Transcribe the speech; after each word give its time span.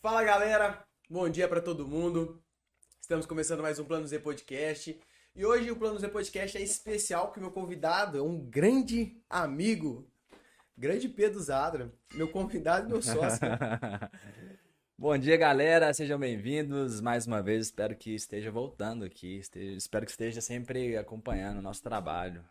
Fala 0.00 0.22
galera, 0.24 0.82
bom 1.08 1.28
dia 1.28 1.46
pra 1.48 1.60
todo 1.60 1.86
mundo. 1.86 2.42
Estamos 3.00 3.26
começando 3.26 3.60
mais 3.62 3.78
um 3.78 3.84
Plano 3.84 4.06
Z 4.06 4.18
Podcast. 4.20 4.98
E 5.34 5.44
hoje 5.44 5.70
o 5.70 5.76
Plano 5.76 5.98
Z 5.98 6.08
Podcast 6.08 6.56
é 6.56 6.62
especial 6.62 7.26
porque 7.26 7.40
meu 7.40 7.50
convidado 7.50 8.18
é 8.18 8.22
um 8.22 8.38
grande 8.38 9.16
amigo, 9.28 10.10
grande 10.76 11.08
Pedro 11.08 11.40
Zadra, 11.40 11.92
meu 12.14 12.28
convidado 12.28 12.86
e 12.86 12.90
meu 12.92 13.02
sócio. 13.02 13.40
Bom 14.96 15.16
dia, 15.16 15.36
galera. 15.36 15.92
Sejam 15.94 16.18
bem-vindos 16.18 17.00
mais 17.00 17.26
uma 17.26 17.42
vez. 17.42 17.66
Espero 17.66 17.96
que 17.96 18.14
esteja 18.14 18.50
voltando 18.50 19.04
aqui. 19.04 19.38
Esteja- 19.38 19.76
espero 19.76 20.04
que 20.04 20.10
esteja 20.10 20.40
sempre 20.40 20.96
acompanhando 20.96 21.58
o 21.58 21.62
nosso 21.62 21.82
trabalho. 21.82 22.44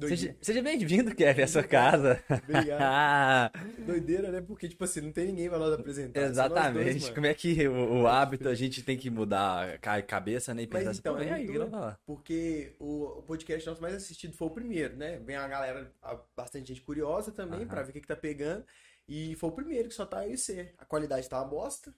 Seja, 0.00 0.34
seja 0.40 0.62
bem-vindo, 0.62 1.14
Kevin, 1.14 1.42
à 1.42 1.46
sua 1.46 1.62
casa. 1.62 2.22
Obrigado. 2.30 3.52
Doideira, 3.86 4.32
né? 4.32 4.40
Porque, 4.40 4.66
tipo 4.66 4.82
assim, 4.84 5.02
não 5.02 5.12
tem 5.12 5.26
ninguém 5.26 5.50
pra 5.50 5.58
nós 5.58 5.72
apresentar. 5.74 6.18
dois, 6.18 6.30
Exatamente. 6.30 7.02
mano. 7.02 7.14
Como 7.14 7.26
é 7.26 7.34
que 7.34 7.68
o, 7.68 8.00
o 8.00 8.06
hábito 8.06 8.48
a 8.48 8.54
gente 8.54 8.82
tem 8.82 8.96
que 8.96 9.10
mudar 9.10 9.78
a 9.82 10.02
cabeça, 10.02 10.54
né? 10.54 10.62
E 10.62 10.66
Mas 10.66 10.78
pensar 10.78 10.90
assim, 10.92 11.00
então, 11.00 11.18
é 11.18 11.30
aí, 11.30 11.58
lá. 11.58 11.98
porque 12.06 12.74
o, 12.80 13.18
o 13.18 13.22
podcast 13.22 13.68
nosso 13.68 13.82
mais 13.82 13.94
assistido 13.94 14.34
foi 14.34 14.48
o 14.48 14.50
primeiro, 14.50 14.96
né? 14.96 15.18
Vem 15.18 15.36
a 15.36 15.46
galera, 15.46 15.92
bastante 16.34 16.68
gente 16.68 16.80
curiosa 16.80 17.30
também, 17.30 17.60
Aham. 17.60 17.68
pra 17.68 17.82
ver 17.82 17.90
o 17.90 17.92
que, 17.92 18.00
que 18.00 18.08
tá 18.08 18.16
pegando. 18.16 18.64
E 19.06 19.34
foi 19.34 19.50
o 19.50 19.52
primeiro 19.52 19.88
que 19.90 19.94
só 19.94 20.06
tá 20.06 20.26
eu 20.26 20.32
e 20.32 20.38
você. 20.38 20.72
A 20.78 20.86
qualidade 20.86 21.28
tá 21.28 21.38
uma 21.38 21.48
bosta. 21.48 21.94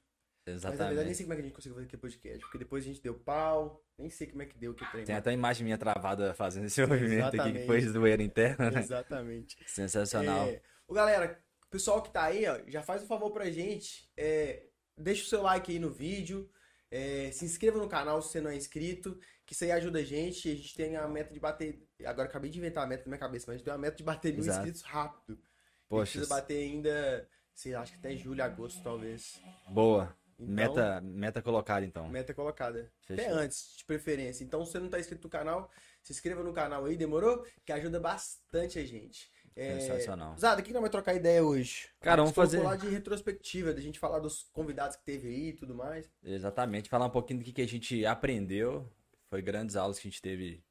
Mas 0.47 0.63
na 0.63 0.71
verdade 0.71 0.91
nem 0.97 1.11
Exatamente. 1.11 1.17
sei 1.17 1.25
como 1.25 1.33
é 1.33 1.37
que 1.37 1.41
a 1.41 1.45
gente 1.45 1.55
conseguiu 1.55 1.75
fazer 1.75 1.87
aquele 1.87 2.03
podcast. 2.03 2.41
Porque 2.41 2.59
depois 2.59 2.85
a 2.85 2.87
gente 2.87 3.03
deu 3.03 3.15
pau. 3.15 3.83
Nem 3.99 4.11
sei 4.11 4.27
como 4.27 4.43
é 4.43 4.47
que 4.47 4.59
deu 4.59 4.75
que 4.75 4.85
trem. 4.91 5.05
Tem 5.05 5.15
até 5.15 5.31
a 5.31 5.33
imagem 5.33 5.65
minha 5.65 5.79
travada 5.79 6.35
fazendo 6.35 6.67
esse 6.67 6.81
movimento 6.87 7.27
aqui, 7.29 7.31
que 7.31 7.37
Exatamente. 7.39 7.67
foi 7.67 7.81
zoeira 7.81 8.23
interna, 8.23 8.71
né? 8.71 8.81
Exatamente. 8.81 9.57
Sensacional. 9.67 10.47
É, 10.49 10.61
ô, 10.87 10.93
galera, 10.93 11.41
o 11.67 11.71
pessoal 11.71 12.03
que 12.03 12.11
tá 12.11 12.25
aí, 12.25 12.47
ó, 12.47 12.61
já 12.67 12.83
faz 12.83 13.03
um 13.03 13.07
favor 13.07 13.31
pra 13.31 13.51
gente. 13.51 14.11
É, 14.17 14.65
deixa 14.99 15.23
o 15.25 15.27
seu 15.27 15.41
like 15.43 15.73
aí 15.73 15.79
no 15.79 15.91
vídeo. 15.91 16.51
é, 16.91 17.31
se 17.33 17.45
inscreva 17.45 17.79
no 17.79 17.89
canal 17.89 18.21
se 18.21 18.29
você 18.31 18.41
não 18.41 18.51
é 18.51 18.57
inscrito. 18.57 19.19
Que 19.47 19.53
isso 19.55 19.65
aí 19.65 19.73
ajuda 19.73 19.99
a 19.99 20.05
gente. 20.05 20.51
A 20.51 20.55
gente 20.55 20.75
tem 20.75 20.97
a 20.97 21.09
meta 21.09 21.33
de 21.33 21.41
bater. 21.41 21.83
Agora 22.05 22.29
acabei 22.29 22.51
de 22.51 22.59
inventar 22.59 22.85
a 22.85 22.87
meta 22.87 23.05
na 23.05 23.09
minha 23.09 23.19
cabeça, 23.19 23.45
mas 23.47 23.55
a 23.55 23.57
gente 23.57 23.65
tem 23.65 23.73
uma 23.73 23.79
meta 23.79 23.97
de 23.97 24.03
bater 24.03 24.33
mil 24.33 24.45
inscritos 24.47 24.83
rápido. 24.83 25.39
A 25.43 25.89
Poxa, 25.89 26.13
precisa 26.13 26.35
bater 26.35 26.59
ainda. 26.59 27.29
Sei, 27.55 27.73
lá, 27.73 27.81
acho 27.83 27.93
que 27.93 27.99
até 27.99 28.17
julho, 28.17 28.43
agosto, 28.43 28.83
talvez. 28.83 29.41
boa. 29.71 30.15
Então, 30.39 30.55
Meta, 30.55 31.01
meta 31.01 31.43
colocada, 31.43 31.85
então. 31.87 32.09
Meta 32.09 32.35
colocada. 32.35 32.91
Fechou. 33.03 33.25
Até 33.25 33.33
antes, 33.35 33.77
de 33.79 33.85
preferência. 33.85 34.45
Então, 34.45 34.65
se 34.65 34.73
você 34.73 34.81
não 34.81 34.89
tá 34.89 34.99
inscrito 34.99 35.25
no 35.25 35.31
canal, 35.31 35.71
se 36.03 36.13
inscreva 36.13 36.43
no 36.43 36.53
canal 36.53 36.85
aí, 36.85 36.97
demorou? 36.97 37.47
Que 37.65 37.73
ajuda 37.73 38.01
bastante 38.01 38.79
a 38.79 38.85
gente. 38.85 39.31
É... 39.57 39.79
Sensacional. 39.79 40.37
Zada, 40.37 40.61
o 40.61 40.65
que 40.65 40.73
nós 40.73 40.81
vamos 40.81 40.91
trocar 40.91 41.15
ideia 41.15 41.45
hoje? 41.45 41.89
Cara, 42.01 42.23
vamos 42.23 42.35
fazer- 42.35 42.59
falar 42.59 42.77
de 42.77 42.89
retrospectiva, 42.89 43.73
da 43.73 43.81
gente 43.81 43.99
falar 44.01 44.19
dos 44.19 44.49
convidados 44.53 44.97
que 44.97 45.05
teve 45.05 45.29
aí 45.29 45.49
e 45.51 45.53
tudo 45.53 45.75
mais. 45.75 46.11
Exatamente, 46.25 46.89
falar 46.89 47.07
um 47.07 47.11
pouquinho 47.11 47.39
do 47.39 47.45
que, 47.45 47.53
que 47.53 47.63
a 47.63 47.69
gente 47.69 48.05
aprendeu. 48.05 48.91
Foi 49.31 49.41
grandes 49.41 49.77
aulas 49.77 49.99
que 49.99 50.09
a 50.09 50.11
gente 50.11 50.21
teve 50.21 50.65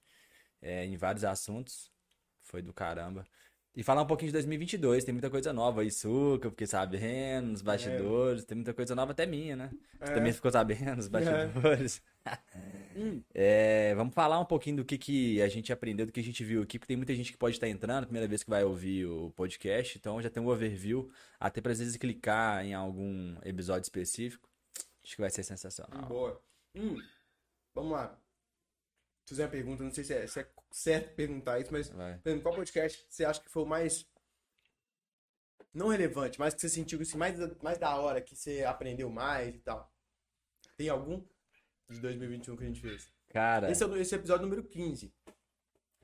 é, 0.62 0.86
em 0.86 0.98
vários 0.98 1.24
assuntos. 1.24 1.92
Foi 2.42 2.62
do 2.62 2.74
caramba. 2.74 3.26
E 3.76 3.82
falar 3.82 4.04
um 4.04 4.06
pouquinho 4.06 4.28
de 4.30 4.34
2022, 4.34 5.04
tem 5.04 5.14
muita 5.14 5.32
coisa 5.32 5.52
nova 5.52 5.82
aí, 5.82 5.90
Suca, 5.90 6.46
eu 6.46 6.52
fiquei 6.52 6.68
sabendo, 6.68 7.48
nos 7.48 7.64
bastidores, 7.64 8.46
tem 8.46 8.56
muita 8.56 8.72
coisa 8.72 8.94
nova 8.94 9.14
até 9.14 9.26
minha, 9.26 9.56
né? 9.56 9.72
Você 10.00 10.12
É. 10.12 10.16
também 10.16 10.32
ficou 10.32 10.52
sabendo, 10.52 10.96
nos 10.98 11.08
bastidores. 11.08 12.02
É, 13.34 13.96
vamos 13.96 14.14
falar 14.14 14.40
um 14.40 14.46
pouquinho 14.46 14.78
do 14.78 14.86
que, 14.86 15.00
que 15.00 15.42
a 15.42 15.48
gente 15.48 15.74
aprendeu, 15.74 16.06
do 16.06 16.12
que 16.12 16.20
a 16.20 16.24
gente 16.24 16.44
viu 16.44 16.62
aqui, 16.62 16.78
porque 16.78 16.90
tem 16.90 16.96
muita 16.96 17.14
gente 17.16 17.32
que 17.32 17.38
pode 17.38 17.56
estar 17.56 17.68
entrando, 17.68 18.06
primeira 18.06 18.28
vez 18.28 18.44
que 18.44 18.50
vai 18.52 18.64
ouvir 18.64 19.08
o 19.08 19.32
podcast, 19.32 19.98
então 19.98 20.22
já 20.22 20.30
tem 20.30 20.42
um 20.42 20.48
overview, 20.48 21.12
até 21.40 21.60
para 21.60 21.72
às 21.72 21.80
vezes 21.80 21.98
clicar 21.98 22.64
em 22.64 22.76
algum 22.76 23.36
episódio 23.44 23.82
específico. 23.82 24.48
Acho 25.04 25.16
que 25.16 25.22
vai 25.22 25.32
ser 25.32 25.42
sensacional. 25.42 26.06
Boa. 26.08 26.40
Hum, 26.76 26.96
vamos 27.74 27.92
lá. 27.94 28.16
Fizer 29.28 29.46
uma 29.46 29.50
pergunta, 29.52 29.84
não 29.84 29.92
sei 29.92 30.04
se 30.04 30.14
é, 30.14 30.28
se 30.28 30.40
é 30.42 30.48
certo 30.74 31.14
perguntar 31.16 31.60
isso, 31.60 31.72
mas, 31.72 31.90
Vai. 31.90 32.18
por 32.18 32.30
exemplo, 32.30 32.44
qual 32.44 32.56
podcast 32.56 33.06
você 33.08 33.24
acha 33.24 33.40
que 33.40 33.50
foi 33.50 33.64
o 33.64 33.68
mais. 33.68 34.06
Não 35.74 35.88
relevante, 35.88 36.40
mas 36.40 36.54
que 36.54 36.62
você 36.62 36.70
sentiu 36.70 37.00
assim, 37.02 37.18
mais, 37.18 37.38
mais 37.62 37.78
da 37.78 37.96
hora, 37.96 38.22
que 38.22 38.36
você 38.36 38.64
aprendeu 38.64 39.10
mais 39.10 39.56
e 39.56 39.60
tal? 39.60 39.92
Tem 40.78 40.90
algum 40.90 41.24
de 41.90 42.00
2021 42.00 42.56
que 42.56 42.64
a 42.64 42.68
gente 42.68 42.82
fez? 42.82 43.12
Cara, 43.30 43.72
Esse 43.72 43.84
é 43.84 43.88
o 43.88 43.98
esse 43.98 44.14
é 44.14 44.18
o 44.18 44.20
episódio 44.20 44.44
número 44.44 44.64
15. 44.64 45.12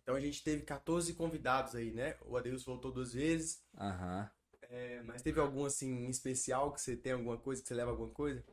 Então 0.01 0.15
a 0.15 0.19
gente 0.19 0.43
teve 0.43 0.63
14 0.63 1.13
convidados 1.13 1.75
aí, 1.75 1.91
né? 1.91 2.17
O 2.25 2.35
Adeus 2.35 2.63
voltou 2.63 2.91
duas 2.91 3.13
vezes. 3.13 3.63
aham. 3.77 4.29
É, 4.71 5.01
mas 5.01 5.23
teve 5.23 5.39
algum 5.39 5.65
assim 5.65 6.05
especial 6.07 6.71
que 6.71 6.79
você 6.79 6.95
tem 6.95 7.13
alguma 7.13 7.37
coisa, 7.37 7.61
que 7.61 7.67
você 7.67 7.73
leva 7.73 7.89
alguma 7.91 8.09
coisa? 8.11 8.43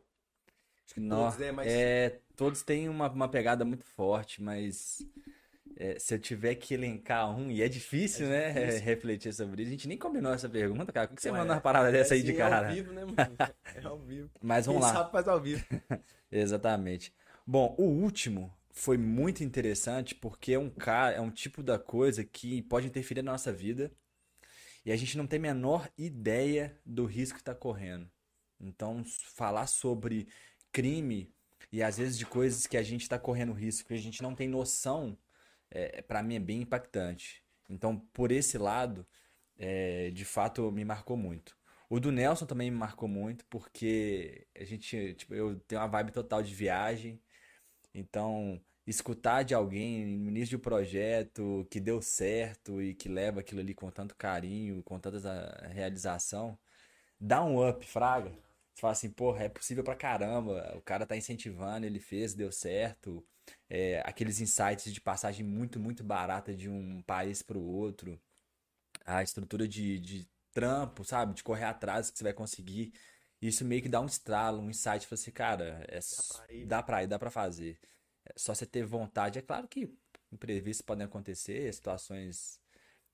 Acho 0.85 0.95
que 0.95 1.01
Nó, 1.01 1.25
todos, 1.25 1.39
né? 1.39 1.53
Mas 1.53 1.67
é, 1.71 2.21
todos 2.35 2.63
têm 2.63 2.89
uma, 2.89 3.11
uma 3.11 3.29
pegada 3.29 3.65
muito 3.67 3.85
forte, 3.85 4.43
mas 4.43 4.99
é, 5.77 5.99
se 5.99 6.15
eu 6.15 6.19
tiver 6.19 6.55
que 6.57 6.75
elencar 6.75 7.31
um, 7.37 7.51
e 7.51 7.63
é 7.63 7.69
difícil, 7.69 8.27
É 8.27 8.29
né, 8.29 8.53
difícil. 8.53 8.85
refletir 8.85 9.33
sobre 9.35 9.63
isso, 9.63 9.69
a 9.71 9.73
gente 9.73 9.89
nem 9.89 9.99
combinou 9.99 10.33
essa 10.33 10.49
pergunta, 10.49 10.93
cara. 10.93 11.09
Por 11.09 11.17
que 11.17 11.23
você 11.23 11.31
Ué, 11.31 11.39
manda 11.39 11.55
uma 11.55 11.61
parada 11.61 11.93
dessa 11.93 12.15
aí 12.15 12.23
de 12.23 12.33
cara? 12.33 12.57
É 12.57 12.59
ao 12.59 12.65
vivo, 12.65 12.93
né, 12.93 13.05
mano? 13.05 13.41
É 13.75 13.83
ao 13.85 13.99
vivo. 13.99 14.31
Mas 14.41 14.67
vamos 14.67 14.81
Quem 14.83 14.89
lá. 14.89 14.93
sabe 14.93 15.13
faz 15.13 15.29
ao 15.29 15.41
vivo. 15.41 15.65
Exatamente. 16.31 17.13
Bom, 17.47 17.75
o 17.79 17.85
último 17.85 18.53
foi 18.73 18.99
muito 18.99 19.43
interessante 19.45 20.15
porque 20.15 20.53
é 20.53 20.59
um 20.59 20.71
cara, 20.71 21.15
é 21.17 21.21
um 21.21 21.31
tipo 21.31 21.63
da 21.63 21.79
coisa 21.79 22.25
que 22.25 22.63
pode 22.63 22.87
interferir 22.87 23.23
na 23.23 23.33
nossa 23.33 23.53
vida 23.53 23.93
e 24.85 24.93
a 24.93 24.97
gente 24.97 25.17
não 25.19 25.27
tem 25.27 25.39
a 25.39 25.43
menor 25.43 25.89
ideia 25.99 26.79
do 26.85 27.05
risco 27.07 27.37
que 27.37 27.43
está 27.43 27.55
correndo. 27.55 28.09
Então, 28.61 29.05
falar 29.35 29.67
sobre 29.67 30.29
crime 30.73 31.33
e 31.73 31.83
às 31.83 31.99
vezes 31.99 32.17
de 32.19 32.25
coisas 32.27 32.67
que 32.67 32.77
a 32.77 32.83
gente 32.83 33.03
está 33.03 33.19
correndo 33.19 33.53
risco 33.53 33.89
que 33.89 33.95
a 33.95 33.99
gente 33.99 34.23
não 34.23 34.35
tem 34.35 34.49
noção, 34.49 35.19
é, 35.71 36.03
para 36.03 36.23
mim 36.23 36.37
é 36.37 36.41
bem 36.41 36.63
impactante. 36.63 37.43
Então, 37.69 37.99
por 38.13 38.33
esse 38.33 38.59
lado, 38.59 39.07
é, 39.59 40.11
de 40.11 40.25
fato, 40.25 40.71
me 40.73 40.85
marcou 40.85 41.17
muito. 41.17 41.57
O 41.89 42.01
do 42.01 42.11
Nelson 42.13 42.47
também 42.47 42.71
me 42.71 42.77
marcou 42.77 43.09
muito, 43.09 43.45
porque 43.47 44.47
a 44.55 44.65
gente, 44.65 45.15
tipo, 45.15 45.35
eu 45.35 45.59
tenho 45.61 45.81
uma 45.81 45.89
vibe 45.89 46.13
total 46.13 46.43
de 46.43 46.55
viagem. 46.55 47.21
Então, 47.95 48.61
escutar 48.87 49.43
de 49.45 49.55
alguém 49.55 50.07
no 50.07 50.29
início 50.31 50.51
de 50.51 50.57
um 50.57 50.61
projeto 50.61 51.67
que 51.71 51.81
deu 51.81 52.03
certo 52.03 52.81
e 52.83 52.95
que 52.95 53.09
leva 53.09 53.41
aquilo 53.41 53.61
ali 53.61 53.75
com 53.75 53.91
tanto 53.91 54.17
carinho, 54.17 54.83
com 54.85 54.99
tanta 54.99 55.69
realização, 55.69 56.59
dá 57.21 57.45
um 57.45 57.67
up, 57.69 57.85
fraga. 57.87 58.31
Você 58.75 58.81
fala 58.81 58.93
assim, 58.93 59.11
porra, 59.11 59.45
é 59.45 59.49
possível 59.49 59.85
pra 59.85 59.97
caramba. 59.97 60.75
O 60.77 60.83
cara 60.83 61.07
tá 61.07 61.17
incentivando, 61.17 61.87
ele 61.87 62.01
fez, 62.01 62.35
deu 62.35 62.53
certo. 62.53 63.27
É, 63.69 64.03
aqueles 64.05 64.41
insights 64.41 64.93
de 64.93 65.01
passagem 65.01 65.45
muito, 65.45 65.79
muito 65.81 66.05
barata 66.05 66.55
de 66.55 66.69
um 66.69 67.03
país 67.03 67.43
pro 67.43 67.61
outro. 67.61 68.21
A 69.05 69.23
estrutura 69.23 69.69
de, 69.69 69.99
de 70.01 70.29
trampo, 70.53 71.05
sabe? 71.05 71.35
De 71.35 71.45
correr 71.45 71.65
atrás 71.65 72.11
que 72.11 72.19
você 72.19 72.25
vai 72.25 72.33
conseguir. 72.33 72.93
Isso 73.41 73.65
meio 73.65 73.83
que 73.83 73.89
dá 73.89 74.01
um 74.01 74.07
estralo, 74.07 74.61
um 74.61 74.71
insight. 74.71 75.07
Fala 75.07 75.21
assim, 75.21 75.31
cara, 75.31 75.85
é, 75.89 75.99
dá 76.67 76.83
pra 76.83 77.03
ir, 77.03 77.07
dá 77.07 77.19
pra 77.19 77.31
fazer. 77.31 77.79
É 78.25 78.33
só 78.37 78.55
você 78.55 78.67
ter 78.67 78.85
vontade. 78.85 79.39
É 79.39 79.43
claro 79.43 79.69
que 79.69 79.93
imprevistos 80.33 80.85
podem 80.85 81.05
acontecer, 81.05 81.73
situações 81.73 82.61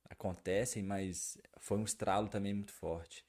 acontecem, 0.08 0.82
mas 0.82 1.38
foi 1.58 1.78
um 1.78 1.84
estralo 1.84 2.28
também 2.28 2.54
muito 2.54 2.72
forte. 2.72 3.24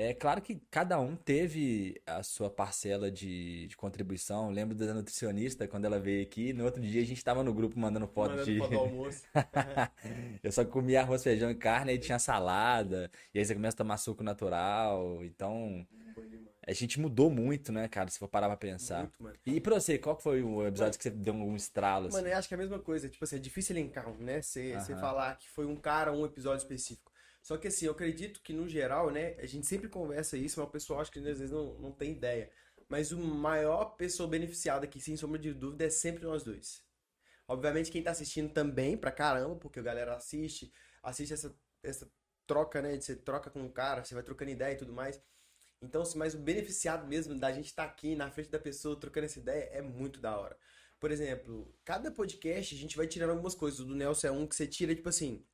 É 0.00 0.14
claro 0.14 0.40
que 0.40 0.62
cada 0.70 1.00
um 1.00 1.16
teve 1.16 2.00
a 2.06 2.22
sua 2.22 2.48
parcela 2.48 3.10
de, 3.10 3.66
de 3.66 3.76
contribuição. 3.76 4.46
Eu 4.46 4.52
lembro 4.52 4.76
da 4.76 4.94
nutricionista, 4.94 5.66
quando 5.66 5.86
ela 5.86 5.98
veio 5.98 6.22
aqui, 6.22 6.52
no 6.52 6.64
outro 6.64 6.80
dia 6.80 7.02
a 7.02 7.04
gente 7.04 7.22
tava 7.24 7.42
no 7.42 7.52
grupo 7.52 7.76
mandando 7.76 8.06
foto 8.06 8.30
Mandando 8.30 8.52
de. 8.52 8.58
foto 8.60 8.70
do 8.70 8.78
almoço. 8.78 9.26
Eu 10.40 10.52
só 10.52 10.64
comia 10.64 11.00
arroz, 11.00 11.24
feijão 11.24 11.50
e 11.50 11.54
carne, 11.56 11.90
aí 11.90 11.98
tinha 11.98 12.20
salada, 12.20 13.10
e 13.34 13.40
aí 13.40 13.44
você 13.44 13.56
começa 13.56 13.74
a 13.74 13.78
tomar 13.78 13.96
suco 13.96 14.22
natural. 14.22 15.24
Então, 15.24 15.84
a 16.64 16.72
gente 16.72 17.00
mudou 17.00 17.28
muito, 17.28 17.72
né, 17.72 17.88
cara, 17.88 18.08
se 18.08 18.20
for 18.20 18.28
parar 18.28 18.46
pra 18.46 18.56
pensar. 18.56 19.00
Muito, 19.00 19.20
mano. 19.20 19.36
E 19.44 19.60
pra 19.60 19.80
você, 19.80 19.98
qual 19.98 20.16
foi 20.16 20.44
o 20.44 20.64
episódio 20.64 20.96
que 20.96 21.02
você 21.02 21.10
deu 21.10 21.34
um 21.34 21.56
estralo, 21.56 22.06
assim? 22.06 22.18
Mano, 22.18 22.28
eu 22.28 22.38
acho 22.38 22.46
que 22.46 22.54
é 22.54 22.56
a 22.56 22.60
mesma 22.60 22.78
coisa. 22.78 23.08
Tipo 23.08 23.24
assim, 23.24 23.34
é 23.34 23.40
difícil 23.40 23.74
elencar, 23.74 24.08
né? 24.20 24.40
Você 24.42 24.78
você 24.78 24.92
Aham. 24.92 25.00
falar 25.00 25.36
que 25.36 25.48
foi 25.48 25.66
um 25.66 25.74
cara, 25.74 26.12
um 26.12 26.24
episódio 26.24 26.58
específico. 26.62 27.10
Só 27.48 27.56
que 27.56 27.68
assim, 27.68 27.86
eu 27.86 27.92
acredito 27.92 28.42
que 28.42 28.52
no 28.52 28.68
geral, 28.68 29.10
né? 29.10 29.34
A 29.38 29.46
gente 29.46 29.66
sempre 29.66 29.88
conversa 29.88 30.36
isso, 30.36 30.60
mas 30.60 30.68
o 30.68 30.70
pessoal 30.70 31.00
acho 31.00 31.10
que 31.10 31.18
às 31.18 31.24
vezes 31.24 31.50
não, 31.50 31.78
não 31.78 31.90
tem 31.90 32.12
ideia. 32.12 32.50
Mas 32.90 33.10
o 33.10 33.18
maior 33.18 33.96
pessoa 33.96 34.28
beneficiada 34.28 34.84
aqui, 34.84 35.00
sem 35.00 35.16
sombra 35.16 35.38
de 35.38 35.54
dúvida, 35.54 35.86
é 35.86 35.88
sempre 35.88 36.24
nós 36.24 36.42
dois. 36.42 36.84
Obviamente 37.48 37.90
quem 37.90 38.02
tá 38.02 38.10
assistindo 38.10 38.52
também, 38.52 38.98
pra 38.98 39.10
caramba, 39.10 39.56
porque 39.56 39.78
a 39.78 39.82
galera 39.82 40.14
assiste, 40.14 40.70
assiste 41.02 41.32
essa, 41.32 41.58
essa 41.82 42.12
troca, 42.46 42.82
né? 42.82 42.98
de 42.98 43.02
Você 43.06 43.16
troca 43.16 43.48
com 43.48 43.64
o 43.64 43.72
cara, 43.72 44.04
você 44.04 44.12
vai 44.12 44.22
trocando 44.22 44.50
ideia 44.50 44.74
e 44.74 44.76
tudo 44.76 44.92
mais. 44.92 45.18
Então, 45.80 46.02
assim, 46.02 46.18
mas 46.18 46.34
o 46.34 46.38
beneficiado 46.38 47.06
mesmo 47.06 47.34
da 47.34 47.50
gente 47.50 47.68
estar 47.68 47.84
aqui 47.84 48.14
na 48.14 48.30
frente 48.30 48.50
da 48.50 48.58
pessoa 48.58 49.00
trocando 49.00 49.24
essa 49.24 49.38
ideia 49.38 49.70
é 49.72 49.80
muito 49.80 50.20
da 50.20 50.38
hora. 50.38 50.58
Por 51.00 51.10
exemplo, 51.10 51.74
cada 51.82 52.10
podcast 52.12 52.74
a 52.74 52.78
gente 52.78 52.94
vai 52.94 53.06
tirando 53.06 53.30
algumas 53.30 53.54
coisas. 53.54 53.80
O 53.80 53.86
do 53.86 53.94
Nelson 53.94 54.26
é 54.26 54.30
um 54.32 54.46
que 54.46 54.54
você 54.54 54.66
tira, 54.66 54.94
tipo 54.94 55.08
assim. 55.08 55.46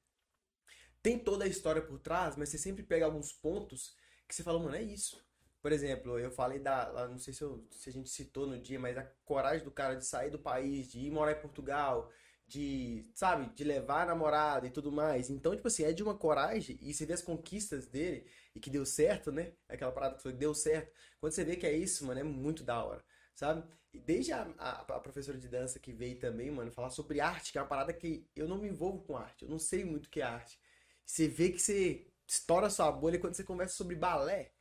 Tem 1.05 1.19
toda 1.21 1.45
a 1.45 1.49
história 1.49 1.83
por 1.83 2.01
trás, 2.01 2.37
mas 2.37 2.51
você 2.51 2.59
sempre 2.59 2.83
pega 2.83 3.07
alguns 3.07 3.33
pontos 3.33 3.95
que 4.29 4.35
você 4.35 4.43
fala, 4.43 4.59
mano, 4.59 4.75
é 4.77 4.83
isso. 4.83 5.25
Por 5.63 5.73
exemplo, 5.73 6.19
eu 6.19 6.33
falei 6.33 6.59
da. 6.59 7.09
Não 7.09 7.19
sei 7.19 7.35
se, 7.35 7.43
eu- 7.43 7.67
se 7.73 7.91
a 7.91 7.93
gente 7.93 8.11
citou 8.11 8.47
no 8.47 8.59
dia, 8.61 8.81
mas 8.81 8.97
a 8.99 9.05
coragem 9.25 9.65
do 9.65 9.71
cara 9.73 9.97
de 9.97 10.07
sair 10.07 10.31
do 10.31 10.39
país, 10.39 10.91
de 10.91 11.01
ir 11.01 11.11
morar 11.13 11.33
em 11.33 11.41
Portugal, 11.43 12.11
de, 12.49 13.11
sabe, 13.15 13.51
de 13.55 13.65
levar 13.65 14.03
a 14.05 14.07
namorada 14.07 14.67
e 14.67 14.71
tudo 14.71 14.93
mais. 14.93 15.31
Então, 15.31 15.55
tipo 15.57 15.69
assim, 15.69 15.85
é 15.85 15.93
de 15.93 16.03
uma 16.03 16.17
coragem, 16.17 16.79
e 16.83 16.93
você 16.95 17.07
vê 17.07 17.15
as 17.15 17.23
conquistas 17.23 17.87
dele, 17.87 18.27
e 18.55 18.61
que 18.61 18.71
deu 18.71 18.85
certo, 18.87 19.33
né? 19.33 19.53
Aquela 19.69 19.93
parada 19.93 20.17
que 20.17 20.23
foi, 20.23 20.33
deu 20.35 20.55
certo. 20.55 20.93
Quando 21.21 21.33
você 21.33 21.45
vê 21.45 21.57
que 21.57 21.67
é 21.67 21.73
isso, 21.77 22.07
mano, 22.07 22.21
é 22.21 22.25
muito 22.25 22.63
da 22.65 22.83
hora, 22.85 23.03
sabe? 23.35 23.63
E 23.93 23.99
desde 24.01 24.33
a, 24.33 24.43
a, 24.59 24.71
a 24.83 25.01
professora 25.01 25.39
de 25.39 25.49
dança 25.49 25.79
que 25.79 25.93
veio 25.93 26.19
também, 26.19 26.51
mano, 26.51 26.71
falar 26.73 26.91
sobre 26.91 27.21
arte, 27.21 27.53
que 27.53 27.59
é 27.59 27.63
uma 27.63 27.69
parada 27.69 27.93
que 27.95 28.27
eu 28.37 28.49
não 28.49 28.59
me 28.59 28.69
envolvo 28.69 29.03
com 29.05 29.17
arte, 29.17 29.45
eu 29.45 29.51
não 29.51 29.59
sei 29.59 29.85
muito 29.85 30.07
o 30.07 30.11
que 30.11 30.21
é 30.21 30.25
arte. 30.25 30.59
Você 31.07 31.29
vê 31.29 31.51
que 31.51 31.59
você 31.59 32.07
estoura 32.27 32.71
sua 32.71 32.91
bolha 32.91 33.19
quando 33.19 33.35
você 33.35 33.45
conversa 33.45 33.77
sobre 33.77 33.97
balé, 33.97 34.53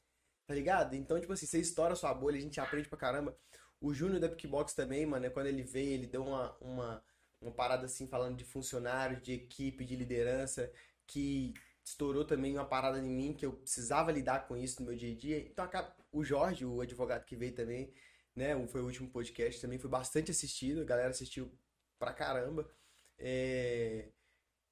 tá 0.46 0.54
ligado? 0.54 0.96
Então, 0.96 1.20
tipo 1.20 1.34
assim, 1.34 1.46
você 1.46 1.60
estoura 1.60 1.96
sua 1.96 2.14
bolha, 2.14 2.38
a 2.38 2.42
gente 2.42 2.60
aprende 2.60 2.90
pra 2.90 2.98
caramba. 2.98 3.38
O 3.80 3.94
Júnior 3.94 4.20
da 4.20 4.30
Pickbox 4.30 4.74
também, 4.74 5.06
mano, 5.06 5.30
quando 5.32 5.48
ele 5.48 5.64
veio, 5.64 5.92
ele 5.94 6.08
deu 6.08 6.24
uma, 6.24 6.56
uma, 6.60 7.04
uma 7.42 7.52
parada 7.52 7.86
assim, 7.86 8.08
falando 8.08 8.38
de 8.38 8.46
funcionário, 8.46 9.22
de 9.22 9.34
equipe, 9.34 9.86
de 9.86 9.96
liderança, 9.96 10.72
que 11.08 11.54
estourou 11.84 12.26
também 12.26 12.54
uma 12.54 12.66
parada 12.66 12.98
em 13.00 13.10
mim, 13.10 13.34
que 13.34 13.46
eu 13.46 13.54
precisava 13.54 14.12
lidar 14.12 14.48
com 14.48 14.56
isso 14.56 14.82
no 14.82 14.88
meu 14.88 14.98
dia 14.98 15.12
a 15.14 15.16
dia. 15.18 15.40
Então, 15.40 15.66
acaba... 15.66 15.96
o 16.12 16.24
Jorge, 16.24 16.66
o 16.66 16.82
advogado 16.82 17.26
que 17.26 17.36
veio 17.36 17.54
também, 17.54 17.94
né, 18.36 18.56
foi 18.68 18.82
o 18.82 18.86
último 18.86 19.10
podcast, 19.10 19.62
também 19.62 19.78
foi 19.78 19.90
bastante 19.90 20.32
assistido, 20.32 20.82
a 20.82 20.86
galera 20.86 21.10
assistiu 21.10 21.52
pra 22.00 22.14
caramba. 22.14 22.70
É, 23.18 24.10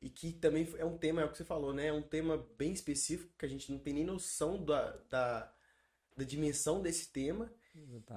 E 0.01 0.09
que 0.09 0.33
também 0.33 0.67
é 0.77 0.85
um 0.85 0.97
tema, 0.97 1.21
é 1.21 1.25
o 1.25 1.29
que 1.29 1.37
você 1.37 1.45
falou, 1.45 1.73
né? 1.73 1.87
É 1.87 1.93
um 1.93 2.01
tema 2.01 2.43
bem 2.57 2.71
específico, 2.71 3.31
que 3.37 3.45
a 3.45 3.49
gente 3.49 3.71
não 3.71 3.77
tem 3.77 3.93
nem 3.93 4.03
noção 4.03 4.63
da, 4.63 4.97
da, 5.09 5.53
da 6.17 6.23
dimensão 6.23 6.81
desse 6.81 7.09
tema. 7.09 7.51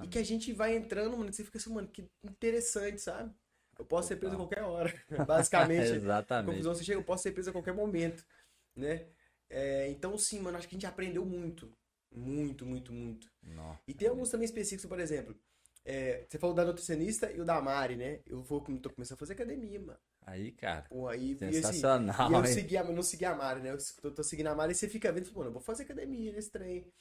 E 0.03 0.07
que 0.07 0.17
a 0.17 0.23
gente 0.23 0.51
vai 0.51 0.75
entrando, 0.75 1.15
mano, 1.15 1.29
e 1.29 1.33
você 1.33 1.43
fica 1.43 1.59
assim, 1.59 1.71
mano, 1.71 1.87
que 1.87 2.09
interessante, 2.23 2.99
sabe? 2.99 3.31
Eu 3.77 3.85
posso 3.85 4.07
ser 4.07 4.15
preso 4.15 4.33
a 4.33 4.37
qualquer 4.37 4.63
hora. 4.63 4.91
Basicamente, 5.27 5.91
Exatamente. 5.91 6.47
conclusão 6.47 6.73
você 6.73 6.83
chega, 6.83 6.99
eu 6.99 7.03
posso 7.03 7.23
ser 7.23 7.31
preso 7.31 7.49
a 7.49 7.53
qualquer 7.53 7.73
momento, 7.73 8.25
né? 8.75 9.05
É, 9.49 9.87
então, 9.89 10.17
sim, 10.17 10.39
mano, 10.39 10.57
acho 10.57 10.67
que 10.67 10.75
a 10.75 10.77
gente 10.77 10.87
aprendeu 10.87 11.23
muito. 11.23 11.71
Muito, 12.11 12.65
muito, 12.65 12.91
muito. 12.91 13.31
Nó. 13.43 13.75
E 13.87 13.93
tem 13.93 14.07
alguns 14.07 14.29
também 14.29 14.45
específicos, 14.45 14.89
por 14.89 14.99
exemplo, 14.99 15.35
é, 15.83 16.25
você 16.27 16.39
falou 16.39 16.55
da 16.55 16.65
nutricionista 16.65 17.31
e 17.31 17.39
o 17.39 17.45
da 17.45 17.61
Mari, 17.61 17.95
né? 17.95 18.21
Eu 18.25 18.41
vou, 18.41 18.59
tô 18.79 18.89
começando 18.89 19.17
a 19.17 19.19
fazer 19.19 19.33
academia, 19.33 19.79
mano. 19.79 19.99
Aí, 20.25 20.51
cara, 20.53 20.83
Pô, 20.89 21.07
aí, 21.07 21.31
e 21.31 21.33
assim, 21.45 21.51
sensacional, 21.51 22.31
e 22.31 22.33
eu 22.33 22.39
hein? 22.39 22.45
segui 22.47 22.77
a, 22.77 22.81
eu 22.81 22.93
não 22.93 23.03
segui 23.03 23.25
a 23.25 23.35
Mari, 23.35 23.61
né? 23.61 23.71
Eu 23.71 23.77
tô, 24.01 24.11
tô 24.11 24.23
seguindo 24.23 24.47
a 24.47 24.55
Mari 24.55 24.71
e 24.71 24.75
você 24.75 24.89
fica 24.89 25.11
vendo, 25.11 25.31
mano, 25.33 25.49
eu 25.49 25.53
vou 25.53 25.61
fazer 25.61 25.83
academia 25.83 26.31
nesse 26.31 26.49
trem, 26.49 26.91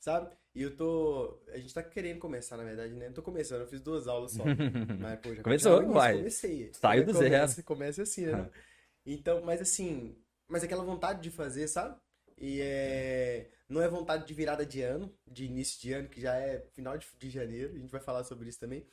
sabe? 0.00 0.34
E 0.54 0.62
eu 0.62 0.76
tô. 0.76 1.38
A 1.48 1.58
gente 1.58 1.72
tá 1.72 1.82
querendo 1.82 2.18
começar, 2.18 2.56
na 2.56 2.64
verdade, 2.64 2.92
né? 2.94 3.06
Eu 3.06 3.14
tô 3.14 3.22
começando, 3.22 3.60
eu 3.60 3.68
fiz 3.68 3.80
duas 3.80 4.08
aulas 4.08 4.32
só. 4.32 4.42
Mas, 5.00 5.20
pô, 5.20 5.34
já 5.34 5.42
Começou, 5.42 5.80
já 5.80 5.88
uai. 5.88 6.16
Comecei. 6.18 6.70
Saiu 6.74 7.04
do 7.06 7.12
Começa- 7.12 7.46
zero. 7.46 7.64
Começa 7.64 8.02
assim, 8.02 8.26
né? 8.26 8.50
Então, 9.06 9.42
mas 9.42 9.60
assim, 9.60 10.16
mas 10.46 10.62
aquela 10.62 10.84
vontade 10.84 11.20
de 11.22 11.30
fazer, 11.30 11.66
sabe? 11.66 11.96
E 12.38 12.60
é. 12.60 13.50
Não 13.68 13.82
é 13.82 13.88
vontade 13.88 14.26
de 14.26 14.32
virada 14.34 14.64
de 14.64 14.80
ano, 14.80 15.12
de 15.28 15.44
início 15.44 15.80
de 15.80 15.92
ano, 15.92 16.08
que 16.08 16.20
já 16.20 16.36
é 16.36 16.60
final 16.72 16.96
de, 16.96 17.06
de 17.18 17.28
janeiro, 17.30 17.74
a 17.74 17.78
gente 17.78 17.90
vai 17.90 18.00
falar 18.00 18.22
sobre 18.22 18.48
isso 18.48 18.60
também. 18.60 18.86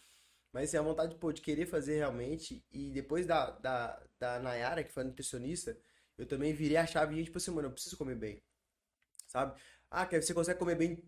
Mas 0.51 0.73
é 0.73 0.77
a 0.77 0.81
vontade 0.81 1.15
pô, 1.15 1.31
de 1.31 1.41
querer 1.41 1.65
fazer 1.65 1.97
realmente. 1.97 2.65
E 2.71 2.91
depois 2.91 3.25
da, 3.25 3.51
da, 3.51 4.03
da 4.19 4.39
Nayara, 4.39 4.83
que 4.83 4.91
foi 4.91 5.03
a 5.03 5.05
nutricionista, 5.05 5.77
eu 6.17 6.25
também 6.25 6.53
virei 6.53 6.77
a 6.77 6.87
chave 6.87 7.19
e 7.19 7.23
tipo 7.25 7.37
assim, 7.37 7.51
mano, 7.51 7.67
eu 7.67 7.71
preciso 7.73 7.97
comer 7.97 8.15
bem. 8.15 8.41
Sabe? 9.27 9.59
Ah, 9.89 10.05
Kevin, 10.05 10.25
você 10.25 10.33
consegue 10.33 10.59
comer 10.59 10.75
bem 10.75 11.03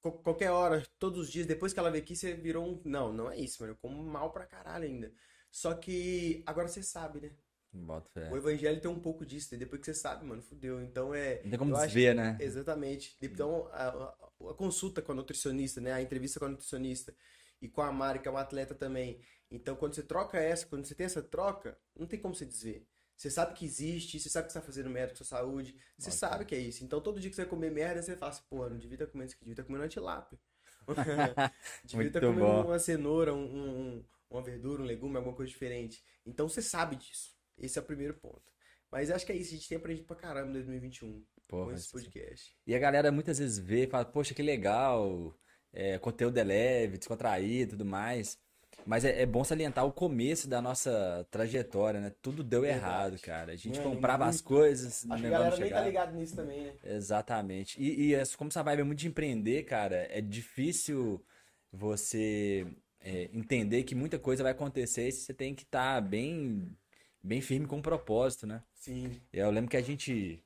qualquer 0.00 0.50
hora, 0.50 0.82
todos 0.98 1.18
os 1.20 1.30
dias. 1.30 1.46
Depois 1.46 1.72
que 1.72 1.78
ela 1.78 1.90
veio 1.90 2.02
aqui, 2.02 2.16
você 2.16 2.34
virou 2.34 2.66
um. 2.66 2.80
Não, 2.84 3.12
não 3.12 3.30
é 3.30 3.36
isso, 3.38 3.60
mano. 3.62 3.72
Eu 3.72 3.76
como 3.76 4.02
mal 4.02 4.32
pra 4.32 4.46
caralho 4.46 4.84
ainda. 4.84 5.12
Só 5.50 5.74
que 5.74 6.42
agora 6.46 6.68
você 6.68 6.82
sabe, 6.82 7.20
né? 7.20 7.30
Bota 7.72 8.08
fé. 8.10 8.30
O 8.32 8.36
evangelho 8.36 8.80
tem 8.80 8.90
um 8.90 8.98
pouco 9.00 9.24
disso, 9.26 9.48
né? 9.52 9.58
Depois 9.58 9.80
que 9.80 9.86
você 9.86 9.94
sabe, 9.94 10.24
mano, 10.24 10.42
fudeu. 10.42 10.80
Então 10.82 11.14
é. 11.14 11.42
Não 11.42 11.50
tem 11.50 11.58
como 11.58 11.72
eu 11.72 11.76
acho- 11.76 11.86
desver, 11.86 12.14
né? 12.14 12.36
Exatamente. 12.40 13.16
Então, 13.20 13.68
a, 13.72 13.88
a- 13.88 14.14
a 14.50 14.54
consulta 14.54 15.02
com 15.02 15.12
a 15.12 15.14
nutricionista, 15.14 15.80
né? 15.80 15.92
A 15.92 16.00
entrevista 16.02 16.38
com 16.40 16.46
a 16.46 16.48
nutricionista 16.48 17.14
e 17.60 17.68
com 17.68 17.82
a 17.82 17.92
Mari, 17.92 18.18
que 18.20 18.28
é 18.28 18.30
uma 18.30 18.40
atleta 18.40 18.74
também. 18.74 19.20
Então, 19.50 19.74
quando 19.76 19.94
você 19.94 20.02
troca 20.02 20.38
essa, 20.38 20.66
quando 20.66 20.84
você 20.86 20.94
tem 20.94 21.06
essa 21.06 21.22
troca, 21.22 21.78
não 21.98 22.06
tem 22.06 22.18
como 22.18 22.34
você 22.34 22.44
desver. 22.44 22.86
Você 23.16 23.30
sabe 23.30 23.54
que 23.54 23.64
existe, 23.64 24.20
você 24.20 24.28
sabe 24.28 24.46
que 24.46 24.52
você 24.52 24.60
tá 24.60 24.64
fazendo 24.64 24.88
merda 24.90 25.10
com 25.10 25.16
sua 25.16 25.26
saúde, 25.26 25.74
você 25.96 26.10
Bota 26.10 26.18
sabe 26.18 26.44
que 26.44 26.54
é 26.54 26.58
isso. 26.58 26.84
Então, 26.84 27.00
todo 27.00 27.18
dia 27.20 27.28
que 27.30 27.34
você 27.36 27.42
vai 27.42 27.50
comer 27.50 27.70
merda, 27.70 28.00
você 28.00 28.16
fala 28.16 28.30
assim, 28.30 28.42
porra, 28.48 28.68
não 28.70 28.78
devia 28.78 28.94
estar 28.94 29.06
comendo 29.08 29.26
isso 29.28 29.34
aqui, 29.36 29.44
devia 29.44 29.54
estar 29.54 29.64
comendo 29.64 29.82
uma 29.82 29.88
tilápia. 29.88 30.38
devia 31.84 32.06
estar 32.06 32.20
comendo 32.20 32.40
bom. 32.46 32.64
uma 32.66 32.78
cenoura, 32.78 33.34
um- 33.34 33.96
um- 33.98 34.04
uma 34.30 34.42
verdura, 34.42 34.82
um 34.82 34.86
legume, 34.86 35.16
alguma 35.16 35.34
coisa 35.34 35.50
diferente. 35.50 36.02
Então, 36.24 36.48
você 36.48 36.62
sabe 36.62 36.96
disso. 36.96 37.34
Esse 37.58 37.78
é 37.78 37.82
o 37.82 37.84
primeiro 37.84 38.14
ponto. 38.14 38.52
Mas 38.90 39.10
acho 39.10 39.26
que 39.26 39.32
é 39.32 39.36
isso, 39.36 39.52
a 39.52 39.56
gente 39.56 39.68
tem 39.68 39.76
aprendido 39.78 40.06
pra 40.06 40.16
caramba 40.16 40.50
em 40.50 40.52
2021 40.52 41.24
Pô, 41.46 41.64
com 41.64 41.72
esse 41.72 41.90
podcast. 41.90 42.56
E 42.66 42.74
a 42.74 42.78
galera 42.78 43.10
muitas 43.12 43.38
vezes 43.38 43.58
vê 43.58 43.84
e 43.84 43.86
fala, 43.86 44.04
poxa, 44.04 44.32
que 44.34 44.42
legal, 44.42 45.34
é, 45.72 45.98
conteúdo 45.98 46.38
é 46.38 46.44
leve, 46.44 46.98
descontraído 46.98 47.62
e 47.62 47.76
tudo 47.76 47.84
mais. 47.84 48.38
Mas 48.86 49.04
é, 49.04 49.22
é 49.22 49.26
bom 49.26 49.44
salientar 49.44 49.84
o 49.84 49.92
começo 49.92 50.48
da 50.48 50.62
nossa 50.62 51.26
trajetória, 51.30 52.00
né? 52.00 52.12
Tudo 52.22 52.42
deu 52.42 52.62
Verdade. 52.62 52.84
errado, 52.84 53.20
cara. 53.20 53.52
A 53.52 53.56
gente 53.56 53.78
Mano, 53.78 53.90
comprava 53.90 54.26
as 54.26 54.36
muito. 54.36 54.44
coisas, 54.48 55.04
o 55.04 55.12
Acho 55.12 55.26
a 55.26 55.28
negócio 55.28 55.44
galera 55.44 55.60
nem 55.60 55.70
tá 55.70 55.80
ligado 55.82 56.14
nisso 56.16 56.36
também, 56.36 56.64
né? 56.64 56.72
Exatamente. 56.84 57.80
E, 57.80 58.14
e 58.14 58.36
como 58.36 58.48
essa 58.48 58.62
vibe 58.62 58.80
é 58.80 58.84
muito 58.84 58.98
de 59.00 59.08
empreender, 59.08 59.64
cara, 59.64 60.06
é 60.10 60.20
difícil 60.20 61.22
você 61.70 62.66
é, 63.00 63.28
entender 63.32 63.82
que 63.82 63.94
muita 63.94 64.18
coisa 64.18 64.42
vai 64.42 64.52
acontecer 64.52 65.08
e 65.08 65.12
você 65.12 65.34
tem 65.34 65.54
que 65.54 65.64
estar 65.64 66.00
bem, 66.00 66.74
bem 67.22 67.40
firme 67.40 67.66
com 67.66 67.78
o 67.78 67.82
propósito, 67.82 68.46
né? 68.46 68.62
Sim. 68.74 69.20
Eu 69.32 69.50
lembro 69.50 69.70
que 69.70 69.76
a 69.76 69.82
gente, 69.82 70.42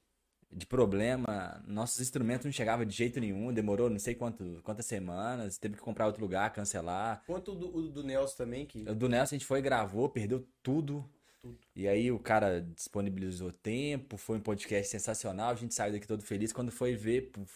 de 0.52 0.66
problema, 0.66 1.62
nossos 1.66 2.00
instrumentos 2.00 2.44
não 2.44 2.52
chegavam 2.52 2.84
de 2.84 2.94
jeito 2.94 3.19
nenhum, 3.19 3.52
demorou 3.52 3.88
não 3.88 3.99
sei 3.99 4.14
quanto, 4.14 4.60
quantas 4.62 4.87
semanas, 4.87 5.56
teve 5.56 5.76
que 5.76 5.81
comprar 5.81 6.06
outro 6.06 6.20
lugar, 6.20 6.52
cancelar. 6.52 7.22
Quanto 7.26 7.52
o 7.52 7.54
do, 7.54 7.76
o 7.76 7.88
do 7.88 8.04
Nelson 8.04 8.37
também, 8.37 8.66
que 8.66 8.82
O 8.82 8.94
do 8.94 9.08
Nelson 9.08 9.34
a 9.34 9.38
gente 9.38 9.46
foi 9.46 9.62
gravou, 9.62 10.08
perdeu 10.08 10.46
tudo. 10.62 11.08
Tudo. 11.40 11.58
E 11.75 11.88
aí 11.88 12.12
o 12.12 12.19
cara 12.19 12.60
disponibilizou 12.60 13.50
tempo, 13.50 14.16
foi 14.16 14.37
um 14.37 14.40
podcast 14.40 14.90
sensacional, 14.90 15.50
a 15.50 15.54
gente 15.54 15.75
saiu 15.75 15.93
daqui 15.93 16.06
todo 16.06 16.22
feliz. 16.22 16.52
Quando 16.52 16.70
foi 16.70 16.94
ver, 16.94 17.32
puf, 17.32 17.50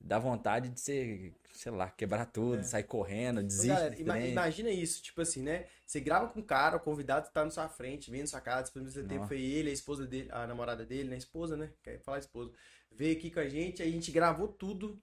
dá 0.00 0.18
vontade 0.18 0.68
de 0.70 0.80
ser, 0.80 1.34
sei 1.52 1.72
lá, 1.72 1.90
quebrar 1.90 2.26
tudo, 2.26 2.62
sair 2.64 2.84
correndo, 2.84 3.40
Ô, 3.40 3.42
desiste 3.42 3.66
galera, 3.66 3.90
do 3.90 4.00
ima- 4.00 4.18
imagina 4.20 4.70
isso, 4.70 5.02
tipo 5.02 5.20
assim, 5.20 5.42
né? 5.42 5.66
Você 5.86 6.00
grava 6.00 6.28
com 6.28 6.40
o 6.40 6.44
cara, 6.44 6.76
o 6.76 6.80
convidado 6.80 7.28
tá 7.32 7.44
na 7.44 7.50
sua 7.50 7.68
frente, 7.68 8.10
vem 8.10 8.20
na 8.22 8.26
sua 8.26 8.40
casa, 8.40 8.62
disponibiliza 8.64 9.02
tempo, 9.02 9.14
Nossa. 9.20 9.28
foi 9.28 9.40
ele, 9.40 9.70
a 9.70 9.72
esposa 9.72 10.06
dele, 10.06 10.28
a 10.30 10.46
namorada 10.46 10.84
dele, 10.84 11.08
né? 11.08 11.16
Esposa, 11.16 11.56
né? 11.56 11.72
Quer 11.82 12.00
falar 12.00 12.18
esposa. 12.18 12.52
Veio 12.90 13.16
aqui 13.16 13.30
com 13.30 13.40
a 13.40 13.48
gente, 13.48 13.82
aí 13.82 13.88
a 13.88 13.92
gente 13.92 14.10
gravou 14.12 14.48
tudo. 14.48 15.00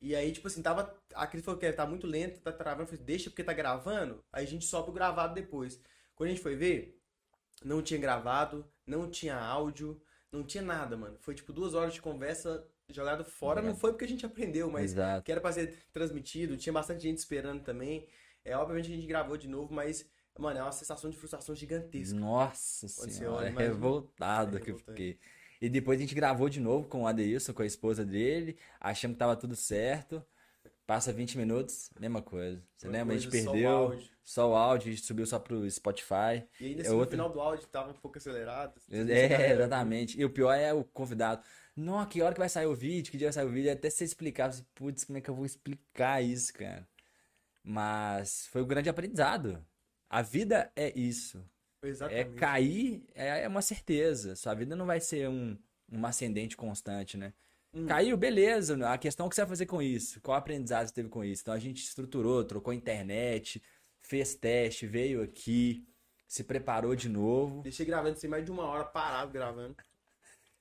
E 0.00 0.16
aí, 0.16 0.32
tipo 0.32 0.46
assim, 0.48 0.62
tava. 0.62 0.94
A 1.14 1.26
Cris 1.26 1.44
falou 1.44 1.60
que 1.60 1.72
tá 1.72 1.86
muito 1.86 2.06
lento, 2.06 2.40
tá 2.40 2.52
travando. 2.52 2.84
Eu 2.84 2.86
falei, 2.88 3.04
deixa 3.04 3.30
porque 3.30 3.44
tá 3.44 3.52
gravando. 3.52 4.24
Aí 4.32 4.44
a 4.44 4.48
gente 4.48 4.64
sobe 4.66 4.90
o 4.90 4.92
gravado 4.92 5.34
depois. 5.34 5.80
Quando 6.14 6.28
a 6.30 6.32
gente 6.32 6.42
foi 6.42 6.56
ver, 6.56 6.98
não 7.64 7.82
tinha 7.82 8.00
gravado, 8.00 8.70
não 8.86 9.10
tinha 9.10 9.36
áudio, 9.36 10.00
não 10.32 10.44
tinha 10.44 10.62
nada, 10.62 10.96
mano. 10.96 11.18
Foi 11.20 11.34
tipo 11.34 11.52
duas 11.52 11.74
horas 11.74 11.94
de 11.94 12.00
conversa 12.02 12.66
jogado 12.96 13.24
fora. 13.24 13.60
Não 13.62 13.74
foi 13.74 13.92
porque 13.92 14.04
a 14.04 14.08
gente 14.08 14.24
aprendeu, 14.26 14.70
mas 14.70 14.92
Exato. 14.92 15.24
que 15.24 15.32
era 15.32 15.40
pra 15.40 15.52
ser 15.52 15.76
transmitido, 15.92 16.56
tinha 16.56 16.72
bastante 16.72 17.02
gente 17.02 17.18
esperando 17.18 17.62
também. 17.62 18.06
É, 18.44 18.56
obviamente 18.56 18.90
a 18.92 18.94
gente 18.94 19.06
gravou 19.06 19.36
de 19.36 19.46
novo, 19.48 19.72
mas, 19.74 20.04
mano, 20.38 20.58
é 20.58 20.62
uma 20.62 20.72
sensação 20.72 21.10
de 21.10 21.16
frustração 21.16 21.54
gigantesca. 21.54 22.18
Nossa 22.18 22.86
Quando 22.96 23.10
senhora, 23.10 23.36
olha, 23.36 23.48
é 23.48 23.66
revoltado 23.68 24.56
É 24.56 24.60
que 24.60 24.70
eu 24.70 24.78
fiquei. 24.78 25.18
E 25.60 25.68
depois 25.68 25.98
a 25.98 26.02
gente 26.02 26.14
gravou 26.14 26.48
de 26.48 26.58
novo 26.60 26.88
com 26.88 27.02
o 27.02 27.06
Adeilson, 27.06 27.52
com 27.52 27.62
a 27.62 27.66
esposa 27.66 28.02
dele, 28.04 28.56
achamos 28.80 29.14
que 29.14 29.18
tava 29.18 29.36
tudo 29.36 29.54
certo. 29.54 30.24
Passa 30.86 31.12
20 31.12 31.38
minutos, 31.38 31.90
mesma 32.00 32.20
coisa. 32.20 32.60
Você 32.76 32.88
Uma 32.88 32.92
lembra? 32.94 33.14
A 33.14 33.18
gente 33.18 33.30
coisa, 33.30 33.44
só 33.44 33.50
o 33.50 33.52
perdeu 33.52 33.70
áudio. 33.70 34.08
só 34.24 34.50
o 34.50 34.54
áudio, 34.56 34.88
a 34.88 34.94
gente 34.94 35.06
subiu 35.06 35.24
só 35.26 35.38
pro 35.38 35.70
Spotify. 35.70 36.42
E 36.58 36.66
ainda 36.66 36.80
É 36.80 36.82
assim, 36.82 36.90
no 36.90 36.98
outra- 36.98 37.10
final 37.12 37.30
do 37.30 37.40
áudio 37.40 37.66
tava 37.68 37.90
um 37.90 37.94
pouco 37.94 38.18
acelerado. 38.18 38.80
É, 38.90 38.90
exatamente. 39.52 40.18
E 40.18 40.24
o 40.24 40.30
pior 40.30 40.52
é 40.52 40.72
o 40.74 40.82
convidado. 40.82 41.42
Não, 41.76 42.04
que 42.06 42.20
hora 42.20 42.34
que 42.34 42.40
vai 42.40 42.48
sair 42.48 42.66
o 42.66 42.74
vídeo? 42.74 43.10
Que 43.10 43.18
dia 43.18 43.28
vai 43.28 43.32
sair 43.32 43.46
o 43.46 43.50
vídeo? 43.50 43.72
Até 43.72 43.88
você 43.88 44.04
explicava, 44.04 44.50
assim, 44.50 44.64
putz, 44.74 45.04
como 45.04 45.18
é 45.18 45.20
que 45.20 45.30
eu 45.30 45.34
vou 45.34 45.46
explicar 45.46 46.22
isso, 46.22 46.52
cara? 46.52 46.86
Mas 47.62 48.46
foi 48.48 48.62
um 48.62 48.66
grande 48.66 48.88
aprendizado. 48.88 49.64
A 50.08 50.22
vida 50.22 50.72
é 50.74 50.92
isso. 50.98 51.44
É 51.82 51.88
Exatamente. 51.88 52.36
cair 52.36 53.04
é 53.14 53.42
é 53.42 53.48
uma 53.48 53.62
certeza. 53.62 54.36
Sua 54.36 54.54
vida 54.54 54.76
não 54.76 54.86
vai 54.86 55.00
ser 55.00 55.28
um, 55.28 55.56
um 55.90 56.04
ascendente 56.04 56.56
constante, 56.56 57.16
né? 57.16 57.32
Hum. 57.72 57.86
Caiu, 57.86 58.16
beleza. 58.16 58.76
A 58.88 58.98
questão 58.98 59.24
é 59.24 59.26
o 59.26 59.30
que 59.30 59.36
você 59.36 59.42
vai 59.42 59.48
fazer 59.48 59.66
com 59.66 59.80
isso. 59.80 60.20
Qual 60.20 60.36
aprendizado 60.36 60.88
você 60.88 60.94
teve 60.94 61.08
com 61.08 61.24
isso? 61.24 61.42
Então 61.42 61.54
a 61.54 61.58
gente 61.58 61.82
estruturou, 61.82 62.44
trocou 62.44 62.74
internet, 62.74 63.62
fez 64.00 64.34
teste, 64.34 64.86
veio 64.86 65.22
aqui, 65.22 65.86
se 66.26 66.42
preparou 66.42 66.96
de 66.96 67.08
novo. 67.08 67.62
Deixei 67.62 67.86
gravando 67.86 68.16
assim 68.16 68.28
mais 68.28 68.44
de 68.44 68.50
uma 68.50 68.64
hora 68.64 68.84
parado 68.84 69.30
gravando. 69.30 69.76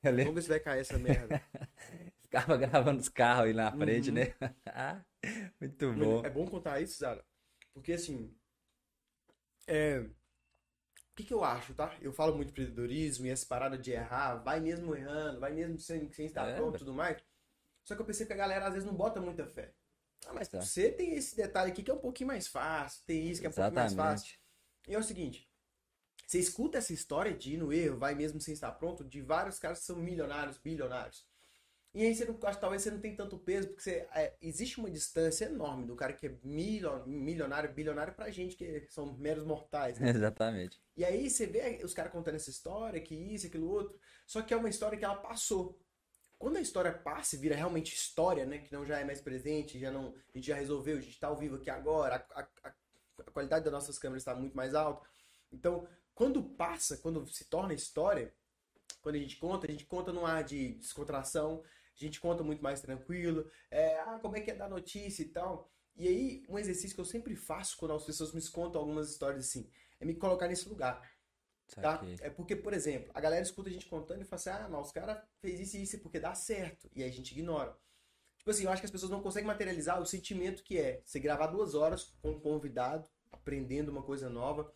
Vamos 0.04 0.34
ver 0.36 0.42
se 0.42 0.50
vai 0.50 0.60
cair 0.60 0.80
essa 0.82 0.98
merda. 0.98 1.42
Ficava 2.22 2.58
gravando 2.58 3.00
os 3.02 3.10
carros 3.10 3.46
aí 3.48 3.54
na 3.54 3.72
frente, 3.72 4.10
Uhum. 4.10 4.16
né? 4.16 4.36
Muito 5.60 5.94
bom. 5.94 6.26
É 6.26 6.30
bom 6.30 6.48
contar 6.48 6.80
isso, 6.82 7.00
Zara, 7.00 7.26
porque 7.74 7.94
assim. 7.94 8.34
É. 9.68 10.00
O 10.00 11.16
que, 11.16 11.24
que 11.26 11.34
eu 11.34 11.44
acho, 11.44 11.74
tá? 11.74 11.94
Eu 12.02 12.14
falo 12.14 12.34
muito 12.36 12.48
de 12.48 12.54
empreendedorismo 12.54 13.26
e 13.26 13.30
essa 13.30 13.46
parada 13.46 13.78
de 13.78 13.92
errar, 13.92 14.36
vai 14.38 14.60
mesmo 14.62 14.96
errando, 14.96 15.40
vai 15.40 15.52
mesmo 15.52 15.78
sem, 15.78 16.10
sem 16.14 16.26
estar 16.26 16.48
É, 16.48 16.56
pronto 16.56 16.76
e 16.76 16.80
tudo 16.80 16.94
mais. 16.94 17.22
Só 17.84 17.96
que 17.96 18.02
eu 18.02 18.06
pensei 18.06 18.26
que 18.26 18.34
a 18.34 18.38
galera 18.38 18.68
às 18.68 18.74
vezes 18.74 18.88
não 18.88 18.96
bota 18.96 19.20
muita 19.22 19.46
fé. 19.48 19.74
Ah, 20.26 20.34
mas 20.34 20.48
Tá. 20.48 20.62
você 20.62 20.92
tem 20.92 21.16
esse 21.16 21.36
detalhe 21.36 21.72
aqui 21.72 21.84
que 21.84 21.92
é 21.92 21.94
um 21.94 22.00
pouquinho 22.00 22.28
mais 22.28 22.48
fácil, 22.48 23.04
tem 23.06 23.30
isso 23.30 23.42
que 23.42 23.48
é 23.48 23.50
um 23.50 23.54
pouquinho 23.54 23.76
mais 23.76 23.94
fácil. 23.94 24.28
Exatamente. 24.28 24.42
E 24.88 24.96
é 24.96 25.00
o 25.00 25.04
seguinte, 25.04 25.49
você 26.30 26.40
escuta 26.40 26.78
essa 26.78 26.94
história 26.94 27.34
de 27.34 27.54
ir 27.56 27.58
no 27.58 27.74
erro, 27.74 27.98
vai 27.98 28.14
mesmo 28.14 28.40
sem 28.40 28.54
estar 28.54 28.72
pronto, 28.74 29.04
de 29.04 29.22
vários 29.22 29.58
caras 29.58 29.80
que 29.80 29.86
são 29.86 29.96
milionários, 29.96 30.58
bilionários. 30.60 31.26
E 31.94 32.06
aí 32.06 32.14
você 32.16 32.26
não, 32.26 32.36
talvez 32.36 32.84
você 32.84 32.92
não 32.92 33.00
tem 33.00 33.16
tanto 33.16 33.38
peso, 33.40 33.70
porque 33.70 33.82
você, 33.82 34.08
é, 34.14 34.36
existe 34.42 34.80
uma 34.80 34.92
distância 34.92 35.46
enorme 35.46 35.88
do 35.88 35.96
cara 35.96 36.14
que 36.14 36.28
é 36.28 36.36
milio- 36.44 37.06
milionário, 37.08 37.74
bilionário 37.74 38.14
pra 38.14 38.30
gente 38.30 38.56
que 38.56 38.86
são 38.90 39.18
meros 39.18 39.44
mortais, 39.44 40.00
né? 40.00 40.10
Exatamente. 40.16 40.80
E 40.96 41.04
aí 41.06 41.30
você 41.30 41.48
vê 41.48 41.82
os 41.84 41.94
caras 41.94 42.12
contando 42.12 42.36
essa 42.36 42.50
história, 42.50 43.02
que 43.02 43.16
isso, 43.16 43.48
aquilo 43.48 43.70
outro, 43.70 44.00
só 44.28 44.42
que 44.42 44.54
é 44.54 44.58
uma 44.58 44.70
história 44.70 44.98
que 44.98 45.06
ela 45.06 45.16
passou. 45.16 45.80
Quando 46.38 46.58
a 46.58 46.62
história 46.62 46.94
passa 46.94 47.36
e 47.36 47.40
vira 47.40 47.56
realmente 47.56 47.94
história, 47.94 48.46
né? 48.46 48.60
Que 48.60 48.72
não 48.74 48.86
já 48.86 49.00
é 49.00 49.04
mais 49.06 49.22
presente, 49.22 49.80
já 49.80 49.92
não, 49.92 50.14
a 50.34 50.38
gente 50.38 50.48
já 50.48 50.56
resolveu, 50.56 50.98
a 50.98 51.02
gente 51.02 51.20
tá 51.20 51.28
ao 51.28 51.38
vivo 51.38 51.56
aqui 51.58 51.70
agora, 51.70 52.26
a- 52.34 52.42
a- 52.64 52.74
a 53.28 53.32
qualidade 53.32 53.66
das 53.66 53.74
nossas 53.74 54.00
câmeras 54.00 54.22
está 54.22 54.36
muito 54.36 54.56
mais 54.56 54.74
alta. 54.76 55.08
Então, 55.52 55.88
quando 56.20 56.44
passa, 56.44 56.98
quando 56.98 57.26
se 57.30 57.46
torna 57.46 57.74
história, 57.74 58.34
quando 59.02 59.16
a 59.16 59.20
gente 59.20 59.38
conta, 59.38 59.66
a 59.66 59.72
gente 59.72 59.86
conta 59.86 60.12
num 60.12 60.26
ar 60.26 60.44
de 60.44 60.74
descontração, 60.74 61.64
a 61.96 61.98
gente 61.98 62.20
conta 62.20 62.44
muito 62.44 62.62
mais 62.62 62.82
tranquilo, 62.82 63.50
é, 63.72 63.98
ah, 64.02 64.20
como 64.22 64.36
é 64.36 64.42
que 64.42 64.52
é 64.52 64.54
dar 64.54 64.70
notícia 64.70 65.24
e 65.24 65.30
tal. 65.30 65.72
E 65.96 66.10
aí, 66.10 66.44
um 66.50 66.60
exercício 66.60 66.94
que 66.94 67.00
eu 67.00 67.06
sempre 67.06 67.38
faço 67.38 67.78
quando 67.78 67.94
as 67.94 68.04
pessoas 68.04 68.34
me 68.34 68.46
contam 68.50 68.82
algumas 68.82 69.10
histórias 69.10 69.46
assim, 69.46 69.70
é 69.98 70.04
me 70.04 70.14
colocar 70.14 70.50
nesse 70.50 70.68
lugar. 70.68 71.10
Tá? 71.74 72.02
É 72.20 72.30
porque, 72.30 72.54
por 72.54 72.74
exemplo, 72.74 73.10
a 73.14 73.22
galera 73.22 73.44
escuta 73.44 73.70
a 73.70 73.72
gente 73.72 73.86
contando 73.86 74.22
e 74.22 74.26
fala 74.26 74.42
assim: 74.42 74.50
ah, 74.50 74.68
mas 74.70 74.88
os 74.88 74.92
caras 74.92 75.24
fez 75.40 75.58
isso 75.62 75.78
e 75.78 75.84
isso 75.84 76.00
porque 76.00 76.20
dá 76.20 76.36
certo. 76.36 76.92
E 76.94 77.02
aí 77.02 77.10
a 77.10 77.14
gente 77.14 77.32
ignora. 77.32 77.78
Tipo 78.38 78.52
assim, 78.52 78.66
eu 78.66 78.72
acho 78.72 78.82
que 78.82 78.88
as 78.88 78.92
pessoas 78.92 79.12
não 79.12 79.22
conseguem 79.22 79.48
materializar 79.48 80.02
o 80.02 80.06
sentimento 80.06 80.64
que 80.64 80.78
é 80.78 81.02
você 81.06 81.18
gravar 81.18 81.48
duas 81.48 81.76
horas 81.76 82.14
com 82.22 82.32
um 82.32 82.40
convidado, 82.42 83.08
aprendendo 83.32 83.88
uma 83.88 84.04
coisa 84.04 84.30
nova. 84.30 84.70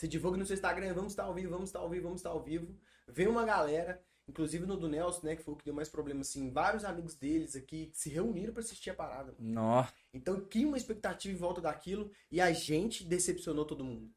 Você 0.00 0.08
divulga 0.08 0.38
no 0.38 0.46
seu 0.46 0.54
Instagram, 0.54 0.94
vamos 0.94 1.12
estar 1.12 1.24
ao 1.24 1.34
vivo, 1.34 1.50
vamos 1.50 1.68
estar 1.68 1.80
ao 1.80 1.90
vivo, 1.90 2.04
vamos 2.04 2.20
estar 2.20 2.30
ao 2.30 2.42
vivo. 2.42 2.74
Vem 3.06 3.26
uma 3.26 3.44
galera, 3.44 4.02
inclusive 4.26 4.64
no 4.64 4.74
do 4.74 4.88
Nelson, 4.88 5.26
né, 5.26 5.36
que 5.36 5.42
foi 5.42 5.52
o 5.52 5.56
que 5.58 5.64
deu 5.66 5.74
mais 5.74 5.90
problema, 5.90 6.22
assim, 6.22 6.50
vários 6.50 6.86
amigos 6.86 7.14
deles 7.16 7.54
aqui 7.54 7.88
que 7.88 7.98
se 7.98 8.08
reuniram 8.08 8.54
pra 8.54 8.62
assistir 8.62 8.88
a 8.88 8.94
parada. 8.94 9.34
Nó. 9.38 9.86
Então 10.14 10.40
cria 10.40 10.66
uma 10.66 10.78
expectativa 10.78 11.34
em 11.34 11.36
volta 11.36 11.60
daquilo 11.60 12.10
e 12.30 12.40
a 12.40 12.50
gente 12.50 13.04
decepcionou 13.04 13.66
todo 13.66 13.84
mundo. 13.84 14.10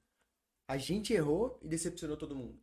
A 0.70 0.78
gente 0.78 1.12
errou 1.12 1.60
e 1.62 1.68
decepcionou 1.68 2.16
todo 2.16 2.34
mundo. 2.34 2.58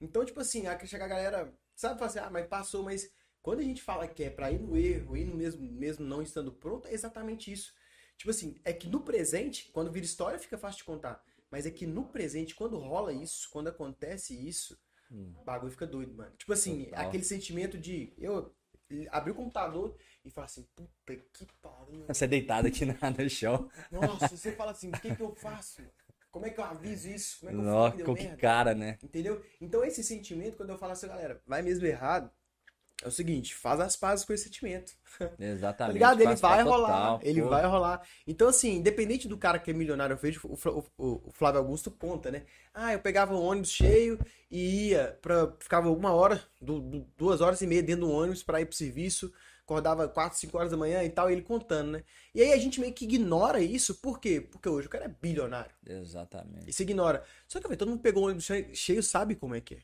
Então, 0.00 0.24
tipo 0.24 0.40
assim, 0.40 0.66
a 0.66 0.78
chega 0.86 1.04
a 1.04 1.08
galera, 1.08 1.54
sabe, 1.76 1.98
fala 1.98 2.10
assim, 2.10 2.20
ah, 2.20 2.30
mas 2.30 2.46
passou, 2.46 2.82
mas 2.84 3.06
quando 3.42 3.60
a 3.60 3.64
gente 3.64 3.82
fala 3.82 4.08
que 4.08 4.24
é 4.24 4.30
pra 4.30 4.50
ir 4.50 4.58
no 4.58 4.78
erro, 4.78 5.14
ir 5.14 5.26
no 5.26 5.34
mesmo, 5.34 5.62
mesmo 5.70 6.06
não 6.06 6.22
estando 6.22 6.50
pronto, 6.50 6.88
é 6.88 6.94
exatamente 6.94 7.52
isso. 7.52 7.74
Tipo 8.16 8.30
assim, 8.30 8.58
é 8.64 8.72
que 8.72 8.88
no 8.88 9.02
presente, 9.02 9.68
quando 9.72 9.92
vira 9.92 10.06
história, 10.06 10.38
fica 10.38 10.56
fácil 10.56 10.78
de 10.78 10.84
contar. 10.84 11.22
Mas 11.52 11.66
é 11.66 11.70
que 11.70 11.86
no 11.86 12.04
presente, 12.06 12.54
quando 12.54 12.78
rola 12.78 13.12
isso, 13.12 13.48
quando 13.52 13.68
acontece 13.68 14.34
isso, 14.34 14.76
Hum. 15.10 15.32
o 15.36 15.44
bagulho 15.44 15.70
fica 15.70 15.86
doido, 15.86 16.14
mano. 16.14 16.32
Tipo 16.38 16.52
assim, 16.54 16.86
Total. 16.86 17.06
aquele 17.06 17.22
sentimento 17.24 17.78
de 17.78 18.12
eu 18.18 18.52
abrir 19.10 19.32
o 19.32 19.34
computador 19.34 19.94
e 20.24 20.30
falar 20.30 20.46
assim, 20.46 20.66
puta 20.74 20.90
que 21.06 21.46
pariu. 21.60 22.04
Você 22.08 22.24
é 22.24 22.28
deitado 22.28 22.66
aqui 22.68 22.84
na- 22.86 22.94
no 23.10 23.30
chão. 23.30 23.70
Nossa, 23.90 24.36
você 24.36 24.52
fala 24.52 24.72
assim, 24.72 24.88
o 24.88 24.92
que 24.92 25.14
que 25.14 25.22
eu 25.22 25.34
faço? 25.34 25.82
Como 26.30 26.46
é 26.46 26.50
que 26.50 26.58
eu 26.58 26.64
aviso 26.64 27.08
isso? 27.10 27.40
Como 27.40 27.50
é 27.50 27.54
que 27.54 27.60
eu 27.60 27.64
Nó, 27.64 27.74
falo 27.74 27.90
que 27.92 27.96
deu 27.98 28.06
com 28.06 28.14
que 28.16 28.22
merda? 28.24 28.40
cara, 28.40 28.74
né? 28.74 28.98
Entendeu? 29.02 29.44
Então 29.60 29.84
esse 29.84 30.02
sentimento, 30.02 30.56
quando 30.56 30.70
eu 30.70 30.78
falo 30.78 30.92
assim, 30.92 31.06
galera, 31.06 31.42
vai 31.46 31.60
mesmo 31.62 31.84
errado, 31.86 32.30
é 33.02 33.08
o 33.08 33.10
seguinte, 33.10 33.54
faz 33.54 33.80
as 33.80 33.96
pazes 33.96 34.24
com 34.24 34.32
esse 34.32 34.44
sentimento. 34.44 34.92
Tá 35.18 35.30
Exatamente. 35.38 35.92
ligado? 35.94 36.20
Ele 36.22 36.34
vai 36.36 36.62
rolar, 36.62 36.86
total, 36.86 37.20
ele 37.22 37.42
pô. 37.42 37.48
vai 37.50 37.66
rolar. 37.66 38.02
Então 38.26 38.48
assim, 38.48 38.76
independente 38.76 39.28
do 39.28 39.36
cara 39.36 39.58
que 39.58 39.70
é 39.70 39.74
milionário, 39.74 40.14
eu 40.14 40.18
vejo, 40.18 40.40
o, 40.44 40.56
o- 40.96 41.28
o 41.28 41.30
Flávio 41.32 41.60
Augusto 41.60 41.90
conta, 41.90 42.30
né? 42.30 42.44
Ah, 42.72 42.94
eu 42.94 42.98
pegava 42.98 43.34
o 43.34 43.42
ônibus 43.42 43.70
cheio 43.70 44.18
e 44.50 44.88
ia 44.88 45.18
pra, 45.20 45.52
ficava 45.60 45.90
uma 45.90 46.12
hora, 46.14 46.42
du- 46.60 46.80
du- 46.80 47.06
duas 47.16 47.42
horas 47.42 47.60
e 47.60 47.66
meia 47.66 47.82
dentro 47.82 48.06
do 48.06 48.10
ônibus 48.10 48.42
pra 48.42 48.60
ir 48.62 48.64
pro 48.66 48.74
serviço, 48.74 49.30
acordava 49.62 50.08
quatro, 50.08 50.38
cinco 50.38 50.56
horas 50.56 50.70
da 50.70 50.76
manhã 50.78 51.02
e 51.04 51.10
tal, 51.10 51.28
e 51.28 51.34
ele 51.34 51.42
contando, 51.42 51.92
né? 51.92 52.04
E 52.34 52.40
aí 52.40 52.52
a 52.52 52.58
gente 52.58 52.80
meio 52.80 52.92
que 52.94 53.04
ignora 53.04 53.60
isso, 53.60 53.96
por 53.96 54.18
quê? 54.18 54.40
Porque 54.40 54.68
hoje 54.68 54.86
o 54.86 54.90
cara 54.90 55.04
é 55.04 55.08
bilionário. 55.08 55.74
Exatamente. 55.86 56.68
E 56.68 56.72
se 56.72 56.82
ignora. 56.82 57.22
Só 57.46 57.60
que, 57.60 57.68
velho, 57.68 57.78
todo 57.78 57.88
mundo 57.90 58.00
pegou 58.00 58.22
o 58.22 58.26
ônibus 58.26 58.48
cheio, 58.72 59.02
sabe 59.02 59.34
como 59.36 59.54
é 59.54 59.60
que 59.60 59.74
é. 59.74 59.78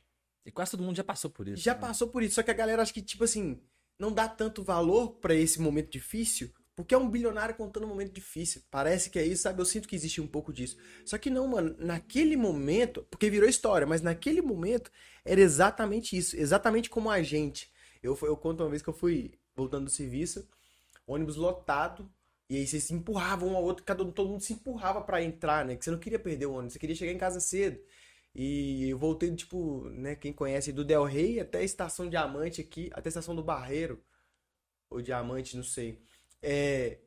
E 0.49 0.51
quase 0.51 0.71
todo 0.71 0.83
mundo 0.83 0.97
já 0.97 1.05
passou 1.05 1.31
por 1.31 1.47
isso. 1.47 1.63
Já 1.63 1.75
né? 1.75 1.81
passou 1.81 2.09
por 2.09 2.23
isso. 2.23 2.37
Só 2.37 2.43
que 2.43 2.51
a 2.51 2.55
galera 2.55 2.81
acha 2.81 2.91
que, 2.91 3.03
tipo 3.03 3.23
assim, 3.23 3.61
não 3.99 4.11
dá 4.11 4.27
tanto 4.27 4.65
valor 4.65 5.17
pra 5.17 5.35
esse 5.35 5.61
momento 5.61 5.91
difícil, 5.91 6.51
porque 6.75 6.95
é 6.95 6.99
um 6.99 7.11
bilionário 7.11 7.55
contando 7.55 7.85
um 7.85 7.91
momento 7.91 8.15
difícil. 8.15 8.63
Parece 8.71 9.11
que 9.11 9.19
é 9.19 9.27
isso, 9.27 9.43
sabe? 9.43 9.61
Eu 9.61 9.67
sinto 9.67 9.87
que 9.87 9.95
existe 9.95 10.23
um 10.23 10.27
pouco 10.27 10.51
disso. 10.51 10.79
Só 11.05 11.19
que 11.19 11.29
não, 11.29 11.47
mano, 11.47 11.77
naquele 11.79 12.35
momento, 12.35 13.07
porque 13.11 13.29
virou 13.29 13.47
história, 13.47 13.87
mas 13.87 14.01
naquele 14.01 14.41
momento 14.41 14.91
era 15.23 15.39
exatamente 15.39 16.17
isso. 16.17 16.35
Exatamente 16.35 16.89
como 16.89 17.11
a 17.11 17.23
gente. 17.23 17.71
Eu, 18.03 18.19
eu 18.23 18.35
conto 18.35 18.63
uma 18.63 18.71
vez 18.71 18.81
que 18.81 18.89
eu 18.89 18.95
fui 18.95 19.33
voltando 19.55 19.85
do 19.85 19.91
serviço, 19.91 20.49
ônibus 21.07 21.37
lotado, 21.37 22.11
e 22.49 22.57
aí 22.57 22.67
vocês 22.67 22.85
se 22.85 22.95
empurravam 22.95 23.51
um 23.51 23.57
ao 23.57 23.63
outro, 23.63 23.85
cada, 23.85 24.03
todo 24.03 24.31
mundo 24.31 24.41
se 24.41 24.55
empurrava 24.55 25.03
pra 25.03 25.23
entrar, 25.23 25.67
né? 25.67 25.77
Que 25.77 25.85
você 25.85 25.91
não 25.91 25.99
queria 25.99 26.19
perder 26.19 26.47
o 26.47 26.53
ônibus, 26.53 26.73
você 26.73 26.79
queria 26.79 26.97
chegar 26.97 27.13
em 27.13 27.19
casa 27.19 27.39
cedo. 27.39 27.79
E 28.39 28.89
eu 28.91 28.99
voltei, 28.99 29.35
tipo, 29.35 29.91
né, 29.91 30.15
quem 30.15 30.33
conhece, 30.33 30.73
do 30.73 30.85
Del 30.85 31.05
Rey 31.05 31.41
até 31.41 31.59
a 31.59 31.63
Estação 31.65 32.09
Diamante 32.09 32.61
aqui, 32.61 32.89
até 32.95 33.09
a 33.09 33.11
Estação 33.11 33.35
do 33.35 33.43
Barreiro, 33.43 34.01
ou 34.91 35.03
Diamante, 35.03 35.57
não 35.57 35.65
sei. 35.65 36.01
É, 36.43 36.99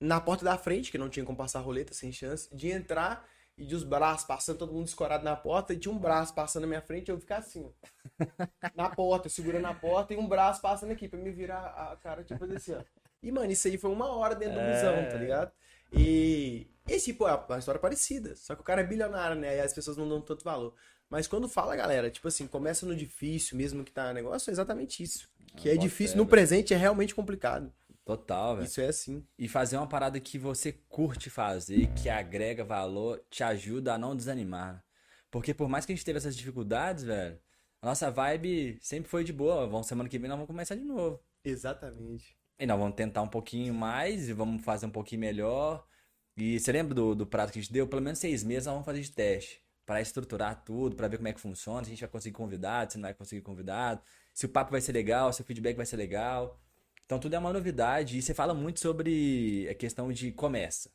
na 0.00 0.20
porta 0.20 0.44
da 0.44 0.58
frente, 0.58 0.90
que 0.90 0.98
não 0.98 1.08
tinha 1.10 1.24
como 1.26 1.38
passar 1.38 1.60
roleta, 1.60 1.94
sem 1.94 2.12
chance, 2.12 2.54
de 2.54 2.70
entrar 2.70 3.28
e 3.56 3.66
de 3.66 3.74
os 3.74 3.84
braços 3.84 4.26
passando, 4.26 4.58
todo 4.58 4.72
mundo 4.72 4.86
escorado 4.88 5.24
na 5.24 5.36
porta, 5.36 5.74
e 5.74 5.78
tinha 5.78 5.92
um 5.92 5.98
braço 5.98 6.34
passando 6.34 6.62
na 6.62 6.68
minha 6.68 6.82
frente, 6.82 7.10
eu 7.10 7.20
ficar 7.20 7.38
assim, 7.38 7.64
ó. 7.64 7.88
Na 8.74 8.88
porta, 8.90 9.28
segurando 9.28 9.66
a 9.66 9.74
porta, 9.74 10.14
e 10.14 10.16
um 10.16 10.28
braço 10.28 10.60
passando 10.62 10.92
aqui, 10.92 11.08
pra 11.08 11.18
me 11.18 11.30
virar 11.32 11.66
a 11.92 11.96
cara, 11.96 12.24
tipo 12.24 12.44
assim, 12.44 12.74
ó. 12.74 12.82
E, 13.22 13.32
mano, 13.32 13.50
isso 13.50 13.66
aí 13.68 13.78
foi 13.78 13.90
uma 13.90 14.08
hora 14.10 14.34
dentro 14.34 14.54
do 14.54 14.60
É. 14.60 14.70
busão, 14.72 15.08
tá 15.08 15.16
ligado? 15.18 15.52
E 15.92 16.66
esse, 16.86 17.12
pô, 17.12 17.28
é 17.28 17.34
uma 17.34 17.58
história 17.58 17.80
parecida. 17.80 18.34
Só 18.36 18.54
que 18.54 18.60
o 18.60 18.64
cara 18.64 18.80
é 18.80 18.84
bilionário, 18.84 19.36
né? 19.40 19.56
E 19.56 19.60
as 19.60 19.72
pessoas 19.72 19.96
não 19.96 20.08
dão 20.08 20.20
tanto 20.20 20.44
valor. 20.44 20.74
Mas 21.10 21.26
quando 21.26 21.48
fala, 21.48 21.74
galera, 21.74 22.10
tipo 22.10 22.28
assim, 22.28 22.46
começa 22.46 22.84
no 22.84 22.94
difícil, 22.94 23.56
mesmo 23.56 23.82
que 23.84 23.92
tá 23.92 24.12
negócio, 24.12 24.50
é 24.50 24.52
exatamente 24.52 25.02
isso. 25.02 25.28
Que 25.56 25.70
Ah, 25.70 25.74
é 25.74 25.76
difícil, 25.76 26.16
no 26.16 26.24
velho. 26.24 26.30
presente 26.30 26.74
é 26.74 26.76
realmente 26.76 27.14
complicado. 27.14 27.72
Total, 28.04 28.56
velho. 28.56 28.66
Isso 28.66 28.80
é 28.80 28.86
assim. 28.86 29.26
E 29.38 29.48
fazer 29.48 29.76
uma 29.76 29.86
parada 29.86 30.20
que 30.20 30.38
você 30.38 30.72
curte 30.88 31.28
fazer, 31.30 31.88
que 31.94 32.08
agrega 32.08 32.64
valor, 32.64 33.22
te 33.30 33.42
ajuda 33.42 33.94
a 33.94 33.98
não 33.98 34.14
desanimar. 34.16 34.84
Porque 35.30 35.52
por 35.52 35.68
mais 35.68 35.84
que 35.84 35.92
a 35.92 35.94
gente 35.96 36.04
teve 36.04 36.18
essas 36.18 36.36
dificuldades, 36.36 37.04
velho, 37.04 37.38
a 37.82 37.86
nossa 37.86 38.10
vibe 38.10 38.78
sempre 38.80 39.10
foi 39.10 39.24
de 39.24 39.32
boa. 39.32 39.66
Vamos, 39.66 39.86
semana 39.86 40.08
que 40.08 40.18
vem 40.18 40.28
nós 40.28 40.36
vamos 40.36 40.46
começar 40.46 40.74
de 40.74 40.84
novo. 40.84 41.20
Exatamente. 41.44 42.37
E 42.58 42.66
nós 42.66 42.78
vamos 42.78 42.96
tentar 42.96 43.22
um 43.22 43.28
pouquinho 43.28 43.72
mais 43.72 44.28
e 44.28 44.32
vamos 44.32 44.64
fazer 44.64 44.86
um 44.86 44.90
pouquinho 44.90 45.20
melhor. 45.20 45.86
E 46.36 46.58
você 46.58 46.72
lembra 46.72 46.94
do, 46.94 47.14
do 47.14 47.26
prazo 47.26 47.52
que 47.52 47.58
a 47.58 47.62
gente 47.62 47.72
deu? 47.72 47.86
Pelo 47.86 48.02
menos 48.02 48.18
seis 48.18 48.42
meses 48.42 48.66
nós 48.66 48.74
vamos 48.74 48.86
fazer 48.86 49.00
de 49.00 49.10
teste. 49.10 49.62
Para 49.86 50.00
estruturar 50.00 50.62
tudo, 50.64 50.96
para 50.96 51.08
ver 51.08 51.16
como 51.16 51.28
é 51.28 51.32
que 51.32 51.40
funciona, 51.40 51.82
se 51.82 51.88
a 51.88 51.90
gente 51.90 52.00
vai 52.00 52.08
conseguir 52.08 52.36
convidado, 52.36 52.92
se 52.92 52.98
não 52.98 53.02
vai 53.02 53.14
conseguir 53.14 53.42
convidado, 53.42 54.02
se 54.34 54.44
o 54.44 54.48
papo 54.48 54.70
vai 54.70 54.80
ser 54.80 54.92
legal, 54.92 55.32
se 55.32 55.40
o 55.40 55.44
feedback 55.44 55.76
vai 55.76 55.86
ser 55.86 55.96
legal. 55.96 56.60
Então 57.06 57.18
tudo 57.18 57.34
é 57.34 57.38
uma 57.38 57.52
novidade. 57.52 58.18
E 58.18 58.22
você 58.22 58.34
fala 58.34 58.52
muito 58.54 58.80
sobre 58.80 59.66
a 59.70 59.74
questão 59.74 60.12
de 60.12 60.30
começa. 60.32 60.90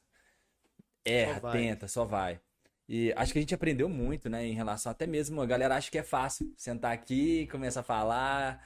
Erra, 1.04 1.40
Só 1.42 1.52
tenta, 1.52 1.88
só 1.88 2.06
vai. 2.06 2.40
E 2.88 3.14
acho 3.16 3.32
que 3.32 3.40
a 3.40 3.42
gente 3.42 3.56
aprendeu 3.56 3.88
muito, 3.88 4.30
né? 4.30 4.46
Em 4.46 4.54
relação 4.54 4.92
até 4.92 5.08
mesmo, 5.08 5.42
a 5.42 5.46
galera 5.46 5.76
acha 5.76 5.90
que 5.90 5.98
é 5.98 6.04
fácil 6.04 6.52
sentar 6.58 6.92
aqui, 6.92 7.48
começar 7.48 7.80
a 7.80 7.84
falar. 7.84 8.62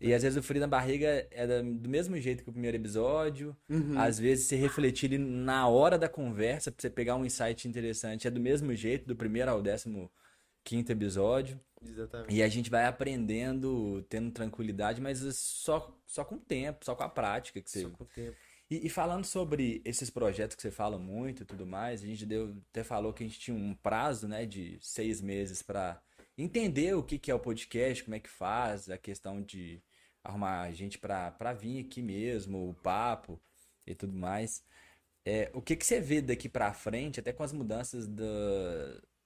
E 0.00 0.14
às 0.14 0.22
vezes 0.22 0.38
o 0.38 0.42
frio 0.42 0.60
na 0.60 0.66
barriga 0.66 1.26
é 1.30 1.62
do 1.62 1.88
mesmo 1.88 2.18
jeito 2.18 2.42
que 2.42 2.48
o 2.48 2.52
primeiro 2.52 2.76
episódio. 2.76 3.54
Uhum. 3.68 3.98
Às 3.98 4.18
vezes 4.18 4.46
você 4.46 4.56
refletir 4.56 5.18
na 5.18 5.68
hora 5.68 5.98
da 5.98 6.08
conversa 6.08 6.72
pra 6.72 6.80
você 6.80 6.88
pegar 6.88 7.16
um 7.16 7.24
insight 7.24 7.68
interessante. 7.68 8.26
É 8.26 8.30
do 8.30 8.40
mesmo 8.40 8.74
jeito, 8.74 9.06
do 9.06 9.14
primeiro 9.14 9.50
ao 9.50 9.60
décimo 9.60 10.10
quinto 10.64 10.90
episódio. 10.90 11.60
Exatamente. 11.82 12.34
E 12.34 12.42
a 12.42 12.48
gente 12.48 12.70
vai 12.70 12.86
aprendendo, 12.86 14.04
tendo 14.08 14.30
tranquilidade, 14.30 15.00
mas 15.00 15.18
só, 15.36 15.94
só 16.06 16.24
com 16.24 16.36
o 16.36 16.40
tempo, 16.40 16.84
só 16.84 16.94
com 16.94 17.04
a 17.04 17.08
prática 17.08 17.60
que 17.60 17.70
você. 17.70 17.82
Só 17.82 17.90
com 17.90 18.04
o 18.04 18.06
tempo. 18.06 18.36
E, 18.70 18.86
e 18.86 18.90
falando 18.90 19.24
sobre 19.24 19.80
esses 19.84 20.10
projetos 20.10 20.54
que 20.56 20.62
você 20.62 20.70
fala 20.70 20.98
muito 20.98 21.42
e 21.42 21.46
tudo 21.46 21.66
mais, 21.66 22.02
a 22.02 22.06
gente 22.06 22.26
deu, 22.26 22.56
até 22.70 22.84
falou 22.84 23.12
que 23.12 23.24
a 23.24 23.26
gente 23.26 23.40
tinha 23.40 23.56
um 23.56 23.74
prazo, 23.74 24.28
né, 24.28 24.44
de 24.44 24.78
seis 24.80 25.20
meses 25.20 25.62
para 25.62 26.00
entender 26.36 26.94
o 26.94 27.02
que, 27.02 27.18
que 27.18 27.30
é 27.30 27.34
o 27.34 27.40
podcast, 27.40 28.04
como 28.04 28.14
é 28.14 28.20
que 28.20 28.28
faz, 28.28 28.88
a 28.90 28.98
questão 28.98 29.42
de 29.42 29.82
arrumar 30.22 30.70
gente 30.72 30.98
pra 30.98 31.52
vir 31.58 31.84
aqui 31.84 32.02
mesmo, 32.02 32.68
o 32.70 32.74
papo 32.74 33.40
e 33.86 33.94
tudo 33.94 34.12
mais. 34.12 34.62
É, 35.24 35.50
o 35.52 35.60
que, 35.60 35.76
que 35.76 35.84
você 35.84 36.00
vê 36.00 36.20
daqui 36.20 36.48
pra 36.48 36.72
frente, 36.72 37.20
até 37.20 37.32
com 37.32 37.42
as 37.42 37.52
mudanças 37.52 38.06
da, 38.06 38.24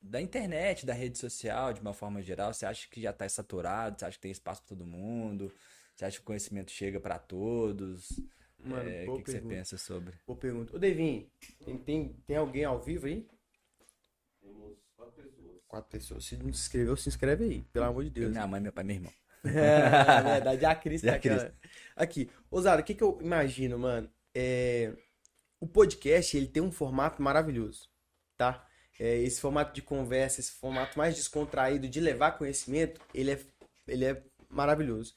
da 0.00 0.20
internet, 0.20 0.86
da 0.86 0.92
rede 0.92 1.18
social, 1.18 1.72
de 1.72 1.80
uma 1.80 1.92
forma 1.92 2.22
geral? 2.22 2.52
Você 2.52 2.66
acha 2.66 2.88
que 2.88 3.00
já 3.00 3.10
está 3.10 3.28
saturado? 3.28 3.98
Você 3.98 4.04
acha 4.04 4.16
que 4.16 4.22
tem 4.22 4.32
espaço 4.32 4.62
para 4.62 4.76
todo 4.76 4.86
mundo? 4.86 5.52
Você 5.94 6.04
acha 6.04 6.16
que 6.16 6.22
o 6.22 6.26
conhecimento 6.26 6.70
chega 6.70 6.98
para 7.00 7.18
todos? 7.18 8.08
Mano, 8.64 8.88
É, 8.88 9.08
o 9.08 9.16
que, 9.16 9.24
que 9.24 9.30
você 9.32 9.40
pensa 9.40 9.76
sobre? 9.76 10.14
Boa 10.26 10.38
pergunta. 10.38 10.74
Ô, 10.74 10.78
Devin, 10.78 11.28
tem, 11.64 11.78
tem, 11.78 12.16
tem 12.26 12.36
alguém 12.36 12.64
ao 12.64 12.80
vivo 12.80 13.06
aí? 13.06 13.26
Temos 14.40 14.78
quatro 14.96 15.22
pessoas. 15.22 15.62
Quatro 15.66 15.90
pessoas. 15.90 16.24
Se 16.24 16.36
não 16.36 16.52
se 16.52 16.60
inscreveu, 16.60 16.96
se 16.96 17.08
inscreve 17.08 17.44
aí. 17.44 17.62
Pelo 17.72 17.86
amor 17.86 18.04
de 18.04 18.10
Deus. 18.10 18.30
Minha 18.30 18.46
mãe, 18.46 18.60
meu 18.60 18.72
pai, 18.72 18.84
meu 18.84 18.96
irmão. 18.96 19.12
É, 19.44 20.22
verdade, 20.22 20.64
a 20.64 20.72
Cris 20.72 21.02
E 21.02 21.08
a 21.10 21.18
tá. 21.18 21.52
Aqui, 21.96 22.30
Osara, 22.48 22.80
o 22.80 22.84
que 22.84 22.94
que 22.94 23.02
eu 23.02 23.18
imagino, 23.20 23.76
mano? 23.76 24.08
É... 24.32 24.92
O 25.58 25.66
podcast, 25.66 26.36
ele 26.36 26.46
tem 26.46 26.62
um 26.62 26.70
formato 26.70 27.20
maravilhoso, 27.20 27.88
tá? 28.36 28.64
É, 29.00 29.16
esse 29.18 29.40
formato 29.40 29.74
de 29.74 29.82
conversa, 29.82 30.40
esse 30.40 30.52
formato 30.52 30.96
mais 30.96 31.16
descontraído 31.16 31.88
de 31.88 31.98
levar 32.00 32.38
conhecimento, 32.38 33.00
ele 33.12 33.32
é, 33.32 33.40
ele 33.88 34.04
é 34.04 34.22
maravilhoso. 34.48 35.12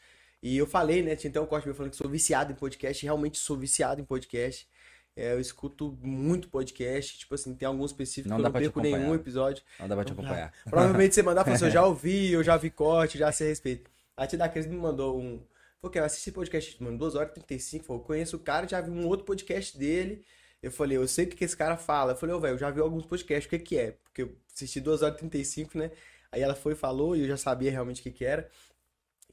E 0.45 0.57
eu 0.57 0.67
falei, 0.67 1.01
né? 1.01 1.15
Tinha 1.15 1.31
até 1.31 1.41
um 1.41 1.45
corte 1.47 1.65
meu 1.65 1.73
falando 1.73 1.89
que 1.89 1.97
sou 1.97 2.07
viciado 2.07 2.51
em 2.51 2.55
podcast, 2.55 3.03
realmente 3.03 3.35
sou 3.35 3.57
viciado 3.57 3.99
em 3.99 4.05
podcast. 4.05 4.69
É, 5.15 5.33
eu 5.33 5.39
escuto 5.39 5.97
muito 6.03 6.49
podcast, 6.49 7.17
tipo 7.17 7.33
assim, 7.33 7.55
tem 7.55 7.65
alguns 7.65 7.89
específicos 7.89 8.29
Não 8.29 8.37
que 8.37 8.41
eu 8.41 8.51
não 8.51 8.51
perco 8.51 8.79
nenhum 8.79 9.15
episódio. 9.15 9.63
Não 9.79 9.87
dá 9.87 9.95
pra 9.95 10.05
te 10.05 10.11
acompanhar. 10.11 10.53
Provavelmente 10.69 11.15
você 11.15 11.23
mandar, 11.23 11.45
falou 11.45 11.55
assim, 11.55 11.65
eu 11.65 11.71
já 11.71 11.81
ouvi, 11.87 12.31
eu 12.31 12.43
já 12.43 12.57
vi 12.57 12.69
corte, 12.69 13.17
já 13.17 13.31
sei 13.31 13.47
a 13.47 13.49
respeito. 13.49 13.89
A 14.15 14.27
tia 14.27 14.37
da 14.37 14.47
Cris 14.47 14.67
me 14.67 14.75
mandou 14.77 15.19
um... 15.19 15.41
Falou 15.81 15.91
que 15.91 15.97
eu 15.97 16.03
assisti 16.03 16.31
podcast, 16.31 16.83
mano, 16.83 16.95
2 16.95 17.15
horas 17.15 17.31
e 17.31 17.33
35, 17.33 17.83
falou, 17.83 18.03
conheço 18.03 18.35
o 18.35 18.39
cara, 18.39 18.67
já 18.67 18.79
vi 18.81 18.91
um 18.91 19.07
outro 19.07 19.25
podcast 19.25 19.75
dele. 19.75 20.23
Eu 20.61 20.69
falei, 20.69 20.95
eu 20.95 21.07
sei 21.07 21.25
o 21.25 21.27
que, 21.27 21.37
que 21.37 21.43
esse 21.43 21.57
cara 21.57 21.75
fala. 21.75 22.11
Eu 22.11 22.17
falei, 22.17 22.35
ô, 22.35 22.39
velho, 22.39 22.53
eu 22.53 22.59
já 22.59 22.69
vi 22.69 22.81
alguns 22.81 23.07
podcasts, 23.07 23.47
o 23.47 23.49
que 23.49 23.57
que 23.57 23.77
é? 23.79 23.91
Porque 24.03 24.21
eu 24.21 24.35
assisti 24.53 24.79
2 24.79 25.01
horas 25.01 25.15
e 25.15 25.17
35, 25.17 25.75
né? 25.75 25.89
Aí 26.31 26.43
ela 26.43 26.53
foi 26.53 26.73
e 26.73 26.75
falou, 26.75 27.15
e 27.15 27.21
eu 27.21 27.27
já 27.27 27.37
sabia 27.37 27.71
realmente 27.71 28.01
o 28.01 28.03
que 28.03 28.11
que 28.11 28.25
era. 28.25 28.47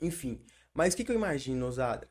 Enfim, 0.00 0.40
mas 0.74 0.94
o 0.94 0.96
que 0.96 1.04
que 1.04 1.12
eu 1.12 1.16
imagino, 1.16 1.66
Osada? 1.66 2.08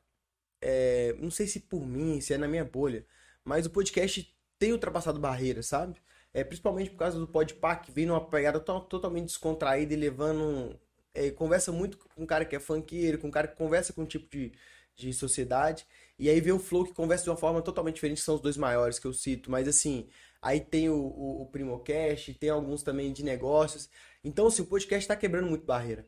É, 0.61 1.13
não 1.19 1.31
sei 1.31 1.47
se 1.47 1.59
por 1.61 1.85
mim, 1.85 2.21
se 2.21 2.33
é 2.33 2.37
na 2.37 2.47
minha 2.47 2.65
bolha, 2.65 3.05
mas 3.43 3.65
o 3.65 3.69
podcast 3.69 4.35
tem 4.59 4.71
ultrapassado 4.71 5.19
barreiras, 5.19 5.67
sabe? 5.67 5.99
É, 6.33 6.43
principalmente 6.43 6.91
por 6.91 6.97
causa 6.97 7.19
do 7.19 7.27
Podpah, 7.27 7.75
que 7.75 7.91
vem 7.91 8.05
numa 8.05 8.25
pegada 8.29 8.59
to- 8.59 8.81
totalmente 8.81 9.25
descontraída 9.25 9.93
e 9.93 9.97
levando... 9.97 10.79
é, 11.13 11.31
conversa 11.31 11.71
muito 11.71 11.97
com 11.97 12.23
um 12.23 12.25
cara 12.25 12.45
que 12.45 12.55
é 12.55 12.59
funkeiro, 12.59 13.17
com 13.17 13.27
um 13.27 13.31
cara 13.31 13.47
que 13.47 13.57
conversa 13.57 13.91
com 13.93 14.03
um 14.03 14.05
tipo 14.05 14.29
de, 14.29 14.51
de 14.95 15.13
sociedade. 15.13 15.85
E 16.17 16.29
aí 16.29 16.39
vem 16.39 16.53
o 16.53 16.59
Flow 16.59 16.85
que 16.85 16.93
conversa 16.93 17.23
de 17.23 17.29
uma 17.31 17.37
forma 17.37 17.61
totalmente 17.61 17.95
diferente, 17.95 18.19
que 18.19 18.23
são 18.23 18.35
os 18.35 18.41
dois 18.41 18.57
maiores 18.57 18.99
que 18.99 19.07
eu 19.07 19.13
cito. 19.13 19.49
Mas 19.51 19.67
assim, 19.67 20.07
aí 20.41 20.61
tem 20.61 20.89
o, 20.89 20.95
o, 20.95 21.41
o 21.41 21.45
Primocast, 21.47 22.33
tem 22.35 22.49
alguns 22.49 22.83
também 22.83 23.11
de 23.11 23.23
negócios. 23.23 23.89
Então, 24.23 24.47
assim, 24.47 24.61
o 24.61 24.67
podcast 24.67 25.07
tá 25.07 25.15
quebrando 25.15 25.49
muito 25.49 25.65
barreira. 25.65 26.07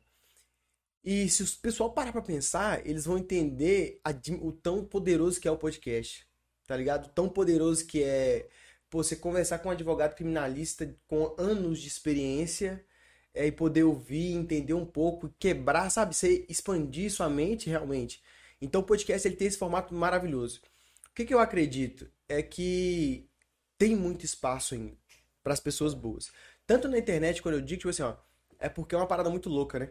E 1.03 1.29
se 1.29 1.43
o 1.43 1.47
pessoal 1.57 1.91
parar 1.91 2.11
pra 2.13 2.21
pensar, 2.21 2.85
eles 2.87 3.05
vão 3.05 3.17
entender 3.17 3.99
a 4.03 4.11
o 4.41 4.51
tão 4.51 4.85
poderoso 4.85 5.39
que 5.39 5.47
é 5.47 5.51
o 5.51 5.57
podcast. 5.57 6.25
Tá 6.65 6.77
ligado? 6.77 7.13
Tão 7.13 7.27
poderoso 7.27 7.85
que 7.85 8.01
é 8.03 8.47
pô, 8.89 9.03
você 9.03 9.15
conversar 9.15 9.59
com 9.59 9.69
um 9.69 9.71
advogado 9.71 10.15
criminalista 10.15 10.95
com 11.07 11.35
anos 11.37 11.81
de 11.81 11.87
experiência 11.87 12.85
é, 13.33 13.47
e 13.47 13.51
poder 13.51 13.83
ouvir, 13.83 14.33
entender 14.33 14.73
um 14.73 14.85
pouco, 14.85 15.33
quebrar, 15.39 15.89
sabe? 15.89 16.15
Você 16.15 16.45
expandir 16.47 17.11
sua 17.11 17.29
mente 17.29 17.69
realmente. 17.69 18.21
Então 18.61 18.81
o 18.81 18.83
podcast 18.83 19.27
ele 19.27 19.35
tem 19.35 19.47
esse 19.47 19.57
formato 19.57 19.93
maravilhoso. 19.93 20.61
O 21.09 21.13
que 21.13 21.25
que 21.25 21.33
eu 21.33 21.39
acredito? 21.39 22.09
É 22.29 22.41
que 22.41 23.27
tem 23.77 23.95
muito 23.95 24.23
espaço 24.25 24.75
ainda 24.75 24.95
para 25.43 25.53
as 25.53 25.59
pessoas 25.59 25.93
boas. 25.93 26.31
Tanto 26.65 26.87
na 26.87 26.97
internet, 26.97 27.41
quando 27.41 27.55
eu 27.55 27.61
digo, 27.61 27.79
tipo 27.79 27.89
assim, 27.89 28.03
ó, 28.03 28.15
é 28.59 28.69
porque 28.69 28.95
é 28.95 28.97
uma 28.97 29.07
parada 29.07 29.29
muito 29.29 29.49
louca, 29.49 29.79
né? 29.79 29.89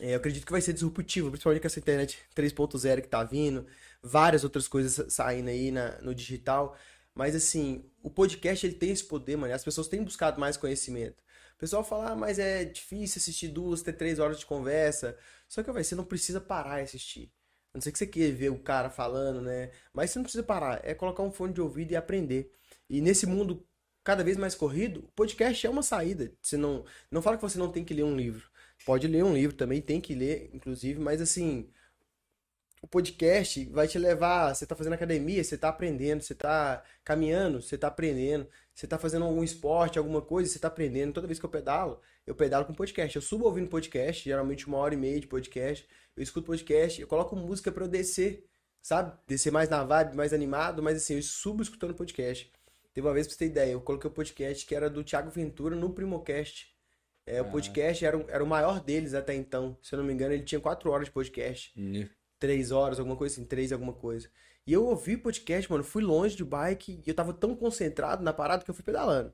É, 0.00 0.12
eu 0.12 0.16
acredito 0.16 0.46
que 0.46 0.52
vai 0.52 0.60
ser 0.60 0.72
disruptivo, 0.72 1.30
principalmente 1.30 1.60
com 1.60 1.66
essa 1.66 1.78
internet 1.80 2.18
3.0 2.34 3.02
que 3.02 3.08
tá 3.08 3.24
vindo, 3.24 3.66
várias 4.02 4.44
outras 4.44 4.68
coisas 4.68 4.92
sa- 4.92 5.10
saindo 5.10 5.48
aí 5.50 5.70
na, 5.70 6.00
no 6.00 6.14
digital. 6.14 6.76
Mas 7.14 7.34
assim, 7.34 7.84
o 8.02 8.10
podcast 8.10 8.64
ele 8.66 8.74
tem 8.74 8.90
esse 8.90 9.04
poder, 9.04 9.36
mano. 9.36 9.52
As 9.52 9.64
pessoas 9.64 9.88
têm 9.88 10.02
buscado 10.02 10.40
mais 10.40 10.56
conhecimento. 10.56 11.20
O 11.56 11.58
pessoal 11.58 11.82
fala, 11.82 12.12
ah, 12.12 12.16
mas 12.16 12.38
é 12.38 12.64
difícil 12.64 13.18
assistir 13.18 13.48
duas, 13.48 13.82
ter 13.82 13.92
três 13.94 14.18
horas 14.20 14.38
de 14.38 14.46
conversa. 14.46 15.16
Só 15.48 15.62
que, 15.62 15.72
véi, 15.72 15.82
você 15.82 15.94
não 15.96 16.04
precisa 16.04 16.40
parar 16.40 16.78
e 16.80 16.84
assistir. 16.84 17.32
A 17.74 17.78
não 17.78 17.82
ser 17.82 17.90
que 17.92 17.98
você 17.98 18.06
queira 18.06 18.34
ver 18.36 18.50
o 18.50 18.58
cara 18.58 18.88
falando, 18.90 19.40
né? 19.42 19.70
Mas 19.92 20.10
você 20.10 20.18
não 20.20 20.24
precisa 20.24 20.44
parar. 20.44 20.80
É 20.84 20.94
colocar 20.94 21.22
um 21.24 21.32
fone 21.32 21.52
de 21.52 21.60
ouvido 21.60 21.90
e 21.92 21.96
aprender. 21.96 22.52
E 22.88 23.00
nesse 23.00 23.26
mundo 23.26 23.66
cada 24.04 24.22
vez 24.24 24.36
mais 24.36 24.54
corrido, 24.54 25.00
o 25.00 25.12
podcast 25.12 25.66
é 25.66 25.70
uma 25.70 25.82
saída. 25.82 26.32
Você 26.40 26.56
não, 26.56 26.84
não 27.10 27.20
fala 27.20 27.36
que 27.36 27.42
você 27.42 27.58
não 27.58 27.70
tem 27.70 27.84
que 27.84 27.92
ler 27.92 28.04
um 28.04 28.16
livro. 28.16 28.48
Pode 28.84 29.06
ler 29.06 29.24
um 29.24 29.34
livro 29.34 29.56
também, 29.56 29.80
tem 29.80 30.00
que 30.00 30.14
ler, 30.14 30.50
inclusive, 30.52 30.98
mas 31.00 31.20
assim, 31.20 31.70
o 32.80 32.86
podcast 32.86 33.64
vai 33.66 33.88
te 33.88 33.98
levar. 33.98 34.54
Você 34.54 34.66
tá 34.66 34.74
fazendo 34.76 34.92
academia, 34.92 35.42
você 35.42 35.58
tá 35.58 35.68
aprendendo, 35.68 36.22
você 36.22 36.34
tá 36.34 36.82
caminhando, 37.04 37.60
você 37.60 37.76
tá 37.76 37.88
aprendendo, 37.88 38.48
você 38.74 38.86
tá 38.86 38.98
fazendo 38.98 39.24
algum 39.24 39.42
esporte, 39.42 39.98
alguma 39.98 40.22
coisa, 40.22 40.50
você 40.50 40.58
tá 40.58 40.68
aprendendo. 40.68 41.12
Toda 41.12 41.26
vez 41.26 41.38
que 41.38 41.44
eu 41.44 41.50
pedalo, 41.50 42.00
eu 42.26 42.34
pedalo 42.34 42.64
com 42.64 42.74
podcast. 42.74 43.16
Eu 43.16 43.22
subo 43.22 43.44
ouvindo 43.46 43.68
podcast, 43.68 44.24
geralmente 44.24 44.66
uma 44.66 44.78
hora 44.78 44.94
e 44.94 44.96
meia 44.96 45.20
de 45.20 45.26
podcast. 45.26 45.86
Eu 46.16 46.22
escuto 46.22 46.46
podcast, 46.46 47.00
eu 47.00 47.06
coloco 47.06 47.36
música 47.36 47.70
pra 47.72 47.84
eu 47.84 47.88
descer, 47.88 48.46
sabe? 48.82 49.16
Descer 49.26 49.52
mais 49.52 49.68
na 49.68 49.84
vibe, 49.84 50.16
mais 50.16 50.32
animado, 50.32 50.82
mas 50.82 50.96
assim, 50.96 51.14
eu 51.16 51.22
subo 51.22 51.62
escutando 51.62 51.94
podcast. 51.94 52.50
Teve 52.92 53.06
uma 53.06 53.14
vez 53.14 53.26
pra 53.26 53.34
você 53.34 53.38
ter 53.38 53.46
ideia, 53.46 53.72
eu 53.72 53.80
coloquei 53.80 54.10
o 54.10 54.12
podcast 54.12 54.66
que 54.66 54.74
era 54.74 54.90
do 54.90 55.04
Thiago 55.04 55.30
Ventura 55.30 55.76
no 55.76 55.92
Primocast. 55.92 56.77
É, 57.28 57.40
o 57.42 57.50
podcast 57.50 58.04
era, 58.04 58.16
o- 58.16 58.24
era 58.28 58.42
o 58.42 58.46
maior 58.46 58.80
deles 58.80 59.14
até 59.14 59.34
então. 59.34 59.76
Se 59.82 59.94
eu 59.94 59.98
não 59.98 60.04
me 60.06 60.12
engano, 60.12 60.32
ele 60.34 60.42
tinha 60.42 60.60
quatro 60.60 60.90
horas 60.90 61.06
de 61.06 61.12
podcast 61.12 61.72
Ni- 61.76 62.08
três 62.38 62.70
horas, 62.70 62.98
alguma 62.98 63.16
coisa 63.16 63.34
assim, 63.34 63.44
três 63.44 63.72
alguma 63.72 63.92
coisa. 63.92 64.30
E 64.66 64.72
eu 64.72 64.84
ouvi 64.86 65.16
podcast, 65.16 65.70
mano, 65.70 65.82
fui 65.84 66.02
longe 66.02 66.36
de 66.36 66.44
bike 66.44 67.02
e 67.06 67.08
eu 67.10 67.14
tava 67.14 67.32
tão 67.32 67.54
concentrado 67.56 68.22
na 68.22 68.32
parada 68.32 68.64
que 68.64 68.70
eu 68.70 68.74
fui 68.74 68.84
pedalando. 68.84 69.32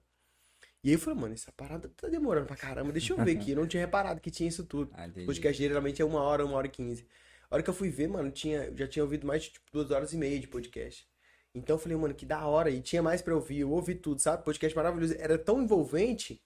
E 0.83 0.89
aí 0.89 0.95
eu 0.95 0.99
falei, 0.99 1.19
mano, 1.19 1.35
essa 1.35 1.51
parada 1.53 1.89
tá 1.97 2.09
demorando 2.09 2.47
pra 2.47 2.57
caramba, 2.57 2.93
deixa 2.93 3.13
eu 3.13 3.17
ver 3.25 3.33
aqui. 3.39 3.51
Eu 3.53 3.57
não 3.57 3.67
tinha 3.67 3.81
reparado 3.81 4.21
que 4.21 4.31
tinha 4.31 4.49
isso 4.49 4.65
tudo. 4.65 4.91
Ah, 4.95 5.07
entendi. 5.07 5.27
podcast 5.27 5.57
geralmente 5.63 6.01
é 6.03 6.05
uma 6.05 6.21
hora, 6.21 6.45
uma 6.45 6.57
hora 6.57 6.67
e 6.67 6.71
quinze. 6.71 7.07
A 7.51 7.55
hora 7.57 7.63
que 7.63 7.71
eu 7.71 7.75
fui 7.75 7.89
ver, 7.91 8.09
mano, 8.09 8.31
tinha, 8.31 8.65
eu 8.65 8.77
já 8.77 8.87
tinha 8.87 9.03
ouvido 9.03 9.27
mais 9.27 9.45
de 9.45 9.51
tipo, 9.53 9.67
duas 9.73 9.91
horas 9.91 10.13
e 10.13 10.17
meia 10.17 10.39
de 10.39 10.47
podcast. 10.47 11.07
Então 11.55 11.77
eu 11.77 11.81
falei, 11.81 11.97
mano, 11.97 12.15
que 12.15 12.27
da 12.27 12.45
hora. 12.47 12.69
E 12.71 12.81
tinha 12.81 13.03
mais 13.03 13.23
pra 13.23 13.35
ouvir, 13.35 13.61
eu 13.61 13.71
ouvi 13.71 13.95
tudo, 13.95 14.21
sabe? 14.21 14.45
Podcast 14.45 14.77
maravilhoso. 14.77 15.15
Era 15.19 15.39
tão 15.39 15.63
envolvente 15.63 16.43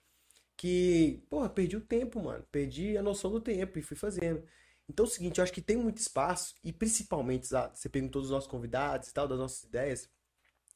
que, 0.59 1.23
porra, 1.31 1.49
perdi 1.49 1.77
o 1.77 1.81
tempo, 1.81 2.21
mano. 2.21 2.45
Perdi 2.51 2.97
a 2.97 3.03
noção 3.03 3.31
do 3.31 3.41
tempo 3.41 3.79
e 3.79 3.83
fui 3.83 3.95
fazendo. 3.97 4.43
Então 4.89 5.05
é 5.05 5.09
o 5.09 5.11
seguinte, 5.11 5.39
eu 5.39 5.43
acho 5.43 5.53
que 5.53 5.61
tem 5.61 5.77
muito 5.77 5.99
espaço, 5.99 6.55
e 6.63 6.73
principalmente, 6.73 7.47
Zá, 7.47 7.69
você 7.73 7.87
perguntou 7.89 8.21
dos 8.21 8.31
nossos 8.31 8.49
convidados 8.49 9.09
e 9.09 9.13
tal, 9.13 9.27
das 9.27 9.39
nossas 9.39 9.63
ideias. 9.63 10.09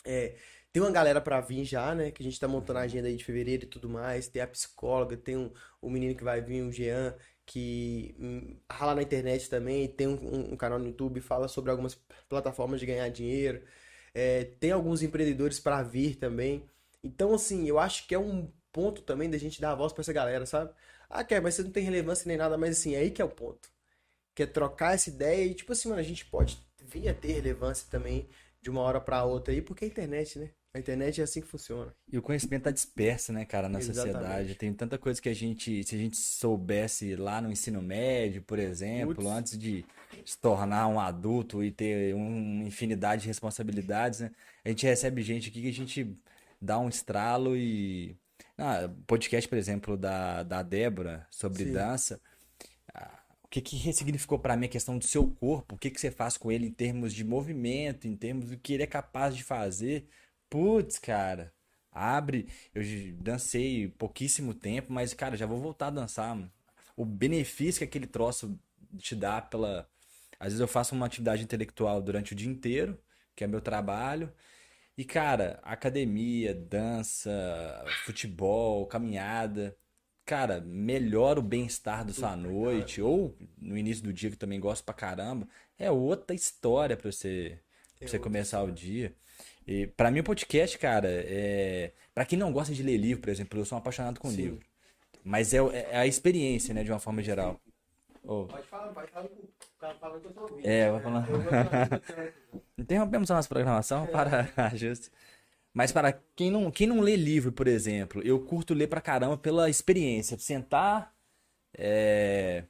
É, 0.06 0.36
tem 0.72 0.82
uma 0.84 0.92
galera 0.92 1.22
pra 1.22 1.42
vir 1.42 1.66
já, 1.66 1.96
né? 1.96 2.12
Que 2.12 2.22
a 2.24 2.26
gente 2.26 2.40
tá 2.40 2.48
montando 2.48 2.80
a 2.80 2.84
agenda 2.84 3.08
aí 3.08 3.16
de 3.16 3.24
fevereiro 3.26 3.66
e 3.66 3.68
tudo 3.68 3.90
mais. 3.90 4.28
Tem 4.28 4.42
a 4.42 4.48
psicóloga, 4.48 5.16
tem 5.18 5.38
um, 5.38 5.52
um 5.82 5.90
menino 5.90 6.16
que 6.16 6.24
vai 6.24 6.42
vir, 6.42 6.62
o 6.64 6.72
Jean, 6.72 7.16
que 7.46 8.16
hum, 8.20 8.58
rala 8.72 8.96
na 8.96 9.02
internet 9.04 9.50
também. 9.50 9.88
Tem 9.88 10.08
um, 10.08 10.14
um- 10.16 10.54
um 10.54 10.58
canal 10.58 10.80
no 10.80 10.88
YouTube, 10.88 11.22
fala 11.22 11.48
sobre 11.48 11.72
algumas 11.72 11.96
plataformas 12.30 12.80
de 12.80 12.86
ganhar 12.86 13.10
dinheiro. 13.10 13.64
É, 14.14 14.46
tem 14.60 14.72
alguns 14.72 15.02
empreendedores 15.02 15.60
pra 15.60 15.82
vir 15.84 16.16
também. 16.18 16.66
Então, 17.04 17.34
assim, 17.34 17.68
eu 17.68 17.80
acho 17.80 18.08
que 18.08 18.16
é 18.16 18.20
um 18.20 18.52
ponto 18.74 19.02
também 19.04 19.30
da 19.30 19.38
gente 19.38 19.62
dar 19.62 19.72
a 19.72 19.76
voz 19.76 19.94
pra 19.94 20.02
essa 20.02 20.12
galera, 20.12 20.46
sabe? 20.46 20.74
Ah, 21.10 21.24
quer, 21.24 21.42
mas 21.42 21.56
você 21.56 21.64
não 21.64 21.72
tem 21.72 21.84
relevância 21.84 22.28
nem 22.28 22.36
nada, 22.36 22.58
mas 22.58 22.78
assim, 22.78 22.96
é 22.96 23.00
aí 23.00 23.12
que 23.12 23.22
é 23.22 23.26
o 23.26 23.30
ponto. 23.30 23.70
Que 24.36 24.44
é 24.44 24.46
trocar 24.48 24.96
essa 24.96 25.10
ideia 25.10 25.46
e, 25.46 25.54
tipo 25.54 25.72
assim, 25.72 25.88
mano, 25.88 26.02
a 26.02 26.04
gente 26.04 26.26
pode 26.26 26.60
vir 26.82 27.08
a 27.08 27.14
ter 27.14 27.34
relevância 27.34 27.88
também 27.90 28.28
de 28.62 28.70
uma 28.70 28.82
hora 28.82 29.00
pra 29.00 29.24
outra 29.24 29.54
aí, 29.54 29.62
porque 29.62 29.86
é 29.86 29.88
a 29.88 29.92
internet, 29.92 30.40
né? 30.40 30.50
A 30.76 30.80
internet 30.80 31.22
é 31.22 31.24
assim 31.24 31.40
que 31.40 31.48
funciona. 31.48 31.94
E 32.12 32.18
o 32.18 32.22
conhecimento 32.22 32.64
tá 32.64 32.72
disperso, 32.72 33.32
né, 33.32 33.46
cara, 33.46 33.70
na 33.70 33.78
Exatamente. 33.78 34.16
sociedade. 34.16 34.56
Tem 34.56 34.74
tanta 34.74 34.98
coisa 34.98 35.22
que 35.22 35.30
a 35.30 35.34
gente, 35.34 35.84
se 35.84 35.96
a 35.96 36.00
gente 36.00 36.18
soubesse 36.18 37.16
lá 37.16 37.40
no 37.40 37.52
ensino 37.52 37.80
médio, 37.80 38.42
por 38.42 38.58
exemplo, 38.58 39.16
Putz. 39.16 39.28
antes 39.28 39.58
de 39.58 39.86
se 40.26 40.36
tornar 40.40 40.88
um 40.88 41.00
adulto 41.00 41.64
e 41.64 41.70
ter 41.70 42.16
uma 42.16 42.64
infinidade 42.64 43.22
de 43.22 43.28
responsabilidades, 43.28 44.22
né? 44.22 44.32
A 44.66 44.70
gente 44.70 44.84
recebe 44.84 45.22
gente 45.22 45.50
aqui 45.50 45.62
que 45.62 45.70
a 45.70 45.74
gente 45.74 46.18
dá 46.60 46.80
um 46.80 46.90
estralo 46.90 47.56
e. 47.56 48.18
Ah, 48.66 48.90
podcast, 49.06 49.50
por 49.50 49.58
exemplo, 49.58 49.98
da, 49.98 50.42
da 50.44 50.64
Débora 50.64 51.28
sobre 51.30 51.66
Sim. 51.66 51.74
dança. 51.74 52.22
Ah, 52.94 53.20
O 53.44 53.48
que 53.50 53.62
que 53.62 53.76
ressignificou 53.78 54.40
pra 54.40 54.56
mim 54.58 54.66
a 54.66 54.70
questão 54.70 54.98
do 54.98 55.06
seu 55.06 55.28
corpo? 55.28 55.76
O 55.76 55.78
que 55.78 55.92
que 55.92 56.00
você 56.00 56.10
faz 56.12 56.38
com 56.38 56.52
ele 56.52 56.68
em 56.68 56.72
termos 56.72 57.14
de 57.14 57.24
movimento, 57.24 58.08
em 58.08 58.16
termos 58.16 58.50
do 58.50 58.58
que 58.58 58.74
ele 58.74 58.84
é 58.84 58.88
capaz 58.88 59.36
de 59.36 59.44
fazer? 59.44 60.08
Putz, 60.50 60.98
cara, 61.00 61.54
abre. 61.92 62.48
Eu 62.74 62.84
dancei 63.18 63.90
pouquíssimo 63.90 64.54
tempo, 64.54 64.92
mas, 64.94 65.14
cara, 65.14 65.36
já 65.38 65.46
vou 65.46 65.60
voltar 65.60 65.88
a 65.88 65.92
dançar. 65.92 66.36
mano. 66.36 66.52
O 66.96 67.06
benefício 67.06 67.80
que 67.80 67.86
aquele 67.86 68.08
troço 68.08 68.58
te 68.98 69.16
dá 69.16 69.42
pela. 69.42 69.90
Às 70.40 70.48
vezes 70.48 70.60
eu 70.60 70.68
faço 70.68 70.96
uma 70.96 71.06
atividade 71.06 71.44
intelectual 71.44 72.02
durante 72.02 72.34
o 72.34 72.36
dia 72.36 72.50
inteiro, 72.50 72.98
que 73.36 73.44
é 73.44 73.48
meu 73.48 73.62
trabalho. 73.62 74.32
E, 74.98 75.04
cara, 75.04 75.60
academia, 75.64 76.54
dança, 76.54 77.32
futebol, 78.06 78.86
caminhada, 78.86 79.76
cara, 80.26 80.62
melhora 80.62 81.40
o 81.40 81.44
bem-estar 81.44 82.06
da 82.06 82.14
sua 82.14 82.36
noite, 82.36 83.02
ou 83.02 83.36
no 83.58 83.78
início 83.78 84.04
do 84.04 84.14
dia, 84.14 84.30
que 84.30 84.36
eu 84.36 84.40
também 84.40 84.60
gosto 84.60 84.84
pra 84.84 84.94
caramba. 84.94 85.48
É 85.80 85.90
outra 85.90 86.36
história 86.36 86.96
pra 86.96 87.12
você, 87.12 87.60
pra 87.98 88.08
você 88.08 88.18
outra 88.18 88.20
começar 88.20 88.62
o 88.62 88.72
dia. 88.72 89.16
E 89.66 89.88
para 89.88 90.12
mim 90.12 90.20
o 90.20 90.24
podcast, 90.24 90.78
cara, 90.78 91.08
é 91.10 91.94
para 92.14 92.26
quem 92.26 92.38
não 92.38 92.52
gosta 92.52 92.74
de 92.74 92.84
ler 92.84 92.98
livro, 92.98 93.22
por 93.22 93.30
exemplo, 93.30 93.60
eu 93.60 93.66
sou 93.66 93.78
um 93.78 93.82
apaixonado 93.82 94.20
com 94.20 94.30
Sim. 94.30 94.36
livro. 94.36 94.60
Mas 95.24 95.54
é, 95.54 95.58
é 95.58 95.98
a 95.98 96.06
experiência, 96.06 96.74
né, 96.74 96.84
de 96.84 96.92
uma 96.92 97.00
forma 97.00 97.24
geral. 97.24 97.60
Ô, 98.24 98.46
Pode 98.46 98.68
falar, 98.68 98.94
pode 98.94 99.12
falar 99.12 99.30
falando 100.00 100.22
que 100.22 100.28
eu. 100.28 100.60
É, 100.64 100.92
vou 100.92 101.00
falar. 101.00 101.26
Falar. 101.26 102.02
Interrompemos 102.78 103.30
a 103.32 103.36
nossa 103.36 103.50
programação 103.50 104.08
para 104.08 104.50
ajuste. 104.72 105.12
Mas 105.74 105.92
para 105.92 106.14
quem 106.36 106.52
não, 106.52 106.70
quem 106.70 106.86
não 106.86 107.00
lê 107.00 107.16
livro, 107.16 107.52
por 107.52 107.68
exemplo, 107.68 108.22
eu 108.24 108.40
curto 108.40 108.74
ler 108.74 108.88
pra 108.88 109.02
caramba 109.02 109.38
pela 109.38 109.70
experiência. 109.70 110.38
Sentar, 110.38 111.14
é, 111.76 112.64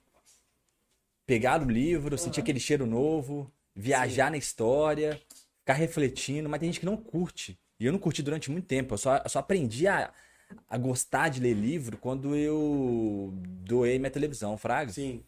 pegar 1.25 1.61
o 1.61 1.69
livro, 1.69 2.17
sentir 2.17 2.39
aquele 2.39 2.59
cheiro 2.59 2.85
novo, 2.85 3.51
viajar 3.75 4.31
na 4.31 4.37
história, 4.37 5.21
ficar 5.59 5.73
refletindo. 5.73 6.47
Mas 6.49 6.59
tem 6.59 6.69
gente 6.69 6.79
que 6.79 6.85
não 6.85 6.95
curte. 6.95 7.59
E 7.79 7.85
eu 7.85 7.91
não 7.91 7.99
curti 7.99 8.23
durante 8.23 8.49
muito 8.49 8.67
tempo. 8.67 8.93
Eu 8.93 8.97
só, 8.97 9.17
eu 9.17 9.29
só 9.29 9.39
aprendi 9.39 9.85
a, 9.87 10.13
a 10.69 10.77
gostar 10.77 11.29
de 11.29 11.41
ler 11.41 11.53
livro 11.53 11.97
quando 11.97 12.35
eu 12.35 13.33
doei 13.65 13.99
minha 13.99 14.11
televisão, 14.11 14.57
Fraga. 14.57 14.91
Sim. 14.93 15.23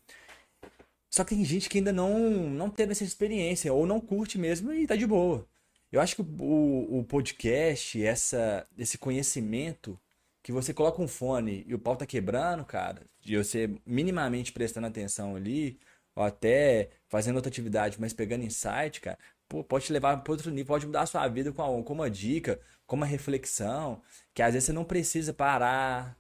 Só 1.16 1.24
que 1.24 1.34
tem 1.36 1.46
gente 1.46 1.70
que 1.70 1.78
ainda 1.78 1.94
não, 1.94 2.20
não 2.50 2.70
teve 2.70 2.92
essa 2.92 3.04
experiência, 3.04 3.72
ou 3.74 3.86
não 3.86 4.02
curte 4.02 4.38
mesmo 4.38 4.74
e 4.74 4.86
tá 4.86 4.96
de 4.98 5.08
boa. 5.08 5.48
Eu 5.92 6.02
acho 6.02 6.16
que 6.16 6.22
o, 6.22 7.00
o 7.00 7.04
podcast, 7.06 8.04
essa, 8.04 8.68
esse 8.78 8.98
conhecimento, 8.98 9.98
que 10.44 10.52
você 10.52 10.74
coloca 10.74 11.02
um 11.02 11.08
fone 11.08 11.64
e 11.68 11.74
o 11.74 11.80
pau 11.80 11.96
tá 11.96 12.06
quebrando, 12.06 12.66
cara, 12.66 13.02
e 13.26 13.38
você 13.38 13.70
minimamente 13.86 14.52
prestando 14.52 14.88
atenção 14.88 15.36
ali, 15.38 15.80
ou 16.16 16.24
até 16.24 16.90
fazendo 17.08 17.38
outra 17.38 17.50
atividade, 17.50 17.98
mas 18.00 18.12
pegando 18.14 18.44
insight, 18.44 19.00
cara, 19.00 19.18
pô, 19.48 19.64
pode 19.64 19.86
te 19.86 19.94
levar 19.94 20.18
para 20.18 20.32
outro 20.34 20.52
nível, 20.52 20.66
pode 20.68 20.86
mudar 20.86 21.04
a 21.04 21.06
sua 21.06 21.26
vida 21.30 21.52
com, 21.54 21.62
a- 21.80 21.84
com 21.84 21.94
uma 21.94 22.10
dica, 22.10 22.60
com 22.86 22.98
uma 22.98 23.06
reflexão, 23.06 24.02
que 24.34 24.42
às 24.42 24.54
vezes 24.54 24.66
você 24.68 24.74
não 24.74 24.84
precisa 24.84 25.34
parar, 25.34 26.18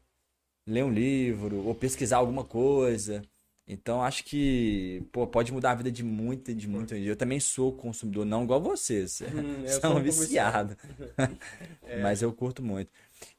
ler 0.68 0.84
um 0.86 0.92
livro 0.92 1.66
ou 1.66 1.76
pesquisar 1.76 2.18
alguma 2.18 2.44
coisa. 2.46 3.22
Então 3.68 4.04
acho 4.04 4.24
que 4.24 5.04
pô, 5.12 5.26
pode 5.26 5.52
mudar 5.52 5.72
a 5.72 5.76
vida 5.76 5.92
de 5.92 6.04
muita, 6.04 6.54
de 6.54 6.68
muita 6.68 6.96
gente. 6.96 7.08
Eu 7.08 7.16
também 7.16 7.40
sou 7.40 7.74
consumidor, 7.74 8.26
não 8.26 8.44
igual 8.44 8.62
vocês. 8.62 9.22
Hum, 9.34 9.68
São 9.68 9.98
um 9.98 10.04
viciados. 10.04 10.76
Mas 12.02 12.22
eu 12.22 12.32
curto 12.32 12.62
muito. 12.62 12.92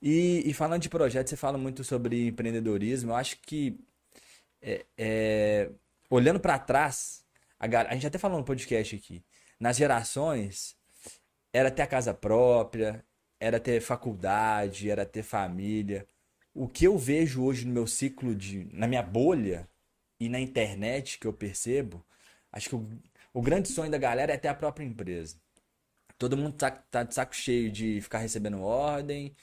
E, 0.03 0.43
e 0.45 0.53
falando 0.53 0.83
de 0.83 0.89
projeto, 0.89 1.29
você 1.29 1.37
fala 1.37 1.57
muito 1.57 1.85
sobre 1.85 2.27
empreendedorismo. 2.27 3.13
Eu 3.13 3.15
acho 3.15 3.39
que 3.41 3.79
é, 4.61 4.85
é, 4.99 5.71
olhando 6.11 6.41
para 6.41 6.59
trás, 6.59 7.25
a, 7.59 7.67
a 7.67 7.95
gente 7.95 8.07
até 8.07 8.19
falou 8.19 8.39
no 8.39 8.45
podcast 8.45 8.97
aqui, 8.97 9.23
nas 9.61 9.77
gerações 9.77 10.77
era 11.53 11.71
ter 11.71 11.83
a 11.83 11.87
casa 11.87 12.13
própria, 12.13 13.05
era 13.41 13.61
ter 13.61 13.81
faculdade, 13.81 14.91
era 14.91 15.07
ter 15.07 15.23
família. 15.23 16.07
O 16.53 16.69
que 16.69 16.85
eu 16.87 16.99
vejo 16.99 17.43
hoje 17.43 17.65
no 17.65 17.73
meu 17.73 17.87
ciclo 17.87 18.35
de, 18.35 18.69
na 18.73 18.87
minha 18.87 19.03
bolha 19.03 19.69
e 20.21 20.29
na 20.29 20.41
internet 20.41 21.19
que 21.19 21.27
eu 21.27 21.33
percebo, 21.33 22.05
acho 22.53 22.69
que 22.71 22.75
o, 22.77 22.89
o 23.35 23.43
grande 23.43 23.69
sonho 23.69 23.91
da 23.91 23.99
galera 23.99 24.33
é 24.33 24.37
ter 24.39 24.49
a 24.49 24.55
própria 24.55 24.85
empresa. 24.85 25.41
Todo 26.19 26.37
mundo 26.37 26.57
tá, 26.57 26.71
tá 26.71 27.03
de 27.03 27.15
saco 27.15 27.35
cheio 27.35 27.71
de 27.71 28.01
ficar 28.01 28.19
recebendo 28.19 28.61
ordem, 28.63 29.37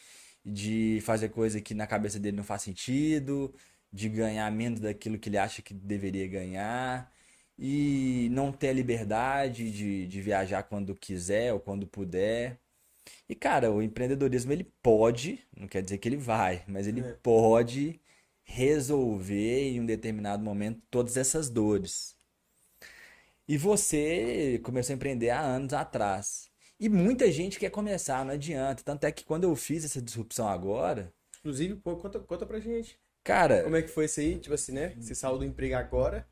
de 0.45 1.01
fazer 1.03 1.29
coisa 1.29 1.61
que 1.61 1.73
na 1.73 1.87
cabeça 1.87 2.19
dele 2.19 2.37
não 2.37 2.43
faz 2.43 2.63
sentido, 2.63 3.53
de 3.91 4.09
ganhar 4.09 4.51
menos 4.51 4.79
daquilo 4.79 5.19
que 5.19 5.29
ele 5.29 5.37
acha 5.37 5.61
que 5.61 5.73
deveria 5.73 6.27
ganhar, 6.27 7.11
e 7.57 8.29
não 8.31 8.51
ter 8.51 8.69
a 8.69 8.73
liberdade 8.73 9.71
de, 9.71 10.07
de 10.07 10.21
viajar 10.21 10.63
quando 10.63 10.95
quiser 10.95 11.53
ou 11.53 11.59
quando 11.59 11.87
puder. 11.87 12.59
E, 13.29 13.35
cara, 13.35 13.71
o 13.71 13.81
empreendedorismo 13.81 14.51
ele 14.53 14.63
pode, 14.81 15.45
não 15.57 15.67
quer 15.67 15.81
dizer 15.81 15.97
que 15.97 16.07
ele 16.09 16.17
vai, 16.17 16.63
mas 16.67 16.87
ele 16.87 17.01
É. 17.01 17.13
pode 17.23 17.99
resolver 18.43 19.69
em 19.71 19.79
um 19.81 19.85
determinado 19.85 20.43
momento 20.43 20.81
todas 20.91 21.17
essas 21.17 21.49
dores. 21.49 22.15
E 23.47 23.57
você 23.57 24.59
começou 24.63 24.93
a 24.93 24.95
empreender 24.95 25.29
há 25.29 25.41
anos 25.41 25.73
atrás. 25.73 26.49
E 26.79 26.87
muita 26.89 27.31
gente 27.31 27.59
quer 27.59 27.69
começar, 27.69 28.23
não 28.25 28.33
adianta. 28.33 28.83
Tanto 28.83 29.05
é 29.05 29.11
que 29.11 29.23
quando 29.23 29.43
eu 29.43 29.55
fiz 29.55 29.83
essa 29.85 30.01
disrupção 30.01 30.47
agora, 30.47 31.11
Inclusive, 31.39 31.75
pô, 31.75 31.97
conta, 31.97 32.19
conta 32.19 32.45
pra 32.45 32.59
gente. 32.59 32.97
cara, 33.23 33.63
Como 33.63 33.75
é 33.75 33.81
que 33.81 33.89
foi 33.89 34.05
isso 34.05 34.19
aí? 34.21 34.37
Tipo 34.39 34.55
assim, 34.55 34.71
né? 34.71 34.93
Você 34.97 35.13
saiu 35.13 35.37
do 35.37 35.43
emprego 35.43 35.75
agora, 35.75 36.25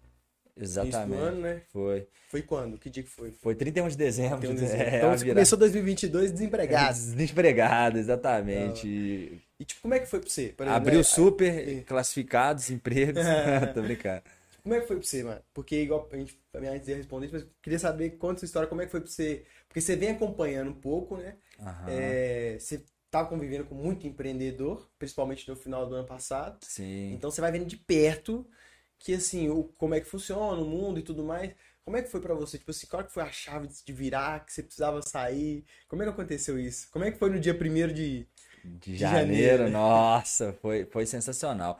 exatamente, 0.56 1.20
ano, 1.22 1.42
né? 1.42 1.62
foi. 1.70 2.08
Foi 2.30 2.42
quando? 2.42 2.78
Que 2.78 2.90
dia 2.90 3.04
que 3.04 3.10
foi? 3.10 3.32
Foi 3.32 3.54
31 3.54 3.90
de 3.90 3.98
dezembro, 3.98 4.40
Tem 4.40 4.50
um 4.50 4.54
é, 4.56 4.56
desenho. 4.56 4.84
a 4.84 4.98
então 4.98 5.18
você 5.18 5.28
começou 5.28 5.60
2022 5.60 6.32
desempregado. 6.32 6.94
Desempregado, 6.94 7.98
exatamente. 7.98 8.88
E 8.88 9.42
E 9.62 9.66
tipo, 9.66 9.82
como 9.84 9.94
é 9.94 10.00
que 10.00 10.08
foi 10.08 10.20
pra 10.20 10.28
você? 10.30 10.42
Exemplo, 10.42 10.72
Abriu 10.72 10.98
né? 10.98 11.04
super 11.04 11.84
classificados, 11.86 12.72
empregos. 12.72 13.22
Tô 13.76 13.82
brincando. 13.84 14.24
Como 14.64 14.74
é 14.76 14.82
que 14.82 14.88
foi 14.88 14.96
pra 14.98 15.06
você, 15.06 15.24
mano? 15.24 15.42
Porque 15.54 15.82
igual 15.82 16.10
a 16.12 16.18
gente, 16.18 16.40
a 16.54 16.60
minha 16.60 16.76
ia 16.76 16.96
responder, 16.96 17.30
mas 17.32 17.44
eu 17.44 17.50
queria 17.62 17.78
saber 17.78 18.12
conta 18.18 18.40
sua 18.40 18.46
história, 18.48 18.68
como 18.68 18.82
é 18.82 18.86
que 18.86 18.92
foi 18.92 19.02
pra 19.02 19.10
você? 19.10 19.46
Porque 19.68 19.82
você 19.82 19.96
vem 19.96 20.10
acompanhando 20.12 20.72
um 20.72 20.74
pouco, 20.74 21.18
né? 21.18 21.36
Aham, 21.60 21.90
É, 21.92 22.58
você 22.60 22.84
tá 23.12 23.24
convivendo 23.24 23.66
com 23.66 23.76
muito 23.76 24.08
empreendedor, 24.08 24.90
principalmente 24.98 25.48
no 25.48 25.56
final 25.56 25.88
do 25.88 25.96
ano 25.96 26.08
passado. 26.08 26.60
sim. 26.62 27.14
Então 27.14 27.30
você 27.30 27.42
vai 27.42 27.52
vendo 27.52 27.66
de 27.66 27.78
perto 27.78 28.48
que 29.00 29.14
assim, 29.14 29.50
o, 29.50 29.64
como 29.78 29.96
é 29.96 30.00
que 30.02 30.08
funciona 30.08 30.62
o 30.62 30.66
mundo 30.66 31.00
e 31.00 31.04
tudo 31.04 31.24
mais. 31.24 31.54
Como 31.84 31.98
é 31.98 32.02
que 32.04 32.10
foi 32.10 32.22
pra 32.22 32.36
você? 32.36 32.58
Tipo 32.60 32.72
assim, 32.72 32.88
qual 32.88 33.04
que 33.04 33.12
foi 33.12 33.24
a 33.24 33.32
chave 33.32 33.68
de 33.68 33.94
virar, 33.94 34.46
que 34.46 34.54
você 34.54 34.62
precisava 34.64 35.02
sair? 35.02 35.66
Como 35.88 36.02
é 36.04 36.06
que 36.06 36.12
aconteceu 36.12 36.60
isso? 36.60 36.88
Como 36.92 37.04
é 37.04 37.12
que 37.12 37.18
foi 37.18 37.30
no 37.32 37.40
dia 37.40 37.58
primeiro 37.58 37.92
de... 37.94 38.28
De 38.64 38.98
janeiro, 38.98 39.64
janeiro, 39.64 39.70
nossa, 39.70 40.54
foi, 40.62 40.86
foi 40.86 41.06
sensacional. 41.06 41.80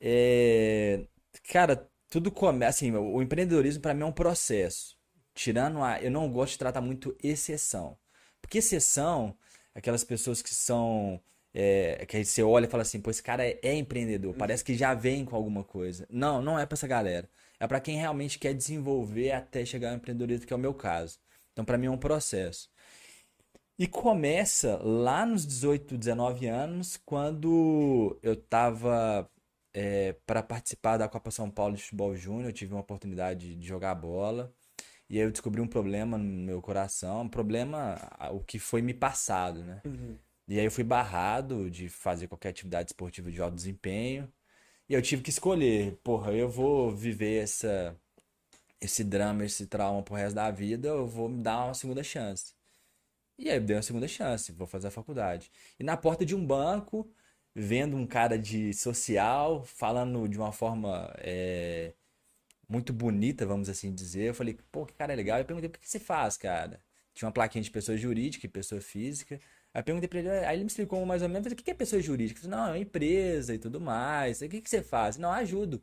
É, 0.00 1.04
cara, 1.50 1.88
tudo 2.08 2.30
começa, 2.30 2.70
assim, 2.70 2.92
o 2.92 3.20
empreendedorismo 3.22 3.82
para 3.82 3.94
mim 3.94 4.02
é 4.02 4.06
um 4.06 4.12
processo. 4.12 4.96
Tirando 5.34 5.82
a, 5.82 6.00
eu 6.00 6.10
não 6.10 6.30
gosto 6.30 6.52
de 6.52 6.58
tratar 6.58 6.80
muito 6.80 7.16
exceção. 7.22 7.96
Porque 8.40 8.58
exceção, 8.58 9.36
aquelas 9.74 10.04
pessoas 10.04 10.40
que 10.40 10.54
são, 10.54 11.20
é, 11.52 12.06
que 12.06 12.16
aí 12.16 12.24
você 12.24 12.42
olha 12.42 12.66
e 12.66 12.70
fala 12.70 12.82
assim, 12.82 13.00
pô, 13.00 13.10
esse 13.10 13.22
cara 13.22 13.46
é, 13.46 13.58
é 13.62 13.74
empreendedor, 13.74 14.34
parece 14.34 14.64
que 14.64 14.74
já 14.74 14.94
vem 14.94 15.24
com 15.24 15.36
alguma 15.36 15.64
coisa. 15.64 16.06
Não, 16.10 16.40
não 16.40 16.58
é 16.58 16.64
para 16.64 16.74
essa 16.76 16.86
galera. 16.86 17.28
É 17.58 17.66
para 17.66 17.80
quem 17.80 17.96
realmente 17.98 18.38
quer 18.38 18.54
desenvolver 18.54 19.32
até 19.32 19.64
chegar 19.64 19.90
ao 19.90 19.96
empreendedorismo, 19.96 20.46
que 20.46 20.52
é 20.52 20.56
o 20.56 20.58
meu 20.58 20.74
caso. 20.74 21.18
Então, 21.52 21.64
para 21.64 21.78
mim 21.78 21.86
é 21.86 21.90
um 21.90 21.98
processo. 21.98 22.70
E 23.78 23.86
começa 23.86 24.78
lá 24.82 25.26
nos 25.26 25.46
18, 25.46 25.98
19 25.98 26.46
anos, 26.46 26.96
quando 27.04 28.18
eu 28.22 28.34
tava 28.34 29.30
para 30.26 30.42
participar 30.42 30.96
da 30.96 31.08
Copa 31.08 31.30
São 31.30 31.50
Paulo 31.50 31.76
de 31.76 31.82
Futebol 31.82 32.16
Júnior, 32.16 32.46
eu 32.46 32.52
tive 32.52 32.72
uma 32.72 32.80
oportunidade 32.80 33.54
de 33.54 33.66
jogar 33.66 33.94
bola. 33.94 34.52
E 35.10 35.18
aí 35.18 35.24
eu 35.24 35.30
descobri 35.30 35.60
um 35.60 35.68
problema 35.68 36.18
no 36.18 36.24
meu 36.24 36.62
coração, 36.62 37.22
um 37.22 37.28
problema, 37.28 37.96
o 38.32 38.40
que 38.40 38.58
foi 38.58 38.82
me 38.82 38.94
passado, 38.94 39.62
né? 39.64 39.82
E 40.48 40.58
aí 40.58 40.64
eu 40.66 40.70
fui 40.70 40.84
barrado 40.84 41.70
de 41.70 41.88
fazer 41.88 42.28
qualquer 42.28 42.50
atividade 42.50 42.90
esportiva 42.90 43.30
de 43.30 43.40
alto 43.42 43.56
desempenho. 43.56 44.32
E 44.88 44.94
eu 44.94 45.02
tive 45.02 45.22
que 45.22 45.30
escolher, 45.30 45.96
porra, 46.04 46.32
eu 46.32 46.48
vou 46.48 46.90
viver 46.94 47.42
essa, 47.42 47.96
esse 48.80 49.04
drama, 49.04 49.44
esse 49.44 49.66
trauma 49.66 50.02
pro 50.02 50.14
resto 50.16 50.36
da 50.36 50.50
vida, 50.50 50.92
ou 50.94 51.00
eu 51.02 51.08
vou 51.08 51.28
me 51.28 51.42
dar 51.42 51.66
uma 51.66 51.74
segunda 51.74 52.02
chance. 52.04 52.55
E 53.38 53.50
aí 53.50 53.60
dei 53.60 53.76
uma 53.76 53.82
segunda 53.82 54.08
chance, 54.08 54.52
vou 54.52 54.66
fazer 54.66 54.88
a 54.88 54.90
faculdade. 54.90 55.50
E 55.78 55.84
na 55.84 55.96
porta 55.96 56.24
de 56.24 56.34
um 56.34 56.44
banco, 56.44 57.10
vendo 57.54 57.96
um 57.96 58.06
cara 58.06 58.38
de 58.38 58.72
social, 58.74 59.64
falando 59.64 60.28
de 60.28 60.38
uma 60.38 60.52
forma 60.52 61.12
é, 61.18 61.92
muito 62.68 62.92
bonita, 62.92 63.46
vamos 63.46 63.68
assim 63.68 63.94
dizer, 63.94 64.28
eu 64.28 64.34
falei, 64.34 64.58
pô, 64.72 64.86
que 64.86 64.94
cara 64.94 65.12
é 65.12 65.16
legal. 65.16 65.38
Eu 65.38 65.44
perguntei, 65.44 65.68
por 65.68 65.78
que 65.80 65.88
você 65.88 66.00
faz, 66.00 66.36
cara? 66.36 66.80
Tinha 67.14 67.26
uma 67.28 67.32
plaquinha 67.32 67.62
de 67.62 67.70
pessoa 67.70 67.96
jurídica 67.96 68.46
e 68.46 68.48
pessoa 68.48 68.80
física. 68.80 69.40
Aí 69.72 69.80
eu 69.80 69.84
perguntei 69.84 70.08
pra 70.08 70.18
ele, 70.20 70.30
aí 70.30 70.56
ele 70.56 70.64
me 70.64 70.70
explicou 70.70 71.04
mais 71.06 71.22
ou 71.22 71.28
menos, 71.28 71.50
o 71.50 71.56
que 71.56 71.70
é 71.70 71.74
pessoa 71.74 72.00
jurídica? 72.02 72.40
Falei, 72.40 72.56
não, 72.56 72.66
é 72.66 72.70
uma 72.70 72.78
empresa 72.78 73.54
e 73.54 73.58
tudo 73.58 73.80
mais. 73.80 74.40
O 74.40 74.48
que 74.48 74.60
que 74.60 74.70
você 74.70 74.82
faz? 74.82 75.16
Não, 75.18 75.30
ajudo 75.32 75.82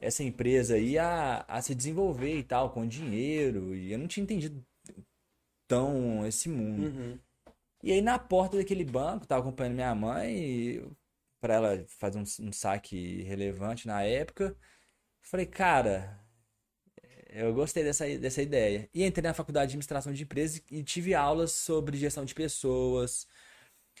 essa 0.00 0.24
empresa 0.24 0.74
aí 0.76 0.98
a, 0.98 1.44
a 1.48 1.60
se 1.62 1.74
desenvolver 1.74 2.38
e 2.38 2.42
tal, 2.42 2.70
com 2.70 2.86
dinheiro. 2.86 3.74
E 3.74 3.92
eu 3.92 3.98
não 3.98 4.08
tinha 4.08 4.24
entendido 4.24 4.64
tão 5.70 6.26
esse 6.26 6.48
mundo. 6.48 6.86
Uhum. 6.86 7.18
E 7.80 7.92
aí 7.92 8.02
na 8.02 8.18
porta 8.18 8.56
daquele 8.56 8.84
banco, 8.84 9.26
tava 9.26 9.42
acompanhando 9.42 9.74
minha 9.74 9.94
mãe, 9.94 10.84
pra 11.40 11.54
ela 11.54 11.84
fazer 11.86 12.18
um, 12.18 12.24
um 12.40 12.52
saque 12.52 13.22
relevante 13.22 13.86
na 13.86 14.02
época. 14.02 14.56
Falei, 15.22 15.46
cara, 15.46 16.20
eu 17.28 17.54
gostei 17.54 17.84
dessa, 17.84 18.04
dessa 18.18 18.42
ideia. 18.42 18.90
E 18.92 19.04
entrei 19.04 19.22
na 19.22 19.32
faculdade 19.32 19.68
de 19.68 19.72
administração 19.74 20.12
de 20.12 20.24
empresas 20.24 20.60
e 20.70 20.82
tive 20.82 21.14
aulas 21.14 21.52
sobre 21.52 21.96
gestão 21.96 22.24
de 22.24 22.34
pessoas, 22.34 23.28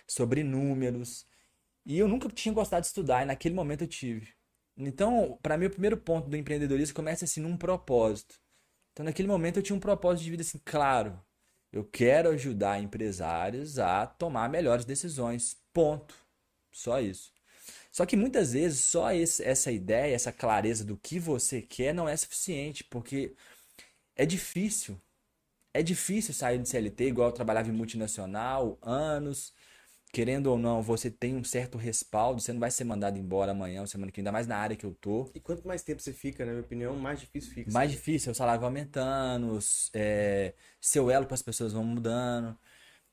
sobre 0.08 0.42
números. 0.42 1.24
E 1.86 1.98
eu 1.98 2.08
nunca 2.08 2.28
tinha 2.28 2.52
gostado 2.52 2.82
de 2.82 2.88
estudar, 2.88 3.22
e 3.22 3.26
naquele 3.26 3.54
momento 3.54 3.82
eu 3.82 3.88
tive. 3.88 4.34
Então, 4.76 5.38
para 5.42 5.56
mim, 5.56 5.66
o 5.66 5.70
primeiro 5.70 5.96
ponto 5.96 6.28
do 6.28 6.36
empreendedorismo 6.36 6.94
começa 6.94 7.24
assim 7.24 7.40
num 7.40 7.56
propósito. 7.56 8.40
Então, 8.92 9.04
naquele 9.04 9.28
momento 9.28 9.58
eu 9.58 9.62
tinha 9.62 9.76
um 9.76 9.80
propósito 9.80 10.24
de 10.24 10.30
vida 10.30 10.42
assim, 10.42 10.58
claro. 10.64 11.20
Eu 11.72 11.84
quero 11.84 12.30
ajudar 12.30 12.82
empresários 12.82 13.78
a 13.78 14.06
tomar 14.06 14.48
melhores 14.48 14.84
decisões. 14.84 15.56
Ponto. 15.72 16.14
Só 16.72 17.00
isso. 17.00 17.32
Só 17.90 18.06
que 18.06 18.16
muitas 18.16 18.52
vezes 18.52 18.84
só 18.84 19.12
esse, 19.12 19.42
essa 19.44 19.70
ideia, 19.72 20.14
essa 20.14 20.32
clareza 20.32 20.84
do 20.84 20.96
que 20.96 21.18
você 21.18 21.60
quer 21.62 21.92
não 21.94 22.08
é 22.08 22.16
suficiente, 22.16 22.84
porque 22.84 23.34
é 24.16 24.26
difícil. 24.26 25.00
É 25.74 25.82
difícil 25.82 26.34
sair 26.34 26.58
de 26.58 26.68
CLT, 26.68 27.08
igual 27.08 27.28
eu 27.28 27.34
trabalhava 27.34 27.68
em 27.68 27.72
multinacional, 27.72 28.78
anos. 28.82 29.52
Querendo 30.12 30.48
ou 30.48 30.58
não, 30.58 30.82
você 30.82 31.08
tem 31.08 31.36
um 31.36 31.44
certo 31.44 31.78
respaldo, 31.78 32.40
você 32.40 32.52
não 32.52 32.58
vai 32.58 32.70
ser 32.70 32.82
mandado 32.82 33.16
embora 33.16 33.52
amanhã 33.52 33.80
ou 33.80 33.86
semana 33.86 34.10
que 34.10 34.16
vem, 34.16 34.22
ainda 34.22 34.32
mais 34.32 34.46
na 34.46 34.56
área 34.56 34.74
que 34.74 34.84
eu 34.84 34.92
tô. 34.92 35.30
E 35.34 35.40
quanto 35.40 35.66
mais 35.66 35.82
tempo 35.82 36.02
você 36.02 36.12
fica, 36.12 36.44
na 36.44 36.50
minha 36.50 36.62
opinião, 36.62 36.96
mais 36.96 37.20
difícil 37.20 37.52
fica. 37.54 37.70
Mais 37.70 37.92
difícil, 37.92 38.32
o 38.32 38.34
salário 38.34 38.60
vai 38.60 38.68
aumentando, 38.68 39.58
é, 39.94 40.52
seu 40.80 41.10
elo 41.10 41.26
com 41.26 41.34
as 41.34 41.42
pessoas 41.42 41.72
vão 41.72 41.84
mudando. 41.84 42.58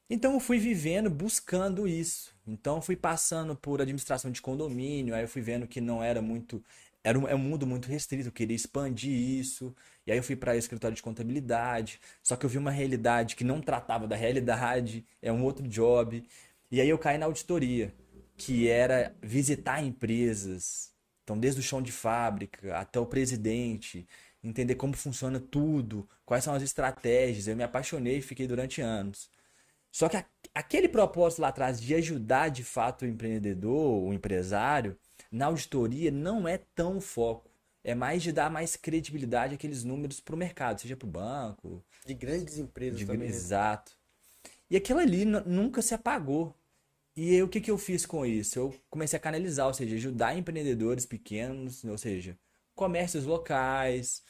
Então 0.09 0.33
eu 0.33 0.39
fui 0.39 0.57
vivendo, 0.57 1.09
buscando 1.09 1.87
isso. 1.87 2.33
Então 2.47 2.77
eu 2.77 2.81
fui 2.81 2.95
passando 2.95 3.55
por 3.55 3.81
administração 3.81 4.31
de 4.31 4.41
condomínio, 4.41 5.13
aí 5.13 5.23
eu 5.23 5.27
fui 5.27 5.41
vendo 5.41 5.67
que 5.67 5.81
não 5.81 6.01
era 6.01 6.21
muito. 6.21 6.63
Era 7.03 7.19
um, 7.19 7.27
é 7.27 7.35
um 7.35 7.37
mundo 7.37 7.67
muito 7.67 7.87
restrito, 7.87 8.27
eu 8.29 8.31
queria 8.31 8.55
expandir 8.55 9.11
isso. 9.11 9.75
E 10.05 10.11
aí 10.11 10.17
eu 10.17 10.23
fui 10.23 10.35
para 10.35 10.55
escritório 10.55 10.95
de 10.95 11.03
contabilidade. 11.03 11.99
Só 12.23 12.35
que 12.35 12.45
eu 12.45 12.49
vi 12.49 12.57
uma 12.57 12.71
realidade 12.71 13.35
que 13.35 13.43
não 13.43 13.61
tratava 13.61 14.07
da 14.07 14.15
realidade, 14.15 15.05
é 15.21 15.31
um 15.31 15.43
outro 15.43 15.67
job. 15.67 16.23
E 16.69 16.81
aí 16.81 16.89
eu 16.89 16.97
caí 16.97 17.17
na 17.17 17.25
auditoria, 17.25 17.93
que 18.35 18.67
era 18.67 19.15
visitar 19.21 19.81
empresas. 19.81 20.91
Então, 21.23 21.37
desde 21.37 21.59
o 21.59 21.63
chão 21.63 21.81
de 21.81 21.91
fábrica 21.91 22.77
até 22.77 22.99
o 22.99 23.05
presidente, 23.05 24.07
entender 24.43 24.75
como 24.75 24.95
funciona 24.95 25.39
tudo, 25.39 26.07
quais 26.25 26.43
são 26.43 26.53
as 26.53 26.63
estratégias. 26.63 27.47
Eu 27.47 27.55
me 27.55 27.63
apaixonei 27.63 28.17
e 28.17 28.21
fiquei 28.21 28.47
durante 28.47 28.81
anos. 28.81 29.29
Só 29.91 30.07
que 30.07 30.23
aquele 30.53 30.87
propósito 30.87 31.41
lá 31.41 31.47
atrás 31.47 31.81
de 31.81 31.95
ajudar 31.95 32.49
de 32.49 32.63
fato 32.63 33.03
o 33.03 33.07
empreendedor, 33.07 34.03
o 34.03 34.13
empresário, 34.13 34.97
na 35.31 35.47
auditoria 35.47 36.11
não 36.11 36.47
é 36.47 36.57
tão 36.57 37.01
foco. 37.01 37.49
É 37.83 37.95
mais 37.95 38.21
de 38.21 38.31
dar 38.31 38.49
mais 38.51 38.75
credibilidade 38.75 39.55
àqueles 39.55 39.83
números 39.83 40.19
para 40.19 40.35
o 40.35 40.37
mercado, 40.37 40.81
seja 40.81 40.95
para 40.95 41.07
o 41.07 41.11
banco. 41.11 41.83
De 42.05 42.13
grandes 42.13 42.57
empresas 42.57 42.99
de, 42.99 43.05
também. 43.05 43.19
né? 43.19 43.25
Exato. 43.27 43.96
E 44.69 44.77
aquilo 44.77 44.99
ali 44.99 45.25
nunca 45.25 45.81
se 45.81 45.93
apagou. 45.93 46.53
E 47.15 47.35
eu, 47.35 47.47
o 47.47 47.49
que, 47.49 47.61
que 47.61 47.71
eu 47.71 47.77
fiz 47.77 48.05
com 48.05 48.25
isso? 48.25 48.59
Eu 48.59 48.75
comecei 48.89 49.17
a 49.17 49.19
canalizar, 49.21 49.67
ou 49.67 49.73
seja, 49.73 49.95
ajudar 49.95 50.37
empreendedores 50.37 51.05
pequenos, 51.05 51.83
ou 51.83 51.97
seja, 51.97 52.37
comércios 52.75 53.25
locais, 53.25 54.23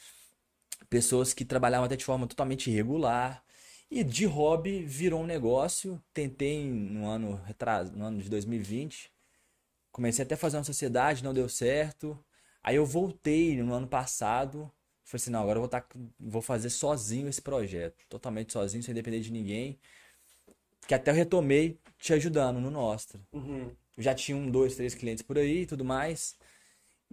pessoas 0.88 1.34
que 1.34 1.44
trabalhavam 1.44 1.86
até 1.86 1.96
de 1.96 2.04
forma 2.04 2.26
totalmente 2.26 2.70
irregular. 2.70 3.44
E 3.90 4.04
de 4.04 4.26
hobby 4.26 4.84
virou 4.84 5.22
um 5.22 5.26
negócio. 5.26 6.02
Tentei 6.12 6.64
no 6.66 7.06
ano 7.06 7.40
no 7.94 8.04
ano 8.04 8.22
de 8.22 8.28
2020. 8.28 9.10
Comecei 9.92 10.24
até 10.24 10.34
a 10.34 10.38
fazer 10.38 10.58
uma 10.58 10.64
sociedade, 10.64 11.24
não 11.24 11.34
deu 11.34 11.48
certo. 11.48 12.18
Aí 12.62 12.76
eu 12.76 12.86
voltei 12.86 13.62
no 13.62 13.72
ano 13.74 13.88
passado. 13.88 14.70
Falei 15.04 15.22
assim, 15.22 15.30
não, 15.30 15.40
agora 15.42 15.58
eu 15.58 15.62
vou, 15.62 15.68
tá... 15.68 15.84
vou 16.20 16.42
fazer 16.42 16.70
sozinho 16.70 17.28
esse 17.28 17.40
projeto. 17.42 18.04
Totalmente 18.08 18.52
sozinho, 18.52 18.82
sem 18.82 18.94
depender 18.94 19.20
de 19.20 19.32
ninguém. 19.32 19.78
Que 20.88 20.94
até 20.94 21.10
eu 21.10 21.14
retomei 21.14 21.78
te 21.98 22.14
ajudando 22.14 22.58
no 22.58 22.70
Nostra. 22.70 23.20
Uhum. 23.32 23.70
Eu 23.94 24.02
já 24.02 24.14
tinha 24.14 24.36
um, 24.36 24.50
dois, 24.50 24.74
três 24.74 24.94
clientes 24.94 25.22
por 25.22 25.36
aí 25.38 25.62
e 25.62 25.66
tudo 25.66 25.84
mais. 25.84 26.34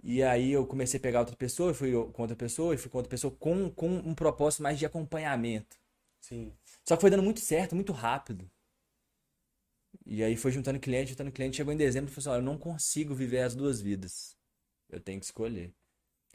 E 0.02 0.22
aí 0.22 0.50
eu 0.50 0.66
comecei 0.66 0.98
a 0.98 1.02
pegar 1.02 1.20
outra 1.20 1.36
pessoa, 1.36 1.74
fui 1.74 1.92
com 1.92 2.22
outra 2.22 2.36
pessoa, 2.36 2.74
e 2.74 2.78
fui 2.78 2.90
com 2.90 2.96
outra 2.96 3.10
pessoa 3.10 3.34
com, 3.38 3.70
com 3.70 3.88
um 3.88 4.14
propósito 4.14 4.62
mais 4.62 4.78
de 4.78 4.86
acompanhamento. 4.86 5.76
Sim. 6.20 6.52
Só 6.88 6.96
que 6.96 7.02
foi 7.02 7.10
dando 7.10 7.22
muito 7.22 7.40
certo, 7.40 7.74
muito 7.74 7.92
rápido. 7.92 8.50
E 10.06 10.22
aí 10.22 10.36
foi 10.36 10.52
juntando 10.52 10.80
cliente, 10.80 11.10
juntando 11.10 11.30
cliente. 11.30 11.56
Chegou 11.56 11.72
em 11.72 11.76
dezembro 11.76 12.10
e 12.10 12.14
falou 12.14 12.22
assim: 12.22 12.30
olha, 12.30 12.40
eu 12.40 12.52
não 12.52 12.58
consigo 12.58 13.14
viver 13.14 13.40
as 13.40 13.54
duas 13.54 13.80
vidas. 13.80 14.34
Eu 14.88 15.00
tenho 15.00 15.20
que 15.20 15.26
escolher. 15.26 15.74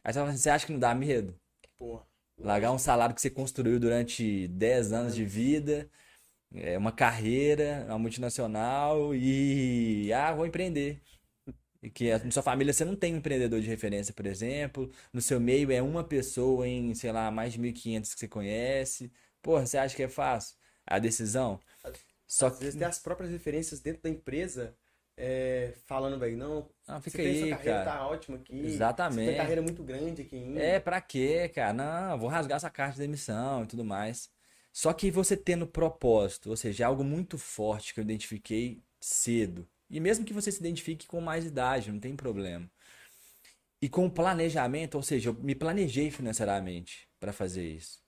Aí 0.04 0.14
você 0.14 0.20
fala 0.20 0.30
assim: 0.30 0.38
você 0.38 0.50
acha 0.52 0.66
que 0.68 0.74
não 0.74 0.80
dá 0.80 0.94
medo? 0.94 1.36
Porra. 1.78 2.06
Largar 2.38 2.72
um 2.72 2.78
salário 2.78 3.16
que 3.16 3.22
você 3.22 3.30
construiu 3.30 3.80
durante 3.80 4.48
10 4.48 4.92
anos 4.94 5.16
de 5.16 5.24
vida, 5.26 5.90
é 6.56 6.78
uma 6.78 6.92
carreira, 6.92 7.86
uma 7.88 8.00
multinacional 8.00 9.16
e. 9.16 10.12
Ah, 10.14 10.34
vou 10.34 10.46
empreender. 10.46 11.02
E 11.82 11.90
que 11.90 12.16
na 12.20 12.32
sua 12.32 12.44
família 12.44 12.72
você 12.74 12.86
não 12.86 12.96
tem 12.96 13.14
um 13.14 13.18
empreendedor 13.18 13.60
de 13.60 13.68
referência, 13.68 14.14
por 14.14 14.26
exemplo. 14.26 14.92
No 15.12 15.22
seu 15.22 15.40
meio 15.40 15.72
é 15.72 15.82
uma 15.82 16.04
pessoa 16.04 16.68
em, 16.68 16.94
sei 16.94 17.12
lá, 17.12 17.32
mais 17.32 17.54
de 17.54 17.60
1.500 17.60 18.14
que 18.14 18.20
você 18.20 18.28
conhece. 18.28 19.12
Porra, 19.42 19.66
você 19.66 19.78
acha 19.78 19.96
que 19.96 20.04
é 20.04 20.08
fácil? 20.10 20.56
A 20.86 21.00
decisão? 21.00 21.60
Só 22.28 22.48
Às 22.48 22.60
vezes 22.60 22.76
tem 22.76 22.88
as 22.88 23.00
próprias 23.00 23.32
referências 23.32 23.80
dentro 23.80 24.04
da 24.04 24.10
empresa 24.10 24.76
é, 25.18 25.74
falando, 25.86 26.18
velho, 26.20 26.38
não, 26.38 26.68
Não, 26.88 27.02
fica 27.02 27.18
você 27.18 27.24
tem 27.24 27.32
aí, 27.32 27.40
sua 27.40 27.50
carreira, 27.50 27.84
cara. 27.84 27.98
tá 27.98 28.08
ótima 28.08 28.38
aqui. 28.38 28.62
Você 28.62 28.68
Exatamente. 28.68 29.28
tem 29.30 29.38
carreira 29.38 29.62
muito 29.62 29.84
grande 29.84 30.22
aqui 30.22 30.36
ainda. 30.36 30.60
É, 30.62 30.80
pra 30.80 31.02
quê, 31.02 31.50
cara? 31.50 31.74
Não, 31.74 32.18
vou 32.18 32.30
rasgar 32.30 32.58
essa 32.58 32.70
carta 32.70 32.94
de 32.96 33.00
demissão 33.02 33.64
e 33.64 33.68
tudo 33.68 33.84
mais. 33.84 34.30
Só 34.72 34.94
que 34.94 35.12
você 35.12 35.36
tendo 35.36 35.68
propósito, 35.68 36.50
ou 36.50 36.58
seja, 36.58 36.84
é 36.84 36.88
algo 36.88 37.04
muito 37.04 37.38
forte 37.38 37.94
que 37.94 38.00
eu 38.00 38.04
identifiquei 38.04 38.82
cedo. 39.00 39.68
E 39.90 40.00
mesmo 40.00 40.24
que 40.24 40.34
você 40.34 40.52
se 40.52 40.60
identifique 40.60 41.06
com 41.06 41.20
mais 41.20 41.46
idade, 41.46 41.92
não 41.92 42.00
tem 42.00 42.16
problema. 42.16 42.70
E 43.82 43.90
com 43.90 44.10
planejamento, 44.10 44.96
ou 44.96 45.04
seja, 45.04 45.30
eu 45.30 45.34
me 45.34 45.56
planejei 45.56 46.10
financeiramente 46.10 47.10
para 47.20 47.34
fazer 47.34 47.68
isso. 47.68 48.02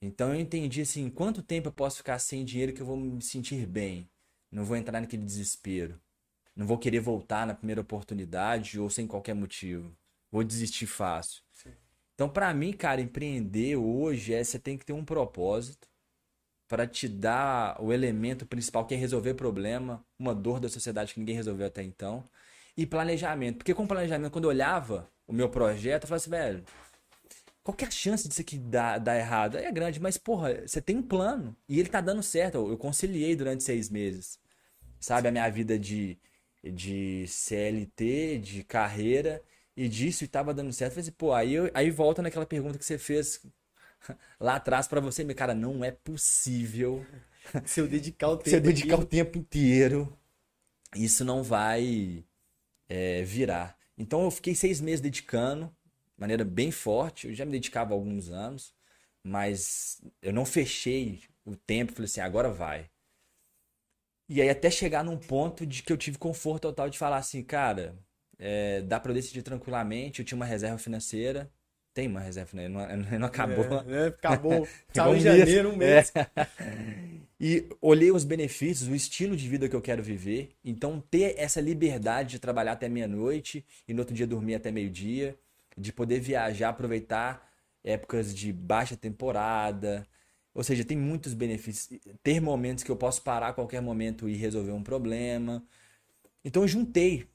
Então 0.00 0.34
eu 0.34 0.40
entendi 0.40 0.82
assim, 0.82 1.08
quanto 1.10 1.42
tempo 1.42 1.68
eu 1.68 1.72
posso 1.72 1.96
ficar 1.96 2.18
sem 2.18 2.44
dinheiro 2.44 2.72
que 2.72 2.82
eu 2.82 2.86
vou 2.86 2.96
me 2.96 3.22
sentir 3.22 3.66
bem. 3.66 4.08
Não 4.52 4.64
vou 4.64 4.76
entrar 4.76 5.00
naquele 5.00 5.24
desespero. 5.24 6.00
Não 6.54 6.66
vou 6.66 6.78
querer 6.78 7.00
voltar 7.00 7.46
na 7.46 7.54
primeira 7.54 7.80
oportunidade 7.80 8.78
ou 8.78 8.88
sem 8.88 9.06
qualquer 9.06 9.34
motivo. 9.34 9.96
Vou 10.30 10.44
desistir 10.44 10.86
fácil. 10.86 11.42
Então, 12.14 12.28
para 12.28 12.54
mim, 12.54 12.72
cara, 12.72 13.00
empreender 13.00 13.76
hoje 13.76 14.32
é 14.32 14.44
você 14.44 14.58
tem 14.58 14.78
que 14.78 14.84
ter 14.84 14.92
um 14.92 15.04
propósito 15.04 15.88
para 16.68 16.86
te 16.86 17.08
dar 17.08 17.80
o 17.82 17.92
elemento 17.92 18.46
principal 18.46 18.86
que 18.86 18.94
é 18.94 18.96
resolver 18.96 19.34
problema, 19.34 20.04
uma 20.18 20.34
dor 20.34 20.60
da 20.60 20.68
sociedade 20.68 21.14
que 21.14 21.20
ninguém 21.20 21.36
resolveu 21.36 21.66
até 21.66 21.82
então, 21.82 22.24
e 22.76 22.86
planejamento. 22.86 23.58
Porque 23.58 23.74
com 23.74 23.86
planejamento, 23.86 24.32
quando 24.32 24.44
eu 24.44 24.50
olhava 24.50 25.08
o 25.26 25.32
meu 25.32 25.48
projeto, 25.48 26.04
eu 26.04 26.08
falava 26.08 26.16
assim, 26.22 26.30
velho, 26.30 26.64
qual 27.62 27.74
que 27.76 27.84
é 27.84 27.88
a 27.88 27.90
chance 27.90 28.28
disso 28.28 28.40
aqui 28.40 28.58
dar, 28.58 28.98
dar 28.98 29.16
errado? 29.16 29.56
É 29.56 29.70
grande, 29.72 29.98
mas 30.00 30.18
porra, 30.18 30.62
você 30.66 30.80
tem 30.82 30.96
um 30.96 31.02
plano 31.02 31.56
e 31.68 31.80
ele 31.80 31.88
tá 31.88 32.00
dando 32.00 32.22
certo. 32.22 32.56
Eu, 32.68 32.76
conciliei 32.76 33.34
durante 33.34 33.62
seis 33.64 33.88
meses, 33.88 34.38
sabe, 35.00 35.28
a 35.28 35.32
minha 35.32 35.48
vida 35.50 35.78
de, 35.78 36.18
de 36.64 37.26
CLT, 37.28 38.38
de 38.38 38.64
carreira 38.64 39.42
e 39.76 39.88
disso 39.88 40.24
e 40.24 40.28
tava 40.28 40.54
dando 40.54 40.72
certo. 40.72 40.92
Eu 40.92 40.94
falei 40.96 41.02
assim, 41.08 41.16
pô, 41.18 41.32
aí, 41.32 41.54
eu- 41.54 41.70
aí 41.74 41.90
volta 41.90 42.22
naquela 42.22 42.46
pergunta 42.46 42.78
que 42.78 42.84
você 42.84 42.98
fez 42.98 43.40
lá 44.40 44.56
atrás 44.56 44.86
pra 44.88 45.00
você, 45.00 45.24
meu 45.24 45.34
cara, 45.36 45.54
não 45.54 45.84
é 45.84 45.90
possível 45.90 47.04
Se 47.64 47.80
eu 47.80 47.88
dedicar 47.88 48.28
o 48.28 48.36
tempo. 48.38 48.48
você 48.50 48.60
dedicar 48.60 48.98
o 48.98 49.04
tempo 49.04 49.38
inteiro, 49.38 50.16
isso 50.96 51.24
não 51.24 51.42
vai 51.42 52.24
é, 52.88 53.22
virar. 53.24 53.78
Então 53.98 54.24
eu 54.24 54.30
fiquei 54.30 54.54
seis 54.54 54.80
meses 54.80 55.00
dedicando, 55.00 55.66
de 55.66 56.20
maneira 56.20 56.44
bem 56.44 56.70
forte. 56.70 57.28
Eu 57.28 57.34
já 57.34 57.44
me 57.44 57.52
dedicava 57.52 57.92
há 57.92 57.96
alguns 57.96 58.30
anos, 58.30 58.74
mas 59.22 60.02
eu 60.22 60.32
não 60.32 60.44
fechei 60.46 61.22
o 61.44 61.56
tempo. 61.56 61.92
Falei 61.92 62.06
assim, 62.06 62.20
agora 62.20 62.50
vai. 62.50 62.90
E 64.28 64.40
aí 64.40 64.48
até 64.48 64.70
chegar 64.70 65.04
num 65.04 65.18
ponto 65.18 65.66
de 65.66 65.82
que 65.82 65.92
eu 65.92 65.96
tive 65.96 66.18
conforto 66.18 66.62
total 66.62 66.88
de 66.88 66.98
falar 66.98 67.18
assim, 67.18 67.42
cara, 67.42 67.98
é, 68.38 68.80
dá 68.82 68.98
pra 68.98 69.10
eu 69.10 69.14
decidir 69.14 69.42
tranquilamente. 69.42 70.20
Eu 70.20 70.24
tinha 70.26 70.36
uma 70.36 70.46
reserva 70.46 70.78
financeira. 70.78 71.52
Tem 71.94 72.12
reserva 72.12 72.50
financeira, 72.50 72.96
não, 72.96 73.18
não 73.20 73.26
acabou. 73.28 73.64
É, 73.64 73.84
né? 73.84 74.06
Acabou. 74.08 74.52
Igual 74.52 74.68
Saiu 74.92 75.12
um 75.12 75.16
em 75.16 75.20
janeiro, 75.20 75.70
um 75.70 75.76
mês. 75.76 76.12
E 77.46 77.68
olhei 77.82 78.10
os 78.10 78.24
benefícios, 78.24 78.88
o 78.88 78.94
estilo 78.94 79.36
de 79.36 79.46
vida 79.48 79.68
que 79.68 79.76
eu 79.76 79.82
quero 79.82 80.02
viver. 80.02 80.56
Então, 80.64 80.98
ter 81.10 81.34
essa 81.36 81.60
liberdade 81.60 82.30
de 82.30 82.38
trabalhar 82.38 82.72
até 82.72 82.88
meia-noite 82.88 83.66
e 83.86 83.92
no 83.92 84.00
outro 84.00 84.14
dia 84.14 84.26
dormir 84.26 84.54
até 84.54 84.70
meio-dia, 84.70 85.36
de 85.76 85.92
poder 85.92 86.20
viajar, 86.20 86.70
aproveitar 86.70 87.52
épocas 87.82 88.34
de 88.34 88.52
baixa 88.52 88.96
temporada. 88.96 90.06
Ou 90.54 90.62
seja, 90.62 90.84
tem 90.84 90.96
muitos 90.96 91.34
benefícios. 91.34 92.00
Ter 92.22 92.40
momentos 92.40 92.84
que 92.84 92.90
eu 92.90 92.96
posso 92.96 93.20
parar 93.20 93.48
a 93.48 93.52
qualquer 93.52 93.82
momento 93.82 94.28
e 94.28 94.36
resolver 94.36 94.72
um 94.72 94.82
problema. 94.82 95.62
Então, 96.44 96.62
eu 96.62 96.68
juntei 96.68 97.28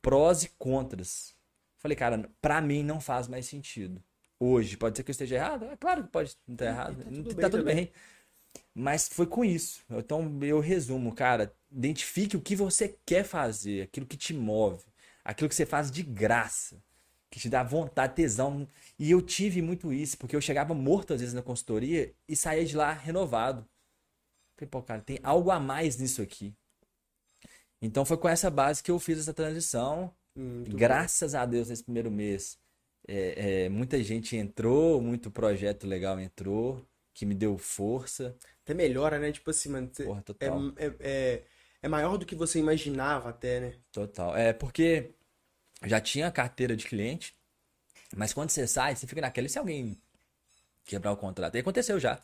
prós 0.00 0.44
e 0.44 0.48
contras. 0.58 1.34
Falei, 1.80 1.96
cara, 1.96 2.30
pra 2.40 2.60
mim 2.60 2.84
não 2.84 3.00
faz 3.00 3.26
mais 3.28 3.46
sentido. 3.46 4.02
hoje. 4.38 4.76
Pode 4.76 4.96
ser 4.96 5.02
que 5.04 5.10
eu 5.10 5.12
esteja 5.12 5.36
errado? 5.36 5.64
É 5.66 5.76
claro 5.76 6.04
que 6.04 6.10
pode 6.10 6.36
não 6.48 6.54
estar 6.54 6.66
errado. 6.66 7.04
tá 7.04 7.10
tudo 7.10 7.34
Tá 7.36 7.48
bem 7.48 7.50
tudo 7.50 7.64
também. 7.64 7.76
bem. 7.76 7.92
Mas 8.74 9.08
foi 9.08 9.26
com 9.26 9.44
isso. 9.44 9.82
Então 9.90 10.38
eu 10.42 10.60
resumo, 10.60 11.14
cara. 11.14 11.52
Identifique 11.72 12.36
o 12.36 12.40
que 12.40 12.56
você 12.56 12.96
quer 13.06 13.24
fazer, 13.24 13.82
aquilo 13.82 14.06
que 14.06 14.16
te 14.16 14.34
move, 14.34 14.84
aquilo 15.24 15.48
que 15.48 15.54
você 15.56 15.66
faz 15.66 15.90
de 15.90 16.02
graça, 16.02 16.82
que 17.30 17.38
te 17.40 17.48
dá 17.50 17.62
vontade, 17.62 18.14
tesão. 18.14 18.68
E 18.98 19.10
eu 19.10 19.22
tive 19.22 19.62
muito 19.62 19.92
isso, 19.92 20.18
porque 20.18 20.36
eu 20.36 20.40
chegava 20.40 20.74
morto 20.74 21.14
às 21.14 21.20
vezes 21.20 21.34
na 21.34 21.42
consultoria 21.42 22.12
e 22.28 22.36
saía 22.36 22.64
de 22.64 22.76
lá 22.76 22.92
renovado. 22.92 23.66
Falei, 24.56 24.68
pô, 24.70 24.82
cara, 24.82 25.02
tem 25.02 25.18
algo 25.22 25.50
a 25.50 25.60
mais 25.60 25.96
nisso 25.98 26.22
aqui. 26.22 26.54
Então 27.82 28.04
foi 28.04 28.16
com 28.18 28.28
essa 28.28 28.50
base 28.50 28.82
que 28.82 28.90
eu 28.90 28.98
fiz 28.98 29.18
essa 29.18 29.32
transição. 29.34 30.14
Hum, 30.40 30.64
Graças 30.64 31.34
a 31.34 31.44
Deus, 31.44 31.68
nesse 31.68 31.84
primeiro 31.84 32.10
mês, 32.10 32.58
é, 33.06 33.64
é, 33.64 33.68
muita 33.68 34.02
gente 34.02 34.36
entrou, 34.36 35.00
muito 35.00 35.30
projeto 35.30 35.86
legal 35.86 36.18
entrou, 36.18 36.84
que 37.12 37.26
me 37.26 37.34
deu 37.34 37.58
força. 37.58 38.36
Até 38.62 38.72
melhora, 38.72 39.18
né? 39.18 39.30
Tipo 39.32 39.50
assim, 39.50 39.68
mano, 39.68 39.88
Porra, 39.88 40.20
é, 40.20 40.22
total. 40.22 40.62
é, 40.76 40.86
é, 41.00 41.42
é 41.82 41.88
maior 41.88 42.16
do 42.16 42.24
que 42.24 42.34
você 42.34 42.58
imaginava 42.58 43.28
até, 43.28 43.60
né? 43.60 43.74
Total. 43.92 44.36
É 44.36 44.52
porque 44.52 45.10
já 45.84 46.00
tinha 46.00 46.30
carteira 46.30 46.76
de 46.76 46.86
cliente, 46.86 47.34
mas 48.16 48.32
quando 48.32 48.50
você 48.50 48.66
sai, 48.66 48.96
você 48.96 49.06
fica 49.06 49.20
naquela, 49.20 49.46
e 49.46 49.50
se 49.50 49.58
alguém 49.58 50.00
quebrar 50.84 51.12
o 51.12 51.16
contrato? 51.16 51.56
E 51.56 51.60
aconteceu 51.60 51.98
já. 52.00 52.20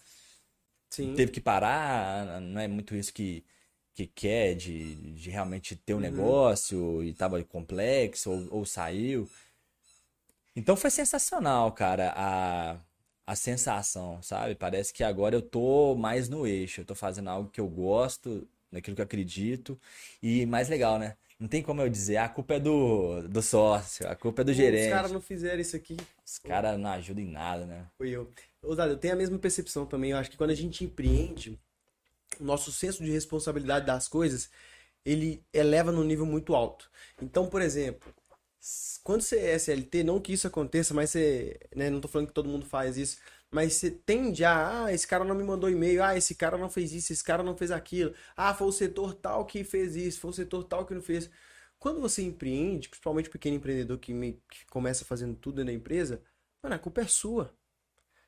Sim. 0.90 1.14
Teve 1.14 1.33
que 1.33 1.40
parar, 1.40 2.40
não 2.40 2.61
é 2.61 2.68
muito 2.68 2.94
isso 2.94 3.12
que, 3.12 3.44
que 3.97 4.07
quer, 4.07 4.55
de, 4.55 4.95
de 5.15 5.31
realmente 5.31 5.75
ter 5.75 5.95
um 5.95 6.01
negócio 6.01 7.03
e 7.03 7.15
tava 7.15 7.43
complexo, 7.43 8.31
ou, 8.31 8.59
ou 8.59 8.67
saiu. 8.67 9.27
Então 10.55 10.77
foi 10.77 10.91
sensacional, 10.91 11.73
cara, 11.73 12.13
a, 12.15 12.77
a 13.27 13.35
sensação, 13.37 14.23
sabe? 14.23 14.55
Parece 14.55 14.93
que 14.93 15.03
agora 15.03 15.35
eu 15.35 15.43
tô 15.43 15.95
mais 15.95 16.29
no 16.29 16.47
eixo, 16.47 16.83
eu 16.83 16.85
tô 16.85 16.95
fazendo 16.95 17.29
algo 17.31 17.51
que 17.51 17.61
eu 17.61 17.69
gosto, 17.69 18.47
naquilo 18.71 18.95
que 18.95 19.01
eu 19.01 19.05
acredito, 19.07 19.81
e 20.23 20.45
mais 20.45 20.69
legal, 20.69 20.99
né? 20.99 21.17
Não 21.39 21.49
tem 21.49 21.63
como 21.63 21.81
eu 21.83 21.89
dizer, 21.89 22.19
"Ah, 22.19 22.25
a 22.25 22.29
culpa 22.29 22.55
é 22.55 22.61
do, 22.61 23.27
do 23.29 23.43
sócio, 23.43 24.07
a 24.09 24.15
culpa 24.15 24.43
é 24.43 24.45
do 24.45 24.53
Pô, 24.53 24.57
gerente. 24.57 24.85
Os 24.89 24.95
caras 24.95 25.13
não 25.13 25.21
fizeram 25.21 25.61
isso 25.61 25.77
aqui. 25.77 25.97
Os 26.25 26.39
caras 26.39 26.79
não 26.79 26.91
ajudam 26.91 27.23
em 27.25 27.31
nada, 27.31 27.67
né? 27.67 27.87
Foi 27.97 28.11
eu. 28.11 28.31
Ô, 28.63 28.75
Dado, 28.75 28.93
eu 28.93 28.99
tenho 28.99 29.15
a 29.15 29.17
mesma 29.17 29.39
percepção 29.39 29.87
também. 29.87 30.11
Eu 30.11 30.19
acho 30.19 30.31
que 30.31 30.37
quando 30.37 30.51
a 30.51 30.55
gente 30.55 30.85
empreende, 30.85 31.59
o 32.40 32.44
nosso 32.44 32.72
senso 32.72 33.05
de 33.05 33.11
responsabilidade 33.11 33.87
das 33.87 34.09
coisas, 34.09 34.51
ele 35.05 35.44
eleva 35.53 35.92
num 35.92 36.05
nível 36.05 36.27
muito 36.27 36.55
alto. 36.55 36.90
Então, 37.22 37.49
por 37.49 37.62
exemplo, 37.62 38.12
quando 39.05 39.22
você 39.22 39.38
é 39.38 39.55
SLT, 39.55 40.03
não 40.03 40.20
que 40.20 40.33
isso 40.33 40.46
aconteça, 40.46 40.92
mas 40.94 41.11
você, 41.11 41.59
né, 41.75 41.88
não 41.90 42.01
tô 42.01 42.09
falando 42.09 42.29
que 42.29 42.35
todo 42.35 42.49
mundo 42.49 42.66
faz 42.66 42.96
isso, 42.96 43.18
mas 43.51 43.75
você 43.75 43.90
tende 43.90 44.44
a, 44.44 44.85
ah, 44.87 44.92
esse 44.92 45.07
cara 45.07 45.25
não 45.25 45.35
me 45.35 45.44
mandou 45.44 45.70
e-mail, 45.70 46.03
ah, 46.03 46.16
esse 46.16 46.35
cara 46.35 46.59
não 46.59 46.68
fez 46.68 46.92
isso, 46.92 47.12
esse 47.12 47.22
cara 47.25 47.42
não 47.42 47.57
fez 47.57 47.70
aquilo, 47.70 48.12
ah, 48.37 48.53
foi 48.55 48.66
o 48.66 48.72
setor 48.72 49.14
tal 49.14 49.46
que 49.46 49.62
fez 49.64 49.94
isso, 49.96 50.20
foi 50.20 50.31
o 50.31 50.35
setor 50.35 50.64
tal 50.64 50.85
que 50.87 50.94
não 50.94 51.03
fez. 51.03 51.31
Quando 51.79 52.01
você 52.01 52.22
empreende, 52.22 52.88
principalmente 52.88 53.29
o 53.29 53.33
pequeno 53.33 53.57
empreendedor 53.57 53.99
que, 53.99 54.12
me- 54.12 54.42
que 54.51 54.66
começa 54.66 55.05
fazendo 55.05 55.37
tudo 55.37 55.64
na 55.64 55.72
empresa, 55.72 56.22
mano, 56.62 56.75
a 56.75 56.79
culpa 56.79 57.03
é 57.03 57.07
sua. 57.07 57.55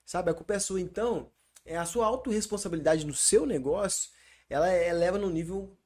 Sabe? 0.04 0.30
A 0.30 0.34
culpa 0.34 0.54
é 0.54 0.58
sua. 0.58 0.80
Então, 0.80 1.30
é 1.64 1.76
a 1.76 1.84
sua 1.84 2.06
autorresponsabilidade 2.06 3.06
no 3.06 3.14
seu 3.14 3.44
negócio, 3.46 4.10
ela 4.48 4.72
eleva 4.72 5.18
num 5.18 5.30
nível 5.30 5.76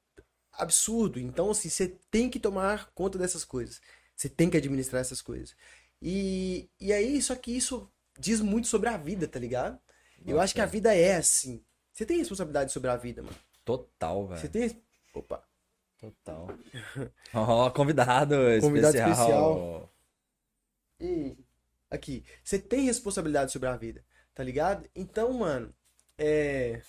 absurdo. 0.53 1.19
Então, 1.19 1.51
assim, 1.51 1.69
você 1.69 1.89
tem 2.11 2.29
que 2.31 2.39
tomar 2.39 2.91
conta 2.95 3.19
dessas 3.19 3.45
coisas. 3.45 3.81
Você 4.15 4.29
tem 4.29 4.49
que 4.51 4.57
administrar 4.57 5.01
essas 5.01 5.21
coisas. 5.23 5.57
E, 6.01 6.69
e 6.81 6.93
aí, 6.93 7.21
só 7.23 7.35
que 7.35 7.57
isso 7.57 7.91
diz 8.19 8.41
muito 8.41 8.69
sobre 8.69 8.89
a 8.89 8.97
vida, 8.97 9.27
tá 9.27 9.39
ligado? 9.39 9.79
Eu 10.25 10.41
acho 10.41 10.55
que 10.55 10.61
a 10.61 10.67
vida 10.67 10.95
é 10.95 11.17
assim. 11.17 11.65
Você 11.93 12.07
tem 12.07 12.19
responsabilidade 12.19 12.73
sobre 12.73 12.91
a 12.91 12.97
vida, 12.97 13.23
mano. 13.23 13.37
Total, 13.65 14.27
Você 14.29 14.49
velho. 14.49 14.71
tem. 14.71 14.83
Opa. 15.15 15.43
Total. 15.99 16.49
Ó, 17.35 17.71
convidado 17.71 18.35
Convidado 18.61 18.97
especial. 18.97 19.21
especial. 19.21 19.93
E 21.01 21.37
aqui, 21.91 22.25
você 22.43 22.59
tem 22.59 22.85
responsabilidade 22.85 23.53
sobre 23.53 23.69
a 23.69 23.77
vida, 23.77 24.05
tá 24.35 24.43
ligado? 24.43 24.89
Então, 24.95 25.33
mano, 25.33 25.75
é. 26.19 26.81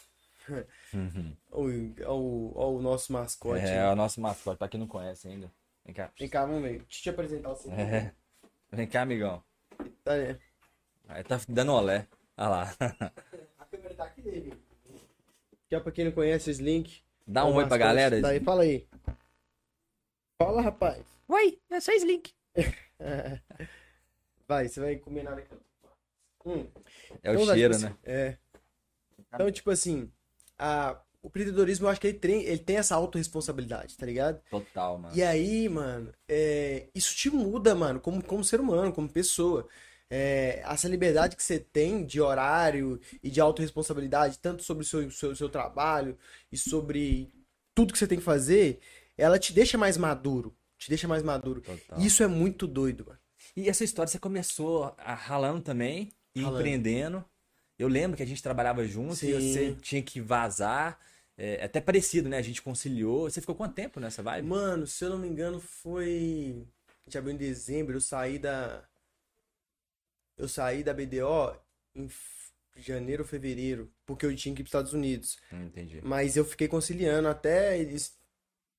Uhum. 0.93 1.35
Olha 1.51 2.09
o, 2.11 2.51
o, 2.55 2.77
o 2.77 2.81
nosso 2.81 3.11
mascote. 3.13 3.65
É, 3.65 3.77
é 3.77 3.89
o 3.89 3.95
nosso 3.95 4.19
mascote, 4.19 4.57
pra 4.57 4.67
quem 4.67 4.79
não 4.79 4.87
conhece 4.87 5.27
ainda. 5.27 5.51
Vem 5.85 5.93
cá. 5.93 6.11
Vem 6.17 6.29
cá, 6.29 6.45
vamos 6.45 6.61
ver. 6.61 6.79
Deixa 6.79 6.99
eu 6.99 7.03
te 7.03 7.09
apresentar 7.09 7.51
o 7.51 7.55
seu. 7.55 7.71
É. 7.73 8.13
Vem 8.71 8.87
cá, 8.87 9.01
amigão. 9.01 9.43
Tá, 10.03 10.15
né? 10.15 10.39
Aí 11.07 11.23
tá 11.23 11.39
dando 11.47 11.73
olé. 11.73 12.07
Olha 12.37 12.49
lá. 12.49 12.75
A 13.59 13.65
câmera 13.65 13.93
tá 13.95 14.05
aqui 14.05 14.21
dele. 14.21 14.53
Que 15.67 15.75
é 15.75 15.79
pra 15.79 15.91
quem 15.91 16.05
não 16.05 16.11
conhece 16.11 16.49
o 16.49 16.51
Slink. 16.51 17.03
Dá 17.25 17.41
é 17.41 17.43
um 17.43 17.55
oi 17.55 17.67
pra 17.67 17.77
galera. 17.77 18.21
Daí, 18.21 18.39
fala 18.39 18.63
aí. 18.63 18.87
Fala, 20.37 20.61
rapaz. 20.61 21.05
Oi, 21.27 21.59
eu 21.69 21.81
sou 21.81 21.93
Slink. 21.95 22.33
Vai, 24.47 24.67
você 24.67 24.79
vai 24.79 24.95
comer 24.97 25.23
nada 25.23 25.41
aqui. 25.41 25.55
Hum. 26.45 26.67
É 27.21 27.31
o 27.31 27.35
Então, 27.35 27.53
cheiro, 27.53 27.73
tipo 27.73 27.85
né? 27.85 27.97
É. 28.03 28.37
Então, 29.33 29.51
tipo 29.51 29.71
assim, 29.71 30.11
a, 30.57 30.99
o 31.21 31.27
empreendedorismo, 31.27 31.85
eu 31.85 31.89
acho 31.89 32.01
que 32.01 32.07
ele 32.07 32.19
tem, 32.19 32.43
ele 32.43 32.59
tem 32.59 32.77
essa 32.77 32.95
autorresponsabilidade, 32.95 33.97
tá 33.97 34.05
ligado? 34.05 34.41
Total, 34.49 34.97
mano. 34.97 35.15
E 35.15 35.23
aí, 35.23 35.67
mano, 35.69 36.13
é, 36.27 36.87
isso 36.93 37.15
te 37.15 37.29
muda, 37.29 37.73
mano, 37.73 37.99
como, 37.99 38.23
como 38.23 38.43
ser 38.43 38.59
humano, 38.59 38.91
como 38.93 39.09
pessoa. 39.09 39.67
É, 40.09 40.61
essa 40.65 40.87
liberdade 40.87 41.35
que 41.35 41.41
você 41.41 41.59
tem 41.59 42.05
de 42.05 42.21
horário 42.21 42.99
e 43.23 43.31
de 43.31 43.41
autorresponsabilidade, 43.41 44.37
tanto 44.37 44.61
sobre 44.61 44.83
o 44.83 44.85
seu, 44.87 45.09
seu, 45.09 45.35
seu 45.35 45.49
trabalho 45.49 46.17
e 46.51 46.57
sobre 46.57 47.33
tudo 47.73 47.91
que 47.93 47.97
você 47.97 48.05
tem 48.05 48.19
que 48.19 48.23
fazer, 48.23 48.79
ela 49.17 49.39
te 49.39 49.53
deixa 49.53 49.77
mais 49.77 49.97
maduro. 49.97 50.55
Te 50.77 50.89
deixa 50.89 51.07
mais 51.07 51.23
maduro. 51.23 51.61
Total. 51.61 51.99
Isso 51.99 52.21
é 52.21 52.27
muito 52.27 52.67
doido, 52.67 53.05
mano. 53.07 53.19
E 53.55 53.69
essa 53.69 53.83
história, 53.83 54.11
você 54.11 54.19
começou 54.19 54.93
a- 54.97 55.15
ralando 55.15 55.61
também, 55.61 56.11
e 56.35 56.41
Ralando. 56.41 56.59
empreendendo. 56.59 57.25
Eu 57.77 57.87
lembro 57.87 58.15
que 58.15 58.23
a 58.23 58.25
gente 58.25 58.41
trabalhava 58.41 58.85
junto 58.87 59.13
e 59.13 59.17
Sim. 59.17 59.33
você 59.33 59.75
tinha 59.81 60.01
que 60.01 60.21
vazar. 60.21 60.99
É, 61.35 61.63
até 61.63 61.81
parecido, 61.81 62.29
né? 62.29 62.37
A 62.37 62.41
gente 62.43 62.61
conciliou. 62.61 63.29
Você 63.29 63.41
ficou 63.41 63.55
quanto 63.55 63.73
tempo 63.73 63.99
nessa 63.99 64.21
vibe? 64.21 64.47
Mano, 64.47 64.85
se 64.85 65.03
eu 65.03 65.09
não 65.09 65.17
me 65.17 65.27
engano, 65.27 65.59
foi. 65.59 66.63
A 67.05 67.09
gente 67.09 67.17
abriu 67.17 67.33
em 67.33 67.37
dezembro, 67.37 67.95
eu 67.95 68.01
saí 68.01 68.37
da. 68.37 68.83
Eu 70.37 70.47
saí 70.47 70.83
da 70.83 70.93
BDO 70.93 71.55
em 71.95 72.07
janeiro 72.77 73.23
ou 73.23 73.27
fevereiro, 73.29 73.91
porque 74.05 74.25
eu 74.25 74.35
tinha 74.35 74.53
que 74.55 74.61
ir 74.61 74.63
para 74.63 74.67
os 74.67 74.69
Estados 74.69 74.93
Unidos. 74.93 75.37
Hum, 75.51 75.65
entendi. 75.65 76.01
Mas 76.03 76.35
eu 76.35 76.43
fiquei 76.45 76.67
conciliando 76.67 77.27
até 77.27 77.77
eles 77.77 78.15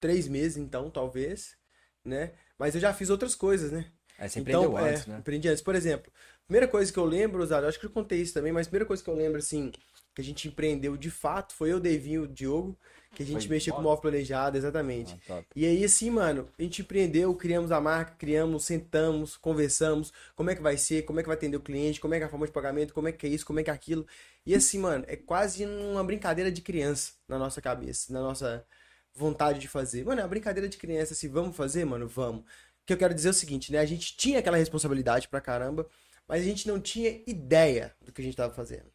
três 0.00 0.28
meses, 0.28 0.56
então, 0.56 0.90
talvez, 0.90 1.56
né? 2.04 2.32
Mas 2.58 2.74
eu 2.74 2.80
já 2.80 2.92
fiz 2.92 3.10
outras 3.10 3.34
coisas, 3.34 3.70
né? 3.72 3.90
Aí 4.18 4.28
você 4.28 4.40
Então, 4.40 4.64
empreendeu 4.64 4.78
é, 4.78 4.90
antes, 4.90 5.06
né? 5.06 5.18
empreendi 5.18 5.48
antes. 5.48 5.62
Por 5.62 5.74
exemplo, 5.74 6.12
primeira 6.46 6.68
coisa 6.68 6.92
que 6.92 6.98
eu 6.98 7.04
lembro, 7.04 7.42
Osado, 7.42 7.66
acho 7.66 7.78
que 7.78 7.86
eu 7.86 7.90
contei 7.90 8.20
isso 8.20 8.34
também, 8.34 8.52
mas 8.52 8.66
a 8.66 8.70
primeira 8.70 8.86
coisa 8.86 9.02
que 9.02 9.10
eu 9.10 9.14
lembro, 9.14 9.38
assim, 9.38 9.72
que 10.14 10.20
a 10.20 10.24
gente 10.24 10.48
empreendeu 10.48 10.96
de 10.96 11.10
fato 11.10 11.54
foi 11.54 11.72
eu, 11.72 11.80
Devinho, 11.80 12.22
o 12.22 12.28
Diogo, 12.28 12.78
que 13.14 13.22
a 13.22 13.26
gente 13.26 13.46
Foi 13.46 13.56
mexia 13.56 13.72
com 13.72 13.78
móvel? 13.78 13.90
móvel 13.90 14.02
planejado, 14.02 14.56
exatamente. 14.56 15.16
Ah. 15.30 15.42
E 15.54 15.64
aí, 15.64 15.84
assim, 15.84 16.10
mano, 16.10 16.48
a 16.58 16.62
gente 16.62 16.82
empreendeu, 16.82 17.34
criamos 17.34 17.70
a 17.70 17.80
marca, 17.80 18.14
criamos, 18.18 18.64
sentamos, 18.64 19.36
conversamos, 19.36 20.12
como 20.34 20.50
é 20.50 20.54
que 20.54 20.62
vai 20.62 20.76
ser, 20.76 21.04
como 21.04 21.20
é 21.20 21.22
que 21.22 21.28
vai 21.28 21.36
atender 21.36 21.56
o 21.56 21.60
cliente, 21.60 22.00
como 22.00 22.14
é 22.14 22.18
que 22.18 22.24
é 22.24 22.26
a 22.26 22.30
forma 22.30 22.46
de 22.46 22.52
pagamento, 22.52 22.92
como 22.92 23.08
é 23.08 23.12
que 23.12 23.26
é 23.26 23.30
isso, 23.30 23.46
como 23.46 23.60
é 23.60 23.62
que 23.62 23.70
é 23.70 23.72
aquilo. 23.72 24.06
E 24.44 24.54
assim, 24.54 24.78
mano, 24.78 25.04
é 25.06 25.16
quase 25.16 25.64
uma 25.64 26.02
brincadeira 26.04 26.50
de 26.50 26.60
criança 26.60 27.12
na 27.28 27.38
nossa 27.38 27.62
cabeça, 27.62 28.12
na 28.12 28.20
nossa 28.20 28.66
vontade 29.14 29.60
de 29.60 29.68
fazer. 29.68 30.04
Mano, 30.04 30.20
é 30.20 30.24
uma 30.24 30.28
brincadeira 30.28 30.68
de 30.68 30.76
criança, 30.76 31.12
assim, 31.14 31.28
vamos 31.28 31.56
fazer, 31.56 31.84
mano? 31.84 32.08
Vamos. 32.08 32.42
O 32.42 32.86
que 32.86 32.92
eu 32.92 32.98
quero 32.98 33.14
dizer 33.14 33.28
é 33.28 33.30
o 33.30 33.34
seguinte, 33.34 33.72
né? 33.72 33.78
A 33.78 33.86
gente 33.86 34.16
tinha 34.16 34.40
aquela 34.40 34.56
responsabilidade 34.56 35.28
pra 35.28 35.40
caramba, 35.40 35.88
mas 36.28 36.42
a 36.42 36.44
gente 36.44 36.66
não 36.66 36.80
tinha 36.80 37.22
ideia 37.26 37.94
do 38.00 38.12
que 38.12 38.20
a 38.20 38.24
gente 38.24 38.36
tava 38.36 38.52
fazendo. 38.52 38.92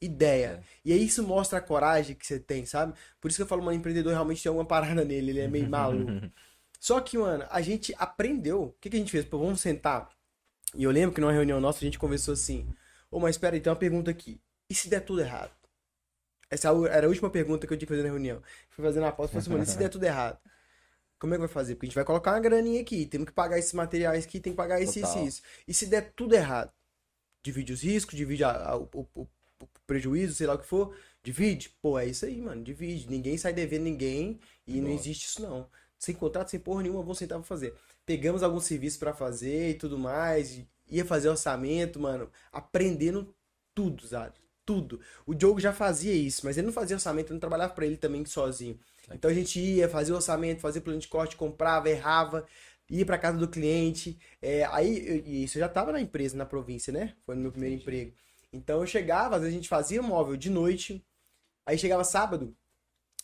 Ideia. 0.00 0.62
É. 0.62 0.64
E 0.84 0.92
aí 0.92 1.04
isso 1.04 1.22
mostra 1.22 1.58
a 1.58 1.62
coragem 1.62 2.14
que 2.14 2.26
você 2.26 2.38
tem, 2.38 2.66
sabe? 2.66 2.94
Por 3.20 3.28
isso 3.28 3.38
que 3.38 3.42
eu 3.42 3.46
falo, 3.46 3.62
mano, 3.62 3.76
empreendedor 3.76 4.12
realmente 4.12 4.42
tem 4.42 4.50
alguma 4.50 4.66
parada 4.66 5.04
nele, 5.04 5.30
ele 5.30 5.40
é 5.40 5.48
meio 5.48 5.68
maluco. 5.68 6.30
Só 6.78 7.00
que, 7.00 7.16
mano, 7.16 7.46
a 7.50 7.60
gente 7.62 7.94
aprendeu. 7.98 8.64
O 8.64 8.72
que, 8.80 8.90
que 8.90 8.96
a 8.96 8.98
gente 8.98 9.10
fez? 9.10 9.24
Pô, 9.24 9.38
vamos 9.38 9.60
sentar. 9.60 10.10
E 10.74 10.84
eu 10.84 10.90
lembro 10.90 11.14
que 11.14 11.20
numa 11.20 11.32
reunião 11.32 11.60
nossa 11.60 11.78
a 11.78 11.84
gente 11.84 11.98
conversou 11.98 12.34
assim: 12.34 12.68
Ô, 13.10 13.18
mas 13.18 13.36
espera 13.36 13.56
aí, 13.56 13.60
tem 13.60 13.70
uma 13.70 13.78
pergunta 13.78 14.10
aqui. 14.10 14.40
E 14.68 14.74
se 14.74 14.88
der 14.88 15.00
tudo 15.00 15.20
errado? 15.20 15.52
Essa 16.50 16.68
era 16.90 17.06
a 17.06 17.08
última 17.08 17.30
pergunta 17.30 17.66
que 17.66 17.72
eu 17.72 17.78
tinha 17.78 17.86
que 17.86 17.92
fazer 17.92 18.02
na 18.02 18.10
reunião. 18.10 18.42
Fui 18.70 18.84
fazendo 18.84 19.06
a 19.06 19.12
pausa 19.12 19.30
e 19.30 19.32
falei 19.32 19.40
assim, 19.40 19.50
mano, 19.50 19.64
e 19.64 19.66
se 19.66 19.78
der 19.78 19.88
tudo 19.88 20.04
errado? 20.04 20.38
Como 21.18 21.32
é 21.34 21.36
que 21.36 21.40
vai 21.40 21.48
fazer? 21.48 21.74
Porque 21.74 21.86
a 21.86 21.88
gente 21.88 21.94
vai 21.96 22.04
colocar 22.04 22.32
uma 22.32 22.40
graninha 22.40 22.80
aqui, 22.80 23.06
temos 23.06 23.26
que 23.26 23.32
pagar 23.32 23.58
esses 23.58 23.72
materiais 23.72 24.24
aqui, 24.24 24.38
tem 24.40 24.52
que 24.52 24.56
pagar 24.56 24.80
isso, 24.80 25.00
Total. 25.00 25.24
isso. 25.26 25.42
E 25.66 25.72
se 25.74 25.86
der 25.86 26.12
tudo 26.14 26.34
errado? 26.34 26.70
Divide 27.42 27.72
os 27.72 27.82
riscos, 27.82 28.16
divide 28.16 28.44
a- 28.44 28.70
a- 28.70 28.76
o, 28.76 28.88
o- 28.94 29.06
o- 29.14 29.28
prejuízo, 29.86 30.34
sei 30.34 30.46
lá 30.46 30.54
o 30.54 30.58
que 30.58 30.66
for. 30.66 30.94
Divide? 31.22 31.70
Pô, 31.80 31.98
é 31.98 32.06
isso 32.06 32.26
aí, 32.26 32.40
mano. 32.40 32.62
Divide. 32.62 33.08
Ninguém 33.08 33.36
sai 33.38 33.52
devendo 33.52 33.84
ninguém 33.84 34.38
e 34.66 34.80
não 34.80 34.88
Boa. 34.88 34.94
existe 35.00 35.26
isso, 35.26 35.42
não. 35.42 35.68
Sem 35.98 36.14
contrato, 36.14 36.50
sem 36.50 36.60
porra 36.60 36.82
nenhuma, 36.82 37.00
vamos 37.02 37.18
sentar 37.18 37.38
pra 37.38 37.46
fazer. 37.46 37.74
Pegamos 38.04 38.42
alguns 38.42 38.64
serviços 38.64 38.98
pra 38.98 39.14
fazer 39.14 39.70
e 39.70 39.74
tudo 39.74 39.98
mais. 39.98 40.60
Ia 40.90 41.04
fazer 41.04 41.28
orçamento, 41.28 41.98
mano, 41.98 42.30
aprendendo 42.52 43.34
tudo, 43.74 44.06
sabe? 44.06 44.34
Tudo. 44.64 45.00
O 45.24 45.34
Diogo 45.34 45.60
já 45.60 45.72
fazia 45.72 46.12
isso, 46.12 46.42
mas 46.44 46.56
ele 46.58 46.66
não 46.66 46.72
fazia 46.74 46.96
orçamento, 46.96 47.28
ele 47.28 47.34
não 47.34 47.40
trabalhava 47.40 47.72
pra 47.72 47.86
ele 47.86 47.96
também 47.96 48.24
sozinho. 48.24 48.78
Então 49.12 49.30
a 49.30 49.34
gente 49.34 49.60
ia 49.60 49.88
fazer 49.88 50.12
orçamento, 50.12 50.60
fazer 50.60 50.80
plano 50.80 50.98
de 51.00 51.08
corte, 51.08 51.36
comprava, 51.36 51.88
errava, 51.90 52.46
ia 52.90 53.06
pra 53.06 53.18
casa 53.18 53.38
do 53.38 53.48
cliente. 53.48 54.18
É, 54.42 54.64
aí, 54.66 55.06
eu- 55.08 55.24
isso 55.44 55.58
eu 55.58 55.60
já 55.60 55.68
tava 55.68 55.92
na 55.92 56.00
empresa, 56.00 56.36
na 56.36 56.46
província, 56.46 56.92
né? 56.92 57.14
Foi 57.24 57.34
no 57.36 57.42
meu 57.42 57.52
primeiro 57.52 57.76
emprego. 57.76 58.14
Então 58.52 58.80
eu 58.80 58.86
chegava, 58.86 59.36
às 59.36 59.42
vezes 59.42 59.54
a 59.54 59.58
gente 59.58 59.68
fazia 59.68 60.02
móvel 60.02 60.36
de 60.36 60.50
noite, 60.50 61.04
aí 61.66 61.78
chegava 61.78 62.04
sábado, 62.04 62.56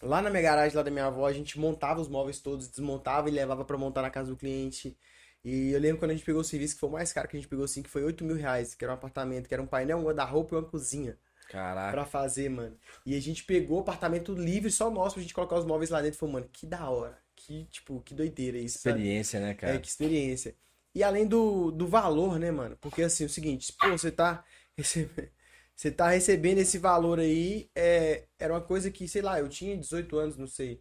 lá 0.02 0.20
na 0.22 0.30
minha 0.30 0.42
garagem, 0.42 0.76
lá 0.76 0.82
da 0.82 0.90
minha 0.90 1.06
avó, 1.06 1.26
a 1.26 1.32
gente 1.32 1.58
montava 1.58 2.00
os 2.00 2.08
móveis 2.08 2.40
todos, 2.40 2.68
desmontava 2.68 3.28
e 3.28 3.32
levava 3.32 3.64
pra 3.64 3.78
montar 3.78 4.02
na 4.02 4.10
casa 4.10 4.30
do 4.30 4.36
cliente. 4.36 4.96
E 5.44 5.70
eu 5.72 5.80
lembro 5.80 5.98
quando 5.98 6.12
a 6.12 6.14
gente 6.14 6.24
pegou 6.24 6.40
o 6.40 6.44
serviço, 6.44 6.74
que 6.74 6.80
foi 6.80 6.88
o 6.88 6.92
mais 6.92 7.12
caro 7.12 7.28
que 7.28 7.36
a 7.36 7.40
gente 7.40 7.48
pegou, 7.48 7.64
assim, 7.64 7.82
que 7.82 7.90
foi 7.90 8.02
8 8.04 8.24
mil 8.24 8.36
reais, 8.36 8.74
que 8.74 8.84
era 8.84 8.92
um 8.92 8.96
apartamento, 8.96 9.48
que 9.48 9.54
era 9.54 9.62
um 9.62 9.66
painel, 9.66 9.98
um 9.98 10.04
guarda-roupa 10.04 10.54
e 10.54 10.58
uma 10.58 10.68
cozinha 10.68 11.18
Caraca. 11.48 11.92
pra 11.92 12.04
fazer, 12.06 12.48
mano. 12.48 12.78
E 13.04 13.14
a 13.14 13.20
gente 13.20 13.44
pegou 13.44 13.78
o 13.78 13.80
apartamento 13.80 14.34
livre, 14.34 14.70
só 14.70 14.90
nosso, 14.90 15.14
pra 15.14 15.22
gente 15.22 15.34
colocar 15.34 15.56
os 15.58 15.64
móveis 15.66 15.90
lá 15.90 16.00
dentro. 16.00 16.18
Falou, 16.18 16.34
mano, 16.34 16.48
que 16.52 16.66
da 16.66 16.88
hora. 16.88 17.18
Que, 17.34 17.64
tipo, 17.66 18.00
que 18.02 18.14
doideira 18.14 18.56
isso, 18.58 18.78
sabe? 18.78 18.98
Experiência, 19.00 19.40
né, 19.40 19.54
cara? 19.54 19.74
É, 19.74 19.78
que 19.78 19.88
experiência. 19.88 20.54
E 20.94 21.02
além 21.02 21.26
do, 21.26 21.70
do 21.70 21.86
valor, 21.86 22.38
né, 22.38 22.50
mano? 22.50 22.76
Porque 22.80 23.02
assim, 23.02 23.24
o 23.24 23.28
seguinte, 23.28 23.72
pô, 23.78 23.90
você 23.90 24.10
tá 24.10 24.44
recebendo, 24.76 25.28
você 25.74 25.90
tá 25.90 26.10
recebendo 26.10 26.58
esse 26.58 26.78
valor 26.78 27.18
aí, 27.18 27.70
é, 27.74 28.26
era 28.38 28.52
uma 28.52 28.60
coisa 28.60 28.90
que, 28.90 29.08
sei 29.08 29.22
lá, 29.22 29.38
eu 29.40 29.48
tinha 29.48 29.76
18 29.76 30.16
anos, 30.18 30.36
não 30.36 30.46
sei, 30.46 30.80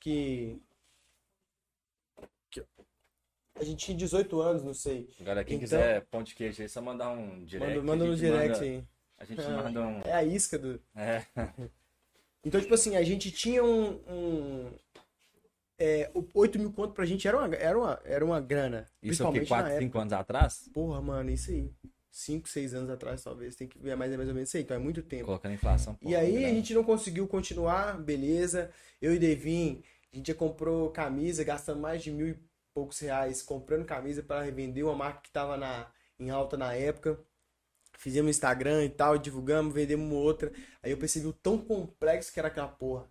que, 0.00 0.60
que 2.50 2.64
a 3.56 3.64
gente 3.64 3.84
tinha 3.84 3.96
18 3.96 4.40
anos, 4.40 4.62
não 4.62 4.74
sei. 4.74 5.08
Agora, 5.20 5.44
quem 5.44 5.56
Então- 5.56 5.64
quiser 5.78 6.06
pão 6.06 6.22
de 6.22 6.34
queijo 6.34 6.60
aí, 6.62 6.66
é 6.66 6.68
só 6.68 6.80
mandar 6.80 7.10
um 7.10 7.44
direct. 7.44 7.74
Manda, 7.76 7.86
manda 7.86 8.04
no 8.04 8.16
direct 8.16 8.48
manda- 8.52 8.60
aí. 8.64 8.84
A 9.22 9.24
gente 9.24 9.42
manda 9.42 9.80
um. 9.80 10.00
É 10.04 10.12
a 10.12 10.24
isca 10.24 10.58
do... 10.58 10.80
É. 10.96 11.22
Então, 12.44 12.60
tipo 12.60 12.74
assim, 12.74 12.96
a 12.96 13.02
gente 13.04 13.30
tinha 13.30 13.62
um. 13.62 14.00
um 14.08 14.72
é, 15.78 16.10
o 16.12 16.26
8 16.34 16.58
mil 16.58 16.72
conto 16.72 16.92
pra 16.92 17.04
gente 17.04 17.26
era 17.26 17.38
uma, 17.38 17.54
era 17.54 17.78
uma, 17.78 18.00
era 18.04 18.24
uma 18.24 18.40
grana. 18.40 18.86
Isso 19.00 19.22
é 19.22 19.26
na 19.26 19.46
4, 19.46 19.66
época. 19.68 19.78
5 19.78 19.98
anos 19.98 20.12
atrás? 20.12 20.68
Porra, 20.74 21.00
mano, 21.00 21.30
isso 21.30 21.50
aí. 21.52 21.70
5, 22.10 22.48
6 22.48 22.74
anos 22.74 22.90
atrás, 22.90 23.22
talvez. 23.22 23.56
Tem 23.56 23.66
que 23.66 23.78
ver 23.78 23.96
mais, 23.96 24.14
mais 24.16 24.28
ou 24.28 24.34
menos 24.34 24.48
isso 24.48 24.56
aí, 24.56 24.64
então 24.64 24.76
é 24.76 24.80
muito 24.80 25.02
tempo. 25.02 25.24
Colocando 25.24 25.54
inflação. 25.54 25.96
E 26.02 26.10
pô, 26.10 26.16
aí 26.16 26.32
grana. 26.32 26.46
a 26.48 26.50
gente 26.50 26.74
não 26.74 26.84
conseguiu 26.84 27.26
continuar, 27.26 27.96
beleza. 28.00 28.70
Eu 29.00 29.14
e 29.14 29.18
Devin, 29.18 29.82
a 30.12 30.16
gente 30.16 30.28
já 30.28 30.34
comprou 30.34 30.90
camisa, 30.90 31.42
gastando 31.42 31.80
mais 31.80 32.02
de 32.02 32.10
mil 32.10 32.28
e 32.28 32.38
poucos 32.74 32.98
reais 32.98 33.42
comprando 33.42 33.84
camisa 33.84 34.22
para 34.22 34.42
revender 34.42 34.84
uma 34.84 34.94
marca 34.94 35.20
que 35.22 35.30
tava 35.30 35.56
na, 35.56 35.86
em 36.18 36.30
alta 36.30 36.56
na 36.56 36.74
época. 36.74 37.18
Fizemos 37.98 38.30
Instagram 38.30 38.84
e 38.84 38.88
tal, 38.88 39.18
divulgamos, 39.18 39.72
vendemos 39.74 40.12
outra. 40.12 40.52
Aí 40.82 40.90
eu 40.90 40.98
percebi 40.98 41.26
o 41.26 41.32
tão 41.32 41.58
complexo 41.58 42.32
que 42.32 42.38
era 42.38 42.48
aquela 42.48 42.68
porra. 42.68 43.08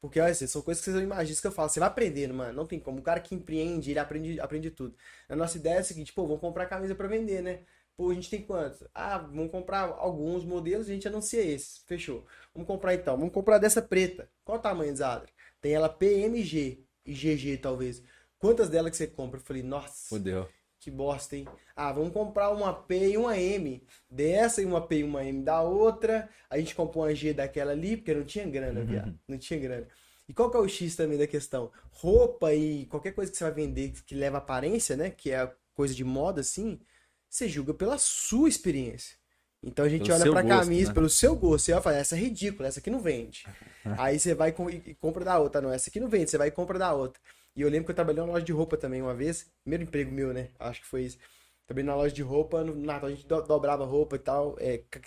Porque, 0.00 0.18
olha, 0.18 0.32
assim, 0.32 0.48
são 0.48 0.62
coisas 0.62 0.80
que 0.82 0.86
vocês 0.86 0.96
não 0.96 1.02
imaginam, 1.04 1.40
que 1.40 1.46
eu 1.46 1.52
falo. 1.52 1.68
Você 1.68 1.78
vai 1.78 1.88
aprendendo, 1.88 2.34
mano. 2.34 2.52
Não 2.52 2.66
tem 2.66 2.80
como. 2.80 2.98
O 2.98 3.02
cara 3.02 3.20
que 3.20 3.36
empreende, 3.36 3.92
ele 3.92 4.00
aprende, 4.00 4.40
aprende 4.40 4.70
tudo. 4.70 4.96
A 5.28 5.36
nossa 5.36 5.56
ideia 5.58 5.76
é 5.76 5.78
a 5.78 5.84
seguinte, 5.84 6.12
pô, 6.12 6.26
vamos 6.26 6.40
comprar 6.40 6.66
camisa 6.66 6.94
para 6.94 7.06
vender, 7.06 7.40
né? 7.40 7.60
Pô, 7.96 8.10
a 8.10 8.14
gente 8.14 8.28
tem 8.28 8.42
quantos? 8.42 8.82
Ah, 8.92 9.18
vamos 9.18 9.50
comprar 9.52 9.82
alguns 9.82 10.44
modelos, 10.44 10.88
a 10.88 10.92
gente 10.92 11.06
anuncia 11.06 11.40
esses. 11.40 11.84
Fechou. 11.86 12.26
Vamos 12.52 12.66
comprar 12.66 12.94
então. 12.94 13.16
Vamos 13.16 13.32
comprar 13.32 13.58
dessa 13.58 13.80
preta. 13.80 14.28
Qual 14.44 14.58
o 14.58 14.60
tamanho, 14.60 14.96
Zadra? 14.96 15.28
Tem 15.60 15.72
ela 15.72 15.88
PMG 15.88 16.84
e 17.06 17.12
GG, 17.12 17.58
talvez. 17.58 18.02
Quantas 18.38 18.68
delas 18.68 18.90
que 18.90 18.96
você 18.96 19.06
compra? 19.06 19.38
Eu 19.38 19.44
falei, 19.44 19.62
nossa, 19.62 20.08
Fudeu. 20.08 20.48
Que 20.82 20.90
bosta, 20.90 21.36
hein? 21.36 21.46
Ah, 21.76 21.92
vamos 21.92 22.12
comprar 22.12 22.50
uma 22.50 22.74
P 22.74 23.10
e 23.10 23.16
uma 23.16 23.38
M 23.38 23.80
dessa 24.10 24.60
e 24.60 24.64
uma 24.64 24.84
P 24.84 24.98
e 24.98 25.04
uma 25.04 25.24
M 25.24 25.40
da 25.40 25.62
outra. 25.62 26.28
A 26.50 26.58
gente 26.58 26.74
comprou 26.74 27.04
uma 27.04 27.14
G 27.14 27.32
daquela 27.32 27.70
ali, 27.70 27.96
porque 27.96 28.12
não 28.12 28.24
tinha 28.24 28.44
grana, 28.44 28.84
viado. 28.84 29.16
Não 29.28 29.38
tinha 29.38 29.60
grana. 29.60 29.86
E 30.28 30.34
qual 30.34 30.50
que 30.50 30.56
é 30.56 30.60
o 30.60 30.68
X 30.68 30.96
também 30.96 31.16
da 31.16 31.26
questão? 31.26 31.70
Roupa 31.92 32.52
e 32.52 32.86
qualquer 32.86 33.12
coisa 33.12 33.30
que 33.30 33.38
você 33.38 33.44
vai 33.44 33.52
vender 33.52 33.92
que 34.04 34.12
leva 34.16 34.38
aparência, 34.38 34.96
né? 34.96 35.08
Que 35.08 35.30
é 35.30 35.48
coisa 35.72 35.94
de 35.94 36.02
moda, 36.02 36.40
assim, 36.40 36.80
você 37.30 37.48
julga 37.48 37.72
pela 37.72 37.96
sua 37.96 38.48
experiência. 38.48 39.16
Então 39.62 39.84
a 39.84 39.88
gente 39.88 40.08
Pelo 40.08 40.20
olha 40.20 40.32
pra 40.32 40.42
gosto, 40.42 40.58
camisa, 40.64 40.88
né? 40.88 40.94
pelo 40.94 41.08
seu 41.08 41.36
gosto, 41.36 41.66
você 41.66 41.72
vai 41.72 41.82
falar, 41.82 41.96
essa 41.98 42.16
é 42.16 42.18
ridícula, 42.18 42.66
essa 42.66 42.80
aqui 42.80 42.90
não 42.90 42.98
vende. 42.98 43.44
Aí 43.96 44.18
você 44.18 44.34
vai 44.34 44.50
e 44.50 44.94
compra 44.94 45.24
da 45.24 45.38
outra, 45.38 45.60
não, 45.60 45.72
essa 45.72 45.88
aqui 45.88 46.00
não 46.00 46.08
vende, 46.08 46.28
você 46.28 46.36
vai 46.36 46.48
e 46.48 46.50
compra 46.50 46.76
da 46.76 46.92
outra. 46.92 47.22
E 47.54 47.60
eu 47.62 47.68
lembro 47.68 47.84
que 47.86 47.90
eu 47.90 47.94
trabalhei 47.94 48.20
numa 48.20 48.32
loja 48.32 48.44
de 48.44 48.52
roupa 48.52 48.76
também 48.76 49.02
uma 49.02 49.14
vez, 49.14 49.50
primeiro 49.62 49.84
emprego 49.84 50.10
meu, 50.10 50.32
né? 50.32 50.48
Acho 50.58 50.80
que 50.80 50.86
foi 50.86 51.02
isso. 51.02 51.18
Trabalhei 51.66 51.86
na 51.86 51.94
loja 51.96 52.14
de 52.14 52.22
roupa, 52.22 52.64
no 52.64 52.74
Natal 52.74 53.08
a 53.08 53.10
gente 53.12 53.26
do- 53.26 53.42
dobrava 53.42 53.84
roupa 53.84 54.16
e 54.16 54.18
tal, 54.18 54.56
é, 54.58 54.78
ca- 54.90 55.00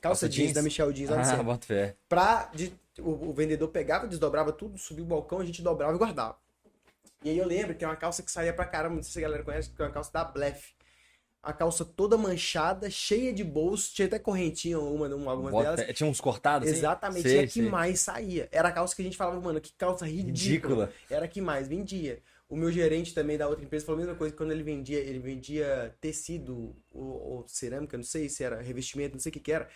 calça, 0.00 0.28
jeans, 0.28 0.46
jeans? 0.46 0.54
da 0.54 0.62
Michel 0.62 0.92
Jeans 0.92 1.10
lá 1.10 1.16
no 1.16 1.40
Ah, 1.40 1.42
bota 1.42 1.66
fé. 1.66 1.96
Pra, 2.08 2.50
de- 2.54 2.72
o, 2.98 3.30
o 3.30 3.32
vendedor 3.32 3.68
pegava, 3.68 4.06
desdobrava 4.06 4.52
tudo, 4.52 4.76
subia 4.78 5.04
o 5.04 5.06
balcão, 5.06 5.38
a 5.38 5.44
gente 5.44 5.62
dobrava 5.62 5.94
e 5.94 5.98
guardava. 5.98 6.36
E 7.24 7.30
aí 7.30 7.38
eu 7.38 7.46
lembro 7.46 7.74
que 7.74 7.84
é 7.84 7.88
uma 7.88 7.96
calça 7.96 8.22
que 8.22 8.30
saía 8.30 8.52
pra 8.52 8.64
caramba, 8.64 8.96
não 8.96 9.02
sei 9.02 9.12
se 9.12 9.18
a 9.20 9.22
galera 9.22 9.44
conhece, 9.44 9.70
que 9.70 9.80
é 9.80 9.84
uma 9.84 9.92
calça 9.92 10.12
da 10.12 10.24
Bleff. 10.24 10.74
A 11.42 11.52
calça 11.52 11.84
toda 11.84 12.16
manchada, 12.16 12.88
cheia 12.88 13.32
de 13.32 13.42
bolso, 13.42 13.92
tinha 13.92 14.06
até 14.06 14.18
correntinha 14.18 14.78
uma, 14.78 15.08
uma 15.08 15.32
algumas 15.32 15.50
Bota 15.50 15.76
delas. 15.76 15.96
Tinha 15.96 16.08
uns 16.08 16.20
cortados 16.20 16.68
assim? 16.68 16.78
Exatamente, 16.78 17.28
Sei, 17.28 17.36
e 17.36 17.38
a 17.40 17.46
que 17.48 17.52
sei. 17.54 17.68
mais 17.68 17.98
saía. 18.00 18.48
Era 18.52 18.68
a 18.68 18.72
calça 18.72 18.94
que 18.94 19.02
a 19.02 19.04
gente 19.04 19.16
falava, 19.16 19.40
mano, 19.40 19.60
que 19.60 19.72
calça 19.72 20.06
ridícula. 20.06 20.86
Ridícula. 20.86 20.92
Era 21.10 21.24
a 21.24 21.28
que 21.28 21.40
mais 21.40 21.66
vendia. 21.66 22.22
O 22.48 22.54
meu 22.54 22.70
gerente 22.70 23.12
também 23.14 23.36
da 23.36 23.48
outra 23.48 23.64
empresa 23.64 23.84
falou 23.84 23.98
a 24.00 24.04
mesma 24.04 24.16
coisa, 24.16 24.36
quando 24.36 24.52
ele 24.52 24.62
vendia, 24.62 24.98
ele 25.00 25.18
vendia 25.18 25.96
tecido 26.00 26.76
ou, 26.92 27.04
ou 27.04 27.48
cerâmica, 27.48 27.96
não 27.96 28.04
sei 28.04 28.28
se 28.28 28.44
era 28.44 28.60
revestimento, 28.60 29.14
não 29.14 29.20
sei 29.20 29.30
o 29.30 29.32
que 29.32 29.40
que 29.40 29.52
era. 29.52 29.68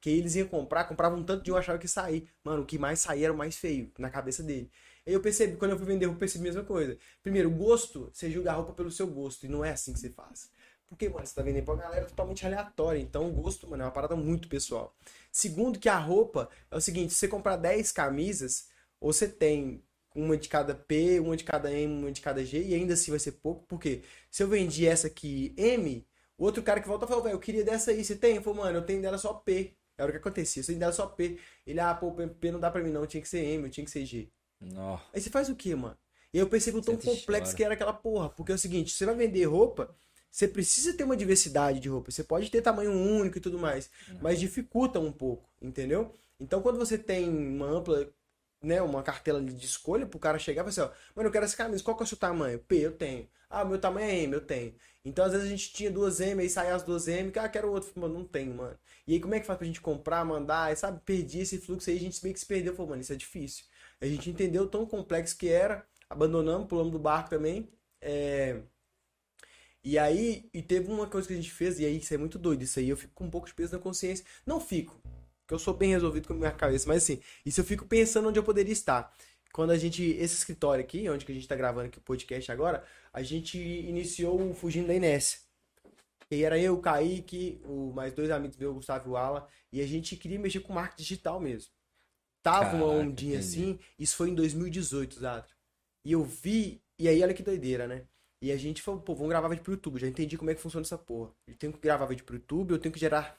Que 0.00 0.10
eles 0.10 0.36
iam 0.36 0.46
comprar, 0.46 0.84
compravam 0.84 1.18
um 1.18 1.24
tanto 1.24 1.42
de 1.42 1.50
um, 1.50 1.56
achava 1.56 1.78
que 1.78 1.88
sair. 1.88 2.28
Mano, 2.44 2.62
o 2.62 2.66
que 2.66 2.78
mais 2.78 3.00
saía 3.00 3.24
era 3.24 3.32
o 3.32 3.36
mais 3.36 3.56
feio, 3.56 3.90
na 3.98 4.10
cabeça 4.10 4.42
dele. 4.44 4.70
Aí 5.04 5.14
eu 5.14 5.20
percebi, 5.20 5.56
quando 5.56 5.72
eu 5.72 5.78
fui 5.78 5.86
vender 5.86 6.04
roupa, 6.04 6.16
eu 6.16 6.20
percebi 6.20 6.44
a 6.44 6.52
mesma 6.52 6.64
coisa. 6.64 6.96
Primeiro, 7.22 7.50
gosto, 7.50 8.10
você 8.12 8.30
julga 8.30 8.52
a 8.52 8.54
roupa 8.54 8.74
pelo 8.74 8.90
seu 8.90 9.06
gosto, 9.06 9.46
e 9.46 9.48
não 9.48 9.64
é 9.64 9.70
assim 9.70 9.92
que 9.92 9.98
você 9.98 10.10
faz. 10.10 10.50
Porque, 10.88 11.08
mano, 11.08 11.26
você 11.26 11.34
tá 11.34 11.42
vendendo 11.42 11.64
pra 11.64 11.74
uma 11.74 11.82
galera 11.82 12.06
totalmente 12.06 12.44
aleatória. 12.46 12.98
Então, 12.98 13.28
o 13.28 13.32
gosto, 13.32 13.68
mano, 13.68 13.82
é 13.82 13.86
uma 13.86 13.92
parada 13.92 14.16
muito 14.16 14.48
pessoal. 14.48 14.96
Segundo, 15.30 15.78
que 15.78 15.88
a 15.88 15.98
roupa 15.98 16.48
é 16.70 16.76
o 16.76 16.80
seguinte: 16.80 17.12
se 17.12 17.20
você 17.20 17.28
comprar 17.28 17.56
10 17.56 17.92
camisas, 17.92 18.68
ou 19.00 19.12
você 19.12 19.28
tem 19.28 19.82
uma 20.14 20.36
de 20.36 20.48
cada 20.48 20.74
P, 20.74 21.20
uma 21.20 21.36
de 21.36 21.44
cada 21.44 21.72
M, 21.72 22.02
uma 22.02 22.12
de 22.12 22.20
cada 22.20 22.44
G, 22.44 22.62
e 22.62 22.74
ainda 22.74 22.94
assim 22.94 23.10
vai 23.10 23.20
ser 23.20 23.32
pouco, 23.32 23.64
porque 23.68 24.02
se 24.30 24.42
eu 24.42 24.48
vendi 24.48 24.86
essa 24.86 25.06
aqui 25.06 25.54
M, 25.56 26.06
o 26.36 26.44
outro 26.44 26.62
cara 26.62 26.80
que 26.80 26.88
volta 26.88 27.06
falou, 27.06 27.22
velho, 27.22 27.34
eu 27.34 27.40
queria 27.40 27.64
dessa 27.64 27.90
aí, 27.90 28.04
você 28.04 28.16
tem? 28.16 28.36
Eu 28.36 28.42
falei, 28.42 28.60
mano, 28.60 28.78
eu 28.78 28.86
tenho 28.86 29.02
dela 29.02 29.18
só 29.18 29.34
P. 29.34 29.74
Era 29.96 30.08
o 30.08 30.12
que 30.12 30.18
acontecia, 30.18 30.62
eu 30.62 30.66
tenho 30.66 30.78
dela 30.78 30.92
só 30.92 31.06
P. 31.06 31.38
Ele, 31.66 31.80
ah, 31.80 31.94
pô, 31.94 32.12
P 32.12 32.50
não 32.50 32.60
dá 32.60 32.70
pra 32.70 32.82
mim 32.82 32.90
não, 32.90 33.06
tinha 33.06 33.20
que 33.20 33.28
ser 33.28 33.44
M, 33.44 33.64
eu 33.64 33.70
tinha 33.70 33.84
que 33.84 33.90
ser 33.90 34.06
G. 34.06 34.30
Nó. 34.60 34.98
Aí 35.12 35.20
você 35.20 35.28
faz 35.28 35.48
o 35.48 35.56
quê, 35.56 35.74
mano? 35.74 35.96
E 36.32 36.38
eu 36.38 36.48
percebo 36.48 36.78
o 36.78 36.82
tão 36.82 36.96
complexo 36.96 37.56
que 37.56 37.64
era 37.64 37.74
aquela 37.74 37.92
porra. 37.92 38.28
Porque 38.28 38.52
é 38.52 38.54
o 38.54 38.58
seguinte, 38.58 38.92
você 38.92 39.06
vai 39.06 39.14
vender 39.14 39.44
roupa, 39.44 39.94
você 40.30 40.46
precisa 40.46 40.92
ter 40.92 41.04
uma 41.04 41.16
diversidade 41.16 41.80
de 41.80 41.88
roupa. 41.88 42.10
Você 42.10 42.22
pode 42.22 42.50
ter 42.50 42.62
tamanho 42.62 42.92
único 42.92 43.38
e 43.38 43.40
tudo 43.40 43.58
mais, 43.58 43.90
mas 44.20 44.38
dificulta 44.38 45.00
um 45.00 45.12
pouco, 45.12 45.48
entendeu? 45.60 46.12
Então 46.38 46.62
quando 46.62 46.78
você 46.78 46.96
tem 46.96 47.28
uma 47.28 47.66
ampla, 47.66 48.08
né, 48.62 48.80
uma 48.82 49.02
cartela 49.02 49.40
de 49.42 49.64
escolha 49.64 50.06
pro 50.06 50.18
cara 50.18 50.38
chegar 50.38 50.62
e 50.66 50.72
falar 50.72 50.86
assim, 50.88 50.94
ó, 50.94 51.14
mano, 51.16 51.28
eu 51.28 51.32
quero 51.32 51.44
essa 51.44 51.56
camisa, 51.56 51.82
qual 51.82 51.96
que 51.96 52.02
é 52.02 52.04
o 52.04 52.08
seu 52.08 52.18
tamanho? 52.18 52.58
P, 52.58 52.76
eu 52.76 52.92
tenho. 52.92 53.28
Ah, 53.50 53.64
meu 53.64 53.78
tamanho 53.78 54.08
é 54.08 54.16
M, 54.20 54.34
eu 54.34 54.40
tenho. 54.40 54.74
Então 55.04 55.24
às 55.24 55.32
vezes 55.32 55.46
a 55.46 55.50
gente 55.50 55.72
tinha 55.72 55.90
duas 55.90 56.20
M, 56.20 56.40
aí 56.42 56.50
saía 56.50 56.74
as 56.74 56.82
duas 56.82 57.08
M, 57.08 57.30
que 57.32 57.38
ah, 57.38 57.48
quero 57.48 57.70
outro. 57.72 57.90
Mano, 57.96 58.14
não 58.14 58.24
tenho, 58.24 58.54
mano. 58.54 58.78
E 59.06 59.14
aí 59.14 59.20
como 59.20 59.34
é 59.34 59.40
que 59.40 59.46
faz 59.46 59.56
pra 59.58 59.66
gente 59.66 59.80
comprar, 59.80 60.24
mandar, 60.24 60.76
sabe, 60.76 61.00
perdi 61.04 61.40
esse 61.40 61.58
fluxo 61.58 61.88
aí, 61.88 61.96
a 61.96 62.00
gente 62.00 62.22
meio 62.22 62.34
que 62.34 62.40
se 62.40 62.46
perdeu. 62.46 62.74
Falou, 62.74 62.90
mano, 62.90 63.02
isso 63.02 63.12
é 63.12 63.16
difícil. 63.16 63.64
A 64.00 64.06
gente 64.06 64.28
entendeu 64.28 64.64
o 64.64 64.68
tão 64.68 64.84
complexo 64.86 65.36
que 65.36 65.48
era, 65.48 65.84
abandonamos, 66.08 66.68
pulamos 66.68 66.92
do 66.92 66.98
barco 66.98 67.30
também. 67.30 67.68
É... 68.00 68.60
E 69.84 69.98
aí, 69.98 70.48
e 70.52 70.60
teve 70.60 70.90
uma 70.90 71.06
coisa 71.06 71.26
que 71.28 71.34
a 71.34 71.36
gente 71.36 71.50
fez, 71.50 71.78
e 71.78 71.84
aí 71.84 71.98
isso 71.98 72.12
é 72.12 72.18
muito 72.18 72.38
doido, 72.38 72.62
isso 72.62 72.78
aí 72.78 72.88
eu 72.88 72.96
fico 72.96 73.12
com 73.14 73.24
um 73.24 73.30
pouco 73.30 73.46
de 73.46 73.54
peso 73.54 73.72
na 73.72 73.78
consciência. 73.78 74.24
Não 74.44 74.60
fico, 74.60 75.00
porque 75.40 75.54
eu 75.54 75.58
sou 75.58 75.72
bem 75.72 75.90
resolvido 75.90 76.26
com 76.26 76.34
a 76.34 76.36
minha 76.36 76.50
cabeça, 76.52 76.86
mas 76.88 77.04
assim, 77.04 77.20
isso 77.46 77.60
eu 77.60 77.64
fico 77.64 77.86
pensando 77.86 78.28
onde 78.28 78.38
eu 78.38 78.42
poderia 78.44 78.72
estar. 78.72 79.12
Quando 79.52 79.70
a 79.70 79.78
gente, 79.78 80.02
esse 80.02 80.34
escritório 80.34 80.84
aqui, 80.84 81.08
onde 81.08 81.24
que 81.24 81.32
a 81.32 81.34
gente 81.34 81.48
tá 81.48 81.56
gravando 81.56 81.86
aqui 81.86 81.98
o 81.98 82.02
podcast 82.02 82.52
agora, 82.52 82.84
a 83.12 83.22
gente 83.22 83.58
iniciou 83.58 84.50
o 84.50 84.54
Fugindo 84.54 84.88
da 84.88 84.94
Inés. 84.94 85.46
E 86.30 86.42
era 86.44 86.58
eu, 86.58 86.74
o 86.74 86.80
Kaique, 86.82 87.60
o, 87.64 87.92
mais 87.94 88.12
dois 88.12 88.30
amigos 88.30 88.56
meus, 88.58 88.72
o 88.72 88.74
Gustavo 88.74 89.08
e 89.08 89.12
o 89.12 89.16
Ala, 89.16 89.48
e 89.72 89.80
a 89.80 89.86
gente 89.86 90.16
queria 90.16 90.38
mexer 90.38 90.60
com 90.60 90.72
marketing 90.72 91.02
digital 91.02 91.40
mesmo. 91.40 91.72
Tava 92.42 92.76
uma 92.76 92.86
Caraca, 92.86 93.00
ondinha 93.00 93.36
entendi. 93.36 93.48
assim, 93.48 93.78
isso 93.98 94.16
foi 94.16 94.30
em 94.30 94.34
2018, 94.34 95.20
Zadra. 95.20 95.48
E 96.04 96.12
eu 96.12 96.22
vi, 96.24 96.82
e 96.98 97.08
aí 97.08 97.22
olha 97.22 97.34
que 97.34 97.42
doideira, 97.42 97.86
né? 97.86 98.04
E 98.40 98.52
a 98.52 98.56
gente 98.56 98.80
falou, 98.82 99.00
pô, 99.00 99.14
vamos 99.14 99.30
gravar 99.30 99.48
vídeo 99.48 99.62
pro 99.64 99.72
YouTube. 99.72 99.98
Já 99.98 100.06
entendi 100.06 100.36
como 100.36 100.50
é 100.50 100.54
que 100.54 100.60
funciona 100.60 100.84
essa 100.84 100.98
porra. 100.98 101.30
Eu 101.46 101.54
tenho 101.56 101.72
que 101.72 101.80
gravar 101.80 102.06
vídeo 102.06 102.24
pro 102.24 102.36
YouTube, 102.36 102.70
eu 102.70 102.78
tenho 102.78 102.92
que 102.92 103.00
gerar 103.00 103.38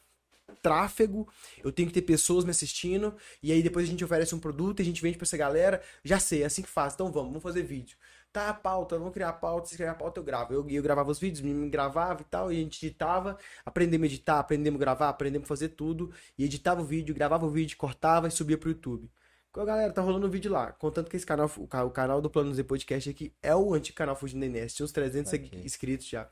tráfego, 0.61 1.27
eu 1.63 1.71
tenho 1.71 1.87
que 1.87 1.93
ter 1.93 2.01
pessoas 2.01 2.43
me 2.43 2.51
assistindo, 2.51 3.15
e 3.41 3.51
aí 3.51 3.61
depois 3.61 3.87
a 3.87 3.89
gente 3.91 4.03
oferece 4.03 4.33
um 4.35 4.39
produto 4.39 4.79
e 4.79 4.81
a 4.81 4.85
gente 4.85 5.01
vende 5.01 5.17
pra 5.17 5.25
essa 5.25 5.37
galera. 5.37 5.81
Já 6.03 6.19
sei, 6.19 6.43
é 6.43 6.45
assim 6.45 6.61
que 6.61 6.69
faz. 6.69 6.93
Então 6.93 7.11
vamos, 7.11 7.29
vamos 7.29 7.43
fazer 7.43 7.63
vídeo. 7.63 7.97
Tá, 8.31 8.49
a 8.49 8.53
pauta, 8.53 8.97
vamos 8.97 9.13
criar 9.13 9.29
a 9.29 9.33
pauta, 9.33 9.67
se 9.69 9.75
criar 9.75 9.91
a 9.91 9.95
pauta, 9.95 10.19
eu 10.19 10.23
gravo. 10.23 10.53
Eu, 10.53 10.69
eu 10.69 10.83
gravava 10.83 11.09
os 11.09 11.19
vídeos, 11.19 11.41
me 11.41 11.69
gravava 11.69 12.21
e 12.21 12.25
tal, 12.25 12.51
e 12.51 12.57
a 12.57 12.59
gente 12.59 12.85
editava, 12.85 13.37
aprendemos 13.65 14.05
a 14.05 14.07
editar, 14.07 14.39
aprendemos 14.39 14.79
a 14.79 14.79
gravar, 14.79 15.09
aprendemos 15.09 15.45
a 15.45 15.49
fazer 15.49 15.69
tudo, 15.69 16.13
e 16.37 16.43
editava 16.43 16.81
o 16.81 16.85
vídeo, 16.85 17.15
gravava 17.15 17.45
o 17.45 17.49
vídeo, 17.49 17.75
cortava 17.77 18.27
e 18.27 18.31
subia 18.31 18.57
pro 18.57 18.69
YouTube. 18.69 19.09
Galera, 19.55 19.91
tá 19.91 20.01
rolando 20.01 20.27
um 20.27 20.29
vídeo 20.29 20.51
lá. 20.51 20.71
Contanto 20.73 21.09
que 21.09 21.17
esse 21.17 21.25
canal, 21.25 21.51
o, 21.57 21.67
ca- 21.67 21.83
o 21.83 21.89
canal 21.89 22.21
do 22.21 22.29
Plano 22.29 22.53
Z 22.53 22.63
Podcast 22.63 23.09
aqui 23.09 23.33
é 23.41 23.53
o 23.55 23.73
antigo 23.73 23.97
canal 23.97 24.15
Fugindo 24.15 24.39
da 24.41 24.45
Inés. 24.45 24.73
Tinha 24.73 24.85
uns 24.85 24.91
300 24.91 25.33
Ok. 25.33 25.61
inscritos 25.65 26.07
já. 26.07 26.29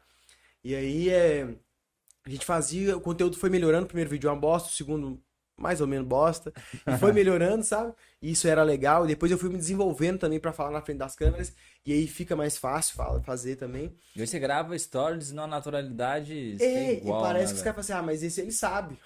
E 0.64 0.76
aí, 0.76 1.10
é, 1.10 1.48
a 2.26 2.30
gente 2.30 2.46
fazia, 2.46 2.96
o 2.96 3.02
conteúdo 3.02 3.38
foi 3.38 3.50
melhorando. 3.50 3.86
O 3.86 3.88
primeiro 3.88 4.10
vídeo 4.10 4.28
é 4.28 4.32
uma 4.32 4.40
bosta, 4.40 4.70
o 4.70 4.72
segundo 4.72 5.22
mais 5.60 5.82
ou 5.82 5.88
menos 5.88 6.08
bosta. 6.08 6.54
E 6.86 6.98
foi 7.00 7.12
melhorando, 7.14 7.64
sabe? 7.64 7.92
E 8.22 8.32
isso 8.32 8.48
era 8.48 8.62
legal. 8.62 9.04
E 9.06 9.08
depois 9.08 9.32
eu 9.32 9.38
fui 9.40 9.50
me 9.50 9.58
desenvolvendo 9.58 10.20
também 10.20 10.40
pra 10.40 10.54
falar 10.54 10.70
na 10.70 10.82
frente 10.82 11.00
das 11.00 11.16
câmeras. 11.16 11.52
E 11.84 11.92
aí 11.94 12.08
fica 12.08 12.36
mais 12.36 12.56
fácil 12.58 12.96
fazer 13.24 13.56
também. 13.56 13.96
E 14.16 14.22
aí 14.22 14.28
você 14.28 14.38
grava 14.38 14.78
stories 14.78 15.32
numa 15.32 15.48
naturalidade 15.48 16.54
É, 16.56 16.58
sem 16.60 16.90
e 16.94 16.98
igual, 16.98 17.22
parece 17.24 17.46
né, 17.46 17.52
que 17.54 17.56
os 17.58 17.62
caras 17.64 17.88
falam 17.88 18.00
assim, 18.00 18.04
ah, 18.04 18.06
mas 18.06 18.22
esse 18.22 18.40
ele 18.42 18.52
sabe. 18.52 19.00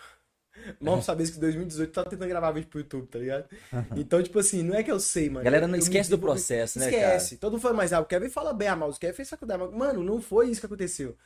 Mal 0.81 1.01
saber 1.01 1.29
que 1.29 1.37
em 1.37 1.39
2018 1.39 1.91
tá 1.93 2.03
tentando 2.03 2.27
gravar 2.27 2.51
vídeo 2.51 2.67
pro 2.69 2.79
YouTube, 2.79 3.07
tá 3.07 3.19
ligado? 3.19 3.45
Então, 3.95 4.21
tipo 4.21 4.37
assim, 4.39 4.63
não 4.63 4.75
é 4.75 4.83
que 4.83 4.91
eu 4.91 4.99
sei, 4.99 5.27
mano. 5.29 5.39
A 5.41 5.43
galera 5.43 5.67
não 5.67 5.75
Eu 5.75 5.77
me 5.79 5.83
esquece 5.83 6.09
do 6.09 6.17
desenvolvi- 6.17 6.39
processo, 6.39 6.79
né, 6.79 6.85
Esquece. 6.85 7.37
Todo 7.37 7.53
mundo 7.53 7.61
fala, 7.61 7.73
mas 7.75 7.93
ah, 7.93 7.99
o 7.99 8.05
Kevin 8.05 8.29
fala 8.29 8.53
bem, 8.53 8.67
ah, 8.67 8.75
mas 8.75 8.95
o 8.95 8.99
Kevin 8.99 9.13
fez 9.13 9.29
faculdade. 9.29 9.61
Mas, 9.63 9.73
mano, 9.73 10.03
não 10.03 10.21
foi 10.21 10.49
isso 10.49 10.59
que 10.59 10.65
aconteceu. 10.65 11.17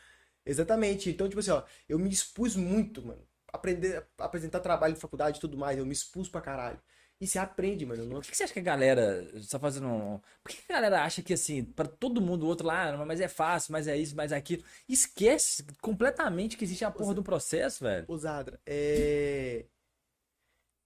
Exatamente. 0.46 1.10
Então, 1.10 1.28
tipo 1.28 1.40
assim, 1.40 1.52
ó, 1.52 1.64
eu 1.90 1.98
me 1.98 2.10
expus 2.10 2.56
muito, 2.56 3.02
mano. 3.06 3.22
Aprender, 3.52 4.04
apresentar 4.18 4.60
trabalho 4.60 4.94
de 4.94 5.00
faculdade 5.00 5.38
e 5.38 5.42
tudo 5.42 5.58
mais, 5.58 5.78
eu 5.78 5.86
me 5.86 5.94
expus 5.94 6.30
pra 6.30 6.42
caralho. 6.42 6.80
E 7.20 7.26
você 7.28 7.40
aprende, 7.40 7.86
mano. 7.86 8.06
Não... 8.06 8.22
Por 8.22 8.26
que 8.26 8.36
você 8.36 8.44
acha 8.44 8.54
que 8.54 8.60
a 8.60 8.64
galera, 8.64 9.26
só 9.42 9.58
fazendo 9.58 9.88
um... 9.88 10.20
Por 10.44 10.52
que 10.52 10.72
a 10.72 10.76
galera 10.76 11.04
acha 11.04 11.22
que, 11.22 11.34
assim, 11.34 11.64
pra 11.64 11.88
todo 11.88 12.22
mundo, 12.22 12.44
o 12.44 12.48
outro 12.48 12.68
lá, 12.68 12.90
ah, 12.90 13.06
mas 13.06 13.22
é 13.22 13.28
fácil, 13.28 13.72
mas 13.72 13.88
é 13.88 13.98
isso, 13.98 14.16
mas 14.16 14.32
é 14.32 14.36
aquilo. 14.36 14.64
Esquece 14.88 15.66
completamente 15.82 16.58
que 16.58 16.66
existe 16.66 16.84
a 16.84 16.92
porra 16.92 17.14
do 17.14 17.24
processo, 17.24 17.84
velho. 17.84 18.06
Ô, 18.08 18.18
Zadra, 18.18 18.60
é... 18.66 19.66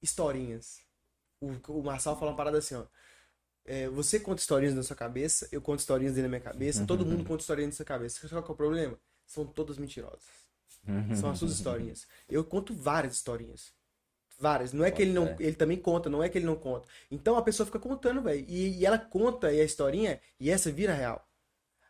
Historinhas. 0.01 0.81
O, 1.41 1.79
o 1.79 1.83
Marçal 1.83 2.17
fala 2.17 2.31
uma 2.31 2.37
parada 2.37 2.59
assim, 2.59 2.75
ó. 2.75 2.85
É, 3.65 3.87
você 3.89 4.19
conta 4.19 4.41
historinhas 4.41 4.75
na 4.75 4.83
sua 4.83 4.95
cabeça, 4.95 5.47
eu 5.51 5.61
conto 5.61 5.79
historinhas 5.79 6.15
dentro 6.15 6.29
da 6.29 6.37
minha 6.37 6.41
cabeça, 6.41 6.85
todo 6.85 7.05
mundo 7.05 7.23
conta 7.23 7.41
historinhas 7.41 7.73
na 7.73 7.77
sua 7.77 7.85
cabeça. 7.85 8.19
Sabe 8.19 8.33
qual 8.33 8.43
que 8.43 8.51
é 8.51 8.53
o 8.53 8.57
problema? 8.57 8.99
São 9.27 9.45
todas 9.45 9.77
mentirosas. 9.77 10.23
São 11.19 11.29
as 11.29 11.37
suas 11.37 11.51
historinhas. 11.51 12.07
Eu 12.27 12.43
conto 12.43 12.73
várias 12.73 13.13
historinhas. 13.13 13.71
Várias. 14.39 14.71
Não 14.71 14.85
é 14.85 14.89
que 14.89 15.01
ele 15.01 15.11
não. 15.11 15.27
Fé. 15.27 15.35
Ele 15.39 15.55
também 15.55 15.77
conta, 15.77 16.09
não 16.09 16.23
é 16.23 16.29
que 16.29 16.37
ele 16.37 16.45
não 16.45 16.55
conta. 16.55 16.87
Então 17.11 17.35
a 17.37 17.41
pessoa 17.41 17.65
fica 17.65 17.77
contando, 17.77 18.21
velho. 18.21 18.45
E, 18.47 18.79
e 18.79 18.85
ela 18.85 18.97
conta 18.97 19.47
a 19.47 19.53
historinha, 19.53 20.19
e 20.39 20.49
essa 20.49 20.71
vira 20.71 20.93
real. 20.93 21.25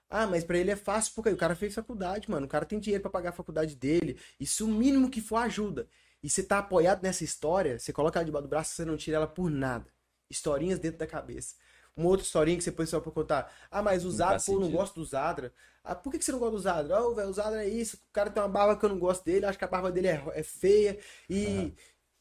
Ah, 0.10 0.26
mas 0.26 0.44
pra 0.44 0.58
ele 0.58 0.72
é 0.72 0.76
fácil 0.76 1.14
porque 1.14 1.30
o 1.30 1.38
cara 1.38 1.56
fez 1.56 1.76
faculdade, 1.76 2.30
mano. 2.30 2.48
O 2.48 2.50
cara 2.50 2.66
tem 2.66 2.80
dinheiro 2.80 3.04
pra 3.04 3.12
pagar 3.12 3.30
a 3.30 3.34
faculdade 3.34 3.76
dele. 3.76 4.20
Isso 4.40 4.66
o 4.66 4.68
mínimo 4.68 5.12
que 5.12 5.22
for 5.22 5.38
ajuda. 5.38 5.88
E 6.24 6.30
você 6.30 6.42
tá 6.42 6.58
apoiado 6.58 7.04
nessa 7.04 7.24
história, 7.24 7.78
você 7.78 7.94
coloca 7.94 8.18
ela 8.18 8.26
debaixo 8.26 8.48
do 8.48 8.50
braço, 8.50 8.74
você 8.74 8.84
não 8.84 8.98
tira 8.98 9.18
ela 9.18 9.28
por 9.28 9.52
nada. 9.52 9.86
Historinhas 10.28 10.80
dentro 10.80 10.98
da 10.98 11.08
cabeça. 11.08 11.56
Uma 11.96 12.10
outra 12.10 12.26
historinha 12.26 12.58
que 12.58 12.64
você 12.64 12.72
põe 12.72 12.86
só 12.88 13.00
pra 13.00 13.12
contar. 13.12 13.54
Ah, 13.70 13.84
mas 13.84 14.04
o 14.04 14.12
Zadra, 14.12 14.40
pô, 14.44 14.54
eu 14.54 14.60
não 14.62 14.72
gosto 14.72 14.96
do 14.96 15.06
Zadra. 15.06 15.54
Ah, 15.84 15.94
por 15.94 16.12
que, 16.12 16.18
que 16.18 16.26
você 16.26 16.32
não 16.32 16.40
gosta 16.40 16.56
do 16.56 16.62
Zadra? 16.62 16.98
Ah, 16.98 17.14
velho, 17.14 17.30
o 17.30 17.34
Zadra 17.34 17.64
é 17.64 17.70
isso. 17.70 17.98
O 17.98 18.00
cara 18.12 18.30
tem 18.32 18.42
uma 18.42 18.50
barba 18.50 18.78
que 18.78 18.86
eu 18.86 18.90
não 18.90 19.00
gosto 19.00 19.24
dele. 19.24 19.46
Acho 19.46 19.58
que 19.58 19.66
a 19.66 19.68
barba 19.68 19.92
dele 19.92 20.08
é, 20.08 20.24
é 20.34 20.44
feia. 20.44 20.98
E. 21.30 21.46
Aham. 21.46 21.72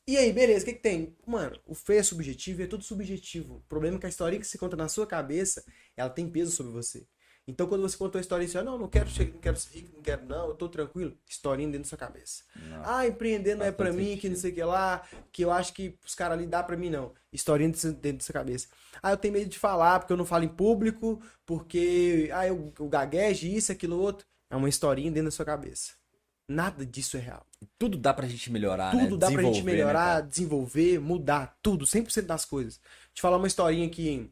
E 0.08 0.16
aí, 0.16 0.32
beleza, 0.32 0.62
o 0.62 0.64
que, 0.64 0.72
que 0.72 0.80
tem? 0.80 1.14
Mano, 1.26 1.60
o 1.66 1.74
feio 1.74 2.00
é 2.00 2.02
subjetivo 2.02 2.62
e 2.62 2.64
é 2.64 2.66
tudo 2.66 2.82
subjetivo. 2.82 3.56
O 3.56 3.60
problema 3.68 3.98
é 3.98 4.00
que 4.00 4.06
a 4.06 4.08
historinha 4.08 4.40
que 4.40 4.46
você 4.46 4.56
conta 4.56 4.74
na 4.74 4.88
sua 4.88 5.06
cabeça, 5.06 5.62
ela 5.94 6.08
tem 6.08 6.26
peso 6.30 6.50
sobre 6.50 6.72
você. 6.72 7.06
Então, 7.46 7.66
quando 7.66 7.82
você 7.82 7.94
conta 7.94 8.16
uma 8.16 8.22
historinha 8.22 8.48
assim, 8.48 8.56
ah, 8.56 8.62
não, 8.62 8.78
não 8.78 8.88
quero, 8.88 9.10
ser, 9.10 9.30
não 9.34 9.38
quero 9.38 9.58
ser 9.58 9.74
rico, 9.74 9.92
não 9.94 10.02
quero, 10.02 10.24
não, 10.24 10.48
eu 10.48 10.54
tô 10.54 10.66
tranquilo, 10.66 11.14
historinha 11.28 11.68
dentro 11.68 11.82
da 11.82 11.88
sua 11.90 11.98
cabeça. 11.98 12.42
Não. 12.56 12.82
Ah, 12.86 13.06
empreender 13.06 13.54
não 13.54 13.66
é 13.66 13.70
pra 13.70 13.92
mim, 13.92 14.16
que 14.16 14.30
não 14.30 14.36
sentido. 14.36 14.40
sei 14.40 14.50
o 14.50 14.54
que 14.54 14.64
lá, 14.64 15.02
que 15.30 15.44
eu 15.44 15.50
acho 15.50 15.74
que 15.74 15.98
os 16.02 16.14
caras 16.14 16.38
ali 16.38 16.46
dá 16.46 16.62
pra 16.62 16.74
mim, 16.74 16.88
não. 16.88 17.12
Historinha 17.30 17.68
dentro 17.70 17.92
dentro 17.92 18.18
da 18.18 18.24
sua 18.24 18.32
cabeça. 18.32 18.68
Ah, 19.02 19.10
eu 19.10 19.16
tenho 19.18 19.34
medo 19.34 19.50
de 19.50 19.58
falar 19.58 20.00
porque 20.00 20.12
eu 20.14 20.16
não 20.16 20.24
falo 20.24 20.44
em 20.44 20.48
público, 20.48 21.22
porque, 21.44 22.30
ah, 22.32 22.46
eu, 22.46 22.72
eu 22.78 22.88
gaguejo, 22.88 23.46
isso, 23.46 23.72
aquilo, 23.72 23.98
outro. 24.00 24.26
É 24.48 24.56
uma 24.56 24.70
historinha 24.70 25.10
dentro 25.10 25.26
da 25.26 25.30
sua 25.36 25.44
cabeça. 25.44 25.92
Nada 26.48 26.86
disso 26.86 27.18
é 27.18 27.20
real. 27.20 27.47
Tudo 27.78 27.98
dá 27.98 28.14
pra 28.14 28.26
gente 28.26 28.50
melhorar, 28.52 28.94
né? 28.94 29.04
Tudo 29.04 29.16
dá 29.16 29.30
pra 29.30 29.42
gente 29.42 29.62
né, 29.62 29.72
melhorar, 29.72 30.16
cara? 30.16 30.20
desenvolver, 30.22 30.98
mudar, 31.00 31.58
tudo, 31.62 31.84
100% 31.86 32.26
das 32.26 32.44
coisas. 32.44 32.80
Te 33.12 33.20
falar 33.20 33.36
uma 33.36 33.46
historinha 33.46 33.88
que, 33.88 34.30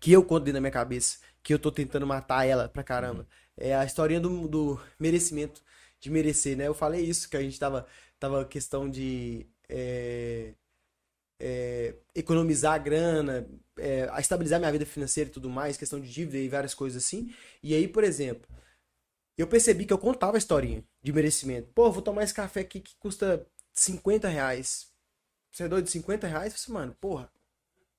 que 0.00 0.12
eu 0.12 0.24
conto 0.24 0.44
dentro 0.44 0.54
da 0.54 0.60
minha 0.60 0.70
cabeça, 0.70 1.18
que 1.42 1.52
eu 1.52 1.58
tô 1.58 1.70
tentando 1.70 2.06
matar 2.06 2.46
ela 2.46 2.68
pra 2.68 2.82
caramba. 2.82 3.26
É 3.56 3.74
a 3.74 3.84
historinha 3.84 4.20
do, 4.20 4.48
do 4.48 4.80
merecimento, 4.98 5.62
de 6.00 6.10
merecer, 6.10 6.56
né? 6.56 6.66
Eu 6.66 6.74
falei 6.74 7.04
isso, 7.04 7.28
que 7.28 7.36
a 7.36 7.42
gente 7.42 7.58
tava, 7.58 7.86
tava 8.18 8.44
questão 8.44 8.88
de 8.88 9.46
é, 9.68 10.54
é, 11.40 11.94
economizar 12.14 12.74
a 12.74 12.78
grana, 12.78 13.46
é, 13.76 14.08
a 14.10 14.20
estabilizar 14.20 14.58
minha 14.58 14.72
vida 14.72 14.86
financeira 14.86 15.28
e 15.30 15.32
tudo 15.32 15.50
mais, 15.50 15.76
questão 15.76 16.00
de 16.00 16.10
dívida 16.10 16.38
e 16.38 16.48
várias 16.48 16.74
coisas 16.74 17.04
assim. 17.04 17.32
E 17.62 17.74
aí, 17.74 17.86
por 17.86 18.04
exemplo, 18.04 18.48
eu 19.38 19.46
percebi 19.48 19.86
que 19.86 19.92
eu 19.92 19.98
contava 19.98 20.36
a 20.36 20.38
historinha 20.38 20.84
de 21.02 21.12
merecimento. 21.12 21.70
Pô, 21.74 21.90
vou 21.92 22.02
tomar 22.02 22.24
esse 22.24 22.34
café 22.34 22.60
aqui 22.60 22.80
que 22.80 22.96
custa 22.98 23.46
50 23.74 24.28
reais. 24.28 24.88
Você 25.52 25.64
é 25.64 25.68
doido 25.68 25.86
de 25.86 25.90
50 25.92 26.26
reais? 26.26 26.54
Eu 26.54 26.60
falei, 26.60 26.82
mano, 26.82 26.96
porra. 27.00 27.30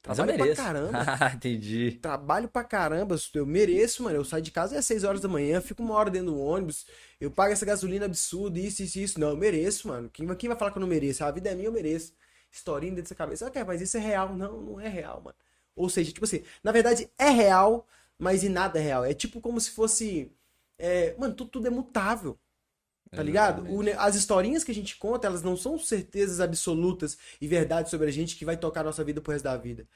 Trabalho 0.02 0.34
pra 0.38 0.48
caramba. 0.56 1.00
Ah, 1.20 1.34
Entendi. 1.36 1.92
Trabalho 2.02 2.48
pra 2.48 2.64
caramba. 2.64 3.16
Eu 3.34 3.46
mereço, 3.46 4.04
mano. 4.04 4.16
Eu 4.18 4.26
saio 4.26 4.42
de 4.44 4.52
casa 4.52 4.78
às 4.80 4.86
6 4.86 5.04
horas 5.04 5.22
da 5.22 5.28
manhã, 5.28 5.60
fico 5.62 5.84
uma 5.84 5.96
hora 5.96 6.10
dentro 6.10 6.28
do 6.32 6.40
ônibus. 6.40 6.86
Eu 7.20 7.30
pago 7.32 7.52
essa 7.54 7.66
gasolina 7.66 8.06
absurda, 8.06 8.60
isso, 8.60 8.82
isso, 8.84 9.00
isso. 9.00 9.20
Não, 9.20 9.30
eu 9.30 9.38
mereço, 9.38 9.88
mano. 9.90 10.10
Quem, 10.10 10.26
vai- 10.26 10.36
quem 10.38 10.50
vai 10.50 10.58
falar 10.58 10.72
que 10.72 10.78
eu 10.78 10.82
não 10.82 10.88
mereço? 10.88 11.24
A 11.24 11.32
vida 11.32 11.50
é 11.50 11.56
minha, 11.56 11.68
eu 11.68 11.72
mereço. 11.74 12.14
Historinha 12.52 12.92
dentro 12.92 13.04
dessa 13.04 13.16
cabeça. 13.16 13.46
Ok, 13.48 13.64
mas 13.66 13.82
isso 13.82 13.98
é 13.98 14.00
real. 14.00 14.36
Não, 14.36 14.62
não 14.62 14.80
é 14.80 14.88
real, 14.88 15.22
mano. 15.22 15.36
Ou 15.76 15.90
seja, 15.90 16.12
tipo 16.12 16.26
assim, 16.26 16.44
na 16.64 16.72
verdade 16.72 17.10
é 17.18 17.30
real, 17.30 17.88
mas 18.18 18.44
e 18.44 18.50
nada 18.50 18.80
é 18.80 18.82
real. 18.82 19.06
É 19.06 19.14
tipo 19.14 19.42
como 19.42 19.60
se 19.60 19.72
fosse. 19.72 20.32
É, 20.80 21.15
mano, 21.19 21.36
tudo, 21.36 21.51
tudo 21.51 21.67
é 21.67 21.71
mutável. 21.71 22.39
Tá 23.13 23.23
ligado? 23.23 23.65
O 23.67 23.82
as 23.97 24.15
historinhas 24.15 24.63
que 24.63 24.71
a 24.71 24.75
gente 24.75 24.97
conta, 24.97 25.27
elas 25.27 25.43
não 25.43 25.57
são 25.57 25.77
certezas 25.80 26.39
absolutas 26.39 27.17
e 27.41 27.47
verdades 27.47 27.91
sobre 27.91 28.07
a 28.07 28.11
gente 28.11 28.36
que 28.38 28.45
vai 28.45 28.55
tocar 28.57 28.82
a 28.82 28.84
nossa 28.86 29.03
vida 29.03 29.19
pro 29.21 29.32
resto 29.34 29.43
da 29.45 29.57
vida. 29.57 29.88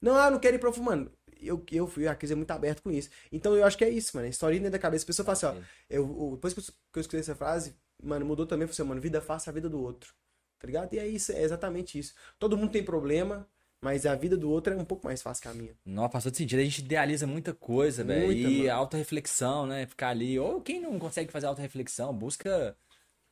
Não, 0.00 0.16
ah, 0.16 0.30
não 0.30 0.38
quero 0.40 0.56
ir 0.56 0.58
pro 0.58 0.82
Mano, 0.82 1.12
eu, 1.40 1.64
eu 1.70 1.86
fui, 1.86 2.08
a 2.08 2.14
Cris 2.14 2.30
é 2.32 2.34
muito 2.34 2.50
aberto 2.50 2.82
com 2.82 2.90
isso. 2.90 3.10
Então 3.30 3.56
eu 3.56 3.64
acho 3.64 3.78
que 3.78 3.84
é 3.84 3.90
isso, 3.90 4.16
mano. 4.16 4.26
A 4.26 4.30
historinha 4.30 4.60
dentro 4.62 4.72
da 4.72 4.78
cabeça. 4.78 5.04
A 5.04 5.06
pessoa 5.06 5.24
fala 5.24 5.34
assim, 5.34 5.46
ó. 5.46 5.56
Eu, 5.88 6.04
o- 6.06 6.34
depois 6.36 6.54
que 6.54 6.60
eu, 6.60 6.64
que 6.64 6.98
eu 6.98 7.00
escutei 7.00 7.20
essa 7.20 7.34
frase, 7.36 7.76
mano, 8.02 8.26
mudou 8.26 8.46
também. 8.46 8.64
Eu 8.64 8.68
falei 8.68 8.82
assim, 8.82 8.88
mano, 8.88 9.00
vida 9.00 9.18
é 9.18 9.50
a 9.50 9.52
vida 9.52 9.68
do 9.68 9.80
outro. 9.80 10.12
Tá 10.58 10.66
ligado? 10.66 10.92
E 10.94 10.98
é 10.98 11.06
isso, 11.06 11.32
é 11.32 11.42
exatamente 11.42 11.98
isso. 11.98 12.14
Todo 12.38 12.56
mundo 12.56 12.72
tem 12.72 12.84
problema, 12.84 13.48
mas 13.82 14.06
a 14.06 14.14
vida 14.14 14.36
do 14.36 14.48
outro 14.48 14.72
é 14.72 14.76
um 14.76 14.84
pouco 14.84 15.04
mais 15.04 15.20
fácil 15.20 15.42
que 15.42 15.48
a 15.48 15.54
minha. 15.54 15.74
Não, 15.84 16.08
faz 16.08 16.22
todo 16.22 16.36
sentido. 16.36 16.60
A 16.60 16.64
gente 16.64 16.78
idealiza 16.78 17.26
muita 17.26 17.52
coisa, 17.52 18.04
velho. 18.04 18.32
E 18.32 18.58
mano. 18.58 18.72
autorreflexão, 18.72 19.66
né? 19.66 19.86
Ficar 19.86 20.10
ali. 20.10 20.38
Ou 20.38 20.60
quem 20.60 20.80
não 20.80 21.00
consegue 21.00 21.32
fazer 21.32 21.46
autorreflexão, 21.46 22.14
busca 22.14 22.76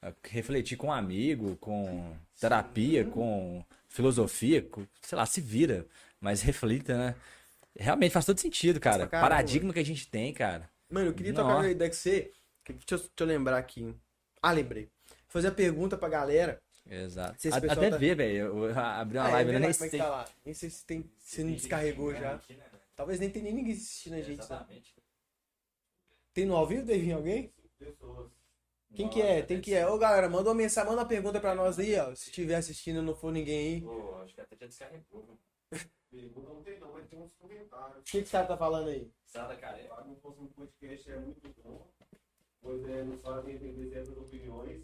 ah, 0.02 0.12
refletir 0.24 0.76
com 0.76 0.88
um 0.88 0.92
amigo, 0.92 1.56
com 1.60 2.16
terapia, 2.40 3.04
com 3.04 3.64
filosofia, 3.88 4.60
com, 4.60 4.84
sei 5.00 5.16
lá, 5.16 5.24
se 5.24 5.40
vira. 5.40 5.86
Mas 6.20 6.42
reflita, 6.42 6.98
né? 6.98 7.14
Realmente 7.78 8.10
faz 8.10 8.26
todo 8.26 8.40
sentido, 8.40 8.80
cara. 8.80 9.06
caramba, 9.06 9.28
Paradigma 9.28 9.72
que 9.72 9.78
a 9.78 9.84
gente 9.84 10.08
tem, 10.08 10.34
cara. 10.34 10.68
Mano, 10.90 11.10
eu 11.10 11.14
queria 11.14 11.32
tocar 11.32 11.58
uma 11.58 11.70
ideia 11.70 11.88
que 11.88 11.96
você. 11.96 12.32
Deixa 12.66 12.94
eu, 12.94 12.98
deixa 12.98 13.10
eu 13.20 13.26
lembrar 13.26 13.56
aqui. 13.56 13.94
Ah, 14.42 14.50
lembrei. 14.50 14.88
Fazer 15.28 15.46
a 15.46 15.52
pergunta 15.52 15.96
pra 15.96 16.08
galera. 16.08 16.60
Exato. 16.88 17.40
Se 17.40 17.48
Até 17.48 17.68
tá- 17.90 17.96
ver, 17.96 18.16
velho. 18.16 18.36
Eu 18.36 18.64
eu 18.70 18.78
abri 18.78 19.16
uma 19.18 19.24
Ah, 19.26 19.28
é, 19.28 19.32
live, 19.32 19.50
eu 19.50 19.54
lá 19.54 19.60
nem 19.60 19.68
é 19.70 19.72
sei. 19.72 19.90
tá 19.98 20.08
lá. 20.10 20.28
Nem 20.44 20.54
sei 20.54 20.70
se, 20.70 20.84
tem, 20.86 21.10
se 21.18 21.44
não 21.44 21.52
descarregou 21.52 22.12
já. 22.14 22.40
Talvez 22.96 23.20
nem 23.20 23.30
tenha 23.30 23.44
nem 23.44 23.54
ninguém 23.54 23.72
assistindo 23.74 24.14
a 24.14 24.20
gente. 24.20 24.38
né? 24.38 24.44
Exatamente. 24.44 24.94
Tem 26.32 26.46
no 26.46 26.56
ao 26.56 26.66
vivo, 26.66 26.86
Davinho, 26.86 27.16
alguém? 27.16 27.52
Pessoas. 27.78 28.30
Quem 28.94 29.08
que 29.08 29.22
é? 29.22 29.40
Tem 29.42 29.60
que 29.60 29.72
é? 29.72 29.86
Ô 29.86 29.96
galera, 29.98 30.28
manda 30.28 30.48
uma 30.48 30.54
mensagem, 30.54 30.88
manda 30.90 31.02
uma 31.02 31.08
pergunta 31.08 31.40
pra 31.40 31.54
nós 31.54 31.78
aí, 31.78 31.96
ó. 31.98 32.12
Se 32.14 32.30
tiver 32.30 32.56
assistindo 32.56 32.98
e 32.98 33.02
não 33.02 33.14
for 33.14 33.32
ninguém 33.32 33.76
aí. 33.76 33.84
O 33.84 33.88
Pô, 33.88 34.16
acho 34.22 34.34
que 34.34 34.40
até 34.40 34.56
já 34.56 34.66
descarregou. 34.66 35.38
Pergunta 36.10 36.48
não 36.52 36.62
tem 36.64 36.80
não, 36.80 36.92
mas 36.92 37.06
tem 37.08 37.20
uns 37.20 37.32
comentários. 37.34 38.02
que 38.04 38.10
que 38.10 38.18
esse 38.18 38.32
cara 38.32 38.46
tá 38.48 38.56
falando 38.56 38.88
aí? 38.88 39.08
Sada, 39.24 39.56
cara. 39.56 39.78
Para 39.84 40.04
no 40.04 40.16
próximo 40.16 40.48
podcast 40.48 41.08
é 41.08 41.16
muito 41.20 41.40
bom, 41.62 41.86
pois 42.60 42.84
é, 42.88 43.04
nos 43.04 43.22
fazem 43.22 43.54
entender 43.54 43.88
certas 43.90 44.16
opiniões. 44.18 44.82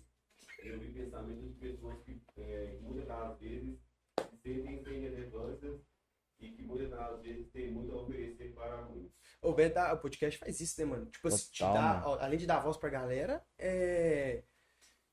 Eu 0.67 0.81
vi 0.81 0.93
pensamentos 0.93 1.45
de 1.45 1.55
pessoas 1.55 1.97
que 2.05 2.21
é, 2.39 2.79
muitas 2.81 3.07
das 3.07 3.39
vezes 3.39 3.79
se 4.19 4.37
sentem 4.43 4.83
sem 4.83 5.01
relevância 5.01 5.81
e 6.39 6.51
que 6.51 6.63
muitas 6.63 6.91
das 6.91 7.21
vezes 7.23 7.51
têm 7.53 7.71
muito 7.73 7.93
a 7.93 8.03
oferecer 8.03 8.53
para 8.55 8.83
muitos. 8.83 9.13
O 9.43 9.51
o 9.51 9.99
podcast 9.99 10.39
faz 10.39 10.61
isso, 10.61 10.81
né, 10.81 10.87
mano? 10.87 11.07
Tipo, 11.07 11.29
assim, 11.29 11.51
Total, 11.53 11.75
dá, 11.75 12.03
ó, 12.07 12.19
além 12.21 12.39
de 12.39 12.47
dar 12.47 12.61
voz 12.61 12.77
pra 12.77 12.89
galera, 12.89 13.45
é. 13.59 14.43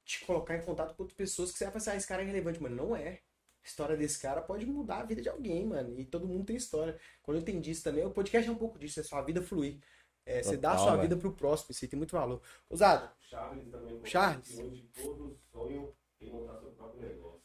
Te 0.04 0.26
colocar 0.26 0.58
em 0.58 0.62
contato 0.66 0.96
com 0.96 1.04
outras 1.04 1.16
pessoas 1.16 1.52
que 1.52 1.58
você 1.58 1.64
vai 1.64 1.74
pensar, 1.74 1.94
ah, 1.94 1.96
esse 1.96 2.08
cara 2.08 2.22
é 2.24 2.26
relevante, 2.26 2.62
mano. 2.62 2.76
Não 2.76 2.96
é. 2.96 3.22
A 3.64 3.68
história 3.68 3.96
desse 3.96 4.20
cara 4.22 4.42
pode 4.42 4.66
mudar 4.66 5.00
a 5.00 5.06
vida 5.06 5.22
de 5.22 5.30
alguém, 5.30 5.66
mano. 5.66 5.98
E 5.98 6.04
todo 6.06 6.28
mundo 6.28 6.46
tem 6.46 6.58
história. 6.58 7.00
Quando 7.22 7.38
eu 7.38 7.42
entendi 7.42 7.72
isso 7.72 7.84
também, 7.84 8.06
o 8.06 8.12
podcast 8.12 8.50
é 8.50 8.52
um 8.52 8.58
pouco 8.58 8.78
disso, 8.78 9.00
é 9.00 9.04
sua 9.04 9.22
vida 9.22 9.42
fluir. 9.42 9.80
É, 10.26 10.42
você 10.42 10.56
dá 10.58 10.70
a 10.70 10.72
Total, 10.74 10.86
sua 10.88 10.96
velho. 10.98 11.02
vida 11.10 11.18
pro 11.18 11.34
próximo, 11.34 11.72
isso 11.72 11.84
aí 11.84 11.90
tem 11.90 11.98
muito 11.98 12.12
valor. 12.12 12.42
Ousado, 12.70 13.10
Charles 13.20 13.70
também 13.70 14.06
Charles. 14.06 14.48
que 14.48 14.62
hoje 14.62 14.90
todos 14.94 15.38
sonham 15.52 15.94
em 16.22 16.32
montar 16.32 16.60
seu 16.60 16.72
próprio 16.72 17.02
negócio. 17.02 17.42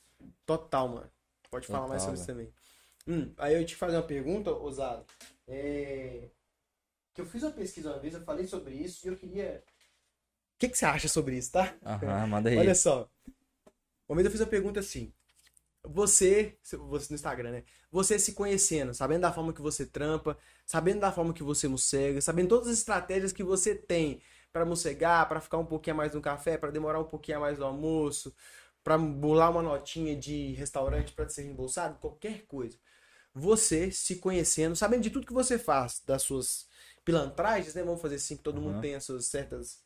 total, 0.46 0.88
mano. 0.88 1.10
Pode 1.50 1.66
falar 1.66 1.88
mais 1.88 2.02
Total, 2.04 2.16
sobre 2.16 2.20
isso 2.20 2.26
também. 2.26 2.54
Hum, 3.06 3.34
aí 3.38 3.54
eu 3.54 3.64
te 3.66 3.74
fazer 3.74 3.96
uma 3.96 4.02
pergunta, 4.02 4.50
Ousado. 4.50 5.04
É... 5.46 6.28
Que 7.14 7.22
eu 7.22 7.26
fiz 7.26 7.42
uma 7.42 7.52
pesquisa 7.52 7.90
uma 7.90 7.98
vez, 7.98 8.14
eu 8.14 8.20
falei 8.22 8.46
sobre 8.46 8.74
isso 8.74 9.06
e 9.06 9.10
eu 9.10 9.16
queria. 9.16 9.64
O 10.54 10.58
que, 10.58 10.68
que 10.68 10.76
você 10.78 10.84
acha 10.84 11.08
sobre 11.08 11.36
isso, 11.36 11.52
tá? 11.52 11.74
Aham, 11.84 12.26
manda 12.26 12.50
aí. 12.50 12.56
Olha 12.58 12.74
só. 12.74 13.08
Uma 14.08 14.16
vez 14.16 14.26
eu 14.26 14.32
fiz 14.32 14.40
a 14.40 14.46
pergunta 14.46 14.80
assim. 14.80 15.12
Você, 15.90 16.58
você 16.62 17.06
no 17.10 17.14
Instagram, 17.14 17.50
né? 17.50 17.64
Você 17.90 18.18
se 18.18 18.32
conhecendo, 18.34 18.92
sabendo 18.92 19.22
da 19.22 19.32
forma 19.32 19.54
que 19.54 19.62
você 19.62 19.86
trampa, 19.86 20.36
sabendo 20.66 21.00
da 21.00 21.10
forma 21.10 21.32
que 21.32 21.42
você 21.42 21.66
mossega, 21.66 22.20
sabendo 22.20 22.50
todas 22.50 22.68
as 22.68 22.78
estratégias 22.78 23.32
que 23.32 23.42
você 23.42 23.74
tem 23.74 24.20
pra 24.52 24.66
mossegar, 24.66 25.26
pra 25.26 25.40
ficar 25.40 25.56
um 25.56 25.64
pouquinho 25.64 25.94
a 25.94 25.96
mais 25.96 26.14
no 26.14 26.20
café, 26.20 26.58
pra 26.58 26.70
demorar 26.70 27.00
um 27.00 27.04
pouquinho 27.04 27.38
a 27.38 27.40
mais 27.40 27.58
no 27.58 27.64
almoço, 27.64 28.34
pra 28.84 28.98
bular 28.98 29.50
uma 29.50 29.62
notinha 29.62 30.14
de 30.14 30.52
restaurante 30.52 31.12
pra 31.12 31.26
ser 31.28 31.42
reembolsado, 31.44 31.98
qualquer 31.98 32.44
coisa. 32.46 32.76
Você 33.34 33.90
se 33.90 34.16
conhecendo, 34.16 34.76
sabendo 34.76 35.02
de 35.02 35.10
tudo 35.10 35.26
que 35.26 35.32
você 35.32 35.58
faz, 35.58 36.02
das 36.04 36.22
suas 36.22 36.66
pilantragens, 37.02 37.74
né? 37.74 37.82
Vamos 37.82 38.02
fazer 38.02 38.16
assim, 38.16 38.36
que 38.36 38.42
todo 38.42 38.60
mundo 38.60 38.72
Aham. 38.72 38.80
tem 38.82 38.94
as 38.94 39.04
suas 39.04 39.26
certas 39.26 39.80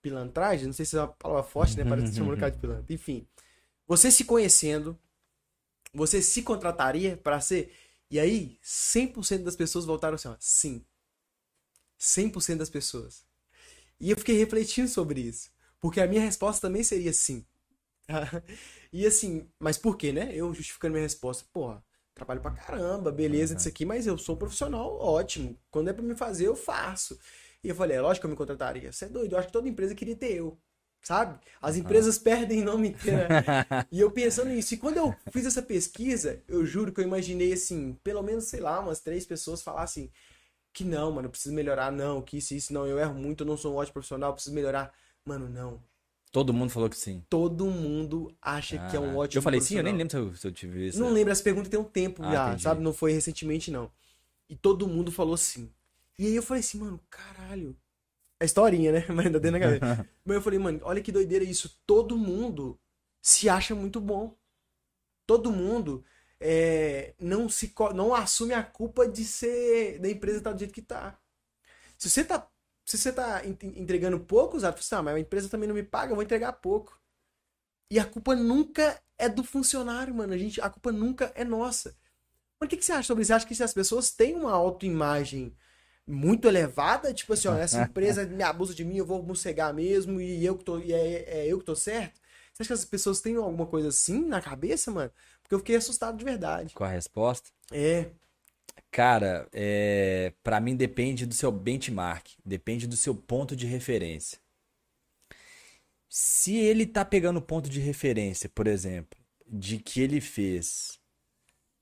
pilantragens, 0.00 0.66
não 0.66 0.72
sei 0.72 0.86
se 0.86 0.96
é 0.96 1.00
uma 1.00 1.08
palavra 1.08 1.42
forte, 1.42 1.76
né? 1.76 1.84
Parece 1.84 2.12
que 2.12 2.22
um 2.22 2.36
cara 2.36 2.50
de 2.50 2.58
pilantra. 2.58 2.84
Enfim, 2.88 3.26
você 3.86 4.10
se 4.10 4.24
conhecendo, 4.24 4.98
você 5.92 6.22
se 6.22 6.42
contrataria 6.42 7.16
para 7.16 7.40
ser? 7.40 7.74
E 8.10 8.18
aí, 8.20 8.58
100% 8.62 9.44
das 9.44 9.56
pessoas 9.56 9.84
voltaram 9.84 10.14
assim, 10.16 10.28
ó, 10.28 10.36
sim. 10.38 10.84
100% 11.98 12.58
das 12.58 12.70
pessoas. 12.70 13.24
E 14.00 14.10
eu 14.10 14.16
fiquei 14.16 14.36
refletindo 14.36 14.88
sobre 14.88 15.20
isso, 15.20 15.50
porque 15.80 16.00
a 16.00 16.06
minha 16.06 16.22
resposta 16.22 16.66
também 16.68 16.82
seria 16.82 17.12
sim. 17.12 17.46
e 18.92 19.06
assim, 19.06 19.48
mas 19.58 19.78
por 19.78 19.96
quê, 19.96 20.12
né? 20.12 20.30
Eu 20.34 20.52
justificando 20.54 20.92
minha 20.92 21.04
resposta, 21.04 21.46
porra, 21.52 21.84
trabalho 22.14 22.40
pra 22.40 22.50
caramba, 22.52 23.12
beleza 23.12 23.54
disso 23.54 23.68
aqui, 23.68 23.84
mas 23.84 24.06
eu 24.06 24.18
sou 24.18 24.34
um 24.34 24.38
profissional 24.38 24.98
ótimo. 24.98 25.58
Quando 25.70 25.88
é 25.90 25.92
pra 25.92 26.02
me 26.02 26.16
fazer, 26.16 26.46
eu 26.46 26.56
faço. 26.56 27.18
E 27.62 27.68
eu 27.68 27.74
falei, 27.74 27.96
é 27.96 28.00
lógico 28.00 28.22
que 28.22 28.26
eu 28.26 28.30
me 28.30 28.36
contrataria. 28.36 28.92
Você 28.92 29.06
é 29.06 29.08
doido, 29.08 29.34
eu 29.34 29.38
acho 29.38 29.48
que 29.48 29.52
toda 29.52 29.68
empresa 29.68 29.94
queria 29.94 30.16
ter 30.16 30.32
eu. 30.34 30.58
Sabe? 31.02 31.38
As 31.60 31.76
empresas 31.76 32.16
perdem 32.16 32.62
nome 32.62 32.88
inteiro. 32.90 33.28
E 33.90 34.00
eu 34.00 34.10
pensando 34.10 34.48
nisso, 34.50 34.74
e 34.74 34.76
quando 34.76 34.96
eu 34.96 35.14
fiz 35.30 35.44
essa 35.44 35.60
pesquisa, 35.60 36.42
eu 36.48 36.64
juro 36.64 36.92
que 36.92 37.00
eu 37.00 37.04
imaginei 37.04 37.52
assim, 37.52 37.94
pelo 38.04 38.22
menos, 38.22 38.44
sei 38.44 38.60
lá, 38.60 38.80
umas 38.80 39.00
três 39.00 39.26
pessoas 39.26 39.60
falassem 39.62 40.10
que 40.72 40.84
não, 40.84 41.12
mano, 41.12 41.26
eu 41.26 41.30
preciso 41.30 41.54
melhorar, 41.54 41.92
não, 41.92 42.22
que 42.22 42.38
isso, 42.38 42.54
isso, 42.54 42.72
não, 42.72 42.86
eu 42.86 42.98
erro 42.98 43.14
muito, 43.14 43.42
eu 43.42 43.46
não 43.46 43.56
sou 43.56 43.74
um 43.74 43.76
ótimo 43.76 43.94
profissional, 43.94 44.30
eu 44.30 44.34
preciso 44.34 44.54
melhorar. 44.54 44.92
Mano, 45.24 45.48
não. 45.48 45.82
Todo 46.30 46.54
mundo 46.54 46.70
falou 46.70 46.88
que 46.88 46.96
sim. 46.96 47.22
Todo 47.28 47.66
mundo 47.66 48.34
acha 48.40 48.78
que 48.88 48.96
é 48.96 49.00
um 49.00 49.16
ótimo 49.18 49.38
Eu 49.38 49.42
falei 49.42 49.60
sim, 49.60 49.76
eu 49.76 49.82
nem 49.82 49.94
lembro 49.94 50.10
se 50.10 50.16
eu, 50.16 50.34
se 50.34 50.46
eu 50.46 50.52
tive 50.52 50.86
isso. 50.86 50.98
Não 50.98 51.10
lembro, 51.10 51.30
essa 51.30 51.42
pergunta 51.42 51.68
tem 51.68 51.78
um 51.78 51.84
tempo 51.84 52.22
Ah, 52.24 52.32
já, 52.32 52.46
entendi. 52.48 52.62
sabe? 52.62 52.82
Não 52.82 52.94
foi 52.94 53.12
recentemente, 53.12 53.70
não. 53.70 53.90
E 54.48 54.56
todo 54.56 54.88
mundo 54.88 55.12
falou 55.12 55.36
sim. 55.36 55.70
E 56.18 56.26
aí 56.26 56.34
eu 56.34 56.42
falei 56.42 56.60
assim, 56.60 56.78
mano, 56.78 56.98
caralho. 57.10 57.76
É 58.42 58.46
historinha, 58.46 58.92
né? 58.92 59.06
Mas 59.08 59.26
ainda 59.26 59.40
dentro 59.40 59.60
da 59.60 59.66
cabeça. 59.66 59.86
Mas 60.24 60.36
eu 60.36 60.42
falei, 60.42 60.58
mano, 60.58 60.80
olha 60.82 61.02
que 61.02 61.12
doideira 61.12 61.44
isso. 61.44 61.78
Todo 61.86 62.16
mundo 62.18 62.78
se 63.22 63.48
acha 63.48 63.74
muito 63.74 64.00
bom. 64.00 64.36
Todo 65.26 65.52
mundo 65.52 66.04
é, 66.40 67.14
não 67.20 67.48
se 67.48 67.72
não 67.94 68.14
assume 68.14 68.54
a 68.54 68.62
culpa 68.62 69.08
de 69.08 69.24
ser 69.24 69.98
da 70.00 70.10
empresa 70.10 70.38
estar 70.38 70.52
do 70.52 70.58
jeito 70.58 70.74
que 70.74 70.82
tá. 70.82 71.18
Se 71.98 72.10
você 72.10 72.24
tá 72.24 72.48
se 72.86 72.98
você 72.98 73.12
tá 73.12 73.46
en- 73.46 73.56
entregando 73.80 74.20
pouco, 74.20 74.58
Zato, 74.60 74.82
você 74.82 74.90
fala, 74.90 75.00
ah, 75.00 75.04
mas 75.04 75.16
a 75.16 75.20
empresa 75.20 75.48
também 75.48 75.68
não 75.68 75.74
me 75.76 75.82
paga, 75.84 76.12
eu 76.12 76.16
vou 76.16 76.24
entregar 76.24 76.52
pouco. 76.54 77.00
E 77.90 77.98
a 77.98 78.04
culpa 78.06 78.34
nunca 78.34 79.00
é 79.18 79.28
do 79.28 79.44
funcionário, 79.44 80.14
mano. 80.14 80.32
A 80.32 80.38
gente, 80.38 80.60
a 80.60 80.70
culpa 80.70 80.92
nunca 80.92 81.32
é 81.34 81.44
nossa. 81.44 81.96
Mas 82.60 82.66
o 82.66 82.70
que, 82.70 82.76
que 82.78 82.84
você 82.84 82.92
acha 82.92 83.08
sobre 83.08 83.22
isso? 83.22 83.28
Você 83.28 83.34
acha 83.34 83.46
que 83.46 83.54
se 83.54 83.62
as 83.64 83.74
pessoas 83.74 84.12
têm 84.12 84.36
uma 84.36 84.52
autoimagem 84.52 85.56
muito 86.06 86.48
elevada, 86.48 87.12
tipo 87.14 87.32
assim, 87.32 87.48
ó, 87.48 87.56
essa 87.56 87.82
empresa 87.84 88.24
me 88.26 88.42
abusa 88.42 88.74
de 88.74 88.84
mim, 88.84 88.96
eu 88.96 89.06
vou 89.06 89.22
morcegar 89.22 89.72
mesmo, 89.72 90.20
e 90.20 90.44
eu 90.44 90.56
que 90.56 90.64
tô, 90.64 90.78
e 90.78 90.92
é, 90.92 91.40
é 91.40 91.46
eu 91.46 91.58
que 91.58 91.64
tô 91.64 91.76
certo? 91.76 92.20
Você 92.52 92.62
acha 92.62 92.68
que 92.68 92.74
as 92.74 92.84
pessoas 92.84 93.20
têm 93.20 93.36
alguma 93.36 93.66
coisa 93.66 93.88
assim 93.88 94.24
na 94.26 94.40
cabeça, 94.40 94.90
mano? 94.90 95.10
Porque 95.42 95.54
eu 95.54 95.58
fiquei 95.58 95.76
assustado 95.76 96.18
de 96.18 96.24
verdade. 96.24 96.74
Com 96.74 96.84
a 96.84 96.88
resposta? 96.88 97.50
É, 97.70 98.10
Cara, 98.90 99.48
é, 99.52 100.32
para 100.42 100.60
mim 100.60 100.76
depende 100.76 101.24
do 101.24 101.34
seu 101.34 101.50
benchmark, 101.50 102.28
depende 102.44 102.86
do 102.86 102.96
seu 102.96 103.14
ponto 103.14 103.56
de 103.56 103.66
referência. 103.66 104.38
Se 106.08 106.56
ele 106.56 106.84
tá 106.86 107.04
pegando 107.04 107.40
ponto 107.40 107.70
de 107.70 107.80
referência, 107.80 108.50
por 108.50 108.66
exemplo, 108.66 109.18
de 109.46 109.78
que 109.78 110.00
ele 110.00 110.20
fez 110.20 111.00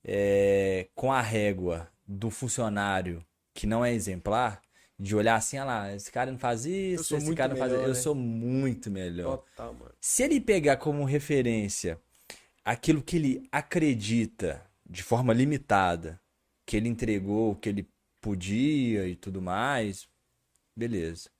é, 0.04 0.88
com 0.94 1.12
a 1.12 1.20
régua 1.20 1.90
do 2.06 2.30
funcionário 2.30 3.24
que 3.54 3.66
não 3.66 3.84
é 3.84 3.92
exemplar, 3.92 4.60
de 4.98 5.16
olhar 5.16 5.36
assim, 5.36 5.56
ah 5.56 5.64
lá, 5.64 5.94
esse 5.94 6.12
cara 6.12 6.30
não 6.30 6.38
faz 6.38 6.66
isso, 6.66 7.16
esse 7.16 7.34
cara 7.34 7.54
não 7.54 7.58
faz 7.58 7.72
melhor, 7.72 7.84
eu 7.84 7.94
né? 7.94 7.94
sou 7.94 8.14
muito 8.14 8.90
melhor. 8.90 9.38
total. 9.38 9.76
Se 9.98 10.22
ele 10.22 10.40
pegar 10.40 10.76
como 10.76 11.04
referência 11.04 11.98
aquilo 12.64 13.02
que 13.02 13.16
ele 13.16 13.48
acredita 13.50 14.62
de 14.88 15.02
forma 15.02 15.32
limitada, 15.32 16.20
que 16.66 16.76
ele 16.76 16.88
entregou 16.88 17.52
o 17.52 17.56
que 17.56 17.68
ele 17.68 17.88
podia 18.20 19.08
e 19.08 19.16
tudo 19.16 19.40
mais, 19.40 20.06
beleza. 20.76 21.30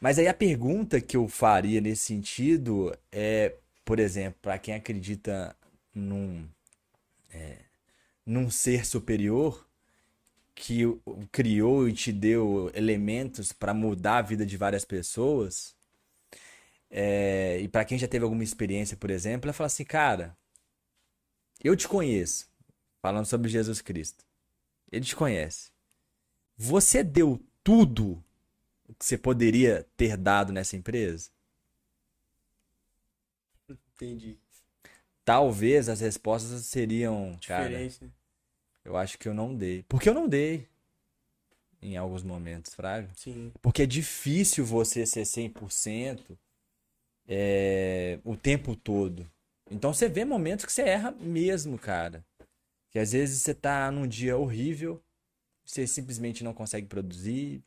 Mas 0.00 0.18
aí 0.18 0.28
a 0.28 0.34
pergunta 0.34 1.00
que 1.00 1.16
eu 1.16 1.28
faria 1.28 1.80
nesse 1.80 2.04
sentido 2.04 2.96
é, 3.10 3.56
por 3.84 3.98
exemplo, 3.98 4.38
para 4.40 4.58
quem 4.58 4.74
acredita 4.74 5.54
num, 5.94 6.48
é, 7.30 7.58
num 8.24 8.50
ser 8.50 8.86
superior 8.86 9.68
que 10.54 10.84
criou 11.32 11.88
e 11.88 11.92
te 11.92 12.12
deu 12.12 12.70
elementos 12.74 13.52
para 13.52 13.72
mudar 13.74 14.18
a 14.18 14.22
vida 14.22 14.44
de 14.44 14.56
várias 14.56 14.84
pessoas, 14.84 15.74
é, 16.90 17.60
e 17.60 17.68
para 17.68 17.84
quem 17.84 17.96
já 17.96 18.08
teve 18.08 18.24
alguma 18.24 18.42
experiência, 18.42 18.96
por 18.96 19.10
exemplo, 19.10 19.46
ela 19.46 19.52
fala 19.52 19.68
assim, 19.68 19.84
cara, 19.84 20.36
eu 21.62 21.76
te 21.76 21.86
conheço, 21.86 22.50
falando 23.00 23.26
sobre 23.26 23.48
Jesus 23.48 23.80
Cristo. 23.80 24.24
Ele 24.90 25.04
te 25.04 25.14
conhece. 25.14 25.70
Você 26.56 27.04
deu 27.04 27.40
tudo 27.62 28.22
o 28.88 28.94
que 28.94 29.04
você 29.04 29.16
poderia 29.16 29.86
ter 29.96 30.16
dado 30.16 30.52
nessa 30.52 30.76
empresa? 30.76 31.30
Entendi. 33.94 34.36
Talvez 35.24 35.88
as 35.88 36.00
respostas 36.00 36.66
seriam, 36.66 37.38
cara, 37.46 37.68
Diferente, 37.68 38.04
né? 38.04 38.10
Eu 38.84 38.96
acho 38.96 39.18
que 39.18 39.28
eu 39.28 39.34
não 39.34 39.54
dei. 39.54 39.84
Porque 39.88 40.08
eu 40.08 40.14
não 40.14 40.28
dei 40.28 40.66
em 41.82 41.96
alguns 41.96 42.22
momentos, 42.22 42.74
Fraga. 42.74 43.10
Sim. 43.16 43.52
Porque 43.62 43.82
é 43.82 43.86
difícil 43.86 44.64
você 44.64 45.06
ser 45.06 45.22
100% 45.22 46.36
é, 47.26 48.18
o 48.24 48.36
tempo 48.36 48.76
todo. 48.76 49.30
Então 49.70 49.94
você 49.94 50.08
vê 50.08 50.24
momentos 50.24 50.64
que 50.64 50.72
você 50.72 50.82
erra 50.82 51.12
mesmo, 51.12 51.78
cara. 51.78 52.24
Que 52.90 52.98
às 52.98 53.12
vezes 53.12 53.42
você 53.42 53.54
tá 53.54 53.90
num 53.90 54.06
dia 54.06 54.36
horrível, 54.36 55.02
você 55.64 55.86
simplesmente 55.86 56.42
não 56.42 56.52
consegue 56.52 56.88
produzir, 56.88 57.62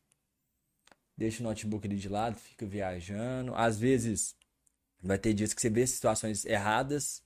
deixa 1.17 1.41
o 1.41 1.43
notebook 1.43 1.87
ali 1.87 1.95
de 1.95 2.09
lado, 2.09 2.35
fica 2.35 2.65
viajando. 2.65 3.55
Às 3.55 3.79
vezes 3.79 4.35
vai 5.01 5.17
ter 5.17 5.33
dias 5.33 5.53
que 5.53 5.61
você 5.61 5.69
vê 5.69 5.87
situações 5.87 6.45
erradas 6.45 7.22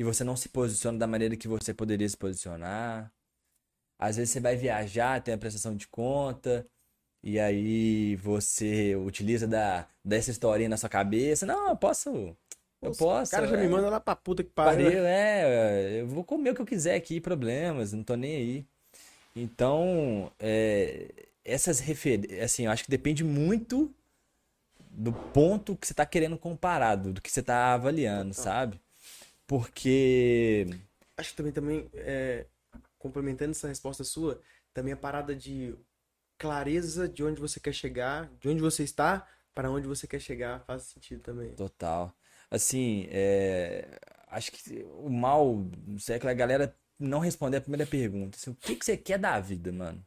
e 0.00 0.02
você 0.02 0.24
não 0.24 0.34
se 0.34 0.48
posiciona 0.48 0.98
da 0.98 1.06
maneira 1.06 1.36
que 1.36 1.46
você 1.46 1.74
poderia 1.74 2.08
se 2.08 2.16
posicionar. 2.16 3.12
Às 3.98 4.16
vezes 4.16 4.30
você 4.30 4.40
vai 4.40 4.56
viajar, 4.56 5.22
tem 5.22 5.34
a 5.34 5.36
prestação 5.36 5.76
de 5.76 5.86
conta, 5.88 6.66
e 7.22 7.38
aí 7.38 8.16
você 8.16 8.96
utiliza 8.96 9.46
da, 9.46 9.86
dessa 10.02 10.30
historinha 10.30 10.70
na 10.70 10.78
sua 10.78 10.88
cabeça. 10.88 11.44
Não, 11.44 11.68
eu 11.68 11.76
posso. 11.76 12.08
Eu 12.08 12.36
Nossa, 12.80 12.98
posso. 12.98 13.30
O 13.30 13.36
cara 13.36 13.46
já 13.46 13.58
é, 13.58 13.60
me 13.60 13.68
manda 13.68 13.90
lá 13.90 14.00
pra 14.00 14.16
puta 14.16 14.42
que 14.42 14.48
pariu. 14.48 14.86
pariu, 14.86 15.04
é, 15.04 16.00
eu 16.00 16.06
vou 16.06 16.24
comer 16.24 16.52
o 16.52 16.54
que 16.54 16.62
eu 16.62 16.66
quiser 16.66 16.94
aqui, 16.94 17.20
problemas, 17.20 17.92
não 17.92 18.02
tô 18.02 18.14
nem 18.14 18.36
aí. 18.36 18.66
Então, 19.36 20.32
é, 20.38 21.12
essas 21.44 21.78
referências, 21.78 22.40
assim, 22.42 22.64
eu 22.64 22.70
acho 22.70 22.84
que 22.84 22.90
depende 22.90 23.22
muito 23.22 23.94
do 24.90 25.12
ponto 25.12 25.76
que 25.76 25.86
você 25.86 25.92
tá 25.92 26.06
querendo 26.06 26.38
comparar, 26.38 26.96
do 26.96 27.12
do 27.12 27.20
que 27.20 27.30
você 27.30 27.42
tá 27.42 27.74
avaliando, 27.74 28.32
sabe? 28.32 28.80
Porque, 29.50 30.68
Acho 31.16 31.30
que 31.30 31.36
também, 31.36 31.52
também 31.52 31.90
é, 31.94 32.46
complementando 32.98 33.50
essa 33.50 33.66
resposta 33.66 34.04
sua, 34.04 34.40
também 34.72 34.92
a 34.92 34.96
parada 34.96 35.34
de 35.34 35.74
clareza 36.38 37.08
de 37.08 37.24
onde 37.24 37.40
você 37.40 37.58
quer 37.58 37.72
chegar, 37.74 38.30
de 38.38 38.48
onde 38.48 38.60
você 38.62 38.84
está, 38.84 39.28
para 39.52 39.68
onde 39.72 39.88
você 39.88 40.06
quer 40.06 40.20
chegar, 40.20 40.60
faz 40.60 40.84
sentido 40.84 41.20
também. 41.22 41.56
total, 41.56 42.14
assim, 42.50 43.06
é, 43.10 43.98
acho 44.28 44.52
que 44.52 44.84
o 44.84 45.10
mal 45.10 45.56
do 45.64 45.98
século 46.00 46.30
é 46.30 46.32
a 46.32 46.36
galera 46.36 46.76
não 46.98 47.18
responder 47.20 47.58
a 47.58 47.60
primeira 47.60 47.86
pergunta. 47.86 48.36
Assim, 48.36 48.50
o 48.50 48.54
que, 48.54 48.76
que 48.76 48.84
você 48.84 48.96
quer 48.96 49.18
da 49.18 49.40
vida, 49.40 49.72
mano? 49.72 50.04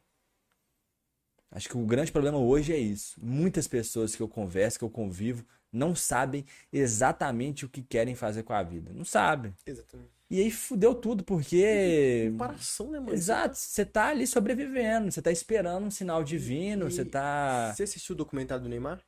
Acho 1.50 1.68
que 1.68 1.76
o 1.76 1.86
grande 1.86 2.10
problema 2.10 2.38
hoje 2.38 2.72
é 2.72 2.78
isso. 2.78 3.14
Muitas 3.22 3.68
pessoas 3.68 4.14
que 4.16 4.22
eu 4.22 4.28
converso, 4.28 4.78
que 4.78 4.84
eu 4.84 4.90
convivo, 4.90 5.46
não 5.74 5.94
sabem 5.94 6.44
exatamente 6.72 7.64
o 7.64 7.68
que 7.68 7.82
querem 7.82 8.14
fazer 8.14 8.42
com 8.42 8.52
a 8.52 8.62
vida. 8.62 8.92
Não 8.94 9.04
sabem. 9.04 9.54
Exatamente. 9.66 10.14
E 10.30 10.40
aí 10.40 10.50
fudeu 10.50 10.94
tudo, 10.94 11.22
porque. 11.22 12.28
Comparação, 12.32 12.90
né, 12.90 12.98
mano? 12.98 13.12
Exato, 13.12 13.56
você 13.56 13.84
tá 13.84 14.06
ali 14.08 14.26
sobrevivendo, 14.26 15.10
você 15.12 15.20
tá 15.20 15.30
esperando 15.30 15.86
um 15.86 15.90
sinal 15.90 16.24
divino, 16.24 16.90
você 16.90 17.04
tá. 17.04 17.72
Você 17.74 17.82
assistiu 17.82 18.14
o 18.14 18.16
documentário 18.16 18.62
do 18.62 18.68
Neymar? 18.68 19.00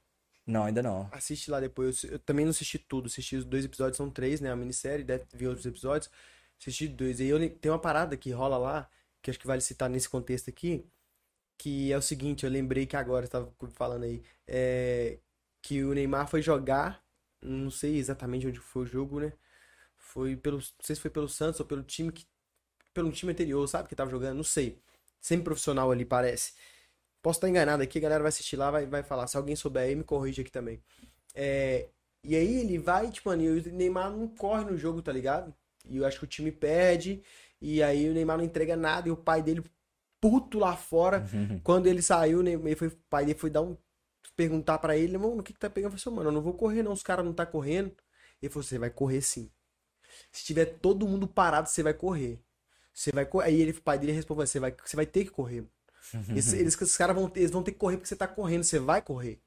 Não, 0.46 0.64
ainda 0.64 0.82
não. 0.82 1.08
Assiste 1.10 1.50
lá 1.50 1.58
depois. 1.58 2.04
Eu, 2.04 2.12
eu 2.12 2.18
também 2.18 2.44
não 2.44 2.50
assisti 2.50 2.78
tudo. 2.78 3.06
Assisti 3.06 3.36
os 3.36 3.44
dois 3.44 3.64
episódios, 3.64 3.96
são 3.96 4.10
três, 4.10 4.40
né? 4.40 4.52
A 4.52 4.56
minissérie, 4.56 5.04
deve 5.04 5.24
vir 5.32 5.48
outros 5.48 5.66
episódios. 5.66 6.10
Assisti 6.60 6.86
dois. 6.86 7.18
E 7.18 7.24
aí 7.24 7.28
eu, 7.30 7.50
tem 7.58 7.72
uma 7.72 7.78
parada 7.80 8.16
que 8.16 8.30
rola 8.30 8.56
lá, 8.56 8.88
que 9.22 9.30
acho 9.30 9.38
que 9.40 9.46
vale 9.46 9.60
citar 9.60 9.90
nesse 9.90 10.08
contexto 10.08 10.48
aqui, 10.48 10.84
que 11.58 11.92
é 11.92 11.96
o 11.96 12.02
seguinte, 12.02 12.44
eu 12.44 12.50
lembrei 12.50 12.86
que 12.86 12.96
agora, 12.96 13.26
você 13.26 13.32
tava 13.32 13.52
falando 13.74 14.04
aí, 14.04 14.22
é, 14.46 15.18
que 15.66 15.82
o 15.82 15.92
Neymar 15.92 16.28
foi 16.28 16.40
jogar, 16.40 17.04
não 17.42 17.72
sei 17.72 17.96
exatamente 17.96 18.46
onde 18.46 18.60
foi 18.60 18.84
o 18.84 18.86
jogo, 18.86 19.18
né? 19.18 19.32
Foi 19.96 20.36
pelo, 20.36 20.58
não 20.58 20.64
sei 20.80 20.94
se 20.94 21.02
foi 21.02 21.10
pelo 21.10 21.28
Santos 21.28 21.58
ou 21.58 21.66
pelo 21.66 21.82
time 21.82 22.12
que, 22.12 22.24
pelo 22.94 23.10
time 23.10 23.32
anterior, 23.32 23.66
sabe, 23.66 23.88
que 23.88 23.96
tava 23.96 24.08
jogando, 24.08 24.36
não 24.36 24.44
sei. 24.44 24.80
Sempre 25.20 25.46
profissional 25.46 25.90
ali, 25.90 26.04
parece. 26.04 26.52
Posso 27.20 27.38
estar 27.38 27.48
enganado 27.48 27.82
aqui, 27.82 27.98
a 27.98 28.00
galera 28.00 28.22
vai 28.22 28.28
assistir 28.28 28.54
lá, 28.54 28.70
vai, 28.70 28.86
vai 28.86 29.02
falar. 29.02 29.26
Se 29.26 29.36
alguém 29.36 29.56
souber 29.56 29.82
aí, 29.82 29.96
me 29.96 30.04
corrige 30.04 30.42
aqui 30.42 30.52
também. 30.52 30.80
É, 31.34 31.88
e 32.22 32.36
aí 32.36 32.60
ele 32.60 32.78
vai, 32.78 33.10
tipo, 33.10 33.28
mano, 33.28 33.42
e 33.42 33.48
o 33.48 33.72
Neymar 33.72 34.12
não 34.12 34.28
corre 34.28 34.64
no 34.70 34.76
jogo, 34.78 35.02
tá 35.02 35.10
ligado? 35.10 35.52
E 35.84 35.96
eu 35.96 36.06
acho 36.06 36.20
que 36.20 36.24
o 36.24 36.28
time 36.28 36.52
perde, 36.52 37.20
e 37.60 37.82
aí 37.82 38.08
o 38.08 38.12
Neymar 38.14 38.38
não 38.38 38.44
entrega 38.44 38.76
nada, 38.76 39.08
e 39.08 39.10
o 39.10 39.16
pai 39.16 39.42
dele 39.42 39.64
puto 40.20 40.60
lá 40.60 40.76
fora. 40.76 41.26
Quando 41.64 41.88
ele 41.88 42.02
saiu, 42.02 42.38
o 42.38 42.42
Neymar, 42.44 42.76
foi, 42.76 42.86
o 42.86 42.96
pai 43.10 43.26
dele 43.26 43.38
foi 43.38 43.50
dar 43.50 43.62
um. 43.62 43.76
Perguntar 44.36 44.78
pra 44.78 44.96
ele, 44.96 45.16
mano, 45.18 45.40
o 45.40 45.42
que 45.42 45.52
que 45.52 45.58
tá 45.58 45.70
pegando? 45.70 45.94
Eu 45.94 45.98
falei 45.98 46.02
assim, 46.14 46.16
mano, 46.16 46.30
eu 46.30 46.34
não 46.34 46.42
vou 46.42 46.54
correr, 46.54 46.82
não, 46.82 46.92
os 46.92 47.02
caras 47.02 47.24
não 47.24 47.32
tá 47.34 47.46
correndo. 47.46 47.94
Ele 48.42 48.50
falou, 48.50 48.62
você 48.64 48.78
vai 48.78 48.90
correr 48.90 49.22
sim. 49.22 49.50
Se 50.32 50.44
tiver 50.44 50.66
todo 50.80 51.06
mundo 51.08 51.26
parado, 51.28 51.68
você 51.68 51.82
vai 51.82 51.94
correr. 51.94 52.40
Você 52.94 53.12
vai 53.12 53.26
correr. 53.26 53.46
Aí 53.48 53.60
ele, 53.60 53.72
o 53.72 53.82
pai 53.82 53.98
dele 53.98 54.12
respondeu, 54.12 54.46
você 54.46 54.60
vai, 54.60 54.74
você 54.84 54.96
vai 54.96 55.06
ter 55.06 55.24
que 55.24 55.30
correr. 55.30 55.64
Eles, 56.34 56.52
eles, 56.52 56.74
esses 56.80 56.96
caras 56.96 57.16
vão 57.16 57.28
ter, 57.30 57.40
eles 57.40 57.52
vão 57.52 57.62
ter 57.62 57.72
que 57.72 57.78
correr 57.78 57.96
porque 57.96 58.08
você 58.08 58.16
tá 58.16 58.28
correndo, 58.28 58.64
você 58.64 58.78
vai 58.78 59.02
correr. 59.02 59.40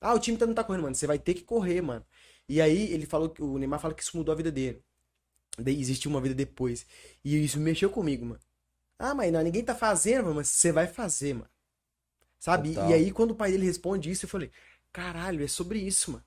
Ah, 0.00 0.14
o 0.14 0.18
time 0.20 0.36
tá- 0.38 0.46
não 0.46 0.54
tá 0.54 0.64
correndo, 0.64 0.82
mano. 0.84 0.94
Você 0.94 1.06
vai 1.06 1.18
ter 1.18 1.34
que 1.34 1.42
correr, 1.42 1.80
mano. 1.82 2.04
E 2.48 2.60
aí 2.60 2.92
ele 2.92 3.06
falou 3.06 3.30
que 3.30 3.42
o 3.42 3.58
Neymar 3.58 3.80
fala 3.80 3.94
que 3.94 4.02
isso 4.02 4.16
mudou 4.16 4.32
a 4.32 4.36
vida 4.36 4.52
dele. 4.52 4.82
Daí 5.58 5.80
existiu 5.80 6.10
uma 6.10 6.20
vida 6.20 6.34
depois. 6.34 6.86
E 7.24 7.44
isso 7.44 7.60
mexeu 7.60 7.90
comigo, 7.90 8.26
mano. 8.26 8.40
Ah, 8.98 9.14
mas 9.14 9.32
não, 9.32 9.42
ninguém 9.42 9.64
tá 9.64 9.74
fazendo, 9.74 10.24
mano, 10.24 10.36
mas 10.36 10.48
você 10.48 10.72
vai 10.72 10.86
fazer, 10.88 11.34
mano. 11.34 11.50
Sabe? 12.38 12.74
Total. 12.74 12.90
E 12.90 12.94
aí 12.94 13.10
quando 13.10 13.30
o 13.32 13.34
pai 13.34 13.50
dele 13.52 13.66
responde 13.66 14.10
isso, 14.10 14.24
eu 14.24 14.28
falei, 14.28 14.50
caralho, 14.92 15.44
é 15.44 15.48
sobre 15.48 15.78
isso, 15.78 16.12
mano. 16.12 16.24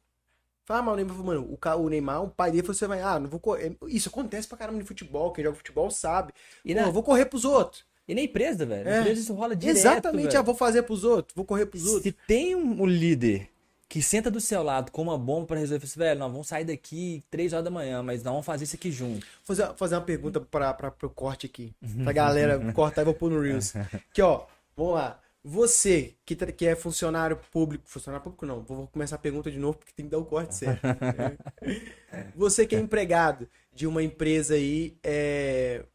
Fala, 0.65 0.83
mas 0.83 0.93
o 0.93 0.97
Neymar 0.97 1.17
mano, 1.23 1.41
o, 1.41 1.81
o 1.83 1.89
Neymar, 1.89 2.23
o 2.23 2.29
pai 2.29 2.51
dele 2.51 2.61
falou, 2.61 2.75
você 2.75 2.85
vai, 2.87 3.01
ah, 3.01 3.19
não 3.19 3.27
vou 3.27 3.39
correr. 3.39 3.75
Isso 3.87 4.09
acontece 4.09 4.47
pra 4.47 4.57
caramba 4.57 4.77
no 4.77 4.85
futebol, 4.85 5.31
quem 5.31 5.43
joga 5.43 5.57
futebol 5.57 5.89
sabe. 5.89 6.31
E, 6.63 6.73
Pô, 6.75 6.79
na, 6.81 6.87
eu 6.87 6.91
vou 6.93 7.01
correr 7.01 7.25
pros 7.25 7.43
outros. 7.43 7.83
e 8.07 8.13
na 8.13 8.21
empresa, 8.21 8.65
velho. 8.67 8.85
Na 8.85 8.97
É. 8.97 8.99
empresa 8.99 9.21
isso 9.21 9.33
rola 9.33 9.55
direto. 9.55 9.77
Exatamente, 9.77 10.27
velho. 10.27 10.39
ah, 10.39 10.43
vou 10.43 10.53
fazer 10.55 10.83
pros 10.83 11.03
outros, 11.03 11.35
vou 11.35 11.43
correr 11.45 11.65
pros 11.65 11.85
outros. 11.85 12.03
Se 12.03 12.11
tem 12.11 12.55
um, 12.55 12.85
líder 12.85 13.49
que 13.87 14.03
senta 14.03 14.29
do 14.29 14.39
seu 14.39 14.61
lado 14.61 14.91
com 14.91 15.01
uma 15.01 15.17
bomba 15.17 15.47
pra 15.47 15.57
resolver, 15.57 15.83
assim, 15.83 15.97
velho, 15.99 16.19
nós 16.19 16.31
vamos 16.31 16.47
sair 16.47 16.63
daqui 16.65 17.23
três 17.31 17.51
horas 17.53 17.65
da 17.65 17.71
manhã, 17.71 18.03
mas 18.03 18.21
nós 18.21 18.31
vamos 18.31 18.45
fazer 18.45 18.65
isso 18.65 18.75
aqui 18.75 18.91
junto. 18.91 19.25
Vou 19.43 19.55
fazer, 19.55 19.73
fazer 19.75 19.95
uma 19.95 20.01
pergunta 20.01 20.39
pra, 20.39 20.71
pro 20.75 21.09
corte 21.09 21.47
aqui. 21.47 21.73
Pra 22.03 22.13
galera 22.13 22.59
cortar 22.73 23.01
e 23.01 23.05
vou 23.05 23.15
pôr 23.15 23.31
no 23.31 23.41
Reels. 23.41 23.73
Aqui, 24.11 24.21
ó. 24.21 24.45
Vamos 24.77 24.93
lá. 24.93 25.19
Você 25.43 26.15
que, 26.25 26.35
que 26.35 26.65
é 26.65 26.75
funcionário 26.75 27.37
público. 27.51 27.87
Funcionário 27.87 28.23
público 28.23 28.45
não. 28.45 28.61
Vou 28.61 28.87
começar 28.87 29.15
a 29.15 29.19
pergunta 29.19 29.49
de 29.49 29.57
novo 29.57 29.77
porque 29.77 29.93
tem 29.93 30.05
que 30.05 30.11
dar 30.11 30.17
o 30.17 30.25
corte 30.25 30.55
certo. 30.55 30.85
É. 32.11 32.27
Você 32.35 32.65
que 32.65 32.75
é 32.75 32.79
empregado 32.79 33.47
de 33.73 33.87
uma 33.87 34.03
empresa 34.03 34.55
aí. 34.55 34.97
É... 35.03 35.85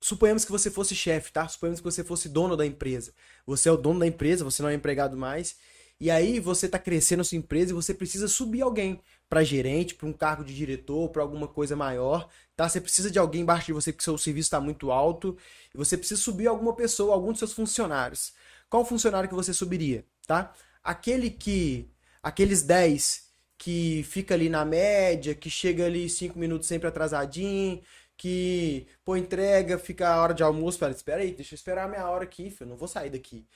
Suponhamos 0.00 0.44
que 0.44 0.52
você 0.52 0.70
fosse 0.70 0.94
chefe, 0.94 1.32
tá? 1.32 1.48
Suponhamos 1.48 1.80
que 1.80 1.84
você 1.84 2.04
fosse 2.04 2.28
dono 2.28 2.58
da 2.58 2.66
empresa. 2.66 3.14
Você 3.46 3.70
é 3.70 3.72
o 3.72 3.76
dono 3.76 4.00
da 4.00 4.06
empresa, 4.06 4.44
você 4.44 4.62
não 4.62 4.68
é 4.68 4.74
empregado 4.74 5.16
mais. 5.16 5.56
E 5.98 6.10
aí 6.10 6.38
você 6.38 6.68
tá 6.68 6.78
crescendo 6.78 7.22
a 7.22 7.24
sua 7.24 7.38
empresa 7.38 7.70
e 7.70 7.74
você 7.74 7.94
precisa 7.94 8.28
subir 8.28 8.60
alguém 8.60 9.00
para 9.28 9.42
gerente, 9.44 9.94
para 9.94 10.06
um 10.08 10.12
cargo 10.12 10.44
de 10.44 10.54
diretor, 10.54 11.08
para 11.10 11.22
alguma 11.22 11.48
coisa 11.48 11.74
maior, 11.74 12.28
tá? 12.56 12.68
Você 12.68 12.80
precisa 12.80 13.10
de 13.10 13.18
alguém 13.18 13.42
embaixo 13.42 13.66
de 13.66 13.72
você 13.72 13.92
porque 13.92 14.04
seu 14.04 14.16
serviço 14.18 14.46
está 14.46 14.60
muito 14.60 14.90
alto 14.92 15.36
e 15.74 15.76
você 15.76 15.96
precisa 15.96 16.20
subir 16.20 16.46
alguma 16.46 16.74
pessoa, 16.74 17.14
algum 17.14 17.30
dos 17.30 17.38
seus 17.38 17.52
funcionários. 17.52 18.32
Qual 18.68 18.84
funcionário 18.84 19.28
que 19.28 19.34
você 19.34 19.52
subiria, 19.54 20.04
tá? 20.26 20.52
Aquele 20.82 21.30
que 21.30 21.90
aqueles 22.22 22.62
10 22.62 23.24
que 23.58 24.02
fica 24.04 24.34
ali 24.34 24.48
na 24.48 24.64
média, 24.64 25.34
que 25.34 25.48
chega 25.50 25.86
ali 25.86 26.08
5 26.08 26.38
minutos 26.38 26.68
sempre 26.68 26.88
atrasadinho, 26.88 27.80
que 28.16 28.86
pô 29.04 29.16
entrega, 29.16 29.78
fica 29.78 30.08
a 30.08 30.22
hora 30.22 30.34
de 30.34 30.42
almoço, 30.42 30.78
fala, 30.78 30.92
espera 30.92 31.22
aí, 31.22 31.32
deixa 31.32 31.54
eu 31.54 31.56
esperar 31.56 31.84
a 31.84 31.88
minha 31.88 32.08
hora 32.08 32.24
aqui, 32.24 32.50
filho, 32.50 32.70
não 32.70 32.76
vou 32.76 32.88
sair 32.88 33.10
daqui. 33.10 33.46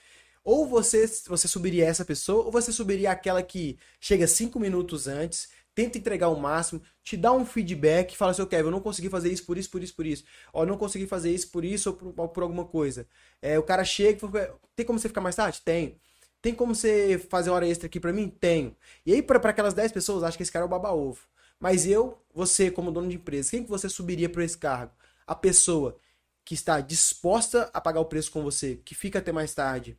Ou 0.43 0.67
você, 0.67 1.05
você 1.27 1.47
subiria 1.47 1.85
essa 1.85 2.05
pessoa, 2.05 2.45
ou 2.45 2.51
você 2.51 2.71
subiria 2.71 3.11
aquela 3.11 3.43
que 3.43 3.77
chega 3.99 4.25
cinco 4.27 4.59
minutos 4.59 5.07
antes, 5.07 5.49
tenta 5.79 5.97
entregar 5.97 6.27
o 6.27 6.37
máximo, 6.37 6.81
te 7.01 7.15
dá 7.15 7.31
um 7.31 7.45
feedback, 7.45 8.13
fala 8.17 8.31
assim, 8.31 8.41
ô 8.41 8.47
Kevin, 8.47 8.65
eu 8.65 8.71
não 8.71 8.81
consegui 8.81 9.07
fazer 9.07 9.31
isso 9.31 9.45
por 9.45 9.57
isso, 9.57 9.69
por 9.69 9.81
isso, 9.81 9.95
por 9.95 10.05
isso. 10.05 10.25
Ó, 10.51 10.63
eu 10.63 10.67
não 10.67 10.77
consegui 10.77 11.07
fazer 11.07 11.33
isso 11.33 11.49
por 11.51 11.63
isso 11.63 11.91
ou 11.91 11.95
por, 11.95 12.27
por 12.27 12.43
alguma 12.43 12.65
coisa. 12.65 13.07
É, 13.41 13.57
o 13.57 13.63
cara 13.63 13.85
chega 13.85 14.17
e 14.17 14.19
fala, 14.19 14.59
tem 14.75 14.85
como 14.85 14.99
você 14.99 15.07
ficar 15.07 15.21
mais 15.21 15.37
tarde? 15.37 15.61
Tem. 15.63 15.97
Tem 16.41 16.53
como 16.53 16.75
você 16.75 17.17
fazer 17.29 17.49
hora 17.49 17.65
extra 17.65 17.87
aqui 17.87 17.97
pra 17.97 18.11
mim? 18.11 18.27
Tenho. 18.27 18.75
E 19.05 19.13
aí, 19.13 19.21
pra 19.21 19.37
aquelas 19.37 19.73
10 19.73 19.93
pessoas, 19.93 20.21
acho 20.21 20.35
que 20.35 20.43
esse 20.43 20.51
cara 20.51 20.63
é 20.63 20.67
o 20.67 20.69
baba-ovo. 20.69 21.21
Mas 21.57 21.87
eu, 21.87 22.17
você, 22.33 22.69
como 22.69 22.91
dono 22.91 23.07
de 23.07 23.15
empresa, 23.15 23.51
quem 23.51 23.63
que 23.63 23.69
você 23.69 23.87
subiria 23.87 24.27
para 24.27 24.43
esse 24.43 24.57
cargo? 24.57 24.91
A 25.25 25.33
pessoa 25.33 25.97
que 26.43 26.53
está 26.55 26.81
disposta 26.81 27.69
a 27.73 27.79
pagar 27.79 28.01
o 28.01 28.05
preço 28.05 28.31
com 28.31 28.43
você, 28.43 28.81
que 28.83 28.93
fica 28.93 29.19
até 29.19 29.31
mais 29.31 29.53
tarde, 29.53 29.97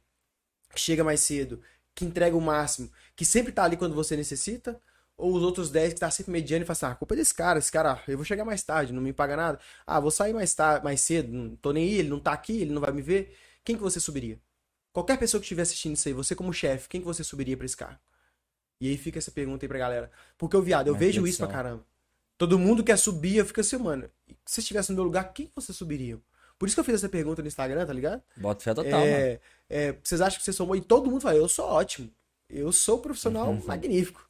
que 0.74 0.80
chega 0.80 1.02
mais 1.02 1.20
cedo, 1.20 1.62
que 1.94 2.04
entrega 2.04 2.36
o 2.36 2.40
máximo, 2.40 2.90
que 3.16 3.24
sempre 3.24 3.50
tá 3.50 3.64
ali 3.64 3.78
quando 3.78 3.94
você 3.94 4.14
necessita, 4.14 4.78
ou 5.20 5.34
os 5.34 5.42
outros 5.42 5.70
10 5.70 5.94
que 5.94 6.00
tá 6.00 6.10
sempre 6.10 6.32
mediano 6.32 6.64
e 6.64 6.66
fala 6.66 6.72
assim, 6.72 6.86
ah, 6.86 6.90
a 6.90 6.94
culpa 6.94 7.14
é 7.14 7.16
desse 7.18 7.34
cara, 7.34 7.58
esse 7.58 7.70
cara, 7.70 8.02
eu 8.08 8.16
vou 8.16 8.24
chegar 8.24 8.44
mais 8.44 8.62
tarde, 8.62 8.92
não 8.92 9.02
me 9.02 9.12
paga 9.12 9.36
nada. 9.36 9.60
Ah, 9.86 10.00
vou 10.00 10.10
sair 10.10 10.32
mais 10.32 10.54
tarde, 10.54 10.84
mais 10.84 11.00
cedo, 11.00 11.32
não 11.32 11.56
tô 11.56 11.72
nem 11.72 11.84
aí, 11.84 11.94
ele 11.98 12.08
não 12.08 12.18
tá 12.20 12.32
aqui, 12.32 12.60
ele 12.62 12.72
não 12.72 12.80
vai 12.80 12.92
me 12.92 13.02
ver. 13.02 13.36
Quem 13.64 13.76
que 13.76 13.82
você 13.82 14.00
subiria? 14.00 14.38
Qualquer 14.92 15.18
pessoa 15.18 15.40
que 15.40 15.44
estiver 15.44 15.62
assistindo 15.62 15.94
isso 15.94 16.08
aí, 16.08 16.14
você 16.14 16.34
como 16.34 16.52
chefe, 16.52 16.88
quem 16.88 17.00
que 17.00 17.06
você 17.06 17.22
subiria 17.22 17.56
pra 17.56 17.66
esse 17.66 17.76
cargo? 17.76 17.98
E 18.80 18.88
aí 18.88 18.96
fica 18.96 19.18
essa 19.18 19.30
pergunta 19.30 19.64
aí 19.64 19.68
pra 19.68 19.78
galera. 19.78 20.10
Porque 20.38 20.56
o 20.56 20.62
viado, 20.62 20.88
eu 20.88 20.94
Uma 20.94 21.00
vejo 21.00 21.26
isso 21.26 21.38
pra 21.38 21.46
caramba. 21.48 21.84
Todo 22.38 22.58
mundo 22.58 22.82
quer 22.82 22.96
subir, 22.96 23.36
eu 23.36 23.44
fico 23.44 23.60
assim, 23.60 23.76
mano, 23.76 24.08
se 24.46 24.60
estivesse 24.60 24.90
no 24.90 24.96
meu 24.96 25.04
lugar, 25.04 25.32
quem 25.32 25.46
que 25.46 25.52
você 25.54 25.72
subiria? 25.72 26.18
Por 26.58 26.66
isso 26.66 26.74
que 26.74 26.80
eu 26.80 26.84
fiz 26.84 26.94
essa 26.94 27.08
pergunta 27.08 27.42
no 27.42 27.48
Instagram, 27.48 27.86
tá 27.86 27.92
ligado? 27.92 28.22
Bota 28.36 28.62
fé 28.64 28.74
total, 28.74 29.00
mano. 29.00 29.12
é, 29.14 29.40
é, 29.68 29.92
vocês 30.02 30.20
acham 30.20 30.38
que 30.38 30.44
vocês 30.44 30.56
são 30.56 30.66
bons? 30.66 30.76
E 30.76 30.80
todo 30.80 31.10
mundo 31.10 31.20
fala, 31.20 31.36
eu 31.36 31.48
sou 31.48 31.66
ótimo. 31.66 32.10
Eu 32.48 32.72
sou 32.72 32.98
um 32.98 33.02
profissional 33.02 33.48
Uhum. 33.48 33.64
magnífico. 33.66 34.28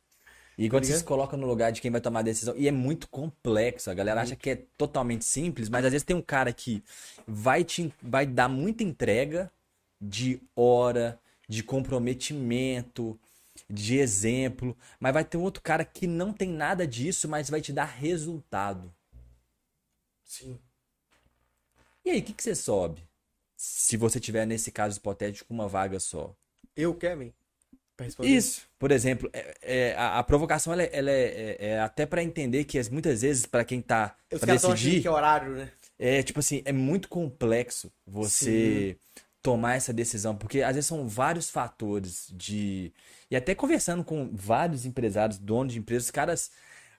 E 0.61 0.69
quando 0.69 0.83
Tá 0.83 0.89
você 0.89 0.93
se 0.93 0.99
ligado? 0.99 1.09
coloca 1.09 1.37
no 1.39 1.47
lugar 1.47 1.73
de 1.73 1.81
quem 1.81 1.91
vai 1.91 2.03
tomar 2.03 2.21
a 2.21 2.23
decisão, 2.23 2.55
e 2.55 2.69
é 2.69 2.71
muito 2.71 3.09
complexo, 3.09 3.91
a 3.91 3.95
galera 3.95 4.21
acha 4.21 4.37
que 4.37 4.51
é 4.51 4.57
totalmente 4.77 5.25
simples, 5.25 5.71
mas 5.71 5.87
às 5.87 5.91
vezes 5.93 6.05
tem 6.05 6.15
um 6.15 6.21
cara 6.21 6.53
que 6.53 6.85
vai 7.27 7.65
te 7.65 7.91
vai 8.03 8.27
dar 8.27 8.47
muita 8.49 8.83
entrega 8.85 9.51
de 9.99 10.39
hora, 10.55 11.19
de 11.49 11.63
comprometimento, 11.63 13.19
de 13.71 13.99
exemplo, 13.99 14.77
mas 15.01 15.15
vai 15.15 15.25
ter 15.25 15.39
um 15.39 15.43
outro 15.43 15.63
cara 15.63 15.83
que 15.83 16.07
não 16.07 16.31
tem 16.31 16.51
nada 16.51 16.87
disso, 16.87 17.27
mas 17.27 17.49
vai 17.49 17.63
te 17.63 17.73
dar 17.73 17.87
resultado. 17.87 18.93
Sim. 20.25 20.59
E 22.05 22.11
aí, 22.11 22.21
o 22.21 22.23
que, 22.23 22.35
que 22.35 22.43
você 22.43 22.55
sobe? 22.55 23.03
Se 23.57 23.97
você 23.97 24.21
tiver, 24.21 24.47
nesse 24.47 24.71
caso 24.71 24.99
hipotético, 24.99 25.53
uma 25.55 25.69
vaga 25.69 25.99
só. 26.01 26.35
Eu, 26.77 26.95
Kevin? 26.95 27.33
Isso. 28.23 28.63
Por 28.79 28.91
exemplo, 28.91 29.29
é- 29.33 29.55
é, 29.63 29.95
a, 29.97 30.19
a 30.19 30.23
provocação 30.25 30.73
ela 30.73 30.83
é, 30.83 30.91
ela 30.93 31.11
é- 31.11 31.57
é- 31.61 31.67
é 31.71 31.81
até 31.81 32.07
pra 32.07 32.23
entender 32.23 32.65
que 32.65 32.79
as- 32.79 32.89
muitas 32.89 33.23
vezes, 33.23 33.47
pra 33.47 33.65
quem 33.65 33.81
tá 33.81 34.17
Os 34.33 34.41
pra 34.41 34.55
decidir, 34.55 35.03
que 35.03 35.09
é 35.09 35.11
horário, 35.11 35.51
né? 35.55 35.71
é 35.99 36.23
tipo 36.23 36.41
assim, 36.41 36.63
é 36.65 36.73
muito 36.73 37.09
complexo 37.09 37.93
você 38.07 38.97
tomar 39.43 39.75
essa 39.77 39.93
decisão, 39.93 40.37
porque 40.37 40.63
às 40.63 40.75
vezes 40.75 40.87
são 40.87 41.07
vários 41.09 41.51
fatores 41.51 42.29
de. 42.33 42.93
E 43.31 43.37
até 43.37 43.55
conversando 43.55 44.05
com 44.05 44.31
vários 44.35 44.85
empresários, 44.85 45.39
donos 45.39 45.73
de 45.73 45.79
empresas, 45.79 46.05
os 46.07 46.11
caras, 46.11 46.51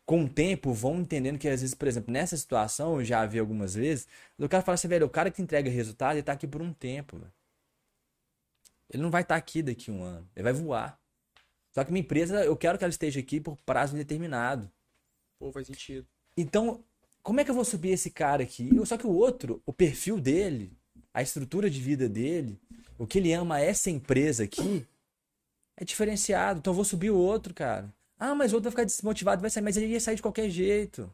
com 0.06 0.24
o 0.26 0.30
tempo, 0.30 0.74
vão 0.74 0.99
entendendo 1.02 1.38
que 1.38 1.47
às 1.47 1.62
vezes, 1.62 1.76
por 1.76 1.88
exemplo, 1.88 2.12
nessa 2.12 2.36
situação, 2.38 2.99
eu 2.99 3.06
já 3.06 3.26
vi 3.26 3.38
algumas 3.39 3.76
vezes, 3.76 4.08
o 4.39 4.49
cara 4.49 4.64
fala 4.64 4.74
assim, 4.76 4.88
velho, 4.88 5.06
o 5.06 5.10
cara 5.10 5.30
que 5.32 5.41
entrega 5.41 5.70
resultado, 5.70 6.16
ele 6.16 6.24
tá 6.24 6.34
aqui 6.34 6.47
por 6.47 6.62
um 6.62 6.74
tempo, 6.74 7.18
velho. 7.18 7.32
Ele 8.91 9.01
não 9.01 9.09
vai 9.09 9.21
estar 9.21 9.35
aqui 9.35 9.61
daqui 9.63 9.89
a 9.89 9.93
um 9.93 10.03
ano, 10.03 10.29
ele 10.35 10.43
vai 10.43 10.53
voar. 10.53 10.99
Só 11.71 11.83
que 11.83 11.91
minha 11.91 12.01
empresa, 12.03 12.43
eu 12.43 12.55
quero 12.57 12.77
que 12.77 12.83
ela 12.83 12.91
esteja 12.91 13.19
aqui 13.19 13.39
por 13.39 13.55
prazo 13.65 13.95
indeterminado. 13.95 14.69
Pô, 15.39 15.51
faz 15.51 15.65
sentido. 15.67 16.05
Então, 16.35 16.83
como 17.23 17.39
é 17.39 17.45
que 17.45 17.49
eu 17.51 17.55
vou 17.55 17.63
subir 17.63 17.89
esse 17.91 18.09
cara 18.11 18.43
aqui? 18.43 18.69
Só 18.85 18.97
que 18.97 19.07
o 19.07 19.11
outro, 19.11 19.61
o 19.65 19.71
perfil 19.71 20.19
dele, 20.19 20.71
a 21.13 21.21
estrutura 21.21 21.69
de 21.69 21.79
vida 21.79 22.09
dele, 22.09 22.59
o 22.97 23.07
que 23.07 23.17
ele 23.19 23.31
ama 23.31 23.59
essa 23.61 23.89
empresa 23.89 24.43
aqui, 24.43 24.85
é 25.77 25.85
diferenciado. 25.85 26.59
Então 26.59 26.71
eu 26.71 26.75
vou 26.75 26.85
subir 26.85 27.09
o 27.11 27.17
outro, 27.17 27.53
cara. 27.53 27.91
Ah, 28.19 28.35
mas 28.35 28.51
o 28.51 28.55
outro 28.55 28.69
vai 28.69 28.71
ficar 28.71 28.83
desmotivado, 28.83 29.41
vai 29.41 29.49
sair, 29.49 29.63
mas 29.63 29.77
ele 29.77 29.87
ia 29.87 29.99
sair 29.99 30.15
de 30.15 30.21
qualquer 30.21 30.49
jeito. 30.49 31.09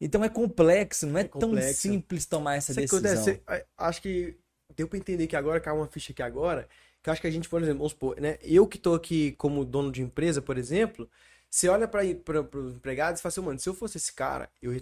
Então 0.00 0.22
é 0.22 0.28
complexo, 0.28 1.06
não 1.06 1.18
é, 1.18 1.22
É 1.22 1.28
complexo. 1.28 1.82
tão 1.82 1.92
simples 1.92 2.26
tomar 2.26 2.56
essa 2.56 2.74
Sabe 2.74 2.86
o 2.86 2.90
que 2.90 3.00
decisão. 3.00 3.22
acontece? 3.34 3.42
É, 3.48 3.66
Acho 3.76 4.02
que 4.02 4.36
deu 4.78 4.88
pra 4.88 4.96
entender 4.96 5.26
que 5.26 5.36
agora, 5.36 5.60
caiu 5.60 5.76
uma 5.76 5.88
ficha 5.88 6.12
aqui 6.12 6.22
agora, 6.22 6.68
que 7.02 7.10
eu 7.10 7.12
acho 7.12 7.20
que 7.20 7.26
a 7.26 7.30
gente, 7.30 7.48
por 7.48 7.60
exemplo, 7.60 7.78
vamos 7.78 7.92
supor, 7.92 8.20
né? 8.20 8.38
Eu 8.40 8.66
que 8.66 8.78
tô 8.78 8.94
aqui 8.94 9.32
como 9.32 9.64
dono 9.64 9.90
de 9.90 10.00
empresa, 10.00 10.40
por 10.40 10.56
exemplo, 10.56 11.10
você 11.50 11.68
olha 11.68 11.88
para 11.88 12.02
os 12.04 12.74
empregados 12.74 13.18
e 13.18 13.22
fala 13.22 13.30
assim, 13.30 13.40
mano, 13.40 13.58
se 13.58 13.68
eu 13.68 13.74
fosse 13.74 13.96
esse 13.96 14.12
cara, 14.12 14.48
eu 14.62 14.72
ia, 14.72 14.80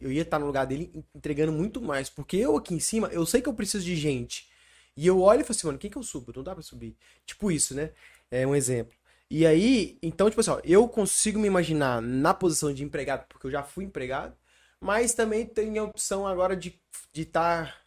eu 0.00 0.10
ia 0.10 0.22
estar 0.22 0.38
no 0.38 0.46
lugar 0.46 0.66
dele 0.66 0.90
entregando 1.14 1.52
muito 1.52 1.80
mais. 1.80 2.10
Porque 2.10 2.36
eu 2.36 2.56
aqui 2.56 2.74
em 2.74 2.80
cima, 2.80 3.08
eu 3.08 3.24
sei 3.24 3.40
que 3.40 3.48
eu 3.48 3.54
preciso 3.54 3.84
de 3.84 3.94
gente. 3.94 4.48
E 4.96 5.06
eu 5.06 5.20
olho 5.20 5.42
e 5.42 5.44
falo 5.44 5.56
assim, 5.56 5.66
mano, 5.66 5.78
quem 5.78 5.90
que 5.90 5.98
eu 5.98 6.02
subo? 6.02 6.32
Não 6.34 6.42
dá 6.42 6.54
pra 6.54 6.62
subir. 6.62 6.96
Tipo 7.26 7.52
isso, 7.52 7.74
né? 7.74 7.90
É 8.30 8.46
um 8.46 8.54
exemplo. 8.54 8.96
E 9.30 9.46
aí, 9.46 9.98
então, 10.02 10.30
tipo 10.30 10.40
assim, 10.40 10.50
ó, 10.50 10.60
eu 10.64 10.88
consigo 10.88 11.38
me 11.38 11.46
imaginar 11.46 12.00
na 12.00 12.32
posição 12.32 12.72
de 12.72 12.82
empregado, 12.82 13.26
porque 13.28 13.46
eu 13.46 13.50
já 13.50 13.62
fui 13.62 13.84
empregado, 13.84 14.34
mas 14.80 15.14
também 15.14 15.46
tenho 15.46 15.82
a 15.82 15.84
opção 15.86 16.26
agora 16.26 16.56
de 16.56 16.78
estar 17.14 17.80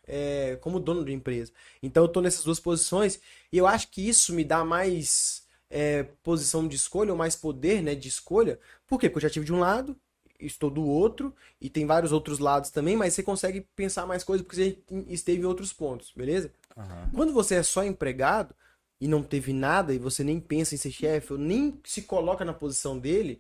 como 0.61 0.79
dono 0.79 1.05
de 1.05 1.13
empresa. 1.13 1.51
Então 1.83 2.03
eu 2.03 2.07
tô 2.07 2.19
nessas 2.19 2.43
duas 2.43 2.59
posições 2.59 3.19
e 3.51 3.57
eu 3.57 3.67
acho 3.67 3.89
que 3.89 4.07
isso 4.07 4.33
me 4.33 4.43
dá 4.43 4.65
mais 4.65 5.47
é, 5.69 6.03
posição 6.23 6.67
de 6.67 6.75
escolha 6.75 7.11
ou 7.11 7.17
mais 7.17 7.35
poder, 7.35 7.83
né, 7.83 7.93
de 7.93 8.07
escolha. 8.07 8.59
Por 8.87 8.99
quê? 8.99 9.07
Porque 9.07 9.25
eu 9.25 9.29
já 9.29 9.33
tive 9.33 9.45
de 9.45 9.53
um 9.53 9.59
lado, 9.59 9.95
estou 10.39 10.71
do 10.71 10.83
outro 10.83 11.35
e 11.61 11.69
tem 11.69 11.85
vários 11.85 12.11
outros 12.11 12.39
lados 12.39 12.71
também, 12.71 12.95
mas 12.95 13.13
você 13.13 13.21
consegue 13.21 13.61
pensar 13.75 14.07
mais 14.07 14.23
coisas 14.23 14.43
porque 14.43 14.55
você 14.55 14.79
esteve 15.09 15.41
em 15.41 15.45
outros 15.45 15.71
pontos, 15.71 16.11
beleza? 16.15 16.51
Aham. 16.75 17.11
Quando 17.13 17.31
você 17.31 17.55
é 17.55 17.63
só 17.63 17.83
empregado 17.83 18.55
e 18.99 19.07
não 19.07 19.21
teve 19.21 19.53
nada 19.53 19.93
e 19.93 19.99
você 19.99 20.23
nem 20.23 20.39
pensa 20.39 20.73
em 20.73 20.77
ser 20.77 20.91
chefe, 20.91 21.33
ou 21.33 21.39
nem 21.39 21.79
se 21.83 22.01
coloca 22.01 22.43
na 22.43 22.53
posição 22.53 22.97
dele, 22.97 23.39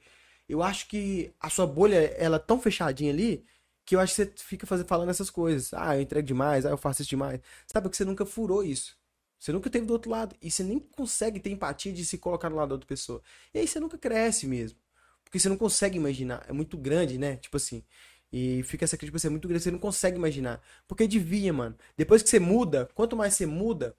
eu 0.49 0.63
acho 0.63 0.87
que 0.87 1.31
a 1.39 1.49
sua 1.49 1.67
bolha 1.67 1.97
ela 2.17 2.37
é 2.37 2.39
tão 2.39 2.59
fechadinha 2.59 3.11
ali 3.13 3.45
que 3.85 3.95
eu 3.95 3.99
acho 3.99 4.15
que 4.15 4.25
você 4.25 4.33
fica 4.37 4.67
fazendo, 4.67 4.87
falando 4.87 5.09
essas 5.09 5.29
coisas. 5.29 5.73
Ah, 5.73 5.95
eu 5.95 6.01
entrego 6.01 6.27
demais, 6.27 6.65
ah, 6.65 6.69
eu 6.71 6.77
faço 6.77 7.01
isso 7.01 7.09
demais. 7.09 7.39
Sabe 7.67 7.83
porque 7.83 7.97
você 7.97 8.05
nunca 8.05 8.25
furou 8.25 8.63
isso. 8.63 8.97
Você 9.39 9.51
nunca 9.53 9.69
teve 9.69 9.85
do 9.85 9.93
outro 9.93 10.11
lado. 10.11 10.35
E 10.41 10.51
você 10.51 10.63
nem 10.63 10.79
consegue 10.79 11.39
ter 11.39 11.49
empatia 11.51 11.93
de 11.93 12.03
se 12.05 12.17
colocar 12.17 12.49
no 12.49 12.55
lado 12.57 12.69
da 12.69 12.75
outra 12.75 12.87
pessoa. 12.87 13.21
E 13.53 13.59
aí 13.59 13.67
você 13.67 13.79
nunca 13.79 13.97
cresce 13.97 14.47
mesmo. 14.47 14.77
Porque 15.23 15.39
você 15.39 15.49
não 15.49 15.57
consegue 15.57 15.97
imaginar. 15.97 16.45
É 16.47 16.53
muito 16.53 16.77
grande, 16.77 17.17
né? 17.17 17.37
Tipo 17.37 17.57
assim. 17.57 17.83
E 18.31 18.61
fica 18.63 18.85
essa 18.85 18.97
crítica, 18.97 19.27
é 19.27 19.29
muito 19.29 19.47
grande, 19.47 19.63
você 19.63 19.71
não 19.71 19.79
consegue 19.79 20.17
imaginar. 20.17 20.61
Porque 20.87 21.07
devia, 21.07 21.51
mano. 21.51 21.75
Depois 21.97 22.21
que 22.21 22.29
você 22.29 22.39
muda, 22.39 22.87
quanto 22.93 23.15
mais 23.15 23.33
você 23.33 23.45
muda, 23.45 23.95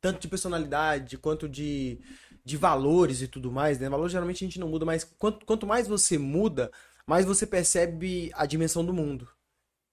tanto 0.00 0.20
de 0.20 0.28
personalidade 0.28 1.18
quanto 1.18 1.48
de, 1.48 1.98
de 2.50 2.56
valores 2.56 3.22
e 3.22 3.28
tudo 3.28 3.50
mais, 3.50 3.78
né? 3.78 3.88
Valores 3.88 4.12
geralmente 4.12 4.44
a 4.44 4.46
gente 4.46 4.58
não 4.60 4.68
muda, 4.68 4.84
mas 4.84 5.04
quanto, 5.04 5.46
quanto 5.46 5.66
mais 5.66 5.86
você 5.88 6.18
muda, 6.18 6.70
mais 7.06 7.24
você 7.24 7.46
percebe 7.46 8.30
a 8.34 8.44
dimensão 8.46 8.84
do 8.84 8.92
mundo. 8.92 9.28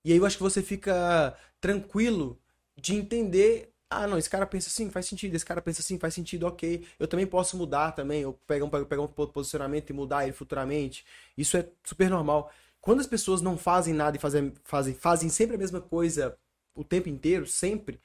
E 0.03 0.11
aí 0.11 0.17
eu 0.17 0.25
acho 0.25 0.37
que 0.37 0.43
você 0.43 0.61
fica 0.61 1.37
tranquilo 1.61 2.39
de 2.75 2.95
entender. 2.95 3.73
Ah, 3.89 4.07
não, 4.07 4.17
esse 4.17 4.29
cara 4.29 4.45
pensa 4.45 4.69
assim, 4.69 4.89
faz 4.89 5.05
sentido. 5.05 5.35
Esse 5.35 5.45
cara 5.45 5.61
pensa 5.61 5.81
assim, 5.81 5.99
faz 5.99 6.13
sentido, 6.13 6.47
ok. 6.47 6.85
Eu 6.99 7.07
também 7.07 7.27
posso 7.27 7.57
mudar 7.57 7.91
também. 7.93 8.21
Eu 8.21 8.33
pegar 8.47 8.65
um, 8.65 8.69
pegar 8.69 9.01
um 9.01 9.07
posicionamento 9.07 9.89
e 9.89 9.93
mudar 9.93 10.23
ele 10.23 10.33
futuramente. 10.33 11.05
Isso 11.37 11.57
é 11.57 11.69
super 11.83 12.09
normal. 12.09 12.51
Quando 12.81 13.01
as 13.01 13.07
pessoas 13.07 13.41
não 13.41 13.57
fazem 13.57 13.93
nada 13.93 14.17
e 14.17 14.19
fazem, 14.19 14.53
fazem, 14.63 14.93
fazem 14.95 15.29
sempre 15.29 15.55
a 15.55 15.59
mesma 15.59 15.81
coisa 15.81 16.37
o 16.75 16.83
tempo 16.83 17.09
inteiro, 17.09 17.45
sempre, 17.47 17.99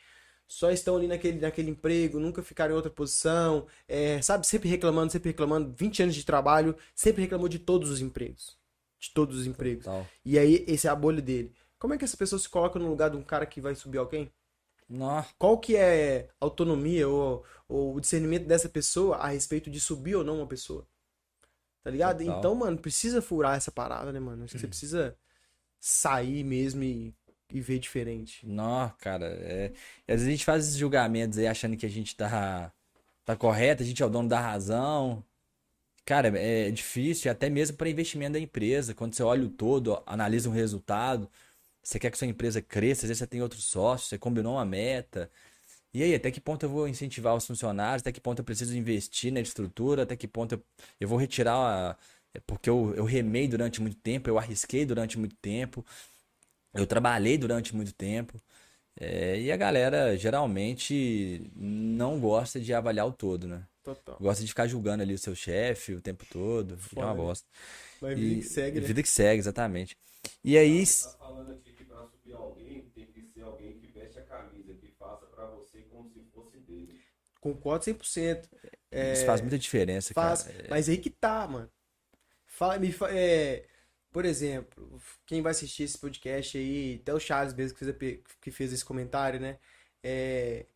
só 0.46 0.70
estão 0.70 0.96
ali 0.96 1.08
naquele, 1.08 1.40
naquele 1.40 1.70
emprego, 1.70 2.20
nunca 2.20 2.42
ficaram 2.42 2.72
em 2.72 2.76
outra 2.76 2.90
posição, 2.90 3.66
é, 3.88 4.20
sabe? 4.20 4.46
Sempre 4.46 4.68
reclamando, 4.68 5.10
sempre 5.10 5.30
reclamando. 5.30 5.72
20 5.74 6.02
anos 6.02 6.14
de 6.14 6.24
trabalho, 6.24 6.76
sempre 6.94 7.22
reclamou 7.22 7.48
de 7.48 7.58
todos 7.58 7.90
os 7.90 8.00
empregos. 8.00 8.58
De 8.98 9.10
todos 9.12 9.38
os 9.38 9.46
empregos. 9.46 9.84
Tal. 9.84 10.06
E 10.24 10.38
aí, 10.38 10.64
esse 10.68 10.86
é 10.86 10.90
a 10.90 10.94
bolha 10.94 11.22
dele. 11.22 11.52
Como 11.78 11.94
é 11.94 11.98
que 11.98 12.04
essa 12.04 12.16
pessoa 12.16 12.38
se 12.38 12.48
coloca 12.48 12.78
no 12.78 12.88
lugar 12.88 13.10
de 13.10 13.16
um 13.16 13.22
cara 13.22 13.46
que 13.46 13.60
vai 13.60 13.74
subir 13.74 13.98
alguém? 13.98 14.30
Nó. 14.88 15.24
Qual 15.38 15.58
que 15.58 15.74
é 15.74 16.28
a 16.40 16.44
autonomia 16.44 17.08
ou, 17.08 17.44
ou 17.66 17.96
o 17.96 18.00
discernimento 18.00 18.46
dessa 18.46 18.68
pessoa 18.68 19.16
a 19.16 19.28
respeito 19.28 19.70
de 19.70 19.80
subir 19.80 20.16
ou 20.16 20.22
não 20.22 20.36
uma 20.36 20.46
pessoa? 20.46 20.86
Tá 21.82 21.90
ligado? 21.90 22.18
Total. 22.18 22.38
Então, 22.38 22.54
mano, 22.54 22.78
precisa 22.78 23.22
furar 23.22 23.56
essa 23.56 23.72
parada, 23.72 24.12
né, 24.12 24.20
mano? 24.20 24.44
Acho 24.44 24.54
que 24.54 24.60
você 24.60 24.68
precisa 24.68 25.16
sair 25.80 26.44
mesmo 26.44 26.84
e, 26.84 27.12
e 27.52 27.60
ver 27.60 27.78
diferente. 27.78 28.46
Nó, 28.46 28.88
cara. 28.98 29.26
É... 29.26 29.72
Às 30.08 30.16
vezes 30.16 30.28
a 30.28 30.30
gente 30.30 30.44
faz 30.44 30.64
esses 30.64 30.76
julgamentos 30.78 31.38
aí 31.38 31.46
achando 31.46 31.76
que 31.76 31.86
a 31.86 31.88
gente 31.88 32.16
tá, 32.16 32.72
tá 33.24 33.36
correto, 33.36 33.82
a 33.82 33.86
gente 33.86 34.02
é 34.02 34.06
o 34.06 34.10
dono 34.10 34.28
da 34.28 34.40
razão. 34.40 35.24
Cara, 36.04 36.28
é 36.38 36.70
difícil, 36.70 37.30
até 37.30 37.48
mesmo 37.48 37.76
para 37.76 37.88
investimento 37.88 38.32
da 38.34 38.40
empresa. 38.40 38.94
Quando 38.94 39.14
você 39.14 39.22
olha 39.22 39.44
o 39.44 39.50
todo, 39.50 40.02
analisa 40.06 40.48
um 40.50 40.52
resultado, 40.52 41.30
você 41.82 41.98
quer 41.98 42.10
que 42.10 42.18
sua 42.18 42.26
empresa 42.26 42.60
cresça, 42.62 43.06
às 43.06 43.08
vezes 43.08 43.18
você 43.20 43.26
tem 43.26 43.42
outros 43.42 43.64
sócios, 43.64 44.08
você 44.10 44.18
combinou 44.18 44.54
uma 44.54 44.64
meta. 44.64 45.30
E 45.94 46.02
aí, 46.02 46.14
até 46.14 46.30
que 46.30 46.40
ponto 46.40 46.64
eu 46.64 46.70
vou 46.70 46.88
incentivar 46.88 47.34
os 47.36 47.46
funcionários? 47.46 48.02
Até 48.02 48.12
que 48.12 48.20
ponto 48.20 48.38
eu 48.40 48.44
preciso 48.44 48.76
investir 48.76 49.32
na 49.32 49.40
estrutura? 49.40 50.04
Até 50.04 50.16
que 50.16 50.26
ponto 50.28 50.54
eu, 50.54 50.64
eu 51.00 51.08
vou 51.08 51.18
retirar 51.18 51.54
a... 51.56 51.96
é 52.34 52.40
Porque 52.46 52.68
eu, 52.70 52.94
eu 52.96 53.04
remei 53.04 53.46
durante 53.48 53.80
muito 53.80 53.96
tempo, 53.98 54.28
eu 54.30 54.38
arrisquei 54.38 54.86
durante 54.86 55.18
muito 55.18 55.36
tempo, 55.36 55.84
eu 56.74 56.86
trabalhei 56.86 57.36
durante 57.38 57.74
muito 57.74 57.92
tempo. 57.92 58.40
É, 59.00 59.40
e 59.40 59.50
a 59.50 59.56
galera 59.56 60.16
geralmente 60.18 61.50
não 61.56 62.20
gosta 62.20 62.60
de 62.60 62.74
avaliar 62.74 63.06
o 63.06 63.12
todo, 63.12 63.48
né? 63.48 63.66
Total. 63.82 64.16
Gosta 64.20 64.42
de 64.42 64.48
ficar 64.48 64.66
julgando 64.68 65.02
ali 65.02 65.14
o 65.14 65.18
seu 65.18 65.34
chefe 65.34 65.94
o 65.94 66.00
tempo 66.00 66.24
todo. 66.30 66.72
É 66.74 66.76
uma 66.76 66.78
Foda, 66.78 67.06
né? 67.06 67.14
bosta. 67.14 67.48
Mas 68.00 68.18
E- 68.18 68.22
vida 68.22 68.40
que 68.42 68.48
segue, 68.48 68.80
né? 68.80 68.86
Vida 68.86 69.02
que 69.02 69.08
segue, 69.08 69.38
exatamente. 69.40 69.96
E 70.44 70.58
aí, 70.58 70.84
Tá 70.86 71.10
falando 71.18 71.52
aqui 71.52 71.72
que 71.72 71.84
pra 71.84 72.06
subir 72.06 72.34
alguém 72.34 72.82
tem 72.94 73.06
que 73.06 73.22
ser 73.32 73.42
alguém 73.42 73.78
que 73.78 73.86
veste 73.88 74.18
a 74.18 74.22
camisa, 74.22 74.74
que 74.74 74.88
faça 74.98 75.26
pra 75.26 75.46
você 75.46 75.80
como 75.90 76.10
se 76.12 76.20
fosse 76.32 76.58
dele. 76.58 77.00
Concordo 77.40 77.84
100%. 77.84 78.48
É, 78.90 79.14
isso 79.14 79.24
faz 79.24 79.40
muita 79.40 79.58
diferença, 79.58 80.12
Faz, 80.12 80.42
cara. 80.42 80.66
mas 80.68 80.88
aí 80.88 80.98
que 80.98 81.10
tá, 81.10 81.48
mano. 81.48 81.68
Fala, 82.46 82.78
me 82.78 82.92
fa- 82.92 83.10
é, 83.10 83.64
por 84.12 84.24
exemplo, 84.24 85.00
quem 85.26 85.42
vai 85.42 85.52
assistir 85.52 85.84
esse 85.84 85.98
podcast 85.98 86.58
aí, 86.58 87.00
até 87.02 87.14
o 87.14 87.20
Charles 87.20 87.54
mesmo 87.54 87.76
que 87.78 87.84
fez, 87.84 87.90
a 87.90 88.40
que 88.40 88.50
fez 88.50 88.72
esse 88.72 88.84
comentário, 88.84 89.40
né? 89.40 89.58
É, 90.02 90.66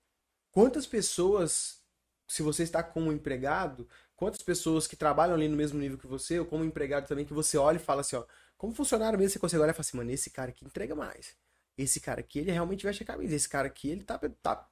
quantas 0.51 0.87
pessoas, 0.87 1.83
se 2.27 2.43
você 2.43 2.63
está 2.63 2.83
como 2.83 3.13
empregado, 3.13 3.89
quantas 4.17 4.43
pessoas 4.43 4.87
que 4.87 4.97
trabalham 4.97 5.35
ali 5.35 5.49
no 5.49 5.57
mesmo 5.57 5.79
nível 5.79 5.99
que 5.99 6.07
você, 6.07 6.39
ou 6.41 6.47
como 6.47 6.65
empregado 6.65 7.07
também, 7.07 7.25
que 7.27 7.35
você 7.35 7.59
olha 7.59 7.77
e 7.77 7.81
fala 7.81 8.01
assim, 8.01 8.17
ó, 8.17 8.25
como 8.57 8.75
funcionário 8.75 9.19
mesmo, 9.19 9.33
você 9.33 9.39
consegue 9.39 9.63
olhar 9.63 9.73
e 9.73 9.75
falar 9.75 9.83
assim, 9.83 9.97
mano, 9.99 10.11
esse 10.11 10.31
cara 10.31 10.51
aqui 10.51 10.65
entrega 10.65 10.95
mais. 10.95 11.37
Esse 11.77 12.01
cara 12.01 12.21
aqui, 12.21 12.39
ele 12.41 12.51
realmente 12.53 12.85
veste 12.87 13.03
a 13.03 13.07
camisa. 13.07 13.35
Esse 13.35 13.49
cara 13.49 13.67
aqui, 13.69 13.91
ele 13.91 14.03
tá, 14.03 14.19
tá 14.43 14.69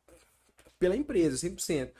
pela 0.78 0.96
empresa, 0.96 1.36
100%. 1.36 1.92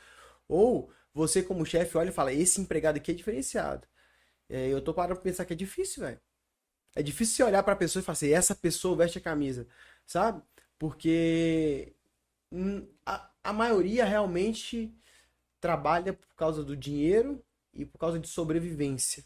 Ou 0.47 0.91
você, 1.13 1.43
como 1.43 1.65
chefe, 1.65 1.97
olha 1.97 2.09
e 2.09 2.13
fala: 2.13 2.33
esse 2.33 2.59
empregado 2.61 2.97
aqui 2.97 3.11
é 3.11 3.13
diferenciado. 3.13 3.87
É, 4.49 4.67
eu 4.69 4.81
tô 4.81 4.93
parando 4.93 5.15
pra 5.15 5.23
pensar 5.23 5.45
que 5.45 5.53
é 5.53 5.55
difícil, 5.55 6.03
velho. 6.03 6.19
É 6.95 7.03
difícil 7.03 7.35
você 7.37 7.43
olhar 7.43 7.63
pra 7.63 7.75
pessoa 7.75 8.01
e 8.01 8.05
falar 8.05 8.13
assim: 8.13 8.31
essa 8.31 8.55
pessoa 8.55 8.95
veste 8.97 9.17
a 9.17 9.21
camisa, 9.21 9.67
sabe? 10.05 10.41
Porque 10.79 11.93
hum, 12.51 12.87
a, 13.05 13.29
a 13.43 13.53
maioria 13.53 14.05
realmente 14.05 14.93
trabalha 15.61 16.13
por 16.13 16.35
causa 16.35 16.63
do 16.63 16.75
dinheiro 16.77 17.43
e 17.73 17.85
por 17.85 17.97
causa 17.99 18.19
de 18.19 18.27
sobrevivência. 18.27 19.25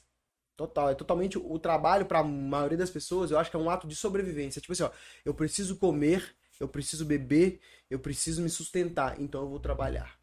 Total, 0.58 0.90
é 0.92 0.96
totalmente 0.96 1.38
o 1.38 1.60
trabalho 1.60 2.06
pra 2.06 2.24
maioria 2.24 2.78
das 2.78 2.90
pessoas, 2.92 3.32
eu 3.32 3.40
acho 3.40 3.50
que 3.52 3.58
é 3.58 3.60
um 3.60 3.70
ato 3.70 3.88
de 3.88 3.96
sobrevivência. 3.96 4.62
Tipo 4.62 4.74
assim, 4.74 4.84
ó, 4.84 4.92
eu 5.26 5.34
preciso 5.34 5.78
comer, 5.78 6.36
eu 6.60 6.68
preciso 6.68 7.06
beber, 7.06 7.60
eu 7.90 8.00
preciso 8.00 8.42
me 8.42 8.50
sustentar, 8.50 9.20
então 9.22 9.42
eu 9.44 9.50
vou 9.50 9.60
trabalhar. 9.60 10.20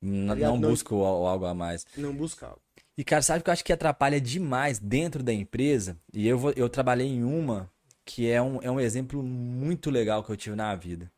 Não 0.00 0.56
Não- 0.56 0.70
busca 0.70 0.94
o- 0.94 0.98
o 1.22 1.26
algo 1.26 1.44
a 1.46 1.54
mais. 1.54 1.86
Não 1.96 2.14
buscar 2.14 2.48
algo. 2.50 2.62
E, 2.96 3.04
cara, 3.04 3.22
sabe 3.22 3.40
o 3.40 3.44
que 3.44 3.50
eu 3.50 3.52
acho 3.52 3.64
que 3.64 3.72
atrapalha 3.72 4.20
demais 4.20 4.78
dentro 4.78 5.22
da 5.22 5.32
empresa? 5.32 5.98
E 6.12 6.26
eu, 6.26 6.38
vou, 6.38 6.52
eu 6.56 6.68
trabalhei 6.68 7.06
em 7.06 7.22
uma 7.22 7.70
que 8.04 8.30
é 8.30 8.40
um, 8.40 8.62
é 8.62 8.70
um 8.70 8.80
exemplo 8.80 9.22
muito 9.22 9.90
legal 9.90 10.24
que 10.24 10.30
eu 10.30 10.36
tive 10.36 10.56
na 10.56 10.74
vida. 10.74 11.12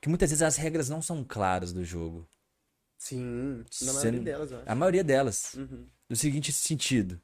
Que 0.00 0.08
muitas 0.08 0.30
vezes 0.30 0.42
as 0.42 0.56
regras 0.56 0.88
não 0.88 1.00
são 1.00 1.22
claras 1.22 1.72
do 1.72 1.84
jogo. 1.84 2.28
Sim, 2.98 3.62
na 3.82 3.92
maioria 3.92 4.20
delas, 4.20 4.50
eu 4.50 4.58
acho. 4.58 4.70
A 4.70 4.74
maioria 4.74 5.04
delas. 5.04 5.54
Uhum. 5.54 5.86
No 6.08 6.16
seguinte 6.16 6.52
sentido. 6.52 7.20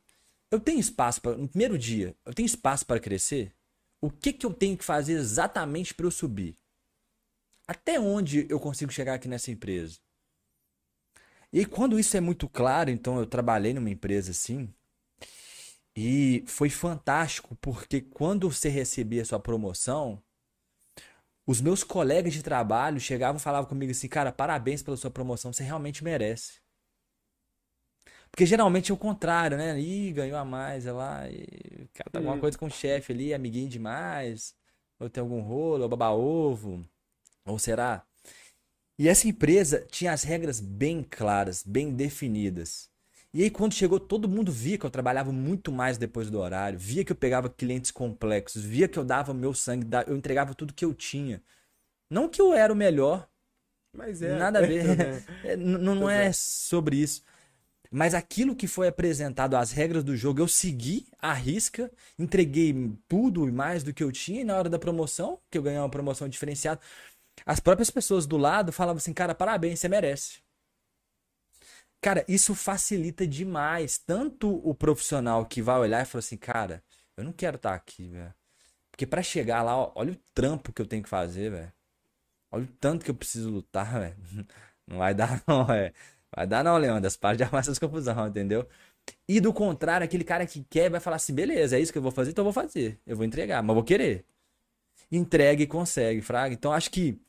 Eu 0.51 0.61
tenho 0.61 0.79
espaço 0.79 1.21
para. 1.21 1.37
No 1.37 1.49
primeiro 1.49 1.79
dia, 1.79 2.15
eu 2.27 2.35
tenho 2.35 2.47
espaço 2.47 2.85
para 2.85 3.01
crescer? 3.01 3.55
O 4.01 4.11
que 4.11 4.33
que 4.33 4.45
eu 4.45 4.53
tenho 4.53 4.77
que 4.77 4.85
fazer 4.85 5.15
exatamente 5.15 5.95
para 5.95 6.07
eu 6.07 6.11
subir? 6.11 6.57
Até 7.67 7.99
onde 7.99 8.47
eu 8.51 8.61
consigo 8.61 8.93
chegar 8.93 9.15
aqui 9.15 9.29
nessa 9.29 9.51
empresa? 9.51 9.99
E 11.53 11.61
aí, 11.61 11.67
quando 11.67 11.99
isso 12.01 12.17
é 12.17 12.21
muito 12.21 12.49
claro, 12.49 12.91
então 12.91 13.19
eu 13.19 13.27
trabalhei 13.27 13.73
numa 13.73 13.91
empresa 13.91 14.31
assim, 14.33 14.69
E 15.97 16.45
foi 16.47 16.69
fantástico, 16.71 17.57
porque 17.57 18.01
quando 18.01 18.51
você 18.51 18.69
recebia 18.69 19.23
a 19.23 19.25
sua 19.25 19.41
promoção, 19.41 20.23
os 21.47 21.61
meus 21.61 21.85
colegas 21.85 22.33
de 22.33 22.43
trabalho 22.43 22.99
chegavam 23.01 23.37
e 23.39 23.43
falavam 23.43 23.69
comigo 23.69 23.93
assim, 23.93 24.09
cara, 24.09 24.33
parabéns 24.33 24.83
pela 24.83 24.97
sua 24.97 25.11
promoção, 25.11 25.53
você 25.53 25.63
realmente 25.63 26.03
merece. 26.03 26.61
Porque 28.31 28.47
geralmente 28.47 28.91
é 28.91 28.95
o 28.95 28.99
contrário, 28.99 29.57
né? 29.57 29.79
Ih, 29.81 30.13
ganhou 30.13 30.39
a 30.39 30.45
mais, 30.45 30.87
é 30.87 30.93
lá, 30.93 31.29
e... 31.31 31.89
cara 31.95 32.11
tá 32.11 32.19
alguma 32.19 32.37
Hum. 32.37 32.39
coisa 32.39 32.57
com 32.59 32.67
o 32.67 32.71
chefe 32.71 33.13
ali, 33.13 33.35
amiguinho 33.35 33.69
demais, 33.69 34.55
ou 34.99 35.11
tem 35.11 35.21
algum 35.21 35.41
rolo, 35.43 35.83
ou 35.85 35.89
baba-ovo, 35.89 36.85
ou 37.47 37.59
será? 37.59 38.07
E 38.99 39.09
essa 39.09 39.27
empresa 39.29 39.87
tinha 39.91 40.13
as 40.13 40.23
regras 40.23 40.61
bem 40.61 41.03
claras, 41.03 41.63
bem 41.67 41.93
definidas. 41.95 42.91
E 43.35 43.43
aí, 43.43 43.51
quando 43.51 43.73
chegou, 43.75 43.99
todo 43.99 44.29
mundo 44.29 44.53
via 44.53 44.77
que 44.79 44.85
eu 44.85 44.91
trabalhava 44.91 45.33
muito 45.33 45.73
mais 45.73 45.97
depois 45.99 46.31
do 46.31 46.39
horário, 46.39 46.79
via 46.79 47.05
que 47.05 47.13
eu 47.13 47.17
pegava 47.17 47.49
clientes 47.49 47.91
complexos, 47.91 48.63
via 48.63 48.87
que 48.89 48.99
eu 48.99 49.05
dava 49.05 49.33
meu 49.33 49.55
sangue, 49.55 49.87
eu 50.07 50.17
entregava 50.17 50.55
tudo 50.55 50.75
que 50.75 50.85
eu 50.85 50.93
tinha. 50.95 51.43
Não 52.11 52.29
que 52.29 52.41
eu 52.41 52.55
era 52.55 52.73
o 52.73 52.77
melhor, 52.77 53.29
Mas 53.95 54.23
é. 54.23 54.37
nada 54.37 54.61
a 54.61 54.63
ver. 54.63 54.85
É, 55.45 55.57
não, 55.57 55.95
não 55.95 56.11
é 56.11 56.27
é. 56.27 56.33
sobre 56.33 56.97
isso. 56.97 57.23
Mas 57.91 58.15
aquilo 58.15 58.57
que 58.57 58.67
foi 58.67 58.89
apresentado, 58.89 59.55
as 59.57 59.73
regras 59.73 60.03
do 60.05 60.17
jogo, 60.17 60.41
eu 60.41 60.49
segui 60.49 61.07
à 61.21 61.35
risca, 61.35 61.91
entreguei 62.19 62.75
tudo 63.09 63.47
e 63.49 63.53
mais 63.53 63.83
do 63.83 63.93
que 63.93 64.03
eu 64.03 64.11
tinha, 64.11 64.41
e 64.41 64.45
na 64.45 64.57
hora 64.57 64.71
da 64.71 64.79
promoção, 64.79 65.39
que 65.51 65.59
eu 65.59 65.63
ganhei 65.63 65.79
uma 65.79 65.91
promoção 65.91 66.29
diferenciada, 66.29 66.81
as 67.45 67.61
próprias 67.61 67.91
pessoas 67.91 68.27
do 68.27 68.37
lado 68.37 68.73
falavam 68.73 68.99
assim, 68.99 69.13
cara, 69.13 69.35
parabéns, 69.35 69.81
você 69.81 69.89
merece. 69.89 70.41
Cara, 72.01 72.25
isso 72.27 72.55
facilita 72.55 73.27
demais. 73.27 73.99
Tanto 73.99 74.61
o 74.69 74.75
profissional 74.75 75.47
que 75.47 75.63
vai 75.63 75.79
olhar 75.79 76.03
e 76.03 76.05
fala 76.05 76.19
assim, 76.21 76.37
cara, 76.37 76.83
eu 77.17 77.25
não 77.25 77.33
quero 77.33 77.57
estar 77.57 77.75
aqui, 77.75 78.09
velho. 78.09 78.35
Porque 78.91 79.07
pra 79.07 79.23
chegar 79.23 79.63
lá, 79.63 79.77
ó, 79.77 79.93
olha 79.95 80.13
o 80.13 80.17
trampo 80.35 80.73
que 80.73 80.83
eu 80.83 80.87
tenho 80.87 81.03
que 81.03 81.09
fazer, 81.09 81.51
velho. 81.51 81.73
Olha 82.51 82.65
o 82.65 82.69
tanto 82.81 83.05
que 83.05 83.11
eu 83.11 83.15
preciso 83.15 83.51
lutar, 83.51 83.93
velho. 84.01 84.17
Não 84.87 84.99
vai 84.99 85.15
dar, 85.15 85.43
não, 85.47 85.65
velho. 85.65 85.95
Vai 86.35 86.47
dar, 86.47 86.65
não, 86.65 86.77
Leandro. 86.77 87.11
Para 87.19 87.37
de 87.37 87.45
arrumar 87.45 87.61
essas 87.61 87.79
confusão, 87.79 88.27
entendeu? 88.27 88.69
E 89.29 89.41
do 89.41 89.53
contrário, 89.53 90.05
aquele 90.05 90.25
cara 90.25 90.47
que 90.47 90.65
quer 90.65 90.91
vai 90.91 91.01
falar 91.01 91.17
assim: 91.17 91.35
beleza, 91.35 91.77
é 91.77 91.81
isso 91.81 91.93
que 91.93 91.99
eu 91.99 92.03
vou 92.03 92.11
fazer, 92.11 92.31
então 92.33 92.43
eu 92.43 92.53
vou 92.53 92.63
fazer. 92.63 93.01
Eu 93.07 93.17
vou 93.17 93.25
entregar, 93.25 93.63
mas 93.63 93.75
vou 93.75 93.85
querer. 93.85 94.25
Entrega 95.11 95.63
e 95.63 95.67
consegue, 95.67 96.21
Fraga. 96.23 96.55
Então 96.55 96.73
acho 96.73 96.91
que 96.91 97.21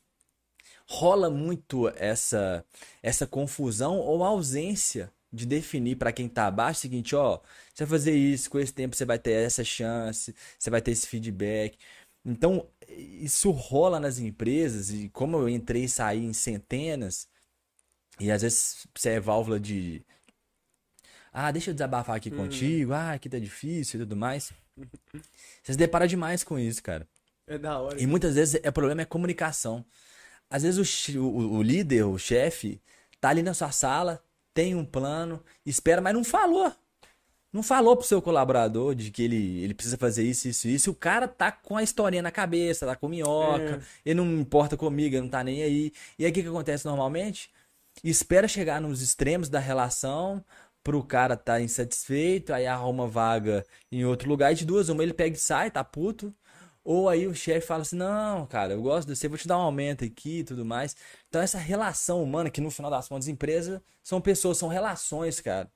rola 0.86 1.30
muito 1.30 1.88
essa 1.96 2.64
essa 3.02 3.26
confusão 3.26 3.98
ou 3.98 4.22
ausência 4.24 5.12
de 5.32 5.46
definir 5.46 5.96
para 5.96 6.12
quem 6.12 6.28
tá 6.28 6.46
abaixo 6.46 6.78
o 6.78 6.82
seguinte, 6.82 7.16
ó, 7.16 7.40
você 7.74 7.84
vai 7.84 7.98
fazer 7.98 8.14
isso, 8.14 8.48
com 8.48 8.58
esse 8.58 8.72
tempo 8.72 8.94
você 8.94 9.04
vai 9.04 9.18
ter 9.18 9.32
essa 9.32 9.64
chance, 9.64 10.34
você 10.58 10.70
vai 10.70 10.80
ter 10.80 10.92
esse 10.92 11.08
feedback. 11.08 11.76
Então, 12.24 12.68
isso 12.88 13.50
rola 13.50 13.98
nas 13.98 14.18
empresas 14.18 14.90
e 14.90 15.08
como 15.08 15.36
eu 15.36 15.48
entrei 15.48 15.84
e 15.84 15.88
saí 15.88 16.24
em 16.24 16.32
centenas, 16.32 17.28
e 18.20 18.30
às 18.30 18.42
vezes 18.42 18.86
você 18.94 19.10
é 19.10 19.20
válvula 19.20 19.58
de 19.58 20.04
ah, 21.32 21.50
deixa 21.50 21.70
eu 21.70 21.74
desabafar 21.74 22.14
aqui 22.14 22.30
contigo, 22.30 22.92
ah, 22.92 23.12
aqui 23.12 23.28
tá 23.28 23.40
difícil 23.40 23.98
e 23.98 24.02
tudo 24.04 24.14
mais. 24.16 24.52
Você 25.62 25.72
se 25.72 25.76
depara 25.76 26.06
demais 26.06 26.44
com 26.44 26.56
isso, 26.56 26.80
cara. 26.80 27.08
É 27.48 27.58
da 27.58 27.78
hora. 27.80 28.00
E 28.00 28.06
muitas 28.06 28.36
vezes 28.36 28.60
o 28.64 28.72
problema 28.72 29.02
é 29.02 29.04
comunicação. 29.04 29.84
Às 30.50 30.62
vezes 30.62 31.14
o, 31.16 31.20
o- 31.22 31.56
o 31.58 31.62
líder, 31.62 32.04
o 32.04 32.18
chefe, 32.18 32.80
tá 33.20 33.30
ali 33.30 33.42
na 33.42 33.54
sua 33.54 33.72
sala, 33.72 34.22
tem 34.54 34.74
um 34.74 34.84
plano, 34.84 35.42
espera, 35.66 36.00
mas 36.00 36.14
não 36.14 36.24
falou. 36.24 36.72
Não 37.52 37.62
falou 37.62 37.96
pro 37.96 38.06
seu 38.06 38.20
colaborador 38.20 38.94
de 38.96 39.10
que 39.12 39.22
ele, 39.22 39.62
ele 39.62 39.74
precisa 39.74 39.96
fazer 39.96 40.24
isso, 40.24 40.48
isso, 40.48 40.66
isso. 40.68 40.90
O 40.90 40.94
cara 40.94 41.28
tá 41.28 41.52
com 41.52 41.76
a 41.76 41.82
historinha 41.84 42.22
na 42.22 42.32
cabeça, 42.32 42.84
tá 42.86 42.96
com 42.96 43.08
minhoca, 43.08 43.78
ele 44.04 44.16
não 44.16 44.40
importa 44.40 44.76
comigo, 44.76 45.14
ele 45.14 45.22
não 45.22 45.28
tá 45.30 45.44
nem 45.44 45.62
aí. 45.62 45.92
E 46.18 46.24
aí 46.24 46.30
o 46.32 46.34
que 46.34 46.42
que 46.42 46.48
acontece 46.48 46.84
normalmente? 46.86 47.50
Espera 48.02 48.48
chegar 48.48 48.80
nos 48.80 49.00
extremos 49.02 49.48
da 49.48 49.60
relação 49.60 50.44
pro 50.82 51.02
cara 51.02 51.36
tá 51.36 51.60
insatisfeito, 51.60 52.52
aí 52.52 52.66
arruma 52.66 53.06
vaga 53.06 53.64
em 53.90 54.04
outro 54.04 54.28
lugar 54.28 54.52
e 54.52 54.56
de 54.56 54.64
duas, 54.66 54.88
uma 54.88 55.02
ele 55.02 55.14
pega 55.14 55.36
e 55.36 55.38
sai, 55.38 55.70
tá 55.70 55.82
puto. 55.84 56.34
Ou 56.84 57.08
aí 57.08 57.26
o 57.26 57.34
chefe 57.34 57.66
fala 57.66 57.82
assim: 57.82 57.96
Não, 57.96 58.46
cara, 58.46 58.74
eu 58.74 58.82
gosto 58.82 59.08
de 59.08 59.16
você, 59.16 59.28
vou 59.28 59.38
te 59.38 59.48
dar 59.48 59.58
um 59.58 59.62
aumento 59.62 60.04
aqui 60.04 60.40
e 60.40 60.44
tudo 60.44 60.64
mais. 60.64 60.96
Então, 61.28 61.40
essa 61.40 61.58
relação 61.58 62.22
humana, 62.22 62.50
que 62.50 62.60
no 62.60 62.70
final 62.70 62.90
das 62.90 63.08
contas, 63.08 63.28
empresa 63.28 63.82
são 64.02 64.20
pessoas, 64.20 64.58
são 64.58 64.68
relações, 64.68 65.40
cara. 65.40 65.70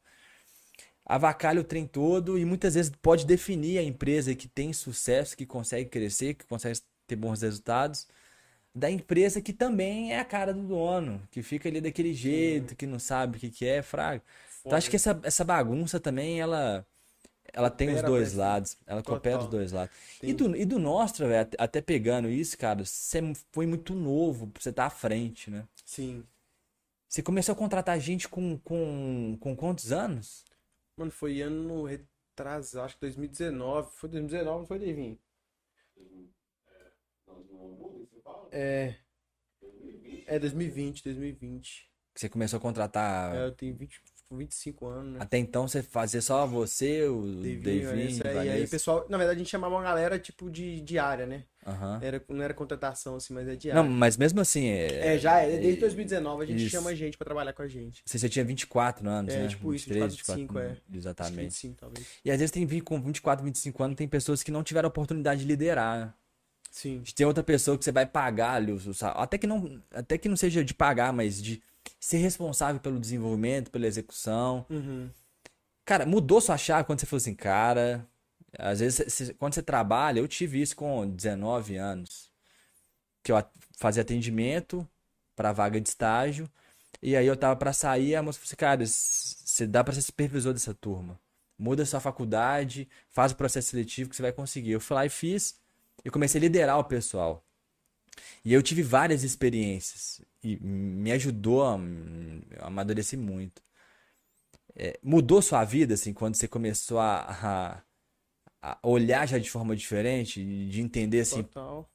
Avacalha 1.07 1.61
o 1.61 1.65
trem 1.65 1.87
todo 1.87 2.39
e 2.39 2.45
muitas 2.45 2.75
vezes 2.75 2.93
pode 3.01 3.25
definir 3.25 3.79
a 3.79 3.83
empresa 3.83 4.35
que 4.35 4.47
tem 4.47 4.73
sucesso, 4.75 5.37
que 5.37 5.47
consegue 5.47 5.89
crescer, 5.89 6.35
que 6.35 6.45
consegue 6.47 6.81
ter 7.07 7.17
bons 7.17 7.41
resultados, 7.41 8.07
da 8.75 8.91
empresa 8.91 9.41
que 9.41 9.53
também 9.53 10.13
é 10.13 10.21
a 10.21 10.25
cara 10.25 10.53
do 10.53 10.63
dono, 10.63 11.27
que 11.31 11.43
fica 11.43 11.69
ali 11.69 11.81
daquele 11.81 12.13
jeito, 12.13 12.77
que 12.77 12.87
não 12.87 12.99
sabe 12.99 13.39
o 13.39 13.41
que 13.41 13.51
que 13.51 13.67
é, 13.67 13.83
fraga. 13.83 14.23
Então, 14.65 14.77
acho 14.77 14.91
que 14.91 14.97
essa, 14.97 15.19
essa 15.23 15.45
bagunça 15.45 15.99
também, 15.99 16.41
ela. 16.41 16.87
Ela 17.53 17.71
tem 17.71 17.95
os 17.95 18.03
dois 18.03 18.35
pra- 18.35 18.45
lados. 18.45 18.77
Ela 18.87 19.03
coopera 19.03 19.39
os 19.39 19.45
Total. 19.45 19.59
dois 19.59 19.73
lados. 19.73 19.97
E 20.23 20.33
do, 20.33 20.55
e 20.57 20.65
do 20.65 20.79
Nostra, 20.79 21.27
velho, 21.27 21.49
até- 21.59 21.81
pegando 21.81 22.29
isso, 22.29 22.57
cara, 22.59 22.85
você 22.85 23.21
foi 23.53 23.67
muito 23.67 23.95
novo 23.95 24.51
você 24.59 24.71
estar 24.71 24.87
à 24.87 24.91
frente, 24.91 25.51
né? 25.51 25.67
Sim. 25.85 26.25
Você 27.09 27.23
começou 27.23 27.55
a 27.55 27.57
contratar 27.57 27.99
gente 27.99 28.29
com, 28.29 28.59
com, 28.59 29.37
com 29.41 29.57
quantos 29.57 29.93
anos? 29.93 30.45
Mano, 30.97 31.11
foi 31.11 31.41
ano 31.41 31.85
retrasado, 31.85 32.85
acho 32.85 32.95
que 32.97 33.01
2019. 33.01 33.91
Foi 33.93 34.09
2019, 34.11 34.59
não 34.61 34.67
foi, 34.67 34.79
Devinho? 34.79 35.19
É. 38.51 38.95
É 40.27 40.39
2020, 40.39 41.03
2020. 41.05 41.91
Que 42.15 42.21
você 42.21 42.29
começou 42.29 42.59
a 42.59 42.61
contratar. 42.61 43.35
É, 43.35 43.47
eu 43.47 43.53
tenho 43.53 43.75
20, 43.77 44.01
25 44.37 44.87
anos, 44.87 45.13
né? 45.15 45.19
Até 45.23 45.39
então 45.39 45.67
você 45.67 45.83
fazia 45.83 46.21
só 46.21 46.47
você, 46.47 47.05
o 47.07 47.23
Devinho, 47.41 47.63
Devinho, 47.63 48.09
isso 48.09 48.27
aí, 48.27 48.67
pessoal, 48.67 49.07
na 49.09 49.17
verdade 49.17 49.37
a 49.37 49.39
gente 49.39 49.51
chamava 49.51 49.75
uma 49.75 49.83
galera 49.83 50.19
tipo 50.19 50.51
de 50.51 50.81
diária, 50.83 51.27
né? 51.27 51.45
Aham. 51.67 51.99
Era, 52.03 52.23
não 52.29 52.43
era 52.43 52.55
contratação 52.55 53.17
assim, 53.17 53.33
mas 53.33 53.47
é 53.47 53.53
Não, 53.53 53.59
diária. 53.59 53.83
mas 53.91 54.17
mesmo 54.17 54.41
assim, 54.41 54.69
é, 54.69 55.15
É, 55.15 55.19
já 55.19 55.41
é, 55.41 55.59
desde 55.59 55.81
2019 55.81 56.45
a 56.45 56.47
gente 56.47 56.61
Isso. 56.61 56.71
chama 56.71 56.95
gente 56.95 57.17
pra 57.17 57.25
trabalhar 57.25 57.53
com 57.53 57.63
a 57.63 57.69
gente. 57.69 58.03
você, 58.05 58.19
você 58.19 58.29
tinha 58.29 58.45
24 58.45 59.09
anos, 59.09 59.35
É, 59.35 59.43
né? 59.43 59.49
tipo 59.49 59.75
isso, 59.75 59.87
23, 59.87 60.13
24, 60.15 60.41
25, 60.41 60.59
é. 60.59 60.71
Acho 60.73 60.81
que 60.83 60.97
Exatamente. 60.97 61.41
25, 61.45 61.77
talvez. 61.81 62.07
E 62.25 62.31
às 62.31 62.39
vezes 62.39 62.51
tem 62.51 62.81
com 62.81 63.01
24, 63.01 63.45
25 63.45 63.83
anos, 63.83 63.97
tem 63.97 64.09
pessoas 64.09 64.43
que 64.43 64.51
não 64.51 64.63
tiveram 64.63 64.87
a 64.87 64.91
oportunidade 64.91 65.41
de 65.41 65.47
liderar. 65.47 66.15
Sim. 66.71 67.03
Tem 67.17 67.27
outra 67.27 67.43
pessoa 67.43 67.79
que 67.79 67.85
você 67.85 67.91
vai 67.91 68.05
pagar 68.07 68.53
ali, 68.53 68.77
até 69.15 69.39
que 69.39 69.47
não, 69.47 69.83
até 69.91 70.19
que 70.19 70.29
não 70.29 70.37
seja 70.37 70.63
de 70.63 70.75
pagar, 70.75 71.13
mas 71.13 71.43
de 71.43 71.63
ser 72.01 72.19
responsável 72.19 72.81
pelo 72.81 72.99
desenvolvimento, 73.01 73.71
pela 73.71 73.87
execução. 73.87 74.65
Uhum. 74.71 75.11
Cara, 75.85 76.05
mudou 76.07 76.41
sua 76.41 76.57
chave 76.59 76.85
quando 76.85 77.01
você 77.01 77.07
falou 77.07 77.19
assim, 77.19 77.35
cara. 77.35 78.07
Às 78.59 78.81
vezes, 78.81 79.13
você- 79.13 79.35
quando 79.35 79.55
você 79.55 79.63
trabalha, 79.63 80.21
eu 80.21 80.29
tive 80.29 80.61
isso 80.61 80.77
com 80.77 81.09
19 81.09 81.77
anos. 81.77 82.31
Que 83.23 83.33
eu 83.33 83.45
fazia 83.79 84.03
atendimento 84.03 84.87
pra 85.37 85.53
vaga 85.53 85.81
de 85.81 85.89
estágio. 85.89 86.49
E 87.03 87.17
aí 87.17 87.27
eu 87.27 87.37
tava 87.37 87.57
pra 87.57 87.73
sair, 87.73 88.15
a 88.17 88.23
moça 88.23 88.39
falou 88.39 88.47
assim, 88.49 88.57
cara, 88.57 88.87
você 88.87 89.67
dá 89.67 89.85
pra 89.85 89.93
ser 89.95 90.03
supervisor 90.03 90.53
dessa 90.53 90.75
turma. 90.75 91.19
Muda 91.59 91.85
sua 91.85 92.01
faculdade, 92.01 92.89
faz 93.11 93.33
o 93.33 93.37
processo 93.37 93.69
seletivo 93.71 94.11
que 94.11 94.17
você 94.17 94.23
vai 94.23 94.33
conseguir. 94.33 94.73
Eu 94.73 94.81
fui 94.81 94.95
lá 94.95 95.05
e 95.07 95.09
fiz. 95.09 95.59
Eu 96.05 96.13
comecei 96.13 96.39
a 96.41 96.43
liderar 96.43 96.79
o 96.79 96.85
pessoal. 96.85 97.45
E 98.45 98.53
eu 98.53 98.63
tive 98.63 98.83
várias 98.83 99.25
experiências. 99.25 100.21
E 100.43 100.57
me 100.57 101.13
ajudou 101.13 101.65
a, 101.65 101.79
a 102.61 102.67
amadurecer 102.67 103.19
muito 103.19 103.63
mudou 105.03 105.43
sua 105.43 105.65
vida, 105.65 105.95
assim, 105.95 106.13
quando 106.13 106.37
você 106.37 106.47
começou 106.47 106.99
a, 106.99 107.83
a, 108.63 108.71
a 108.71 108.79
olhar 108.83 109.27
já 109.27 109.39
de 109.39 109.51
forma 109.51 109.75
diferente, 109.75 110.45
de 110.69 110.81
entender, 110.81 111.21
assim, 111.21 111.43
Total. 111.43 111.89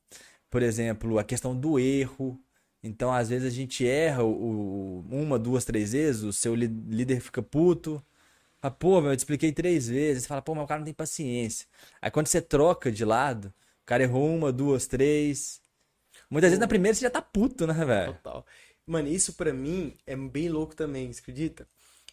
por 0.49 0.61
exemplo, 0.61 1.17
a 1.19 1.23
questão 1.23 1.55
do 1.55 1.79
erro. 1.79 2.39
Então, 2.81 3.13
às 3.13 3.29
vezes 3.29 3.47
a 3.47 3.55
gente 3.55 3.87
erra 3.87 4.23
o, 4.23 5.05
uma, 5.09 5.39
duas, 5.39 5.63
três 5.63 5.93
vezes, 5.93 6.23
o 6.23 6.33
seu 6.33 6.53
líder 6.53 7.21
fica 7.21 7.41
puto. 7.41 8.03
Fala, 8.61 8.73
pô, 8.73 9.01
meu, 9.01 9.11
eu 9.11 9.15
te 9.15 9.19
expliquei 9.19 9.51
três 9.53 9.87
vezes. 9.87 10.23
Você 10.23 10.27
fala, 10.27 10.41
pô, 10.41 10.53
mas 10.53 10.65
o 10.65 10.67
cara 10.67 10.79
não 10.79 10.85
tem 10.85 10.93
paciência. 10.93 11.67
Aí 12.01 12.11
quando 12.11 12.27
você 12.27 12.41
troca 12.41 12.91
de 12.91 13.05
lado, 13.05 13.53
o 13.83 13.85
cara 13.85 14.03
errou 14.03 14.35
uma, 14.35 14.51
duas, 14.51 14.87
três. 14.87 15.61
Muitas 16.33 16.49
vezes 16.49 16.59
na 16.59 16.67
primeira 16.67 16.95
você 16.95 17.01
já 17.01 17.11
tá 17.11 17.21
puto, 17.21 17.67
né, 17.67 17.85
velho? 17.85 18.13
Total. 18.13 18.43
Mano, 18.87 19.07
isso 19.07 19.33
pra 19.33 19.53
mim 19.53 19.95
é 20.07 20.15
bem 20.15 20.49
louco 20.49 20.75
também, 20.75 21.13
você 21.13 21.21
acredita? 21.21 21.67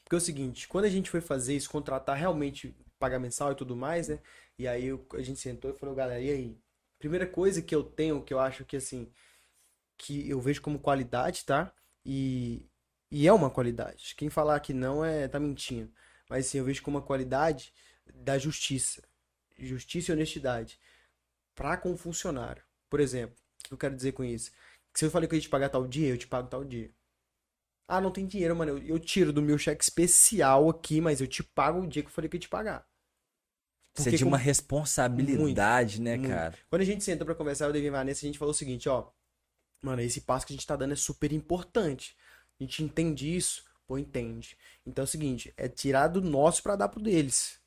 Porque 0.04 0.14
é 0.14 0.18
o 0.18 0.20
seguinte, 0.20 0.68
quando 0.68 0.84
a 0.84 0.90
gente 0.90 1.08
foi 1.08 1.22
fazer 1.22 1.56
isso, 1.56 1.70
contratar 1.70 2.18
realmente 2.18 2.76
pagar 2.98 3.18
mensal 3.18 3.52
e 3.52 3.54
tudo 3.54 3.74
mais, 3.74 4.08
né? 4.08 4.18
E 4.58 4.68
aí 4.68 4.86
eu- 4.88 5.06
a 5.14 5.22
gente 5.22 5.40
sentou 5.40 5.70
e 5.70 5.74
falou, 5.74 5.94
galera, 5.94 6.20
e 6.20 6.30
aí? 6.30 6.58
Primeira 6.98 7.26
coisa 7.26 7.62
que 7.62 7.74
eu 7.74 7.82
tenho, 7.82 8.22
que 8.22 8.34
eu 8.34 8.38
acho 8.38 8.62
que 8.66 8.76
assim, 8.76 9.10
que 9.96 10.28
eu 10.28 10.40
vejo 10.40 10.60
como 10.62 10.78
qualidade, 10.78 11.44
tá? 11.44 11.72
E, 12.04 12.66
e 13.10 13.26
é 13.26 13.32
uma 13.32 13.50
qualidade. 13.50 14.14
Quem 14.16 14.30
falar 14.30 14.60
que 14.60 14.74
não 14.74 15.04
é, 15.04 15.28
tá 15.28 15.40
mentindo. 15.40 15.90
Mas 16.28 16.46
assim, 16.46 16.58
eu 16.58 16.64
vejo 16.64 16.82
como 16.82 16.98
uma 16.98 17.04
qualidade 17.04 17.72
da 18.14 18.38
justiça. 18.38 19.02
Justiça 19.58 20.12
e 20.12 20.14
honestidade. 20.14 20.78
Pra 21.54 21.76
com 21.76 21.92
o 21.92 21.96
funcionário. 21.96 22.62
Por 22.90 23.00
exemplo, 23.00 23.36
o 23.64 23.68
que 23.68 23.74
eu 23.74 23.78
quero 23.78 23.96
dizer 23.96 24.12
com 24.12 24.24
isso? 24.24 24.50
Que 24.92 24.98
se 24.98 25.04
eu 25.06 25.10
falei 25.10 25.28
que 25.28 25.34
eu 25.34 25.38
ia 25.38 25.42
te 25.42 25.48
pagar 25.48 25.68
tal 25.70 25.86
dia, 25.86 26.08
eu 26.08 26.18
te 26.18 26.26
pago 26.26 26.48
tal 26.48 26.64
dia. 26.64 26.90
Ah, 27.88 28.00
não 28.00 28.10
tem 28.12 28.26
dinheiro, 28.26 28.56
mano. 28.56 28.72
Eu, 28.78 28.82
eu 28.84 28.98
tiro 28.98 29.32
do 29.32 29.42
meu 29.42 29.58
cheque 29.58 29.82
especial 29.82 30.68
aqui, 30.70 31.00
mas 31.00 31.20
eu 31.20 31.26
te 31.26 31.42
pago 31.42 31.80
o 31.80 31.86
dia 31.86 32.02
que 32.02 32.08
eu 32.08 32.12
falei 32.12 32.28
que 32.30 32.36
eu 32.36 32.38
ia 32.38 32.42
te 32.42 32.48
pagar. 32.48 32.86
Você 33.94 34.10
Porque 34.10 34.16
de 34.16 34.24
uma 34.24 34.36
com- 34.36 34.44
responsabilidade, 34.44 36.00
né, 36.00 36.16
Muito. 36.16 36.28
cara? 36.28 36.58
Quando 36.68 36.82
a 36.82 36.84
gente 36.84 37.04
sentou 37.04 37.24
pra 37.26 37.34
conversar, 37.34 37.66
eu 37.66 37.76
e 37.76 37.88
a 37.88 37.90
Vanessa, 37.92 38.24
a 38.24 38.28
gente 38.28 38.38
falou 38.38 38.52
o 38.52 38.56
seguinte, 38.56 38.88
ó. 38.88 39.10
Mano, 39.82 40.02
esse 40.02 40.22
passo 40.22 40.46
que 40.46 40.52
a 40.52 40.56
gente 40.56 40.66
tá 40.66 40.76
dando 40.76 40.92
é 40.92 40.96
super 40.96 41.32
importante. 41.32 42.16
A 42.60 42.64
gente 42.64 42.82
entende 42.84 43.34
isso? 43.36 43.64
Pô, 43.86 43.98
entende. 43.98 44.56
Então 44.86 45.02
é 45.04 45.06
o 45.06 45.08
seguinte, 45.08 45.52
é 45.56 45.68
tirar 45.68 46.08
do 46.08 46.20
nosso 46.20 46.62
pra 46.62 46.76
dar 46.76 46.88
pro 46.88 47.00
deles. 47.02 47.60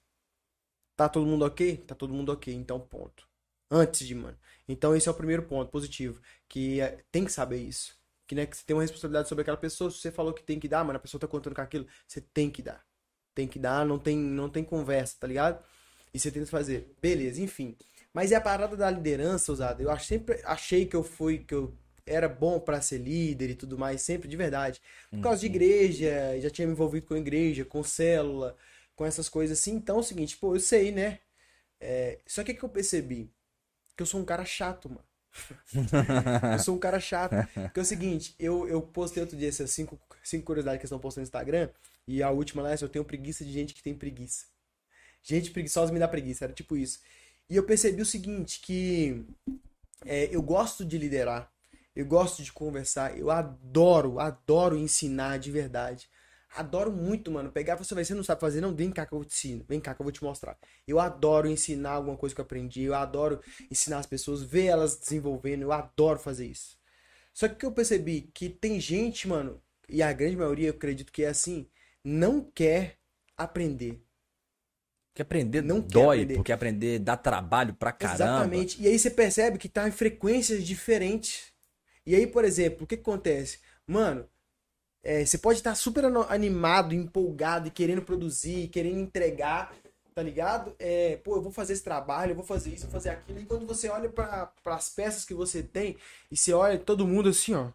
Tá 0.95 1.07
todo 1.07 1.25
mundo 1.27 1.45
ok? 1.45 1.77
Tá 1.77 1.93
todo 1.93 2.13
mundo 2.15 2.31
ok, 2.31 2.51
então 2.53 2.79
ponto. 2.79 3.27
Antes 3.69 4.07
de, 4.07 4.15
mano. 4.15 4.37
Então 4.67 4.95
esse 4.95 5.07
é 5.07 5.11
o 5.11 5.15
primeiro 5.15 5.43
ponto 5.43 5.71
positivo, 5.71 6.21
que 6.47 6.79
é- 6.81 7.03
tem 7.11 7.25
que 7.25 7.31
saber 7.31 7.57
isso. 7.57 7.97
Que, 8.27 8.35
né, 8.35 8.45
que 8.45 8.55
você 8.57 8.63
tem 8.65 8.75
uma 8.75 8.81
responsabilidade 8.83 9.27
sobre 9.27 9.41
aquela 9.41 9.57
pessoa, 9.57 9.91
se 9.91 9.97
você 9.99 10.11
falou 10.11 10.33
que 10.33 10.43
tem 10.43 10.59
que 10.59 10.67
dar, 10.67 10.83
mano, 10.83 10.97
a 10.97 10.99
pessoa 10.99 11.19
tá 11.19 11.27
contando 11.27 11.55
com 11.55 11.61
aquilo, 11.61 11.85
você 12.07 12.21
tem 12.21 12.49
que 12.49 12.61
dar. 12.61 12.83
Tem 13.35 13.47
que 13.47 13.59
dar, 13.59 13.85
não 13.85 13.99
tem, 13.99 14.17
não 14.17 14.49
tem 14.49 14.63
conversa, 14.63 15.17
tá 15.19 15.27
ligado? 15.27 15.63
E 16.13 16.19
você 16.19 16.31
tenta 16.31 16.45
fazer. 16.47 16.93
Beleza, 17.01 17.41
enfim. 17.41 17.75
Mas 18.13 18.31
é 18.31 18.35
a 18.35 18.41
parada 18.41 18.77
da 18.77 18.89
liderança, 18.91 19.51
usada. 19.51 19.81
Eu 19.81 19.99
sempre 19.99 20.39
achei 20.45 20.85
que 20.85 20.95
eu 20.95 21.03
fui, 21.03 21.39
que 21.39 21.53
eu 21.55 21.75
era 22.05 22.29
bom 22.29 22.59
pra 22.59 22.81
ser 22.81 22.99
líder 22.99 23.49
e 23.51 23.55
tudo 23.55 23.77
mais, 23.77 24.01
sempre 24.01 24.27
de 24.27 24.37
verdade. 24.37 24.79
Por 25.09 25.19
causa 25.21 25.39
de 25.41 25.47
igreja, 25.47 26.39
já 26.39 26.49
tinha 26.49 26.67
me 26.67 26.73
envolvido 26.73 27.07
com 27.07 27.15
igreja, 27.17 27.65
com 27.65 27.83
célula, 27.83 28.55
com 28.95 29.05
essas 29.05 29.27
coisas 29.29 29.57
assim. 29.59 29.73
Então 29.75 29.97
é 29.97 29.99
o 29.99 30.03
seguinte, 30.03 30.37
pô, 30.37 30.55
eu 30.55 30.59
sei, 30.59 30.91
né? 30.91 31.19
É, 31.79 32.19
Só 32.27 32.43
que 32.43 32.51
o 32.53 32.55
que 32.57 32.63
eu 32.63 32.69
percebi? 32.69 33.31
Que 33.95 34.03
eu 34.03 34.07
sou 34.07 34.19
um 34.19 34.25
cara 34.25 34.45
chato, 34.45 34.89
mano. 34.89 35.05
Eu 36.53 36.59
sou 36.59 36.75
um 36.75 36.79
cara 36.79 36.99
chato. 36.99 37.35
Porque 37.53 37.79
é 37.79 37.83
o 37.83 37.85
seguinte, 37.85 38.35
eu, 38.39 38.67
eu 38.67 38.81
postei 38.81 39.21
outro 39.21 39.37
dia 39.37 39.49
essas 39.49 39.71
cinco, 39.71 39.99
cinco 40.23 40.45
curiosidades 40.45 40.79
que 40.79 40.85
estão 40.85 40.99
postando 40.99 41.23
no 41.23 41.27
Instagram. 41.27 41.69
E 42.07 42.21
a 42.21 42.29
última 42.29 42.61
lá 42.61 42.71
é 42.71 42.77
eu 42.81 42.89
tenho 42.89 43.05
preguiça 43.05 43.43
de 43.43 43.51
gente 43.51 43.73
que 43.73 43.83
tem 43.83 43.95
preguiça. 43.95 44.45
Gente 45.23 45.51
preguiçosa 45.51 45.91
me 45.91 45.99
dá 45.99 46.07
preguiça, 46.07 46.45
era 46.45 46.53
tipo 46.53 46.75
isso. 46.75 46.99
E 47.49 47.55
eu 47.55 47.63
percebi 47.63 48.01
o 48.01 48.05
seguinte, 48.05 48.59
que 48.59 49.25
é, 50.05 50.25
eu 50.35 50.41
gosto 50.41 50.83
de 50.83 50.97
liderar, 50.97 51.51
eu 51.95 52.05
gosto 52.05 52.43
de 52.43 52.51
conversar, 52.51 53.17
eu 53.17 53.31
adoro, 53.31 54.19
adoro 54.19 54.77
ensinar 54.77 55.37
de 55.39 55.51
verdade. 55.51 56.09
Adoro 56.55 56.91
muito, 56.91 57.31
mano. 57.31 57.51
Pegar, 57.51 57.75
você 57.75 57.95
você 57.95 58.13
não 58.13 58.23
sabe 58.23 58.41
fazer, 58.41 58.61
não, 58.61 58.75
vem 58.75 58.91
cá 58.91 59.05
que 59.05 59.13
eu 59.13 59.23
te 59.25 59.33
ensino, 59.33 59.65
vem 59.67 59.79
cá 59.79 59.93
que 59.95 60.01
eu 60.01 60.03
vou 60.03 60.11
te 60.11 60.23
mostrar. 60.23 60.57
Eu 60.87 60.99
adoro 60.99 61.47
ensinar 61.47 61.91
alguma 61.91 62.15
coisa 62.15 62.35
que 62.35 62.41
eu 62.41 62.45
aprendi, 62.45 62.83
eu 62.83 62.93
adoro 62.93 63.41
ensinar 63.71 63.99
as 63.99 64.05
pessoas, 64.05 64.43
ver 64.43 64.65
elas 64.65 64.95
desenvolvendo, 64.97 65.63
eu 65.63 65.71
adoro 65.71 66.19
fazer 66.19 66.45
isso. 66.45 66.77
Só 67.33 67.47
que 67.47 67.65
eu 67.65 67.71
percebi 67.71 68.23
que 68.33 68.49
tem 68.49 68.79
gente, 68.79 69.27
mano, 69.27 69.61
e 69.89 70.03
a 70.03 70.13
grande 70.13 70.37
maioria 70.37 70.69
eu 70.69 70.73
acredito 70.73 71.11
que 71.11 71.23
é 71.23 71.29
assim, 71.29 71.67
não 72.03 72.41
quer 72.41 72.97
aprender. 73.37 74.01
Que 75.13 75.21
aprender 75.21 75.61
Não 75.61 75.81
quer 75.81 75.89
dói, 75.89 76.17
aprender. 76.21 76.35
porque 76.35 76.51
aprender 76.51 76.99
dá 76.99 77.15
trabalho 77.15 77.73
pra 77.75 77.91
caramba. 77.91 78.23
Exatamente. 78.25 78.81
E 78.81 78.87
aí 78.87 78.97
você 78.97 79.11
percebe 79.11 79.57
que 79.57 79.69
tá 79.69 79.87
em 79.87 79.91
frequências 79.91 80.63
diferentes. 80.65 81.51
E 82.05 82.15
aí, 82.15 82.27
por 82.27 82.43
exemplo, 82.43 82.83
o 82.83 82.87
que 82.87 82.97
que 82.97 83.01
acontece? 83.01 83.59
Mano, 83.87 84.27
é, 85.03 85.25
você 85.25 85.37
pode 85.37 85.59
estar 85.59 85.75
super 85.75 86.05
animado, 86.29 86.95
empolgado 86.95 87.67
e 87.67 87.71
querendo 87.71 88.01
produzir, 88.01 88.69
querendo 88.69 88.99
entregar, 88.99 89.75
tá 90.15 90.23
ligado? 90.23 90.73
É, 90.79 91.17
pô, 91.17 91.35
eu 91.35 91.41
vou 91.41 91.51
fazer 91.51 91.73
esse 91.73 91.83
trabalho, 91.83 92.31
eu 92.31 92.35
vou 92.35 92.45
fazer 92.45 92.69
isso, 92.69 92.85
eu 92.85 92.89
vou 92.89 92.99
fazer 92.99 93.09
aquilo. 93.09 93.39
E 93.39 93.45
quando 93.45 93.67
você 93.67 93.89
olha 93.89 94.09
para 94.09 94.51
as 94.65 94.89
peças 94.89 95.25
que 95.25 95.33
você 95.33 95.61
tem 95.61 95.97
e 96.31 96.37
você 96.37 96.53
olha 96.53 96.79
todo 96.79 97.07
mundo 97.07 97.29
assim, 97.29 97.53
ó, 97.53 97.71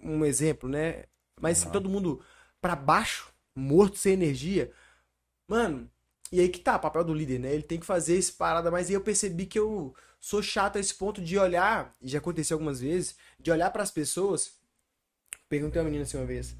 um 0.00 0.24
exemplo, 0.24 0.68
né? 0.68 1.04
Mas 1.40 1.60
assim, 1.60 1.70
todo 1.70 1.88
mundo 1.88 2.22
pra 2.60 2.76
baixo, 2.76 3.32
morto, 3.54 3.98
sem 3.98 4.12
energia. 4.12 4.70
Mano, 5.48 5.90
e 6.30 6.40
aí 6.40 6.48
que 6.48 6.60
tá, 6.60 6.76
o 6.76 6.80
papel 6.80 7.04
do 7.04 7.14
líder, 7.14 7.40
né? 7.40 7.52
Ele 7.52 7.62
tem 7.62 7.80
que 7.80 7.86
fazer 7.86 8.14
esse 8.16 8.32
parada, 8.32 8.70
mas 8.70 8.88
aí 8.88 8.94
eu 8.94 9.00
percebi 9.00 9.46
que 9.46 9.58
eu 9.58 9.94
sou 10.20 10.42
chato 10.42 10.76
a 10.76 10.80
esse 10.80 10.94
ponto 10.94 11.20
de 11.20 11.36
olhar, 11.38 11.92
e 12.00 12.08
já 12.08 12.18
aconteceu 12.18 12.54
algumas 12.54 12.80
vezes, 12.80 13.16
de 13.38 13.50
olhar 13.50 13.70
pras 13.70 13.90
pessoas. 13.90 14.52
Perguntei 15.48 15.80
a 15.80 15.84
menina 15.84 16.04
assim 16.04 16.16
uma 16.16 16.26
vez. 16.26 16.56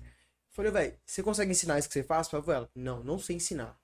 Falei, 0.51 0.71
velho, 0.71 0.99
você 1.05 1.23
consegue 1.23 1.51
ensinar 1.51 1.79
isso 1.79 1.89
que 1.89 1.95
você 1.95 2.03
faz, 2.03 2.29
Favela? 2.29 2.59
ela? 2.59 2.71
Não, 2.75 3.03
não 3.03 3.19
sei 3.19 3.37
ensinar. 3.37 3.79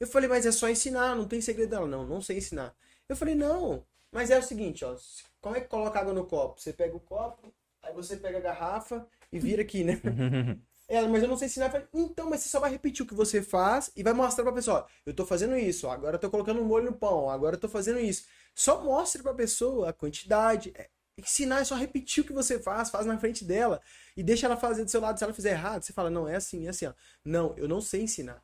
Eu 0.00 0.06
falei, 0.06 0.28
mas 0.28 0.44
é 0.44 0.52
só 0.52 0.68
ensinar, 0.68 1.14
não 1.14 1.28
tem 1.28 1.40
segredo 1.40 1.70
dela. 1.70 1.86
Não, 1.86 2.04
não 2.06 2.20
sei 2.20 2.38
ensinar. 2.38 2.74
Eu 3.08 3.16
falei, 3.16 3.34
não, 3.34 3.86
mas 4.10 4.30
é 4.30 4.38
o 4.38 4.42
seguinte, 4.42 4.84
ó. 4.84 4.96
Como 5.40 5.56
é 5.56 5.60
que 5.60 5.68
coloca 5.68 5.98
água 5.98 6.12
no 6.12 6.26
copo? 6.26 6.60
Você 6.60 6.72
pega 6.72 6.96
o 6.96 7.00
copo, 7.00 7.54
aí 7.82 7.94
você 7.94 8.16
pega 8.16 8.38
a 8.38 8.40
garrafa 8.40 9.06
e 9.32 9.38
vira 9.38 9.62
aqui, 9.62 9.84
né? 9.84 10.00
Ela, 10.88 11.08
mas 11.08 11.22
eu 11.22 11.28
não 11.28 11.36
sei 11.36 11.46
ensinar. 11.46 11.66
Eu 11.66 11.70
falei, 11.72 11.88
então, 11.94 12.30
mas 12.30 12.40
você 12.40 12.48
só 12.48 12.60
vai 12.60 12.70
repetir 12.70 13.04
o 13.04 13.08
que 13.08 13.14
você 13.14 13.42
faz 13.42 13.90
e 13.96 14.02
vai 14.02 14.12
mostrar 14.12 14.44
pra 14.44 14.52
pessoa, 14.52 14.80
ó, 14.80 14.86
eu 15.04 15.14
tô 15.14 15.26
fazendo 15.26 15.56
isso, 15.56 15.86
ó, 15.86 15.90
agora 15.90 16.16
eu 16.16 16.20
tô 16.20 16.30
colocando 16.30 16.60
um 16.60 16.64
molho 16.64 16.86
no 16.86 16.96
pão, 16.96 17.28
agora 17.28 17.56
eu 17.56 17.60
tô 17.60 17.68
fazendo 17.68 17.98
isso. 17.98 18.24
Só 18.54 18.82
mostre 18.82 19.22
pra 19.22 19.34
pessoa 19.34 19.90
a 19.90 19.92
quantidade. 19.92 20.72
É, 20.74 20.88
ensinar 21.18 21.60
é 21.60 21.64
só 21.64 21.74
repetir 21.76 22.22
o 22.24 22.26
que 22.26 22.32
você 22.32 22.58
faz, 22.60 22.90
faz 22.90 23.06
na 23.06 23.18
frente 23.18 23.44
dela 23.44 23.80
e 24.16 24.22
deixa 24.22 24.46
ela 24.46 24.56
fazer 24.56 24.84
do 24.84 24.90
seu 24.90 25.00
lado. 25.00 25.18
Se 25.18 25.24
ela 25.24 25.34
fizer 25.34 25.50
errado, 25.52 25.82
você 25.82 25.92
fala, 25.92 26.10
não, 26.10 26.28
é 26.28 26.36
assim, 26.36 26.66
é 26.66 26.70
assim, 26.70 26.86
ó. 26.86 26.94
Não, 27.24 27.54
eu 27.56 27.68
não 27.68 27.80
sei 27.80 28.02
ensinar. 28.02 28.42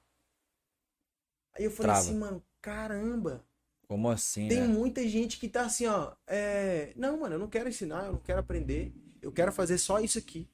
Aí 1.55 1.65
eu 1.65 1.71
falei 1.71 1.93
Trava. 1.93 2.01
assim, 2.01 2.19
mano, 2.19 2.43
caramba. 2.61 3.45
Como 3.87 4.09
assim, 4.11 4.49
Tem 4.49 4.61
né? 4.61 4.67
muita 4.67 5.07
gente 5.07 5.39
que 5.39 5.49
tá 5.49 5.67
assim, 5.67 5.87
ó. 5.87 6.15
É... 6.27 6.93
Não, 6.97 7.19
mano, 7.19 7.35
eu 7.35 7.39
não 7.39 7.49
quero 7.49 7.69
ensinar, 7.69 8.07
eu 8.07 8.13
não 8.13 8.21
quero 8.21 8.41
aprender. 8.41 8.93
Eu 9.21 9.33
quero 9.33 9.53
fazer 9.53 9.79
só 9.79 10.01
isso 10.01 10.19
aqui. 10.19 10.49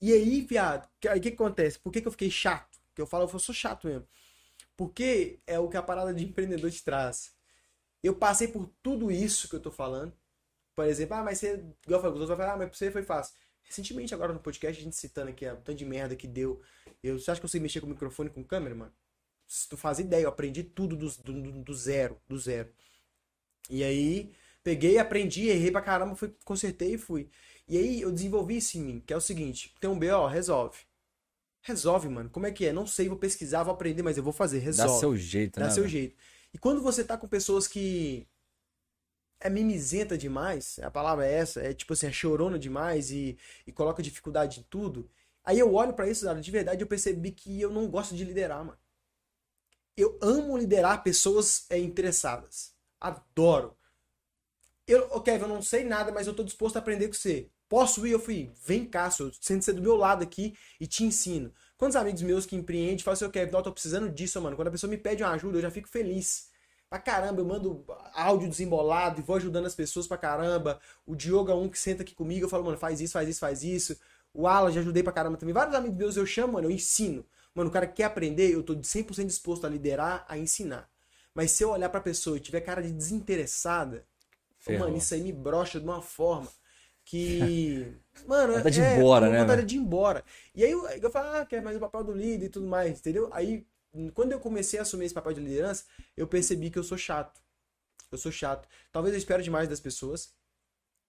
E 0.00 0.12
aí, 0.12 0.42
viado, 0.42 0.88
que- 1.00 1.08
aí 1.08 1.18
o 1.18 1.22
que, 1.22 1.30
que 1.30 1.36
acontece? 1.36 1.78
Por 1.78 1.92
que, 1.92 2.00
que 2.02 2.08
eu 2.08 2.12
fiquei 2.12 2.30
chato? 2.30 2.78
Que 2.94 3.00
eu 3.02 3.06
falo, 3.06 3.30
eu 3.32 3.38
sou 3.38 3.54
chato 3.54 3.86
mesmo. 3.86 4.06
Porque 4.76 5.40
é 5.46 5.58
o 5.58 5.68
que 5.68 5.76
a 5.76 5.82
parada 5.82 6.14
de 6.14 6.24
empreendedor 6.24 6.70
te 6.70 6.84
traz. 6.84 7.32
Eu 8.02 8.14
passei 8.16 8.48
por 8.48 8.68
tudo 8.82 9.10
isso 9.10 9.48
que 9.48 9.56
eu 9.56 9.60
tô 9.60 9.70
falando. 9.70 10.12
Por 10.76 10.84
exemplo, 10.86 11.16
ah, 11.16 11.24
mas 11.24 11.38
você. 11.38 11.54
Igual 11.86 11.98
eu 11.98 12.00
falei, 12.00 12.14
os 12.14 12.20
outros 12.20 12.28
vão 12.28 12.36
falar, 12.36 12.52
ah, 12.52 12.56
mas 12.58 12.68
pra 12.68 12.78
você 12.78 12.90
foi 12.90 13.02
fácil. 13.02 13.34
Recentemente, 13.64 14.14
agora 14.14 14.32
no 14.32 14.38
podcast, 14.38 14.80
a 14.80 14.84
gente 14.84 14.94
citando 14.94 15.30
aqui 15.30 15.44
a 15.46 15.56
tanto 15.56 15.74
de 15.78 15.84
merda 15.84 16.14
que 16.14 16.28
deu. 16.28 16.60
Eu, 17.02 17.18
você 17.18 17.30
acha 17.30 17.40
que 17.40 17.44
eu 17.46 17.48
sei 17.48 17.60
mexer 17.60 17.80
com 17.80 17.86
microfone 17.88 18.28
e 18.28 18.32
com 18.32 18.44
câmera, 18.44 18.74
mano? 18.74 18.92
Tu 19.68 19.76
faz 19.76 19.98
ideia, 19.98 20.24
eu 20.24 20.28
aprendi 20.28 20.62
tudo 20.62 20.94
do, 20.96 21.08
do, 21.22 21.52
do- 21.62 21.74
zero, 21.74 22.20
do 22.28 22.38
zero. 22.38 22.68
E 23.70 23.82
aí, 23.82 24.32
peguei, 24.62 24.98
aprendi, 24.98 25.48
errei 25.48 25.70
pra 25.70 25.80
caramba, 25.80 26.14
fui, 26.14 26.32
consertei 26.44 26.94
e 26.94 26.98
fui. 26.98 27.28
E 27.68 27.76
aí, 27.78 28.00
eu 28.02 28.12
desenvolvi 28.12 28.58
isso 28.58 28.76
em 28.78 28.82
mim, 28.82 29.00
que 29.04 29.12
é 29.12 29.16
o 29.16 29.20
seguinte: 29.20 29.74
tem 29.80 29.88
um 29.90 29.98
BO, 29.98 30.26
resolve. 30.26 30.78
Resolve, 31.62 32.08
mano. 32.08 32.30
Como 32.30 32.46
é 32.46 32.52
que 32.52 32.66
é? 32.66 32.72
Não 32.72 32.86
sei, 32.86 33.08
vou 33.08 33.18
pesquisar, 33.18 33.64
vou 33.64 33.74
aprender, 33.74 34.02
mas 34.02 34.16
eu 34.16 34.22
vou 34.22 34.32
fazer. 34.32 34.60
Dá 34.60 34.66
Resolve. 34.66 35.00
seu 35.00 35.16
jeito, 35.16 35.58
Dá 35.58 35.66
né? 35.66 35.72
seu 35.72 35.82
velho? 35.82 35.92
jeito. 35.92 36.16
E 36.54 36.58
quando 36.58 36.80
você 36.80 37.02
tá 37.04 37.16
com 37.18 37.26
pessoas 37.26 37.66
que 37.66 38.26
é 39.40 39.50
mimizenta 39.50 40.16
demais, 40.16 40.78
a 40.80 40.90
palavra 40.90 41.26
é 41.26 41.32
essa, 41.32 41.60
é 41.60 41.72
tipo 41.74 41.92
assim, 41.92 42.06
é 42.06 42.12
chorona 42.12 42.58
demais 42.58 43.10
e, 43.10 43.38
e 43.66 43.72
coloca 43.72 44.02
dificuldade 44.02 44.60
em 44.60 44.62
tudo. 44.64 45.10
Aí 45.44 45.58
eu 45.58 45.72
olho 45.74 45.94
pra 45.94 46.08
isso, 46.08 46.24
cara, 46.24 46.40
de 46.40 46.50
verdade, 46.50 46.82
eu 46.82 46.86
percebi 46.88 47.30
que 47.32 47.60
eu 47.60 47.70
não 47.70 47.88
gosto 47.88 48.14
de 48.16 48.24
liderar, 48.24 48.64
mano. 48.64 48.78
Eu 49.96 50.18
amo 50.20 50.56
liderar 50.56 51.02
pessoas 51.02 51.66
é, 51.70 51.78
interessadas. 51.78 52.74
Adoro. 53.00 53.76
Eu, 54.86 55.08
ô 55.10 55.20
Kevin, 55.20 55.44
eu 55.44 55.48
não 55.48 55.62
sei 55.62 55.84
nada, 55.84 56.12
mas 56.12 56.26
eu 56.26 56.34
tô 56.34 56.44
disposto 56.44 56.76
a 56.76 56.78
aprender 56.78 57.08
com 57.08 57.14
você. 57.14 57.50
Posso 57.68 58.06
ir? 58.06 58.12
Eu 58.12 58.20
fui, 58.20 58.52
vem 58.64 58.84
cá, 58.84 59.10
senhor, 59.10 59.32
sente 59.40 59.64
ser 59.64 59.72
do 59.72 59.82
meu 59.82 59.96
lado 59.96 60.22
aqui 60.22 60.56
e 60.80 60.86
te 60.86 61.02
ensino. 61.04 61.52
Quantos 61.76 61.96
amigos 61.96 62.22
meus 62.22 62.46
que 62.46 62.54
empreendem 62.54 62.98
falam 63.00 63.14
assim, 63.14 63.24
ô 63.24 63.30
Kevin, 63.30 63.50
não, 63.50 63.58
eu 63.60 63.64
tô 63.64 63.72
precisando 63.72 64.08
disso, 64.08 64.40
mano. 64.40 64.56
Quando 64.56 64.68
a 64.68 64.70
pessoa 64.70 64.88
me 64.90 64.96
pede 64.96 65.22
uma 65.22 65.32
ajuda, 65.32 65.58
eu 65.58 65.62
já 65.62 65.70
fico 65.70 65.88
feliz. 65.88 66.48
Pra 66.88 66.98
caramba, 66.98 67.40
eu 67.40 67.44
mando 67.44 67.84
áudio 68.14 68.48
desembolado 68.48 69.20
e 69.20 69.22
vou 69.22 69.36
ajudando 69.36 69.66
as 69.66 69.74
pessoas 69.74 70.06
pra 70.06 70.16
caramba. 70.16 70.80
O 71.04 71.14
Diogo 71.16 71.50
é 71.50 71.54
um 71.54 71.68
que 71.68 71.78
senta 71.78 72.02
aqui 72.02 72.14
comigo, 72.14 72.44
eu 72.44 72.48
falo, 72.48 72.64
mano, 72.64 72.78
faz 72.78 73.00
isso, 73.00 73.14
faz 73.14 73.28
isso, 73.28 73.40
faz 73.40 73.62
isso. 73.62 73.98
O 74.32 74.46
Alan, 74.46 74.70
já 74.70 74.80
ajudei 74.80 75.02
pra 75.02 75.12
caramba 75.12 75.36
também. 75.36 75.52
Vários 75.54 75.74
amigos 75.74 75.96
meus 75.96 76.16
eu 76.16 76.26
chamo, 76.26 76.54
mano, 76.54 76.68
eu 76.68 76.70
ensino. 76.70 77.24
Mano, 77.54 77.70
o 77.70 77.72
cara 77.72 77.86
que 77.86 77.94
quer 77.94 78.04
aprender, 78.04 78.52
eu 78.52 78.62
tô 78.62 78.74
100% 78.74 79.26
disposto 79.26 79.66
a 79.66 79.68
liderar, 79.68 80.24
a 80.28 80.38
ensinar. 80.38 80.88
Mas 81.34 81.50
se 81.50 81.62
eu 81.62 81.70
olhar 81.70 81.88
pra 81.88 82.00
pessoa 82.00 82.36
e 82.36 82.40
tiver 82.40 82.60
cara 82.60 82.82
de 82.82 82.92
desinteressada, 82.92 84.06
Ferrou. 84.58 84.86
Mano, 84.86 84.98
isso 84.98 85.14
aí 85.14 85.22
me 85.22 85.32
brocha 85.32 85.78
de 85.78 85.86
uma 85.86 86.02
forma 86.02 86.48
que. 87.04 87.94
Mano, 88.26 88.54
Vontade 88.54 88.74
de 88.74 88.80
ir 88.80 88.84
é, 88.84 88.96
embora, 88.96 89.30
né, 89.30 89.40
vontade 89.40 89.56
velho? 89.58 89.68
de 89.68 89.76
ir 89.76 89.78
embora. 89.78 90.24
E 90.54 90.64
aí 90.64 90.70
eu, 90.70 90.86
eu 90.88 91.10
falo, 91.10 91.28
ah, 91.36 91.46
quer 91.46 91.62
mais 91.62 91.76
o 91.76 91.80
papel 91.80 92.02
do 92.02 92.12
líder 92.12 92.46
e 92.46 92.48
tudo 92.48 92.66
mais, 92.66 92.98
entendeu? 92.98 93.28
Aí, 93.32 93.64
quando 94.14 94.32
eu 94.32 94.40
comecei 94.40 94.78
a 94.78 94.82
assumir 94.82 95.06
esse 95.06 95.14
papel 95.14 95.32
de 95.34 95.40
liderança, 95.40 95.84
eu 96.16 96.26
percebi 96.26 96.70
que 96.70 96.78
eu 96.78 96.84
sou 96.84 96.98
chato. 96.98 97.40
Eu 98.12 98.18
sou 98.18 98.32
chato. 98.32 98.68
Talvez 98.92 99.14
eu 99.14 99.18
espero 99.18 99.42
demais 99.42 99.68
das 99.68 99.80
pessoas, 99.80 100.34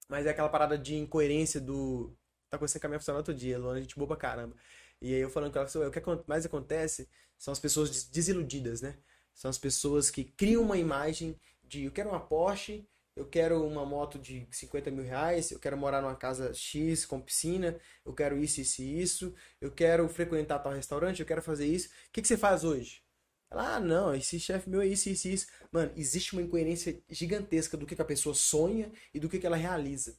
mas 0.10 0.26
é 0.26 0.30
aquela 0.30 0.50
parada 0.50 0.78
de 0.78 0.96
incoerência 0.96 1.60
do. 1.62 2.16
Tá 2.50 2.58
acontecendo 2.58 2.82
com 2.82 2.88
a 2.88 2.90
minha 2.92 3.00
funcionária 3.00 3.22
outro 3.22 3.34
dia, 3.34 3.60
Luana, 3.60 3.82
gente 3.82 3.96
boa 3.96 4.08
pra 4.08 4.18
caramba. 4.18 4.56
E 5.02 5.14
aí 5.14 5.20
eu 5.22 5.30
falando 5.30 5.52
com 5.52 5.60
ela, 5.60 5.90
o 5.90 5.92
que 5.92 6.02
mais 6.28 6.46
acontece 6.46 7.10
são 7.38 7.52
as 7.52 7.60
pessoas 7.60 7.90
des- 7.92 8.06
desiludidas, 8.06 8.82
né? 8.82 8.98
São 9.34 9.50
as 9.50 9.58
pessoas 9.58 10.10
que 10.10 10.24
criam 10.24 10.64
uma 10.64 10.78
imagem 10.78 11.40
de 11.64 11.84
eu 11.84 11.92
quero 11.92 12.10
uma 12.10 12.20
Porsche, 12.20 12.88
eu 13.18 13.26
quero 13.26 13.66
uma 13.66 13.84
moto 13.84 14.20
de 14.20 14.48
50 14.52 14.92
mil 14.92 15.04
reais, 15.04 15.50
eu 15.50 15.60
quero 15.60 15.76
morar 15.76 16.04
numa 16.04 16.16
casa 16.16 16.54
X 16.54 17.04
com 17.04 17.20
piscina, 17.20 17.76
eu 18.06 18.14
quero 18.14 18.38
isso, 18.38 18.62
isso 18.62 18.82
e 18.84 19.02
isso, 19.02 19.34
eu 19.60 19.72
quero 19.72 20.08
frequentar 20.08 20.60
tal 20.60 20.72
restaurante, 20.72 21.20
eu 21.20 21.26
quero 21.26 21.42
fazer 21.42 21.66
isso. 21.66 21.88
O 21.88 22.12
que, 22.14 22.22
que 22.22 22.28
você 22.28 22.38
faz 22.38 22.64
hoje? 22.64 23.02
Ela, 23.50 23.78
ah, 23.78 23.80
não, 23.80 24.14
esse 24.14 24.40
chefe 24.40 24.70
meu 24.70 24.82
é 24.82 24.88
isso, 24.88 25.10
isso, 25.10 25.28
isso. 25.28 25.48
Mano, 25.72 25.92
existe 25.96 26.34
uma 26.34 26.44
incoerência 26.44 27.02
gigantesca 27.10 27.76
do 27.76 27.88
que, 27.88 27.96
que 27.96 28.02
a 28.02 28.06
pessoa 28.06 28.36
sonha 28.36 28.92
e 29.12 29.20
do 29.20 29.28
que, 29.28 29.40
que 29.40 29.48
ela 29.48 29.58
realiza. 29.58 30.16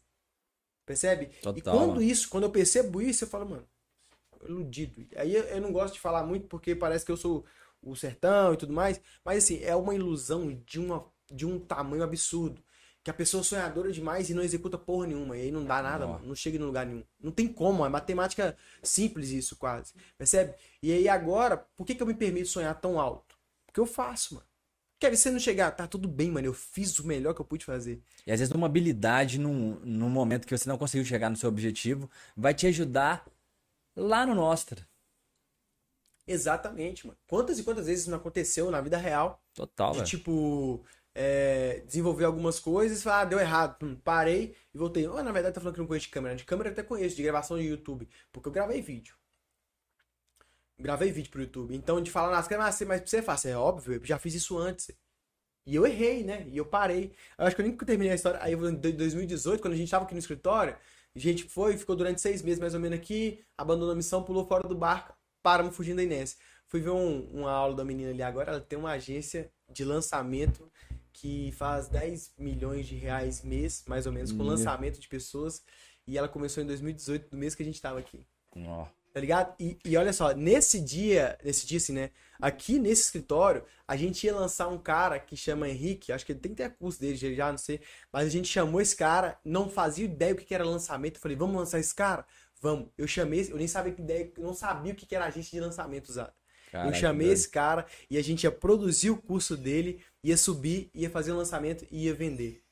Percebe? 0.84 1.26
Total, 1.40 1.56
e 1.56 1.62
quando 1.62 1.88
mano. 1.90 2.02
isso, 2.02 2.28
quando 2.28 2.44
eu 2.44 2.50
percebo 2.50 3.00
isso, 3.00 3.22
eu 3.22 3.28
falo, 3.28 3.48
mano, 3.48 3.68
iludido. 4.44 5.06
Aí 5.14 5.36
eu, 5.36 5.44
eu 5.44 5.60
não 5.60 5.72
gosto 5.72 5.94
de 5.94 6.00
falar 6.00 6.24
muito 6.24 6.48
porque 6.48 6.74
parece 6.74 7.04
que 7.04 7.12
eu 7.12 7.16
sou 7.16 7.44
o 7.80 7.94
sertão 7.94 8.54
e 8.54 8.56
tudo 8.56 8.72
mais, 8.72 9.00
mas 9.24 9.44
assim, 9.44 9.62
é 9.62 9.76
uma 9.76 9.94
ilusão 9.94 10.52
de, 10.66 10.80
uma, 10.80 11.06
de 11.30 11.46
um 11.46 11.60
tamanho 11.60 12.02
absurdo. 12.02 12.60
Que 13.08 13.10
a 13.10 13.14
pessoa 13.14 13.40
é 13.40 13.44
sonhadora 13.44 13.90
demais 13.90 14.28
e 14.28 14.34
não 14.34 14.42
executa 14.42 14.76
porra 14.76 15.06
nenhuma. 15.06 15.34
E 15.34 15.40
aí 15.40 15.50
não 15.50 15.64
dá 15.64 15.80
nada, 15.80 16.06
Ó. 16.06 16.12
mano. 16.12 16.26
Não 16.26 16.34
chega 16.34 16.58
em 16.58 16.60
lugar 16.60 16.84
nenhum. 16.84 17.02
Não 17.18 17.32
tem 17.32 17.48
como, 17.48 17.86
é 17.86 17.88
matemática 17.88 18.54
simples 18.82 19.30
isso, 19.30 19.56
quase. 19.56 19.94
Percebe? 20.18 20.54
E 20.82 20.92
aí 20.92 21.08
agora, 21.08 21.56
por 21.56 21.86
que, 21.86 21.94
que 21.94 22.02
eu 22.02 22.06
me 22.06 22.12
permito 22.12 22.48
sonhar 22.48 22.78
tão 22.78 23.00
alto? 23.00 23.34
Porque 23.64 23.80
eu 23.80 23.86
faço, 23.86 24.34
mano. 24.34 24.46
Quer 24.98 25.16
se 25.16 25.30
não 25.30 25.38
chegar, 25.38 25.70
tá 25.70 25.86
tudo 25.86 26.06
bem, 26.06 26.30
mano. 26.30 26.48
Eu 26.48 26.52
fiz 26.52 26.98
o 26.98 27.06
melhor 27.06 27.32
que 27.32 27.40
eu 27.40 27.46
pude 27.46 27.64
fazer. 27.64 27.98
E 28.26 28.30
às 28.30 28.40
vezes 28.40 28.54
uma 28.54 28.66
habilidade 28.66 29.38
num, 29.38 29.80
num 29.82 30.10
momento 30.10 30.46
que 30.46 30.54
você 30.54 30.68
não 30.68 30.76
conseguiu 30.76 31.06
chegar 31.06 31.30
no 31.30 31.36
seu 31.36 31.48
objetivo 31.48 32.10
vai 32.36 32.52
te 32.52 32.66
ajudar 32.66 33.26
lá 33.96 34.26
no 34.26 34.34
Nostra. 34.34 34.86
Exatamente, 36.26 37.06
mano. 37.06 37.18
Quantas 37.26 37.58
e 37.58 37.64
quantas 37.64 37.86
vezes 37.86 38.02
isso 38.02 38.10
não 38.10 38.18
aconteceu 38.18 38.70
na 38.70 38.82
vida 38.82 38.98
real? 38.98 39.42
Total, 39.54 39.92
de 39.92 39.98
velho. 39.98 40.08
tipo 40.10 40.84
é, 41.20 41.82
desenvolver 41.84 42.24
algumas 42.24 42.60
coisas, 42.60 43.02
falar, 43.02 43.22
ah, 43.22 43.24
deu 43.24 43.40
errado, 43.40 43.76
Hum, 43.84 43.96
parei 44.04 44.54
e 44.72 44.78
voltei. 44.78 45.04
Na 45.08 45.32
verdade, 45.32 45.52
tá 45.54 45.60
falando 45.60 45.74
que 45.74 45.80
não 45.80 45.86
conheço 45.88 46.06
de 46.06 46.12
câmera. 46.12 46.36
De 46.36 46.44
câmera 46.44 46.68
eu 46.68 46.72
até 46.72 46.82
conheço, 46.84 47.16
de 47.16 47.22
gravação 47.24 47.58
de 47.58 47.64
YouTube, 47.64 48.08
porque 48.32 48.48
eu 48.48 48.52
gravei 48.52 48.80
vídeo. 48.80 49.16
Gravei 50.78 51.10
vídeo 51.10 51.30
pro 51.30 51.40
YouTube. 51.42 51.74
Então, 51.74 52.00
de 52.00 52.08
falar 52.10 52.30
nas 52.30 52.46
câmeras, 52.46 52.80
ah, 52.80 52.84
mas 52.86 53.00
pra 53.00 53.08
você 53.10 53.16
é 53.16 53.22
fácil, 53.22 53.50
é 53.50 53.56
óbvio, 53.56 53.94
eu 53.94 54.04
já 54.04 54.16
fiz 54.18 54.32
isso 54.34 54.56
antes. 54.56 54.90
E 55.66 55.74
eu 55.76 55.86
errei, 55.86 56.24
né? 56.24 56.46
E 56.48 56.56
eu 56.58 56.66
parei. 56.66 57.12
Eu 57.38 57.46
acho 57.46 57.56
que 57.56 57.62
eu 57.62 57.66
nem 57.66 57.76
terminei 57.76 58.12
a 58.12 58.16
história. 58.16 58.40
Aí, 58.42 58.54
em 58.54 58.74
2018, 58.74 59.60
quando 59.62 59.74
a 59.74 59.76
gente 59.76 59.90
tava 59.90 60.04
aqui 60.04 60.14
no 60.14 60.20
escritório, 60.20 60.76
a 61.14 61.18
gente 61.18 61.44
foi, 61.44 61.76
ficou 61.78 61.96
durante 61.96 62.20
seis 62.20 62.42
meses 62.42 62.60
mais 62.60 62.74
ou 62.74 62.80
menos 62.80 62.98
aqui, 62.98 63.40
abandonou 63.56 63.92
a 63.92 63.96
missão, 63.96 64.22
pulou 64.22 64.46
fora 64.46 64.68
do 64.68 64.74
barco, 64.76 65.16
paramos 65.42 65.76
fugindo 65.76 65.96
da 65.96 66.04
Inês. 66.04 66.38
Fui 66.68 66.80
ver 66.80 66.90
um- 66.90 67.22
uma 67.32 67.50
aula 67.50 67.74
da 67.76 67.84
menina 67.84 68.10
ali 68.10 68.22
agora, 68.22 68.52
ela 68.52 68.60
tem 68.60 68.78
uma 68.78 68.92
agência 68.92 69.50
de 69.70 69.84
lançamento 69.84 70.70
que 71.20 71.52
faz 71.52 71.88
10 71.88 72.34
milhões 72.38 72.86
de 72.86 72.94
reais 72.96 73.42
mês, 73.42 73.84
mais 73.86 74.06
ou 74.06 74.12
menos, 74.12 74.32
com 74.32 74.42
lançamento 74.42 75.00
de 75.00 75.08
pessoas. 75.08 75.62
E 76.06 76.16
ela 76.16 76.28
começou 76.28 76.62
em 76.62 76.66
2018, 76.66 77.30
do 77.30 77.36
mês 77.36 77.54
que 77.54 77.62
a 77.62 77.66
gente 77.66 77.80
tava 77.80 77.98
aqui. 77.98 78.24
Ó, 78.56 78.86
Tá 79.12 79.20
ligado? 79.20 79.54
E, 79.58 79.76
e 79.84 79.96
olha 79.96 80.12
só, 80.12 80.32
nesse 80.32 80.80
dia, 80.80 81.36
nesse 81.42 81.66
dia 81.66 81.78
assim, 81.78 81.92
né? 81.92 82.10
Aqui 82.40 82.78
nesse 82.78 83.02
escritório, 83.02 83.64
a 83.86 83.96
gente 83.96 84.24
ia 84.24 84.32
lançar 84.32 84.68
um 84.68 84.78
cara 84.78 85.18
que 85.18 85.36
chama 85.36 85.68
Henrique, 85.68 86.12
acho 86.12 86.24
que 86.24 86.30
ele 86.30 86.38
tem 86.38 86.54
ter 86.54 86.70
curso 86.76 87.00
dele 87.00 87.16
já, 87.34 87.50
não 87.50 87.58
sei. 87.58 87.80
Mas 88.12 88.26
a 88.26 88.30
gente 88.30 88.46
chamou 88.46 88.80
esse 88.80 88.94
cara, 88.94 89.36
não 89.44 89.68
fazia 89.68 90.04
ideia 90.04 90.34
o 90.34 90.36
que 90.36 90.54
era 90.54 90.64
lançamento. 90.64 91.16
Eu 91.16 91.20
falei, 91.20 91.36
vamos 91.36 91.56
lançar 91.56 91.80
esse 91.80 91.94
cara? 91.94 92.24
Vamos. 92.60 92.90
Eu 92.96 93.08
chamei, 93.08 93.50
eu 93.50 93.56
nem 93.56 93.66
sabia 93.66 93.92
que 93.92 94.02
ideia, 94.02 94.30
eu 94.36 94.44
não 94.44 94.54
sabia 94.54 94.92
o 94.92 94.96
que 94.96 95.14
era 95.16 95.24
agente 95.24 95.50
de 95.50 95.58
lançamento 95.58 96.10
usado. 96.10 96.32
caraca, 96.70 96.88
eu 96.88 96.94
chamei 96.94 97.30
esse 97.30 97.48
cara 97.48 97.86
e 98.08 98.18
a 98.18 98.22
gente 98.22 98.44
ia 98.44 98.52
produzir 98.52 99.10
o 99.10 99.16
curso 99.16 99.56
dele, 99.56 100.00
ia 100.22 100.36
subir, 100.36 100.90
ia 100.94 101.10
fazer 101.10 101.32
o 101.32 101.36
lançamento 101.36 101.86
e 101.90 102.04
ia 102.06 102.14
vender. 102.14 102.62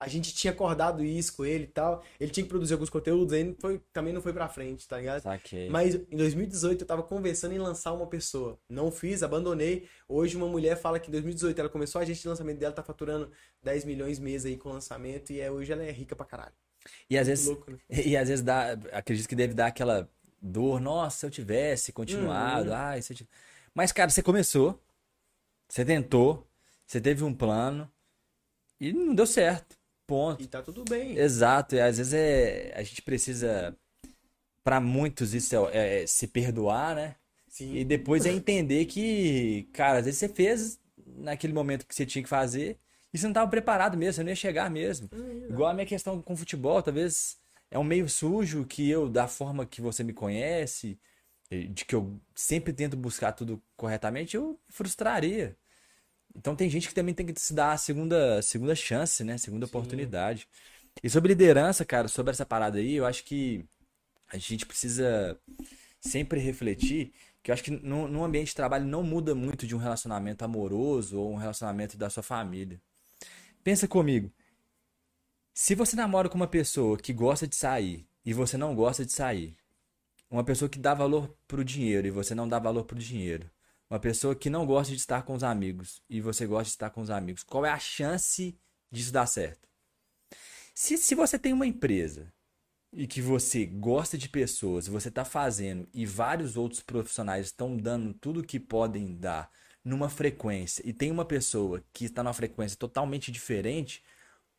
A 0.00 0.08
gente 0.08 0.34
tinha 0.34 0.52
acordado 0.52 1.02
isso 1.04 1.34
com 1.34 1.44
ele 1.46 1.64
e 1.64 1.68
tal. 1.68 2.04
Ele 2.20 2.30
tinha 2.30 2.44
que 2.44 2.50
produzir 2.50 2.74
alguns 2.74 2.90
conteúdos, 2.90 3.32
aí 3.32 3.56
foi, 3.58 3.80
também 3.92 4.12
não 4.12 4.20
foi 4.20 4.32
pra 4.32 4.48
frente, 4.48 4.86
tá 4.86 4.98
ligado? 4.98 5.22
Saquei. 5.22 5.70
Mas 5.70 5.94
em 5.94 6.16
2018 6.16 6.82
eu 6.82 6.86
tava 6.86 7.02
conversando 7.02 7.54
em 7.54 7.58
lançar 7.58 7.92
uma 7.92 8.06
pessoa. 8.06 8.58
Não 8.68 8.90
fiz, 8.90 9.22
abandonei. 9.22 9.88
Hoje 10.06 10.36
uma 10.36 10.48
mulher 10.48 10.76
fala 10.76 10.98
que 11.00 11.08
em 11.08 11.12
2018 11.12 11.58
ela 11.58 11.68
começou 11.70 12.00
a 12.00 12.02
agente 12.02 12.20
de 12.20 12.28
lançamento 12.28 12.58
dela, 12.58 12.74
tá 12.74 12.82
faturando 12.82 13.30
10 13.62 13.84
milhões 13.84 14.18
mês 14.18 14.44
aí 14.44 14.56
com 14.58 14.68
lançamento 14.70 15.32
e 15.32 15.40
é, 15.40 15.50
hoje 15.50 15.72
ela 15.72 15.82
é 15.82 15.90
rica 15.90 16.14
pra 16.14 16.26
caralho. 16.26 16.54
E 17.08 17.16
às 17.16 17.26
vezes, 17.28 17.46
louco, 17.46 17.70
né? 17.70 17.78
e 18.04 18.14
às 18.14 18.28
vezes 18.28 18.44
dá, 18.44 18.72
acredito 18.92 19.26
que 19.28 19.36
deve 19.36 19.54
dar 19.54 19.68
aquela 19.68 20.10
dor, 20.42 20.80
nossa, 20.80 21.18
se 21.18 21.26
eu 21.26 21.30
tivesse 21.30 21.92
continuado, 21.92 22.68
Uhum. 22.70 22.76
ai, 22.76 23.00
se 23.00 23.12
eu 23.12 23.16
tivesse... 23.16 23.34
Mas, 23.72 23.90
cara, 23.90 24.10
você 24.10 24.22
começou, 24.22 24.78
você 25.66 25.82
tentou, 25.84 26.46
você 26.86 27.00
teve 27.00 27.24
um 27.24 27.34
plano 27.34 27.90
e 28.80 28.92
não 28.92 29.14
deu 29.14 29.26
certo. 29.26 29.76
Ponto. 30.06 30.42
E 30.42 30.46
tá 30.46 30.62
tudo 30.62 30.84
bem. 30.84 31.16
Exato, 31.16 31.74
e 31.74 31.80
às 31.80 31.96
vezes 31.96 32.12
é, 32.12 32.74
a 32.76 32.82
gente 32.82 33.00
precisa, 33.00 33.76
pra 34.62 34.78
muitos 34.78 35.32
isso 35.32 35.54
é, 35.68 36.02
é 36.02 36.06
se 36.06 36.26
perdoar, 36.26 36.94
né? 36.94 37.16
Sim. 37.48 37.74
E 37.74 37.84
depois 37.84 38.26
é 38.26 38.32
entender 38.32 38.84
que, 38.86 39.68
cara, 39.72 39.98
às 39.98 40.04
vezes 40.04 40.18
você 40.18 40.28
fez 40.28 40.78
naquele 41.06 41.52
momento 41.52 41.86
que 41.86 41.94
você 41.94 42.04
tinha 42.04 42.22
que 42.22 42.28
fazer 42.28 42.78
e 43.12 43.18
você 43.18 43.24
não 43.24 43.30
estava 43.30 43.48
preparado 43.48 43.96
mesmo, 43.96 44.14
você 44.14 44.22
não 44.24 44.30
ia 44.30 44.36
chegar 44.36 44.68
mesmo. 44.68 45.08
Igual 45.48 45.70
a 45.70 45.74
minha 45.74 45.86
questão 45.86 46.20
com 46.20 46.36
futebol, 46.36 46.82
talvez 46.82 47.38
é 47.70 47.78
um 47.78 47.84
meio 47.84 48.08
sujo 48.08 48.66
que 48.66 48.90
eu, 48.90 49.08
da 49.08 49.28
forma 49.28 49.64
que 49.64 49.80
você 49.80 50.02
me 50.02 50.12
conhece, 50.12 50.98
eh, 51.50 51.62
de 51.64 51.84
que 51.84 51.94
eu 51.94 52.20
sempre 52.34 52.72
tento 52.72 52.96
buscar 52.96 53.32
tudo 53.32 53.62
corretamente, 53.76 54.36
eu 54.36 54.58
frustraria. 54.68 55.56
Então 56.34 56.56
tem 56.56 56.68
gente 56.68 56.88
que 56.88 56.94
também 56.94 57.14
tem 57.14 57.26
que 57.26 57.40
se 57.40 57.54
dar 57.54 57.72
a 57.72 57.76
segunda, 57.76 58.42
segunda 58.42 58.74
chance, 58.74 59.22
né? 59.22 59.38
Segunda 59.38 59.66
Sim. 59.66 59.70
oportunidade. 59.70 60.48
E 61.02 61.08
sobre 61.08 61.28
liderança, 61.28 61.84
cara, 61.84 62.08
sobre 62.08 62.32
essa 62.32 62.44
parada 62.44 62.78
aí, 62.78 62.94
eu 62.94 63.06
acho 63.06 63.24
que 63.24 63.64
a 64.32 64.36
gente 64.36 64.66
precisa 64.66 65.38
sempre 66.00 66.40
refletir 66.40 67.12
que 67.42 67.50
eu 67.50 67.52
acho 67.52 67.62
que 67.62 67.70
no, 67.70 68.08
no 68.08 68.24
ambiente 68.24 68.48
de 68.48 68.54
trabalho 68.54 68.86
não 68.86 69.02
muda 69.02 69.34
muito 69.34 69.66
de 69.66 69.74
um 69.74 69.78
relacionamento 69.78 70.44
amoroso 70.44 71.20
ou 71.20 71.32
um 71.32 71.36
relacionamento 71.36 71.96
da 71.96 72.08
sua 72.08 72.22
família. 72.22 72.80
Pensa 73.62 73.86
comigo. 73.86 74.32
Se 75.52 75.74
você 75.74 75.94
namora 75.94 76.28
com 76.28 76.36
uma 76.36 76.48
pessoa 76.48 76.96
que 76.96 77.12
gosta 77.12 77.46
de 77.46 77.54
sair 77.54 78.06
e 78.24 78.32
você 78.32 78.56
não 78.56 78.74
gosta 78.74 79.04
de 79.04 79.12
sair, 79.12 79.54
uma 80.30 80.42
pessoa 80.42 80.68
que 80.68 80.78
dá 80.78 80.94
valor 80.94 81.36
pro 81.46 81.64
dinheiro 81.64 82.06
e 82.06 82.10
você 82.10 82.34
não 82.34 82.48
dá 82.48 82.58
valor 82.58 82.84
pro 82.84 82.98
dinheiro, 82.98 83.48
uma 83.94 84.00
pessoa 84.00 84.34
que 84.34 84.50
não 84.50 84.66
gosta 84.66 84.92
de 84.92 84.98
estar 84.98 85.22
com 85.22 85.34
os 85.34 85.44
amigos 85.44 86.02
e 86.10 86.20
você 86.20 86.48
gosta 86.48 86.64
de 86.64 86.70
estar 86.70 86.90
com 86.90 87.00
os 87.00 87.10
amigos, 87.10 87.44
qual 87.44 87.64
é 87.64 87.70
a 87.70 87.78
chance 87.78 88.58
disso 88.90 89.12
dar 89.12 89.26
certo? 89.26 89.68
Se, 90.74 90.98
se 90.98 91.14
você 91.14 91.38
tem 91.38 91.52
uma 91.52 91.64
empresa 91.64 92.32
e 92.92 93.06
que 93.06 93.22
você 93.22 93.64
gosta 93.64 94.18
de 94.18 94.28
pessoas, 94.28 94.88
você 94.88 95.10
está 95.10 95.24
fazendo 95.24 95.88
e 95.94 96.04
vários 96.04 96.56
outros 96.56 96.82
profissionais 96.82 97.46
estão 97.46 97.76
dando 97.76 98.12
tudo 98.14 98.40
o 98.40 98.44
que 98.44 98.58
podem 98.58 99.14
dar 99.14 99.48
numa 99.84 100.08
frequência 100.08 100.82
e 100.84 100.92
tem 100.92 101.12
uma 101.12 101.24
pessoa 101.24 101.80
que 101.92 102.06
está 102.06 102.20
numa 102.20 102.34
frequência 102.34 102.76
totalmente 102.76 103.30
diferente, 103.30 104.02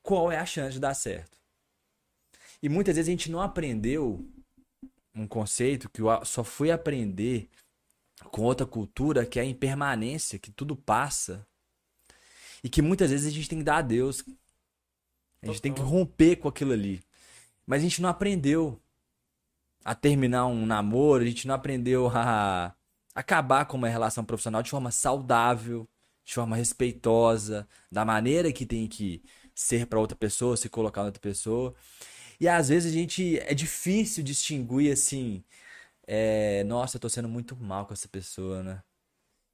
qual 0.02 0.32
é 0.32 0.38
a 0.38 0.46
chance 0.46 0.76
de 0.76 0.80
dar 0.80 0.94
certo? 0.94 1.38
E 2.64 2.70
muitas 2.70 2.96
vezes 2.96 3.10
a 3.10 3.12
gente 3.12 3.30
não 3.30 3.42
aprendeu 3.42 4.26
um 5.14 5.28
conceito 5.28 5.90
que 5.90 6.02
eu 6.02 6.24
só 6.24 6.42
fui 6.42 6.72
aprender 6.72 7.50
com 8.32 8.44
outra 8.44 8.66
cultura, 8.66 9.26
que 9.26 9.40
é 9.40 9.44
a 9.44 9.46
impermanência, 9.46 10.40
que 10.40 10.52
tudo 10.52 10.76
passa. 10.76 11.46
E 12.64 12.70
que 12.70 12.82
muitas 12.82 13.12
vezes 13.12 13.28
a 13.28 13.30
gente 13.30 13.50
tem 13.50 13.60
que 13.60 13.64
dar 13.64 13.78
adeus. 13.78 14.24
A 15.42 15.48
gente 15.48 15.62
tem 15.62 15.72
que 15.72 15.80
Total. 15.80 15.92
romper 15.92 16.36
com 16.38 16.48
aquilo 16.48 16.74
ali. 16.74 17.02
Mas 17.66 17.82
a 17.82 17.84
gente 17.84 18.02
não 18.02 18.10
aprendeu 18.10 18.82
a 19.84 19.94
terminar 19.94 20.48
um 20.48 20.66
namoro, 20.66 21.24
a 21.24 21.28
gente 21.28 21.48
não 21.48 21.54
aprendeu 21.54 22.10
a 22.12 22.74
acabar 23.14 23.66
com 23.66 23.78
uma 23.78 23.88
relação 23.88 24.26
profissional 24.26 24.64
de 24.64 24.72
forma 24.72 24.92
saudável, 24.92 25.88
de 26.24 26.34
forma 26.34 26.56
respeitosa, 26.56 27.68
da 27.92 28.04
maneira 28.04 28.52
que 28.52 28.66
tem 28.66 28.88
que 28.88 29.24
ser 29.54 29.86
para 29.86 30.00
outra 30.00 30.18
pessoa, 30.18 30.58
se 30.58 30.68
colocar 30.68 31.02
na 31.02 31.08
outra 31.08 31.22
pessoa. 31.22 31.76
E 32.40 32.48
às 32.48 32.70
vezes 32.70 32.92
a 32.92 32.94
gente 32.94 33.40
é 33.40 33.54
difícil 33.54 34.24
distinguir 34.24 34.92
assim, 34.92 35.44
é, 36.08 36.64
nossa, 36.66 36.98
eu 36.98 37.02
tô 37.02 37.10
sendo 37.10 37.30
muito 37.30 37.56
mal 37.56 37.86
com 37.86 37.94
essa 37.94 38.08
pessoa, 38.08 38.64
né? 38.64 38.82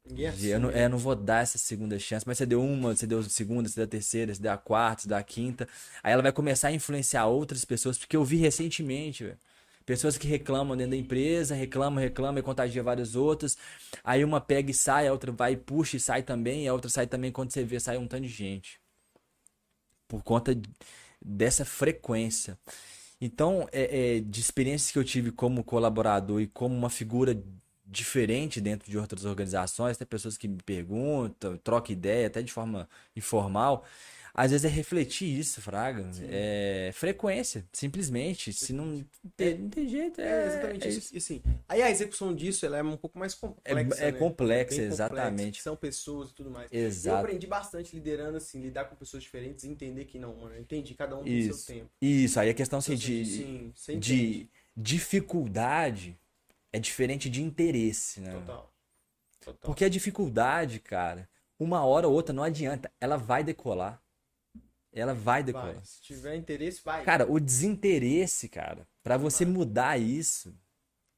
É 0.06 0.30
Eu 0.56 0.60
não, 0.60 0.70
assim, 0.70 0.80
é, 0.80 0.86
eu 0.86 0.90
não 0.90 0.98
vou 0.98 1.16
dar 1.16 1.44
essa 1.44 1.58
segunda 1.58 1.98
chance, 2.00 2.26
mas 2.28 2.38
você 2.38 2.46
deu 2.46 2.64
uma, 2.64 2.96
você 2.96 3.06
deu 3.06 3.20
a 3.20 3.24
segunda, 3.24 3.70
você 3.70 3.76
deu 3.76 3.84
a 3.86 3.88
terceira, 3.88 4.34
você 4.34 4.42
deu 4.42 4.52
a 4.52 4.58
quarta, 4.58 5.04
você 5.04 5.08
deu 5.08 5.18
a 5.18 5.24
quinta. 5.24 5.68
Aí 6.04 6.12
ela 6.14 6.22
vai 6.24 6.32
começar 6.32 6.70
a 6.70 6.72
influenciar 6.72 7.28
outras 7.28 7.64
pessoas, 7.66 7.98
porque 7.98 8.18
eu 8.18 8.24
vi 8.26 8.38
recentemente, 8.38 9.24
velho. 9.24 9.38
Pessoas 9.86 10.18
que 10.18 10.28
reclamam 10.28 10.78
dentro 10.78 10.92
da 10.92 10.98
empresa, 10.98 11.56
reclamam, 11.56 12.00
reclamam 12.02 12.40
e 12.40 12.44
contagia 12.44 12.84
várias 12.84 13.16
outras. 13.16 13.58
Aí 14.04 14.24
uma 14.24 14.40
pega 14.42 14.72
e 14.72 14.74
sai, 14.74 15.08
a 15.08 15.12
outra 15.12 15.32
vai 15.32 15.54
e 15.54 15.58
puxa 15.58 15.98
e 15.98 16.00
sai 16.00 16.24
também, 16.24 16.66
e 16.66 16.68
a 16.68 16.74
outra 16.74 16.90
sai 16.90 17.08
também. 17.08 17.32
Quando 17.32 17.52
você 17.52 17.64
vê, 17.64 17.80
sai 17.80 17.98
um 17.98 18.08
tanto 18.08 18.24
de 18.24 18.30
gente. 18.30 18.80
Por 20.08 20.24
conta 20.24 20.56
dessa 21.24 21.66
frequência. 21.66 22.58
Então, 23.22 23.68
é, 23.72 24.18
é, 24.18 24.20
de 24.20 24.42
experiências 24.42 24.92
que 24.92 24.98
eu 24.98 25.04
tive 25.04 25.32
como 25.32 25.64
colaborador 25.64 26.42
e 26.42 26.48
como 26.48 26.76
uma 26.76 26.90
figura 26.90 27.40
diferente 27.86 28.60
dentro 28.60 28.90
de 28.90 28.98
outras 28.98 29.26
organizações, 29.26 29.98
tem 29.98 30.08
pessoas 30.08 30.38
que 30.38 30.48
me 30.48 30.58
perguntam, 30.64 31.58
trocam 31.58 31.94
ideia, 31.94 32.28
até 32.28 32.42
de 32.42 32.52
forma 32.52 32.90
informal. 33.16 33.86
Às 34.34 34.52
vezes 34.52 34.66
é 34.66 34.70
refletir 34.70 35.28
isso, 35.28 35.62
Fraga. 35.62 36.10
É 36.30 36.92
frequência, 36.94 37.66
simplesmente. 37.74 38.54
Se 38.54 38.72
não 38.72 39.06
tem, 39.36 39.58
não 39.58 39.70
tem 39.70 39.88
jeito, 39.90 40.22
é, 40.22 40.44
É 40.44 40.48
exatamente 40.48 40.88
é 40.88 40.90
isso. 40.90 41.14
E 41.14 41.18
assim, 41.18 41.42
aí 41.68 41.82
a 41.82 41.90
execução 41.92 42.34
disso 42.34 42.66
ela 42.66 42.78
é 42.78 42.84
um 42.84 42.96
pouco 42.96 43.20
mais 43.20 43.34
complexa. 43.34 44.04
É- 44.04 44.08
é 44.08 44.12
né? 44.12 44.18
complexa, 44.18 44.78
Bem 44.78 44.86
exatamente. 44.86 45.62
São 45.62 45.76
pessoas 45.76 46.30
e 46.32 46.34
tudo 46.34 46.50
mais. 46.50 46.72
Eu 46.72 46.86
Exato. 46.86 47.26
aprendi 47.26 47.46
bastante 47.46 47.94
liderando, 47.94 48.38
assim, 48.38 48.62
lidar 48.62 48.86
com 48.86 48.96
pessoas 48.96 49.24
diferentes 49.24 49.66
entender 49.66 50.06
que 50.06 50.18
não, 50.18 50.36
mano. 50.36 50.56
Eu 50.56 50.62
entendi, 50.62 50.94
cada 50.96 51.18
um 51.18 51.24
tem 51.24 51.38
Isso. 51.40 51.60
seu 51.60 51.76
tempo. 51.76 51.90
Isso, 52.02 52.40
aí 52.40 52.50
a 52.50 52.54
questão 52.54 52.80
assim, 52.80 52.94
Então, 52.94 53.06
de, 53.06 53.26
sim, 53.26 53.72
você 53.76 53.94
entende. 53.94 54.16
de 54.46 54.50
dificuldade 54.78 56.18
é 56.72 56.80
diferente 56.80 57.30
de 57.30 57.42
interesse, 57.42 58.22
né? 58.22 58.32
Total. 58.34 58.74
Total. 59.44 59.60
Porque 59.62 59.84
a 59.84 59.90
dificuldade, 59.90 60.80
cara, 60.80 61.28
uma 61.60 61.84
hora 61.84 62.08
ou 62.08 62.14
outra 62.14 62.34
não 62.34 62.44
adianta, 62.44 62.92
ela 63.00 63.18
vai 63.18 63.44
decolar. 63.44 64.01
Ela 64.94 65.14
vai 65.14 65.44
decolar. 65.44 65.74
Vai. 65.74 65.86
Se 65.86 66.02
tiver 66.02 66.36
interesse, 66.36 66.82
vai. 66.84 67.04
Cara, 67.04 67.30
o 67.30 67.40
desinteresse, 67.40 68.50
cara, 68.50 68.88
pra 69.02 69.18
você 69.18 69.46
mudar 69.46 69.98
isso, 70.00 70.54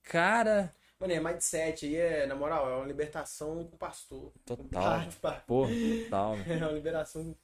cara, 0.03 0.71
Mano, 1.03 1.13
é 1.13 1.19
mindset 1.19 1.85
aí, 1.85 1.95
é, 1.97 2.25
na 2.25 2.33
moral, 2.33 2.69
é 2.71 2.75
uma 2.77 2.85
libertação 2.85 3.65
com 3.65 3.75
o 3.75 3.77
pastor. 3.77 4.31
Total. 4.45 5.01
Com 5.01 5.09
o 5.09 5.13
padre. 5.19 5.41
pô, 5.45 5.67
tal. 6.09 6.37
É 6.47 6.55
uma 6.55 6.71
liberação. 6.71 7.35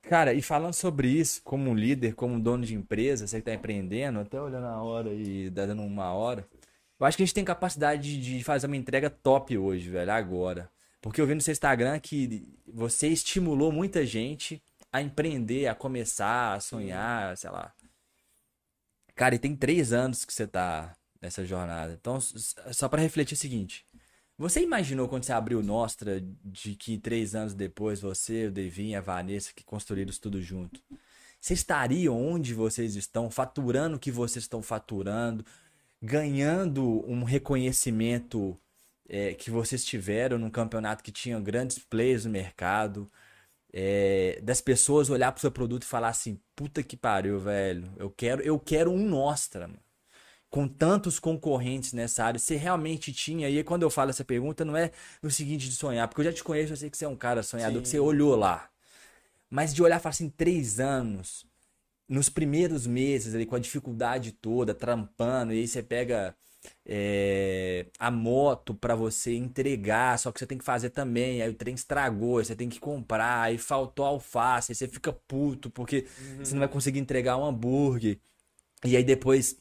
Cara, 0.00 0.32
e 0.32 0.40
falando 0.40 0.72
sobre 0.72 1.08
isso, 1.08 1.42
como 1.42 1.70
um 1.70 1.74
líder, 1.74 2.14
como 2.14 2.34
um 2.34 2.40
dono 2.40 2.64
de 2.64 2.74
empresa, 2.74 3.26
você 3.26 3.38
que 3.38 3.44
tá 3.44 3.52
empreendendo, 3.52 4.20
até 4.20 4.40
olhando 4.40 4.66
a 4.66 4.82
hora 4.82 5.12
e 5.12 5.50
dando 5.50 5.82
uma 5.82 6.14
hora, 6.14 6.48
eu 6.98 7.04
acho 7.04 7.16
que 7.16 7.22
a 7.22 7.26
gente 7.26 7.34
tem 7.34 7.44
capacidade 7.44 8.18
de 8.18 8.42
fazer 8.42 8.66
uma 8.66 8.76
entrega 8.76 9.10
top 9.10 9.56
hoje, 9.58 9.90
velho, 9.90 10.10
agora. 10.10 10.70
Porque 11.02 11.20
eu 11.20 11.26
vi 11.26 11.34
no 11.34 11.42
seu 11.42 11.52
Instagram 11.52 12.00
que 12.00 12.46
você 12.66 13.08
estimulou 13.08 13.70
muita 13.70 14.06
gente 14.06 14.62
a 14.94 15.02
empreender, 15.02 15.66
a 15.66 15.74
começar, 15.74 16.54
a 16.54 16.60
sonhar, 16.60 17.36
sei 17.36 17.50
lá. 17.50 17.74
Cara, 19.16 19.34
e 19.34 19.40
tem 19.40 19.56
três 19.56 19.92
anos 19.92 20.24
que 20.24 20.32
você 20.32 20.46
tá 20.46 20.96
nessa 21.20 21.44
jornada. 21.44 21.98
Então, 22.00 22.20
só 22.20 22.88
pra 22.88 23.02
refletir 23.02 23.34
o 23.34 23.36
seguinte. 23.36 23.84
Você 24.38 24.62
imaginou 24.62 25.08
quando 25.08 25.24
você 25.24 25.32
abriu 25.32 25.58
o 25.58 25.64
Nostra 25.64 26.22
de 26.44 26.76
que 26.76 26.96
três 26.96 27.34
anos 27.34 27.54
depois 27.54 28.00
você, 28.00 28.46
o 28.46 28.52
Devin, 28.52 28.94
a 28.94 29.00
Vanessa, 29.00 29.52
que 29.52 29.64
construíram 29.64 30.10
isso 30.10 30.20
tudo 30.20 30.40
junto, 30.40 30.80
vocês 31.40 31.58
estariam 31.58 32.16
onde 32.16 32.54
vocês 32.54 32.94
estão, 32.94 33.28
faturando 33.28 33.96
o 33.96 33.98
que 33.98 34.12
vocês 34.12 34.44
estão 34.44 34.62
faturando, 34.62 35.44
ganhando 36.00 37.04
um 37.10 37.24
reconhecimento 37.24 38.56
é, 39.08 39.34
que 39.34 39.50
vocês 39.50 39.84
tiveram 39.84 40.38
num 40.38 40.50
campeonato 40.50 41.02
que 41.02 41.10
tinha 41.10 41.40
grandes 41.40 41.80
players 41.80 42.24
no 42.24 42.30
mercado, 42.30 43.10
é, 43.76 44.38
das 44.40 44.60
pessoas 44.60 45.10
olhar 45.10 45.32
pro 45.32 45.40
seu 45.40 45.50
produto 45.50 45.82
e 45.82 45.86
falar 45.86 46.08
assim, 46.08 46.40
puta 46.54 46.82
que 46.82 46.96
pariu, 46.96 47.40
velho, 47.40 47.92
eu 47.98 48.08
quero, 48.08 48.40
eu 48.42 48.58
quero 48.58 48.92
um 48.92 49.04
Nostra, 49.04 49.66
mano 49.66 49.84
com 50.54 50.68
tantos 50.68 51.18
concorrentes 51.18 51.92
nessa 51.92 52.22
área, 52.22 52.38
você 52.38 52.54
realmente 52.54 53.12
tinha? 53.12 53.50
E 53.50 53.56
aí, 53.56 53.64
quando 53.64 53.82
eu 53.82 53.90
falo 53.90 54.10
essa 54.10 54.24
pergunta, 54.24 54.64
não 54.64 54.76
é 54.76 54.92
no 55.20 55.28
seguinte 55.28 55.68
de 55.68 55.74
sonhar, 55.74 56.06
porque 56.06 56.20
eu 56.20 56.26
já 56.26 56.32
te 56.32 56.44
conheço, 56.44 56.72
eu 56.72 56.76
sei 56.76 56.88
que 56.88 56.96
você 56.96 57.04
é 57.04 57.08
um 57.08 57.16
cara 57.16 57.42
sonhador, 57.42 57.82
que 57.82 57.88
Sim. 57.88 57.96
você 57.96 57.98
olhou 57.98 58.36
lá. 58.36 58.70
Mas 59.50 59.74
de 59.74 59.82
olhar 59.82 59.96
e 59.96 60.00
falar 60.00 60.10
assim, 60.10 60.30
três 60.30 60.78
anos, 60.78 61.44
nos 62.08 62.28
primeiros 62.28 62.86
meses 62.86 63.34
ali, 63.34 63.44
com 63.44 63.56
a 63.56 63.58
dificuldade 63.58 64.30
toda, 64.30 64.72
trampando, 64.72 65.52
e 65.52 65.58
aí 65.58 65.66
você 65.66 65.82
pega 65.82 66.36
é, 66.86 67.86
a 67.98 68.10
moto 68.10 68.74
pra 68.74 68.94
você 68.94 69.34
entregar, 69.34 70.18
só 70.18 70.30
que 70.32 70.38
você 70.38 70.46
tem 70.46 70.58
que 70.58 70.64
fazer 70.64 70.90
também, 70.90 71.42
aí 71.42 71.48
o 71.50 71.54
trem 71.54 71.74
estragou, 71.74 72.38
aí 72.38 72.44
você 72.44 72.56
tem 72.56 72.68
que 72.68 72.80
comprar, 72.80 73.42
aí 73.42 73.58
faltou 73.58 74.04
alface, 74.04 74.72
aí 74.72 74.76
você 74.76 74.88
fica 74.88 75.12
puto 75.12 75.70
porque 75.70 76.06
você 76.38 76.52
não 76.54 76.60
vai 76.60 76.68
conseguir 76.68 76.98
entregar 77.00 77.36
um 77.36 77.44
hambúrguer. 77.44 78.18
E 78.84 78.96
aí 78.96 79.04
depois 79.04 79.56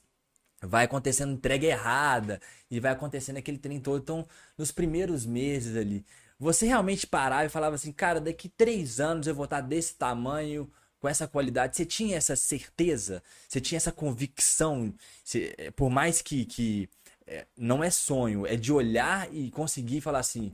vai 0.62 0.86
acontecendo 0.86 1.34
entrega 1.34 1.68
errada 1.68 2.42
e 2.70 2.80
vai 2.80 2.92
acontecendo 2.92 3.38
aquele 3.38 3.58
trem 3.58 3.80
todo. 3.80 4.02
Então, 4.02 4.28
nos 4.58 4.72
primeiros 4.72 5.26
meses 5.26 5.76
ali, 5.76 6.06
você 6.40 6.66
realmente 6.66 7.08
parava 7.08 7.46
e 7.46 7.50
falava 7.50 7.76
assim, 7.76 7.92
cara, 7.92 8.20
daqui 8.20 8.50
três 8.50 9.00
anos 9.00 9.28
eu 9.28 9.36
vou 9.36 9.46
estar 9.46 9.62
desse 9.62 9.96
tamanho, 9.96 10.70
com 11.04 11.10
essa 11.10 11.28
qualidade. 11.28 11.76
Você 11.76 11.86
tinha 11.86 12.16
essa 12.16 12.34
certeza? 12.34 13.22
Você 13.46 13.60
tinha 13.60 13.76
essa 13.76 13.92
convicção? 13.92 14.94
Você- 15.22 15.54
é, 15.58 15.70
por 15.70 15.90
mais 15.90 16.22
que, 16.22 16.46
que 16.46 16.90
é, 17.28 17.46
não 17.58 17.84
é 17.84 17.90
sonho, 17.90 18.48
é 18.48 18.56
de 18.56 18.72
olhar 18.72 19.28
e 19.34 19.52
conseguir 19.52 20.00
falar 20.00 20.20
assim, 20.20 20.54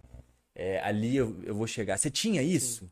é, 0.55 0.79
ali 0.83 1.15
eu, 1.15 1.39
eu 1.43 1.53
vou 1.53 1.67
chegar. 1.67 1.99
Você 1.99 2.09
tinha 2.09 2.41
isso? 2.41 2.89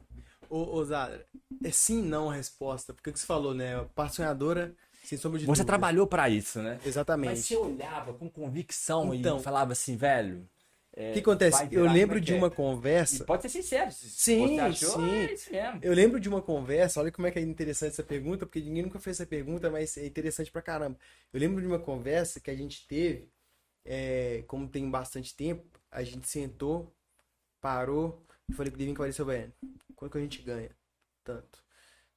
Ô, 0.48 0.76
ô 0.78 0.86
Zara, 0.86 1.26
é 1.64 1.72
sim 1.72 2.04
não 2.04 2.30
a 2.30 2.36
resposta. 2.36 2.94
Porque 2.94 3.10
o 3.10 3.14
que 3.14 3.20
você 3.20 3.26
falou, 3.26 3.56
né? 3.56 3.84
Parte 3.96 4.18
sonhadora, 4.18 4.72
sem 5.04 5.18
sombra 5.18 5.40
de 5.40 5.46
Você 5.46 5.50
dúvida. 5.54 5.66
trabalhou 5.66 6.06
pra 6.06 6.30
isso, 6.30 6.62
né? 6.62 6.80
Exatamente. 6.86 7.30
Mas 7.32 7.46
você 7.46 7.56
olhava 7.56 8.14
com 8.14 8.30
convicção 8.30 9.16
Então. 9.16 9.40
e 9.40 9.42
falava 9.44 9.72
assim, 9.72 9.98
velho. 9.98 10.48
O 11.06 11.12
que 11.12 11.20
acontece? 11.20 11.60
vai 11.60 11.70
Eu 11.72 11.86
lembro 11.86 12.18
é 12.18 12.22
de 12.22 12.34
é? 12.34 12.36
uma 12.36 12.50
E 13.12 13.20
conversa. 13.20 13.26
pode 13.26 13.44
ser 13.44 13.50
sincero. 13.50 13.92
Se 13.92 14.10
Sim, 14.10 14.60
achou, 14.60 15.00
sim. 15.38 15.56
é. 15.56 15.80
Eu 15.82 15.94
lembro 15.94 16.20
de 16.20 16.28
uma 16.30 16.42
conversa, 16.42 17.00
olha 17.00 17.12
como 17.12 17.28
é 17.28 17.32
que 17.32 17.40
é 17.40 17.42
interessante 17.42 17.92
essa 17.94 18.04
pergunta, 18.04 18.46
porque 18.46 18.60
ninguém 18.62 18.84
nunca 18.84 19.00
fez 19.00 19.18
essa 19.20 19.28
pergunta, 19.30 19.70
mas 19.70 19.96
é 19.98 20.06
interessante 20.08 20.52
pra 20.52 20.62
caramba. 20.62 21.00
Eu 21.32 21.40
lembro 21.40 21.62
de 21.62 21.68
uma 21.68 21.80
conversa 21.80 22.40
que 22.40 22.50
a 22.52 22.56
gente 22.56 22.88
teve, 22.88 23.32
é, 23.86 24.44
como 24.48 24.70
tem 24.70 24.90
bastante 24.90 25.36
tempo, 25.36 25.66
a 25.92 26.04
gente 26.04 26.28
sentou, 26.28 26.96
parou, 27.62 28.26
e 28.50 28.54
falei 28.54 28.72
pro 28.72 28.80
Divino 28.80 28.96
que 28.96 29.02
apareceu, 29.02 29.26
velho, 29.26 29.54
quanto 29.96 30.14
que 30.14 30.18
a 30.20 30.22
gente 30.22 30.42
ganha? 30.44 30.72
Tanto. 31.24 31.64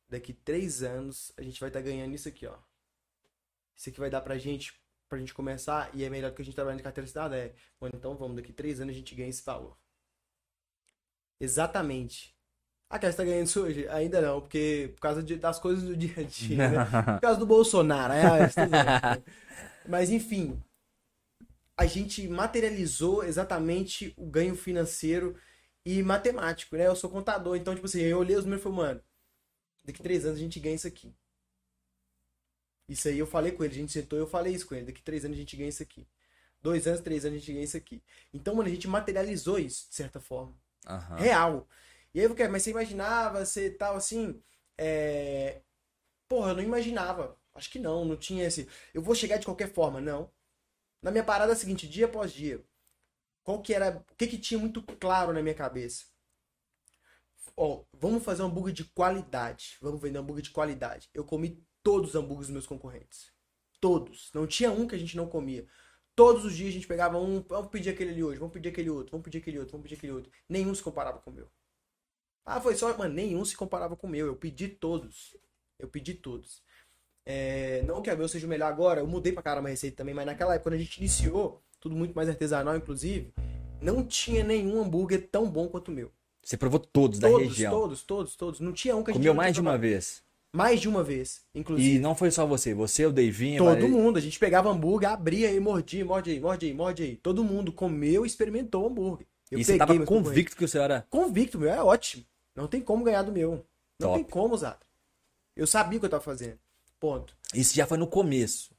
Daqui 0.08 0.32
três 0.34 0.82
anos, 0.82 1.32
a 1.38 1.42
gente 1.42 1.60
vai 1.60 1.70
estar 1.70 1.82
ganhando 1.82 2.14
isso 2.14 2.28
aqui, 2.28 2.46
ó. 2.46 2.58
Isso 3.76 3.88
aqui 3.88 3.98
vai 4.00 4.10
dar 4.10 4.20
pra 4.20 4.38
gente, 4.38 4.79
pra 5.10 5.18
gente 5.18 5.34
começar, 5.34 5.90
e 5.94 6.04
é 6.04 6.10
melhor 6.10 6.30
do 6.30 6.36
que 6.36 6.42
a 6.42 6.46
gente 6.46 6.54
trabalhar 6.54 6.78
de 6.78 6.84
carteira 6.84 7.06
assinada, 7.08 7.36
é, 7.36 7.54
mano, 7.80 7.94
então 7.96 8.16
vamos, 8.16 8.36
daqui 8.36 8.52
três 8.52 8.80
anos 8.80 8.94
a 8.94 8.98
gente 8.98 9.14
ganha 9.14 9.28
esse 9.30 9.44
valor. 9.44 9.76
Exatamente. 11.40 12.34
Ah, 12.90 12.98
que 12.98 13.06
você 13.10 13.16
tá 13.16 13.24
ganhando 13.24 13.46
isso 13.46 13.62
hoje? 13.62 13.88
Ainda 13.88 14.20
não, 14.20 14.40
porque 14.40 14.92
por 14.94 15.00
causa 15.02 15.22
de- 15.22 15.36
das 15.36 15.58
coisas 15.58 15.84
do 15.84 15.96
dia 15.96 16.14
a 16.18 16.24
dia, 16.24 16.68
né? 16.68 16.80
Por 17.16 17.22
causa 17.22 17.38
do 17.40 17.46
Bolsonaro. 17.46 18.12
É, 18.12 18.48
bem. 18.66 19.24
Mas 19.88 20.10
enfim, 20.10 20.62
a 21.76 21.86
gente 21.86 22.28
materializou 22.28 23.24
exatamente 23.24 24.12
o 24.16 24.26
ganho 24.26 24.54
financeiro 24.54 25.36
e 25.84 26.02
matemático, 26.02 26.76
né? 26.76 26.86
Eu 26.86 26.96
sou 26.96 27.08
contador, 27.10 27.56
então, 27.56 27.74
tipo 27.74 27.86
assim, 27.86 28.00
eu 28.02 28.18
olhei 28.18 28.36
os 28.36 28.44
números 28.44 28.60
e 28.60 28.64
falei, 28.64 28.78
mano, 28.78 29.00
daqui 29.84 30.02
três 30.02 30.24
anos 30.26 30.38
a 30.38 30.42
gente 30.42 30.60
ganha 30.60 30.76
isso 30.76 30.86
aqui. 30.88 31.14
Isso 32.90 33.08
aí 33.08 33.18
eu 33.18 33.26
falei 33.26 33.52
com 33.52 33.64
ele, 33.64 33.72
a 33.74 33.76
gente 33.76 33.92
sentou 33.92 34.18
e 34.18 34.22
eu 34.22 34.26
falei 34.26 34.52
isso 34.54 34.66
com 34.66 34.74
ele, 34.74 34.86
daqui 34.86 35.02
três 35.02 35.24
anos 35.24 35.36
a 35.36 35.40
gente 35.40 35.56
ganha 35.56 35.68
isso 35.68 35.82
aqui. 35.82 36.06
Dois 36.62 36.86
anos, 36.86 37.00
três 37.00 37.24
anos 37.24 37.36
a 37.36 37.40
gente 37.40 37.52
ganha 37.52 37.64
isso 37.64 37.76
aqui. 37.76 38.02
Então, 38.34 38.54
mano, 38.54 38.68
a 38.68 38.72
gente 38.72 38.88
materializou 38.88 39.58
isso, 39.58 39.88
de 39.88 39.94
certa 39.94 40.20
forma 40.20 40.54
Aham. 40.86 41.16
real. 41.16 41.68
E 42.12 42.20
aí, 42.20 42.26
eu 42.26 42.34
quero, 42.34 42.52
mas 42.52 42.62
você 42.64 42.70
imaginava, 42.70 43.44
você 43.44 43.70
tal 43.70 43.96
assim, 43.96 44.42
é... 44.76 45.62
Porra, 46.28 46.50
eu 46.52 46.56
não 46.56 46.62
imaginava. 46.62 47.38
Acho 47.54 47.70
que 47.70 47.78
não, 47.78 48.04
não 48.04 48.16
tinha 48.16 48.46
esse. 48.46 48.68
Eu 48.94 49.02
vou 49.02 49.14
chegar 49.14 49.38
de 49.38 49.46
qualquer 49.46 49.72
forma, 49.72 50.00
não. 50.00 50.30
Na 51.02 51.10
minha 51.10 51.24
parada 51.24 51.52
é 51.52 51.56
seguinte, 51.56 51.88
dia 51.88 52.06
após 52.06 52.32
dia. 52.32 52.64
Qual 53.44 53.62
que 53.62 53.74
era. 53.74 54.04
O 54.10 54.16
que 54.16 54.26
que 54.28 54.38
tinha 54.38 54.60
muito 54.60 54.82
claro 54.82 55.32
na 55.32 55.42
minha 55.42 55.54
cabeça? 55.54 56.04
Ó, 57.56 57.84
vamos 57.92 58.24
fazer 58.24 58.42
um 58.42 58.46
hambúrguer 58.46 58.72
de 58.72 58.84
qualidade. 58.84 59.76
Vamos 59.80 60.00
vender 60.00 60.18
um 60.18 60.22
hambúrguer 60.22 60.42
de 60.44 60.50
qualidade. 60.50 61.10
Eu 61.14 61.24
comi 61.24 61.62
todos 61.82 62.10
os 62.10 62.14
hambúrgueres 62.14 62.46
dos 62.46 62.54
meus 62.54 62.66
concorrentes. 62.66 63.32
Todos. 63.80 64.30
Não 64.34 64.46
tinha 64.46 64.70
um 64.70 64.86
que 64.86 64.94
a 64.94 64.98
gente 64.98 65.16
não 65.16 65.26
comia. 65.26 65.66
Todos 66.14 66.44
os 66.44 66.54
dias 66.54 66.70
a 66.70 66.72
gente 66.72 66.86
pegava 66.86 67.18
um, 67.18 67.42
vamos 67.48 67.70
pedir 67.70 67.90
aquele 67.90 68.10
ali 68.10 68.22
hoje, 68.22 68.38
vamos 68.38 68.52
pedir 68.52 68.68
aquele 68.68 68.90
outro, 68.90 69.12
vamos 69.12 69.24
pedir 69.24 69.38
aquele 69.38 69.58
outro, 69.58 69.72
vamos 69.72 69.84
pedir 69.84 69.94
aquele 69.96 70.12
outro. 70.12 70.30
Nenhum 70.48 70.74
se 70.74 70.82
comparava 70.82 71.18
com 71.18 71.30
o 71.30 71.34
meu. 71.34 71.48
Ah, 72.44 72.60
foi 72.60 72.74
só, 72.74 72.96
mano, 72.96 73.14
nenhum 73.14 73.44
se 73.44 73.56
comparava 73.56 73.96
com 73.96 74.06
o 74.06 74.10
meu. 74.10 74.26
Eu 74.26 74.36
pedi 74.36 74.68
todos. 74.68 75.36
Eu 75.78 75.88
pedi 75.88 76.14
todos. 76.14 76.62
É, 77.24 77.82
não 77.82 78.02
que 78.02 78.10
a 78.10 78.16
meu 78.16 78.28
seja 78.28 78.46
o 78.46 78.50
melhor 78.50 78.66
agora, 78.66 79.00
eu 79.00 79.06
mudei 79.06 79.32
pra 79.32 79.42
caramba 79.42 79.68
a 79.68 79.70
receita 79.70 79.98
também, 79.98 80.14
mas 80.14 80.26
naquela 80.26 80.54
época, 80.54 80.70
quando 80.70 80.74
a 80.74 80.82
gente 80.82 80.98
iniciou, 80.98 81.62
tudo 81.78 81.94
muito 81.94 82.14
mais 82.14 82.28
artesanal, 82.28 82.76
inclusive, 82.76 83.32
não 83.80 84.04
tinha 84.04 84.42
nenhum 84.42 84.82
hambúrguer 84.82 85.28
tão 85.30 85.48
bom 85.48 85.68
quanto 85.68 85.88
o 85.88 85.92
meu. 85.94 86.10
Você 86.42 86.56
provou 86.56 86.80
todos 86.80 87.18
da 87.18 87.28
Todos, 87.28 87.48
região. 87.48 87.72
todos, 87.72 88.02
todos, 88.02 88.36
todos. 88.36 88.60
Não 88.60 88.72
tinha 88.72 88.96
um 88.96 89.04
que 89.04 89.10
a 89.10 89.14
gente 89.14 89.20
Comeu 89.20 89.34
mais 89.34 89.54
de 89.54 89.60
uma 89.60 89.76
vez. 89.78 90.22
Mais 90.52 90.80
de 90.80 90.88
uma 90.88 91.02
vez, 91.04 91.42
inclusive. 91.54 91.96
E 91.96 91.98
não 92.00 92.14
foi 92.14 92.30
só 92.30 92.44
você, 92.44 92.74
você, 92.74 93.06
o 93.06 93.12
Davinho, 93.12 93.64
Todo 93.64 93.88
mundo, 93.88 94.18
a 94.18 94.20
gente 94.20 94.38
pegava 94.38 94.68
hambúrguer, 94.68 95.08
abria 95.08 95.52
e 95.52 95.60
mordia, 95.60 96.04
morde 96.04 96.30
aí, 96.30 96.40
morde 96.40 96.66
aí, 96.66 96.74
morde 96.74 97.02
aí. 97.04 97.16
Todo 97.16 97.44
mundo 97.44 97.72
comeu 97.72 98.24
e 98.24 98.26
experimentou 98.26 98.82
o 98.82 98.86
hambúrguer. 98.88 99.26
Eu 99.50 99.58
E 99.58 99.64
você 99.64 99.78
tava 99.78 100.04
convicto 100.04 100.56
que 100.56 100.66
você 100.66 100.78
era. 100.78 101.06
Convicto, 101.08 101.58
meu, 101.58 101.70
é 101.70 101.82
ótimo. 101.82 102.24
Não 102.54 102.66
tem 102.66 102.80
como 102.80 103.04
ganhar 103.04 103.22
do 103.22 103.32
meu. 103.32 103.64
Não 103.98 104.08
Top. 104.08 104.14
tem 104.22 104.24
como, 104.24 104.56
Zato. 104.56 104.86
Eu 105.56 105.66
sabia 105.66 105.98
o 105.98 106.00
que 106.00 106.06
eu 106.06 106.10
tava 106.10 106.22
fazendo. 106.22 106.58
Ponto. 106.98 107.36
Isso 107.54 107.74
já 107.74 107.86
foi 107.86 107.98
no 107.98 108.06
começo. 108.06 108.70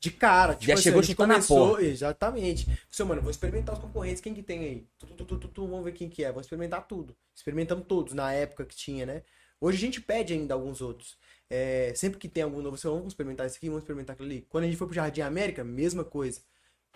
De 0.00 0.10
cara. 0.10 0.54
Tipo 0.54 0.66
Já 0.66 0.74
assim, 0.74 0.82
chegou 0.82 0.98
a 0.98 1.02
gente 1.02 1.12
chutando 1.12 1.28
na 1.28 1.34
começou, 1.34 1.68
porta. 1.68 1.84
exatamente. 1.84 2.66
Falei, 2.90 3.08
mano, 3.08 3.22
vou 3.22 3.30
experimentar 3.30 3.74
os 3.74 3.80
concorrentes, 3.80 4.20
quem 4.20 4.34
que 4.34 4.42
tem 4.42 4.60
aí? 4.60 4.86
Tu, 4.98 5.06
tu, 5.06 5.36
tu, 5.36 5.66
vamos 5.66 5.84
ver 5.84 5.92
quem 5.92 6.08
que 6.08 6.24
é. 6.24 6.28
Vamos 6.28 6.46
experimentar 6.46 6.86
tudo. 6.88 7.14
Experimentamos 7.34 7.86
todos, 7.86 8.12
na 8.12 8.32
época 8.32 8.64
que 8.64 8.74
tinha, 8.74 9.06
né? 9.06 9.22
Hoje 9.62 9.78
a 9.78 9.80
gente 9.80 10.00
pede 10.00 10.34
ainda 10.34 10.54
alguns 10.54 10.80
outros. 10.82 11.16
É, 11.50 11.94
sempre 11.94 12.18
que 12.18 12.28
tem 12.28 12.42
algum 12.42 12.62
novo, 12.62 12.76
você 12.76 12.88
vamos 12.88 13.08
experimentar 13.08 13.46
esse 13.46 13.58
aqui, 13.58 13.68
vamos 13.68 13.82
experimentar 13.82 14.14
aquilo 14.14 14.28
ali. 14.28 14.42
Quando 14.50 14.64
a 14.64 14.66
gente 14.66 14.76
foi 14.78 14.88
pro 14.88 14.96
Jardim 14.96 15.20
América, 15.22 15.64
mesma 15.64 16.04
coisa. 16.04 16.42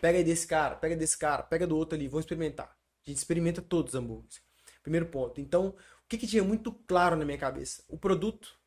Pega 0.01 0.23
desse 0.25 0.47
cara, 0.47 0.77
pega 0.77 0.97
desse 0.97 1.19
cara, 1.19 1.43
pega 1.45 1.67
do 1.67 1.77
outro 1.77 1.97
ali, 1.97 2.09
vamos 2.09 2.25
experimentar. 2.25 2.69
A 3.07 3.11
gente 3.11 3.19
experimenta 3.19 3.63
todos 3.63 3.95
os 3.95 4.01
hambúrgueres. 4.01 4.43
Primeiro 4.83 5.07
ponto. 5.07 5.41
Então, 5.41 5.69
o 5.69 6.09
que, 6.09 6.19
que 6.19 6.27
tinha 6.27 6.45
muito 6.45 6.73
claro 6.73 7.17
na 7.17 7.25
minha 7.25 7.39
cabeça? 7.39 7.85
O 7.89 7.99
produto, 7.99 8.59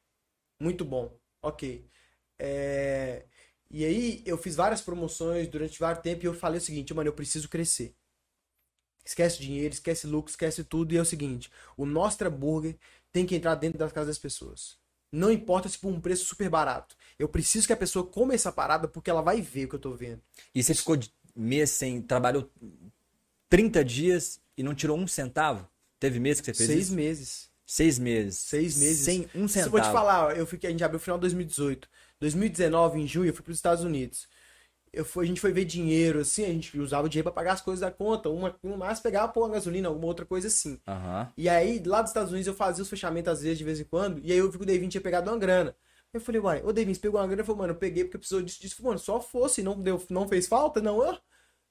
muito 0.60 0.86
bom. 0.86 1.20
Ok. 1.42 1.90
É, 2.40 3.26
E 3.72 3.86
aí, 3.86 4.24
eu 4.28 4.38
fiz 4.38 4.56
várias 4.58 4.82
promoções 4.82 5.48
durante 5.50 5.80
vários 5.80 6.04
tempo 6.04 6.26
e 6.26 6.28
eu 6.28 6.36
falei 6.36 6.60
o 6.60 6.62
seguinte, 6.62 6.94
mano, 6.94 7.10
eu 7.10 7.14
preciso 7.16 7.50
crescer. 7.50 7.96
Esquece 9.06 9.40
dinheiro, 9.40 9.74
esquece 9.74 10.06
lucro, 10.08 10.30
esquece 10.30 10.64
tudo. 10.64 10.94
E 10.94 10.98
é 10.98 11.02
o 11.02 11.06
seguinte, 11.06 11.52
o 11.76 11.86
Nostra 11.86 12.30
Burger 12.30 12.78
tem 13.12 13.26
que 13.26 13.36
entrar 13.36 13.56
dentro 13.56 13.78
das 13.80 13.92
casas 13.92 14.08
das 14.10 14.20
pessoas. 14.20 14.78
Não 15.12 15.32
importa 15.32 15.68
se 15.68 15.78
por 15.78 15.90
um 15.92 16.00
preço 16.00 16.26
super 16.26 16.50
barato. 16.50 16.96
Eu 17.18 17.28
preciso 17.28 17.66
que 17.66 17.74
a 17.74 17.78
pessoa 17.78 18.06
coma 18.06 18.34
essa 18.34 18.52
parada 18.52 18.88
porque 18.88 19.10
ela 19.10 19.22
vai 19.22 19.42
ver 19.42 19.66
o 19.66 19.70
que 19.70 19.76
eu 19.76 19.80
tô 19.80 19.94
vendo. 19.96 20.22
E 20.54 20.62
você 20.62 20.74
ficou 20.76 20.96
de 20.96 21.12
mês 21.36 21.72
sem. 21.72 22.02
Trabalhou 22.02 22.50
30 23.50 23.84
dias 23.84 24.40
e 24.58 24.64
não 24.64 24.76
tirou 24.76 24.98
um 24.98 25.08
centavo? 25.08 25.68
Teve 26.00 26.20
mês 26.20 26.40
que 26.40 26.46
você 26.46 26.54
fez 26.54 26.70
Seis 26.70 26.86
isso? 26.88 26.94
meses. 26.94 27.50
Seis 27.66 28.00
meses. 28.00 28.38
Seis 28.40 28.78
meses. 28.78 29.06
Sem 29.06 29.22
um 29.36 29.48
Se 29.48 29.60
eu 29.60 29.64
centavo. 29.64 29.72
vou 29.72 29.82
te 29.82 29.92
falar, 29.92 30.38
eu 30.38 30.46
fiquei, 30.48 30.70
a 30.70 30.72
gente 30.72 30.84
abriu 30.84 30.98
no 30.98 31.04
final 31.04 31.18
de 31.18 31.22
2018. 31.22 31.88
2019, 32.20 33.00
em 33.00 33.08
junho, 33.08 33.30
eu 33.30 33.34
fui 33.34 33.44
para 33.44 33.52
os 33.52 33.58
Estados 33.58 33.84
Unidos. 33.84 34.28
Eu 34.94 35.06
a 35.18 35.26
gente 35.26 35.42
foi 35.42 35.52
ver 35.52 35.66
dinheiro, 35.66 36.20
assim, 36.20 36.44
a 36.44 36.48
gente 36.48 36.80
usava 36.80 37.06
o 37.06 37.10
dinheiro 37.10 37.26
para 37.26 37.34
pagar 37.34 37.54
as 37.54 37.62
coisas 37.62 37.82
da 37.82 37.92
conta. 37.92 38.30
Uma, 38.30 38.56
uma 38.64 38.78
mais 38.78 39.00
pegava 39.00 39.32
uma 39.40 39.50
gasolina, 39.50 39.88
alguma 39.88 40.08
outra 40.08 40.26
coisa 40.26 40.48
assim. 40.48 40.80
Aham. 40.88 41.32
E 41.38 41.48
aí, 41.50 41.82
lá 41.86 42.02
dos 42.02 42.12
Estados 42.12 42.32
Unidos, 42.32 42.48
eu 42.48 42.54
fazia 42.54 42.82
os 42.84 42.90
fechamentos 42.90 43.32
às 43.32 43.42
vezes, 43.42 43.58
de 43.58 43.64
vez 43.64 43.80
em 43.80 43.86
quando, 43.86 44.20
e 44.24 44.32
aí 44.32 44.38
eu 44.38 44.50
vi 44.52 44.58
que 44.58 44.64
o 44.64 44.66
Devin 44.66 44.90
tinha 44.90 45.02
pegado 45.02 45.30
uma 45.30 45.38
grana. 45.38 45.76
Eu 46.12 46.20
falei, 46.20 46.42
uai, 46.42 46.64
ô 46.64 46.74
Devin, 46.74 46.94
você 46.94 47.00
pegou 47.00 47.20
uma 47.20 47.28
grana? 47.28 47.42
Ele 47.42 47.46
falou, 47.46 47.60
mano, 47.60 47.74
eu 47.74 47.78
peguei 47.78 48.04
porque 48.04 48.18
precisou 48.18 48.42
disso, 48.42 48.60
disso. 48.60 48.74
Eu 48.74 48.78
falei, 48.78 48.90
Mano, 48.90 49.00
só 49.00 49.22
fosse, 49.22 49.62
não, 49.62 49.80
deu, 49.80 50.04
não 50.10 50.28
fez 50.28 50.48
falta? 50.48 50.82
Não, 50.82 51.04
eu, 51.04 51.14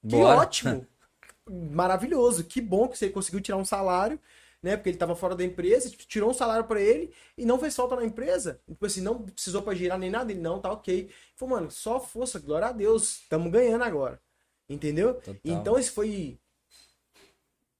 que 0.07 0.15
Bora. 0.15 0.37
ótimo! 0.39 0.87
Maravilhoso, 1.49 2.43
que 2.43 2.61
bom 2.61 2.87
que 2.87 2.97
você 2.97 3.09
conseguiu 3.09 3.41
tirar 3.41 3.57
um 3.57 3.65
salário, 3.65 4.19
né? 4.61 4.75
Porque 4.75 4.89
ele 4.89 4.97
tava 4.97 5.15
fora 5.15 5.35
da 5.35 5.43
empresa, 5.43 5.89
tipo, 5.89 6.05
tirou 6.05 6.29
um 6.29 6.33
salário 6.33 6.65
pra 6.65 6.81
ele 6.81 7.13
e 7.37 7.45
não 7.45 7.59
fez 7.59 7.75
falta 7.75 7.95
na 7.95 8.05
empresa. 8.05 8.61
Tipo 8.67 8.85
assim, 8.85 9.01
não 9.01 9.23
precisou 9.23 9.61
pra 9.61 9.73
girar 9.73 9.97
nem 9.97 10.09
nada, 10.09 10.31
ele 10.31 10.41
não, 10.41 10.59
tá 10.59 10.71
ok. 10.71 11.09
Falou, 11.35 11.55
mano, 11.55 11.71
só 11.71 11.99
força, 11.99 12.39
glória 12.39 12.67
a 12.67 12.71
Deus, 12.71 13.21
estamos 13.21 13.51
ganhando 13.51 13.83
agora. 13.83 14.21
Entendeu? 14.67 15.15
Total. 15.15 15.35
Então 15.43 15.79
esse 15.79 15.91
foi 15.91 16.37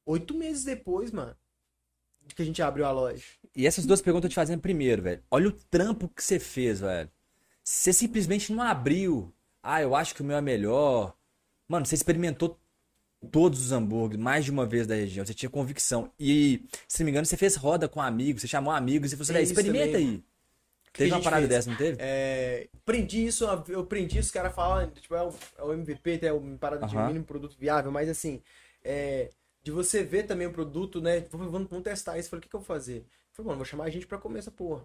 oito 0.05 0.33
meses 0.33 0.63
depois, 0.63 1.11
mano, 1.11 1.35
que 2.35 2.41
a 2.41 2.45
gente 2.45 2.61
abriu 2.61 2.85
a 2.85 2.91
loja. 2.91 3.23
E 3.55 3.67
essas 3.67 3.85
duas 3.85 4.01
perguntas 4.01 4.25
eu 4.25 4.29
te 4.31 4.35
fazendo 4.35 4.61
primeiro, 4.61 5.01
velho. 5.01 5.23
Olha 5.29 5.49
o 5.49 5.51
trampo 5.51 6.07
que 6.09 6.23
você 6.23 6.39
fez, 6.39 6.79
velho. 6.79 7.09
Você 7.63 7.93
simplesmente 7.93 8.51
não 8.51 8.63
abriu. 8.63 9.33
Ah, 9.61 9.81
eu 9.81 9.95
acho 9.95 10.15
que 10.15 10.21
o 10.21 10.25
meu 10.25 10.37
é 10.37 10.41
melhor. 10.41 11.13
Mano, 11.67 11.85
você 11.85 11.93
experimentou 11.93 12.59
todos 13.31 13.59
os 13.65 13.71
hambúrgueres 13.71 14.23
mais 14.23 14.45
de 14.45 14.51
uma 14.51 14.65
vez 14.65 14.87
da 14.87 14.95
região. 14.95 15.25
Você 15.25 15.33
tinha 15.33 15.49
convicção. 15.49 16.11
E, 16.19 16.63
se 16.87 17.01
não 17.01 17.05
me 17.05 17.11
engano, 17.11 17.25
você 17.25 17.37
fez 17.37 17.55
roda 17.55 17.87
com 17.87 18.01
amigos. 18.01 18.41
Você 18.41 18.47
chamou 18.47 18.71
amigos 18.73 19.11
e 19.11 19.15
falou 19.15 19.23
assim: 19.23 19.33
Tem 19.33 19.33
"Véi, 19.33 19.43
isso 19.43 19.53
experimenta 19.53 19.91
também, 19.93 20.07
aí. 20.15 20.23
Teve 20.93 21.11
uma 21.11 21.21
parada 21.21 21.41
fez? 21.47 21.49
dessa, 21.49 21.69
não 21.69 21.77
teve? 21.77 21.97
É, 21.99 22.67
prendi 22.83 23.25
isso, 23.25 23.45
eu 23.67 23.85
prendi 23.85 24.17
isso, 24.17 24.27
os 24.27 24.31
caras 24.31 24.53
falam, 24.53 24.89
tipo, 24.89 25.13
é 25.15 25.23
o, 25.23 25.33
é 25.57 25.63
o 25.63 25.73
MVP, 25.73 26.19
é 26.23 26.33
uma 26.33 26.57
parada 26.57 26.85
de 26.85 26.95
Aham. 26.95 27.07
mínimo 27.07 27.25
produto 27.25 27.55
viável, 27.57 27.91
mas 27.91 28.09
assim, 28.09 28.41
é, 28.83 29.29
de 29.61 29.71
você 29.71 30.03
ver 30.03 30.23
também 30.23 30.47
o 30.47 30.51
produto, 30.51 30.99
né? 30.99 31.21
Vamos, 31.31 31.51
vamos, 31.51 31.69
vamos 31.69 31.83
testar 31.83 32.17
isso. 32.17 32.27
Eu 32.27 32.29
falei, 32.31 32.39
o 32.39 32.43
que, 32.43 32.49
que 32.49 32.55
eu 32.55 32.59
vou 32.59 32.67
fazer? 32.67 32.97
Eu 32.99 33.05
falei, 33.33 33.47
mano, 33.47 33.57
vou 33.57 33.65
chamar 33.65 33.83
a 33.85 33.89
gente 33.89 34.07
pra 34.07 34.17
comer 34.17 34.39
essa 34.39 34.51
porra. 34.51 34.83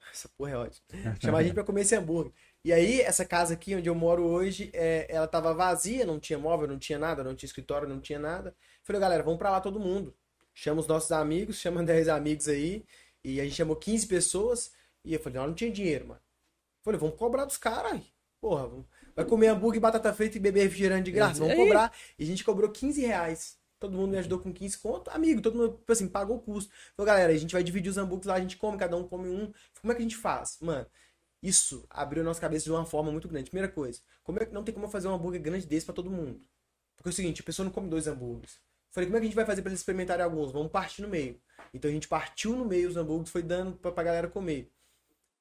Essa 0.12 0.28
porra 0.28 0.50
é 0.50 0.56
ótima. 0.56 0.86
chamar 1.20 1.38
a 1.38 1.42
gente 1.42 1.54
pra 1.54 1.64
comer 1.64 1.82
esse 1.82 1.94
hambúrguer. 1.94 2.32
E 2.64 2.72
aí, 2.72 3.00
essa 3.00 3.24
casa 3.24 3.54
aqui 3.54 3.74
onde 3.74 3.88
eu 3.88 3.94
moro 3.94 4.22
hoje, 4.24 4.70
é, 4.72 5.06
ela 5.08 5.26
tava 5.26 5.52
vazia, 5.52 6.06
não 6.06 6.20
tinha 6.20 6.38
móvel, 6.38 6.68
não 6.68 6.78
tinha 6.78 6.98
nada, 6.98 7.24
não 7.24 7.34
tinha 7.34 7.46
escritório, 7.48 7.88
não 7.88 8.00
tinha 8.00 8.18
nada. 8.20 8.54
Falei, 8.84 9.00
galera, 9.00 9.22
vamos 9.22 9.38
pra 9.38 9.50
lá 9.50 9.60
todo 9.60 9.80
mundo. 9.80 10.14
Chama 10.54 10.80
os 10.80 10.86
nossos 10.86 11.10
amigos, 11.10 11.56
chama 11.56 11.82
10 11.84 12.08
amigos 12.08 12.48
aí. 12.48 12.84
E 13.24 13.40
a 13.40 13.44
gente 13.44 13.56
chamou 13.56 13.74
15 13.76 14.06
pessoas. 14.06 14.72
E 15.04 15.12
eu 15.14 15.20
falei, 15.20 15.38
não, 15.40 15.48
não 15.48 15.54
tinha 15.54 15.70
dinheiro, 15.72 16.06
mano. 16.08 16.20
Falei, 16.82 17.00
vamos 17.00 17.16
cobrar 17.16 17.44
dos 17.44 17.56
caras. 17.56 18.00
Porra, 18.40 18.66
vamos- 18.68 18.86
vai 19.14 19.24
comer 19.24 19.48
hambúrguer, 19.48 19.80
batata 19.80 20.12
frita 20.12 20.36
e 20.36 20.40
beber 20.40 20.62
refrigerante 20.64 21.04
de 21.04 21.12
graça. 21.12 21.40
Vamos 21.40 21.54
cobrar. 21.56 21.92
E 22.18 22.24
a 22.24 22.26
gente 22.26 22.44
cobrou 22.44 22.70
15 22.70 23.00
reais. 23.04 23.56
Todo 23.80 23.96
mundo 23.96 24.12
me 24.12 24.18
ajudou 24.18 24.38
com 24.38 24.52
15 24.52 24.78
conto. 24.78 25.10
Amigo, 25.10 25.42
todo 25.42 25.56
mundo, 25.58 25.76
tipo 25.78 25.92
assim, 25.92 26.08
pagou 26.08 26.36
o 26.36 26.40
custo. 26.40 26.72
Falei, 26.96 27.12
galera, 27.12 27.32
a 27.32 27.36
gente 27.36 27.52
vai 27.52 27.64
dividir 27.64 27.90
os 27.90 27.98
hambúrgueres 27.98 28.26
lá, 28.28 28.34
a 28.34 28.40
gente 28.40 28.56
come, 28.56 28.78
cada 28.78 28.96
um 28.96 29.02
come 29.06 29.28
um. 29.28 29.52
Como 29.80 29.92
é 29.92 29.96
que 29.96 30.00
a 30.00 30.04
gente 30.04 30.16
faz? 30.16 30.58
Mano, 30.60 30.86
isso 31.42 31.84
abriu 31.90 32.22
a 32.22 32.24
nossa 32.24 32.40
cabeça 32.40 32.64
de 32.64 32.70
uma 32.70 32.84
forma 32.86 33.10
muito 33.10 33.28
grande. 33.28 33.50
Primeira 33.50 33.70
coisa, 33.72 34.00
como 34.22 34.38
é 34.40 34.46
que 34.46 34.54
não 34.54 34.62
tem 34.62 34.72
como 34.72 34.86
eu 34.86 34.90
fazer 34.90 35.08
um 35.08 35.14
hambúrguer 35.14 35.40
grande 35.42 35.66
desse 35.66 35.84
pra 35.84 35.94
todo 35.94 36.10
mundo? 36.10 36.40
Porque 36.96 37.08
é 37.08 37.10
o 37.10 37.14
seguinte, 37.14 37.40
a 37.40 37.44
pessoa 37.44 37.64
não 37.64 37.72
come 37.72 37.88
dois 37.88 38.06
hambúrgueres. 38.06 38.60
Falei, 38.90 39.08
como 39.08 39.16
é 39.16 39.20
que 39.20 39.24
a 39.24 39.28
gente 39.28 39.34
vai 39.36 39.46
fazer 39.46 39.62
pra 39.62 39.70
eles 39.70 39.80
experimentarem 39.80 40.22
alguns? 40.24 40.52
Vamos 40.52 40.70
partir 40.70 41.02
no 41.02 41.08
meio. 41.08 41.40
Então 41.72 41.90
a 41.90 41.94
gente 41.94 42.06
partiu 42.06 42.54
no 42.54 42.64
meio 42.64 42.88
os 42.88 42.96
hambúrgueres, 42.96 43.30
foi 43.32 43.42
dando 43.42 43.72
pra, 43.76 43.90
pra 43.90 44.04
galera 44.04 44.28
comer. 44.28 44.70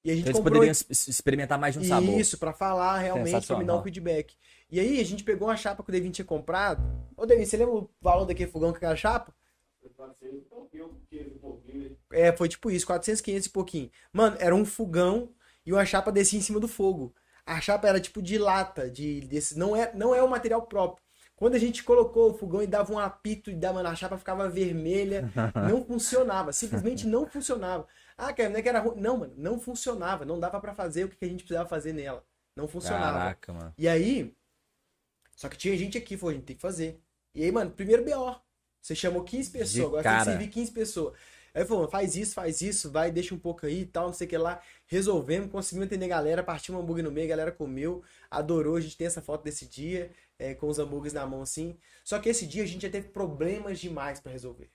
E 0.03 0.09
a 0.09 0.15
gente 0.15 0.21
Então 0.21 0.31
eles 0.31 0.37
comprou 0.39 0.53
poderiam 0.55 0.71
experimentar 0.89 1.59
mais 1.59 1.73
de 1.75 1.81
um 1.81 1.83
sabor. 1.83 2.19
isso, 2.19 2.37
pra 2.39 2.53
falar 2.53 2.97
realmente, 2.97 3.45
pra 3.45 3.57
me 3.57 3.65
dar 3.65 3.77
um 3.77 3.83
feedback. 3.83 4.35
E 4.71 4.79
aí 4.79 4.99
a 4.99 5.05
gente 5.05 5.23
pegou 5.23 5.47
uma 5.47 5.57
chapa 5.57 5.83
que 5.83 5.89
o 5.89 5.91
Devin 5.91 6.09
tinha 6.09 6.25
comprado. 6.25 6.81
Ô 7.15 7.25
Devin, 7.25 7.45
você 7.45 7.57
lembra 7.57 7.75
o 7.75 7.89
valor 8.01 8.25
daquele 8.25 8.49
fogão 8.49 8.71
com 8.71 8.77
aquela 8.77 8.95
chapa? 8.95 9.35
Eu 9.83 9.89
fiquei 9.89 11.27
um 11.27 11.37
pouquinho, 11.37 11.89
né? 11.89 11.95
É, 12.11 12.31
foi 12.35 12.47
tipo 12.47 12.71
isso, 12.71 12.87
400, 12.87 13.21
500 13.21 13.45
e 13.45 13.49
pouquinho. 13.49 13.91
Mano, 14.11 14.37
era 14.39 14.55
um 14.55 14.65
fogão 14.65 15.29
e 15.65 15.71
uma 15.73 15.85
chapa 15.85 16.11
descia 16.11 16.39
em 16.39 16.41
cima 16.41 16.59
do 16.59 16.67
fogo. 16.67 17.13
A 17.45 17.59
chapa 17.59 17.87
era 17.87 17.99
tipo 17.99 18.21
de 18.21 18.37
lata, 18.37 18.89
de 18.89 19.21
desse, 19.21 19.57
não 19.57 19.75
é, 19.75 19.93
não 19.93 20.13
é 20.13 20.21
o 20.21 20.29
material 20.29 20.61
próprio. 20.63 21.03
Quando 21.35 21.55
a 21.55 21.59
gente 21.59 21.83
colocou 21.83 22.29
o 22.31 22.37
fogão 22.37 22.61
e 22.61 22.67
dava 22.67 22.93
um 22.93 22.99
apito 22.99 23.49
e 23.49 23.55
dava 23.55 23.81
na 23.81 23.95
chapa 23.95 24.15
ficava 24.17 24.47
vermelha, 24.47 25.27
não 25.67 25.83
funcionava, 25.83 26.53
simplesmente 26.53 27.07
não 27.07 27.25
funcionava. 27.27 27.87
Ah, 28.15 28.31
cara, 28.31 28.49
não 28.49 28.59
é 28.59 28.61
que 28.61 28.69
era 28.69 28.79
ruim. 28.79 28.99
Não, 29.01 29.17
mano, 29.17 29.33
não 29.35 29.59
funcionava, 29.59 30.23
não 30.23 30.39
dava 30.39 30.59
pra 30.61 30.75
fazer 30.75 31.05
o 31.05 31.09
que 31.09 31.17
a 31.25 31.27
gente 31.27 31.43
precisava 31.43 31.67
fazer 31.67 31.93
nela. 31.93 32.23
Não 32.55 32.67
funcionava. 32.67 33.17
Caraca, 33.17 33.53
mano. 33.53 33.73
E 33.75 33.87
aí, 33.87 34.35
só 35.35 35.49
que 35.49 35.57
tinha 35.57 35.75
gente 35.75 35.97
aqui, 35.97 36.15
falou, 36.15 36.31
a 36.31 36.35
gente 36.35 36.45
tem 36.45 36.55
que 36.55 36.61
fazer. 36.61 37.01
E 37.33 37.43
aí, 37.43 37.51
mano, 37.51 37.71
primeiro 37.71 38.03
BO. 38.03 38.39
Você 38.79 38.93
chamou 38.95 39.23
15 39.23 39.49
pessoas, 39.51 39.71
De 39.73 39.81
agora 39.81 40.03
tem 40.03 40.11
que 40.11 40.17
cara. 40.17 40.25
servir 40.25 40.47
15 40.49 40.71
pessoas. 40.71 41.17
Aí 41.53 41.65
falou, 41.65 41.87
faz 41.89 42.15
isso, 42.15 42.33
faz 42.33 42.61
isso, 42.61 42.89
vai, 42.91 43.11
deixa 43.11 43.35
um 43.35 43.39
pouco 43.39 43.65
aí 43.65 43.81
e 43.81 43.85
tal, 43.85 44.07
não 44.07 44.13
sei 44.13 44.25
o 44.27 44.29
que 44.29 44.37
lá. 44.37 44.61
Resolvemos, 44.87 45.51
conseguimos 45.51 45.85
entender 45.87 46.05
a 46.05 46.09
galera, 46.09 46.43
partiu 46.43 46.75
um 46.75 46.79
hambúrguer 46.79 47.03
no 47.03 47.11
meio, 47.11 47.25
a 47.27 47.29
galera 47.29 47.51
comeu, 47.51 48.03
adorou, 48.29 48.75
a 48.77 48.81
gente 48.81 48.95
tem 48.97 49.07
essa 49.07 49.21
foto 49.21 49.43
desse 49.43 49.65
dia, 49.67 50.11
é, 50.39 50.55
com 50.55 50.67
os 50.69 50.79
hambúrgueres 50.79 51.13
na 51.13 51.25
mão 51.25 51.41
assim. 51.41 51.77
Só 52.03 52.19
que 52.19 52.29
esse 52.29 52.47
dia 52.47 52.63
a 52.63 52.65
gente 52.65 52.81
já 52.83 52.89
teve 52.89 53.09
problemas 53.09 53.79
demais 53.79 54.19
pra 54.19 54.31
resolver. 54.31 54.69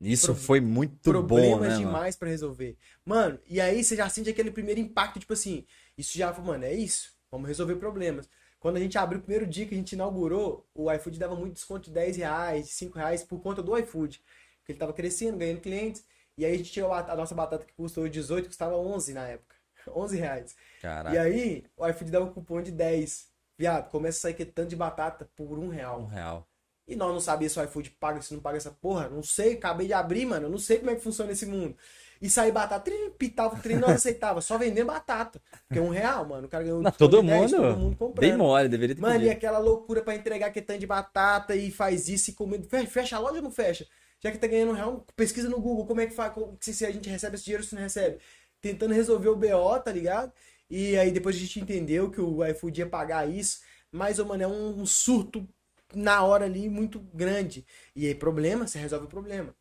Isso 0.00 0.26
Pro- 0.26 0.34
foi 0.34 0.60
muito 0.60 0.98
problemas 1.02 1.22
bom, 1.22 1.60
né, 1.60 1.78
mano? 1.78 1.78
demais 1.78 2.16
pra 2.16 2.28
resolver. 2.28 2.76
Mano, 3.04 3.38
e 3.46 3.60
aí 3.60 3.82
você 3.82 3.96
já 3.96 4.08
sente 4.08 4.30
aquele 4.30 4.50
primeiro 4.50 4.80
impacto, 4.80 5.18
tipo 5.18 5.32
assim, 5.32 5.66
isso 5.96 6.16
já, 6.16 6.32
mano, 6.34 6.64
é 6.64 6.72
isso, 6.74 7.14
vamos 7.30 7.48
resolver 7.48 7.76
problemas. 7.76 8.28
Quando 8.60 8.76
a 8.76 8.80
gente 8.80 8.98
abriu 8.98 9.20
o 9.20 9.22
primeiro 9.22 9.46
dia 9.46 9.66
que 9.66 9.74
a 9.74 9.78
gente 9.78 9.92
inaugurou, 9.92 10.66
o 10.74 10.92
iFood 10.92 11.18
dava 11.18 11.36
muito 11.36 11.54
desconto 11.54 11.84
de 11.86 11.90
10 11.92 12.16
reais, 12.16 12.66
de 12.66 12.72
5 12.72 12.98
reais 12.98 13.22
por 13.22 13.40
conta 13.40 13.62
do 13.62 13.76
iFood. 13.78 14.20
Porque 14.68 14.72
ele 14.72 14.78
tava 14.78 14.92
crescendo, 14.92 15.38
ganhando 15.38 15.62
clientes. 15.62 16.04
E 16.36 16.44
aí 16.44 16.52
a 16.54 16.56
gente 16.58 16.70
tirou 16.70 16.92
a, 16.92 17.16
nossa 17.16 17.34
batata 17.34 17.64
que 17.64 17.72
custa 17.72 18.00
hoje 18.00 18.12
18, 18.12 18.48
custava 18.48 18.76
11 18.76 19.14
na 19.14 19.26
época. 19.26 19.56
11 19.88 20.16
reais. 20.18 20.54
Caraca, 20.82 21.14
E 21.14 21.18
aí 21.18 21.64
o 21.74 21.88
iFood 21.88 22.10
dava 22.10 22.26
um 22.26 22.32
cupom 22.32 22.60
de 22.60 22.70
10. 22.70 23.28
Viado, 23.56 23.90
começa 23.90 24.18
a 24.18 24.20
sair 24.20 24.34
que 24.34 24.44
tanto 24.44 24.68
de 24.68 24.76
batata 24.76 25.28
por 25.34 25.58
um 25.58 25.68
real. 25.68 26.00
um 26.02 26.06
real. 26.06 26.46
E 26.86 26.94
nós 26.96 27.12
não 27.12 27.20
sabíamos 27.20 27.52
se 27.54 27.58
o 27.60 27.64
iFood 27.64 27.90
paga, 27.92 28.20
se 28.22 28.32
não 28.34 28.40
paga 28.42 28.58
essa 28.58 28.70
porra. 28.70 29.08
Não 29.08 29.22
sei, 29.22 29.54
acabei 29.54 29.86
de 29.86 29.92
abrir, 29.94 30.26
mano. 30.26 30.46
Eu 30.46 30.50
não 30.50 30.58
sei 30.58 30.78
como 30.78 30.90
é 30.90 30.94
que 30.94 31.00
funciona 31.02 31.32
esse 31.32 31.46
mundo. 31.46 31.74
E 32.20 32.28
sair 32.30 32.52
batata, 32.52 32.84
trim, 32.90 33.10
pitava, 33.10 33.56
trim, 33.56 33.76
nós 33.76 33.92
aceitava. 33.92 34.40
Só 34.42 34.56
vendendo 34.58 34.86
batata. 34.86 35.40
Porque 35.66 35.78
é 35.78 35.82
um 35.82 35.88
real, 35.90 36.26
mano. 36.26 36.46
O 36.46 36.48
cara 36.50 36.64
ganhou 36.64 36.82
Não, 36.82 36.90
todo 36.92 37.20
de 37.20 37.26
10, 37.26 37.52
mundo, 37.52 37.56
todo 37.62 37.76
mundo 37.78 37.96
comprando. 37.96 38.20
bem 38.30 38.36
mole, 38.36 38.68
deveria 38.68 38.94
ter 38.94 39.00
Mano, 39.00 39.14
e 39.16 39.18
pedido. 39.20 39.32
aquela 39.36 39.58
loucura 39.58 40.02
pra 40.02 40.14
entregar 40.14 40.50
que 40.50 40.62
tanto 40.62 40.80
de 40.80 40.86
batata 40.86 41.54
e 41.56 41.70
faz 41.70 42.08
isso 42.08 42.30
e 42.30 42.34
comendo. 42.34 42.66
Fe- 42.68 42.86
Fecha 42.86 43.16
a 43.16 43.18
loja 43.18 43.36
ou 43.36 43.42
não 43.42 43.50
fecha? 43.50 43.86
Já 44.20 44.32
que 44.32 44.38
tá 44.38 44.46
ganhando 44.46 44.72
real, 44.72 45.06
pesquisa 45.14 45.48
no 45.48 45.60
Google 45.60 45.86
como 45.86 46.00
é 46.00 46.06
que 46.06 46.14
faz, 46.14 46.32
se, 46.60 46.84
a 46.84 46.90
gente 46.90 47.08
recebe 47.08 47.36
esse 47.36 47.44
dinheiro 47.44 47.62
ou 47.62 47.68
se 47.68 47.74
não 47.74 47.82
recebe. 47.82 48.18
Tentando 48.60 48.92
resolver 48.94 49.28
o 49.28 49.36
BO, 49.36 49.80
tá 49.80 49.92
ligado? 49.92 50.32
E 50.68 50.96
aí 50.98 51.10
depois 51.10 51.36
a 51.36 51.38
gente 51.38 51.60
entendeu 51.60 52.10
que 52.10 52.20
o 52.20 52.44
iFood 52.44 52.80
ia 52.80 52.88
pagar 52.88 53.28
isso. 53.28 53.60
Mas, 53.90 54.18
ô, 54.18 54.24
mano, 54.24 54.42
é 54.42 54.46
um, 54.48 54.84
surto 54.84 55.48
na 55.94 56.22
hora 56.22 56.44
ali 56.44 56.68
muito 56.68 57.00
grande. 57.14 57.64
E 57.94 58.06
aí, 58.06 58.14
problema, 58.14 58.66
você 58.66 58.78
resolve 58.78 59.06
o 59.06 59.08
problema. 59.08 59.54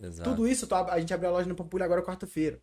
Exato. 0.00 0.30
Tudo 0.30 0.46
isso, 0.46 0.64
eu 0.64 0.68
tô- 0.68 0.74
a 0.76 1.00
gente 1.00 1.12
abriu 1.12 1.30
a 1.30 1.32
loja 1.32 1.48
no 1.48 1.56
Pampulha 1.56 1.84
agora 1.84 2.02
quarta-feira. 2.02 2.60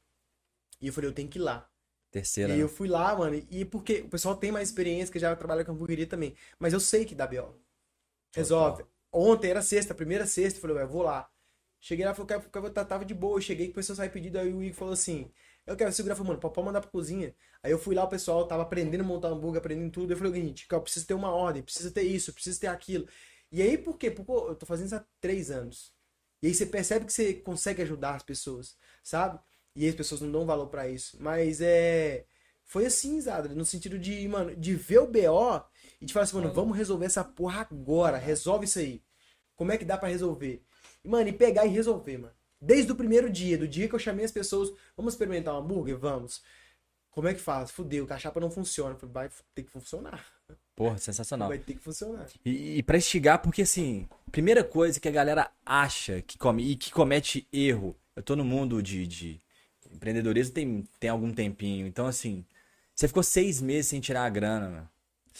E 0.79 0.87
eu 0.87 0.93
falei, 0.93 1.09
eu 1.09 1.13
tenho 1.13 1.27
que 1.27 1.37
ir 1.37 1.41
lá. 1.41 1.69
Terceira. 2.11 2.53
E 2.53 2.57
né? 2.57 2.63
eu 2.63 2.69
fui 2.69 2.87
lá, 2.87 3.15
mano, 3.15 3.35
e 3.49 3.65
porque 3.65 4.01
o 4.01 4.09
pessoal 4.09 4.35
tem 4.35 4.51
mais 4.51 4.69
experiência, 4.69 5.11
que 5.11 5.19
já 5.19 5.35
trabalha 5.35 5.65
com 5.65 5.71
hamburgueria 5.71 6.07
também. 6.07 6.35
Mas 6.57 6.73
eu 6.73 6.79
sei 6.79 7.05
que 7.05 7.13
dá 7.13 7.27
B.O. 7.27 7.53
Resolve. 8.33 8.85
Ontem 9.11 9.49
era 9.49 9.61
sexta, 9.61 9.93
primeira 9.93 10.25
sexta, 10.25 10.57
eu 10.57 10.61
falei, 10.61 10.77
ué, 10.77 10.85
vou 10.85 11.01
lá. 11.01 11.29
Cheguei 11.81 12.05
lá, 12.05 12.13
falei, 12.13 12.35
eu 12.37 12.41
quero- 12.41 12.71
tava 12.85 13.05
de 13.05 13.13
boa, 13.13 13.37
eu 13.37 13.41
cheguei, 13.41 13.71
começou 13.71 13.93
a 13.93 13.97
sair 13.97 14.09
pedido, 14.09 14.37
aí 14.37 14.51
o 14.53 14.61
Igor 14.63 14.75
falou 14.77 14.93
assim, 14.93 15.31
eu 15.65 15.75
quero 15.77 15.91
segurar, 15.93 16.15
falei, 16.15 16.29
mano, 16.29 16.39
pode 16.41 16.61
mandar 16.65 16.81
pra 16.81 16.89
cozinha. 16.89 17.33
Aí 17.63 17.71
eu 17.71 17.79
fui 17.79 17.95
lá, 17.95 18.03
o 18.03 18.09
pessoal 18.09 18.45
tava 18.47 18.63
aprendendo 18.63 19.01
a 19.01 19.03
montar 19.03 19.29
hambúrguer, 19.29 19.59
aprendendo 19.59 19.91
tudo, 19.91 20.11
eu 20.13 20.17
falei 20.17 20.31
o 20.31 20.35
seguinte, 20.35 20.67
eu 20.69 20.81
preciso 20.81 21.07
ter 21.07 21.13
uma 21.13 21.31
ordem, 21.31 21.63
precisa 21.63 21.89
ter 21.91 22.03
isso, 22.03 22.33
precisa 22.33 22.59
ter 22.59 22.67
aquilo. 22.67 23.07
E 23.51 23.61
aí, 23.61 23.77
por 23.77 23.97
quê? 23.97 24.11
Porque 24.11 24.31
eu 24.31 24.55
tô 24.55 24.65
fazendo 24.65 24.87
isso 24.87 24.95
há 24.95 25.05
três 25.21 25.49
anos. 25.51 25.93
E 26.41 26.47
aí 26.47 26.53
você 26.53 26.65
percebe 26.65 27.05
que 27.05 27.13
você 27.13 27.33
consegue 27.33 27.81
ajudar 27.81 28.15
as 28.15 28.23
pessoas, 28.23 28.77
sabe? 29.03 29.39
E 29.75 29.83
aí 29.83 29.89
as 29.89 29.95
pessoas 29.95 30.21
não 30.21 30.31
dão 30.31 30.45
valor 30.45 30.67
pra 30.67 30.87
isso. 30.89 31.17
Mas 31.21 31.61
é. 31.61 32.25
Foi 32.63 32.85
assim, 32.85 33.19
Zadra, 33.19 33.53
no 33.55 33.65
sentido 33.65 33.97
de, 33.97 34.27
mano, 34.27 34.55
de 34.55 34.75
ver 34.75 34.99
o 34.99 35.07
BO 35.07 35.63
e 35.99 36.05
de 36.05 36.13
falar 36.13 36.23
assim, 36.25 36.35
mano, 36.35 36.53
vamos 36.53 36.77
resolver 36.77 37.05
essa 37.05 37.23
porra 37.23 37.61
agora. 37.61 38.17
Resolve 38.17 38.65
isso 38.65 38.79
aí. 38.79 39.01
Como 39.55 39.71
é 39.71 39.77
que 39.77 39.85
dá 39.85 39.97
pra 39.97 40.09
resolver? 40.09 40.63
E, 41.03 41.09
mano, 41.09 41.29
e 41.29 41.33
pegar 41.33 41.65
e 41.65 41.69
resolver, 41.69 42.17
mano. 42.17 42.33
Desde 42.61 42.91
o 42.91 42.95
primeiro 42.95 43.29
dia, 43.29 43.57
do 43.57 43.67
dia 43.67 43.87
que 43.87 43.95
eu 43.95 43.99
chamei 43.99 44.25
as 44.25 44.31
pessoas, 44.31 44.71
vamos 44.95 45.13
experimentar 45.13 45.53
um 45.53 45.57
hambúrguer? 45.59 45.97
Vamos. 45.97 46.43
Como 47.09 47.27
é 47.27 47.33
que 47.33 47.39
faz? 47.39 47.71
Fudeu, 47.71 48.05
que 48.05 48.13
a 48.13 48.19
chapa 48.19 48.39
não 48.39 48.51
funciona. 48.51 48.97
Vai 49.01 49.29
ter 49.55 49.63
que 49.63 49.71
funcionar. 49.71 50.25
Porra, 50.75 50.97
sensacional. 50.97 51.47
Vai 51.47 51.57
ter 51.57 51.73
que 51.73 51.81
funcionar. 51.81 52.27
E, 52.45 52.77
e 52.77 52.83
pra 52.83 52.97
instigar, 52.97 53.41
porque 53.41 53.63
assim, 53.63 54.07
primeira 54.31 54.63
coisa 54.63 54.99
que 54.99 55.07
a 55.07 55.11
galera 55.11 55.51
acha 55.65 56.21
que 56.21 56.37
come 56.37 56.63
e 56.71 56.75
que 56.75 56.91
comete 56.91 57.47
erro. 57.51 57.95
Eu 58.15 58.23
tô 58.23 58.35
no 58.35 58.43
mundo 58.43 58.81
de, 58.83 59.07
de 59.07 59.41
empreendedorismo 59.91 60.53
tem, 60.53 60.87
tem 60.99 61.09
algum 61.09 61.33
tempinho. 61.33 61.87
Então, 61.87 62.05
assim, 62.05 62.45
você 62.93 63.07
ficou 63.07 63.23
seis 63.23 63.61
meses 63.61 63.87
sem 63.87 63.99
tirar 63.99 64.25
a 64.25 64.29
grana, 64.29 64.69
mano. 64.69 64.89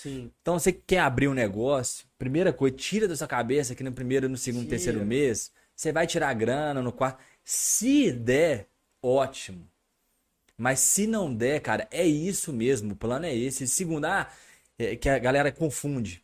Sim. 0.02 0.32
Então 0.42 0.58
você 0.58 0.72
quer 0.72 1.00
abrir 1.00 1.28
um 1.28 1.34
negócio, 1.34 2.08
primeira 2.18 2.54
coisa, 2.54 2.74
tira 2.74 3.06
da 3.06 3.18
sua 3.18 3.28
cabeça 3.28 3.76
que 3.76 3.84
no 3.84 3.92
primeiro, 3.92 4.30
no 4.30 4.38
segundo, 4.38 4.64
Tira. 4.64 4.78
terceiro 4.78 5.06
mês, 5.06 5.52
você 5.76 5.92
vai 5.92 6.08
tirar 6.08 6.30
a 6.30 6.34
grana 6.34 6.82
no 6.82 6.94
quarto. 6.94 7.22
Se 7.44 8.10
der, 8.10 8.70
ótimo. 9.04 9.70
Mas 10.58 10.80
se 10.80 11.06
não 11.06 11.34
der, 11.34 11.60
cara, 11.60 11.86
é 11.92 12.06
isso 12.06 12.54
mesmo, 12.54 12.94
o 12.94 12.96
plano 12.96 13.26
é 13.26 13.36
esse. 13.36 13.68
Segundo, 13.68 14.06
ah, 14.06 14.32
é 14.78 14.96
que 14.96 15.10
a 15.10 15.20
galera 15.20 15.52
confunde. 15.52 16.24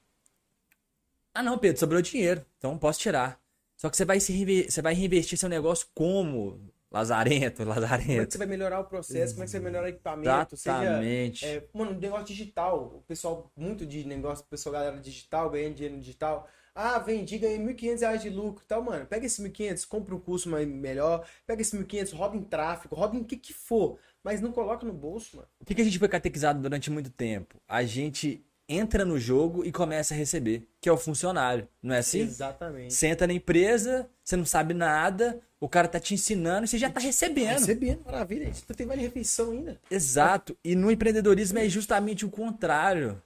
Ah, 1.33 1.43
não, 1.43 1.57
Pedro, 1.57 1.77
sobrou 1.77 2.01
dinheiro, 2.01 2.45
então 2.57 2.77
posso 2.77 2.99
tirar. 2.99 3.37
Só 3.75 3.89
que 3.89 3.97
você 3.97 4.05
vai, 4.05 4.21
se 4.21 4.69
você 4.69 4.81
vai 4.81 4.93
reinvestir 4.93 5.37
seu 5.37 5.49
negócio 5.49 5.85
como? 5.93 6.61
Lazarento, 6.95 7.57
Como 7.57 7.71
é 7.71 7.73
que 7.75 7.79
Lazarento. 7.81 8.31
você 8.31 8.37
vai 8.37 8.47
melhorar 8.47 8.79
o 8.79 8.85
processo? 8.85 9.33
Como 9.33 9.43
é 9.43 9.45
que 9.45 9.51
você 9.51 9.59
vai 9.59 9.71
melhorar 9.71 9.85
o 9.85 9.89
equipamento? 9.89 10.55
Seja, 10.57 10.81
Exatamente. 10.81 11.45
é, 11.45 11.63
mano, 11.73 11.99
negócio 11.99 12.25
digital. 12.27 12.95
O 12.97 13.01
pessoal, 13.01 13.51
muito 13.55 13.85
de 13.85 14.05
negócio, 14.05 14.45
o 14.45 14.47
pessoal, 14.47 14.73
galera 14.73 14.97
digital, 14.99 15.49
ganhando 15.49 15.75
dinheiro 15.75 15.95
no 15.95 16.01
digital. 16.01 16.47
Ah, 16.73 16.99
vendi, 16.99 17.37
ganhei 17.37 17.57
1.500 17.57 17.99
reais 18.01 18.21
de 18.21 18.29
lucro 18.29 18.63
e 18.63 18.67
tal, 18.67 18.81
mano. 18.81 19.05
Pega 19.05 19.25
esse 19.25 19.41
1.500, 19.41 19.85
compra 19.87 20.13
um 20.15 20.19
curso 20.19 20.49
mais, 20.49 20.67
melhor. 20.67 21.25
Pega 21.47 21.61
esse 21.61 21.77
1.500, 21.77 22.13
roda 22.13 22.35
em 22.35 22.41
tráfego, 22.43 22.95
roda 22.95 23.15
em 23.15 23.21
o 23.21 23.25
que 23.25 23.37
que 23.37 23.53
for. 23.53 23.97
Mas 24.23 24.41
não 24.41 24.51
coloca 24.51 24.85
no 24.85 24.91
bolso, 24.91 25.37
mano. 25.37 25.47
O 25.59 25.65
que, 25.65 25.75
que 25.75 25.81
a 25.81 25.85
gente 25.85 25.99
foi 25.99 26.09
catequizado 26.09 26.61
durante 26.61 26.89
muito 26.91 27.09
tempo? 27.09 27.61
A 27.67 27.83
gente 27.83 28.45
entra 28.67 29.05
no 29.05 29.19
jogo 29.19 29.63
e 29.63 29.71
começa 29.71 30.13
a 30.13 30.17
receber, 30.17 30.67
que 30.81 30.89
é 30.89 30.91
o 30.91 30.97
funcionário, 30.97 31.67
não 31.81 31.93
é 31.93 31.99
assim? 31.99 32.21
Exatamente. 32.21 32.93
Senta 32.93 33.27
na 33.27 33.33
empresa, 33.33 34.09
você 34.23 34.35
não 34.35 34.45
sabe 34.45 34.73
nada, 34.73 35.39
o 35.59 35.69
cara 35.69 35.87
tá 35.87 35.99
te 35.99 36.13
ensinando 36.13 36.65
e 36.65 36.67
você 36.67 36.77
já 36.77 36.89
tá 36.89 36.99
recebendo. 36.99 37.59
Recebendo, 37.59 38.03
maravilha. 38.05 38.49
Isso 38.49 38.65
tem 38.65 38.87
vale 38.87 39.01
refeição 39.01 39.51
ainda. 39.51 39.79
Exato. 39.89 40.57
E 40.63 40.75
no 40.75 40.91
empreendedorismo 40.91 41.59
é 41.59 41.69
justamente 41.69 42.25
o 42.25 42.29
contrário. 42.29 43.21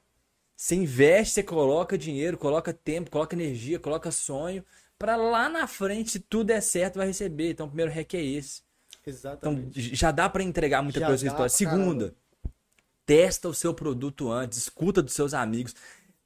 Você 0.55 0.75
investe, 0.75 1.35
você 1.35 1.43
coloca 1.43 1.97
dinheiro, 1.97 2.37
coloca 2.37 2.73
tempo, 2.73 3.09
coloca 3.09 3.33
energia, 3.33 3.79
coloca 3.79 4.11
sonho, 4.11 4.63
pra 4.97 5.15
lá 5.15 5.47
na 5.47 5.65
frente, 5.67 6.11
se 6.11 6.19
tudo 6.19 6.47
der 6.47 6.61
certo, 6.61 6.97
vai 6.97 7.07
receber. 7.07 7.51
Então, 7.51 7.65
o 7.65 7.69
primeiro 7.69 7.91
hack 7.91 8.13
é 8.13 8.21
esse. 8.21 8.61
Então, 9.01 9.13
Exatamente. 9.13 9.95
já 9.95 10.11
dá 10.11 10.27
pra 10.27 10.43
entregar 10.43 10.81
muita 10.81 10.99
Já 10.99 11.07
coisa 11.07 11.25
na 11.25 11.33
dá 11.33 11.49
Segunda, 11.49 12.13
testa 13.09 13.49
o 13.49 13.55
seu 13.55 13.73
produto 13.73 14.31
antes, 14.31 14.59
escuta 14.59 15.01
dos 15.01 15.13
seus 15.15 15.33
amigos, 15.33 15.73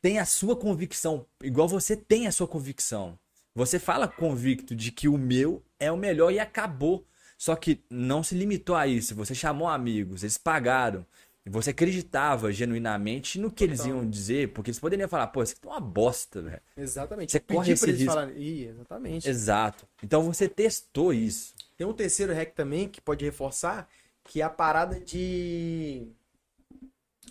tem 0.02 0.20
a 0.20 0.26
sua 0.26 0.54
convicção, 0.54 1.26
igual 1.42 1.66
você 1.66 1.96
tem 1.96 2.28
a 2.28 2.32
sua 2.34 2.46
convicção. 2.46 3.18
Você 3.56 3.80
fala 3.80 4.06
convicto 4.06 4.76
de 4.76 4.92
que 4.92 5.08
o 5.08 5.18
meu 5.18 5.64
é 5.80 5.90
o 5.90 5.96
melhor 5.96 6.30
e 6.30 6.40
acabou. 6.40 7.08
Só 7.38 7.56
que 7.56 7.82
não 7.90 8.22
se 8.22 8.36
limitou 8.36 8.76
a 8.76 8.86
isso. 8.86 9.16
Você 9.16 9.34
chamou 9.34 9.70
amigos, 9.70 10.24
eles 10.24 10.38
pagaram. 10.38 11.06
E 11.46 11.50
você 11.50 11.70
acreditava 11.70 12.52
genuinamente 12.52 13.40
no 13.40 13.50
que 13.50 13.64
eles 13.64 13.86
iam 13.86 14.10
dizer, 14.10 14.52
porque 14.52 14.70
eles 14.70 14.80
poderiam 14.80 15.08
falar, 15.08 15.28
pô, 15.28 15.42
isso 15.42 15.54
aqui 15.54 15.62
tá 15.62 15.70
uma 15.70 15.80
bosta, 15.80 16.42
velho. 16.42 16.62
Exatamente. 16.76 17.32
Você 17.32 17.40
Pedir 17.40 17.56
corre 17.56 17.72
esse 17.72 17.86
eles 17.86 18.00
risco. 18.00 18.14
falarem. 18.14 18.38
Ih, 18.38 18.66
exatamente. 18.66 19.30
Exato. 19.30 19.88
Então 20.04 20.22
você 20.24 20.50
testou 20.50 21.14
isso. 21.14 21.54
Tem 21.78 21.88
um 21.88 21.94
terceiro 21.94 22.34
hack 22.34 22.54
também 22.54 22.90
que 22.90 23.00
pode 23.00 23.24
reforçar, 23.24 23.88
que 24.26 24.42
é 24.42 24.44
a 24.44 24.50
parada 24.50 25.00
de. 25.00 26.12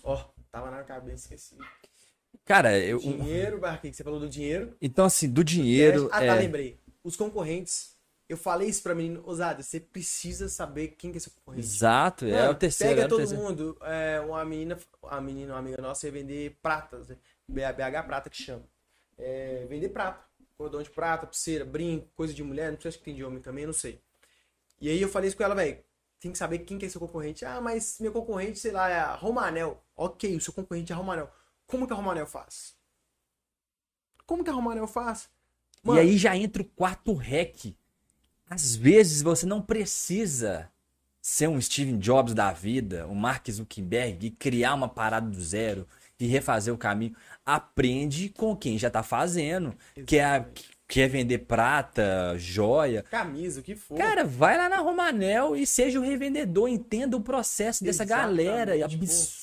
Ó, 0.03 0.25
tava 0.51 0.71
na 0.71 0.83
cabeça, 0.83 1.25
esqueci. 1.35 1.57
Cara, 2.45 2.79
eu. 2.79 2.99
Dinheiro, 2.99 3.59
Barquinho, 3.59 3.95
você 3.95 4.03
falou 4.03 4.19
do 4.19 4.29
dinheiro. 4.29 4.77
Então, 4.81 5.05
assim, 5.05 5.29
do 5.29 5.45
dinheiro. 5.45 6.09
Ah, 6.11 6.19
tá, 6.19 6.25
é... 6.25 6.35
lembrei. 6.35 6.81
Os 7.05 7.17
concorrentes. 7.17 7.93
Eu 8.29 8.37
falei 8.37 8.69
isso 8.69 8.83
pra 8.83 8.95
menino, 8.95 9.23
Osada, 9.27 9.63
você 9.63 9.79
precisa 9.79 10.49
saber 10.49 10.89
quem 10.97 11.11
que 11.13 11.19
é 11.19 11.21
seu 11.21 11.33
concorrente. 11.33 11.67
Exato, 11.67 12.25
é 12.25 12.31
Mano, 12.33 12.53
o 12.53 12.55
terceiro. 12.55 12.95
Pega 12.95 13.03
é 13.03 13.07
o 13.07 13.09
todo 13.09 13.19
terceiro. 13.19 13.43
mundo. 13.43 13.79
É, 13.83 14.21
uma 14.21 14.43
menina, 14.45 14.79
uma 15.03 15.21
menina, 15.21 15.53
uma 15.53 15.59
amiga 15.59 15.83
nossa 15.83 16.07
ia 16.07 16.13
vender 16.13 16.57
pratas. 16.63 17.09
né? 17.09 17.17
BH 17.47 18.07
Prata 18.07 18.31
que 18.31 18.43
chama. 18.43 18.65
É, 19.19 19.67
vender 19.69 19.91
prata. 19.91 20.25
Cordão 20.57 20.83
de 20.83 20.89
prata, 20.91 21.27
pulseira, 21.27 21.65
brinco, 21.65 22.09
coisa 22.15 22.33
de 22.33 22.43
mulher. 22.43 22.73
Não 22.73 22.81
sei 22.81 22.93
se 22.93 22.99
que 22.99 23.05
tem 23.05 23.15
de 23.15 23.23
homem 23.25 23.43
também, 23.43 23.67
não 23.67 23.73
sei. 23.73 24.01
E 24.81 24.89
aí 24.89 25.03
eu 25.03 25.09
falei 25.09 25.29
isso 25.29 25.37
com 25.37 25.43
ela, 25.43 25.55
velho. 25.55 25.79
Tem 26.19 26.33
que 26.33 26.39
saber 26.39 26.61
quem 26.61 26.79
que 26.79 26.87
é 26.87 26.89
seu 26.89 27.01
concorrente. 27.01 27.45
Ah, 27.45 27.61
mas 27.61 27.99
meu 28.01 28.13
concorrente, 28.13 28.59
sei 28.59 28.71
lá, 28.71 28.89
é 28.89 28.99
a 28.99 29.15
Romanel. 29.15 29.83
Ok, 30.05 30.37
o 30.37 30.41
seu 30.41 30.53
concorrente 30.53 30.93
é 30.93 30.95
Romanel. 30.97 31.31
Como 31.67 31.87
que 31.87 31.93
a 31.93 31.97
Romanel 31.97 32.27
faz? 32.27 32.75
Como 34.27 34.43
que 34.43 34.51
a 34.51 34.53
Romanel 34.53 34.87
faz? 34.87 35.29
E 35.85 35.99
aí 35.99 36.17
já 36.19 36.37
entra 36.37 36.63
o 36.63 36.65
quarto 36.67 37.13
hack. 37.15 37.75
Às 38.49 38.75
vezes 38.75 39.23
você 39.23 39.47
não 39.47 39.61
precisa 39.63 40.71
ser 41.21 41.49
um 41.49 41.61
Steven 41.61 41.99
Jobs 41.99 42.35
da 42.35 42.53
vida, 42.53 43.07
um 43.07 43.15
Mark 43.15 43.49
Zuckerberg, 43.49 44.27
e 44.27 44.31
criar 44.31 44.75
uma 44.75 44.89
parada 44.89 45.29
do 45.29 45.41
zero 45.41 45.87
e 46.19 46.27
refazer 46.27 46.73
o 46.75 46.79
caminho. 46.79 47.15
Aprende 47.45 48.29
com 48.29 48.57
quem 48.57 48.79
já 48.79 48.91
tá 48.91 49.03
fazendo. 49.03 49.75
Quer, 50.07 50.51
quer 50.87 51.09
vender 51.09 51.39
prata, 51.39 52.35
joia. 52.39 53.03
camisa, 53.05 53.61
o 53.61 53.63
que 53.63 53.75
for. 53.75 53.97
Cara, 53.99 54.25
vai 54.25 54.57
lá 54.57 54.69
na 54.69 54.79
Romanel 54.79 55.57
e 55.57 55.67
seja 55.67 55.99
o 55.99 56.03
revendedor, 56.03 56.69
entenda 56.69 57.17
o 57.17 57.21
processo 57.21 57.83
dessa 57.85 58.03
Exatamente, 58.05 58.45
galera. 58.45 58.77
E 58.77 58.81
pô. 58.81 58.85
abs- 58.87 59.43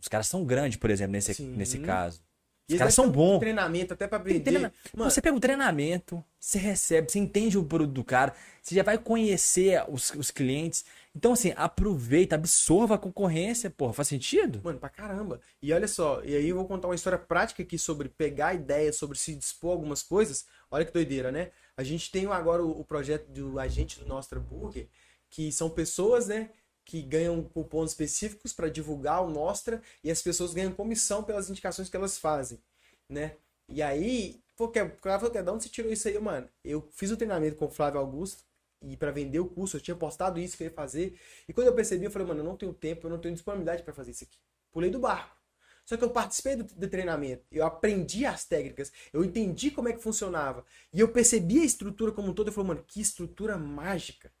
Os 0.00 0.08
caras 0.08 0.26
são 0.28 0.44
grandes, 0.44 0.78
por 0.78 0.90
exemplo, 0.90 1.12
nesse, 1.12 1.34
Sim. 1.34 1.48
nesse 1.56 1.78
caso. 1.78 2.20
E 2.68 2.74
Os 2.74 2.78
caras 2.78 2.92
são 2.94 3.10
bons. 3.10 3.38
Treinamento 3.38 3.94
até 3.94 4.06
pra 4.06 4.18
aprender. 4.18 4.40
treina- 4.40 4.72
Mano, 4.94 5.10
Você 5.10 5.22
pega 5.22 5.34
o 5.34 5.40
treinamento, 5.40 6.22
você 6.38 6.58
recebe, 6.58 7.10
você 7.10 7.18
entende 7.18 7.56
o 7.56 7.64
produto 7.64 7.94
do 7.94 8.04
cara, 8.04 8.34
você 8.62 8.74
já 8.74 8.82
vai 8.82 8.98
conhecer 8.98 9.82
os, 9.88 10.10
os 10.10 10.30
clientes. 10.30 10.84
Então, 11.16 11.32
assim, 11.32 11.54
aproveita, 11.56 12.34
absorva 12.34 12.96
a 12.96 12.98
concorrência, 12.98 13.70
porra, 13.70 13.94
faz 13.94 14.08
sentido? 14.08 14.60
Mano, 14.62 14.78
pra 14.78 14.90
caramba. 14.90 15.40
E 15.62 15.72
olha 15.72 15.88
só, 15.88 16.22
e 16.22 16.36
aí 16.36 16.46
eu 16.50 16.56
vou 16.56 16.66
contar 16.66 16.88
uma 16.88 16.94
história 16.94 17.18
prática 17.18 17.62
aqui 17.62 17.78
sobre 17.78 18.10
pegar 18.10 18.52
ideias, 18.54 18.96
sobre 18.96 19.16
se 19.16 19.34
dispor 19.34 19.70
a 19.70 19.74
algumas 19.74 20.02
coisas. 20.02 20.44
Olha 20.70 20.84
que 20.84 20.92
doideira, 20.92 21.32
né? 21.32 21.50
A 21.74 21.82
gente 21.82 22.10
tem 22.10 22.26
agora 22.26 22.62
o, 22.62 22.80
o 22.80 22.84
projeto 22.84 23.28
do 23.30 23.58
agente 23.58 23.98
do 23.98 24.06
Nostra 24.06 24.38
Burger, 24.38 24.86
que 25.30 25.50
são 25.50 25.70
pessoas, 25.70 26.26
né, 26.28 26.50
que 26.88 27.02
ganham 27.02 27.42
cupons 27.42 27.90
específicos 27.90 28.54
para 28.54 28.70
divulgar 28.70 29.22
o 29.22 29.28
Nostra 29.28 29.82
e 30.02 30.10
as 30.10 30.22
pessoas 30.22 30.54
ganham 30.54 30.72
comissão 30.72 31.22
pelas 31.22 31.50
indicações 31.50 31.86
que 31.90 31.94
elas 31.94 32.16
fazem, 32.16 32.58
né? 33.06 33.36
E 33.68 33.82
aí, 33.82 34.40
pô, 34.56 34.68
que, 34.70 34.82
falou 35.02 35.30
que 35.30 35.42
de 35.42 35.50
onde 35.50 35.64
você 35.64 35.68
tirou 35.68 35.92
isso 35.92 36.08
aí, 36.08 36.18
mano? 36.18 36.48
Eu 36.64 36.88
fiz 36.92 37.10
o 37.10 37.16
treinamento 37.18 37.56
com 37.56 37.66
o 37.66 37.70
Flávio 37.70 38.00
Augusto 38.00 38.42
e 38.80 38.96
para 38.96 39.10
vender 39.10 39.38
o 39.38 39.44
curso, 39.44 39.76
eu 39.76 39.82
tinha 39.82 39.94
postado 39.94 40.40
isso 40.40 40.56
que 40.56 40.62
eu 40.62 40.68
ia 40.68 40.72
fazer. 40.72 41.20
E 41.46 41.52
quando 41.52 41.66
eu 41.66 41.74
percebi, 41.74 42.06
eu 42.06 42.10
falei, 42.10 42.26
mano, 42.26 42.40
eu 42.40 42.44
não 42.44 42.56
tenho 42.56 42.72
tempo, 42.72 43.06
eu 43.06 43.10
não 43.10 43.18
tenho 43.18 43.34
disponibilidade 43.34 43.82
para 43.82 43.92
fazer 43.92 44.12
isso 44.12 44.24
aqui. 44.24 44.38
Pulei 44.72 44.88
do 44.88 44.98
barco. 44.98 45.36
Só 45.84 45.94
que 45.94 46.04
eu 46.04 46.08
participei 46.10 46.56
do, 46.56 46.64
do 46.64 46.88
treinamento, 46.88 47.44
eu 47.52 47.66
aprendi 47.66 48.24
as 48.24 48.46
técnicas, 48.46 48.90
eu 49.12 49.22
entendi 49.22 49.70
como 49.70 49.90
é 49.90 49.92
que 49.92 50.02
funcionava. 50.02 50.64
E 50.90 51.00
eu 51.00 51.08
percebi 51.08 51.60
a 51.60 51.64
estrutura 51.64 52.12
como 52.12 52.28
um 52.30 52.34
todo, 52.34 52.48
eu 52.48 52.52
falei, 52.52 52.68
mano, 52.68 52.84
que 52.86 52.98
estrutura 52.98 53.58
mágica. 53.58 54.32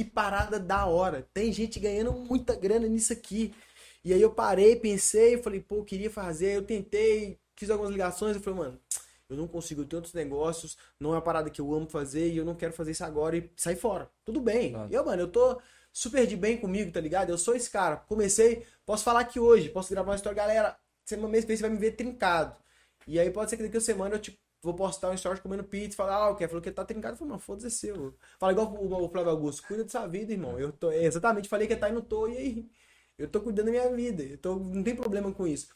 Que 0.00 0.04
parada 0.04 0.58
da 0.58 0.86
hora. 0.86 1.28
Tem 1.34 1.52
gente 1.52 1.78
ganhando 1.78 2.10
muita 2.14 2.54
grana 2.56 2.88
nisso 2.88 3.12
aqui. 3.12 3.52
E 4.02 4.14
aí 4.14 4.22
eu 4.22 4.30
parei, 4.30 4.74
pensei, 4.74 5.36
falei, 5.36 5.60
pô, 5.60 5.84
queria 5.84 6.10
fazer, 6.10 6.56
eu 6.56 6.62
tentei, 6.62 7.38
fiz 7.54 7.68
algumas 7.68 7.92
ligações, 7.92 8.34
eu 8.34 8.40
falei, 8.40 8.60
mano, 8.60 8.80
eu 9.28 9.36
não 9.36 9.46
consigo, 9.46 9.82
outros 9.82 10.14
negócios, 10.14 10.78
não 10.98 11.10
é 11.10 11.16
uma 11.16 11.20
parada 11.20 11.50
que 11.50 11.60
eu 11.60 11.74
amo 11.74 11.86
fazer 11.86 12.32
e 12.32 12.38
eu 12.38 12.46
não 12.46 12.54
quero 12.54 12.72
fazer 12.72 12.92
isso 12.92 13.04
agora 13.04 13.36
e 13.36 13.50
sair 13.54 13.76
fora. 13.76 14.10
Tudo 14.24 14.40
bem. 14.40 14.72
Eu, 14.90 15.04
mano, 15.04 15.20
eu 15.20 15.28
tô 15.28 15.60
super 15.92 16.26
de 16.26 16.34
bem 16.34 16.56
comigo, 16.56 16.90
tá 16.90 16.98
ligado? 16.98 17.28
Eu 17.28 17.36
sou 17.36 17.54
esse 17.54 17.68
cara. 17.68 17.96
Comecei, 17.96 18.64
posso 18.86 19.04
falar 19.04 19.20
aqui 19.20 19.38
hoje, 19.38 19.68
posso 19.68 19.90
gravar 19.90 20.12
uma 20.12 20.16
história, 20.16 20.34
galera. 20.34 20.78
Semana 21.04 21.28
mês 21.28 21.44
que 21.44 21.48
vem 21.48 21.58
você 21.58 21.62
vai 21.64 21.70
me 21.72 21.76
ver 21.76 21.90
trincado. 21.90 22.56
E 23.06 23.20
aí 23.20 23.30
pode 23.30 23.50
ser 23.50 23.58
que 23.58 23.64
daqui 23.64 23.76
a 23.76 23.82
semana 23.82 24.14
eu, 24.14 24.18
tipo, 24.18 24.38
vou 24.62 24.74
postar 24.74 25.10
um 25.10 25.14
story 25.14 25.40
comendo 25.40 25.64
pizza 25.64 25.96
falar, 25.96 26.16
ah, 26.16 26.30
o 26.30 26.36
que? 26.36 26.46
Falou 26.46 26.62
que 26.62 26.70
tá 26.70 26.84
trincado. 26.84 27.16
Falei, 27.16 27.30
mano, 27.30 27.40
foda-se 27.40 27.66
é 27.66 27.70
seu. 27.70 28.14
Fala 28.38 28.52
igual 28.52 28.72
o, 28.74 29.04
o 29.04 29.08
Flávio 29.10 29.30
Augusto, 29.30 29.62
cuida 29.66 29.84
da 29.84 29.90
sua 29.90 30.06
vida, 30.06 30.32
irmão. 30.32 30.58
Eu 30.58 30.72
tô, 30.72 30.90
é, 30.90 31.04
exatamente, 31.04 31.48
falei 31.48 31.66
que 31.68 31.76
tá 31.76 31.88
e 31.88 31.92
não 31.92 32.02
tô, 32.02 32.28
e 32.28 32.36
aí? 32.36 32.70
Eu 33.18 33.28
tô 33.28 33.40
cuidando 33.40 33.66
da 33.66 33.72
minha 33.72 33.94
vida. 33.94 34.22
Eu 34.22 34.38
tô, 34.38 34.56
não 34.56 34.82
tem 34.82 34.96
problema 34.96 35.32
com 35.32 35.46
isso. 35.46 35.68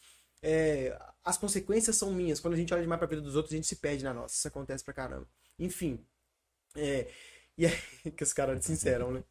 É, 0.43 0.99
as 1.25 1.39
consequências 1.39 1.97
são 1.97 2.13
minhas. 2.13 2.41
Quando 2.41 2.55
a 2.55 2.57
gente 2.57 2.73
olha 2.73 2.83
demais 2.83 2.99
pra 2.99 3.09
vida 3.09 3.23
dos 3.23 3.37
outros, 3.37 3.53
a 3.53 3.57
gente 3.57 3.67
se 3.67 3.77
perde 3.77 4.05
na 4.05 4.15
nossa. 4.15 4.35
Isso 4.35 4.49
acontece 4.49 4.85
pra 4.85 4.95
caramba. 4.95 5.29
Enfim. 5.59 6.05
É, 6.77 7.09
e 7.59 7.67
aí, 7.67 7.73
que 8.17 8.25
os 8.25 8.33
caras 8.33 8.65
sinceram, 8.65 9.13
né? 9.13 9.25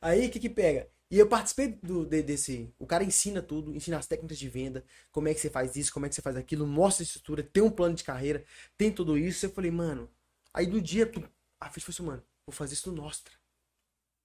Aí, 0.00 0.26
o 0.28 0.30
que 0.30 0.40
que 0.40 0.50
pega? 0.50 0.88
E 1.10 1.18
eu 1.18 1.28
participei 1.28 1.68
do, 1.82 2.04
de, 2.04 2.22
desse. 2.22 2.72
O 2.78 2.86
cara 2.86 3.04
ensina 3.04 3.40
tudo, 3.40 3.74
ensina 3.74 3.98
as 3.98 4.06
técnicas 4.06 4.38
de 4.38 4.48
venda, 4.48 4.84
como 5.12 5.28
é 5.28 5.34
que 5.34 5.40
você 5.40 5.48
faz 5.48 5.76
isso, 5.76 5.92
como 5.92 6.06
é 6.06 6.08
que 6.08 6.14
você 6.14 6.22
faz 6.22 6.36
aquilo, 6.36 6.66
mostra 6.66 7.02
a 7.02 7.06
estrutura, 7.06 7.42
tem 7.42 7.62
um 7.62 7.70
plano 7.70 7.94
de 7.94 8.02
carreira, 8.04 8.44
tem 8.76 8.90
tudo 8.92 9.16
isso. 9.16 9.46
Eu 9.46 9.50
falei, 9.50 9.70
mano. 9.70 10.10
Aí 10.52 10.66
do 10.66 10.80
dia, 10.80 11.06
tu, 11.06 11.22
a 11.60 11.70
ficha 11.70 11.86
foi 11.86 11.92
assim, 11.92 12.02
mano, 12.02 12.22
vou 12.46 12.52
fazer 12.52 12.74
isso 12.74 12.90
no 12.90 13.02
Nostra. 13.02 13.32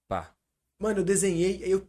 Pá. 0.08 0.34
Mano, 0.78 1.00
eu 1.00 1.04
desenhei, 1.04 1.60
eu. 1.62 1.88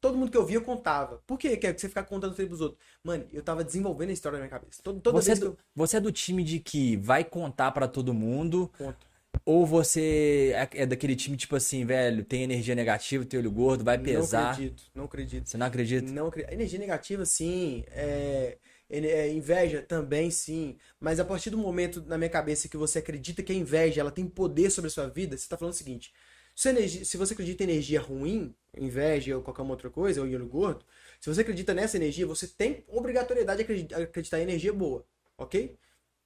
Todo 0.00 0.18
mundo 0.18 0.30
que 0.30 0.36
eu 0.36 0.44
via, 0.44 0.58
eu 0.58 0.62
contava. 0.62 1.22
Por 1.26 1.38
que 1.38 1.56
que 1.56 1.72
você 1.72 1.88
ficar 1.88 2.04
contando 2.04 2.32
sempre 2.32 2.48
pros 2.48 2.60
outros? 2.60 2.78
Mano, 3.02 3.26
eu 3.32 3.42
tava 3.42 3.64
desenvolvendo 3.64 4.10
a 4.10 4.12
história 4.12 4.38
na 4.38 4.44
minha 4.44 4.50
cabeça. 4.50 4.82
Todo, 4.82 5.00
toda 5.00 5.18
Você 5.18 5.32
é, 5.32 5.34
do, 5.34 5.46
eu 5.46 5.58
você 5.74 5.96
é 5.96 6.00
do 6.00 6.12
time 6.12 6.44
de 6.44 6.60
que 6.60 6.94
vai 6.98 7.24
contar 7.24 7.72
pra 7.72 7.88
todo 7.88 8.12
mundo, 8.12 8.70
conto. 8.76 9.06
Ou 9.44 9.66
você 9.66 10.52
é, 10.54 10.82
é 10.82 10.86
daquele 10.86 11.14
time 11.14 11.36
tipo 11.36 11.54
assim, 11.54 11.84
velho, 11.84 12.24
tem 12.24 12.42
energia 12.42 12.74
negativa, 12.74 13.24
tem 13.24 13.38
olho 13.38 13.50
gordo, 13.50 13.84
vai 13.84 13.98
Não 13.98 14.04
pesar. 14.04 14.52
acredito, 14.52 14.82
não 14.94 15.04
acredito. 15.04 15.48
Você 15.48 15.56
não 15.58 15.66
acredita? 15.66 16.12
Não 16.12 16.26
acredito. 16.28 16.52
Energia 16.52 16.78
negativa, 16.78 17.24
sim. 17.26 17.84
É... 17.90 18.56
é, 18.88 19.28
Inveja 19.32 19.82
também, 19.82 20.30
sim. 20.30 20.76
Mas 20.98 21.20
a 21.20 21.24
partir 21.24 21.50
do 21.50 21.58
momento 21.58 22.02
na 22.06 22.16
minha 22.16 22.30
cabeça 22.30 22.68
que 22.68 22.76
você 22.76 22.98
acredita 23.00 23.42
que 23.42 23.52
a 23.52 23.54
inveja 23.54 24.00
ela 24.00 24.10
tem 24.10 24.26
poder 24.26 24.70
sobre 24.70 24.88
a 24.88 24.90
sua 24.90 25.08
vida, 25.08 25.36
você 25.36 25.48
tá 25.48 25.56
falando 25.58 25.74
o 25.74 25.76
seguinte: 25.76 26.12
se, 26.54 26.68
energia- 26.68 27.04
se 27.04 27.16
você 27.16 27.34
acredita 27.34 27.64
em 27.64 27.68
energia 27.70 28.00
ruim, 28.00 28.54
inveja 28.76 29.36
ou 29.36 29.42
qualquer 29.42 29.62
outra 29.62 29.90
coisa, 29.90 30.20
ou 30.20 30.26
em 30.26 30.34
olho 30.34 30.46
gordo, 30.46 30.84
se 31.20 31.28
você 31.28 31.40
acredita 31.42 31.74
nessa 31.74 31.96
energia, 31.96 32.26
você 32.26 32.46
tem 32.46 32.84
obrigatoriedade 32.88 33.58
de 33.58 33.64
acredi- 33.64 33.94
acreditar 33.94 34.38
em 34.38 34.42
energia 34.42 34.72
boa, 34.72 35.04
ok? 35.36 35.76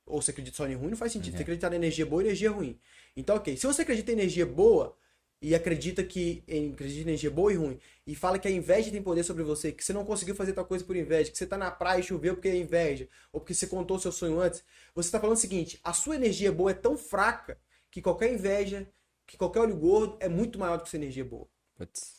Ou 0.07 0.23
você 0.23 0.31
acredita 0.31 0.57
só 0.57 0.67
em 0.67 0.75
ruim, 0.75 0.91
não 0.91 0.97
faz 0.97 1.13
sentido. 1.13 1.37
Você 1.37 1.43
acreditar 1.43 1.73
em 1.73 1.77
energia 1.77 2.07
boa 2.07 2.23
e 2.23 2.27
energia 2.27 2.51
ruim. 2.51 2.79
Então, 3.19 3.37
ok. 3.37 3.57
Se 3.57 3.67
você 3.67 3.83
acredita 3.83 4.13
em 4.13 4.15
energia 4.15 4.47
boa 4.47 4.97
e 5.43 5.55
acredita 5.55 6.05
que 6.05 6.43
em, 6.47 6.73
acredita 6.73 7.01
em 7.01 7.03
energia 7.03 7.31
boa 7.31 7.53
e 7.53 7.57
ruim, 7.57 7.79
e 8.07 8.15
fala 8.15 8.39
que 8.39 8.47
a 8.49 8.51
inveja 8.51 8.91
tem 8.93 9.03
poder 9.03 9.25
sobre 9.25 9.43
você, 9.43 9.73
que 9.73 9.85
você 9.85 9.93
não 9.93 10.05
conseguiu 10.05 10.35
fazer 10.37 10.53
tal 10.53 10.65
coisa 10.65 10.85
por 10.85 10.97
inveja, 10.97 11.31
que 11.31 11.37
você 11.39 11.47
tá 11.47 11.59
na 11.59 11.71
praia 11.71 12.01
e 12.01 12.03
choveu 12.03 12.35
porque 12.35 12.49
é 12.49 12.57
inveja, 12.57 13.09
ou 13.33 13.41
porque 13.41 13.55
você 13.55 13.67
contou 13.67 13.99
seu 13.99 14.13
sonho 14.13 14.41
antes, 14.41 14.65
você 14.95 15.11
tá 15.11 15.21
falando 15.21 15.37
o 15.37 15.41
seguinte: 15.41 15.81
a 15.83 15.93
sua 15.93 16.15
energia 16.17 16.53
boa 16.53 16.71
é 16.71 16.75
tão 16.75 16.97
fraca 16.97 17.59
que 17.91 18.01
qualquer 18.03 18.33
inveja, 18.33 18.89
que 19.27 19.37
qualquer 19.37 19.61
olho 19.61 19.77
gordo 19.77 20.17
é 20.21 20.29
muito 20.29 20.59
maior 20.59 20.77
do 20.79 20.85
que 20.85 20.91
sua 20.91 20.99
energia 20.99 21.25
boa. 21.25 21.49
Putz. 21.77 22.18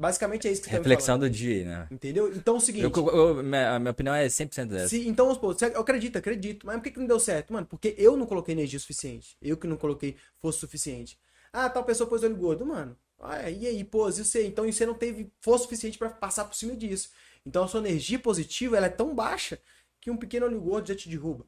Basicamente 0.00 0.48
é 0.48 0.50
isso 0.52 0.62
que 0.62 0.68
você 0.68 0.72
tá 0.72 0.78
Reflexão 0.78 1.16
falando. 1.16 1.30
do 1.30 1.30
dia, 1.30 1.64
né? 1.64 1.88
Entendeu? 1.90 2.32
Então 2.34 2.54
é 2.54 2.58
o 2.58 2.60
seguinte. 2.60 2.84
Eu, 2.98 3.06
eu- 3.08 3.42
minha, 3.42 3.74
a 3.74 3.78
minha 3.78 3.90
opinião 3.90 4.14
é 4.14 4.26
100% 4.26 4.66
dessa. 4.68 4.88
Se, 4.88 5.06
então, 5.06 5.34
você- 5.34 5.66
eu 5.66 5.80
acredito, 5.82 6.16
acredito. 6.16 6.66
Mas 6.66 6.76
por 6.76 6.82
que, 6.84 6.90
que 6.92 6.98
não 6.98 7.06
deu 7.06 7.20
certo? 7.20 7.52
Mano, 7.52 7.66
porque 7.66 7.94
eu 7.98 8.16
não 8.16 8.24
coloquei 8.24 8.54
energia 8.54 8.78
suficiente. 8.80 9.36
Eu 9.42 9.58
que 9.58 9.66
não 9.66 9.76
coloquei 9.76 10.16
força 10.40 10.58
suficiente. 10.60 11.18
Ah, 11.52 11.68
tal 11.68 11.84
pessoa 11.84 12.08
pôs 12.08 12.22
olho 12.22 12.34
gordo. 12.34 12.64
Mano, 12.64 12.96
ah, 13.20 13.50
e 13.50 13.66
aí, 13.66 13.84
pô, 13.84 14.08
e 14.08 14.12
você? 14.12 14.46
Então 14.46 14.64
e 14.66 14.72
você 14.72 14.86
não 14.86 14.94
teve 14.94 15.30
força 15.38 15.64
suficiente 15.64 15.98
pra 15.98 16.08
passar 16.08 16.46
por 16.46 16.54
cima 16.54 16.74
disso. 16.74 17.10
Então 17.44 17.64
a 17.64 17.68
sua 17.68 17.80
energia 17.80 18.18
positiva 18.18 18.78
ela 18.78 18.86
é 18.86 18.90
tão 18.90 19.14
baixa 19.14 19.58
que 20.00 20.10
um 20.10 20.16
pequeno 20.16 20.46
olho 20.46 20.60
gordo 20.62 20.88
já 20.88 20.94
te 20.94 21.10
derruba. 21.10 21.44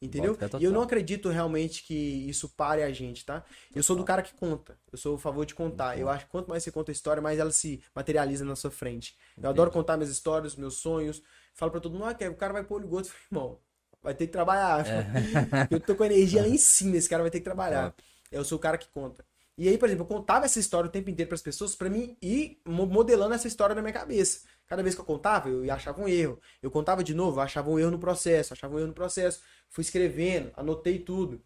Entendeu? 0.00 0.32
E 0.60 0.64
eu 0.64 0.70
não 0.70 0.82
acredito 0.82 1.28
realmente 1.28 1.82
que 1.82 1.94
isso 1.94 2.48
pare 2.50 2.82
a 2.84 2.92
gente, 2.92 3.24
tá? 3.24 3.44
Eu 3.74 3.82
sou 3.82 3.96
do 3.96 4.04
cara 4.04 4.22
que 4.22 4.32
conta. 4.34 4.78
Eu 4.92 4.98
sou 4.98 5.16
a 5.16 5.18
favor 5.18 5.44
de 5.44 5.54
contar. 5.54 5.98
Eu 5.98 6.08
acho 6.08 6.24
que 6.26 6.30
quanto 6.30 6.48
mais 6.48 6.62
você 6.62 6.70
conta 6.70 6.90
a 6.90 6.94
história, 6.94 7.20
mais 7.20 7.38
ela 7.38 7.50
se 7.50 7.82
materializa 7.94 8.44
na 8.44 8.54
sua 8.54 8.70
frente. 8.70 9.16
Eu 9.42 9.50
adoro 9.50 9.70
contar 9.72 9.96
minhas 9.96 10.10
histórias, 10.10 10.54
meus 10.54 10.76
sonhos. 10.76 11.20
Falo 11.52 11.72
pra 11.72 11.80
todo 11.80 11.92
mundo, 11.94 12.04
ah, 12.04 12.30
o 12.30 12.34
cara 12.36 12.52
vai 12.52 12.62
pôr. 12.64 12.82
Eu 12.82 12.88
falei, 12.88 13.10
Irmão, 13.32 13.58
vai 14.00 14.14
ter 14.14 14.26
que 14.26 14.32
trabalhar. 14.32 14.84
Eu 15.70 15.80
tô 15.80 15.96
com 15.96 16.04
a 16.04 16.06
energia 16.06 16.42
lá 16.42 16.48
em 16.48 16.58
cima, 16.58 16.96
esse 16.96 17.08
cara 17.08 17.22
vai 17.22 17.30
ter 17.30 17.38
que 17.40 17.44
trabalhar. 17.44 17.92
Eu 18.30 18.44
sou 18.44 18.56
o 18.56 18.60
cara 18.60 18.78
que 18.78 18.88
conta. 18.90 19.24
E 19.56 19.68
aí, 19.68 19.76
por 19.76 19.86
exemplo, 19.88 20.04
eu 20.04 20.08
contava 20.08 20.44
essa 20.44 20.60
história 20.60 20.86
o 20.86 20.92
tempo 20.92 21.10
inteiro 21.10 21.28
pras 21.28 21.42
pessoas 21.42 21.74
pra 21.74 21.90
mim 21.90 22.16
ir 22.22 22.60
mo- 22.64 22.86
modelando 22.86 23.34
essa 23.34 23.48
história 23.48 23.74
na 23.74 23.82
minha 23.82 23.92
cabeça. 23.92 24.42
Cada 24.68 24.82
vez 24.82 24.94
que 24.94 25.00
eu 25.00 25.04
contava, 25.04 25.48
eu 25.48 25.72
achava 25.72 26.00
um 26.00 26.08
erro. 26.08 26.40
Eu 26.62 26.70
contava 26.70 27.02
de 27.02 27.14
novo, 27.14 27.38
eu 27.38 27.42
achava 27.42 27.70
um 27.70 27.78
erro 27.78 27.90
no 27.90 27.98
processo, 27.98 28.52
achava 28.52 28.76
um 28.76 28.78
erro 28.78 28.88
no 28.88 28.94
processo. 28.94 29.40
Fui 29.68 29.82
escrevendo, 29.82 30.52
anotei 30.54 30.98
tudo. 30.98 31.42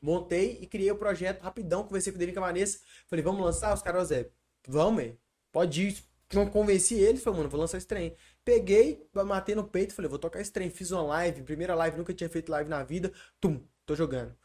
Montei 0.00 0.58
e 0.60 0.66
criei 0.66 0.90
o 0.90 0.96
projeto 0.96 1.42
rapidão, 1.42 1.82
conversei 1.84 2.12
com 2.12 2.16
o 2.16 2.20
Dani 2.20 2.32
e 2.32 2.34
com 2.34 2.40
a 2.40 2.46
Vanessa. 2.46 2.78
Falei, 3.08 3.24
vamos 3.24 3.44
lançar? 3.44 3.74
Os 3.74 3.82
caras, 3.82 4.08
Zé, 4.08 4.30
vamos, 4.68 5.02
hein? 5.02 5.18
pode 5.54 5.82
ir. 5.82 6.04
Não 6.32 6.50
convenci 6.50 6.94
eles, 6.94 7.22
falei, 7.22 7.38
mano, 7.38 7.50
vou 7.50 7.60
lançar 7.60 7.78
esse 7.78 7.86
trem. 7.86 8.16
Peguei, 8.44 9.08
matei 9.14 9.54
no 9.54 9.62
peito, 9.62 9.94
falei, 9.94 10.08
vou 10.08 10.18
tocar 10.18 10.40
esse 10.40 10.50
trem. 10.52 10.68
Fiz 10.68 10.90
uma 10.90 11.02
live, 11.02 11.42
primeira 11.42 11.74
live, 11.76 11.96
nunca 11.96 12.12
tinha 12.12 12.28
feito 12.28 12.50
live 12.50 12.68
na 12.68 12.82
vida. 12.82 13.12
Tum, 13.40 13.60
tô 13.86 13.94
jogando. 13.94 14.36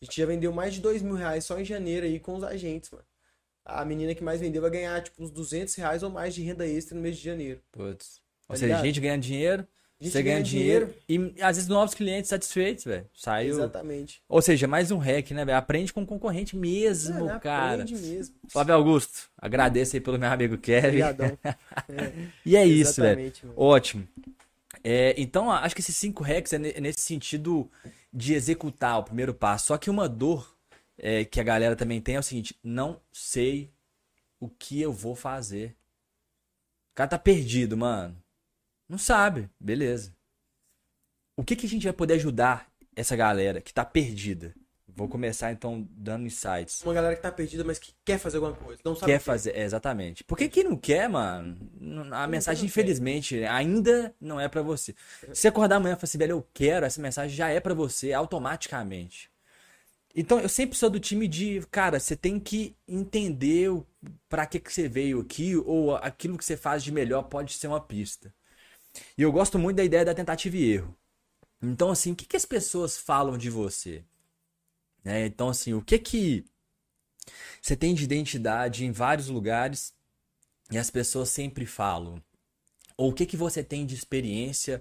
A 0.00 0.04
gente 0.04 0.20
já 0.20 0.26
vendeu 0.26 0.52
mais 0.52 0.74
de 0.74 0.80
dois 0.80 1.02
mil 1.02 1.14
reais 1.14 1.44
só 1.44 1.58
em 1.58 1.64
janeiro 1.64 2.06
aí 2.06 2.18
com 2.18 2.34
os 2.34 2.44
agentes, 2.44 2.90
mano. 2.90 3.04
A 3.64 3.84
menina 3.84 4.14
que 4.14 4.22
mais 4.22 4.40
vendeu 4.40 4.60
vai 4.60 4.70
ganhar, 4.70 5.02
tipo, 5.02 5.22
uns 5.22 5.30
200 5.30 5.74
reais 5.76 6.02
ou 6.02 6.10
mais 6.10 6.34
de 6.34 6.42
renda 6.42 6.66
extra 6.66 6.94
no 6.94 7.00
mês 7.02 7.16
de 7.16 7.24
janeiro. 7.24 7.60
Putz. 7.72 8.16
Tá 8.46 8.54
Ou 8.54 8.56
seja, 8.56 8.78
a 8.78 8.82
gente 8.84 9.00
ganha 9.00 9.16
dinheiro, 9.18 9.66
gente 9.98 10.12
você 10.12 10.22
ganha 10.22 10.34
ganha 10.36 10.44
dinheiro, 10.44 10.94
e 11.08 11.34
às 11.40 11.56
vezes 11.56 11.66
novos 11.68 11.94
clientes 11.94 12.28
satisfeitos, 12.28 12.84
velho. 12.84 13.06
Saiu. 13.14 13.54
Exatamente. 13.54 14.20
Ou 14.28 14.42
seja, 14.42 14.66
mais 14.68 14.90
um 14.90 14.98
hack, 14.98 15.30
né, 15.30 15.46
velho? 15.46 15.56
Aprende 15.56 15.94
com 15.94 16.02
o 16.02 16.06
concorrente 16.06 16.54
mesmo, 16.54 17.30
É, 17.30 17.38
cara. 17.38 17.82
Aprende 17.84 17.94
mesmo. 17.96 18.34
Flávio 18.50 18.74
Augusto, 18.74 19.30
agradeço 19.38 19.96
aí 19.96 20.00
pelo 20.00 20.18
meu 20.18 20.28
amigo 20.30 20.58
Kevin. 20.58 20.88
Obrigadão. 21.02 21.38
E 22.44 22.56
é 22.56 22.66
isso, 22.66 23.00
velho. 23.00 23.32
Ótimo. 23.56 24.06
É, 24.82 25.14
então, 25.16 25.50
acho 25.50 25.74
que 25.74 25.80
esses 25.80 25.96
cinco 25.96 26.22
hacks 26.22 26.52
é 26.52 26.58
ne- 26.58 26.74
nesse 26.80 27.00
sentido 27.00 27.70
de 28.12 28.34
executar 28.34 28.98
o 28.98 29.04
primeiro 29.04 29.32
passo. 29.32 29.68
Só 29.68 29.78
que 29.78 29.88
uma 29.88 30.06
dor 30.08 30.53
é, 30.98 31.24
que 31.24 31.40
a 31.40 31.44
galera 31.44 31.76
também 31.76 32.00
tem 32.00 32.16
é 32.16 32.18
o 32.18 32.22
seguinte: 32.22 32.58
não 32.62 33.00
sei 33.12 33.72
o 34.40 34.48
que 34.48 34.80
eu 34.80 34.92
vou 34.92 35.14
fazer. 35.14 35.76
O 36.92 36.94
cara 36.94 37.10
tá 37.10 37.18
perdido, 37.18 37.76
mano. 37.76 38.16
Não 38.88 38.98
sabe, 38.98 39.50
beleza. 39.58 40.14
O 41.36 41.42
que, 41.42 41.56
que 41.56 41.66
a 41.66 41.68
gente 41.68 41.84
vai 41.84 41.92
poder 41.92 42.14
ajudar 42.14 42.70
essa 42.94 43.16
galera 43.16 43.60
que 43.60 43.74
tá 43.74 43.84
perdida? 43.84 44.54
Vou 44.96 45.08
começar 45.08 45.50
então 45.50 45.84
dando 45.90 46.24
insights. 46.26 46.82
Uma 46.84 46.94
galera 46.94 47.16
que 47.16 47.22
tá 47.22 47.32
perdida, 47.32 47.64
mas 47.64 47.80
que 47.80 47.92
quer 48.04 48.16
fazer 48.16 48.36
alguma 48.36 48.54
coisa. 48.54 48.80
Não 48.84 48.94
sabe 48.94 49.10
Quer 49.10 49.18
fazer, 49.18 49.50
é, 49.50 49.64
exatamente. 49.64 50.22
Porque 50.22 50.48
quem 50.48 50.62
não 50.62 50.76
quer, 50.76 51.08
mano, 51.08 51.58
a 52.12 52.28
mensagem, 52.28 52.66
infelizmente, 52.66 53.42
ainda 53.44 54.14
não 54.20 54.38
é 54.38 54.48
pra 54.48 54.62
você. 54.62 54.94
Se 55.32 55.34
você 55.34 55.48
acordar 55.48 55.76
amanhã 55.76 55.94
e 55.94 55.96
falar 55.96 56.04
assim, 56.04 56.18
velho, 56.18 56.32
eu 56.32 56.48
quero, 56.54 56.86
essa 56.86 57.02
mensagem 57.02 57.36
já 57.36 57.48
é 57.48 57.58
pra 57.58 57.74
você 57.74 58.12
automaticamente. 58.12 59.33
Então, 60.14 60.38
eu 60.38 60.48
sempre 60.48 60.78
sou 60.78 60.88
do 60.88 61.00
time 61.00 61.26
de, 61.26 61.60
cara, 61.70 61.98
você 61.98 62.14
tem 62.14 62.38
que 62.38 62.76
entender 62.86 63.70
pra 64.28 64.46
que 64.46 64.60
que 64.60 64.72
você 64.72 64.88
veio 64.88 65.20
aqui, 65.20 65.56
ou 65.56 65.96
aquilo 65.96 66.38
que 66.38 66.44
você 66.44 66.56
faz 66.56 66.84
de 66.84 66.92
melhor 66.92 67.24
pode 67.24 67.54
ser 67.54 67.66
uma 67.66 67.80
pista. 67.80 68.32
E 69.18 69.22
eu 69.22 69.32
gosto 69.32 69.58
muito 69.58 69.76
da 69.78 69.84
ideia 69.84 70.04
da 70.04 70.14
tentativa 70.14 70.56
e 70.56 70.72
erro. 70.72 70.96
Então, 71.60 71.90
assim, 71.90 72.12
o 72.12 72.16
que 72.16 72.26
que 72.26 72.36
as 72.36 72.44
pessoas 72.44 72.96
falam 72.96 73.36
de 73.36 73.50
você? 73.50 74.04
Né? 75.02 75.26
Então, 75.26 75.48
assim, 75.48 75.74
o 75.74 75.82
que 75.82 75.98
que 75.98 76.44
você 77.60 77.74
tem 77.74 77.94
de 77.94 78.04
identidade 78.04 78.84
em 78.84 78.92
vários 78.92 79.28
lugares 79.28 79.92
e 80.70 80.78
as 80.78 80.90
pessoas 80.90 81.28
sempre 81.28 81.66
falam? 81.66 82.22
Ou 82.96 83.10
o 83.10 83.14
que 83.14 83.26
que 83.26 83.36
você 83.36 83.64
tem 83.64 83.84
de 83.84 83.94
experiência 83.94 84.80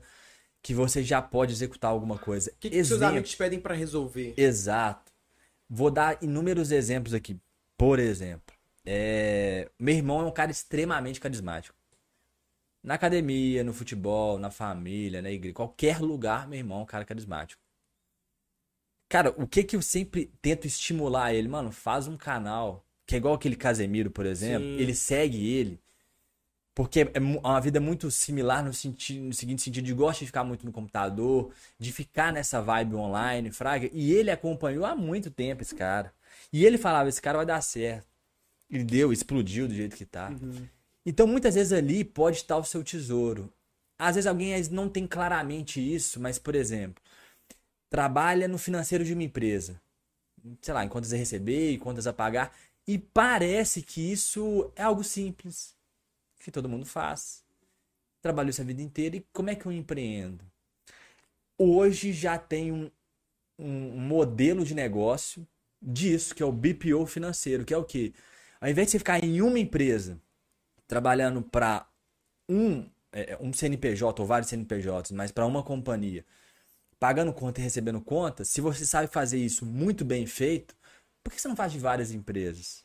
que 0.62 0.74
você 0.74 1.04
já 1.04 1.22
pode 1.22 1.54
executar 1.54 1.90
alguma 1.90 2.20
coisa? 2.20 2.52
O 2.52 2.60
que, 2.60 2.70
que 2.70 2.84
seus 2.84 3.02
amigos 3.02 3.34
pedem 3.34 3.60
pra 3.60 3.74
resolver? 3.74 4.34
Exato. 4.38 5.13
Vou 5.70 5.90
dar 5.90 6.22
inúmeros 6.22 6.72
exemplos 6.72 7.14
aqui. 7.14 7.40
Por 7.78 8.00
exemplo, 8.00 8.56
é, 8.86 9.70
meu 9.80 9.96
irmão 9.96 10.22
é 10.22 10.26
um 10.26 10.32
cara 10.32 10.52
extremamente 10.52 11.20
carismático. 11.20 11.76
Na 12.84 12.96
academia, 12.96 13.64
no 13.64 13.74
futebol, 13.74 14.38
na 14.38 14.52
família, 14.52 15.22
na 15.22 15.32
igreja, 15.32 15.56
qualquer 15.56 16.00
lugar, 16.00 16.48
meu 16.48 16.60
irmão 16.60 16.80
é 16.80 16.84
um 16.84 16.86
cara 16.86 17.06
carismático. 17.06 17.62
Cara, 19.10 19.30
o 19.38 19.48
que 19.48 19.64
que 19.64 19.76
eu 19.76 19.82
sempre 19.82 20.26
tento 20.42 20.66
estimular 20.66 21.34
ele? 21.34 21.48
Mano, 21.48 21.72
faz 21.72 22.08
um 22.08 22.18
canal, 22.18 22.86
que 23.06 23.16
é 23.16 23.18
igual 23.18 23.36
aquele 23.36 23.56
Casemiro, 23.56 24.12
por 24.12 24.26
exemplo. 24.26 24.68
Sim. 24.68 24.80
Ele 24.80 24.96
segue 24.96 25.54
ele. 25.54 25.83
Porque 26.76 27.02
é 27.14 27.20
uma 27.20 27.60
vida 27.60 27.80
muito 27.80 28.10
similar 28.10 28.64
no, 28.64 28.70
no 28.70 28.74
seguinte 28.74 29.62
sentido, 29.62 29.84
de 29.84 29.94
gosta 29.94 30.22
de 30.22 30.26
ficar 30.26 30.44
muito 30.44 30.66
no 30.66 30.72
computador, 30.72 31.52
de 31.78 31.92
ficar 31.92 32.34
nessa 32.34 32.62
vibe 32.62 32.96
online, 32.96 33.52
fraga. 33.52 33.90
E 33.94 34.12
ele 34.12 34.32
acompanhou 34.32 34.84
há 34.86 34.96
muito 34.96 35.30
tempo 35.30 35.62
esse 35.62 35.76
cara. 35.76 36.12
E 36.52 36.66
ele 36.66 36.78
falava, 36.78 37.10
esse 37.10 37.22
cara 37.22 37.38
vai 37.38 37.46
dar 37.46 37.62
certo. 37.62 38.08
e 38.70 38.84
deu, 38.84 39.14
explodiu 39.14 39.68
do 39.68 39.74
jeito 39.74 39.96
que 39.96 40.06
tá. 40.06 40.30
Uhum. 40.30 40.68
Então, 41.06 41.28
muitas 41.28 41.54
vezes 41.56 41.74
ali 41.74 42.04
pode 42.04 42.38
estar 42.38 42.58
o 42.58 42.64
seu 42.64 42.84
tesouro. 42.84 43.54
Às 44.00 44.16
vezes 44.16 44.28
alguém 44.28 44.60
não 44.72 44.90
tem 44.90 45.06
claramente 45.06 45.80
isso, 45.80 46.20
mas, 46.20 46.40
por 46.40 46.56
exemplo, 46.56 47.02
trabalha 47.90 48.48
no 48.48 48.58
financeiro 48.58 49.06
de 49.06 49.14
uma 49.14 49.24
empresa. 49.24 49.80
Sei 50.62 50.74
lá, 50.74 50.84
em 50.84 50.90
contas 50.90 51.14
a 51.14 51.18
receber, 51.18 51.74
em 51.74 51.80
contas 51.80 52.08
a 52.08 52.14
pagar. 52.14 52.52
E 52.88 52.98
parece 52.98 53.82
que 53.82 54.12
isso 54.12 54.72
é 54.76 54.84
algo 54.84 55.04
simples, 55.04 55.73
que 56.44 56.52
todo 56.52 56.70
mundo 56.70 56.86
faz. 56.86 57.44
Trabalhou 58.22 58.50
essa 58.50 58.64
vida 58.64 58.82
inteira 58.82 59.16
e 59.16 59.26
como 59.34 59.50
é 59.50 59.56
que 59.56 59.66
eu 59.66 59.72
empreendo? 59.72 60.46
Hoje 61.58 62.12
já 62.14 62.38
tem 62.38 62.72
um, 62.72 62.92
um 63.58 64.00
modelo 64.00 64.66
de 64.66 64.74
negócio 64.74 65.48
disso, 65.82 66.34
que 66.34 66.44
é 66.44 66.46
o 66.46 66.52
BPO 66.52 67.06
financeiro, 67.06 67.66
que 67.66 67.74
é 67.74 67.78
o 67.78 67.84
quê? 67.84 68.14
Ao 68.60 68.70
invés 68.70 68.88
de 68.88 68.92
você 68.92 69.00
ficar 69.00 69.24
em 69.24 69.42
uma 69.42 69.60
empresa 69.60 70.22
trabalhando 70.88 71.42
para 71.42 71.88
um, 72.48 72.90
é, 73.12 73.38
um 73.42 73.52
CNPJ 73.52 74.22
ou 74.22 74.28
vários 74.28 74.50
CNPJs, 74.50 75.12
mas 75.12 75.32
para 75.32 75.46
uma 75.46 75.64
companhia, 75.64 76.26
pagando 77.00 77.34
conta 77.34 77.60
e 77.60 77.64
recebendo 77.64 78.02
conta, 78.02 78.46
se 78.46 78.62
você 78.62 78.86
sabe 78.86 79.08
fazer 79.08 79.38
isso 79.38 79.66
muito 79.66 80.06
bem 80.06 80.26
feito, 80.26 80.76
por 81.24 81.34
que 81.34 81.42
você 81.42 81.48
não 81.48 81.56
faz 81.56 81.72
de 81.72 81.80
várias 81.80 82.12
empresas? 82.12 82.83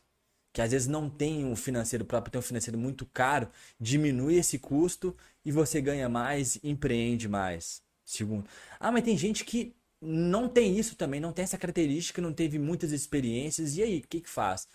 Que 0.53 0.61
às 0.61 0.71
vezes 0.71 0.87
não 0.87 1.09
tem 1.09 1.45
um 1.45 1.55
financeiro 1.55 2.05
próprio, 2.05 2.31
tem 2.31 2.39
um 2.39 2.43
financeiro 2.43 2.77
muito 2.77 3.05
caro, 3.05 3.49
diminui 3.79 4.35
esse 4.35 4.57
custo 4.57 5.15
e 5.45 5.51
você 5.51 5.81
ganha 5.81 6.09
mais, 6.09 6.59
empreende 6.63 7.27
mais. 7.27 7.81
Segundo. 8.05 8.47
Ah, 8.79 8.91
mas 8.91 9.03
tem 9.03 9.17
gente 9.17 9.45
que 9.45 9.75
não 10.01 10.47
tem 10.47 10.77
isso 10.77 10.95
também, 10.95 11.19
não 11.19 11.33
tem 11.33 11.43
essa 11.43 11.57
característica, 11.57 12.21
não 12.21 12.33
teve 12.33 12.57
muitas 12.57 12.91
experiências, 12.91 13.77
e 13.77 13.83
aí, 13.83 13.99
o 13.99 14.07
que 14.07 14.21
que 14.21 14.29
faz? 14.29 14.67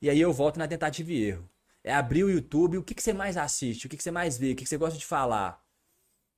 E 0.00 0.08
aí 0.08 0.20
eu 0.20 0.32
volto 0.32 0.58
na 0.58 0.68
tentativa 0.68 1.12
e 1.12 1.24
erro. 1.24 1.50
É 1.82 1.92
abrir 1.94 2.24
o 2.24 2.30
YouTube, 2.30 2.78
o 2.78 2.82
que, 2.82 2.94
que 2.94 3.02
você 3.02 3.12
mais 3.12 3.36
assiste, 3.36 3.86
o 3.86 3.88
que, 3.88 3.96
que 3.96 4.02
você 4.02 4.10
mais 4.10 4.38
vê, 4.38 4.52
o 4.52 4.56
que, 4.56 4.64
que 4.64 4.68
você 4.68 4.76
gosta 4.76 4.98
de 4.98 5.06
falar. 5.06 5.62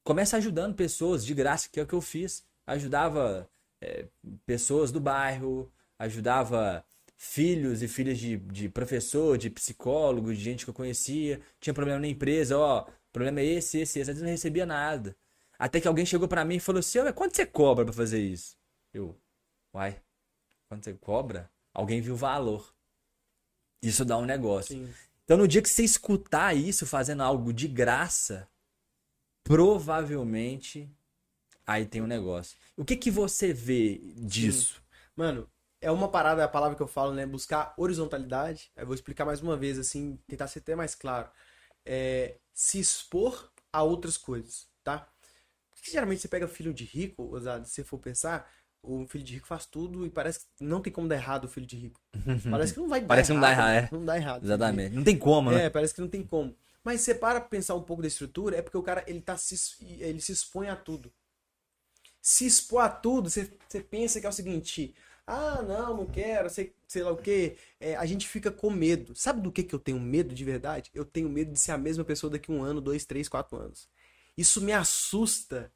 Começa 0.04 0.36
ajudando 0.36 0.74
pessoas 0.74 1.24
de 1.24 1.34
graça, 1.34 1.68
que 1.70 1.78
é 1.80 1.82
o 1.82 1.86
que 1.86 1.94
eu 1.94 2.00
fiz. 2.00 2.44
Ajudava 2.66 3.48
é, 3.82 4.06
pessoas 4.46 4.90
do 4.92 5.00
bairro, 5.00 5.70
ajudava 5.98 6.84
filhos 7.22 7.82
e 7.82 7.86
filhas 7.86 8.18
de, 8.18 8.38
de 8.38 8.66
professor, 8.70 9.36
de 9.36 9.50
psicólogo, 9.50 10.32
de 10.32 10.40
gente 10.40 10.64
que 10.64 10.70
eu 10.70 10.74
conhecia. 10.74 11.38
Tinha 11.60 11.74
problema 11.74 12.00
na 12.00 12.08
empresa, 12.08 12.56
ó, 12.56 12.86
problema 13.12 13.40
é 13.40 13.44
esse, 13.44 13.78
esse, 13.78 13.98
esse. 13.98 14.00
Às 14.00 14.06
vezes 14.06 14.22
não 14.22 14.30
recebia 14.30 14.64
nada. 14.64 15.14
Até 15.58 15.82
que 15.82 15.86
alguém 15.86 16.06
chegou 16.06 16.26
para 16.26 16.46
mim 16.46 16.56
e 16.56 16.60
falou 16.60 16.78
assim, 16.78 16.98
quanto 17.14 17.36
você 17.36 17.44
cobra 17.44 17.84
pra 17.84 17.92
fazer 17.92 18.20
isso? 18.20 18.56
Eu, 18.90 19.14
uai, 19.74 20.00
quanto 20.66 20.82
você 20.82 20.94
cobra? 20.94 21.50
Alguém 21.74 22.00
viu 22.00 22.14
o 22.14 22.16
valor. 22.16 22.74
Isso 23.82 24.02
dá 24.02 24.16
um 24.16 24.24
negócio. 24.24 24.74
Sim. 24.74 24.90
Então, 25.22 25.36
no 25.36 25.46
dia 25.46 25.60
que 25.60 25.68
você 25.68 25.84
escutar 25.84 26.56
isso 26.56 26.86
fazendo 26.86 27.22
algo 27.22 27.52
de 27.52 27.68
graça, 27.68 28.48
provavelmente 29.44 30.90
aí 31.66 31.84
tem 31.84 32.00
um 32.00 32.06
negócio. 32.06 32.56
O 32.78 32.84
que 32.84 32.96
que 32.96 33.10
você 33.10 33.52
vê 33.52 33.98
disso? 34.16 34.82
Mano, 35.14 35.46
é 35.80 35.90
uma 35.90 36.08
parada, 36.08 36.44
a 36.44 36.48
palavra 36.48 36.76
que 36.76 36.82
eu 36.82 36.86
falo, 36.88 37.12
né? 37.14 37.26
Buscar 37.26 37.74
horizontalidade. 37.76 38.70
Eu 38.76 38.86
vou 38.86 38.94
explicar 38.94 39.24
mais 39.24 39.40
uma 39.40 39.56
vez, 39.56 39.78
assim, 39.78 40.18
tentar 40.26 40.46
ser 40.48 40.60
até 40.60 40.74
mais 40.74 40.94
claro. 40.94 41.28
É 41.84 42.36
se 42.52 42.78
expor 42.78 43.50
a 43.72 43.82
outras 43.82 44.18
coisas, 44.18 44.68
tá? 44.84 45.08
Porque 45.70 45.90
geralmente 45.90 46.20
você 46.20 46.28
pega 46.28 46.46
filho 46.46 46.74
de 46.74 46.84
rico, 46.84 47.22
ousado, 47.22 47.66
se 47.66 47.72
você 47.72 47.84
for 47.84 47.98
pensar, 47.98 48.50
o 48.82 49.06
filho 49.06 49.24
de 49.24 49.34
rico 49.34 49.46
faz 49.46 49.64
tudo 49.64 50.04
e 50.04 50.10
parece 50.10 50.40
que 50.40 50.46
não 50.62 50.82
tem 50.82 50.92
como 50.92 51.08
dar 51.08 51.16
errado 51.16 51.44
o 51.44 51.48
filho 51.48 51.66
de 51.66 51.76
rico. 51.76 52.00
Parece 52.50 52.74
que 52.74 52.80
não 52.80 52.88
vai 52.88 53.00
dar 53.00 53.08
Parece 53.08 53.28
que 53.28 53.34
não 53.34 53.40
dá 53.40 53.50
errado. 53.50 53.70
errado, 53.70 53.86
é. 53.86 53.96
Não 53.96 54.04
dá 54.04 54.16
errado. 54.16 54.44
Exatamente. 54.44 54.94
Não 54.94 55.04
tem 55.04 55.18
como, 55.18 55.50
né? 55.50 55.66
É, 55.66 55.70
parece 55.70 55.94
que 55.94 56.00
não 56.00 56.08
tem 56.08 56.22
como. 56.22 56.54
Mas 56.84 57.00
você 57.00 57.14
para 57.14 57.40
pensar 57.40 57.74
um 57.74 57.82
pouco 57.82 58.02
da 58.02 58.08
estrutura, 58.08 58.56
é 58.56 58.62
porque 58.62 58.76
o 58.76 58.82
cara 58.82 59.04
ele 59.06 59.20
tá 59.20 59.36
se, 59.36 59.54
ele 60.00 60.20
se 60.20 60.32
expõe 60.32 60.68
a 60.68 60.76
tudo. 60.76 61.12
Se 62.22 62.46
expor 62.46 62.82
a 62.82 62.88
tudo, 62.88 63.30
você, 63.30 63.50
você 63.68 63.80
pensa 63.80 64.20
que 64.20 64.26
é 64.26 64.28
o 64.28 64.32
seguinte: 64.32 64.94
ah, 65.30 65.62
não, 65.62 65.96
não 65.98 66.06
quero, 66.06 66.50
sei, 66.50 66.74
sei 66.88 67.02
lá 67.02 67.12
o 67.12 67.16
quê. 67.16 67.56
É, 67.78 67.96
a 67.96 68.06
gente 68.06 68.28
fica 68.28 68.50
com 68.50 68.70
medo. 68.70 69.14
Sabe 69.14 69.40
do 69.40 69.52
que, 69.52 69.62
que 69.62 69.74
eu 69.74 69.78
tenho 69.78 70.00
medo 70.00 70.34
de 70.34 70.44
verdade? 70.44 70.90
Eu 70.94 71.04
tenho 71.04 71.28
medo 71.28 71.52
de 71.52 71.60
ser 71.60 71.72
a 71.72 71.78
mesma 71.78 72.04
pessoa 72.04 72.30
daqui 72.30 72.50
um 72.52 72.62
ano, 72.62 72.80
dois, 72.80 73.04
três, 73.04 73.28
quatro 73.28 73.56
anos. 73.58 73.88
Isso 74.36 74.60
me 74.60 74.72
assusta. 74.72 75.72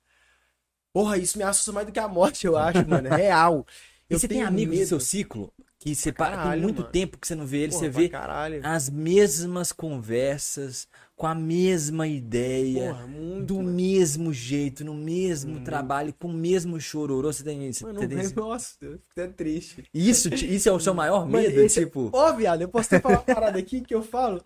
Porra, 0.93 1.19
isso 1.19 1.37
me 1.39 1.45
assusta 1.45 1.73
mais 1.73 1.87
do 1.87 1.93
que 1.93 1.99
a 1.99 2.09
morte, 2.09 2.47
eu 2.47 2.57
acho, 2.57 2.87
mano. 2.89 3.09
É 3.09 3.13
real. 3.17 3.67
E 4.11 4.15
Eu 4.15 4.21
você 4.21 4.29
tem 4.29 4.43
amigos 4.43 4.79
do 4.81 4.85
medo. 4.85 4.87
seu 4.87 5.01
ciclo 5.01 5.53
que 5.85 5.95
você 5.95 6.13
Pra 6.13 6.27
para, 6.27 6.39
tem 6.39 6.53
caralho, 6.53 6.63
muito 6.63 6.83
mano. 6.83 6.91
tempo 6.93 7.19
que 7.19 7.27
você 7.27 7.35
não 7.35 7.47
vê 7.47 7.59
ele, 7.59 7.73
Porra, 7.73 7.81
você 7.81 7.89
vê 7.89 8.09
Caralho. 8.09 8.61
as 8.63 8.89
mesmas 8.91 9.73
conversas, 9.73 10.89
com 11.17 11.27
a 11.27 11.35
mesma 11.35 12.07
ideia, 12.09 12.95
Porra, 12.95 13.07
muito. 13.07 13.47
do 13.47 13.63
mano. 13.63 13.71
mesmo 13.77 14.33
jeito, 14.33 14.85
no 14.85 14.95
mesmo 14.95 15.61
trabalho, 15.61 16.13
com 16.15 16.29
o 16.29 16.33
mesmo 16.33 16.81
chororô. 16.81 17.33
Você 17.33 17.45
tem 17.45 17.69
isso? 17.69 17.85
Mano, 17.85 18.01
Você 18.01 18.09
tem 18.09 18.19
isso? 18.21 18.35
nossa, 18.41 18.77
eu 18.81 18.93
fico 18.93 19.05
até 19.13 19.29
triste. 19.29 19.85
Isso, 19.95 20.29
isso 20.35 20.69
é 20.69 20.73
o 20.73 20.81
seu 20.81 20.95
maior 20.95 21.29
Mano, 21.29 21.49
medo? 21.49 21.61
esse- 21.61 21.85
Tipo, 21.85 22.11
Ó, 22.13 22.33
viado, 22.33 22.63
eu 22.63 22.69
posso 22.69 22.87
até 22.89 23.01
falar 23.01 23.19
uma 23.19 23.25
parada 23.25 23.59
aqui 23.59 23.81
que 23.81 23.95
eu 23.95 24.03
falo. 24.03 24.43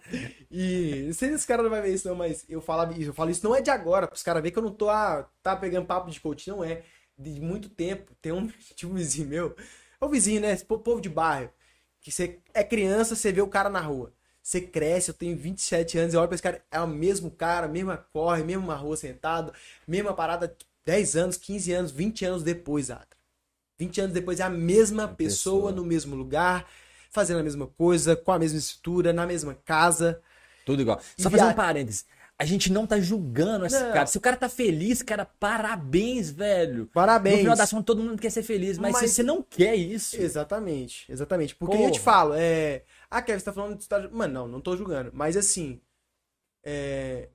E 0.50 1.04
não 1.06 1.14
sei 1.14 1.28
se 1.30 1.34
os 1.36 1.44
caras 1.46 1.64
não 1.64 1.70
vão 1.70 1.82
ver 1.82 1.94
isso, 1.94 2.08
não, 2.08 2.14
mas 2.16 2.44
eu 2.48 2.60
falo 2.60 2.92
isso. 2.92 3.10
Eu 3.10 3.14
falo 3.14 3.30
isso 3.30 3.44
não 3.44 3.54
é 3.54 3.60
de 3.62 3.70
agora, 3.70 4.06
pros 4.08 4.22
caras 4.22 4.42
verem 4.42 4.52
que 4.52 4.58
eu 4.58 4.62
não 4.62 4.72
tô 4.72 4.88
ah, 4.90 5.28
tá 5.42 5.56
pegando 5.56 5.86
papo 5.86 6.10
de 6.10 6.20
coach, 6.20 6.48
não 6.48 6.62
é. 6.64 6.82
De 7.18 7.40
muito 7.40 7.68
tempo. 7.68 8.12
Tem 8.20 8.32
um, 8.32 8.48
um 8.84 8.94
vizinho 8.94 9.28
meu. 9.28 9.56
É 10.00 10.04
o 10.04 10.08
vizinho, 10.08 10.40
né? 10.40 10.52
Esse 10.52 10.64
po- 10.64 10.78
povo 10.78 11.00
de 11.00 11.08
bairro. 11.08 11.50
Que 12.00 12.10
você 12.12 12.38
é 12.54 12.62
criança, 12.62 13.16
você 13.16 13.32
vê 13.32 13.40
o 13.40 13.48
cara 13.48 13.68
na 13.68 13.80
rua. 13.80 14.12
Você 14.42 14.60
cresce, 14.60 15.10
eu 15.10 15.14
tenho 15.14 15.36
27 15.36 15.98
anos, 15.98 16.14
eu 16.14 16.20
olho 16.20 16.28
pra 16.28 16.34
esse 16.34 16.42
cara, 16.42 16.64
é 16.70 16.80
o 16.80 16.86
mesmo 16.86 17.30
cara, 17.30 17.68
mesma 17.68 17.98
corre, 18.12 18.42
mesma 18.42 18.74
rua 18.74 18.96
sentado, 18.96 19.52
mesma 19.86 20.14
parada 20.14 20.56
10 20.86 21.16
anos, 21.16 21.36
15 21.36 21.70
anos, 21.72 21.90
20 21.90 22.24
anos 22.24 22.42
depois, 22.42 22.90
Atra. 22.90 23.18
20 23.78 24.00
anos 24.00 24.14
depois 24.14 24.40
é 24.40 24.44
a 24.44 24.48
mesma 24.48 25.06
pessoa, 25.06 25.66
pessoa. 25.68 25.72
no 25.72 25.84
mesmo 25.84 26.16
lugar, 26.16 26.66
fazendo 27.10 27.40
a 27.40 27.42
mesma 27.42 27.66
coisa, 27.66 28.16
com 28.16 28.32
a 28.32 28.38
mesma 28.38 28.58
estrutura, 28.58 29.12
na 29.12 29.26
mesma 29.26 29.54
casa. 29.66 30.20
tudo 30.64 30.80
igual. 30.80 30.98
Só 31.18 31.28
fazer 31.28 31.44
um 31.44 31.52
parênteses. 31.52 32.06
A 32.40 32.44
gente 32.44 32.70
não 32.70 32.86
tá 32.86 33.00
julgando 33.00 33.66
esse 33.66 33.80
Não. 33.82 33.92
cara. 33.92 34.06
Se 34.06 34.16
o 34.16 34.20
cara 34.20 34.36
tá 34.36 34.48
feliz, 34.48 35.02
cara, 35.02 35.24
parabéns, 35.24 36.30
velho. 36.30 36.86
Parabéns. 36.94 37.34
No 37.34 37.40
final 37.40 37.56
das 37.56 37.70
contas, 37.70 37.86
todo 37.86 38.00
mundo 38.02 38.20
quer 38.20 38.30
ser 38.30 38.44
feliz, 38.44 38.78
mas, 38.78 38.92
Mas- 38.92 39.10
se 39.10 39.16
você 39.16 39.22
não 39.24 39.42
quer 39.42 39.74
isso, 39.74 40.16
Exatamente, 40.16 41.10
exatamente. 41.10 41.56
Porque 41.56 41.76
Porra. 41.76 41.88
eu 41.88 41.92
te 41.92 41.98
falo, 41.98 42.34
é. 42.36 42.84
Ah, 43.10 43.20
Kevin, 43.20 43.40
você 43.40 43.44
tá 43.44 43.52
falando. 43.52 43.80
Você 43.80 43.88
tá... 43.88 44.08
Mano, 44.12 44.32
não, 44.32 44.48
não 44.48 44.60
tô 44.60 44.76
julgando. 44.76 45.10
Mas 45.12 45.36
assim. 45.36 45.80
É. 46.62 47.28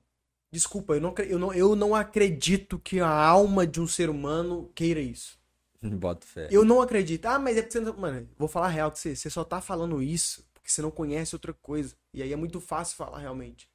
Desculpa, 0.50 0.94
eu 0.94 1.00
não, 1.00 1.14
eu, 1.18 1.38
não, 1.38 1.52
eu 1.52 1.76
não 1.76 1.94
acredito 1.94 2.78
que 2.78 3.00
a 3.00 3.08
alma 3.08 3.66
de 3.66 3.80
um 3.80 3.86
ser 3.88 4.08
humano 4.08 4.70
queira 4.74 5.00
isso. 5.00 5.38
bota 5.82 6.26
fé. 6.26 6.48
Eu 6.50 6.64
não 6.64 6.80
acredito. 6.80 7.26
Ah, 7.26 7.38
mas 7.38 7.58
é 7.58 7.62
porque 7.62 7.72
você 7.72 7.80
não. 7.80 7.92
Mano, 7.94 8.26
vou 8.38 8.48
falar 8.48 8.66
a 8.66 8.70
real 8.70 8.90
com 8.90 8.96
você. 8.96 9.14
Você 9.14 9.28
só 9.28 9.44
tá 9.44 9.60
falando 9.60 10.02
isso 10.02 10.46
porque 10.54 10.70
você 10.70 10.80
não 10.80 10.90
conhece 10.90 11.34
outra 11.34 11.52
coisa. 11.52 11.94
E 12.14 12.22
aí 12.22 12.32
é 12.32 12.36
muito 12.36 12.58
fácil 12.58 12.96
falar 12.96 13.18
realmente. 13.18 13.68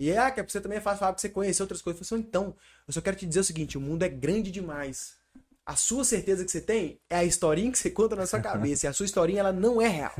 E 0.00 0.10
é, 0.10 0.16
ah, 0.18 0.30
que 0.30 0.40
é 0.40 0.42
pra 0.42 0.50
você 0.50 0.62
também 0.62 0.78
é 0.78 0.80
fácil 0.80 0.98
falar 1.00 1.12
porque 1.12 1.20
você 1.20 1.28
conhece 1.28 1.60
outras 1.60 1.82
coisas. 1.82 2.00
Eu 2.00 2.06
falei 2.08 2.20
assim, 2.22 2.28
então, 2.28 2.56
eu 2.88 2.92
só 2.94 3.02
quero 3.02 3.16
te 3.16 3.26
dizer 3.26 3.40
o 3.40 3.44
seguinte: 3.44 3.76
o 3.76 3.80
mundo 3.80 4.02
é 4.02 4.08
grande 4.08 4.50
demais. 4.50 5.14
A 5.66 5.76
sua 5.76 6.04
certeza 6.04 6.42
que 6.42 6.50
você 6.50 6.60
tem 6.60 6.98
é 7.10 7.16
a 7.16 7.24
historinha 7.24 7.70
que 7.70 7.78
você 7.78 7.90
conta 7.90 8.16
na 8.16 8.26
sua 8.26 8.40
cabeça. 8.40 8.86
e 8.86 8.88
a 8.88 8.92
sua 8.94 9.04
historinha, 9.04 9.40
ela 9.40 9.52
não 9.52 9.80
é 9.80 9.86
real. 9.88 10.14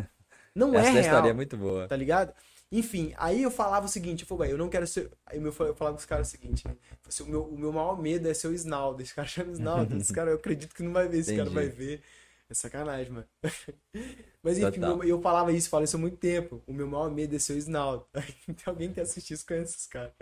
Não 0.55 0.75
Essa 0.75 0.89
é 0.89 0.91
real. 0.91 1.05
história 1.05 1.31
é 1.31 1.33
muito 1.33 1.57
boa. 1.57 1.89
Tá 1.89 1.97
ligado? 1.97 2.35
Enfim, 2.73 3.13
aí 3.17 3.43
eu 3.43 3.51
falava 3.51 3.87
o 3.87 3.89
seguinte, 3.89 4.23
eu 4.23 4.29
falei, 4.29 4.49
"Ué, 4.49 4.55
eu 4.55 4.59
não 4.59 4.69
quero 4.69 4.87
ser. 4.87 5.11
Aí 5.27 5.43
eu 5.43 5.51
falava 5.53 5.93
com 5.93 5.95
os 6.01 6.05
caras 6.05 6.29
o 6.29 6.31
seguinte, 6.31 6.67
né? 6.69 6.77
Assim, 7.09 7.23
o, 7.25 7.27
meu, 7.27 7.43
o 7.45 7.59
meu 7.59 7.73
maior 7.73 8.01
medo 8.01 8.29
é 8.29 8.35
ser 8.35 8.49
o 8.49 8.53
Snaldo. 8.53 9.03
Esse 9.03 9.15
cara 9.15 9.27
chama 9.27 9.51
Snaldo. 9.53 9.97
Esse 9.97 10.13
cara, 10.13 10.31
eu 10.31 10.37
acredito 10.37 10.75
que 10.75 10.83
não 10.83 10.93
vai 10.93 11.09
ver, 11.09 11.19
esse 11.19 11.31
cara 11.31 11.49
Entendi. 11.49 11.55
vai 11.55 11.69
ver. 11.69 12.03
É 12.51 12.55
sacanagem, 12.55 13.13
mano. 13.13 13.29
Mas 14.43 14.59
enfim, 14.59 14.81
eu 15.05 15.21
falava 15.21 15.53
isso, 15.53 15.69
falei 15.69 15.85
isso 15.85 15.97
há 15.97 16.01
muito 16.01 16.17
tempo. 16.17 16.63
O 16.67 16.73
meu 16.73 16.87
maior 16.89 17.11
medo 17.11 17.37
é 17.37 17.39
ser 17.39 17.55
o 17.55 17.59
Snaldo. 17.59 18.07
Tem 18.47 18.57
alguém 18.67 18.93
que 18.93 19.01
assistir 19.01 19.35
isso 19.35 19.47
conhece 19.47 19.75
esses 19.77 19.87
caras. 19.87 20.13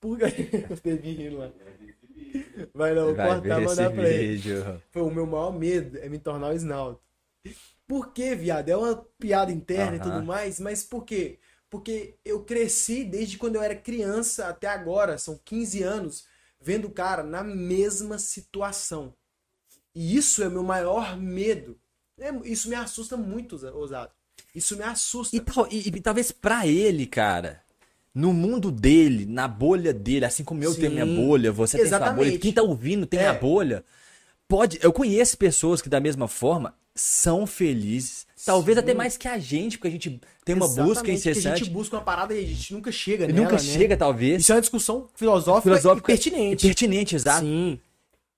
Por 0.00 0.18
que 0.18 0.24
eu 0.70 0.76
teve 0.76 1.12
rindo 1.12 1.38
lá? 1.38 1.50
Vai 2.74 2.94
não, 2.94 3.06
vou 3.06 3.16
Vai 3.16 3.40
cortar 3.40 3.60
e 3.62 3.64
mandar 3.64 3.90
pra 3.90 4.10
ele. 4.10 4.32
vídeo. 4.34 4.82
Foi 4.90 5.02
o 5.02 5.10
meu 5.10 5.26
maior 5.26 5.52
medo 5.52 5.98
é 5.98 6.08
me 6.08 6.18
tornar 6.18 6.48
o 6.50 6.56
Snaldo. 6.56 7.00
Por 7.86 8.12
quê, 8.12 8.34
viado? 8.34 8.68
É 8.68 8.76
uma 8.76 8.96
piada 9.18 9.52
interna 9.52 9.96
e 9.96 10.00
Aham. 10.00 10.04
tudo 10.12 10.22
mais, 10.22 10.60
mas 10.60 10.84
por 10.84 11.04
quê? 11.04 11.38
Porque 11.68 12.16
eu 12.24 12.44
cresci 12.44 13.04
desde 13.04 13.38
quando 13.38 13.56
eu 13.56 13.62
era 13.62 13.74
criança 13.76 14.48
até 14.48 14.66
agora, 14.68 15.18
são 15.18 15.38
15 15.44 15.82
anos, 15.82 16.26
vendo 16.60 16.86
o 16.88 16.92
cara 16.92 17.22
na 17.22 17.42
mesma 17.44 18.18
situação. 18.18 19.14
E 19.94 20.16
isso 20.16 20.42
é 20.42 20.48
o 20.48 20.50
meu 20.50 20.62
maior 20.62 21.16
medo. 21.16 21.76
É, 22.18 22.30
isso 22.44 22.68
me 22.68 22.74
assusta 22.74 23.16
muito, 23.16 23.54
ousado. 23.74 24.10
Isso 24.54 24.76
me 24.76 24.82
assusta. 24.82 25.34
E, 25.36 25.40
tal- 25.40 25.68
e- 25.70 25.88
e 25.88 26.00
talvez 26.00 26.30
pra 26.32 26.66
ele, 26.66 27.06
cara, 27.06 27.60
no 28.14 28.32
mundo 28.32 28.70
dele, 28.70 29.24
na 29.26 29.46
bolha 29.48 29.92
dele, 29.92 30.24
assim 30.24 30.44
como 30.44 30.62
eu 30.62 30.74
tenho 30.74 30.88
Sim. 30.90 30.94
minha 30.94 31.06
bolha, 31.06 31.50
você 31.52 31.76
tem 31.78 31.86
sua 31.88 31.98
bolha, 31.98 32.06
Exatamente. 32.10 32.38
quem 32.38 32.52
tá 32.52 32.62
ouvindo 32.62 33.06
tem 33.06 33.20
É. 33.20 33.28
a 33.28 33.32
bolha. 33.34 33.84
Pode, 34.48 34.78
eu 34.82 34.92
conheço 34.92 35.38
pessoas 35.38 35.80
que 35.80 35.88
da 35.88 36.00
mesma 36.00 36.26
forma, 36.28 36.74
são 36.94 37.46
felizes. 37.46 38.26
Talvez 38.44 38.76
Sim. 38.76 38.82
até 38.82 38.94
mais 38.94 39.16
que 39.16 39.28
a 39.28 39.38
gente, 39.38 39.78
porque 39.78 39.88
a 39.88 39.92
gente 39.92 40.20
tem 40.44 40.54
uma 40.56 40.66
busca 40.66 40.82
Exatamente, 40.82 41.04
que 41.04 41.10
A 41.10 41.14
incessante. 41.32 41.58
gente 41.64 41.70
busca 41.70 41.96
uma 41.96 42.02
parada 42.02 42.34
e 42.34 42.44
a 42.44 42.46
gente 42.48 42.74
nunca 42.74 42.90
chega 42.90 43.24
e 43.24 43.28
nela, 43.28 43.40
nunca 43.44 43.52
né? 43.52 43.58
chega, 43.58 43.96
talvez. 43.96 44.42
Isso 44.42 44.50
é 44.52 44.54
uma 44.56 44.60
discussão 44.60 45.08
filosófica, 45.14 45.62
Filosófica 45.62 46.12
e 46.12 46.16
pertinente. 46.16 46.66
E 46.66 46.68
pertinente, 46.68 47.14
exato. 47.14 47.40
Sim. 47.46 47.78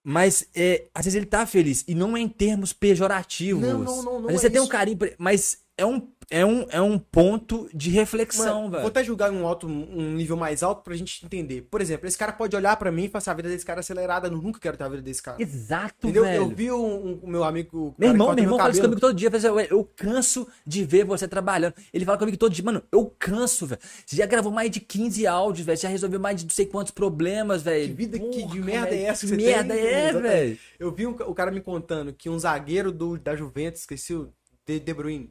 Mas 0.05 0.47
é, 0.55 0.87
às 0.95 1.05
vezes 1.05 1.17
ele 1.17 1.27
tá 1.27 1.47
feliz. 1.47 1.85
E 1.87 1.95
não 1.95 2.17
é 2.17 2.21
em 2.21 2.29
termos 2.29 2.73
pejorativos. 2.73 3.63
Não, 3.63 3.79
não, 3.79 4.03
não, 4.03 4.21
não 4.21 4.29
Às 4.29 4.33
vezes 4.33 4.45
é 4.45 4.49
você 4.49 4.51
tem 4.51 4.61
um 4.61 4.65
isso. 4.65 4.73
carinho. 4.73 4.99
Mas 5.19 5.59
é 5.77 5.87
um, 5.87 6.09
é 6.33 6.45
um, 6.47 6.67
é 6.71 6.81
um 6.81 6.99
ponto 6.99 7.69
de 7.75 7.91
reflexão, 7.91 8.71
velho. 8.71 8.81
vou 8.83 8.89
até 8.89 9.05
julgar 9.05 9.33
em 9.33 9.37
um, 9.37 9.47
alto, 9.47 9.67
um 9.67 10.15
nível 10.15 10.37
mais 10.37 10.63
alto 10.63 10.83
pra 10.83 10.95
gente 10.97 11.25
entender. 11.25 11.63
Por 11.71 11.81
exemplo, 11.81 12.07
esse 12.09 12.17
cara 12.17 12.33
pode 12.33 12.57
olhar 12.57 12.75
pra 12.77 12.91
mim 12.91 13.05
e 13.05 13.09
falar 13.09 13.19
assim, 13.19 13.31
a 13.31 13.35
vida 13.35 13.49
desse 13.49 13.65
cara 13.67 13.81
é 13.81 13.83
acelerada, 13.83 14.29
eu 14.29 14.33
nunca 14.33 14.59
quero 14.59 14.77
ter 14.77 14.85
a 14.85 14.89
vida 14.89 15.03
desse 15.03 15.23
cara. 15.23 15.41
Exato, 15.43 15.95
Entendeu? 16.07 16.25
velho. 16.25 16.43
Eu 16.43 16.49
vi 16.49 16.71
o 16.71 16.77
um, 16.83 17.21
um- 17.23 17.29
meu 17.31 17.45
amigo, 17.45 17.95
Meu 17.99 18.11
irmão, 18.11 18.35
meu 18.35 18.45
irmão 18.45 18.59
fala 18.59 18.71
isso 18.71 18.81
comigo 18.81 19.01
todo 19.01 19.15
dia. 19.15 19.31
fala 19.31 19.39
assim, 19.39 19.49
"Ué, 19.49 19.69
Eu 19.71 19.85
canso 19.97 20.49
de 20.67 20.85
ver 20.85 21.05
você 21.05 21.29
trabalhando. 21.29 21.75
Ele 21.93 22.05
fala 22.05 22.17
comigo 22.19 22.37
todo 22.37 22.53
dia, 22.53 22.65
mano, 22.65 22.83
eu 22.91 23.15
canso, 23.19 23.67
velho. 23.67 23.81
Você 24.07 24.17
já 24.17 24.27
gravou 24.27 24.51
mais 24.51 24.71
de 24.71 24.81
15 24.81 25.27
áudios, 25.27 25.67
velho. 25.67 25.77
Você 25.77 25.83
já 25.83 25.89
resolveu 25.91 26.19
mais 26.19 26.37
de 26.39 26.45
não 26.45 26.51
sei 26.51 26.67
quantos 26.67 26.91
problemas, 26.93 27.63
velho. 27.63 27.89
Que 27.89 27.93
vida, 27.95 28.19
que 28.19 28.31
de 28.31 28.43
Porra, 28.59 28.65
merda 28.65 28.95
é 28.95 29.03
essa 29.03 29.27
que 29.27 29.37
que 29.37 29.43
você 29.43 29.51
merda 29.51 29.75
tem? 29.75 29.85
é, 29.85 30.09
Exatamente. 30.09 30.33
velho? 30.33 30.59
Eu 30.79 30.93
vi 30.93 31.07
um 31.07 31.11
o 31.11 31.35
cara 31.35 31.51
me 31.51 31.61
contando 31.61 32.13
que 32.13 32.31
um 32.31 32.39
zagueiro 32.39 32.91
do, 32.91 33.19
da 33.19 33.37
Juventus, 33.37 33.83
esqueci 33.83 34.15
o 34.15 34.33
De, 34.67 34.79
de 34.81 34.95
Bruyne, 34.95 35.31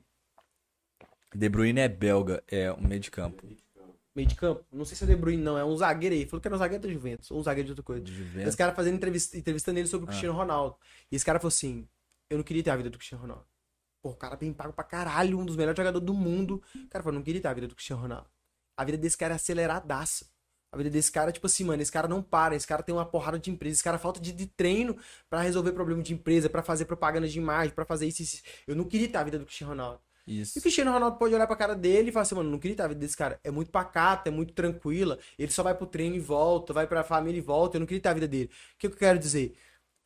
De 1.33 1.49
Bruyne 1.49 1.79
é 1.79 1.87
belga, 1.87 2.43
é 2.47 2.71
um 2.73 2.81
meio 2.87 2.99
de 2.99 3.09
campo. 3.11 3.43
meio 4.15 4.27
de 4.27 4.35
campo, 4.35 4.65
não 4.71 4.83
sei 4.83 4.97
se 4.97 5.03
é 5.03 5.07
De 5.07 5.15
Bruyne 5.15 5.41
não, 5.41 5.57
é 5.57 5.63
um 5.63 5.75
zagueiro 5.77 6.13
aí, 6.13 6.25
falou 6.25 6.41
que 6.41 6.47
era 6.47 6.55
um 6.55 6.59
zagueiro 6.59 6.83
da 6.83 6.89
Juventus, 6.93 7.31
ou 7.31 7.39
um 7.39 7.43
zagueiro 7.43 7.67
de 7.67 7.71
outra 7.71 7.83
coisa. 7.83 8.01
De 8.03 8.11
Esse 8.11 8.21
Juventus. 8.21 8.55
cara 8.55 8.73
fazendo 8.73 8.95
entrevista, 8.95 9.37
entrevistando 9.37 9.79
ele 9.79 9.87
Ah. 9.87 9.89
sobre 9.89 10.03
o 10.05 10.07
Cristiano 10.07 10.37
Ronaldo. 10.37 10.75
E 11.11 11.15
esse 11.15 11.23
cara 11.25 11.39
falou 11.39 11.49
assim: 11.49 11.87
Eu 12.29 12.37
não 12.37 12.43
queria 12.43 12.63
ter 12.63 12.69
a 12.69 12.75
vida 12.75 12.89
do 12.89 12.97
Cristiano 12.97 13.21
Ronaldo. 13.21 13.45
Pô, 14.01 14.09
o 14.09 14.15
cara 14.15 14.35
bem 14.35 14.51
pago 14.51 14.73
pra 14.73 14.83
caralho, 14.83 15.37
um 15.39 15.45
dos 15.45 15.55
melhores 15.55 15.77
jogadores 15.77 16.05
do 16.05 16.13
mundo. 16.13 16.61
O 16.75 16.87
cara 16.89 17.03
falou: 17.03 17.17
Não 17.17 17.23
queria 17.23 17.39
ter 17.41 17.47
a 17.47 17.53
vida 17.53 17.67
do 17.67 17.75
Cristiano 17.75 18.01
Ronaldo. 18.01 18.27
A 18.77 18.83
vida 18.83 18.97
desse 18.97 19.17
cara 19.17 19.33
é 19.33 19.35
aceleradaça. 19.35 20.25
A 20.73 20.77
vida 20.77 20.89
desse 20.89 21.11
cara, 21.11 21.31
tipo 21.33 21.45
assim, 21.47 21.65
mano, 21.65 21.81
esse 21.81 21.91
cara 21.91 22.07
não 22.07 22.23
para, 22.23 22.55
esse 22.55 22.65
cara 22.65 22.81
tem 22.81 22.95
uma 22.95 23.05
porrada 23.05 23.37
de 23.37 23.51
empresa, 23.51 23.73
esse 23.75 23.83
cara 23.83 23.97
falta 23.97 24.21
de, 24.21 24.31
de 24.31 24.47
treino 24.47 24.97
pra 25.29 25.41
resolver 25.41 25.73
problema 25.73 26.01
de 26.01 26.13
empresa, 26.13 26.49
pra 26.49 26.63
fazer 26.63 26.85
propaganda 26.85 27.27
de 27.27 27.37
imagem, 27.37 27.75
pra 27.75 27.83
fazer 27.83 28.07
isso, 28.07 28.21
isso. 28.21 28.35
isso. 28.37 28.43
Eu 28.65 28.73
não 28.75 28.85
queria 28.85 29.09
ter 29.09 29.17
a 29.17 29.23
vida 29.23 29.37
do 29.37 29.45
Cristiano 29.45 29.71
Ronaldo. 29.73 29.99
E 30.27 30.41
Isso. 30.41 30.59
o 30.59 30.61
Cristiano 30.61 30.91
Ronaldo 30.91 31.17
pode 31.17 31.33
olhar 31.33 31.47
pra 31.47 31.55
cara 31.55 31.75
dele 31.75 32.09
e 32.09 32.11
falar 32.11 32.23
assim, 32.23 32.35
mano, 32.35 32.49
não 32.49 32.59
queria 32.59 32.77
ter 32.77 32.83
a 32.83 32.87
vida 32.87 32.99
desse 32.99 33.17
cara. 33.17 33.39
É 33.43 33.51
muito 33.51 33.71
pacata, 33.71 34.29
é 34.29 34.31
muito 34.31 34.53
tranquila. 34.53 35.17
Ele 35.37 35.51
só 35.51 35.63
vai 35.63 35.75
pro 35.75 35.87
treino 35.87 36.15
e 36.15 36.19
volta, 36.19 36.73
vai 36.73 36.87
pra 36.87 37.03
família 37.03 37.39
e 37.39 37.41
volta. 37.41 37.77
Eu 37.77 37.79
não 37.79 37.87
queria 37.87 38.01
ter 38.01 38.09
a 38.09 38.13
vida 38.13 38.27
dele. 38.27 38.49
O 38.75 38.77
que 38.77 38.87
eu 38.87 38.91
quero 38.91 39.19
dizer? 39.19 39.55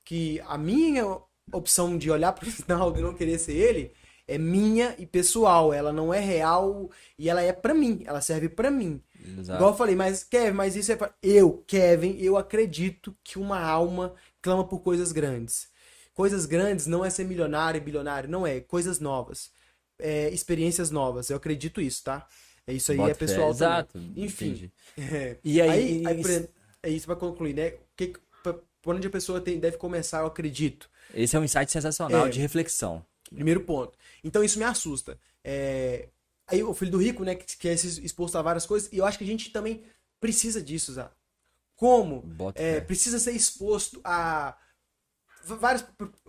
Que 0.05 0.39
a 0.47 0.57
minha 0.57 1.03
opção 1.51 1.97
de 1.97 2.09
olhar 2.09 2.33
pro 2.33 2.49
Ronaldo 2.67 2.99
e 2.99 3.03
não 3.03 3.13
querer 3.13 3.37
ser 3.39 3.53
ele 3.53 3.91
é 4.27 4.37
minha 4.37 4.95
e 4.97 5.05
pessoal. 5.05 5.73
Ela 5.73 5.91
não 5.93 6.13
é 6.13 6.19
real 6.19 6.89
e 7.17 7.29
ela 7.29 7.41
é 7.41 7.53
pra 7.53 7.73
mim. 7.73 8.03
Ela 8.05 8.21
serve 8.21 8.49
pra 8.49 8.71
mim. 8.71 9.01
Exato. 9.19 9.57
Igual 9.57 9.71
eu 9.71 9.77
falei, 9.77 9.95
mas 9.95 10.23
Kevin, 10.23 10.55
mas 10.55 10.75
isso 10.75 10.91
é 10.91 10.95
pra... 10.95 11.13
Eu, 11.21 11.63
Kevin, 11.67 12.17
eu 12.19 12.37
acredito 12.37 13.15
que 13.23 13.37
uma 13.39 13.59
alma 13.59 14.13
clama 14.41 14.63
por 14.67 14.79
coisas 14.79 15.11
grandes. 15.11 15.69
Coisas 16.13 16.45
grandes 16.45 16.87
não 16.87 17.03
é 17.03 17.09
ser 17.09 17.25
milionário 17.25 17.77
e 17.77 17.81
bilionário, 17.81 18.29
não 18.29 18.47
é. 18.47 18.59
Coisas 18.61 18.99
novas. 18.99 19.51
É, 19.99 20.30
experiências 20.30 20.91
novas. 20.91 21.30
Eu 21.30 21.38
acredito 21.38 21.80
isso, 21.81 22.03
tá? 22.03 22.27
É 22.67 22.73
isso 22.73 22.91
aí, 22.91 22.97
Bota 22.97 23.11
é 23.11 23.13
fé. 23.13 23.19
pessoal 23.19 23.53
também. 23.53 23.67
Exato. 23.67 23.99
Enfim. 24.15 24.72
É. 24.97 25.38
E 25.43 25.61
aí, 25.61 25.69
Aí, 25.69 26.03
aí, 26.07 26.22
e- 26.22 26.49
é 26.84 26.89
isso 26.89 27.05
pra 27.05 27.15
concluir, 27.15 27.53
né? 27.53 27.73
Que, 27.95 28.13
pra- 28.43 28.55
por 28.81 28.95
onde 28.95 29.07
a 29.07 29.09
pessoa 29.09 29.39
tem, 29.39 29.59
deve 29.59 29.77
começar, 29.77 30.19
eu 30.19 30.26
acredito. 30.27 30.89
esse 31.13 31.35
é 31.35 31.39
um 31.39 31.43
insight 31.43 31.72
sensacional 31.72 32.27
É. 32.27 32.30
de 32.30 32.39
reflexão. 32.39 33.05
Primeiro 33.34 33.61
ponto. 33.61 33.97
Então 34.23 34.43
isso 34.43 34.57
me 34.59 34.65
assusta. 34.65 35.17
É, 35.43 36.09
Aí 36.47 36.61
o 36.63 36.76
filho 36.76 36.91
do 36.91 36.97
rico, 36.99 37.23
né, 37.23 37.34
que 37.34 37.57
que 37.57 37.67
é 37.67 37.73
exposto 37.73 38.38
a 38.38 38.41
várias 38.43 38.67
coisas, 38.67 38.88
e 38.93 38.97
eu 38.99 39.05
acho 39.05 39.17
que 39.17 39.23
a 39.23 39.27
gente 39.27 39.49
também 39.51 39.81
precisa 40.19 40.61
disso, 40.61 40.93
Zé. 40.93 41.09
Como? 41.76 42.23
É, 42.53 42.73
fé. 42.76 42.81
precisa 42.81 43.17
ser 43.17 43.31
exposto 43.31 43.99
a 44.03 44.55
v- 45.43 45.55
vários, 45.55 45.84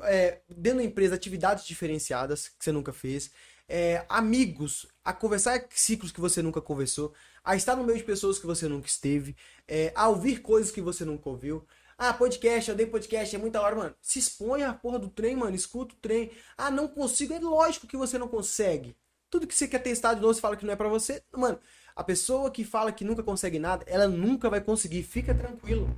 é, 0.04 0.40
dentro 0.48 0.78
da 0.78 0.84
empresa, 0.84 1.14
atividades 1.14 1.66
diferenciadas 1.66 2.48
que 2.48 2.64
você 2.64 2.72
nunca 2.72 2.92
fez, 2.94 3.30
é, 3.68 4.04
amigos, 4.08 4.86
a 5.04 5.12
conversar 5.12 5.56
em 5.56 5.64
ciclos 5.70 6.12
que 6.12 6.20
você 6.20 6.42
nunca 6.42 6.60
conversou, 6.60 7.12
a 7.44 7.56
estar 7.56 7.76
no 7.76 7.84
meio 7.84 7.98
de 7.98 8.04
pessoas 8.04 8.38
que 8.38 8.46
você 8.46 8.68
nunca 8.68 8.86
esteve, 8.86 9.36
é, 9.66 9.92
a 9.94 10.08
ouvir 10.08 10.40
coisas 10.40 10.72
que 10.72 10.80
você 10.80 11.04
nunca 11.04 11.28
ouviu. 11.28 11.66
Ah, 11.98 12.12
podcast, 12.12 12.70
eu 12.70 12.76
dei 12.76 12.86
podcast, 12.86 13.34
é 13.34 13.38
muita 13.38 13.60
hora, 13.60 13.74
mano. 13.74 13.94
Se 14.02 14.18
expõe 14.18 14.62
à 14.62 14.72
porra 14.72 14.98
do 14.98 15.08
trem, 15.08 15.34
mano. 15.34 15.56
Escuta 15.56 15.94
o 15.94 15.98
trem. 15.98 16.30
Ah, 16.56 16.70
não 16.70 16.88
consigo. 16.88 17.32
É 17.32 17.38
lógico 17.38 17.86
que 17.86 17.96
você 17.96 18.18
não 18.18 18.28
consegue. 18.28 18.94
Tudo 19.30 19.46
que 19.46 19.54
você 19.54 19.66
quer 19.66 19.78
testar 19.78 20.12
de 20.12 20.20
novo, 20.20 20.34
você 20.34 20.40
fala 20.40 20.56
que 20.56 20.66
não 20.66 20.74
é 20.74 20.76
pra 20.76 20.88
você. 20.88 21.22
Mano, 21.34 21.58
a 21.94 22.04
pessoa 22.04 22.50
que 22.50 22.64
fala 22.64 22.92
que 22.92 23.04
nunca 23.04 23.22
consegue 23.22 23.58
nada, 23.58 23.82
ela 23.88 24.06
nunca 24.06 24.50
vai 24.50 24.60
conseguir. 24.60 25.02
Fica 25.04 25.34
tranquilo. 25.34 25.88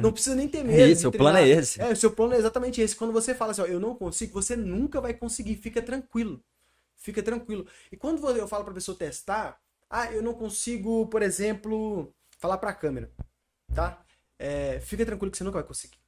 Não 0.00 0.12
precisa 0.12 0.34
nem 0.34 0.48
ter 0.48 0.64
medo. 0.64 0.80
É 0.80 0.88
isso, 0.88 1.02
de 1.02 1.06
o 1.08 1.12
plano 1.12 1.38
é 1.38 1.48
esse. 1.48 1.80
É, 1.80 1.90
o 1.90 1.96
seu 1.96 2.10
plano 2.10 2.34
é 2.34 2.38
exatamente 2.38 2.80
esse. 2.80 2.96
Quando 2.96 3.12
você 3.12 3.34
fala 3.34 3.52
assim, 3.52 3.62
ó, 3.62 3.66
eu 3.66 3.80
não 3.80 3.94
consigo, 3.94 4.32
você 4.32 4.56
nunca 4.56 5.00
vai 5.00 5.14
conseguir. 5.14 5.56
Fica 5.56 5.80
tranquilo. 5.82 6.42
Fica 6.96 7.22
tranquilo. 7.22 7.66
E 7.90 7.96
quando 7.96 8.24
eu 8.36 8.46
falo 8.46 8.64
pra 8.64 8.74
pessoa 8.74 8.96
testar, 8.96 9.58
ah, 9.90 10.10
eu 10.12 10.22
não 10.22 10.34
consigo, 10.34 11.06
por 11.08 11.22
exemplo, 11.22 12.14
falar 12.38 12.58
pra 12.58 12.72
câmera, 12.72 13.10
tá? 13.74 14.02
É, 14.38 14.80
fica 14.80 15.04
tranquilo 15.04 15.30
que 15.30 15.36
você 15.38 15.44
nunca 15.44 15.58
vai 15.58 15.66
conseguir. 15.66 15.98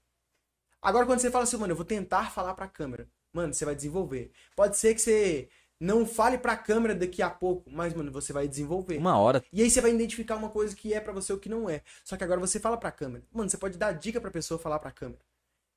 Agora, 0.80 1.06
quando 1.06 1.20
você 1.20 1.30
fala 1.30 1.44
assim, 1.44 1.56
mano, 1.56 1.72
eu 1.72 1.76
vou 1.76 1.84
tentar 1.84 2.30
falar 2.30 2.54
pra 2.54 2.68
câmera, 2.68 3.08
mano, 3.32 3.52
você 3.52 3.64
vai 3.64 3.74
desenvolver. 3.74 4.30
Pode 4.54 4.76
ser 4.76 4.94
que 4.94 5.00
você 5.00 5.48
não 5.80 6.06
fale 6.06 6.38
pra 6.38 6.56
câmera 6.56 6.94
daqui 6.94 7.22
a 7.22 7.30
pouco, 7.30 7.70
mas, 7.70 7.92
mano, 7.94 8.10
você 8.10 8.32
vai 8.32 8.48
desenvolver. 8.48 8.98
Uma 8.98 9.18
hora. 9.18 9.44
E 9.52 9.62
aí 9.62 9.70
você 9.70 9.80
vai 9.80 9.92
identificar 9.92 10.36
uma 10.36 10.50
coisa 10.50 10.74
que 10.74 10.94
é 10.94 11.00
pra 11.00 11.12
você 11.12 11.32
ou 11.32 11.38
que 11.38 11.48
não 11.48 11.68
é. 11.68 11.82
Só 12.04 12.16
que 12.16 12.24
agora 12.24 12.40
você 12.40 12.60
fala 12.60 12.76
pra 12.76 12.92
câmera. 12.92 13.24
Mano, 13.32 13.50
você 13.50 13.58
pode 13.58 13.76
dar 13.78 13.92
dica 13.92 14.20
pra 14.20 14.30
pessoa 14.30 14.58
falar 14.58 14.78
pra 14.78 14.90
câmera. 14.90 15.20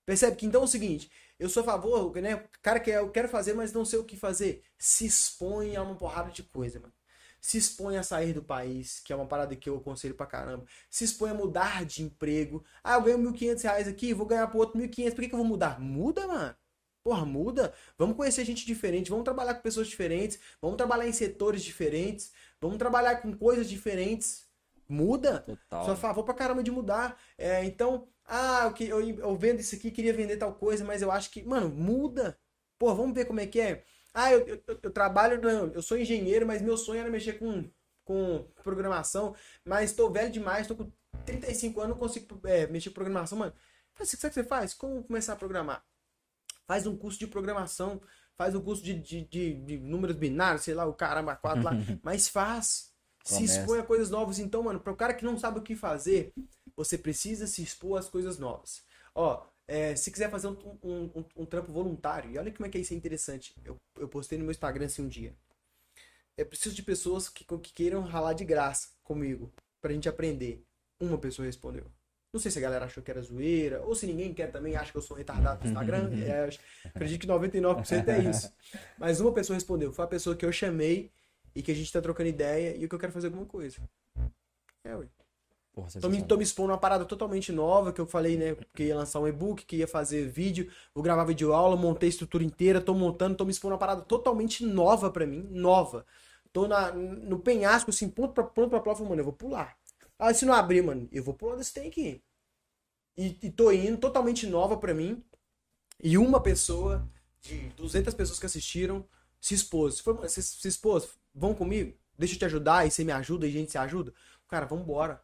Percebe 0.05 0.37
que 0.37 0.45
então 0.45 0.61
é 0.61 0.63
o 0.63 0.67
seguinte, 0.67 1.11
eu 1.37 1.49
sou 1.49 1.61
a 1.61 1.65
favor, 1.65 2.15
né? 2.15 2.35
O 2.35 2.41
cara 2.61 2.79
que 2.79 2.89
eu 2.89 3.09
quero 3.11 3.27
fazer, 3.27 3.53
mas 3.53 3.73
não 3.73 3.83
sei 3.83 3.99
o 3.99 4.05
que 4.05 4.15
fazer. 4.15 4.63
Se 4.77 5.05
expõe 5.05 5.75
a 5.75 5.83
uma 5.83 5.95
porrada 5.95 6.31
de 6.31 6.43
coisa, 6.43 6.79
mano. 6.79 6.93
Se 7.41 7.57
expõe 7.57 7.97
a 7.97 8.03
sair 8.03 8.33
do 8.33 8.41
país, 8.41 8.99
que 9.01 9.11
é 9.11 9.15
uma 9.15 9.25
parada 9.27 9.55
que 9.55 9.69
eu 9.69 9.77
aconselho 9.77 10.15
pra 10.15 10.25
caramba. 10.25 10.65
Se 10.89 11.03
expõe 11.03 11.31
a 11.31 11.33
mudar 11.33 11.85
de 11.85 12.03
emprego. 12.03 12.63
Ah, 12.83 12.95
eu 12.95 13.01
ganho 13.01 13.17
1.500 13.19 13.61
reais 13.63 13.87
aqui, 13.87 14.13
vou 14.13 14.25
ganhar 14.25 14.47
pro 14.47 14.59
outro 14.59 14.79
1.500. 14.79 15.13
Por 15.13 15.21
que, 15.21 15.29
que 15.29 15.35
eu 15.35 15.39
vou 15.39 15.47
mudar? 15.47 15.79
Muda, 15.79 16.25
mano. 16.25 16.55
Porra, 17.07 17.25
muda. 17.25 17.73
Vamos 17.97 18.17
conhecer 18.17 18.43
gente 18.43 18.65
diferente, 18.65 19.09
vamos 19.09 19.23
trabalhar 19.23 19.53
com 19.53 19.61
pessoas 19.61 19.88
diferentes, 19.88 20.38
vamos 20.61 20.75
trabalhar 20.75 21.07
em 21.07 21.13
setores 21.13 21.63
diferentes, 21.63 22.34
vamos 22.59 22.77
trabalhar 22.77 23.21
com 23.21 23.31
coisas 23.31 23.69
diferentes. 23.69 24.45
Muda. 24.89 25.39
Total. 25.39 25.89
A 25.89 25.95
favor 25.95 26.25
pra 26.25 26.34
caramba 26.34 26.61
de 26.61 26.69
mudar. 26.69 27.17
É, 27.38 27.63
então, 27.63 28.09
ah, 28.25 28.63
eu, 28.65 28.73
que- 28.73 28.89
eu, 28.89 28.99
eu 28.99 29.35
vendo 29.38 29.61
isso 29.61 29.73
aqui, 29.73 29.89
queria 29.89 30.11
vender 30.11 30.35
tal 30.35 30.53
coisa, 30.55 30.84
mas 30.84 31.01
eu 31.01 31.09
acho 31.09 31.31
que, 31.31 31.41
mano, 31.43 31.69
muda. 31.69 32.38
Pô, 32.77 32.93
vamos 32.93 33.15
ver 33.15 33.23
como 33.23 33.39
é 33.39 33.47
que 33.47 33.61
é. 33.61 33.85
Ah, 34.13 34.34
eu, 34.34 34.45
eu, 34.45 34.61
eu 34.67 34.91
trabalho, 34.91 35.41
não, 35.41 35.67
eu 35.71 35.81
sou 35.81 35.97
engenheiro, 35.97 36.45
mas 36.45 36.61
meu 36.61 36.75
sonho 36.75 36.99
era 36.99 37.09
mexer 37.09 37.39
com, 37.39 37.63
com 38.03 38.45
programação, 38.65 39.34
mas 39.63 39.93
tô 39.93 40.09
velho 40.09 40.29
demais, 40.29 40.67
tô 40.67 40.75
com 40.75 40.91
35 41.25 41.79
anos, 41.79 41.95
não 41.95 41.99
consigo 42.01 42.38
é, 42.45 42.67
mexer 42.67 42.89
com 42.89 42.95
programação, 42.95 43.38
mano. 43.38 43.53
Fala 43.93 44.03
assim, 44.03 44.17
o 44.17 44.19
que 44.19 44.29
você 44.34 44.43
faz? 44.43 44.73
Como 44.73 45.01
começar 45.05 45.31
a 45.31 45.38
programar? 45.38 45.85
Faz 46.68 46.85
um 46.85 46.95
curso 46.98 47.18
de 47.18 47.27
programação, 47.27 48.02
faz 48.35 48.53
um 48.53 48.61
curso 48.61 48.84
de, 48.84 48.94
de, 48.94 49.22
de, 49.22 49.53
de 49.56 49.77
números 49.80 50.15
binários, 50.15 50.64
sei 50.64 50.73
lá, 50.73 50.85
o 50.85 50.94
caramba, 50.94 51.35
quatro 51.35 51.64
lá, 51.64 51.72
mas 52.03 52.27
faz. 52.27 52.91
Se 53.23 53.35
Começa. 53.35 53.60
expõe 53.60 53.80
a 53.80 53.84
coisas 53.84 54.10
novas. 54.10 54.39
Então, 54.39 54.64
mano, 54.64 54.80
para 54.80 54.94
o 54.94 54.95
cara 54.95 55.14
que 55.14 55.26
não 55.26 55.38
sabe 55.38 55.60
o 55.60 55.64
que 55.64 55.76
fazer, 55.76 56.31
você 56.76 56.98
precisa 56.98 57.48
se 57.48 57.61
expor 57.61 57.99
às 57.99 58.07
coisas 58.07 58.38
novas. 58.38 58.84
Ó, 59.14 59.45
é, 59.68 59.95
se 59.95 60.11
quiser 60.11 60.30
fazer 60.30 60.48
um, 60.48 60.57
um, 60.81 61.03
um, 61.15 61.26
um 61.38 61.45
trampo 61.45 61.72
voluntário, 61.72 62.31
e 62.31 62.38
olha 62.38 62.53
como 62.53 62.65
é 62.65 62.69
que 62.69 62.77
isso 62.77 62.94
é 62.94 62.95
interessante. 62.95 63.53
Eu, 63.65 63.77
eu 63.98 64.07
postei 64.07 64.38
no 64.38 64.45
meu 64.45 64.52
Instagram 64.52 64.85
assim 64.85 65.02
um 65.02 65.10
dia. 65.10 65.35
É 66.38 66.45
preciso 66.45 66.76
de 66.76 66.84
pessoas 66.84 67.27
que, 67.27 67.44
que 67.44 67.73
queiram 67.73 68.02
ralar 68.02 68.34
de 68.34 68.45
graça 68.45 68.89
comigo, 69.03 69.52
pra 69.81 69.91
gente 69.91 70.07
aprender. 70.07 70.64
Uma 70.99 71.18
pessoa 71.18 71.45
respondeu. 71.45 71.91
Não 72.33 72.39
sei 72.39 72.51
se 72.51 72.59
a 72.59 72.61
galera 72.61 72.85
achou 72.85 73.01
que 73.01 73.09
era 73.09 73.21
zoeira, 73.21 73.81
ou 73.83 73.95
se 73.95 74.05
ninguém 74.05 74.33
quer 74.33 74.51
também, 74.51 74.75
acha 74.75 74.91
que 74.91 74.97
eu 74.97 75.01
sou 75.01 75.15
retardado 75.15 75.59
no 75.63 75.65
Instagram. 75.69 76.09
É, 76.25 76.45
acho- 76.45 76.59
acredito 76.85 77.21
que 77.21 77.27
99% 77.27 78.09
é 78.09 78.19
isso. 78.29 78.51
Mas 78.97 79.19
uma 79.21 79.31
pessoa 79.31 79.55
respondeu. 79.55 79.91
Foi 79.93 80.05
a 80.05 80.07
pessoa 80.07 80.35
que 80.35 80.45
eu 80.45 80.51
chamei 80.51 81.11
e 81.55 81.63
que 81.63 81.71
a 81.71 81.75
gente 81.75 81.91
tá 81.91 82.01
trocando 82.01 82.29
ideia 82.29 82.75
e 82.75 82.87
que 82.87 82.93
eu 82.93 82.99
quero 82.99 83.11
fazer 83.13 83.27
alguma 83.27 83.45
coisa. 83.45 83.77
É, 84.83 84.95
ué. 84.95 85.07
Porra, 85.73 85.89
Tô 86.01 86.09
me, 86.09 86.17
tô 86.23 86.37
me 86.37 86.43
expondo 86.43 86.71
uma 86.71 86.77
parada 86.77 87.05
totalmente 87.05 87.51
nova, 87.51 87.93
que 87.93 88.01
eu 88.01 88.07
falei, 88.07 88.35
né? 88.35 88.55
Que 88.75 88.85
ia 88.85 88.95
lançar 88.95 89.19
um 89.19 89.27
e-book, 89.27 89.63
que 89.65 89.75
ia 89.77 89.87
fazer 89.87 90.27
vídeo, 90.27 90.71
vou 90.93 91.03
gravar 91.03 91.23
vídeo 91.23 91.53
aula, 91.53 91.75
montei 91.77 92.07
a 92.07 92.09
estrutura 92.09 92.43
inteira, 92.43 92.81
tô 92.81 92.95
montando, 92.95 93.35
tô 93.37 93.45
me 93.45 93.51
expondo 93.51 93.73
uma 93.73 93.79
parada 93.79 94.01
totalmente 94.01 94.65
nova 94.65 95.11
pra 95.11 95.25
mim, 95.27 95.47
nova. 95.51 96.03
Tô 96.51 96.67
na, 96.67 96.91
no 96.91 97.37
penhasco, 97.39 97.91
assim, 97.91 98.09
ponto 98.09 98.33
pra 98.33 98.43
ponto 98.43 98.69
pra 98.71 98.79
prova, 98.79 99.03
mano, 99.05 99.21
eu 99.21 99.25
vou 99.25 99.33
pular. 99.33 99.77
Ah, 100.19 100.34
se 100.34 100.45
não 100.45 100.53
abrir, 100.53 100.81
mano, 100.81 101.07
eu 101.11 101.23
vou 101.23 101.34
pular 101.34 101.56
desse 101.56 101.73
trem 101.73 101.88
aqui. 101.89 102.22
E, 103.18 103.38
e 103.41 103.52
tô 103.52 103.72
indo, 103.72 103.98
totalmente 103.98 104.45
nova 104.48 104.77
pra 104.77 104.94
mim. 104.94 105.23
E 106.03 106.18
uma 106.18 106.41
pessoa 106.41 107.07
de 107.41 107.69
200 107.69 108.14
pessoas 108.14 108.39
que 108.39 108.45
assistiram, 108.45 109.06
se 109.39 109.53
expôs. 109.53 109.99
Foi, 109.99 110.14
você 110.14 110.41
se 110.41 110.68
expôs? 110.68 111.07
Vão 111.34 111.53
comigo? 111.53 111.95
Deixa 112.18 112.35
eu 112.35 112.39
te 112.39 112.45
ajudar 112.45 112.85
e 112.85 112.91
você 112.91 113.03
me 113.03 113.11
ajuda 113.11 113.45
e 113.45 113.49
a 113.49 113.53
gente 113.53 113.72
se 113.72 113.77
ajuda? 113.77 114.14
Cara, 114.48 114.65
vambora. 114.65 115.22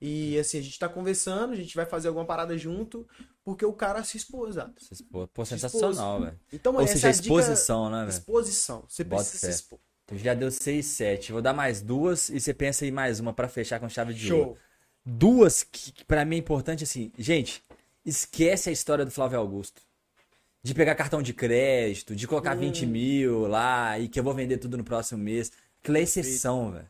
E 0.00 0.38
assim, 0.38 0.58
a 0.58 0.62
gente 0.62 0.78
tá 0.78 0.88
conversando, 0.88 1.52
a 1.52 1.56
gente 1.56 1.74
vai 1.74 1.86
fazer 1.86 2.08
alguma 2.08 2.26
parada 2.26 2.56
junto, 2.58 3.06
porque 3.42 3.64
o 3.64 3.72
cara 3.72 4.02
se 4.04 4.16
expôs, 4.16 4.56
ah. 4.58 4.72
Se 4.78 4.92
expor. 4.94 5.26
Pô, 5.28 5.44
Se 5.44 5.50
sensacional, 5.50 6.20
velho. 6.20 6.40
Então, 6.52 6.74
Ou 6.74 6.80
essa 6.80 6.92
seja, 6.94 7.06
é 7.08 7.10
a 7.10 7.12
dica- 7.12 7.22
exposição, 7.24 7.90
né, 7.90 7.98
velho? 8.00 8.08
Exposição. 8.10 8.84
Você 8.88 9.02
Bota 9.04 9.22
precisa 9.22 9.38
se 9.40 9.46
fé. 9.46 9.52
expor. 9.52 9.78
Já 10.16 10.34
deu 10.34 10.50
6, 10.50 10.84
7. 10.84 11.32
Vou 11.32 11.42
dar 11.42 11.52
mais 11.52 11.80
duas 11.82 12.28
e 12.28 12.40
você 12.40 12.52
pensa 12.54 12.86
em 12.86 12.90
mais 12.90 13.20
uma 13.20 13.32
pra 13.32 13.48
fechar 13.48 13.78
com 13.80 13.88
chave 13.88 14.14
de 14.14 14.32
ouro. 14.32 14.44
Show. 14.50 14.58
Duas 15.06 15.62
que, 15.62 15.92
que 15.92 16.04
para 16.04 16.24
mim 16.24 16.36
é 16.36 16.38
importante 16.38 16.84
assim. 16.84 17.12
Gente, 17.18 17.62
esquece 18.04 18.68
a 18.68 18.72
história 18.72 19.04
do 19.04 19.10
Flávio 19.10 19.38
Augusto. 19.38 19.82
De 20.62 20.72
pegar 20.74 20.94
cartão 20.94 21.20
de 21.20 21.34
crédito, 21.34 22.16
de 22.16 22.26
colocar 22.26 22.56
Hum. 22.56 22.60
20 22.60 22.86
mil 22.86 23.46
lá 23.46 23.98
e 23.98 24.08
que 24.08 24.18
eu 24.18 24.24
vou 24.24 24.32
vender 24.32 24.56
tudo 24.56 24.78
no 24.78 24.84
próximo 24.84 25.22
mês. 25.22 25.52
Aquilo 25.82 25.98
é 25.98 26.00
exceção, 26.02 26.72
velho. 26.72 26.88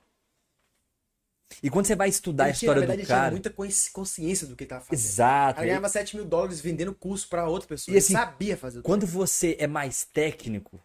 E 1.63 1.71
quando 1.71 1.87
você 1.87 1.95
vai 1.97 2.09
estudar 2.09 2.45
a 2.45 2.47
Ele 2.49 2.55
história 2.55 2.81
verdade, 2.81 2.97
do 2.99 3.01
ele 3.01 3.07
tinha 3.07 3.17
cara. 3.19 3.31
muita 3.31 3.51
consci- 3.51 3.91
consciência 3.91 4.47
do 4.47 4.57
que 4.57 4.65
ele 4.65 4.69
tava 4.69 4.85
fazendo. 4.85 5.05
Exato. 5.05 5.61
Ele 5.61 5.67
ganhava 5.69 5.89
7 5.89 6.17
mil 6.17 6.25
dólares 6.25 6.61
vendendo 6.61 6.95
curso 6.95 7.29
pra 7.29 7.49
outra 7.49 7.69
pessoa. 7.69 7.95
E 7.95 7.99
assim, 7.99 8.13
ele 8.15 8.23
sabia 8.23 8.57
fazer. 8.57 8.83
Quando 8.83 9.07
você 9.07 9.57
é 9.59 9.67
mais 9.67 10.05
técnico 10.05 10.81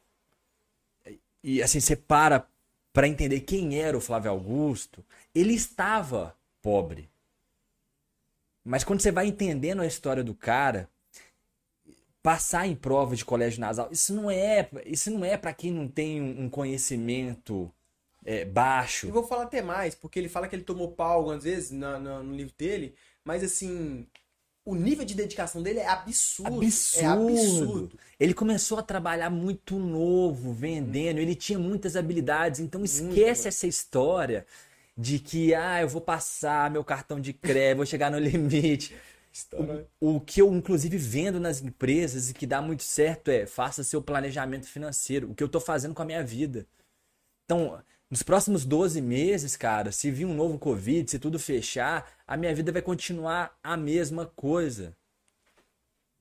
e 1.44 1.62
assim 1.62 1.80
você 1.80 1.96
para 1.96 2.48
para 2.92 3.08
entender 3.08 3.42
quem 3.42 3.80
era 3.80 3.96
o 3.98 4.02
Flávio 4.02 4.32
Augusto, 4.32 5.06
ele 5.34 5.54
estava 5.54 6.36
pobre. 6.62 7.10
Mas 8.64 8.84
quando 8.86 9.02
você 9.02 9.12
vai 9.12 9.28
entendendo 9.28 9.82
a 9.82 9.86
história 9.86 10.24
do 10.24 10.34
cara, 10.34 10.90
passar 12.22 12.68
em 12.68 12.76
prova 12.76 13.16
de 13.16 13.24
colégio 13.24 13.62
nasal, 13.62 13.90
isso 13.92 14.14
não 14.14 14.30
é, 14.30 14.70
isso 14.86 15.10
não 15.12 15.24
é 15.24 15.38
para 15.38 15.54
quem 15.54 15.72
não 15.72 15.88
tem 15.88 16.22
um 16.22 16.50
conhecimento 16.50 17.72
é, 18.26 18.44
Eu 18.44 18.52
baixo. 18.52 19.12
vou 19.12 19.24
falar 19.28 19.44
até 19.44 19.62
mais, 19.62 19.96
porque 19.96 20.20
ele 20.20 20.30
fala 20.30 20.48
que 20.48 20.56
ele 20.56 20.64
tomou 20.64 20.92
pau 20.92 21.18
algumas 21.20 21.44
vezes 21.44 21.72
na- 21.72 22.00
na- 22.00 22.24
no 22.24 22.36
livro 22.36 22.54
dele, 22.58 22.96
mas 23.24 23.44
assim, 23.44 24.08
o 24.70 24.76
nível 24.76 25.04
de 25.04 25.16
dedicação 25.16 25.62
dele 25.64 25.80
é 25.80 25.88
absurdo. 25.88 26.62
Absurdo. 26.62 27.04
É 27.04 27.08
absurdo. 27.08 28.00
Ele 28.20 28.34
começou 28.34 28.78
a 28.78 28.84
trabalhar 28.84 29.30
muito 29.30 29.80
novo, 29.80 30.54
vendendo, 30.54 31.20
ele 31.20 31.36
tinha 31.36 31.58
muitas 31.58 31.96
habilidades, 31.96 32.60
então 32.60 32.84
esquece 32.84 33.42
mano. 33.42 33.48
essa 33.48 33.68
história 33.68 34.46
de 34.98 35.18
que, 35.18 35.54
ah, 35.56 35.82
eu 35.82 35.88
vou 35.88 36.02
passar 36.02 36.70
meu 36.70 36.84
cartão 36.84 37.20
de 37.20 37.34
crédito, 37.34 37.78
vou 37.78 37.86
chegar 37.86 38.12
no 38.12 38.20
limite. 38.20 38.96
O, 40.00 40.16
o 40.16 40.20
que 40.20 40.42
eu, 40.42 40.54
inclusive, 40.54 40.98
vendo 40.98 41.40
nas 41.40 41.62
empresas 41.62 42.30
e 42.30 42.34
que 42.34 42.46
dá 42.46 42.62
muito 42.62 42.84
certo 42.84 43.30
é 43.30 43.46
faça 43.46 43.84
seu 43.84 44.02
planejamento 44.02 44.68
financeiro, 44.68 45.32
o 45.32 45.36
que 45.36 45.44
eu 45.44 45.50
tô 45.50 45.60
fazendo 45.60 45.94
com 45.94 46.02
a 46.02 46.06
minha 46.06 46.24
vida. 46.24 46.68
Então, 47.46 47.82
nos 48.10 48.24
próximos 48.24 48.66
12 48.66 49.02
meses, 49.02 49.56
cara, 49.56 49.92
se 49.92 50.10
vir 50.10 50.26
um 50.26 50.34
novo 50.34 50.58
Covid, 50.58 51.10
se 51.10 51.20
tudo 51.20 51.38
fechar, 51.38 52.12
a 52.26 52.36
minha 52.36 52.54
vida 52.56 52.72
vai 52.72 52.82
continuar 52.82 53.56
a 53.64 53.78
mesma 53.78 54.26
coisa. 54.26 54.98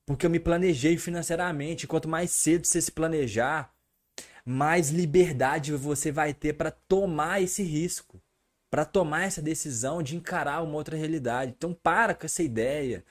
Porque 0.05 0.25
eu 0.25 0.29
me 0.29 0.39
planejei 0.39 0.97
financeiramente. 0.97 1.87
Quanto 1.87 2.07
mais 2.07 2.31
cedo 2.31 2.67
você 2.67 2.79
se 2.81 2.91
planejar, 2.91 3.73
mais 4.45 4.89
liberdade 4.89 5.71
você 5.73 6.11
vai 6.11 6.33
ter 6.33 6.53
para 6.53 6.71
tomar 6.71 7.41
esse 7.41 7.63
risco, 7.63 8.21
para 8.69 8.85
tomar 8.85 9.23
essa 9.23 9.41
decisão 9.41 10.03
de 10.03 10.15
encarar 10.15 10.63
uma 10.63 10.75
outra 10.75 10.95
realidade. 10.95 11.53
Então, 11.57 11.73
para 11.73 12.13
com 12.13 12.25
essa 12.25 12.43
ideia. 12.43 13.03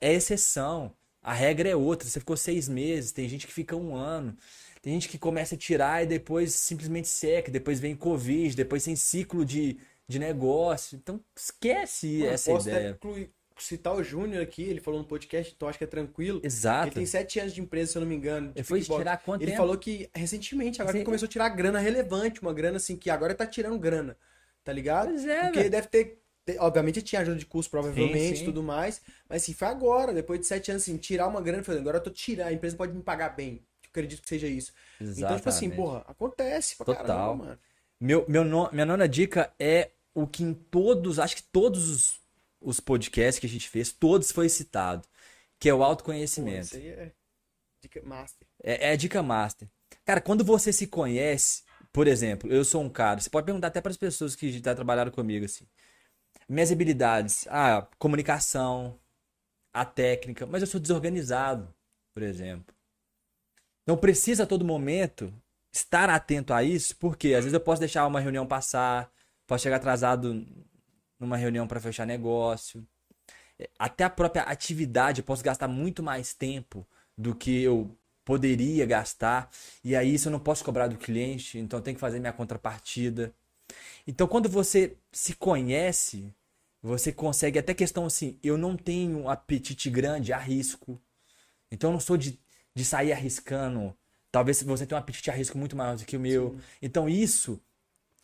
É 0.00 0.12
exceção. 0.12 0.94
A 1.22 1.32
regra 1.32 1.68
é 1.68 1.76
outra. 1.76 2.08
Você 2.08 2.20
ficou 2.20 2.36
seis 2.36 2.68
meses, 2.68 3.12
tem 3.12 3.28
gente 3.28 3.46
que 3.46 3.52
fica 3.52 3.76
um 3.76 3.94
ano. 3.94 4.36
Tem 4.88 4.94
gente 4.94 5.10
que 5.10 5.18
começa 5.18 5.54
a 5.54 5.58
tirar 5.58 6.02
e 6.02 6.06
depois 6.06 6.54
simplesmente 6.54 7.08
seca, 7.08 7.50
depois 7.50 7.78
vem 7.78 7.94
Covid, 7.94 8.56
depois 8.56 8.82
tem 8.82 8.96
ciclo 8.96 9.44
de, 9.44 9.76
de 10.08 10.18
negócio. 10.18 10.96
Então 10.96 11.22
esquece 11.36 12.20
Mano, 12.20 12.32
essa 12.32 12.50
posso 12.50 12.70
ideia. 12.70 12.90
incluir- 12.92 13.30
citar 13.58 13.94
o 13.94 14.02
Júnior 14.02 14.42
aqui, 14.42 14.62
ele 14.62 14.80
falou 14.80 14.98
no 15.00 15.06
podcast, 15.06 15.52
então 15.54 15.68
acho 15.68 15.76
que 15.76 15.84
é 15.84 15.86
tranquilo. 15.86 16.38
Ele 16.38 16.46
Exato. 16.46 16.94
tem 16.94 17.04
sete 17.04 17.38
anos 17.38 17.52
de 17.52 17.60
empresa, 17.60 17.92
se 17.92 17.98
eu 17.98 18.00
não 18.00 18.08
me 18.08 18.14
engano. 18.14 18.50
Ele 18.54 18.64
foi 18.64 18.80
tirar 18.80 19.18
quanto 19.18 19.42
Ele 19.42 19.50
tempo? 19.50 19.60
falou 19.62 19.76
que 19.76 20.08
recentemente, 20.14 20.80
agora 20.80 20.94
Sim. 20.94 21.00
que 21.00 21.04
começou 21.04 21.26
a 21.26 21.30
tirar 21.30 21.50
grana 21.50 21.78
relevante, 21.78 22.40
uma 22.40 22.54
grana 22.54 22.78
assim, 22.78 22.96
que 22.96 23.10
agora 23.10 23.34
tá 23.34 23.46
tirando 23.46 23.78
grana, 23.78 24.16
tá 24.64 24.72
ligado? 24.72 25.08
Pois 25.10 25.26
é, 25.26 25.42
Porque 25.42 25.58
velho. 25.58 25.70
deve 25.70 25.88
ter, 25.88 26.18
obviamente 26.60 27.02
tinha 27.02 27.20
ajuda 27.20 27.36
de 27.36 27.44
custo 27.44 27.70
provavelmente, 27.70 28.38
sim. 28.38 28.44
tudo 28.46 28.62
mais, 28.62 29.02
mas 29.28 29.42
assim, 29.42 29.52
foi 29.52 29.68
agora, 29.68 30.14
depois 30.14 30.40
de 30.40 30.46
sete 30.46 30.70
anos, 30.70 30.84
assim, 30.84 30.96
tirar 30.96 31.26
uma 31.26 31.42
grana, 31.42 31.62
falando, 31.62 31.80
agora 31.82 31.98
eu 31.98 32.02
tô 32.02 32.08
tirando, 32.10 32.46
a 32.46 32.52
empresa 32.54 32.74
pode 32.74 32.94
me 32.94 33.02
pagar 33.02 33.30
bem, 33.36 33.60
acredito 33.90 34.22
que 34.22 34.28
seja 34.28 34.46
isso. 34.48 34.72
Então, 35.16 35.36
tipo 35.36 35.48
assim, 35.48 35.70
Exatamente. 35.70 35.70
porra, 35.70 36.04
acontece 36.06 36.76
pra 36.76 36.86
Total. 36.86 36.98
caramba, 37.02 37.34
mano. 37.34 37.60
Meu, 38.00 38.26
meu 38.28 38.44
no- 38.44 38.70
minha 38.72 38.86
nona 38.86 39.08
dica 39.08 39.52
é 39.58 39.92
o 40.14 40.26
que 40.26 40.42
em 40.42 40.54
todos, 40.54 41.18
acho 41.18 41.36
que 41.36 41.42
todos 41.44 41.88
os, 41.90 42.20
os 42.60 42.80
podcasts 42.80 43.40
que 43.40 43.46
a 43.46 43.48
gente 43.50 43.68
fez, 43.68 43.92
todos 43.92 44.32
foi 44.32 44.48
citado, 44.48 45.06
que 45.58 45.68
é 45.68 45.74
o 45.74 45.82
Pô, 45.82 45.84
autoconhecimento. 45.84 46.58
isso 46.58 46.76
aí 46.76 46.88
é 46.88 47.12
dica 47.82 48.02
master. 48.02 48.48
É, 48.62 48.92
é 48.92 48.96
dica 48.96 49.22
master. 49.22 49.68
Cara, 50.04 50.20
quando 50.20 50.44
você 50.44 50.72
se 50.72 50.86
conhece, 50.86 51.62
por 51.92 52.06
exemplo, 52.06 52.50
eu 52.50 52.64
sou 52.64 52.82
um 52.82 52.88
cara, 52.90 53.20
você 53.20 53.30
pode 53.30 53.46
perguntar 53.46 53.68
até 53.68 53.80
para 53.80 53.90
as 53.90 53.96
pessoas 53.96 54.34
que 54.34 54.50
já 54.52 54.74
trabalharam 54.74 55.10
comigo 55.10 55.44
assim. 55.44 55.66
Minhas 56.48 56.72
habilidades, 56.72 57.46
a 57.48 57.88
comunicação, 57.98 59.00
a 59.72 59.84
técnica, 59.84 60.46
mas 60.46 60.62
eu 60.62 60.68
sou 60.68 60.80
desorganizado, 60.80 61.74
por 62.14 62.22
exemplo. 62.24 62.74
Então 63.88 63.96
precisa 63.96 64.42
a 64.42 64.46
todo 64.46 64.66
momento 64.66 65.32
estar 65.72 66.10
atento 66.10 66.52
a 66.52 66.62
isso, 66.62 66.94
porque 66.96 67.28
às 67.28 67.44
vezes 67.44 67.54
eu 67.54 67.60
posso 67.60 67.80
deixar 67.80 68.06
uma 68.06 68.20
reunião 68.20 68.46
passar, 68.46 69.10
posso 69.46 69.62
chegar 69.62 69.76
atrasado 69.76 70.46
numa 71.18 71.38
reunião 71.38 71.66
para 71.66 71.80
fechar 71.80 72.06
negócio. 72.06 72.86
É, 73.58 73.70
Até 73.78 74.04
a 74.04 74.10
própria 74.10 74.42
atividade, 74.42 75.22
eu 75.22 75.24
posso 75.24 75.42
gastar 75.42 75.68
muito 75.68 76.02
mais 76.02 76.34
tempo 76.34 76.86
do 77.16 77.34
que 77.34 77.62
eu 77.62 77.90
poderia 78.26 78.84
gastar, 78.84 79.50
e 79.82 79.96
aí 79.96 80.12
isso 80.12 80.28
eu 80.28 80.32
não 80.32 80.40
posso 80.40 80.62
cobrar 80.62 80.88
do 80.88 80.98
cliente, 80.98 81.58
então 81.58 81.78
eu 81.78 81.82
tenho 81.82 81.94
que 81.94 82.00
fazer 82.02 82.20
minha 82.20 82.32
contrapartida. 82.34 83.32
Então, 84.06 84.28
quando 84.28 84.50
você 84.50 84.98
se 85.10 85.34
conhece, 85.34 86.30
você 86.82 87.10
consegue 87.10 87.58
até 87.58 87.72
questão 87.72 88.04
assim, 88.04 88.38
eu 88.42 88.58
não 88.58 88.76
tenho 88.76 89.20
um 89.20 89.30
apetite 89.30 89.88
grande 89.88 90.30
a 90.30 90.38
risco. 90.38 91.00
Então 91.70 91.90
eu 91.90 91.94
não 91.94 92.00
sou 92.00 92.16
de, 92.16 92.38
de 92.78 92.84
sair 92.84 93.12
arriscando. 93.12 93.94
Talvez 94.32 94.62
você 94.62 94.86
tenha 94.86 94.98
um 94.98 95.00
apetite 95.02 95.30
a 95.30 95.34
risco 95.34 95.58
muito 95.58 95.76
maior 95.76 95.96
do 95.96 96.04
que 96.04 96.16
o 96.16 96.20
meu. 96.20 96.56
Então 96.82 97.08
isso 97.08 97.60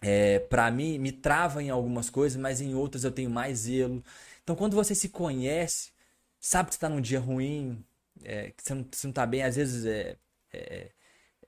é, 0.02 0.38
para 0.38 0.70
mim 0.70 0.98
me 0.98 1.12
trava 1.12 1.62
em 1.62 1.70
algumas 1.70 2.10
coisas, 2.10 2.40
mas 2.40 2.60
em 2.60 2.74
outras 2.74 3.04
eu 3.04 3.10
tenho 3.12 3.30
mais 3.30 3.60
zelo. 3.60 4.02
Então 4.42 4.54
quando 4.56 4.74
você 4.76 4.94
se 4.94 5.08
conhece, 5.08 5.90
sabe 6.40 6.68
que 6.68 6.74
você 6.74 6.80
tá 6.80 6.88
num 6.88 7.00
dia 7.00 7.20
ruim, 7.20 7.84
é, 8.22 8.50
que 8.50 8.62
você 8.62 8.74
não, 8.74 8.86
você 8.90 9.06
não 9.06 9.14
tá 9.14 9.26
bem, 9.26 9.42
às 9.42 9.56
vezes 9.56 9.84
é, 9.86 10.16
é, 10.52 10.90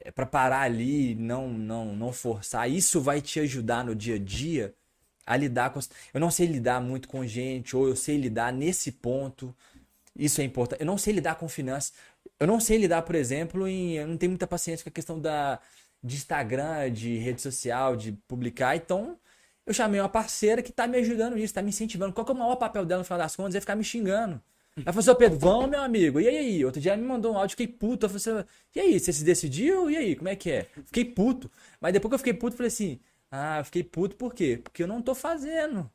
é 0.00 0.10
para 0.12 0.26
parar 0.26 0.62
ali, 0.62 1.14
não, 1.16 1.48
não, 1.50 1.94
não 1.96 2.12
forçar. 2.12 2.70
Isso 2.70 3.00
vai 3.00 3.20
te 3.20 3.40
ajudar 3.40 3.84
no 3.84 3.94
dia 3.94 4.16
a 4.16 4.18
dia 4.18 4.74
a 5.26 5.36
lidar 5.36 5.70
com. 5.70 5.78
as- 5.80 5.90
Eu 6.14 6.20
não 6.20 6.30
sei 6.30 6.46
lidar 6.46 6.80
muito 6.80 7.08
com 7.08 7.26
gente, 7.26 7.76
ou 7.76 7.88
eu 7.88 7.96
sei 7.96 8.16
lidar 8.18 8.52
nesse 8.52 8.92
ponto. 8.92 9.54
Isso 10.16 10.40
é 10.40 10.44
importante. 10.44 10.80
Eu 10.80 10.86
não 10.86 10.98
sei 10.98 11.12
lidar 11.14 11.36
com 11.36 11.48
finanças. 11.48 11.92
Eu 12.38 12.46
não 12.46 12.60
sei 12.60 12.78
lidar, 12.78 13.02
por 13.02 13.14
exemplo, 13.14 13.66
em. 13.66 13.94
Eu 13.94 14.06
não 14.08 14.16
tenho 14.16 14.30
muita 14.30 14.46
paciência 14.46 14.84
com 14.84 14.90
a 14.90 14.92
questão 14.92 15.20
da, 15.20 15.60
de 16.02 16.16
Instagram, 16.16 16.90
de 16.92 17.16
rede 17.18 17.42
social, 17.42 17.96
de 17.96 18.12
publicar. 18.28 18.76
Então, 18.76 19.18
eu 19.66 19.74
chamei 19.74 20.00
uma 20.00 20.08
parceira 20.08 20.62
que 20.62 20.72
tá 20.72 20.86
me 20.86 20.98
ajudando 20.98 21.34
nisso, 21.34 21.54
tá 21.54 21.62
me 21.62 21.70
incentivando. 21.70 22.12
Qual 22.12 22.24
que 22.24 22.30
é 22.32 22.34
o 22.34 22.38
maior 22.38 22.56
papel 22.56 22.84
dela 22.84 23.00
no 23.00 23.04
final 23.04 23.18
das 23.18 23.34
contas? 23.34 23.54
É 23.54 23.60
ficar 23.60 23.76
me 23.76 23.84
xingando. 23.84 24.40
Ela 24.76 24.92
falou 24.92 25.00
assim, 25.00 25.14
Pedro, 25.18 25.38
vamos, 25.38 25.70
meu 25.70 25.80
amigo. 25.80 26.20
E 26.20 26.28
aí? 26.28 26.64
Outro 26.64 26.80
dia 26.80 26.92
ela 26.92 27.00
me 27.00 27.08
mandou 27.08 27.32
um 27.32 27.38
áudio, 27.38 27.56
fiquei 27.56 27.66
puto. 27.66 28.06
Eu 28.06 28.10
falei 28.10 28.40
assim, 28.40 28.48
e 28.74 28.80
aí, 28.80 29.00
você 29.00 29.12
se 29.12 29.24
decidiu? 29.24 29.90
E 29.90 29.96
aí, 29.96 30.14
como 30.14 30.28
é 30.28 30.36
que 30.36 30.50
é? 30.50 30.66
Fiquei 30.84 31.04
puto. 31.04 31.50
Mas 31.80 31.92
depois 31.92 32.10
que 32.10 32.14
eu 32.14 32.18
fiquei 32.18 32.34
puto, 32.34 32.56
falei 32.56 32.68
assim, 32.68 33.00
ah, 33.30 33.58
eu 33.58 33.64
fiquei 33.64 33.82
puto 33.82 34.16
por 34.16 34.34
quê? 34.34 34.60
Porque 34.62 34.82
eu 34.82 34.86
não 34.86 35.00
tô 35.00 35.14
fazendo. 35.14 35.90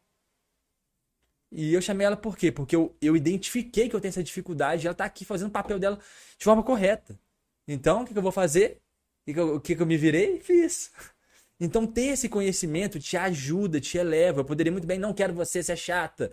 E 1.51 1.73
eu 1.73 1.81
chamei 1.81 2.07
ela 2.07 2.15
por 2.15 2.37
quê? 2.37 2.51
Porque 2.51 2.75
eu, 2.75 2.95
eu 3.01 3.15
identifiquei 3.15 3.89
que 3.89 3.95
eu 3.95 3.99
tenho 3.99 4.09
essa 4.09 4.23
dificuldade 4.23 4.85
e 4.85 4.87
ela 4.87 4.95
tá 4.95 5.03
aqui 5.03 5.25
fazendo 5.25 5.49
o 5.49 5.51
papel 5.51 5.77
dela 5.77 5.99
de 6.37 6.43
forma 6.45 6.63
correta. 6.63 7.19
Então, 7.67 8.01
o 8.01 8.05
que, 8.05 8.13
que 8.13 8.17
eu 8.17 8.23
vou 8.23 8.31
fazer? 8.31 8.81
O 9.27 9.33
que, 9.33 9.39
eu, 9.39 9.55
o 9.55 9.61
que, 9.61 9.75
que 9.75 9.81
eu 9.81 9.85
me 9.85 9.97
virei? 9.97 10.39
Fiz. 10.39 10.91
Então, 11.63 11.85
ter 11.85 12.07
esse 12.07 12.27
conhecimento 12.27 12.99
te 12.99 13.15
ajuda, 13.15 13.79
te 13.79 13.95
eleva. 13.95 14.39
Eu 14.39 14.45
poderia 14.45 14.71
muito 14.71 14.87
bem, 14.87 14.97
não 14.97 15.13
quero 15.13 15.31
você, 15.31 15.61
você 15.61 15.73
é 15.73 15.75
chata. 15.75 16.31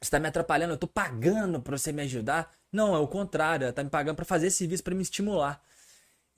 Você 0.00 0.10
tá 0.10 0.18
me 0.18 0.26
atrapalhando, 0.26 0.72
eu 0.72 0.78
tô 0.78 0.86
pagando 0.88 1.60
pra 1.60 1.76
você 1.76 1.92
me 1.92 2.00
ajudar. 2.00 2.50
Não, 2.72 2.94
é 2.94 2.98
o 2.98 3.06
contrário, 3.06 3.64
ela 3.64 3.74
tá 3.74 3.84
me 3.84 3.90
pagando 3.90 4.16
pra 4.16 4.24
fazer 4.24 4.46
esse 4.46 4.56
serviço 4.56 4.82
pra 4.82 4.94
me 4.94 5.02
estimular. 5.02 5.62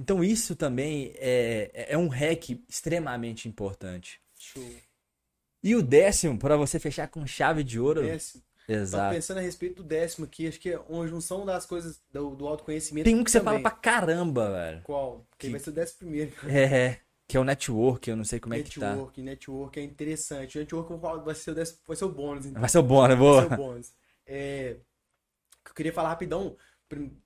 Então, 0.00 0.24
isso 0.24 0.56
também 0.56 1.12
é, 1.18 1.86
é 1.90 1.96
um 1.96 2.08
hack 2.08 2.50
extremamente 2.68 3.48
importante. 3.48 4.20
Show. 4.36 4.68
E 5.62 5.74
o 5.74 5.82
décimo, 5.82 6.38
pra 6.38 6.56
você 6.56 6.78
fechar 6.78 7.08
com 7.08 7.26
chave 7.26 7.62
de 7.62 7.78
ouro, 7.78 8.00
Péssimo. 8.02 8.42
Tava 8.66 8.82
Exato. 8.82 9.14
pensando 9.16 9.38
a 9.38 9.40
respeito 9.40 9.82
do 9.82 9.88
décimo 9.88 10.26
aqui, 10.26 10.46
acho 10.46 10.60
que 10.60 10.70
é 10.70 10.78
uma 10.88 11.06
junção 11.08 11.44
das 11.44 11.66
coisas 11.66 12.00
do, 12.12 12.36
do 12.36 12.46
autoconhecimento. 12.46 13.04
Tem 13.04 13.16
um 13.16 13.24
que 13.24 13.30
você 13.30 13.38
fala 13.40 13.58
também. 13.58 13.62
pra 13.62 13.72
caramba, 13.72 14.52
velho. 14.52 14.82
Qual? 14.82 15.26
Que 15.36 15.46
Que- 15.46 15.50
vai 15.50 15.58
ser 15.60 15.70
o 15.70 15.72
décimo 15.72 15.98
primeiro. 15.98 16.32
É, 16.48 17.00
que 17.26 17.36
é 17.36 17.40
o 17.40 17.44
network, 17.44 18.08
eu 18.08 18.16
não 18.16 18.24
sei 18.24 18.38
como 18.38 18.54
é 18.54 18.62
que 18.62 18.78
tá. 18.78 18.90
network, 18.90 19.22
network 19.22 19.80
é 19.80 19.82
interessante. 19.82 20.56
O 20.56 20.60
network 20.60 21.24
vai 21.24 21.34
ser 21.34 21.50
o, 21.50 21.54
décimo, 21.54 21.78
vai 21.84 21.96
ser 21.96 22.04
o 22.04 22.08
bônus, 22.12 22.46
então. 22.46 22.60
Vai 22.60 22.68
ser 22.70 22.78
o 22.78 22.82
bom, 22.82 23.02
né? 23.02 23.08
Vai 23.08 23.16
Boa. 23.16 23.48
ser 23.48 23.54
o 23.54 23.56
bônus. 23.56 23.92
É, 24.26 24.76
eu 25.66 25.74
queria 25.74 25.92
falar 25.92 26.10
rapidão, 26.10 26.56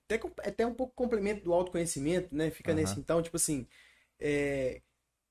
até, 0.05 0.19
até 0.47 0.65
um 0.65 0.73
pouco 0.73 0.93
complemento 0.95 1.43
do 1.43 1.53
autoconhecimento, 1.53 2.35
né? 2.35 2.49
Fica 2.49 2.73
nesse 2.73 2.99
então, 2.99 3.21
tipo 3.21 3.37
assim, 3.37 3.67
é, 4.19 4.81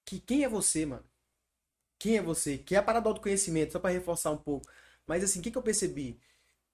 que 0.05 0.21
quem 0.21 0.45
é 0.45 0.49
você, 0.49 0.87
mano? 0.87 1.05
Quem 2.05 2.19
é 2.19 2.23
você? 2.23 2.59
Que 2.59 2.75
é 2.75 2.79
a 2.79 2.83
parada 2.83 3.05
do 3.05 3.09
autoconhecimento, 3.09 3.73
só 3.73 3.79
pra 3.79 3.89
reforçar 3.89 4.31
um 4.31 4.37
pouco. 4.37 4.69
Mas 5.07 5.25
assim, 5.25 5.41
o 5.41 5.43
que 5.43 5.51
que 5.51 5.57
eu 5.57 5.63
percebi? 5.63 6.21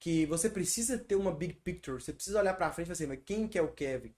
Que 0.01 0.27
você 0.27 0.51
precisa 0.51 0.99
ter 0.99 1.15
uma 1.17 1.33
big 1.33 1.55
picture, 1.55 2.03
você 2.03 2.13
precisa 2.13 2.41
olhar 2.41 2.55
pra 2.55 2.73
frente 2.73 2.87
e 2.87 2.89
falar 2.89 2.95
assim, 2.95 3.07
mas 3.07 3.21
quem 3.25 3.47
que 3.49 3.57
é 3.59 3.63
o 3.63 3.73
Kevin? 3.73 4.13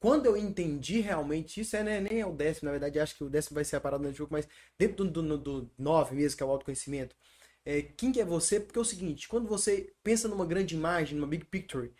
Quando 0.00 0.26
eu 0.26 0.36
entendi 0.36 1.00
realmente 1.00 1.60
isso, 1.60 1.76
é, 1.76 1.82
né, 1.84 2.00
nem 2.00 2.20
é 2.20 2.26
o 2.26 2.32
décimo, 2.32 2.66
na 2.66 2.72
verdade, 2.72 3.00
acho 3.00 3.16
que 3.16 3.24
o 3.24 3.30
décimo 3.30 3.56
vai 3.56 3.64
ser 3.64 3.76
a 3.76 3.80
parada 3.80 4.04
do 4.08 4.14
jogo, 4.14 4.32
mas 4.32 4.48
dentro 4.78 5.04
do, 5.06 5.22
do, 5.22 5.38
do 5.38 5.72
nove 5.78 6.14
mesmo, 6.16 6.36
que 6.36 6.42
é 6.44 6.46
o 6.46 6.50
autoconhecimento, 6.50 7.16
é, 7.64 7.82
quem 7.82 8.12
que 8.12 8.20
é 8.20 8.24
você? 8.24 8.60
Porque 8.60 8.78
é 8.78 8.82
o 8.82 8.84
seguinte, 8.84 9.28
quando 9.28 9.48
você 9.48 9.92
pensa 10.04 10.28
numa 10.28 10.46
grande 10.46 10.74
imagem, 10.76 11.16
numa 11.18 11.28
big 11.28 11.46
picture, 11.46 11.92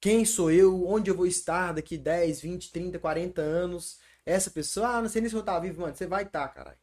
quem 0.00 0.24
sou 0.24 0.50
eu, 0.50 0.86
onde 0.86 1.10
eu 1.10 1.16
vou 1.16 1.26
estar 1.26 1.72
daqui 1.72 1.98
10, 1.98 2.40
20, 2.40 2.72
30, 2.72 2.98
40 2.98 3.42
anos, 3.42 3.98
essa 4.26 4.50
pessoa, 4.50 4.88
ah, 4.88 5.02
não 5.02 5.08
sei 5.08 5.20
nem 5.22 5.30
se 5.30 5.36
eu 5.36 5.40
estar 5.40 5.58
vivo, 5.60 5.82
mano, 5.82 5.94
você 5.96 6.06
vai 6.06 6.24
estar, 6.24 6.48
caralho. 6.48 6.78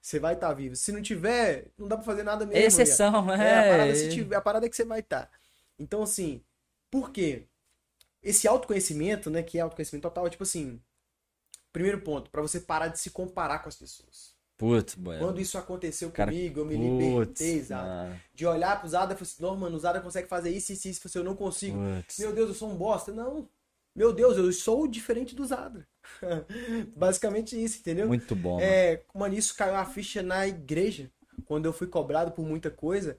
Você 0.00 0.18
vai 0.18 0.34
estar 0.34 0.52
vivo. 0.52 0.76
Se 0.76 0.92
não 0.92 1.02
tiver, 1.02 1.66
não 1.76 1.88
dá 1.88 1.96
pra 1.96 2.04
fazer 2.04 2.22
nada 2.22 2.44
mesmo. 2.44 2.60
É 2.60 2.66
exceção, 2.66 3.30
É, 3.32 3.58
a 3.58 3.70
parada, 3.70 3.90
é. 3.90 3.94
se 3.94 4.10
tiver, 4.10 4.36
a 4.36 4.40
parada 4.40 4.66
é 4.66 4.68
que 4.68 4.76
você 4.76 4.84
vai 4.84 5.00
estar. 5.00 5.30
Então, 5.78 6.02
assim, 6.02 6.42
por 6.90 7.10
quê? 7.10 7.46
Esse 8.22 8.48
autoconhecimento, 8.48 9.30
né, 9.30 9.42
que 9.42 9.58
é 9.58 9.60
autoconhecimento 9.60 10.02
total, 10.02 10.26
é 10.26 10.30
tipo 10.30 10.42
assim, 10.42 10.80
primeiro 11.72 12.00
ponto, 12.00 12.30
pra 12.30 12.42
você 12.42 12.60
parar 12.60 12.88
de 12.88 12.98
se 12.98 13.10
comparar 13.10 13.60
com 13.60 13.68
as 13.68 13.76
pessoas. 13.76 14.36
Putz. 14.58 14.96
Quando 15.20 15.40
isso 15.40 15.56
aconteceu 15.56 16.10
Cara, 16.10 16.32
comigo, 16.32 16.60
eu 16.60 16.64
me 16.64 16.76
Putz, 16.76 17.40
libertei, 17.40 17.62
Zada. 17.62 18.20
De 18.34 18.44
olhar 18.44 18.80
pro 18.80 18.88
Zada 18.88 19.14
e 19.14 19.16
falar 19.16 19.22
assim, 19.22 19.42
não, 19.42 19.56
mano, 19.56 19.76
o 19.76 19.78
Zada 19.78 20.00
consegue 20.00 20.26
fazer 20.26 20.50
isso, 20.50 20.72
isso, 20.72 20.88
isso, 20.88 21.18
eu 21.18 21.22
não 21.22 21.36
consigo. 21.36 21.78
Putz. 21.78 22.18
Meu 22.18 22.32
Deus, 22.32 22.48
eu 22.48 22.54
sou 22.54 22.68
um 22.68 22.76
bosta. 22.76 23.12
Não. 23.12 23.48
Meu 23.94 24.12
Deus, 24.12 24.36
eu 24.36 24.52
sou 24.52 24.88
diferente 24.88 25.34
do 25.36 25.46
Zada. 25.46 25.86
Basicamente 26.96 27.62
isso, 27.62 27.78
entendeu? 27.78 28.06
Muito 28.06 28.34
bom. 28.34 28.56
mano. 28.56 28.62
É, 28.62 29.02
mano, 29.14 29.34
isso 29.34 29.54
caiu 29.54 29.74
a 29.74 29.84
ficha 29.84 30.22
na 30.22 30.46
igreja, 30.46 31.10
quando 31.44 31.66
eu 31.66 31.72
fui 31.72 31.86
cobrado 31.86 32.32
por 32.32 32.44
muita 32.44 32.70
coisa. 32.70 33.18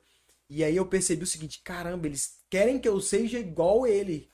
E 0.50 0.64
aí 0.64 0.76
eu 0.76 0.86
percebi 0.86 1.24
o 1.24 1.28
seguinte, 1.28 1.62
caramba, 1.64 2.08
eles 2.08 2.40
querem 2.50 2.80
que 2.80 2.88
eu 2.90 3.00
seja 3.00 3.40
igual 3.40 3.86
ele. 3.86 4.30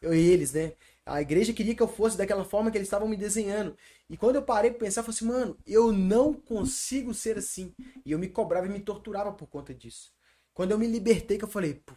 Eu, 0.00 0.12
eles, 0.12 0.52
né? 0.52 0.72
A 1.06 1.20
igreja 1.20 1.52
queria 1.52 1.74
que 1.74 1.82
eu 1.82 1.88
fosse 1.88 2.16
daquela 2.16 2.44
forma 2.44 2.70
que 2.70 2.78
eles 2.78 2.86
estavam 2.86 3.08
me 3.08 3.16
desenhando. 3.16 3.76
E 4.08 4.16
quando 4.16 4.36
eu 4.36 4.42
parei 4.42 4.70
pra 4.70 4.80
pensar, 4.80 5.00
eu 5.00 5.04
falei 5.04 5.16
assim, 5.16 5.24
mano, 5.26 5.58
eu 5.66 5.92
não 5.92 6.34
consigo 6.34 7.14
ser 7.14 7.38
assim. 7.38 7.74
E 8.04 8.12
eu 8.12 8.18
me 8.18 8.28
cobrava 8.28 8.66
e 8.66 8.70
me 8.70 8.80
torturava 8.80 9.32
por 9.32 9.46
conta 9.48 9.74
disso. 9.74 10.12
Quando 10.52 10.72
eu 10.72 10.78
me 10.78 10.86
libertei, 10.86 11.38
que 11.38 11.44
eu 11.44 11.48
falei, 11.48 11.74
pô, 11.74 11.94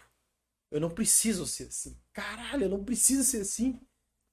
eu 0.71 0.79
não 0.79 0.89
preciso 0.89 1.45
ser 1.45 1.65
assim. 1.65 1.97
Caralho, 2.11 2.63
eu 2.63 2.69
não 2.69 2.83
preciso 2.83 3.23
ser 3.23 3.41
assim. 3.41 3.79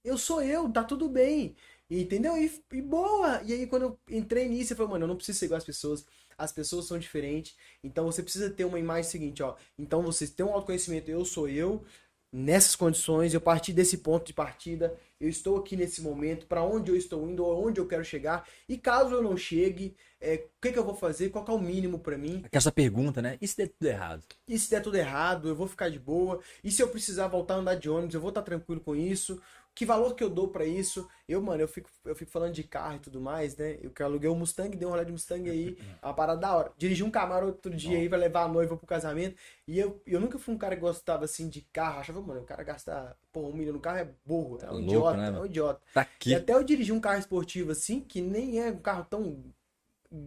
Eu 0.02 0.16
sou 0.16 0.42
eu, 0.42 0.70
tá 0.70 0.82
tudo 0.82 1.08
bem. 1.08 1.54
Entendeu? 1.90 2.36
E, 2.36 2.62
e 2.72 2.80
boa! 2.80 3.42
E 3.44 3.52
aí, 3.52 3.66
quando 3.66 3.82
eu 3.82 3.98
entrei 4.08 4.48
nisso, 4.48 4.72
eu 4.72 4.76
falei, 4.76 4.92
mano, 4.92 5.04
eu 5.04 5.08
não 5.08 5.16
preciso 5.16 5.38
ser 5.38 5.46
igual 5.46 5.58
às 5.58 5.64
pessoas. 5.64 6.06
As 6.38 6.52
pessoas 6.52 6.86
são 6.86 6.98
diferentes. 6.98 7.56
Então, 7.82 8.06
você 8.06 8.22
precisa 8.22 8.48
ter 8.48 8.64
uma 8.64 8.78
imagem 8.78 9.10
seguinte, 9.10 9.42
ó. 9.42 9.56
Então, 9.78 10.02
você 10.02 10.26
tem 10.28 10.46
um 10.46 10.52
autoconhecimento, 10.54 11.10
eu 11.10 11.24
sou 11.24 11.48
eu, 11.48 11.84
nessas 12.32 12.76
condições, 12.76 13.34
eu 13.34 13.40
parti 13.40 13.72
desse 13.72 13.98
ponto 13.98 14.26
de 14.26 14.32
partida, 14.32 14.96
eu 15.20 15.28
estou 15.28 15.56
aqui 15.56 15.76
nesse 15.76 16.00
momento, 16.00 16.46
para 16.46 16.62
onde 16.62 16.90
eu 16.90 16.96
estou 16.96 17.28
indo, 17.28 17.44
onde 17.44 17.80
eu 17.80 17.86
quero 17.86 18.04
chegar. 18.04 18.46
E 18.68 18.78
caso 18.78 19.14
eu 19.14 19.22
não 19.22 19.36
chegue, 19.36 19.96
é, 20.20 20.34
o 20.34 20.60
que, 20.60 20.72
que 20.72 20.78
eu 20.78 20.84
vou 20.84 20.94
fazer? 20.94 21.30
Qual 21.30 21.44
que 21.44 21.50
é 21.50 21.54
o 21.54 21.58
mínimo 21.58 21.98
para 21.98 22.16
mim? 22.16 22.42
Aquela 22.44 22.72
pergunta, 22.72 23.20
né? 23.20 23.36
E 23.40 23.48
se 23.48 23.56
der 23.56 23.68
tudo 23.68 23.86
errado? 23.86 24.24
E 24.46 24.58
se 24.58 24.70
der 24.70 24.80
tudo 24.80 24.96
errado, 24.96 25.48
eu 25.48 25.56
vou 25.56 25.66
ficar 25.66 25.90
de 25.90 25.98
boa. 25.98 26.40
E 26.62 26.70
se 26.70 26.82
eu 26.82 26.88
precisar 26.88 27.26
voltar 27.26 27.54
a 27.54 27.58
andar 27.58 27.74
de 27.74 27.90
ônibus, 27.90 28.14
eu 28.14 28.20
vou 28.20 28.30
estar 28.30 28.42
tranquilo 28.42 28.80
com 28.80 28.94
isso. 28.94 29.40
Que 29.80 29.86
valor 29.86 30.14
que 30.14 30.22
eu 30.22 30.28
dou 30.28 30.46
pra 30.48 30.66
isso? 30.66 31.08
Eu, 31.26 31.40
mano, 31.40 31.62
eu 31.62 31.66
fico, 31.66 31.88
eu 32.04 32.14
fico 32.14 32.30
falando 32.30 32.52
de 32.52 32.62
carro 32.62 32.96
e 32.96 32.98
tudo 32.98 33.18
mais, 33.18 33.56
né? 33.56 33.78
Eu 33.80 33.90
que 33.90 34.02
aluguei 34.02 34.28
um 34.28 34.34
Mustang, 34.34 34.76
dei 34.76 34.86
um 34.86 34.90
rolê 34.90 35.06
de 35.06 35.12
Mustang 35.12 35.48
aí, 35.48 35.78
é 36.02 36.04
uma 36.06 36.12
parada 36.12 36.38
da 36.38 36.54
hora. 36.54 36.72
Dirigi 36.76 37.02
um 37.02 37.10
Camaro 37.10 37.46
outro 37.46 37.74
dia 37.74 37.96
aí 37.96 38.06
pra 38.06 38.18
levar 38.18 38.42
a 38.42 38.48
noiva 38.48 38.76
pro 38.76 38.86
casamento. 38.86 39.40
E 39.66 39.78
eu, 39.78 39.98
eu 40.06 40.20
nunca 40.20 40.38
fui 40.38 40.54
um 40.54 40.58
cara 40.58 40.74
que 40.76 40.82
gostava 40.82 41.24
assim 41.24 41.48
de 41.48 41.62
carro. 41.72 41.98
Achava, 42.00 42.20
mano, 42.20 42.42
o 42.42 42.44
cara 42.44 42.62
gastar, 42.62 43.16
pô, 43.32 43.48
um 43.48 43.54
milhão 43.54 43.72
no 43.72 43.80
carro 43.80 43.96
é 44.00 44.08
burro, 44.22 44.58
é 44.58 44.66
Tá 44.66 44.70
um 44.70 44.74
louco, 44.74 44.84
idiota, 44.84 45.16
né, 45.16 45.28
é 45.28 45.40
um 45.40 45.46
idiota. 45.46 45.80
Tá 45.94 46.02
E 46.02 46.02
aqui. 46.02 46.34
até 46.34 46.52
eu 46.52 46.62
dirigi 46.62 46.92
um 46.92 47.00
carro 47.00 47.18
esportivo 47.18 47.72
assim, 47.72 48.02
que 48.02 48.20
nem 48.20 48.60
é 48.60 48.70
um 48.70 48.80
carro 48.80 49.06
tão 49.08 49.42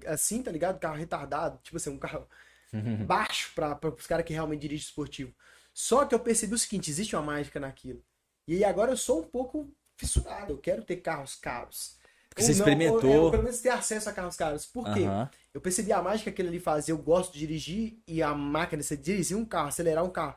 assim, 0.07 0.41
tá 0.41 0.51
ligado? 0.51 0.79
Carro 0.79 0.95
retardado, 0.95 1.59
tipo 1.61 1.77
assim, 1.77 1.91
um 1.91 1.99
carro 1.99 2.27
baixo 3.05 3.51
para 3.53 3.77
os 3.95 4.07
caras 4.07 4.25
que 4.25 4.33
realmente 4.33 4.61
dirigem 4.61 4.85
esportivo. 4.87 5.31
Só 5.75 6.05
que 6.05 6.15
eu 6.15 6.19
percebi 6.19 6.55
o 6.55 6.57
seguinte, 6.57 6.89
existe 6.89 7.15
uma 7.15 7.21
mágica 7.21 7.59
naquilo. 7.59 8.03
E 8.47 8.63
agora 8.63 8.91
eu 8.91 8.97
sou 8.97 9.21
um 9.21 9.27
pouco 9.27 9.69
fissurado, 9.97 10.53
eu 10.53 10.57
quero 10.57 10.83
ter 10.83 10.97
carros 10.97 11.35
caros. 11.35 11.97
Porque 12.29 12.41
você 12.43 12.53
não, 12.53 12.79
experimentou. 12.79 12.81
Ou, 12.81 13.09
é, 13.09 13.19
ou 13.19 13.27
pelo 13.27 13.43
menos 13.43 13.59
ter 13.59 13.69
acesso 13.69 14.09
a 14.09 14.13
carros 14.13 14.35
caros. 14.35 14.65
Por 14.65 14.89
quê? 14.89 15.13
Aham. 15.13 15.29
Eu 15.53 15.61
percebi 15.61 15.91
a 15.93 16.01
mágica 16.01 16.31
que 16.31 16.41
ele 16.41 16.49
ali 16.49 16.59
fazia, 16.59 16.91
eu 16.93 16.97
gosto 16.97 17.33
de 17.33 17.39
dirigir 17.39 17.99
e 18.07 18.23
a 18.23 18.33
máquina, 18.33 18.81
você 18.81 18.97
dirigir 18.97 19.37
um 19.37 19.45
carro, 19.45 19.67
acelerar 19.69 20.03
um 20.03 20.09
carro. 20.09 20.35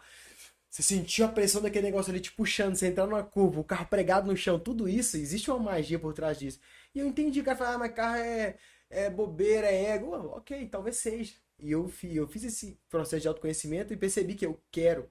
Você 0.68 0.82
sentiu 0.82 1.24
a 1.24 1.28
pressão 1.28 1.62
daquele 1.62 1.86
negócio 1.86 2.10
ali 2.12 2.20
te 2.20 2.32
puxando, 2.32 2.76
você 2.76 2.88
entrar 2.88 3.06
numa 3.06 3.22
curva, 3.24 3.60
o 3.60 3.64
carro 3.64 3.86
pregado 3.86 4.26
no 4.26 4.36
chão, 4.36 4.58
tudo 4.58 4.88
isso, 4.88 5.16
existe 5.16 5.50
uma 5.50 5.58
magia 5.58 5.98
por 5.98 6.12
trás 6.12 6.38
disso. 6.38 6.60
E 6.94 6.98
eu 6.98 7.06
entendi, 7.06 7.40
o 7.40 7.44
cara 7.44 7.56
falou, 7.56 7.74
ah, 7.74 7.78
mas 7.78 7.94
carro 7.94 8.16
é, 8.16 8.56
é 8.90 9.08
bobeira, 9.10 9.66
é 9.68 9.92
ego. 9.92 10.12
Ok, 10.36 10.68
talvez 10.68 10.96
seja. 10.98 11.34
E 11.58 11.70
eu, 11.72 11.88
fi- 11.88 12.14
eu 12.16 12.28
fiz 12.28 12.44
esse 12.44 12.78
processo 12.90 13.22
de 13.22 13.28
autoconhecimento 13.28 13.92
e 13.92 13.96
percebi 13.96 14.34
que 14.34 14.44
eu 14.44 14.60
quero. 14.70 15.10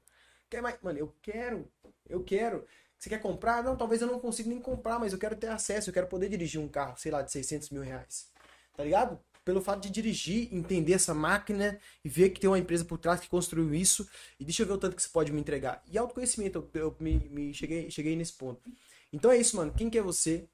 Quer 0.50 0.62
mais? 0.62 0.78
Mano, 0.82 1.00
eu 1.00 1.16
quero. 1.22 1.68
Eu 2.08 2.24
quero. 2.24 2.66
Você 3.06 3.10
quer 3.10 3.22
comprar? 3.22 3.64
Não, 3.64 3.76
talvez 3.76 4.02
eu 4.02 4.08
não 4.08 4.20
consiga 4.20 4.50
nem 4.50 4.60
comprar, 4.60 4.98
mas 4.98 5.14
eu 5.14 5.20
quero 5.20 5.36
ter 5.36 5.46
acesso, 5.46 5.92
eu 5.92 5.94
quero 5.94 6.08
poder 6.08 6.28
dirigir 6.28 6.60
um 6.60 6.68
carro, 6.68 6.98
sei 6.98 7.12
lá, 7.12 7.22
de 7.22 7.32
600 7.32 7.70
mil 7.70 7.84
reais. 7.84 8.32
Tá 8.76 8.84
ligado? 8.84 9.20
Pelo 9.44 9.62
fato 9.62 9.80
de 9.84 9.92
dirigir, 9.92 10.52
entender 10.52 10.94
essa 10.94 11.14
máquina 11.14 11.80
e 12.04 12.10
ver 12.10 12.32
que 12.32 12.40
tem 12.40 12.50
uma 12.50 12.58
empresa 12.58 12.84
por 12.84 12.98
trás 12.98 13.20
que 13.20 13.30
construiu 13.30 13.76
isso. 13.76 14.10
E 14.40 14.44
deixa 14.44 14.64
eu 14.64 14.66
ver 14.66 14.74
o 14.74 14.78
tanto 14.80 14.96
que 14.96 15.04
você 15.04 15.10
pode 15.10 15.32
me 15.32 15.40
entregar. 15.40 15.84
E 15.86 16.00
autoconhecimento, 16.00 16.68
eu, 16.74 16.82
eu 16.82 16.96
me, 17.00 17.20
me 17.30 17.54
cheguei, 17.54 17.92
cheguei 17.92 18.16
nesse 18.16 18.34
ponto. 18.34 18.68
Então 19.14 19.30
é 19.30 19.38
isso, 19.38 19.56
mano. 19.56 19.72
Quem 19.72 19.88
que 19.88 20.00
é 20.00 20.02
você? 20.02 20.50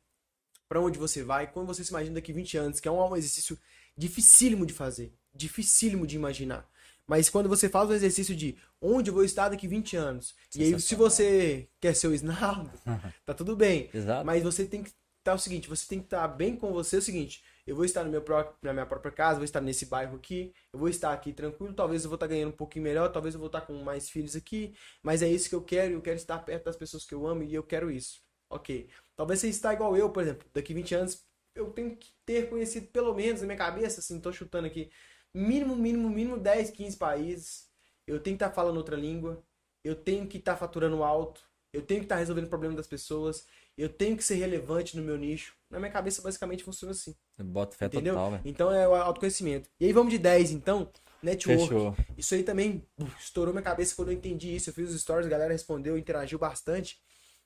Pra 0.67 0.81
onde 0.81 0.99
você 0.99 1.23
vai? 1.23 1.49
Quando 1.49 1.67
você 1.67 1.85
se 1.85 1.91
imagina 1.91 2.15
daqui 2.15 2.33
20 2.33 2.57
anos, 2.57 2.81
que 2.81 2.87
é 2.89 2.91
um 2.91 3.15
exercício 3.15 3.57
dificílimo 3.95 4.65
de 4.65 4.73
fazer, 4.73 5.13
dificílimo 5.33 6.05
de 6.05 6.17
imaginar. 6.17 6.69
Mas 7.11 7.29
quando 7.29 7.49
você 7.49 7.67
faz 7.67 7.89
o 7.89 7.93
exercício 7.93 8.33
de 8.33 8.57
onde 8.81 9.09
eu 9.09 9.13
vou 9.13 9.25
estar 9.25 9.49
daqui 9.49 9.67
20 9.67 9.97
anos, 9.97 10.33
e 10.55 10.63
aí 10.63 10.79
se 10.79 10.95
você 10.95 11.67
quer 11.81 11.93
ser 11.93 12.07
o 12.07 12.13
Snardo, 12.13 12.71
tá 13.25 13.33
tudo 13.33 13.53
bem. 13.53 13.89
Exato. 13.93 14.25
Mas 14.25 14.41
você 14.41 14.65
tem 14.65 14.81
que 14.81 14.91
estar 15.19 15.33
o 15.33 15.37
seguinte, 15.37 15.67
você 15.67 15.85
tem 15.85 15.99
que 15.99 16.05
estar 16.05 16.25
bem 16.29 16.55
com 16.55 16.71
você 16.71 16.95
o 16.95 17.01
seguinte, 17.01 17.43
eu 17.67 17.75
vou 17.75 17.83
estar 17.83 18.05
no 18.05 18.09
meu 18.09 18.21
pró- 18.21 18.53
na 18.61 18.71
minha 18.71 18.85
própria 18.85 19.11
casa, 19.11 19.35
vou 19.39 19.43
estar 19.43 19.59
nesse 19.59 19.85
bairro 19.87 20.15
aqui, 20.15 20.53
eu 20.71 20.79
vou 20.79 20.87
estar 20.87 21.11
aqui 21.11 21.33
tranquilo, 21.33 21.73
talvez 21.73 22.03
eu 22.05 22.09
vou 22.09 22.15
estar 22.15 22.27
ganhando 22.27 22.49
um 22.49 22.55
pouquinho 22.55 22.83
melhor, 22.83 23.11
talvez 23.11 23.35
eu 23.35 23.39
vou 23.39 23.47
estar 23.47 23.61
com 23.61 23.73
mais 23.83 24.09
filhos 24.09 24.33
aqui, 24.35 24.73
mas 25.03 25.21
é 25.21 25.27
isso 25.27 25.49
que 25.49 25.55
eu 25.55 25.61
quero, 25.61 25.93
eu 25.93 26.01
quero 26.01 26.15
estar 26.15 26.39
perto 26.39 26.63
das 26.65 26.77
pessoas 26.77 27.05
que 27.05 27.13
eu 27.13 27.27
amo 27.27 27.43
e 27.43 27.53
eu 27.53 27.61
quero 27.63 27.91
isso. 27.91 28.21
Ok. 28.49 28.89
Talvez 29.15 29.39
você 29.41 29.49
está 29.49 29.73
igual 29.73 29.95
eu, 29.97 30.09
por 30.09 30.23
exemplo, 30.23 30.47
daqui 30.53 30.73
20 30.73 30.95
anos 30.95 31.23
eu 31.53 31.69
tenho 31.71 31.95
que 31.97 32.13
ter 32.25 32.49
conhecido 32.49 32.87
pelo 32.87 33.13
menos 33.13 33.41
na 33.41 33.47
minha 33.47 33.57
cabeça, 33.57 33.99
assim, 33.99 34.19
tô 34.19 34.31
chutando 34.31 34.67
aqui, 34.67 34.89
mínimo, 35.33 35.75
mínimo, 35.75 36.09
mínimo 36.09 36.37
10, 36.37 36.71
15 36.71 36.97
países. 36.97 37.67
Eu 38.07 38.19
tenho 38.19 38.37
que 38.37 38.43
estar 38.43 38.53
falando 38.53 38.77
outra 38.77 38.95
língua, 38.95 39.43
eu 39.83 39.95
tenho 39.95 40.27
que 40.27 40.37
estar 40.37 40.57
faturando 40.57 41.03
alto, 41.03 41.41
eu 41.73 41.81
tenho 41.81 42.01
que 42.01 42.05
estar 42.05 42.17
resolvendo 42.17 42.45
o 42.45 42.49
problema 42.49 42.75
das 42.75 42.87
pessoas, 42.87 43.45
eu 43.77 43.87
tenho 43.89 44.17
que 44.17 44.23
ser 44.23 44.35
relevante 44.35 44.97
no 44.97 45.03
meu 45.03 45.17
nicho. 45.17 45.55
Na 45.69 45.79
minha 45.79 45.91
cabeça, 45.91 46.21
basicamente, 46.21 46.63
funciona 46.63 46.91
assim. 46.91 47.15
Bota 47.39 47.75
fé 47.75 47.85
Entendeu? 47.85 48.13
total, 48.13 48.31
velho. 48.31 48.43
Então 48.45 48.71
é 48.71 48.87
o 48.87 48.93
autoconhecimento. 48.95 49.69
E 49.79 49.85
aí 49.85 49.93
vamos 49.93 50.11
de 50.11 50.19
10, 50.19 50.51
então. 50.51 50.89
Network. 51.23 51.61
Fechou. 51.61 51.95
Isso 52.17 52.33
aí 52.33 52.43
também 52.43 52.83
estourou 53.19 53.53
minha 53.53 53.63
cabeça 53.63 53.95
quando 53.95 54.09
eu 54.09 54.15
entendi 54.15 54.55
isso. 54.55 54.69
Eu 54.69 54.73
fiz 54.73 54.89
os 54.89 54.99
stories, 55.01 55.27
a 55.27 55.29
galera 55.29 55.53
respondeu, 55.53 55.97
interagiu 55.97 56.39
bastante. 56.39 56.99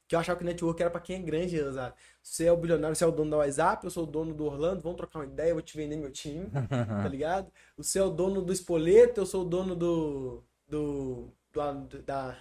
Que 0.07 0.15
eu 0.15 0.19
achava 0.19 0.37
que 0.37 0.45
network 0.45 0.79
era 0.81 0.91
pra 0.91 1.01
quem 1.01 1.17
é 1.17 1.19
grande, 1.19 1.55
Exato. 1.55 1.97
Você 2.21 2.45
é 2.45 2.51
o 2.51 2.57
bilionário, 2.57 2.95
você 2.95 3.03
é 3.03 3.07
o 3.07 3.11
dono 3.11 3.31
da 3.31 3.37
WhatsApp, 3.37 3.83
eu 3.83 3.91
sou 3.91 4.03
o 4.03 4.07
dono 4.07 4.33
do 4.33 4.45
Orlando, 4.45 4.81
vamos 4.81 4.97
trocar 4.97 5.19
uma 5.19 5.25
ideia, 5.25 5.49
eu 5.49 5.55
vou 5.55 5.61
te 5.63 5.75
vender 5.75 5.97
meu 5.97 6.11
time, 6.11 6.49
tá 6.69 7.07
ligado? 7.07 7.51
Você 7.77 7.99
é 7.99 8.03
o 8.03 8.09
dono 8.09 8.41
do 8.41 8.53
Espoleto, 8.53 9.21
eu 9.21 9.25
sou 9.25 9.41
o 9.43 9.49
dono 9.49 9.75
do. 9.75 10.43
do. 10.67 11.29
do 11.51 12.01
da, 12.03 12.37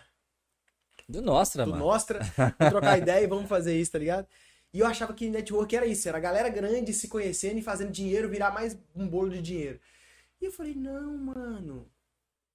Do 1.08 1.22
Nostra, 1.22 1.64
do 1.64 1.70
mano. 1.70 1.84
Nostra, 1.84 2.20
vamos 2.36 2.70
trocar 2.70 2.98
ideia 2.98 3.24
e 3.24 3.26
vamos 3.26 3.48
fazer 3.48 3.78
isso, 3.78 3.92
tá 3.92 3.98
ligado? 3.98 4.26
E 4.72 4.80
eu 4.80 4.86
achava 4.86 5.14
que 5.14 5.30
network 5.30 5.76
era 5.76 5.86
isso, 5.86 6.08
era 6.08 6.18
a 6.18 6.20
galera 6.20 6.48
grande 6.48 6.92
se 6.92 7.06
conhecendo 7.08 7.58
e 7.58 7.62
fazendo 7.62 7.92
dinheiro 7.92 8.28
virar 8.28 8.50
mais 8.50 8.76
um 8.94 9.06
bolo 9.06 9.30
de 9.30 9.40
dinheiro. 9.40 9.80
E 10.40 10.46
eu 10.46 10.52
falei, 10.52 10.74
não, 10.74 11.16
mano. 11.16 11.88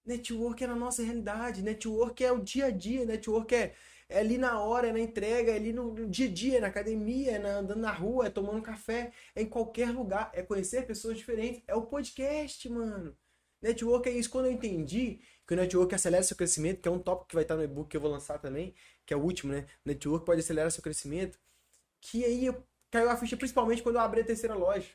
Network 0.06 0.64
é 0.64 0.68
na 0.68 0.76
nossa 0.76 1.04
realidade, 1.04 1.62
network 1.62 2.24
é 2.24 2.32
o 2.32 2.42
dia 2.42 2.66
a 2.66 2.72
dia, 2.72 3.06
network 3.06 3.54
é, 3.56 3.74
é 4.10 4.20
ali 4.20 4.38
na 4.38 4.60
hora, 4.62 4.88
é 4.90 4.94
na 4.94 5.00
entrega, 5.00 5.52
é 5.52 5.56
ali 5.56 5.72
no, 5.74 5.94
no 5.94 6.10
dia 6.10 6.28
a 6.28 6.32
dia, 6.34 6.58
é 6.58 6.62
na 6.62 6.68
academia, 6.68 7.34
é 7.34 7.40
na- 7.40 7.60
andando 7.60 7.80
na 7.80 7.92
rua, 7.92 8.28
é 8.28 8.30
tomando 8.30 8.62
café, 8.62 9.14
é 9.36 9.42
em 9.44 9.50
qualquer 9.50 9.92
lugar, 9.92 10.32
é 10.34 10.44
conhecer 10.44 10.86
pessoas 10.88 11.18
diferentes, 11.18 11.62
é 11.68 11.76
o 11.76 11.84
podcast, 11.86 12.68
mano. 12.70 13.16
Network 13.62 14.08
é 14.10 14.12
isso. 14.14 14.30
Quando 14.30 14.46
eu 14.48 14.52
entendi 14.52 15.20
que 15.48 15.54
o 15.54 15.58
network 15.58 15.94
acelera 15.96 16.24
seu 16.24 16.38
crescimento, 16.38 16.82
que 16.82 16.88
é 16.88 16.92
um 16.92 17.00
tópico 17.00 17.28
que 17.30 17.36
vai 17.36 17.44
estar 17.44 17.56
no 17.56 17.64
e-book 17.64 17.90
que 17.90 17.98
eu 17.98 18.02
vou 18.02 18.10
lançar 18.12 18.40
também, 18.40 18.74
que 19.06 19.14
é 19.14 19.18
o 19.18 19.22
último, 19.22 19.52
né? 19.54 19.66
Network 19.86 20.26
pode 20.26 20.42
acelerar 20.42 20.72
seu 20.72 20.82
crescimento. 20.84 21.38
Que 22.02 22.26
aí 22.26 22.48
caiu 22.92 23.10
a 23.10 23.18
ficha 23.18 23.38
principalmente 23.38 23.84
quando 23.84 23.96
eu 23.98 24.02
abri 24.02 24.22
a 24.22 24.26
terceira 24.26 24.56
loja. 24.56 24.90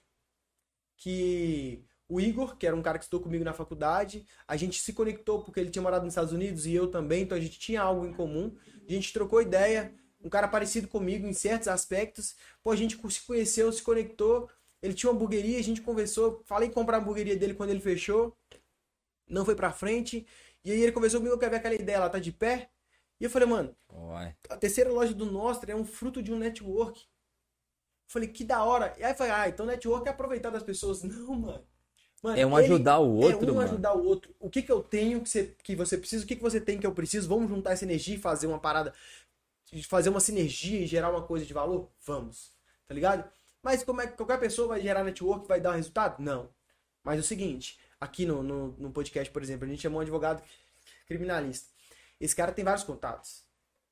Que 0.96 1.84
o 2.08 2.20
Igor, 2.20 2.56
que 2.56 2.66
era 2.66 2.76
um 2.76 2.82
cara 2.82 2.98
que 2.98 3.04
estudou 3.04 3.24
comigo 3.24 3.44
na 3.44 3.52
faculdade, 3.52 4.26
a 4.46 4.56
gente 4.56 4.80
se 4.80 4.92
conectou 4.92 5.42
porque 5.42 5.58
ele 5.58 5.70
tinha 5.70 5.82
morado 5.82 6.04
nos 6.04 6.12
Estados 6.12 6.32
Unidos 6.32 6.66
e 6.66 6.74
eu 6.74 6.88
também, 6.88 7.22
então 7.22 7.36
a 7.36 7.40
gente 7.40 7.58
tinha 7.58 7.80
algo 7.80 8.06
em 8.06 8.12
comum. 8.12 8.54
A 8.88 8.92
gente 8.92 9.12
trocou 9.12 9.40
ideia, 9.40 9.94
um 10.22 10.28
cara 10.28 10.48
parecido 10.48 10.88
comigo 10.88 11.26
em 11.26 11.32
certos 11.32 11.68
aspectos. 11.68 12.36
Pô, 12.62 12.70
a 12.70 12.76
gente 12.76 12.98
se 13.10 13.26
conheceu, 13.26 13.72
se 13.72 13.82
conectou. 13.82 14.50
Ele 14.82 14.94
tinha 14.94 15.10
uma 15.10 15.16
hamburgueria, 15.16 15.58
a 15.58 15.62
gente 15.62 15.80
conversou. 15.80 16.42
Falei 16.44 16.68
em 16.68 16.72
comprar 16.72 16.98
a 16.98 17.00
hamburgueria 17.00 17.36
dele 17.36 17.54
quando 17.54 17.70
ele 17.70 17.80
fechou. 17.80 18.36
Não 19.26 19.44
foi 19.44 19.54
pra 19.54 19.72
frente. 19.72 20.26
E 20.64 20.70
aí 20.70 20.80
ele 20.80 20.92
conversou 20.92 21.20
comigo, 21.20 21.38
quer 21.38 21.50
ver 21.50 21.56
aquela 21.56 21.74
ideia, 21.74 21.96
ela 21.96 22.10
tá 22.10 22.18
de 22.18 22.32
pé? 22.32 22.70
E 23.20 23.24
eu 23.24 23.30
falei, 23.30 23.48
mano, 23.48 23.76
Uai. 23.90 24.34
a 24.48 24.56
terceira 24.56 24.90
loja 24.90 25.14
do 25.14 25.26
Nostra 25.26 25.72
é 25.72 25.76
um 25.76 25.84
fruto 25.84 26.22
de 26.22 26.32
um 26.32 26.38
network. 26.38 27.06
Falei, 28.06 28.28
que 28.28 28.44
da 28.44 28.62
hora. 28.64 28.94
E 28.98 29.04
aí 29.04 29.12
eu 29.12 29.16
falei, 29.16 29.32
ah, 29.32 29.48
então 29.48 29.66
network 29.66 30.06
é 30.08 30.10
aproveitar 30.10 30.50
das 30.50 30.62
pessoas. 30.62 31.02
Não, 31.04 31.34
mano. 31.34 31.66
Mano, 32.24 32.38
É 32.40 32.46
um 32.46 32.58
ele- 32.58 32.64
ajudar 32.64 32.98
o 33.00 33.16
outro, 33.16 33.48
é 33.48 33.52
um 33.52 33.54
mano. 33.56 33.68
ajudar 33.68 33.92
o 33.94 34.02
outro. 34.02 34.34
O 34.40 34.48
que 34.48 34.62
que 34.62 34.72
eu 34.72 34.82
tenho 34.82 35.20
que 35.20 35.28
você, 35.28 35.54
que 35.62 35.76
você 35.76 35.98
precisa? 35.98 36.24
O 36.24 36.26
que 36.26 36.34
que 36.36 36.42
você 36.42 36.58
tem 36.58 36.78
que 36.78 36.86
eu 36.86 36.92
preciso? 36.94 37.28
Vamos 37.28 37.50
juntar 37.50 37.72
essa 37.72 37.84
energia 37.84 38.14
e 38.14 38.18
fazer 38.18 38.46
uma 38.46 38.58
parada, 38.58 38.94
fazer 39.86 40.08
uma 40.08 40.20
sinergia 40.20 40.80
e 40.80 40.86
gerar 40.86 41.10
uma 41.10 41.20
coisa 41.20 41.44
de 41.44 41.52
valor? 41.52 41.90
Vamos. 42.06 42.50
Tá 42.88 42.94
ligado? 42.94 43.30
Mas 43.62 43.82
como 43.84 44.00
é 44.00 44.06
que 44.06 44.16
qualquer 44.16 44.40
pessoa 44.40 44.68
vai 44.68 44.80
gerar 44.80 45.04
network 45.04 45.46
vai 45.46 45.60
dar 45.60 45.72
um 45.72 45.76
resultado? 45.76 46.22
Não. 46.22 46.48
Mas 47.02 47.18
é 47.18 47.20
o 47.20 47.24
seguinte, 47.24 47.78
aqui 48.00 48.24
no, 48.24 48.42
no, 48.42 48.68
no 48.78 48.90
podcast, 48.90 49.30
por 49.30 49.42
exemplo, 49.42 49.66
a 49.66 49.68
gente 49.68 49.82
chamou 49.82 49.98
um 49.98 50.02
advogado 50.02 50.42
criminalista. 51.06 51.68
Esse 52.18 52.34
cara 52.34 52.52
tem 52.52 52.64
vários 52.64 52.84
contatos. 52.84 53.42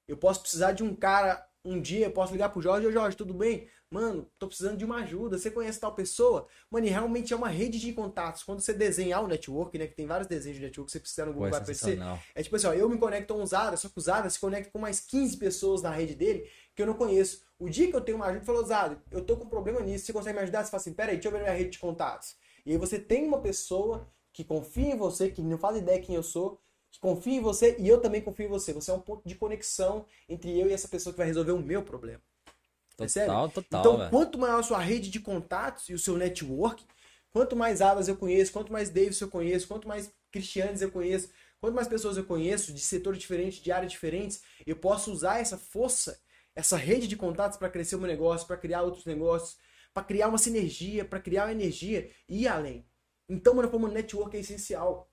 Eu 0.09 0.17
posso 0.17 0.41
precisar 0.41 0.73
de 0.73 0.83
um 0.83 0.95
cara 0.95 1.47
um 1.65 1.81
dia, 1.81 2.07
eu 2.07 2.11
posso 2.11 2.33
ligar 2.33 2.49
pro 2.49 2.61
Jorge, 2.61 2.87
ô 2.87 2.93
Jorge, 2.93 3.17
tudo 3.17 3.33
bem? 3.33 3.69
Mano, 3.91 4.27
tô 4.39 4.47
precisando 4.47 4.77
de 4.79 4.85
uma 4.85 4.97
ajuda. 4.97 5.39
Você 5.39 5.51
conhece 5.51 5.79
tal 5.79 5.95
pessoa? 5.95 6.47
Mano, 6.71 6.87
e 6.87 6.89
realmente 6.89 7.33
é 7.33 7.37
uma 7.37 7.49
rede 7.49 7.79
de 7.79 7.93
contatos. 7.93 8.43
Quando 8.43 8.61
você 8.61 8.73
desenhar 8.73 9.23
o 9.23 9.29
network, 9.29 9.77
né? 9.79 9.87
Que 9.87 9.95
tem 9.95 10.07
vários 10.07 10.27
desenhos 10.27 10.59
de 10.59 10.65
network 10.65 10.87
que 10.87 10.93
você 10.93 11.01
precisa 11.01 11.27
no 11.27 11.33
Pô, 11.33 11.35
Google 11.35 11.49
é 11.49 11.51
vai 11.51 11.61
aparecer. 11.61 11.85
sensacional. 11.85 12.19
É 12.35 12.43
tipo 12.43 12.57
assim, 12.57 12.67
ó, 12.67 12.73
eu 12.73 12.89
me 12.89 12.99
conecto 12.99 13.35
a 13.35 13.37
um 13.37 13.47
Zara, 13.47 13.77
só 13.77 13.89
que 13.89 13.99
o 13.99 14.01
Zara 14.01 14.31
se 14.31 14.41
conecta 14.41 14.71
com 14.73 14.79
mais 14.79 14.99
15 15.01 15.37
pessoas 15.37 15.83
na 15.83 15.91
rede 15.91 16.15
dele 16.15 16.49
que 16.75 16.83
eu 16.83 16.87
não 16.87 16.95
conheço. 16.95 17.43
O 17.59 17.69
dia 17.69 17.89
que 17.89 17.95
eu 17.95 18.01
tenho 18.01 18.17
uma 18.17 18.27
ajuda, 18.27 18.45
falou, 18.45 18.65
Zara, 18.65 19.01
eu 19.11 19.23
tô 19.23 19.37
com 19.37 19.45
um 19.45 19.49
problema 19.49 19.81
nisso, 19.81 20.07
você 20.07 20.13
consegue 20.13 20.37
me 20.37 20.43
ajudar? 20.43 20.65
Você 20.65 20.71
fala 20.71 20.81
assim, 20.81 20.95
peraí, 20.95 21.17
deixa 21.17 21.29
eu 21.29 21.33
ver 21.33 21.43
minha 21.43 21.53
rede 21.53 21.71
de 21.71 21.79
contatos. 21.79 22.35
E 22.65 22.73
aí 22.73 22.79
você 22.79 22.99
tem 22.99 23.27
uma 23.27 23.41
pessoa 23.41 24.09
que 24.33 24.43
confia 24.43 24.95
em 24.95 24.97
você, 24.97 25.31
que 25.31 25.43
não 25.43 25.59
faz 25.59 25.77
ideia 25.77 26.01
quem 26.01 26.15
eu 26.15 26.23
sou, 26.23 26.59
que 26.93 27.01
confia 27.01 27.35
em 27.39 27.41
você 27.41 27.77
e 27.79 27.89
eu 27.89 28.01
também 28.01 28.23
confio 28.23 28.47
em 28.47 28.51
você. 28.51 28.73
Você 28.75 28.91
é 28.93 28.95
um 28.95 29.01
ponto 29.01 29.29
de 29.29 29.35
conexão 29.35 30.07
entre 30.29 30.59
eu 30.61 30.69
e 30.69 30.75
essa 30.75 30.89
pessoa 30.89 31.13
que 31.13 31.19
vai 31.19 31.27
resolver 31.27 31.53
o 31.53 31.59
meu 31.59 31.83
problema. 31.83 32.23
Percebe? 32.97 33.27
Total, 33.27 33.51
total, 33.51 33.81
Então, 33.81 33.97
velho. 33.99 34.11
quanto 34.11 34.39
maior 34.39 34.61
a 34.61 34.63
sua 34.63 34.79
rede 34.79 35.11
de 35.11 35.21
contatos 35.21 35.89
e 35.89 35.95
o 35.95 35.99
seu 35.99 36.17
network, 36.17 36.85
quanto 37.33 37.57
mais 37.57 37.81
Adas 37.81 38.09
eu 38.09 38.17
conheço, 38.17 38.53
quanto 38.53 38.73
mais 38.73 38.91
Davis 38.91 39.21
eu 39.21 39.29
conheço, 39.29 39.67
quanto 39.69 39.89
mais 39.89 40.13
Cristianes 40.31 40.83
eu 40.83 40.91
conheço, 40.91 41.31
quanto 41.61 41.75
mais 41.75 41.89
pessoas 41.89 42.17
eu 42.17 42.25
conheço 42.25 42.73
de 42.73 42.81
setores 42.81 43.19
diferentes, 43.21 43.61
de 43.61 43.73
áreas 43.73 43.93
diferentes, 43.93 44.43
eu 44.67 44.77
posso 44.77 45.13
usar 45.13 45.41
essa 45.41 45.59
força, 45.59 46.21
essa 46.55 46.77
rede 46.77 47.09
de 47.09 47.17
contatos 47.17 47.59
para 47.59 47.71
crescer 47.71 47.97
o 47.97 47.99
meu 47.99 48.09
negócio, 48.09 48.47
para 48.47 48.57
criar 48.57 48.83
outros 48.83 49.05
negócios, 49.07 49.57
para 49.95 50.05
criar 50.05 50.29
uma 50.29 50.39
sinergia, 50.39 51.05
para 51.05 51.21
criar 51.21 51.45
uma 51.47 51.53
energia 51.53 52.11
e 52.29 52.43
ir 52.43 52.49
além. 52.49 52.87
Então, 53.29 53.55
mano, 53.55 53.71
como 53.71 53.89
network 53.89 54.37
é 54.37 54.41
essencial. 54.41 55.12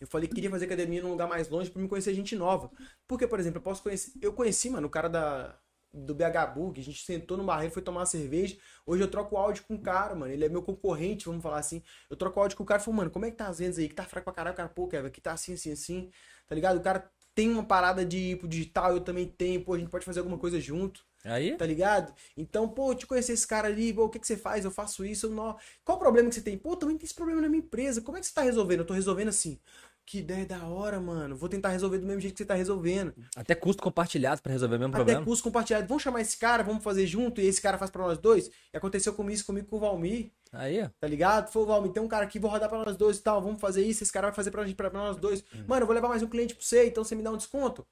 Eu 0.00 0.06
falei 0.06 0.28
que 0.28 0.34
queria 0.34 0.50
fazer 0.50 0.66
academia 0.66 1.02
num 1.02 1.10
lugar 1.10 1.28
mais 1.28 1.48
longe 1.48 1.70
para 1.70 1.82
me 1.82 1.88
conhecer 1.88 2.14
gente 2.14 2.36
nova. 2.36 2.70
Porque, 3.06 3.26
por 3.26 3.40
exemplo, 3.40 3.58
eu 3.58 3.62
posso 3.62 3.82
conhecer. 3.82 4.12
Eu 4.22 4.32
conheci, 4.32 4.70
mano, 4.70 4.86
o 4.86 4.90
cara 4.90 5.08
da, 5.08 5.58
do 5.92 6.14
BH 6.14 6.54
Bug, 6.54 6.80
a 6.80 6.84
gente 6.84 7.04
sentou 7.04 7.36
no 7.36 7.44
barreiro, 7.44 7.72
foi 7.72 7.82
tomar 7.82 8.00
uma 8.00 8.06
cerveja. 8.06 8.56
Hoje 8.86 9.02
eu 9.02 9.10
troco 9.10 9.36
áudio 9.36 9.64
com 9.66 9.74
o 9.74 9.80
cara, 9.80 10.14
mano. 10.14 10.32
Ele 10.32 10.44
é 10.44 10.48
meu 10.48 10.62
concorrente, 10.62 11.26
vamos 11.26 11.42
falar 11.42 11.58
assim. 11.58 11.82
Eu 12.08 12.16
troco 12.16 12.38
áudio 12.40 12.56
com 12.56 12.62
o 12.62 12.66
cara 12.66 12.80
e 12.80 12.84
falo, 12.84 12.96
mano, 12.96 13.10
como 13.10 13.24
é 13.24 13.30
que 13.30 13.36
tá 13.36 13.48
as 13.48 13.58
vendas 13.58 13.78
aí? 13.78 13.88
Que 13.88 13.94
tá 13.94 14.04
fraco 14.04 14.24
pra 14.24 14.32
caralho, 14.32 14.54
o 14.54 14.56
cara, 14.56 14.68
pô, 14.68 14.86
Kevin, 14.86 15.08
aqui 15.08 15.20
tá 15.20 15.32
assim, 15.32 15.54
assim, 15.54 15.72
assim. 15.72 16.10
Tá 16.46 16.54
ligado? 16.54 16.76
O 16.78 16.82
cara 16.82 17.10
tem 17.34 17.48
uma 17.50 17.64
parada 17.64 18.04
de 18.04 18.36
pro 18.36 18.48
digital, 18.48 18.92
eu 18.92 19.00
também 19.00 19.26
tenho, 19.26 19.64
pô, 19.64 19.74
a 19.74 19.78
gente 19.78 19.90
pode 19.90 20.04
fazer 20.04 20.18
alguma 20.20 20.38
coisa 20.38 20.60
junto, 20.60 21.06
Aí, 21.24 21.56
tá 21.56 21.66
ligado? 21.66 22.12
Então, 22.36 22.68
pô, 22.68 22.92
eu 22.92 22.94
te 22.94 23.06
conhecer 23.06 23.32
esse 23.32 23.46
cara 23.46 23.68
ali, 23.68 23.92
pô, 23.92 24.04
o 24.04 24.08
que, 24.08 24.18
que 24.18 24.26
você 24.26 24.36
faz? 24.36 24.64
Eu 24.64 24.70
faço 24.70 25.04
isso, 25.04 25.26
eu 25.26 25.30
não. 25.30 25.56
Qual 25.84 25.96
o 25.96 26.00
problema 26.00 26.28
que 26.28 26.34
você 26.34 26.40
tem? 26.40 26.56
Pô, 26.56 26.76
também 26.76 26.96
tem 26.96 27.04
esse 27.04 27.14
problema 27.14 27.40
na 27.40 27.48
minha 27.48 27.62
empresa. 27.62 28.00
Como 28.00 28.16
é 28.16 28.20
que 28.20 28.26
você 28.26 28.34
tá 28.34 28.42
resolvendo? 28.42 28.80
Eu 28.80 28.86
tô 28.86 28.94
resolvendo 28.94 29.28
assim. 29.28 29.60
Que 30.08 30.20
ideia 30.20 30.46
da 30.46 30.66
hora, 30.66 30.98
mano. 30.98 31.36
Vou 31.36 31.50
tentar 31.50 31.68
resolver 31.68 31.98
do 31.98 32.06
mesmo 32.06 32.22
jeito 32.22 32.32
que 32.32 32.38
você 32.38 32.46
tá 32.46 32.54
resolvendo. 32.54 33.12
até 33.36 33.54
custo 33.54 33.82
compartilhado 33.82 34.40
pra 34.40 34.50
resolver 34.50 34.76
o 34.76 34.78
mesmo 34.78 34.94
Até 34.94 35.04
problema. 35.04 35.22
curso 35.22 35.42
compartilhado. 35.42 35.86
Vamos 35.86 36.02
chamar 36.02 36.22
esse 36.22 36.38
cara, 36.38 36.62
vamos 36.62 36.82
fazer 36.82 37.06
junto, 37.06 37.42
e 37.42 37.46
esse 37.46 37.60
cara 37.60 37.76
faz 37.76 37.90
pra 37.90 38.06
nós 38.06 38.16
dois. 38.16 38.50
E 38.72 38.76
aconteceu 38.78 39.12
com 39.12 39.28
isso 39.30 39.44
comigo 39.44 39.66
com 39.66 39.76
o 39.76 39.80
Valmir, 39.80 40.30
Aí, 40.50 40.88
tá 40.98 41.06
ligado? 41.06 41.52
Foi 41.52 41.62
o 41.62 41.66
Valmir, 41.66 41.92
tem 41.92 42.02
um 42.02 42.08
cara 42.08 42.24
aqui, 42.24 42.38
vou 42.38 42.50
rodar 42.50 42.70
pra 42.70 42.82
nós 42.82 42.96
dois 42.96 43.18
e 43.18 43.22
tal, 43.22 43.42
vamos 43.42 43.60
fazer 43.60 43.84
isso, 43.84 44.02
esse 44.02 44.10
cara 44.10 44.28
vai 44.28 44.34
fazer 44.34 44.50
pra, 44.50 44.64
gente, 44.64 44.76
pra 44.76 44.88
nós 44.88 45.18
dois. 45.18 45.44
Mano, 45.66 45.82
eu 45.82 45.86
vou 45.86 45.94
levar 45.94 46.08
mais 46.08 46.22
um 46.22 46.26
cliente 46.26 46.54
pra 46.54 46.64
você, 46.64 46.86
então 46.86 47.04
você 47.04 47.14
me 47.14 47.22
dá 47.22 47.30
um 47.30 47.36
desconto. 47.36 47.86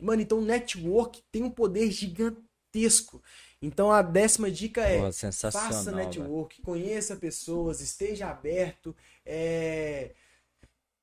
Mano, 0.00 0.22
então 0.22 0.40
network 0.40 1.20
tem 1.32 1.42
um 1.42 1.50
poder 1.50 1.90
gigantesco. 1.90 3.20
Então 3.60 3.90
a 3.90 4.02
décima 4.02 4.48
dica 4.52 4.82
é. 4.82 5.00
Pô. 5.00 5.12
Faça 5.50 5.90
network, 5.90 6.62
conheça 6.62 7.16
pessoas, 7.16 7.80
esteja 7.80 8.30
aberto, 8.30 8.94
é, 9.24 10.12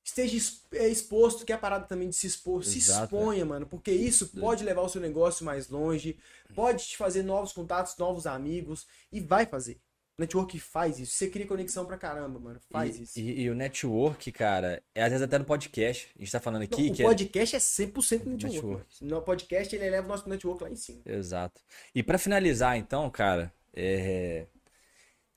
esteja 0.03 0.35
es- 0.35 0.65
é, 0.73 0.88
exposto, 0.88 1.45
que 1.45 1.51
é 1.51 1.55
a 1.55 1.59
parada 1.59 1.85
também 1.85 2.09
de 2.09 2.15
se 2.15 2.27
expor. 2.27 2.63
Se 2.63 2.77
Exato, 2.77 3.15
exponha, 3.15 3.45
mano, 3.45 3.65
porque 3.65 3.91
isso 3.91 4.27
pode 4.39 4.63
levar 4.63 4.81
o 4.81 4.89
seu 4.89 4.99
negócio 5.01 5.45
mais 5.45 5.69
longe, 5.69 6.17
pode 6.53 6.85
te 6.85 6.97
fazer 6.97 7.23
novos 7.23 7.53
contatos, 7.53 7.97
novos 7.97 8.25
amigos, 8.27 8.85
e 9.11 9.19
vai 9.19 9.45
fazer. 9.45 9.80
Network 10.15 10.59
faz 10.59 10.99
isso. 10.99 11.13
Você 11.13 11.27
cria 11.27 11.47
conexão 11.47 11.85
pra 11.88 11.97
caramba, 11.97 12.39
mano. 12.39 12.59
Faz 12.69 12.99
E, 12.99 13.01
isso. 13.03 13.19
e- 13.19 13.41
e 13.41 13.49
o 13.49 13.55
network, 13.55 14.31
cara, 14.31 14.84
é 14.93 15.01
às 15.01 15.09
vezes 15.09 15.23
até 15.23 15.39
no 15.39 15.45
podcast. 15.45 16.07
A 16.15 16.19
gente 16.19 16.31
tá 16.31 16.39
falando 16.39 16.59
Não, 16.61 16.65
aqui 16.65 16.91
o 16.91 16.93
que 16.93 17.01
é- 17.01 17.05
podcast 17.05 17.55
é 17.55 17.59
100% 17.59 18.25
network. 18.25 18.53
Network. 18.55 19.05
No 19.05 19.21
podcast 19.23 19.75
ele 19.75 19.85
eleva 19.85 20.05
o 20.05 20.09
nosso 20.09 20.30
network 20.30 20.63
lá 20.63 20.69
em 20.69 20.75
cima. 20.75 21.01
Exato. 21.03 21.59
E 21.95 22.03
pra 22.03 22.19
finalizar, 22.19 22.77
então, 22.77 23.09
cara, 23.09 23.51
é... 23.73 24.45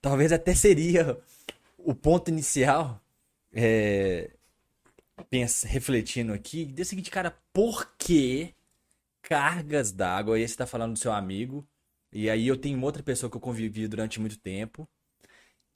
talvez 0.02 0.30
até 0.30 0.54
seria 0.54 1.18
o 1.78 1.94
ponto 1.94 2.28
inicial, 2.30 3.00
é... 3.54 4.30
pensa, 5.24 5.66
refletindo 5.66 6.32
aqui, 6.32 6.64
do 6.64 6.84
seguinte, 6.84 7.10
cara, 7.10 7.36
por 7.52 7.94
que 7.96 8.54
cargas 9.22 9.92
d'água? 9.92 10.36
Aí 10.36 10.46
você 10.46 10.56
tá 10.56 10.66
falando 10.66 10.92
do 10.92 10.98
seu 10.98 11.12
amigo, 11.12 11.66
e 12.12 12.30
aí 12.30 12.46
eu 12.46 12.56
tenho 12.56 12.80
outra 12.82 13.02
pessoa 13.02 13.30
que 13.30 13.36
eu 13.36 13.40
convivi 13.40 13.88
durante 13.88 14.20
muito 14.20 14.38
tempo, 14.38 14.88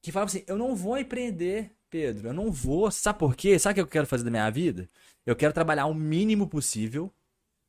que 0.03 0.13
fala 0.13 0.27
assim, 0.27 0.45
eu 0.47 0.57
não 0.57 0.75
vou 0.75 0.97
empreender, 0.99 1.73
Pedro, 1.91 2.29
eu 2.29 2.33
não 2.33 2.51
vou. 2.51 2.91
Sabe 2.91 3.19
por 3.19 3.35
quê? 3.35 3.59
Sabe 3.59 3.73
o 3.73 3.75
que 3.75 3.81
eu 3.81 3.87
quero 3.87 4.07
fazer 4.07 4.25
da 4.25 4.31
minha 4.31 4.49
vida? 4.51 4.89
Eu 5.27 5.37
quero 5.37 5.53
trabalhar 5.53 5.87
o 5.87 5.95
mínimo 5.95 6.49
possível, 6.49 7.13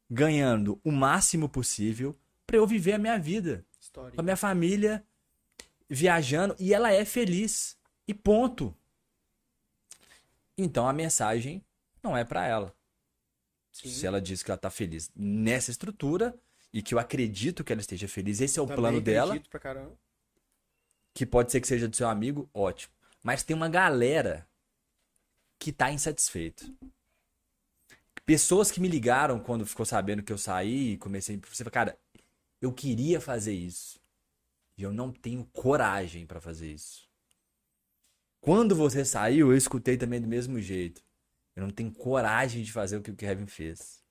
ganhando 0.10 0.80
o 0.84 0.92
máximo 0.92 1.50
possível 1.50 2.16
pra 2.46 2.58
eu 2.58 2.68
viver 2.68 2.94
a 2.94 2.98
minha 2.98 3.18
vida 3.18 3.66
História. 3.80 4.14
com 4.14 4.22
a 4.22 4.24
minha 4.24 4.38
família, 4.38 5.04
viajando, 5.90 6.56
e 6.60 6.74
ela 6.74 6.92
é 6.92 7.04
feliz. 7.04 7.78
E 8.08 8.14
ponto. 8.14 8.76
Então 10.58 10.88
a 10.88 10.94
mensagem 10.94 11.64
não 12.04 12.16
é 12.16 12.24
pra 12.24 12.46
ela. 12.46 12.76
Sim. 13.72 13.90
Se 13.90 14.06
ela 14.06 14.22
diz 14.22 14.44
que 14.44 14.52
ela 14.52 14.58
tá 14.58 14.70
feliz 14.70 15.10
nessa 15.16 15.72
estrutura 15.72 16.38
e 16.74 16.82
que 16.82 16.94
eu 16.94 17.00
acredito 17.00 17.64
que 17.64 17.72
ela 17.72 17.82
esteja 17.82 18.08
feliz, 18.08 18.42
esse 18.42 18.60
é 18.60 18.62
o 18.62 18.66
Também 18.66 18.78
plano 18.82 19.02
dela, 19.02 19.40
pra 19.50 19.60
caramba. 19.60 19.98
que 21.14 21.26
pode 21.26 21.52
ser 21.52 21.62
que 21.62 21.68
seja 21.68 21.88
do 21.88 21.96
seu 21.96 22.08
amigo, 22.10 22.50
ótimo. 22.54 22.94
Mas 23.24 23.44
tem 23.44 23.56
uma 23.56 23.70
galera 23.70 24.48
que 25.60 25.72
tá 25.72 25.92
insatisfeito. 25.92 26.74
Pessoas 28.26 28.72
que 28.72 28.80
me 28.80 28.88
ligaram 28.88 29.40
quando 29.40 29.66
ficou 29.66 29.86
sabendo 29.86 30.24
que 30.24 30.32
eu 30.32 30.38
saí 30.38 30.94
e 30.94 30.98
comecei. 30.98 31.38
Você 31.50 31.64
fala, 31.64 31.72
cara, 31.72 32.00
eu 32.62 32.72
queria 32.72 33.20
fazer 33.20 33.54
isso. 33.54 34.00
E 34.78 34.84
eu 34.84 34.92
não 34.94 35.12
tenho 35.12 35.46
coragem 35.46 36.26
pra 36.26 36.40
fazer 36.42 36.72
isso. 36.72 37.10
Quando 38.42 38.76
você 38.76 39.06
saiu, 39.06 39.52
eu 39.52 39.58
escutei 39.58 39.96
também 39.98 40.20
do 40.20 40.28
mesmo 40.28 40.60
jeito. 40.60 41.02
Eu 41.56 41.64
não 41.64 41.70
tenho 41.70 41.92
coragem 41.92 42.64
de 42.64 42.72
fazer 42.72 42.98
o 42.98 43.02
que 43.02 43.12
o 43.12 43.16
Kevin 43.16 43.46
fez. 43.46 44.02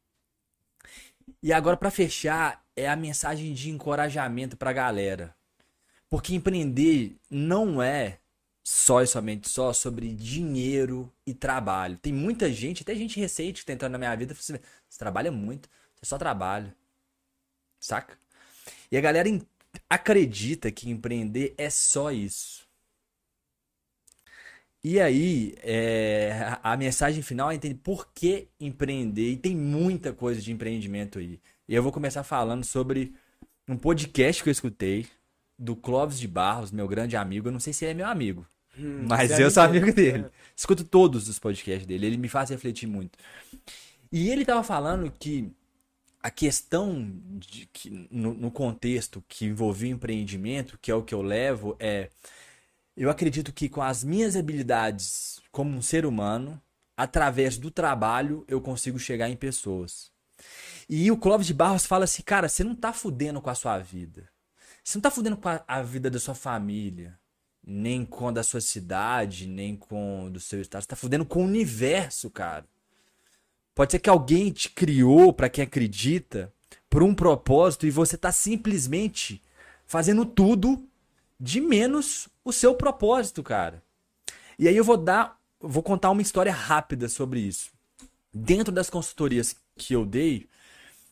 E 1.43 1.53
agora, 1.53 1.77
pra 1.77 1.91
fechar, 1.91 2.65
é 2.77 2.89
a 2.89 2.97
mensagem 2.97 3.53
de 3.53 3.71
encorajamento 3.71 4.57
pra 4.57 4.73
galera. 4.73 5.35
Porque 6.09 6.35
empreender 6.35 7.17
não 7.29 7.83
é 7.83 8.21
só 8.63 9.03
e 9.03 9.07
somente 9.07 9.49
só 9.49 9.73
sobre 9.73 10.15
dinheiro 10.15 11.13
e 11.27 11.35
trabalho. 11.35 11.99
Tem 11.99 12.13
muita 12.13 12.53
gente, 12.53 12.83
até 12.83 12.95
gente 12.95 13.19
recente 13.19 13.61
que 13.61 13.67
tá 13.67 13.73
entrando 13.73 13.93
na 13.93 13.99
minha 13.99 14.15
vida, 14.15 14.35
você, 14.35 14.61
trabalha 14.97 15.33
muito, 15.33 15.69
você 15.97 16.07
só 16.07 16.19
trabalha. 16.19 16.75
Saca? 17.81 18.17
E 18.93 18.97
a 18.97 19.01
galera 19.01 19.29
acredita 19.89 20.71
que 20.71 20.89
empreender 20.89 21.55
é 21.59 21.69
só 21.69 22.13
isso. 22.13 22.70
E 24.83 24.99
aí, 24.99 25.55
é, 25.63 26.59
a 26.63 26.77
mensagem 26.77 27.23
final 27.23 27.51
é 27.51 27.55
entender 27.55 27.79
por 27.83 28.09
que 28.15 28.49
empreender. 28.59 29.31
E 29.31 29.37
tem 29.37 29.55
muita 29.55 30.13
coisa 30.13 30.41
de 30.41 30.51
empreendimento 30.51 31.19
aí. 31.19 31.39
E 31.69 31.75
eu 31.75 31.83
vou 31.83 31.93
começar 31.93 32.25
falando 32.25 32.65
sobre 32.65 33.13
um 33.69 33.77
podcast 33.77 34.43
que 34.43 34.49
eu 34.49 34.53
escutei 34.53 35.07
do 35.59 35.77
Clóvis 35.77 36.19
de 36.19 36.27
Barros, 36.27 36.73
meu 36.73 36.89
grande 36.89 37.15
amigo. 37.15 37.49
Eu 37.49 37.53
não 37.53 37.61
sei 37.61 37.73
se 37.73 37.85
ele 37.85 37.93
é 37.93 37.95
meu 37.95 38.07
amigo, 38.07 38.47
mas 38.77 39.31
você 39.31 39.43
é 39.43 39.45
eu 39.45 39.51
sou 39.51 39.63
amigo 39.63 39.93
dele. 39.93 40.13
dele. 40.13 40.31
Escuto 40.57 40.83
todos 40.83 41.29
os 41.29 41.39
podcasts 41.39 41.87
dele. 41.87 42.07
Ele 42.07 42.17
me 42.17 42.29
faz 42.29 42.49
refletir 42.49 42.87
muito. 42.87 43.19
E 44.11 44.31
ele 44.31 44.45
tava 44.45 44.63
falando 44.63 45.13
que 45.19 45.53
a 46.23 46.31
questão 46.31 47.13
de 47.39 47.69
que, 47.73 48.09
no, 48.11 48.35
no 48.35 48.51
contexto 48.51 49.23
que 49.29 49.47
envolvia 49.47 49.91
empreendimento, 49.91 50.79
que 50.81 50.91
é 50.91 50.95
o 50.95 51.03
que 51.03 51.15
eu 51.15 51.23
levo, 51.23 51.77
é 51.79 52.09
eu 53.03 53.09
acredito 53.09 53.51
que 53.51 53.67
com 53.67 53.81
as 53.81 54.05
minhas 54.05 54.37
habilidades 54.37 55.41
como 55.51 55.75
um 55.75 55.81
ser 55.81 56.05
humano, 56.05 56.61
através 56.95 57.57
do 57.57 57.71
trabalho, 57.71 58.45
eu 58.47 58.61
consigo 58.61 58.99
chegar 58.99 59.31
em 59.31 59.37
pessoas. 59.37 60.13
E 60.87 61.11
o 61.11 61.17
Clóvis 61.17 61.47
de 61.47 61.55
Barros 61.55 61.87
fala 61.87 62.05
assim, 62.05 62.21
cara, 62.21 62.47
você 62.47 62.63
não 62.63 62.75
tá 62.75 62.93
fudendo 62.93 63.41
com 63.41 63.49
a 63.49 63.55
sua 63.55 63.79
vida. 63.79 64.29
Você 64.85 64.99
não 64.99 65.01
tá 65.01 65.11
fudendo 65.11 65.39
com 65.39 65.49
a, 65.67 65.83
vida 65.83 66.11
da 66.11 66.19
sua 66.19 66.35
família, 66.35 67.19
nem 67.67 68.05
com 68.05 68.29
a 68.29 68.33
da 68.33 68.43
sua 68.43 68.61
cidade, 68.61 69.47
nem 69.47 69.77
com 69.77 70.31
do 70.31 70.39
seu 70.39 70.61
estado. 70.61 70.83
Você 70.83 70.89
tá 70.89 70.97
fudendo 70.97 71.25
com 71.25 71.41
o 71.41 71.47
universo, 71.47 72.29
cara. 72.29 72.67
Pode 73.75 73.93
ser 73.93 73.99
que 73.99 74.11
alguém 74.11 74.53
te 74.53 74.69
criou, 74.69 75.33
pra 75.33 75.49
quem 75.49 75.65
acredita, 75.65 76.53
por 76.91 77.03
um 77.03 77.15
propósito 77.15 77.87
e 77.87 77.91
você 77.91 78.19
tá 78.19 78.31
simplesmente 78.31 79.43
fazendo 79.87 80.27
tudo 80.27 80.87
de 81.41 81.61
menos 81.61 82.29
o 82.45 82.53
seu 82.53 82.75
propósito, 82.75 83.43
cara. 83.43 83.83
E 84.59 84.69
aí 84.69 84.77
eu 84.77 84.85
vou 84.85 84.99
dar, 84.99 85.41
vou 85.59 85.83
contar 85.83 86.11
uma 86.11 86.21
história 86.21 86.53
rápida 86.53 87.09
sobre 87.09 87.41
isso. 87.41 87.71
Dentro 88.33 88.71
das 88.71 88.91
consultorias 88.91 89.57
que 89.75 89.95
eu 89.95 90.05
dei, 90.05 90.47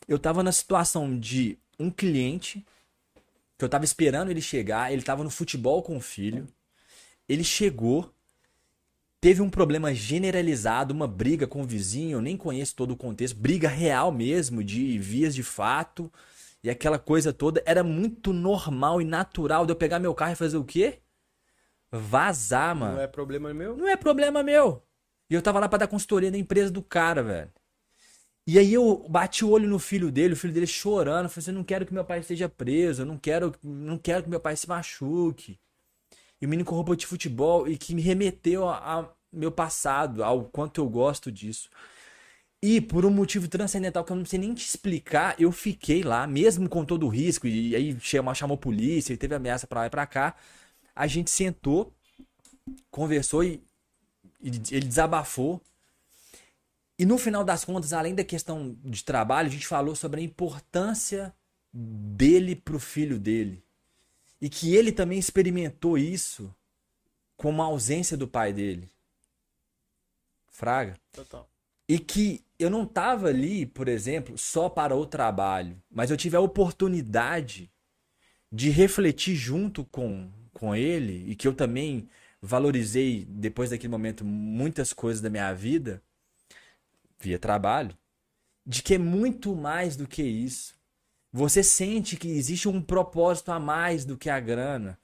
eu 0.07 0.19
tava 0.19 0.43
na 0.43 0.51
situação 0.51 1.17
de 1.17 1.57
um 1.79 1.89
cliente 1.89 2.63
que 3.57 3.65
eu 3.65 3.69
tava 3.69 3.83
esperando 3.83 4.29
ele 4.29 4.41
chegar, 4.41 4.93
ele 4.93 5.01
tava 5.01 5.23
no 5.23 5.29
futebol 5.29 5.81
com 5.81 5.97
o 5.97 6.01
filho. 6.01 6.47
Ele 7.27 7.43
chegou, 7.43 8.13
teve 9.19 9.41
um 9.41 9.49
problema 9.49 9.93
generalizado, 9.93 10.93
uma 10.93 11.07
briga 11.07 11.45
com 11.45 11.61
o 11.61 11.67
vizinho, 11.67 12.17
eu 12.17 12.21
nem 12.21 12.37
conheço 12.37 12.75
todo 12.75 12.91
o 12.91 12.97
contexto, 12.97 13.35
briga 13.35 13.67
real 13.67 14.11
mesmo, 14.11 14.63
de 14.63 14.97
vias 14.97 15.35
de 15.35 15.43
fato, 15.43 16.11
e 16.63 16.69
aquela 16.69 16.99
coisa 16.99 17.31
toda. 17.31 17.61
Era 17.65 17.83
muito 17.83 18.33
normal 18.33 19.01
e 19.01 19.05
natural 19.05 19.65
de 19.65 19.71
eu 19.71 19.75
pegar 19.75 19.99
meu 19.99 20.13
carro 20.13 20.33
e 20.33 20.35
fazer 20.35 20.57
o 20.57 20.63
quê? 20.63 20.99
Vazar, 21.91 22.75
mano. 22.75 22.95
Não 22.95 23.01
é 23.01 23.07
problema 23.07 23.53
meu? 23.53 23.77
Não 23.77 23.87
é 23.87 23.95
problema 23.95 24.43
meu. 24.43 24.83
E 25.29 25.33
eu 25.33 25.41
tava 25.41 25.59
lá 25.59 25.69
pra 25.69 25.79
dar 25.79 25.87
consultoria 25.87 26.31
na 26.31 26.37
empresa 26.37 26.71
do 26.71 26.81
cara, 26.81 27.23
velho. 27.23 27.51
E 28.47 28.57
aí 28.57 28.73
eu 28.73 29.05
bati 29.07 29.45
o 29.45 29.49
olho 29.49 29.69
no 29.69 29.77
filho 29.77 30.11
dele, 30.11 30.33
o 30.33 30.37
filho 30.37 30.53
dele 30.53 30.65
chorando, 30.65 31.29
falei 31.29 31.43
assim, 31.43 31.51
eu 31.51 31.55
não 31.55 31.63
quero 31.63 31.85
que 31.85 31.93
meu 31.93 32.03
pai 32.03 32.19
esteja 32.19 32.49
preso, 32.49 33.03
eu 33.03 33.05
não 33.05 33.15
quero, 33.15 33.53
não 33.63 33.95
quero 33.97 34.23
que 34.23 34.29
meu 34.29 34.39
pai 34.39 34.55
se 34.55 34.67
machuque. 34.67 35.59
E 36.41 36.45
o 36.45 36.49
menino 36.49 36.67
com 36.67 36.73
roupa 36.73 36.95
de 36.95 37.05
futebol 37.05 37.67
e 37.67 37.77
que 37.77 37.93
me 37.93 38.01
remeteu 38.01 38.67
a, 38.67 39.01
a 39.01 39.09
meu 39.31 39.51
passado, 39.51 40.23
ao 40.23 40.45
quanto 40.45 40.81
eu 40.81 40.89
gosto 40.89 41.31
disso. 41.31 41.69
E 42.61 42.81
por 42.81 43.05
um 43.05 43.09
motivo 43.09 43.47
transcendental 43.47 44.03
que 44.03 44.11
eu 44.11 44.17
não 44.17 44.25
sei 44.25 44.37
nem 44.37 44.53
te 44.53 44.65
explicar, 44.65 45.39
eu 45.39 45.51
fiquei 45.51 46.03
lá, 46.03 46.27
mesmo 46.27 46.67
com 46.67 46.83
todo 46.83 47.05
o 47.05 47.09
risco, 47.09 47.47
e 47.47 47.73
aí 47.73 47.97
chamou, 48.01 48.35
chamou 48.35 48.55
a 48.55 48.57
polícia, 48.57 49.13
e 49.13 49.17
teve 49.17 49.33
ameaça 49.33 49.65
pra 49.65 49.81
lá 49.81 49.87
e 49.87 49.89
pra 49.89 50.05
cá. 50.05 50.35
A 50.93 51.07
gente 51.07 51.31
sentou, 51.31 51.93
conversou 52.91 53.43
e, 53.45 53.63
e 54.41 54.49
ele 54.71 54.85
desabafou. 54.85 55.61
E 56.97 57.05
no 57.05 57.17
final 57.17 57.45
das 57.45 57.63
contas, 57.63 57.93
além 57.93 58.13
da 58.13 58.25
questão 58.25 58.75
de 58.83 59.05
trabalho, 59.05 59.47
a 59.47 59.51
gente 59.51 59.65
falou 59.65 59.95
sobre 59.95 60.19
a 60.19 60.23
importância 60.23 61.33
dele 61.71 62.57
pro 62.57 62.77
filho 62.77 63.17
dele. 63.17 63.63
E 64.41 64.49
que 64.49 64.75
ele 64.75 64.91
também 64.91 65.17
experimentou 65.17 65.97
isso 65.97 66.53
com 67.37 67.49
uma 67.49 67.65
ausência 67.65 68.17
do 68.17 68.27
pai 68.27 68.51
dele. 68.51 68.89
Fraga. 70.49 70.99
Total. 71.13 71.47
E 71.89 71.97
que 71.97 72.45
eu 72.59 72.69
não 72.69 72.85
tava 72.85 73.29
ali, 73.29 73.65
por 73.65 73.87
exemplo, 73.87 74.37
só 74.37 74.69
para 74.69 74.95
o 74.95 75.07
trabalho, 75.07 75.81
mas 75.89 76.11
eu 76.11 76.17
tive 76.17 76.35
a 76.37 76.39
oportunidade 76.39 77.71
de 78.51 78.69
refletir 78.69 79.35
junto 79.35 79.83
com, 79.85 80.29
com 80.53 80.75
ele 80.75 81.29
e 81.31 81.35
que 81.35 81.47
eu 81.47 81.53
também 81.53 82.07
valorizei 82.39 83.25
depois 83.27 83.71
daquele 83.71 83.89
momento 83.89 84.23
muitas 84.23 84.93
coisas 84.93 85.19
da 85.19 85.31
minha 85.31 85.51
vida 85.53 86.01
via 87.19 87.39
trabalho, 87.39 87.97
de 88.65 88.83
que 88.83 88.93
é 88.93 88.97
muito 88.97 89.55
mais 89.55 89.95
do 89.95 90.07
que 90.07 90.21
isso. 90.21 90.75
Você 91.33 91.63
sente 91.63 92.17
que 92.17 92.27
existe 92.27 92.67
um 92.67 92.81
propósito 92.81 93.51
a 93.51 93.59
mais 93.59 94.05
do 94.05 94.17
que 94.17 94.29
a 94.29 94.39
grana. 94.39 94.97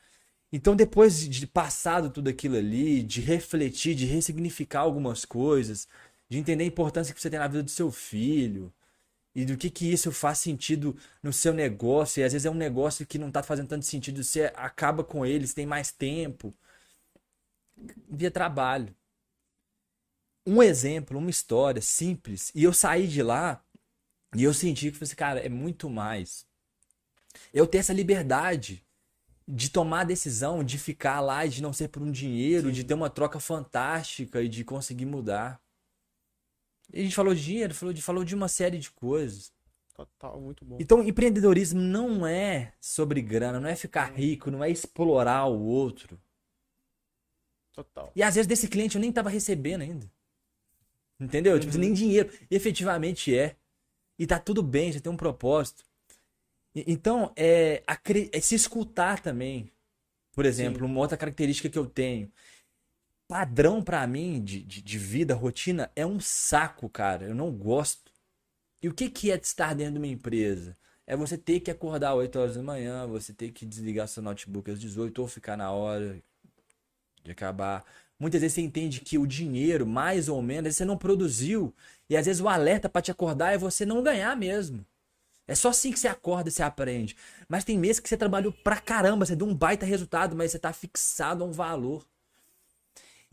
Então, 0.51 0.75
depois 0.75 1.27
de 1.27 1.45
passado 1.47 2.09
tudo 2.09 2.29
aquilo 2.29 2.55
ali, 2.55 3.03
de 3.03 3.21
refletir, 3.21 3.95
de 3.95 4.05
ressignificar 4.05 4.81
algumas 4.81 5.25
coisas, 5.25 5.87
de 6.35 6.41
entender 6.41 6.65
a 6.65 6.67
importância 6.67 7.13
que 7.13 7.21
você 7.21 7.29
tem 7.29 7.39
na 7.39 7.47
vida 7.47 7.63
do 7.63 7.71
seu 7.71 7.89
filho 7.91 8.73
e 9.33 9.45
do 9.45 9.57
que 9.57 9.69
que 9.69 9.91
isso 9.91 10.11
faz 10.11 10.39
sentido 10.39 10.95
no 11.23 11.31
seu 11.31 11.53
negócio, 11.53 12.19
e 12.19 12.23
às 12.23 12.33
vezes 12.33 12.45
é 12.45 12.49
um 12.49 12.53
negócio 12.53 13.05
que 13.05 13.17
não 13.17 13.31
tá 13.31 13.41
fazendo 13.41 13.69
tanto 13.69 13.85
sentido, 13.85 14.23
você 14.23 14.51
acaba 14.55 15.03
com 15.03 15.25
ele, 15.25 15.47
você 15.47 15.55
tem 15.55 15.65
mais 15.65 15.91
tempo. 15.91 16.53
Via 18.09 18.29
trabalho. 18.31 18.93
Um 20.45 20.61
exemplo, 20.61 21.17
uma 21.17 21.29
história 21.29 21.81
simples, 21.81 22.51
e 22.53 22.63
eu 22.63 22.73
saí 22.73 23.07
de 23.07 23.23
lá 23.23 23.63
e 24.35 24.43
eu 24.43 24.53
senti 24.53 24.91
que, 24.91 25.03
assim, 25.03 25.15
cara, 25.15 25.39
é 25.39 25.49
muito 25.49 25.89
mais. 25.89 26.45
Eu 27.53 27.65
ter 27.65 27.79
essa 27.79 27.93
liberdade 27.93 28.85
de 29.47 29.69
tomar 29.69 30.01
a 30.01 30.05
decisão, 30.05 30.63
de 30.63 30.77
ficar 30.77 31.21
lá 31.21 31.45
e 31.45 31.49
de 31.49 31.61
não 31.61 31.71
ser 31.71 31.87
por 31.87 32.01
um 32.01 32.11
dinheiro, 32.11 32.71
de 32.71 32.83
ter 32.83 32.93
uma 32.93 33.09
troca 33.09 33.39
fantástica 33.39 34.41
e 34.41 34.49
de 34.49 34.63
conseguir 34.63 35.05
mudar. 35.05 35.64
E 36.93 36.99
a 37.01 37.03
gente 37.03 37.15
falou 37.15 37.33
de 37.33 37.43
dinheiro, 37.43 37.73
falou 37.73 37.93
de, 37.93 38.01
falou 38.01 38.23
de 38.23 38.35
uma 38.35 38.47
série 38.47 38.77
de 38.77 38.91
coisas. 38.91 39.51
Total, 39.93 40.39
muito 40.41 40.65
bom. 40.65 40.77
Então, 40.79 41.01
empreendedorismo 41.01 41.79
não 41.79 42.27
é 42.27 42.73
sobre 42.81 43.21
grana, 43.21 43.59
não 43.59 43.69
é 43.69 43.75
ficar 43.75 44.11
rico, 44.13 44.51
não 44.51 44.63
é 44.63 44.69
explorar 44.69 45.45
o 45.45 45.61
outro. 45.61 46.19
Total. 47.73 48.11
E 48.15 48.23
às 48.23 48.35
vezes 48.35 48.47
desse 48.47 48.67
cliente 48.67 48.95
eu 48.95 49.01
nem 49.01 49.11
tava 49.11 49.29
recebendo 49.29 49.81
ainda. 49.81 50.09
Entendeu? 51.19 51.59
Tipo, 51.59 51.77
nem 51.77 51.93
dinheiro. 51.93 52.29
Efetivamente 52.51 53.35
é. 53.37 53.55
E 54.19 54.25
tá 54.27 54.39
tudo 54.39 54.61
bem, 54.61 54.91
você 54.91 54.99
tem 54.99 55.11
um 55.11 55.17
propósito. 55.17 55.83
E- 56.73 56.83
Então, 56.87 57.31
é, 57.35 57.83
é 58.31 58.39
se 58.41 58.55
escutar 58.55 59.21
também. 59.21 59.71
Por 60.33 60.45
exemplo, 60.45 60.85
uma 60.85 60.99
outra 60.99 61.17
característica 61.17 61.69
que 61.69 61.77
eu 61.79 61.85
tenho. 61.85 62.29
Padrão 63.27 63.81
pra 63.81 64.05
mim 64.05 64.43
de, 64.43 64.61
de, 64.61 64.81
de 64.81 64.97
vida, 64.99 65.33
rotina, 65.33 65.91
é 65.95 66.05
um 66.05 66.19
saco, 66.19 66.87
cara. 66.89 67.25
Eu 67.25 67.35
não 67.35 67.51
gosto. 67.51 68.11
E 68.81 68.87
o 68.87 68.93
que, 68.93 69.09
que 69.09 69.31
é 69.31 69.35
estar 69.35 69.73
dentro 69.73 69.93
de 69.93 69.99
uma 69.99 70.07
empresa? 70.07 70.77
É 71.07 71.15
você 71.15 71.37
ter 71.37 71.59
que 71.59 71.71
acordar 71.71 72.11
às 72.11 72.17
8 72.17 72.39
horas 72.39 72.55
da 72.55 72.63
manhã, 72.63 73.07
você 73.07 73.33
ter 73.33 73.51
que 73.51 73.65
desligar 73.65 74.07
seu 74.07 74.21
notebook 74.23 74.69
às 74.69 74.79
18 74.79 75.19
ou 75.21 75.27
ficar 75.27 75.57
na 75.57 75.71
hora 75.71 76.21
de 77.23 77.31
acabar. 77.31 77.83
Muitas 78.19 78.41
vezes 78.41 78.55
você 78.55 78.61
entende 78.61 79.01
que 79.01 79.17
o 79.17 79.27
dinheiro, 79.27 79.85
mais 79.85 80.29
ou 80.29 80.41
menos, 80.41 80.75
você 80.75 80.85
não 80.85 80.97
produziu. 80.97 81.73
E 82.09 82.15
às 82.15 82.25
vezes 82.25 82.41
o 82.41 82.47
alerta 82.47 82.87
pra 82.87 83.01
te 83.01 83.11
acordar 83.11 83.53
é 83.53 83.57
você 83.57 83.85
não 83.85 84.01
ganhar 84.03 84.35
mesmo. 84.35 84.85
É 85.47 85.53
só 85.53 85.69
assim 85.69 85.91
que 85.91 85.99
você 85.99 86.07
acorda 86.07 86.49
e 86.49 86.51
você 86.51 86.63
aprende. 86.63 87.15
Mas 87.47 87.63
tem 87.63 87.77
meses 87.77 87.99
que 87.99 88.09
você 88.09 88.17
trabalhou 88.17 88.51
pra 88.51 88.79
caramba, 88.79 89.25
você 89.25 89.35
deu 89.35 89.47
um 89.47 89.55
baita 89.55 89.85
resultado, 89.85 90.35
mas 90.35 90.51
você 90.51 90.59
tá 90.59 90.73
fixado 90.73 91.43
a 91.43 91.47
um 91.47 91.51
valor. 91.51 92.05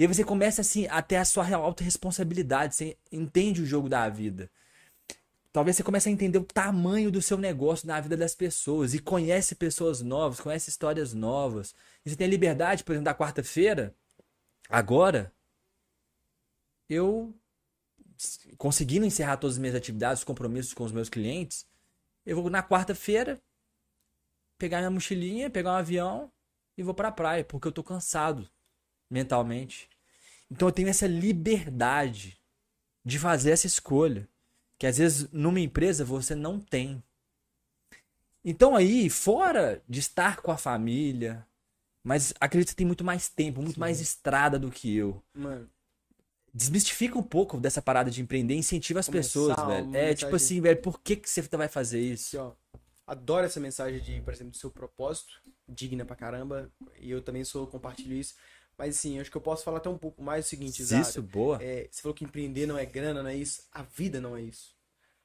E 0.03 0.05
aí 0.05 0.13
você 0.13 0.25
começa 0.25 0.63
assim 0.63 0.89
a 0.89 1.01
ter 1.01 1.15
a 1.15 1.25
sua 1.25 1.45
real 1.45 1.63
autorresponsabilidade, 1.63 2.75
você 2.75 2.99
entende 3.13 3.63
o 3.63 3.65
jogo 3.65 3.89
da 3.89 4.09
vida. 4.09 4.51
Talvez 5.53 5.77
você 5.77 5.85
comece 5.85 6.09
a 6.09 6.13
entender 6.13 6.39
o 6.39 6.45
tamanho 6.45 7.09
do 7.09 7.23
seu 7.23 7.39
negócio 7.39 7.87
na 7.87 8.01
vida 8.01 8.17
das 8.17 8.35
pessoas 8.35 8.95
e 8.95 8.99
conhece 8.99 9.55
pessoas 9.55 10.03
novas, 10.03 10.41
conhece 10.41 10.71
histórias 10.71 11.15
novas. 11.15 11.73
E 12.05 12.11
você 12.11 12.17
tem 12.17 12.27
a 12.27 12.31
liberdade, 12.31 12.83
por 12.83 12.91
exemplo, 12.91 13.05
da 13.05 13.15
quarta-feira, 13.15 13.95
agora, 14.69 15.33
eu 16.89 17.33
conseguindo 18.59 19.07
encerrar 19.07 19.37
todas 19.37 19.55
as 19.55 19.61
minhas 19.61 19.77
atividades, 19.77 20.23
os 20.23 20.25
compromissos 20.25 20.75
com 20.75 20.83
os 20.83 20.91
meus 20.91 21.09
clientes, 21.09 21.65
eu 22.27 22.43
vou 22.43 22.51
na 22.51 22.61
quarta-feira 22.61 23.41
pegar 24.59 24.79
minha 24.79 24.91
mochilinha, 24.91 25.49
pegar 25.49 25.71
um 25.71 25.77
avião 25.77 26.33
e 26.77 26.83
vou 26.83 26.93
pra 26.93 27.13
praia, 27.13 27.45
porque 27.45 27.69
eu 27.69 27.73
tô 27.73 27.85
cansado. 27.85 28.51
mentalmente. 29.09 29.92
Então 30.53 30.69
eu 30.69 30.73
tenho 30.73 30.89
essa 30.89 31.07
liberdade 31.07 32.39
de 33.05 33.19
fazer 33.19 33.51
essa 33.53 33.67
escolha. 33.67 34.29
Que 34.79 34.87
às 34.87 34.99
vezes 34.99 35.29
numa 35.33 35.61
empresa 35.61 36.05
você 36.05 36.35
não 36.35 36.61
tem. 36.61 37.03
Então 38.45 38.75
aí, 38.77 39.09
fora 39.09 39.83
de 39.89 40.01
estar 40.01 40.43
com 40.43 40.51
a 40.51 40.57
família, 40.59 41.47
mas 42.03 42.35
acredito 42.41 42.71
que 42.71 42.77
tem 42.77 42.87
muito 42.87 43.05
mais 43.05 43.29
tempo, 43.29 43.61
muito 43.63 43.75
Sim. 43.75 43.81
mais 43.81 44.01
estrada 44.01 44.59
do 44.59 44.71
que 44.71 44.95
eu. 44.97 45.23
Mano, 45.35 45.71
Desmistifica 46.55 47.17
um 47.19 47.23
pouco 47.23 47.59
dessa 47.59 47.81
parada 47.81 48.11
de 48.11 48.21
empreender, 48.21 48.55
incentiva 48.55 49.01
as 49.01 49.07
Começar 49.07 49.29
pessoas, 49.29 49.57
velho. 49.67 49.73
É 49.73 49.83
mensagem- 49.83 50.15
tipo 50.17 50.37
assim, 50.37 50.61
velho, 50.61 50.83
por 50.83 51.01
que, 51.01 51.17
que 51.17 51.31
você 51.31 51.41
vai 51.43 51.69
fazer 51.69 52.01
isso? 52.01 52.37
assim, 52.39 52.47
ó. 52.47 52.79
Adoro 53.07 53.47
essa 53.47 53.59
mensagem 53.59 54.01
de, 54.01 54.21
por 54.21 54.35
exemplo, 54.35 54.51
do 54.51 54.57
seu 54.59 54.71
propósito. 54.71 55.33
Digna 55.67 56.05
pra 56.05 56.15
caramba. 56.15 56.71
E 57.01 57.11
eu 57.11 57.23
também 57.23 57.43
sou, 57.45 57.67
compartilho 57.67 58.15
isso. 58.15 58.35
Mas 58.77 58.97
assim, 58.97 59.21
acho 59.21 59.31
que 59.31 59.37
eu 59.37 59.41
posso 59.41 59.65
falar 59.65 59.79
até 59.79 59.89
um 59.89 59.99
pouco 59.99 60.23
mais 60.23 60.47
o 60.47 60.49
seguinte, 60.49 60.83
Zara. 60.83 61.03
Isso, 61.03 61.23
boa. 61.23 61.59
É, 61.63 61.89
você 61.91 62.03
falou 62.03 62.15
que 62.15 62.25
empreender 62.25 62.67
não 62.67 62.79
é 62.79 62.85
grana, 62.85 63.23
não 63.23 63.31
é 63.31 63.37
isso. 63.37 63.63
A 63.73 63.83
vida 63.83 64.21
não 64.21 64.37
é 64.37 64.43
isso. 64.43 64.75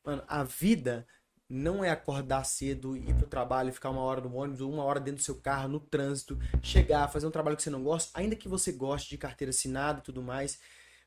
Mano, 0.04 0.24
a 0.28 0.44
vida 0.44 1.08
não 1.50 1.84
é 1.84 1.90
acordar 1.90 2.44
cedo, 2.44 2.96
ir 2.98 3.14
pro 3.16 3.28
trabalho, 3.28 3.72
ficar 3.72 3.90
uma 3.90 4.02
hora 4.02 4.20
no 4.20 4.36
ônibus, 4.36 4.62
ou 4.62 4.72
uma 4.72 4.84
hora 4.84 5.00
dentro 5.00 5.22
do 5.22 5.24
seu 5.24 5.36
carro, 5.36 5.70
no 5.70 5.80
trânsito, 5.80 6.38
chegar, 6.62 7.08
fazer 7.08 7.26
um 7.26 7.32
trabalho 7.32 7.56
que 7.56 7.64
você 7.64 7.70
não 7.70 7.84
gosta, 7.84 8.12
ainda 8.14 8.36
que 8.36 8.50
você 8.50 8.72
goste 8.72 9.10
de 9.10 9.18
carteira 9.18 9.50
assinada 9.50 10.00
e 10.00 10.04
tudo 10.04 10.22
mais, 10.22 10.60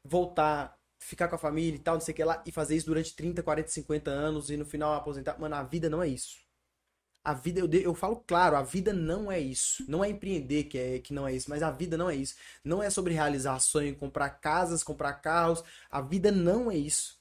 voltar, 0.02 0.78
ficar 0.98 1.28
com 1.28 1.34
a 1.34 1.38
família 1.38 1.76
e 1.76 1.78
tal, 1.78 1.94
não 1.94 2.00
sei 2.00 2.12
o 2.12 2.16
que 2.16 2.24
lá, 2.24 2.42
e 2.46 2.50
fazer 2.50 2.74
isso 2.74 2.86
durante 2.86 3.14
30, 3.14 3.42
40, 3.42 3.68
50 3.68 4.10
anos 4.10 4.50
e 4.50 4.56
no 4.56 4.64
final 4.64 4.94
aposentar. 4.94 5.38
Mano, 5.38 5.54
a 5.54 5.62
vida 5.62 5.90
não 5.90 6.02
é 6.02 6.08
isso. 6.08 6.38
A 7.22 7.34
vida, 7.34 7.60
eu, 7.60 7.68
de- 7.68 7.82
eu 7.82 7.94
falo 7.94 8.16
claro, 8.26 8.56
a 8.56 8.62
vida 8.62 8.92
não 8.92 9.30
é 9.30 9.38
isso. 9.38 9.84
Não 9.88 10.02
é 10.04 10.08
empreender 10.08 10.64
que, 10.64 10.78
é, 10.78 10.98
que 11.00 11.12
não 11.12 11.26
é 11.28 11.34
isso, 11.34 11.50
mas 11.50 11.62
a 11.62 11.70
vida 11.70 11.96
não 11.96 12.08
é 12.08 12.16
isso. 12.16 12.34
Não 12.64 12.82
é 12.82 12.88
sobre 12.90 13.12
realizar 13.14 13.58
sonho, 13.60 13.94
comprar 13.96 14.30
casas, 14.30 14.82
comprar 14.82 15.14
carros. 15.14 15.62
A 15.90 16.00
vida 16.00 16.32
não 16.32 16.70
é 16.70 16.76
isso. 16.76 17.18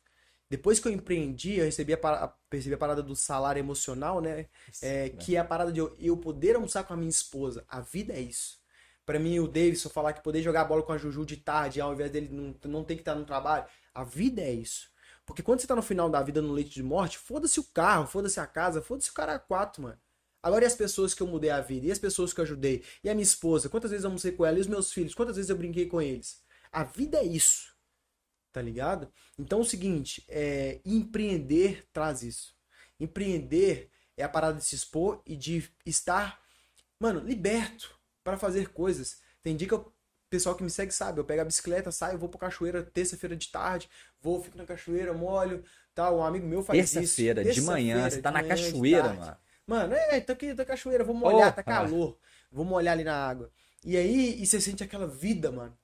Depois 0.50 0.80
que 0.80 0.88
eu 0.88 0.92
empreendi, 0.92 1.58
eu 1.60 1.66
recebi 1.66 1.94
a, 1.94 1.98
para- 1.98 2.24
a- 2.26 2.28
percebi 2.50 2.74
a 2.76 2.78
parada 2.78 3.04
do 3.04 3.16
salário 3.16 3.60
emocional, 3.60 4.22
né? 4.22 4.48
É, 4.82 5.10
que 5.10 5.36
é 5.36 5.40
a 5.40 5.46
parada 5.46 5.72
de 5.72 5.80
eu, 5.80 5.96
eu 6.00 6.18
poder 6.18 6.56
almoçar 6.56 6.84
com 6.84 6.94
a 6.94 6.98
minha 6.98 7.10
esposa. 7.10 7.64
A 7.68 7.82
vida 7.82 8.14
é 8.14 8.22
isso. 8.22 8.60
Pra 9.06 9.20
mim, 9.20 9.40
o 9.40 9.48
Davidson 9.48 9.90
falar 9.90 10.14
que 10.14 10.24
poder 10.24 10.42
jogar 10.42 10.66
bola 10.66 10.84
com 10.84 10.94
a 10.94 10.98
Juju 10.98 11.26
de 11.26 11.38
tarde, 11.38 11.82
ao 11.82 11.94
invés 11.94 12.12
dele 12.12 12.30
não, 12.32 12.56
não 12.66 12.84
ter 12.84 12.96
que 12.96 13.02
estar 13.02 13.16
no 13.16 13.26
trabalho. 13.26 13.66
A 13.94 14.04
vida 14.04 14.42
é 14.42 14.52
isso. 14.54 14.89
Porque 15.30 15.44
quando 15.44 15.60
você 15.60 15.68
tá 15.68 15.76
no 15.76 15.84
final 15.84 16.10
da 16.10 16.24
vida 16.24 16.42
no 16.42 16.52
leito 16.52 16.72
de 16.72 16.82
morte, 16.82 17.20
foda-se 17.20 17.60
o 17.60 17.64
carro, 17.64 18.08
foda-se 18.08 18.40
a 18.40 18.48
casa, 18.48 18.82
foda-se 18.82 19.12
o 19.12 19.14
cara 19.14 19.36
a 19.36 19.40
quatro, 19.40 19.84
mano. 19.84 20.00
Agora 20.42 20.64
e 20.64 20.68
as 20.68 20.74
pessoas 20.74 21.14
que 21.14 21.22
eu 21.22 21.28
mudei 21.28 21.52
a 21.52 21.62
vida? 21.62 21.86
E 21.86 21.92
as 21.92 22.00
pessoas 22.00 22.34
que 22.34 22.40
eu 22.40 22.44
ajudei? 22.44 22.84
E 23.04 23.10
a 23.12 23.14
minha 23.14 23.24
esposa? 23.24 23.70
Quantas 23.70 23.92
vezes 23.92 24.04
eu 24.04 24.10
almocei 24.10 24.32
com 24.32 24.44
ela? 24.44 24.58
E 24.58 24.62
os 24.62 24.66
meus 24.66 24.92
filhos? 24.92 25.14
Quantas 25.14 25.36
vezes 25.36 25.52
eu 25.52 25.56
brinquei 25.56 25.86
com 25.86 26.02
eles? 26.02 26.42
A 26.72 26.84
vida 26.84 27.20
é 27.20 27.24
isso. 27.24 27.76
Tá 28.52 28.60
ligado? 28.60 29.08
Então 29.38 29.60
é 29.60 29.62
o 29.62 29.66
seguinte, 29.66 30.26
é, 30.28 30.80
empreender 30.84 31.88
traz 31.94 32.24
isso. 32.24 32.56
Empreender 33.00 33.92
é 34.18 34.24
a 34.24 34.30
parada 34.30 34.58
de 34.58 34.66
se 34.66 34.74
expor 34.74 35.22
e 35.28 35.36
de 35.36 35.70
estar, 35.86 36.42
mano, 37.00 37.20
liberto 37.20 37.96
para 38.24 38.36
fazer 38.36 38.70
coisas. 38.70 39.20
Tem 39.44 39.56
dia 39.56 39.68
que 39.68 39.76
o 39.76 39.94
pessoal 40.30 40.56
que 40.56 40.64
me 40.64 40.70
segue 40.70 40.92
sabe, 40.92 41.20
eu 41.20 41.26
pego 41.26 41.42
a 41.42 41.46
bicicleta, 41.46 41.92
saio, 41.92 42.18
vou 42.18 42.30
pra 42.30 42.40
cachoeira 42.40 42.84
terça-feira 42.84 43.36
de 43.36 43.48
tarde, 43.50 43.90
vou, 44.22 44.42
fico 44.42 44.58
na 44.58 44.66
cachoeira, 44.66 45.14
molho, 45.14 45.64
tal, 45.94 46.18
um 46.18 46.24
amigo 46.24 46.48
meu 46.48 46.64
faz 46.64 46.94
isso. 46.96 47.16
Terça-feira, 47.16 47.44
de 47.44 47.62
manhã, 47.62 48.10
você 48.10 48.22
tá 48.22 48.32
na 48.32 48.40
manhã, 48.42 48.50
cachoeira, 48.50 49.14
mano. 49.14 49.38
Mano, 49.68 49.94
é, 49.94 50.20
tô 50.22 50.34
aqui 50.34 50.54
na 50.54 50.66
cachoeira, 50.66 51.04
vou 51.04 51.16
molhar, 51.16 51.54
tá 51.56 51.62
Opa. 51.62 51.74
calor. 51.74 52.18
Vou 52.52 52.66
molhar 52.66 52.94
ali 52.94 53.04
na 53.04 53.16
água. 53.16 53.52
E 53.84 53.96
aí, 53.98 54.42
e 54.42 54.46
você 54.46 54.60
sente 54.60 54.84
aquela 54.84 55.08
vida, 55.08 55.52
mano. 55.52 55.78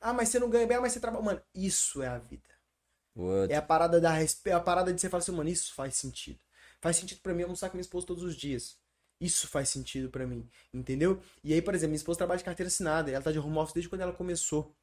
Ah, 0.00 0.12
mas 0.12 0.28
você 0.28 0.38
não 0.38 0.50
ganha 0.50 0.66
bem, 0.66 0.76
ah, 0.76 0.80
mas 0.80 0.92
você 0.92 1.00
trabalha. 1.00 1.24
Mano, 1.24 1.42
isso 1.54 2.02
é 2.02 2.08
a 2.08 2.18
vida. 2.18 2.48
Puta, 3.14 3.48
É 3.48 3.56
a 3.56 3.62
parada 3.62 4.00
da 4.00 4.14
é 4.20 4.52
a 4.52 4.60
parada 4.60 4.92
de 4.92 5.00
você 5.00 5.08
falar 5.08 5.22
assim, 5.22 5.32
mano, 5.32 5.48
isso 5.50 5.74
faz 5.74 5.96
sentido. 5.96 6.38
Faz 6.80 6.96
sentido 6.96 7.20
pra 7.20 7.34
mim 7.34 7.42
almoçar 7.42 7.68
com 7.70 7.76
minha 7.76 7.82
esposa 7.82 8.06
todos 8.06 8.22
os 8.22 8.36
dias. 8.36 8.78
Isso 9.20 9.46
faz 9.48 9.68
sentido 9.68 10.10
pra 10.10 10.26
mim, 10.26 10.48
entendeu? 10.72 11.20
E 11.42 11.52
aí, 11.54 11.62
por 11.62 11.74
exemplo, 11.74 11.90
minha 11.90 11.96
esposa 11.98 12.18
trabalha 12.18 12.38
de 12.38 12.44
carteira 12.44 12.68
assinada, 12.68 13.10
ela 13.10 13.22
tá 13.22 13.30
de 13.32 13.38
home 13.38 13.56
office 13.58 13.74
desde 13.74 13.88
quando 13.88 14.00
ela 14.02 14.12
começou 14.12 14.74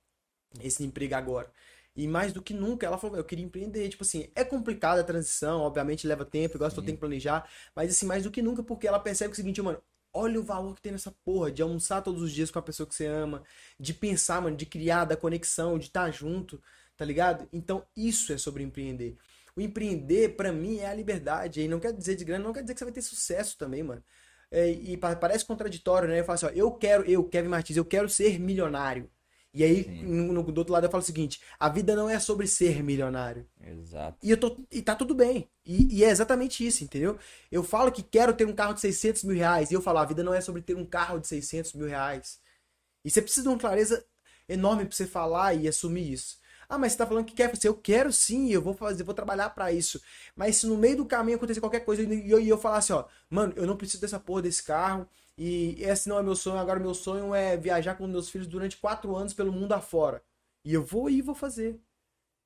esse 0.61 0.83
emprego 0.83 1.15
agora. 1.15 1.51
E 1.95 2.07
mais 2.07 2.31
do 2.33 2.41
que 2.41 2.53
nunca, 2.53 2.85
ela 2.85 2.97
falou, 2.97 3.17
eu 3.17 3.23
queria 3.23 3.45
empreender. 3.45 3.89
Tipo 3.89 4.03
assim, 4.03 4.29
é 4.35 4.43
complicada 4.43 5.01
a 5.01 5.03
transição, 5.03 5.61
obviamente 5.61 6.07
leva 6.07 6.25
tempo, 6.25 6.55
igual 6.57 6.69
Sim. 6.71 6.81
tenho 6.83 6.97
que 6.97 7.01
planejar. 7.01 7.49
Mas 7.75 7.91
assim, 7.91 8.05
mais 8.05 8.23
do 8.23 8.31
que 8.31 8.41
nunca, 8.41 8.63
porque 8.63 8.87
ela 8.87 8.99
percebe 8.99 9.33
o 9.33 9.35
seguinte, 9.35 9.61
mano, 9.61 9.81
olha 10.13 10.39
o 10.39 10.43
valor 10.43 10.75
que 10.75 10.81
tem 10.81 10.91
nessa 10.91 11.11
porra, 11.25 11.51
de 11.51 11.61
almoçar 11.61 12.01
todos 12.01 12.21
os 12.21 12.31
dias 12.31 12.49
com 12.51 12.59
a 12.59 12.61
pessoa 12.61 12.87
que 12.87 12.95
você 12.95 13.05
ama, 13.05 13.43
de 13.79 13.93
pensar, 13.93 14.41
mano, 14.41 14.55
de 14.57 14.65
criar, 14.65 15.05
da 15.05 15.17
conexão, 15.17 15.77
de 15.77 15.85
estar 15.87 16.09
junto, 16.11 16.61
tá 16.97 17.05
ligado? 17.05 17.47
Então, 17.51 17.85
isso 17.95 18.31
é 18.33 18.37
sobre 18.37 18.63
empreender. 18.63 19.17
O 19.55 19.61
empreender, 19.61 20.35
pra 20.35 20.51
mim, 20.51 20.77
é 20.77 20.87
a 20.87 20.93
liberdade. 20.93 21.61
E 21.61 21.67
não 21.67 21.79
quer 21.79 21.93
dizer 21.93 22.15
de 22.15 22.23
grana, 22.25 22.43
não 22.43 22.53
quer 22.53 22.61
dizer 22.61 22.73
que 22.73 22.79
você 22.79 22.85
vai 22.85 22.93
ter 22.93 23.01
sucesso 23.01 23.57
também, 23.57 23.83
mano. 23.83 24.03
É, 24.49 24.69
e 24.69 24.97
pa- 24.97 25.15
parece 25.15 25.45
contraditório, 25.45 26.07
né? 26.09 26.19
Eu 26.19 26.25
falo 26.25 26.35
assim, 26.35 26.45
ó, 26.47 26.49
eu 26.49 26.71
quero, 26.73 27.03
eu, 27.09 27.23
Kevin 27.23 27.47
Martins, 27.49 27.77
eu 27.77 27.85
quero 27.85 28.09
ser 28.09 28.39
milionário. 28.39 29.09
E 29.53 29.63
aí, 29.63 29.85
no, 30.01 30.31
no- 30.33 30.43
do 30.51 30.59
outro 30.59 30.73
lado, 30.73 30.85
eu 30.85 30.89
falo 30.91 31.03
o 31.03 31.05
seguinte: 31.05 31.41
a 31.59 31.67
vida 31.69 31.95
não 31.95 32.09
é 32.09 32.19
sobre 32.19 32.47
ser 32.47 32.81
milionário. 32.83 33.45
Exato. 33.59 34.17
E, 34.23 34.31
eu 34.31 34.37
tô, 34.39 34.57
e 34.71 34.81
tá 34.81 34.95
tudo 34.95 35.13
bem. 35.13 35.49
E, 35.65 35.97
e 35.99 36.03
é 36.03 36.09
exatamente 36.09 36.65
isso, 36.65 36.83
entendeu? 36.83 37.17
Eu 37.51 37.63
falo 37.63 37.91
que 37.91 38.01
quero 38.03 38.33
ter 38.33 38.45
um 38.45 38.53
carro 38.53 38.73
de 38.73 38.81
600 38.81 39.23
mil 39.23 39.35
reais. 39.35 39.69
E 39.71 39.73
eu 39.73 39.81
falo, 39.81 39.99
a 39.99 40.05
vida 40.05 40.23
não 40.23 40.33
é 40.33 40.41
sobre 40.41 40.61
ter 40.61 40.75
um 40.75 40.85
carro 40.85 41.19
de 41.19 41.27
600 41.27 41.73
mil 41.73 41.87
reais. 41.87 42.39
E 43.03 43.09
você 43.09 43.21
precisa 43.21 43.43
de 43.43 43.49
uma 43.49 43.57
clareza 43.57 44.05
enorme 44.47 44.85
pra 44.85 44.95
você 44.95 45.07
falar 45.07 45.53
e 45.55 45.67
assumir 45.67 46.11
isso. 46.11 46.39
Ah, 46.69 46.77
mas 46.77 46.93
você 46.93 46.99
tá 46.99 47.05
falando 47.07 47.25
que 47.25 47.33
quer 47.33 47.49
fazer. 47.53 47.67
Eu 47.67 47.75
quero 47.75 48.13
sim, 48.13 48.49
eu 48.51 48.61
vou 48.61 48.73
fazer, 48.73 49.03
vou 49.03 49.13
trabalhar 49.13 49.49
pra 49.49 49.71
isso. 49.71 50.01
Mas 50.35 50.57
se 50.57 50.67
no 50.67 50.77
meio 50.77 50.97
do 50.97 51.05
caminho 51.05 51.37
acontecer 51.37 51.59
qualquer 51.59 51.81
coisa 51.81 52.03
e 52.03 52.29
eu, 52.31 52.39
e 52.39 52.47
eu 52.49 52.57
falar 52.57 52.77
assim, 52.77 52.93
ó, 52.93 53.05
mano, 53.29 53.53
eu 53.55 53.65
não 53.67 53.75
preciso 53.77 54.01
dessa 54.01 54.19
porra 54.19 54.43
desse 54.43 54.63
carro. 54.63 55.07
E 55.43 55.83
esse 55.83 56.07
não 56.07 56.19
é 56.19 56.21
meu 56.21 56.35
sonho. 56.35 56.59
Agora 56.59 56.79
meu 56.79 56.93
sonho 56.93 57.33
é 57.33 57.57
viajar 57.57 57.95
com 57.95 58.05
meus 58.05 58.29
filhos 58.29 58.45
durante 58.45 58.77
quatro 58.77 59.15
anos 59.15 59.33
pelo 59.33 59.51
mundo 59.51 59.73
afora. 59.73 60.23
E 60.63 60.71
eu 60.71 60.85
vou 60.85 61.09
e 61.09 61.19
vou 61.19 61.33
fazer. 61.33 61.81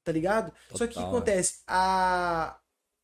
Tá 0.01 0.13
ligado? 0.13 0.53
Só 0.71 0.77
que 0.77 0.83
o 0.85 0.87
que 0.87 0.93
Total, 0.93 1.09
acontece? 1.09 1.59
A... 1.67 2.57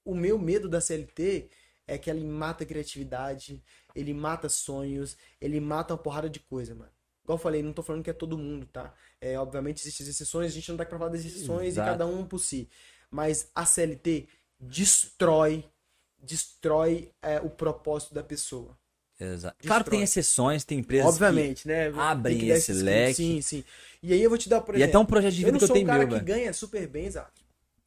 O 0.06 0.16
meu 0.16 0.40
medo 0.40 0.70
da 0.70 0.80
CLT 0.80 1.50
é 1.86 1.98
que 1.98 2.10
ele 2.10 2.24
mata 2.24 2.64
a 2.64 2.66
criatividade, 2.66 3.62
ele 3.94 4.14
mata 4.14 4.48
sonhos, 4.48 5.18
ele 5.42 5.60
mata 5.60 5.94
uma 5.94 6.00
porrada 6.00 6.30
de 6.30 6.40
coisa, 6.40 6.74
mano. 6.74 6.92
Igual 7.26 7.38
eu 7.38 7.42
falei, 7.42 7.62
não 7.62 7.74
tô 7.74 7.84
falando 7.84 8.02
que 8.02 8.10
é 8.10 8.14
todo 8.14 8.38
mundo, 8.38 8.66
tá? 8.68 8.94
É, 9.20 9.38
obviamente 9.38 9.82
existem 9.82 10.08
exceções, 10.08 10.52
a 10.52 10.56
gente 10.56 10.70
não 10.70 10.78
tá 10.78 10.84
aqui 10.84 10.90
pra 10.92 11.00
falar 11.00 11.12
das 11.12 11.26
exceções 11.26 11.74
Exato. 11.74 11.90
e 11.90 11.92
cada 11.92 12.06
um 12.08 12.26
por 12.26 12.40
si. 12.40 12.70
Mas 13.12 13.52
a 13.54 13.66
CLT 13.66 14.30
destrói, 14.58 15.70
destrói 16.18 17.12
é, 17.22 17.42
o 17.42 17.50
propósito 17.50 18.14
da 18.14 18.24
pessoa. 18.24 18.80
Exato. 19.24 19.56
Claro 19.68 19.84
que 19.84 19.90
tem 19.92 20.02
exceções, 20.02 20.64
tem 20.64 20.80
empresas 20.80 21.06
que- 21.18 21.24
Obviamente, 21.24 21.68
né? 21.68 21.88
abrem 21.96 22.38
Tem 22.38 22.46
que 22.48 22.52
dar 22.52 22.58
esse 22.58 22.74
leque. 22.74 23.14
Sim, 23.16 23.42
sim. 23.42 23.64
E 24.02 24.12
aí 24.14 24.22
eu 24.24 24.30
vou 24.30 24.38
te 24.38 24.50
dar, 24.50 24.62
por 24.62 24.74
E 24.74 24.78
exemplo. 24.78 24.90
até 24.90 24.98
um 25.00 25.06
projeto 25.06 25.34
de 25.34 25.42
Eu 25.44 25.46
vida 25.46 25.52
não 25.52 25.58
que 25.60 25.64
eu 25.64 25.68
sou 25.68 25.76
um 25.76 25.80
tenho 25.80 25.88
cara 25.88 26.00
meu, 26.00 26.08
que 26.08 26.14
velho. 26.16 26.26
ganha 26.26 26.54
super 26.54 26.88
bem, 26.88 27.10
Zac. 27.12 27.32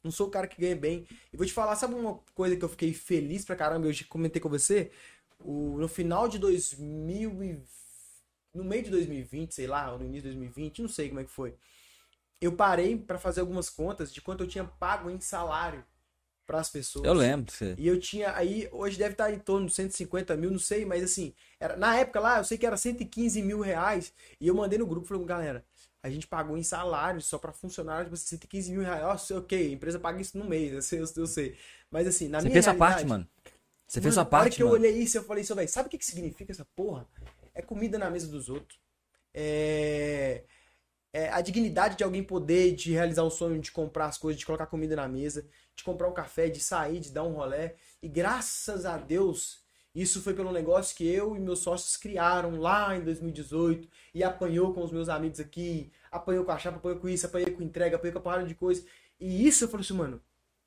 Não 0.03 0.11
sou 0.11 0.27
o 0.27 0.29
cara 0.31 0.47
que 0.47 0.61
ganha 0.61 0.75
bem. 0.75 1.05
E 1.33 1.37
vou 1.37 1.45
te 1.45 1.51
falar, 1.51 1.75
sabe 1.75 1.93
uma 1.95 2.19
coisa 2.33 2.55
que 2.55 2.63
eu 2.63 2.69
fiquei 2.69 2.93
feliz 2.93 3.43
pra 3.43 3.55
caramba? 3.55 3.87
Eu 3.87 3.93
já 3.93 4.05
comentei 4.07 4.41
com 4.41 4.47
você. 4.49 4.91
O, 5.39 5.77
no 5.77 5.87
final 5.87 6.27
de 6.27 6.39
2000 6.39 7.43
e... 7.43 7.59
No 8.53 8.63
meio 8.63 8.83
de 8.83 8.89
2020, 8.91 9.53
sei 9.53 9.67
lá, 9.67 9.91
ou 9.91 9.99
no 9.99 10.05
início 10.05 10.21
de 10.29 10.37
2020, 10.37 10.81
não 10.81 10.87
sei 10.87 11.09
como 11.09 11.19
é 11.19 11.25
que 11.25 11.31
foi. 11.31 11.55
Eu 12.39 12.53
parei 12.53 12.95
pra 12.97 13.17
fazer 13.17 13.41
algumas 13.41 13.69
contas 13.69 14.13
de 14.13 14.21
quanto 14.21 14.43
eu 14.43 14.47
tinha 14.47 14.63
pago 14.63 15.09
em 15.09 15.19
salário 15.19 15.83
pras 16.45 16.69
pessoas. 16.69 17.05
Eu 17.05 17.13
lembro. 17.13 17.51
Você... 17.51 17.75
E 17.77 17.87
eu 17.87 17.99
tinha 17.99 18.35
aí, 18.35 18.67
hoje 18.71 18.97
deve 18.97 19.13
estar 19.13 19.31
em 19.31 19.39
torno 19.39 19.67
de 19.67 19.73
150 19.73 20.35
mil, 20.37 20.51
não 20.51 20.59
sei, 20.59 20.85
mas 20.85 21.03
assim, 21.03 21.33
era, 21.59 21.75
na 21.75 21.95
época 21.97 22.19
lá, 22.19 22.37
eu 22.37 22.43
sei 22.43 22.57
que 22.57 22.65
era 22.65 22.77
115 22.77 23.41
mil 23.41 23.59
reais. 23.61 24.13
E 24.39 24.47
eu 24.47 24.55
mandei 24.55 24.77
no 24.77 24.85
grupo, 24.85 25.07
falei, 25.07 25.25
galera, 25.25 25.65
a 26.01 26.09
gente 26.09 26.27
pagou 26.27 26.55
em 26.55 26.61
salário 26.61 27.19
só 27.19 27.39
pra 27.39 27.51
funcionário, 27.51 28.05
tipo, 28.05 28.15
115 28.15 28.71
mil 28.71 28.81
reais. 28.81 29.01
Nossa, 29.01 29.37
ok, 29.39 29.69
a 29.69 29.71
empresa 29.71 29.99
paga 29.99 30.21
isso 30.21 30.37
no 30.37 30.45
mês, 30.45 30.71
eu 30.71 30.81
sei, 30.81 30.99
eu, 30.99 31.05
eu 31.17 31.25
sei. 31.27 31.57
Mas 31.89 32.07
assim, 32.07 32.27
na 32.27 32.39
Você 32.39 32.43
minha 32.43 32.53
fez 32.53 32.65
realidade, 32.65 32.93
parte, 32.93 33.07
mano. 33.07 33.27
Você 33.87 33.99
mano, 33.99 34.03
fez 34.03 34.17
hora 34.17 34.29
parte, 34.29 34.55
que 34.57 34.61
eu 34.63 34.67
mano. 34.67 34.79
olhei 34.79 34.97
isso, 34.99 35.17
eu 35.17 35.23
falei 35.23 35.41
isso, 35.43 35.55
velho, 35.55 35.67
sabe 35.67 35.87
o 35.87 35.89
que, 35.89 35.97
que 35.97 36.05
significa 36.05 36.51
essa 36.51 36.65
porra? 36.75 37.07
É 37.55 37.61
comida 37.61 37.97
na 37.97 38.09
mesa 38.09 38.27
dos 38.27 38.49
outros. 38.49 38.79
É... 39.33 40.43
é 41.11 41.29
a 41.29 41.41
dignidade 41.41 41.97
de 41.97 42.03
alguém 42.03 42.23
poder 42.23 42.75
de 42.75 42.91
realizar 42.91 43.23
o 43.23 43.31
sonho 43.31 43.59
de 43.59 43.71
comprar 43.71 44.05
as 44.05 44.17
coisas, 44.17 44.39
de 44.39 44.45
colocar 44.45 44.67
comida 44.67 44.95
na 44.95 45.07
mesa, 45.07 45.47
de 45.75 45.83
comprar 45.83 46.07
um 46.07 46.13
café, 46.13 46.49
de 46.49 46.59
sair, 46.59 46.99
de 46.99 47.11
dar 47.11 47.23
um 47.23 47.33
rolé. 47.33 47.75
E 48.01 48.07
graças 48.07 48.85
a 48.85 48.97
Deus, 48.97 49.63
isso 49.93 50.21
foi 50.21 50.33
pelo 50.33 50.51
negócio 50.51 50.95
que 50.95 51.07
eu 51.07 51.35
e 51.35 51.39
meus 51.39 51.59
sócios 51.59 51.95
criaram 51.97 52.59
lá 52.59 52.95
em 52.95 53.01
2018 53.01 53.87
e 54.13 54.23
apanhou 54.23 54.73
com 54.73 54.83
os 54.83 54.91
meus 54.91 55.07
amigos 55.07 55.39
aqui, 55.39 55.91
apanhou 56.11 56.43
com 56.43 56.51
a 56.51 56.57
chapa, 56.57 56.77
apanhou 56.77 56.99
com 56.99 57.07
isso, 57.07 57.25
apanhou 57.25 57.51
com 57.51 57.63
entrega, 57.63 57.95
apanhou 57.95 58.13
com 58.13 58.19
a 58.19 58.21
porrada 58.21 58.45
de 58.45 58.55
coisa. 58.55 58.85
E 59.19 59.47
isso 59.47 59.63
eu 59.63 59.69
falei 59.69 59.85
assim, 59.85 59.93
mano, 59.93 60.21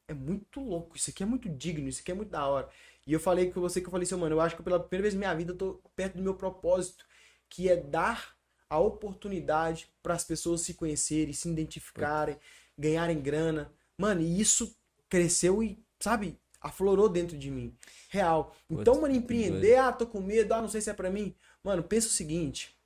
é 0.08 0.14
muito 0.14 0.60
louco, 0.60 0.96
isso 0.96 1.10
aqui 1.10 1.22
é 1.22 1.26
muito 1.26 1.48
digno, 1.48 1.88
isso 1.88 2.00
aqui 2.00 2.10
é 2.10 2.14
muito 2.14 2.30
da 2.30 2.46
hora. 2.46 2.68
E 3.06 3.12
eu 3.12 3.20
falei 3.20 3.50
com 3.50 3.60
você 3.60 3.80
que 3.80 3.86
eu 3.86 3.90
falei 3.90 4.06
assim, 4.06 4.16
mano, 4.16 4.34
eu 4.34 4.40
acho 4.40 4.56
que 4.56 4.62
pela 4.62 4.80
primeira 4.80 5.02
vez 5.02 5.14
na 5.14 5.18
minha 5.18 5.34
vida 5.34 5.52
eu 5.52 5.56
tô 5.56 5.80
perto 5.94 6.16
do 6.16 6.22
meu 6.22 6.34
propósito, 6.34 7.06
que 7.48 7.68
é 7.68 7.76
dar 7.76 8.34
a 8.70 8.78
oportunidade 8.78 9.90
para 10.02 10.14
as 10.14 10.24
pessoas 10.24 10.62
se 10.62 10.74
conhecerem, 10.74 11.32
se 11.32 11.48
identificarem, 11.50 12.38
ganharem 12.76 13.20
grana. 13.20 13.72
Mano, 13.96 14.20
e 14.20 14.40
isso 14.40 14.76
cresceu 15.08 15.62
e, 15.62 15.78
sabe, 15.98 16.38
aflorou 16.60 17.08
dentro 17.08 17.36
de 17.36 17.50
mim. 17.50 17.76
Real. 18.08 18.54
Então, 18.68 18.94
Putz, 18.94 19.02
mano, 19.02 19.14
que 19.14 19.18
empreender, 19.18 19.76
ah, 19.76 19.92
tô 19.92 20.06
com 20.06 20.20
medo, 20.20 20.52
ah, 20.52 20.60
não 20.60 20.68
sei 20.68 20.80
se 20.80 20.90
é 20.90 20.94
pra 20.94 21.10
mim. 21.10 21.34
Mano, 21.62 21.82
pensa 21.82 22.08
o 22.08 22.10
seguinte. 22.10 22.76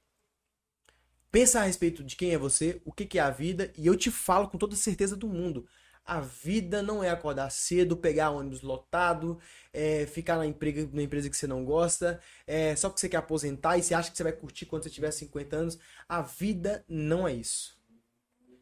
Pensa 1.31 1.61
a 1.61 1.65
respeito 1.65 2.05
de 2.05 2.15
quem 2.15 2.33
é 2.33 2.39
você, 2.39 2.81
o 2.85 2.93
que 2.93 3.07
que 3.07 3.19
é 3.19 3.23
a 3.23 3.31
vida, 3.31 3.73
e 3.77 3.87
eu 3.87 3.97
te 3.97 4.11
falo 4.11 4.49
com 4.49 4.59
toda 4.59 4.77
certeza 4.77 5.17
do 5.17 5.27
mundo. 5.27 5.67
A 6.05 6.21
vida 6.21 6.83
não 6.83 7.03
é 7.03 7.11
acordar 7.11 7.49
cedo, 7.51 7.97
pegar 7.97 8.31
ônibus 8.31 8.61
lotado, 8.61 9.39
é, 9.73 10.05
ficar 10.05 10.37
na, 10.37 10.45
emprega, 10.45 10.89
na 10.93 11.03
empresa 11.03 11.31
que 11.31 11.37
você 11.37 11.47
não 11.47 11.65
gosta, 11.65 12.21
é, 12.47 12.75
só 12.75 12.89
porque 12.89 13.01
você 13.01 13.09
quer 13.09 13.19
aposentar 13.19 13.79
e 13.79 13.83
você 13.83 13.95
acha 13.95 14.11
que 14.11 14.17
você 14.17 14.23
vai 14.25 14.33
curtir 14.33 14.67
quando 14.67 14.83
você 14.83 14.91
tiver 14.91 15.11
50 15.11 15.57
anos. 15.57 15.79
A 16.09 16.21
vida 16.21 16.85
não 16.89 17.27
é 17.27 17.33
isso. 17.33 17.81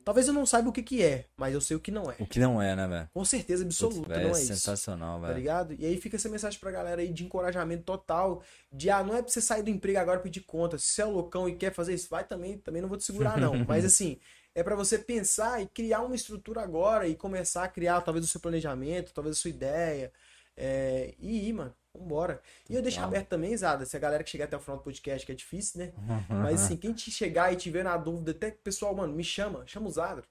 Talvez 0.05 0.27
eu 0.27 0.33
não 0.33 0.47
saiba 0.47 0.69
o 0.69 0.73
que 0.73 0.83
que 0.83 1.03
é, 1.03 1.27
mas 1.37 1.53
eu 1.53 1.61
sei 1.61 1.77
o 1.77 1.81
que 1.81 1.91
não 1.91 2.11
é. 2.11 2.17
O 2.19 2.27
que 2.27 2.41
não 2.41 2.61
é, 2.61 2.75
né, 2.75 2.87
velho? 2.87 3.09
Com 3.13 3.25
certeza 3.25 3.65
Putz, 3.65 3.83
absoluta, 3.83 4.09
velho, 4.09 4.29
não 4.29 4.37
é 4.37 4.39
é 4.39 4.43
isso 4.43 4.55
sensacional, 4.55 5.21
tá 5.21 5.27
velho. 5.29 5.39
ligado? 5.39 5.75
E 5.79 5.85
aí 5.85 5.97
fica 6.01 6.17
essa 6.17 6.29
mensagem 6.29 6.59
pra 6.59 6.71
galera 6.71 7.03
aí 7.03 7.13
de 7.13 7.25
encorajamento 7.25 7.85
total, 7.85 8.43
de 8.73 8.91
ah, 8.91 9.05
não 9.05 9.15
é 9.15 9.23
pra 9.23 9.31
você 9.31 9.41
sair 9.41 9.63
do 9.63 9.71
emprego 9.71 9.99
agora 9.99 10.21
e 10.21 10.23
pedir 10.23 10.41
conta, 10.41 10.79
se 10.79 10.87
você 10.87 11.03
é 11.03 11.05
loucão 11.05 11.49
e 11.49 11.55
quer 11.55 11.73
fazer 11.73 11.95
isso, 11.95 12.09
vai 12.09 12.25
também, 12.25 12.59
também 12.59 12.81
não 12.81 12.89
vou 12.89 12.99
te 12.99 13.05
segurar 13.05 13.39
não, 13.39 13.53
mas 13.69 13.85
assim, 13.85 14.19
é 14.55 14.63
pra 14.63 14.75
você 14.75 14.99
pensar 14.99 15.63
e 15.63 15.67
criar 15.67 16.03
uma 16.03 16.15
estrutura 16.15 16.63
agora 16.63 17.07
e 17.07 17.15
começar 17.15 17.65
a 17.65 17.69
criar 17.69 18.01
talvez 18.01 18.25
o 18.25 18.29
seu 18.29 18.41
planejamento, 18.41 19.13
talvez 19.13 19.37
a 19.37 19.41
sua 19.41 19.51
ideia, 19.51 20.13
é, 20.57 21.15
e 21.19 21.49
ir, 21.49 21.53
mano, 21.53 21.75
vambora. 21.95 22.41
E 22.69 22.75
eu 22.75 22.83
deixo 22.83 23.01
aberto 23.01 23.29
também, 23.29 23.57
Zada, 23.57 23.85
se 23.85 23.97
a 23.97 24.01
galera 24.01 24.23
que 24.25 24.31
chegar 24.31 24.45
até 24.47 24.57
o 24.57 24.61
final 24.61 24.79
do 24.79 24.83
podcast, 24.85 25.25
que 25.27 25.33
é 25.33 25.35
difícil, 25.35 25.81
né? 25.81 25.93
Mas 26.29 26.63
assim, 26.63 26.77
quem 26.77 26.93
te 26.93 27.11
chegar 27.11 27.53
e 27.53 27.57
tiver 27.57 27.83
na 27.85 27.97
dúvida, 27.97 28.31
até 28.33 28.51
pessoal, 28.51 28.95
mano, 28.95 29.13
me 29.13 29.25
chama, 29.25 29.65
chama 29.67 29.89
o 29.89 29.91
Zadra. 29.91 30.25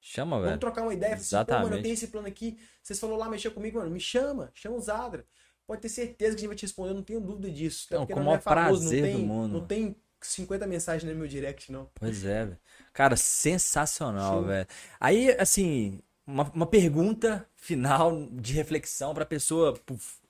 Chama, 0.00 0.36
Vamos 0.36 0.48
velho. 0.48 0.60
trocar 0.60 0.82
uma 0.82 0.92
ideia. 0.92 1.16
Fala 1.16 1.22
assim, 1.22 1.34
mano, 1.34 1.46
eu 1.46 1.54
Exatamente. 1.54 1.82
tenho 1.82 1.92
esse 1.94 2.08
plano 2.08 2.26
aqui. 2.28 2.58
Vocês 2.82 3.00
falaram 3.00 3.18
lá, 3.18 3.28
mexer 3.28 3.50
comigo, 3.50 3.78
mano. 3.78 3.90
Me 3.90 4.00
chama, 4.00 4.50
chama 4.54 4.76
o 4.76 4.80
Zadra. 4.80 5.24
Pode 5.66 5.80
ter 5.80 5.88
certeza 5.88 6.32
que 6.32 6.40
a 6.40 6.40
gente 6.40 6.48
vai 6.48 6.56
te 6.56 6.62
responder, 6.66 6.90
eu 6.90 6.94
não 6.94 7.02
tenho 7.02 7.20
dúvida 7.20 7.50
disso. 7.50 7.86
Até 7.86 7.96
Não, 7.96 8.02
porque 8.02 8.12
com 8.12 8.20
o 8.20 8.22
não 8.22 8.32
é 8.32 8.34
maior 8.34 8.42
famoso, 8.42 8.80
prazer 8.82 9.02
não 9.02 9.10
do 9.10 9.16
tem, 9.16 9.26
mundo. 9.26 9.52
Não 9.52 9.66
tem 9.66 9.96
50 10.20 10.66
mensagens 10.66 11.10
no 11.10 11.18
meu 11.18 11.26
direct, 11.26 11.72
não. 11.72 11.88
Pois 11.94 12.22
é, 12.22 12.44
velho. 12.44 12.58
Cara, 12.92 13.16
sensacional, 13.16 14.44
velho. 14.44 14.66
Aí, 15.00 15.30
assim, 15.38 16.00
uma, 16.26 16.44
uma 16.54 16.66
pergunta 16.66 17.48
final 17.56 18.26
de 18.30 18.52
reflexão 18.52 19.14
pra 19.14 19.24
pessoa. 19.24 19.72
puf. 19.86 20.22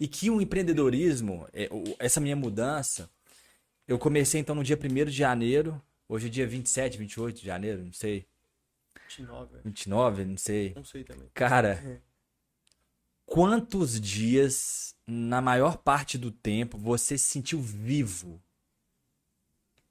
E 0.00 0.06
que 0.06 0.30
o 0.30 0.40
empreendedorismo, 0.40 1.48
é, 1.52 1.68
essa 1.98 2.20
minha 2.20 2.36
mudança, 2.36 3.10
eu 3.86 3.98
comecei 3.98 4.40
então 4.40 4.54
no 4.54 4.62
dia 4.62 4.78
1 4.78 5.06
de 5.06 5.10
janeiro. 5.10 5.82
Hoje 6.08 6.26
é 6.28 6.30
dia 6.30 6.46
27, 6.46 6.96
28 6.98 7.40
de 7.40 7.46
janeiro, 7.46 7.84
não 7.84 7.92
sei. 7.92 8.26
29, 9.08 9.52
velho. 9.52 9.62
29, 9.64 10.24
não 10.24 10.36
sei. 10.36 10.72
Não 10.74 10.84
sei 10.84 11.04
também. 11.04 11.28
Cara, 11.34 11.80
Uhum. 11.84 11.98
quantos 13.26 14.00
dias, 14.00 14.94
na 15.06 15.40
maior 15.40 15.78
parte 15.78 16.16
do 16.16 16.30
tempo, 16.30 16.78
você 16.78 17.18
se 17.18 17.24
sentiu 17.24 17.60
vivo? 17.60 18.40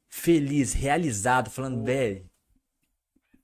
Feliz, 0.08 0.74
realizado, 0.74 1.50
falando, 1.50 1.84
velho. 1.84 2.30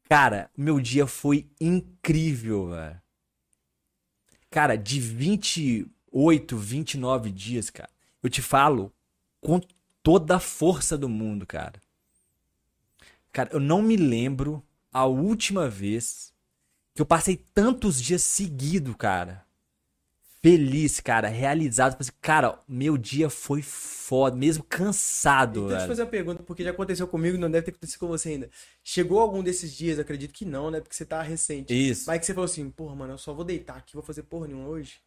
Cara, 0.07 0.49
meu 0.57 0.80
dia 0.80 1.06
foi 1.07 1.49
incrível, 1.60 2.69
velho. 2.69 3.02
Cara, 4.49 4.76
de 4.76 4.99
28, 6.14 6.56
29 6.56 7.31
dias, 7.31 7.69
cara, 7.69 7.90
eu 8.22 8.30
te 8.30 8.41
falo 8.41 8.94
com 9.41 9.60
toda 10.03 10.35
a 10.35 10.40
força 10.40 10.98
do 10.98 11.10
mundo, 11.10 11.45
cara. 11.45 11.81
Cara, 13.31 13.49
eu 13.52 13.60
não 13.60 13.81
me 13.81 13.98
lembro 13.98 14.64
a 14.91 15.06
última 15.06 15.68
vez 15.68 16.31
que 16.94 17.02
eu 17.02 17.06
passei 17.06 17.35
tantos 17.53 17.99
dias 17.99 18.22
seguido, 18.22 18.95
cara. 18.95 19.44
Feliz, 20.40 20.99
cara, 20.99 21.30
realizado. 21.30 21.95
Assim, 21.98 22.11
Cara, 22.22 22.60
meu 22.68 22.98
dia 22.98 23.30
foi 23.30 23.61
foda, 23.61 24.35
mesmo 24.35 24.61
cansado, 24.64 25.61
Então, 25.61 25.68
deixa 25.69 25.73
eu 25.73 25.77
te 25.77 25.80
velho. 25.80 25.88
fazer 25.88 26.02
uma 26.03 26.10
pergunta, 26.10 26.44
porque 26.44 26.64
já 26.64 26.72
aconteceu 26.72 27.07
comigo, 27.07 27.38
não 27.38 27.49
deve 27.49 27.65
ter 27.65 27.72
acontecido 27.72 27.99
com 27.99 28.07
você 28.07 28.30
ainda. 28.30 28.49
Chegou 28.84 29.19
algum 29.19 29.41
desses 29.41 29.73
dias, 29.73 29.98
acredito 29.98 30.34
que 30.34 30.44
não, 30.45 30.69
né? 30.69 30.81
Porque 30.81 30.94
você 30.94 31.06
tá 31.06 31.22
recente. 31.22 31.73
Isso. 31.73 32.03
Mas 32.07 32.19
que 32.19 32.26
você 32.26 32.34
falou 32.34 32.45
assim, 32.45 32.69
porra, 32.69 32.94
mano, 32.94 33.14
eu 33.14 33.18
só 33.18 33.34
vou 33.34 33.45
deitar 33.45 33.77
aqui, 33.77 33.94
vou 33.94 34.03
fazer 34.03 34.23
porra 34.23 34.48
nenhuma 34.48 34.68
hoje. 34.68 34.99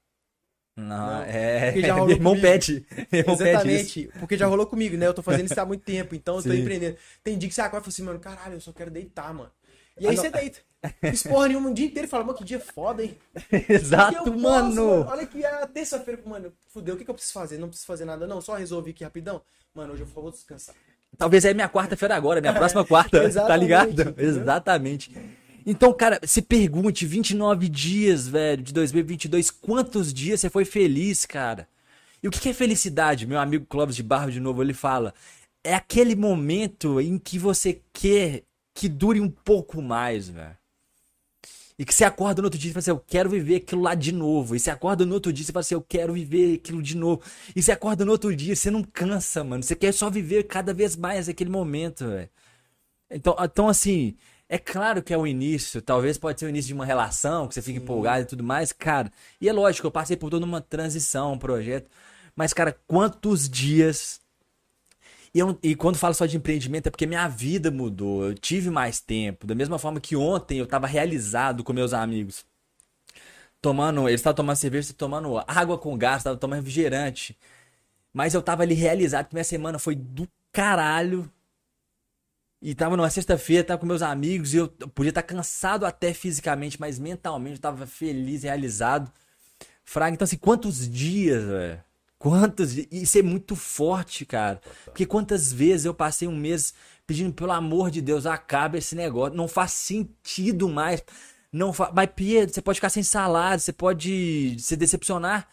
Não, 0.77 1.23
Não, 1.23 1.23
é. 1.23 1.73
porque 1.73 1.83
já 1.83 1.95
rolou 1.97 2.07
Meu 2.09 2.17
irmão 2.17 2.33
comigo. 2.35 2.47
pede. 2.49 2.87
Meu 3.11 3.21
irmão 3.21 3.37
pede 3.37 3.51
isso. 3.75 3.99
Exatamente, 3.99 4.11
porque 4.19 4.37
já 4.37 4.47
rolou 4.47 4.67
comigo, 4.67 4.97
né? 4.97 5.07
Eu 5.07 5.15
tô 5.15 5.23
fazendo 5.23 5.47
isso 5.47 5.59
há 5.61 5.65
muito 5.65 5.83
tempo, 5.85 6.15
então 6.15 6.37
eu 6.37 6.43
tô 6.43 6.51
Sim. 6.51 6.61
empreendendo. 6.61 6.97
Tem 7.25 7.39
dia 7.39 7.49
que 7.49 7.55
você 7.55 7.63
acorda 7.63 7.79
e 7.79 7.85
fala 7.85 7.93
assim, 7.93 8.03
mano, 8.03 8.19
caralho, 8.21 8.55
eu 8.55 8.61
só 8.61 8.73
quero 8.73 8.91
deitar, 8.91 9.33
mano. 9.33 9.51
E 9.99 10.07
Ah, 10.07 10.11
aí 10.11 10.17
não. 10.17 10.23
você 10.23 10.31
deita. 10.31 10.59
Fiz 11.11 11.23
porra 11.23 11.49
nenhuma 11.49 11.71
um 11.71 11.75
dia 11.75 11.87
inteiro 11.87 12.07
e 12.07 12.11
fala, 12.11 12.25
mano, 12.25 12.37
que 12.37 12.45
dia 12.45 12.61
foda, 12.61 13.03
hein? 13.03 13.19
Exato, 13.69 14.25
posso, 14.25 14.39
mano. 14.39 15.07
Olha 15.09 15.27
que 15.27 15.43
é 15.45 15.67
terça-feira, 15.67 16.21
mano, 16.27 16.53
fudeu, 16.69 16.95
o 16.95 16.99
que, 16.99 17.05
que 17.05 17.11
eu 17.11 17.15
preciso 17.15 17.33
fazer? 17.33 17.59
Não 17.59 17.69
preciso 17.69 17.87
fazer 17.87 18.05
nada, 18.05 18.27
não, 18.27 18.41
só 18.43 18.55
resolvi 18.55 18.91
aqui 18.91 19.03
rapidão. 19.03 19.41
Mano, 19.75 19.95
hoje 19.95 20.03
eu 20.03 20.07
vou 20.07 20.31
descansar. 20.31 20.75
Talvez 21.17 21.45
é 21.47 21.55
minha 21.55 21.69
quarta-feira 21.69 22.15
agora, 22.15 22.41
minha 22.43 22.53
próxima 22.53 22.85
quarta, 22.85 23.29
tá 23.33 23.57
ligado? 23.57 23.91
entendeu? 23.93 24.15
Exatamente. 24.19 25.11
Então, 25.69 25.93
cara, 25.93 26.21
se 26.23 26.41
pergunte, 26.41 27.05
29 27.05 27.69
dias, 27.69 28.29
velho, 28.29 28.63
de 28.63 28.73
2022, 28.73 29.51
quantos 29.51 30.15
dias 30.15 30.41
você 30.41 30.49
foi 30.49 30.65
feliz, 30.65 31.27
cara? 31.27 31.69
E 32.23 32.29
o 32.29 32.31
que 32.31 32.49
é 32.49 32.53
felicidade? 32.55 33.27
Meu 33.27 33.41
amigo 33.41 33.67
Clóvis 33.67 33.97
de 33.97 34.03
Barro, 34.05 34.31
de 34.31 34.39
novo, 34.39 34.63
ele 34.63 34.73
fala, 34.73 35.13
é 35.65 35.75
aquele 35.75 36.15
momento 36.15 37.01
em 37.01 37.19
que 37.19 37.37
você 37.37 37.81
quer 37.93 38.45
que 38.73 38.89
dure 38.89 39.21
um 39.21 39.29
pouco 39.29 39.83
mais, 39.83 40.29
velho. 40.29 40.57
E 41.79 41.85
que 41.85 41.93
você 41.93 42.05
acorda 42.05 42.41
no 42.41 42.47
outro 42.47 42.59
dia 42.59 42.71
e 42.71 42.73
fala 42.73 42.81
assim, 42.81 42.91
eu 42.91 43.05
quero 43.07 43.29
viver 43.29 43.57
aquilo 43.57 43.83
lá 43.83 43.95
de 43.95 44.13
novo. 44.13 44.55
E 44.55 44.61
você 44.61 44.71
acorda 44.71 45.05
no 45.05 45.15
outro 45.15 45.33
dia 45.33 45.43
e 45.43 45.53
fala 45.53 45.61
assim, 45.61 45.75
eu 45.75 45.83
quero 45.83 46.15
viver 46.15 46.55
aquilo 46.55 46.81
de 46.81 46.97
novo. 46.97 47.23
E 47.55 47.63
você 47.63 47.73
acorda 47.73 48.05
no 48.05 48.13
outro 48.13 48.35
dia, 48.35 48.55
você 48.55 48.71
não 48.71 48.83
cansa, 48.85 49.43
mano. 49.45 49.63
Você 49.63 49.75
quer 49.75 49.93
só 49.93 50.09
viver 50.09 50.45
cada 50.45 50.73
vez 50.73 50.97
mais 50.97 51.29
aquele 51.29 51.51
momento, 51.51 52.07
velho. 52.07 52.31
Então, 53.11 53.37
então, 53.39 53.69
assim, 53.69 54.17
é 54.49 54.59
claro 54.59 55.03
que 55.03 55.13
é 55.13 55.19
o 55.19 55.27
início. 55.27 55.83
Talvez 55.83 56.19
pode 56.19 56.39
ser 56.41 56.47
o 56.47 56.49
início 56.49 56.69
de 56.69 56.75
uma 56.75 56.85
relação, 56.87 57.49
que 57.49 57.55
você 57.55 57.63
fica 57.63 57.79
empolgado 57.79 58.23
e 58.23 58.27
tudo 58.27 58.45
mais, 58.45 58.73
cara. 58.73 59.13
E 59.41 59.49
é 59.49 59.53
lógico, 59.53 59.87
eu 59.87 59.91
passei 59.93 60.17
por 60.17 60.31
toda 60.31 60.45
uma 60.47 60.61
transição, 60.61 61.33
um 61.35 61.39
projeto. 61.39 61.91
Mas, 62.35 62.53
cara, 62.53 62.73
quantos 62.87 63.49
dias 63.49 64.21
e, 65.35 65.39
eu- 65.39 65.59
e 65.63 65.75
quando 65.75 65.97
falo 65.99 66.15
só 66.15 66.27
de 66.27 66.37
empreendimento 66.37 66.87
é 66.87 66.91
porque 66.91 67.07
minha 67.07 67.29
vida 67.29 67.71
mudou. 67.71 68.25
Eu 68.25 68.35
tive 68.35 68.71
mais 68.71 69.01
tempo. 69.01 69.47
Da 69.47 69.55
mesma 69.55 69.79
forma 69.79 70.01
que 70.01 70.17
ontem 70.17 70.59
eu 70.59 70.67
tava 70.67 70.87
realizado 70.87 71.63
com 71.65 71.73
meus 71.73 71.93
amigos. 71.93 72.45
Tomando. 73.61 74.09
Eles 74.09 74.21
estavam 74.21 74.37
tomando 74.37 74.57
cerveja, 74.57 74.93
tomando 74.93 75.39
água 75.47 75.79
com 75.79 75.97
gás, 75.97 76.19
estavam 76.19 76.39
tomando 76.39 76.59
refrigerante. 76.61 77.37
Mas 78.15 78.35
eu 78.35 78.43
tava 78.43 78.63
ali 78.65 78.75
realizado 78.75 79.29
que 79.29 79.35
minha 79.35 79.45
semana 79.45 79.79
foi 79.79 79.95
do 79.97 80.29
caralho. 80.53 81.31
E 82.67 82.75
tava 82.75 82.97
numa 82.97 83.09
sexta-feira, 83.09 83.63
tava 83.63 83.79
com 83.79 83.87
meus 83.87 84.03
amigos 84.03 84.53
e 84.53 84.57
eu 84.57 84.67
podia 84.67 85.11
estar 85.11 85.23
cansado 85.23 85.87
até 85.87 86.13
fisicamente, 86.13 86.81
mas 86.81 86.99
mentalmente 86.99 87.55
eu 87.55 87.61
tava 87.61 87.87
feliz, 87.87 88.43
realizado. 88.43 89.09
Fraga, 89.85 90.15
então 90.15 90.25
assim, 90.25 90.37
quantos 90.37 90.91
dias, 90.91 91.45
velho? 91.45 91.81
Quantos 92.19 92.75
dias? 92.75 92.89
Isso 92.91 93.19
é 93.19 93.23
muito 93.23 93.55
forte, 93.55 94.27
cara. 94.27 94.61
Porque 94.85 95.07
quantas 95.07 95.53
vezes 95.53 95.87
eu 95.87 95.95
passei 95.95 96.27
um 96.27 96.35
mês 96.35 96.75
pedindo, 97.07 97.33
pelo 97.33 97.53
amor 97.53 97.89
de 97.89 98.03
Deus, 98.03 98.27
acaba 98.27 98.79
esse 98.79 98.97
negócio. 98.97 99.37
Não 99.37 99.47
faz 99.47 99.71
sentido 99.71 100.69
mais. 100.69 101.05
Não 101.53 101.73
fa... 101.73 101.93
Mas, 101.95 102.11
Pedro, 102.17 102.53
você 102.53 102.61
pode 102.61 102.79
ficar 102.79 102.91
sem 102.91 103.05
salário, 103.05 103.61
você 103.61 103.73
pode 103.73 104.57
se 104.59 104.75
decepcionar. 104.75 105.47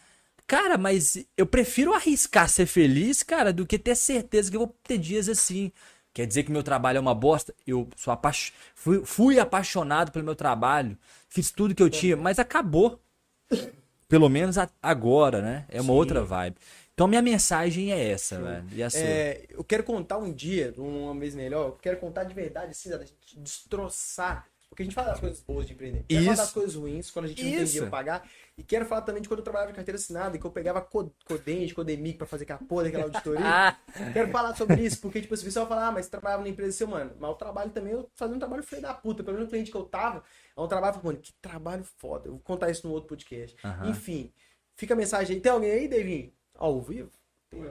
Cara, 0.48 0.76
mas 0.76 1.24
eu 1.36 1.46
prefiro 1.46 1.94
arriscar 1.94 2.48
ser 2.48 2.66
feliz, 2.66 3.22
cara, 3.22 3.52
do 3.52 3.64
que 3.64 3.78
ter 3.78 3.94
certeza 3.94 4.50
que 4.50 4.56
eu 4.56 4.62
vou 4.62 4.76
ter 4.82 4.98
dias 4.98 5.28
assim. 5.28 5.70
Quer 6.14 6.26
dizer 6.28 6.44
que 6.44 6.52
meu 6.52 6.62
trabalho 6.62 6.98
é 6.98 7.00
uma 7.00 7.14
bosta? 7.14 7.52
Eu 7.66 7.88
sou 7.96 8.12
apaix... 8.12 8.52
fui, 8.72 9.04
fui 9.04 9.40
apaixonado 9.40 10.12
pelo 10.12 10.24
meu 10.24 10.36
trabalho, 10.36 10.96
fiz 11.28 11.50
tudo 11.50 11.74
que 11.74 11.82
eu 11.82 11.90
tinha, 11.90 12.16
mas 12.16 12.38
acabou. 12.38 13.02
Pelo 14.08 14.28
menos 14.28 14.56
agora, 14.80 15.42
né? 15.42 15.66
É 15.68 15.80
uma 15.80 15.92
Sim. 15.92 15.98
outra 15.98 16.22
vibe. 16.22 16.56
Então 16.94 17.08
minha 17.08 17.20
mensagem 17.20 17.92
é 17.92 18.10
essa, 18.10 18.40
velho. 18.40 18.64
E 18.72 18.80
a 18.80 18.88
sua? 18.88 19.00
É, 19.00 19.46
eu 19.50 19.64
quero 19.64 19.82
contar 19.82 20.18
um 20.18 20.32
dia, 20.32 20.72
uma 20.78 21.18
vez 21.18 21.34
melhor, 21.34 21.70
eu 21.70 21.72
quero 21.72 21.96
contar 21.96 22.22
de 22.22 22.32
verdade, 22.32 22.70
assim, 22.70 22.90
destroçar. 23.36 24.46
Porque 24.74 24.82
a 24.82 24.86
gente 24.86 24.94
fala 24.94 25.10
das 25.10 25.20
coisas 25.20 25.40
boas 25.40 25.66
de 25.68 25.72
empreender. 25.72 26.04
Quero 26.08 26.20
falar 26.22 26.32
Isso. 26.34 26.42
das 26.42 26.52
coisas 26.52 26.74
ruins, 26.74 27.08
quando 27.12 27.26
a 27.26 27.28
gente 27.28 27.44
não 27.44 27.50
tem 27.52 27.64
dinheiro 27.64 27.86
pra 27.88 27.98
pagar. 27.98 28.28
E 28.58 28.62
quero 28.64 28.84
falar 28.84 29.02
também 29.02 29.22
de 29.22 29.28
quando 29.28 29.38
eu 29.38 29.44
trabalhava 29.44 29.70
de 29.70 29.76
carteira 29.76 29.96
assinada, 29.96 30.36
e 30.36 30.40
que 30.40 30.44
eu 30.44 30.50
pegava 30.50 30.80
co- 30.80 31.12
Codente, 31.24 31.72
Codemic 31.72 32.18
pra 32.18 32.26
fazer 32.26 32.42
aquela 32.42 32.58
porra 32.58 32.84
daquela 32.84 33.04
auditoria. 33.04 33.44
Ah, 33.46 33.76
Quero 34.12 34.32
falar 34.32 34.56
sobre 34.56 34.82
isso, 34.82 35.00
porque, 35.00 35.20
tipo, 35.20 35.32
esse 35.32 35.44
pessoal 35.44 35.68
fala, 35.68 35.86
ah, 35.86 35.92
mas 35.92 36.06
você 36.06 36.10
trabalhava 36.10 36.42
na 36.42 36.48
empresa 36.48 36.72
seu, 36.72 36.88
mano. 36.88 37.12
Mas 37.20 37.30
o 37.30 37.34
trabalho 37.34 37.70
também, 37.70 37.92
eu 37.92 38.10
fazia 38.16 38.34
um 38.34 38.38
trabalho 38.40 38.64
feio 38.64 38.82
da 38.82 38.92
puta. 38.92 39.22
Pelo 39.22 39.36
menos 39.36 39.46
o 39.48 39.50
cliente 39.50 39.70
que 39.70 39.76
eu 39.76 39.84
tava, 39.84 40.24
é 40.56 40.60
um 40.60 40.66
trabalho, 40.66 41.00
mano, 41.04 41.18
que 41.18 41.32
trabalho 41.40 41.84
foda. 41.98 42.26
Eu 42.26 42.32
vou 42.32 42.40
contar 42.40 42.68
isso 42.70 42.86
no 42.88 42.92
outro 42.92 43.08
podcast. 43.10 43.56
Enfim, 43.88 44.32
fica 44.74 44.94
a 44.94 44.96
mensagem 44.96 45.36
aí. 45.36 45.40
Tem 45.40 45.52
alguém 45.52 45.70
aí, 45.70 45.86
Devin? 45.88 46.32
Ao 46.56 46.80
vivo? 46.80 47.12
Tem. 47.48 47.62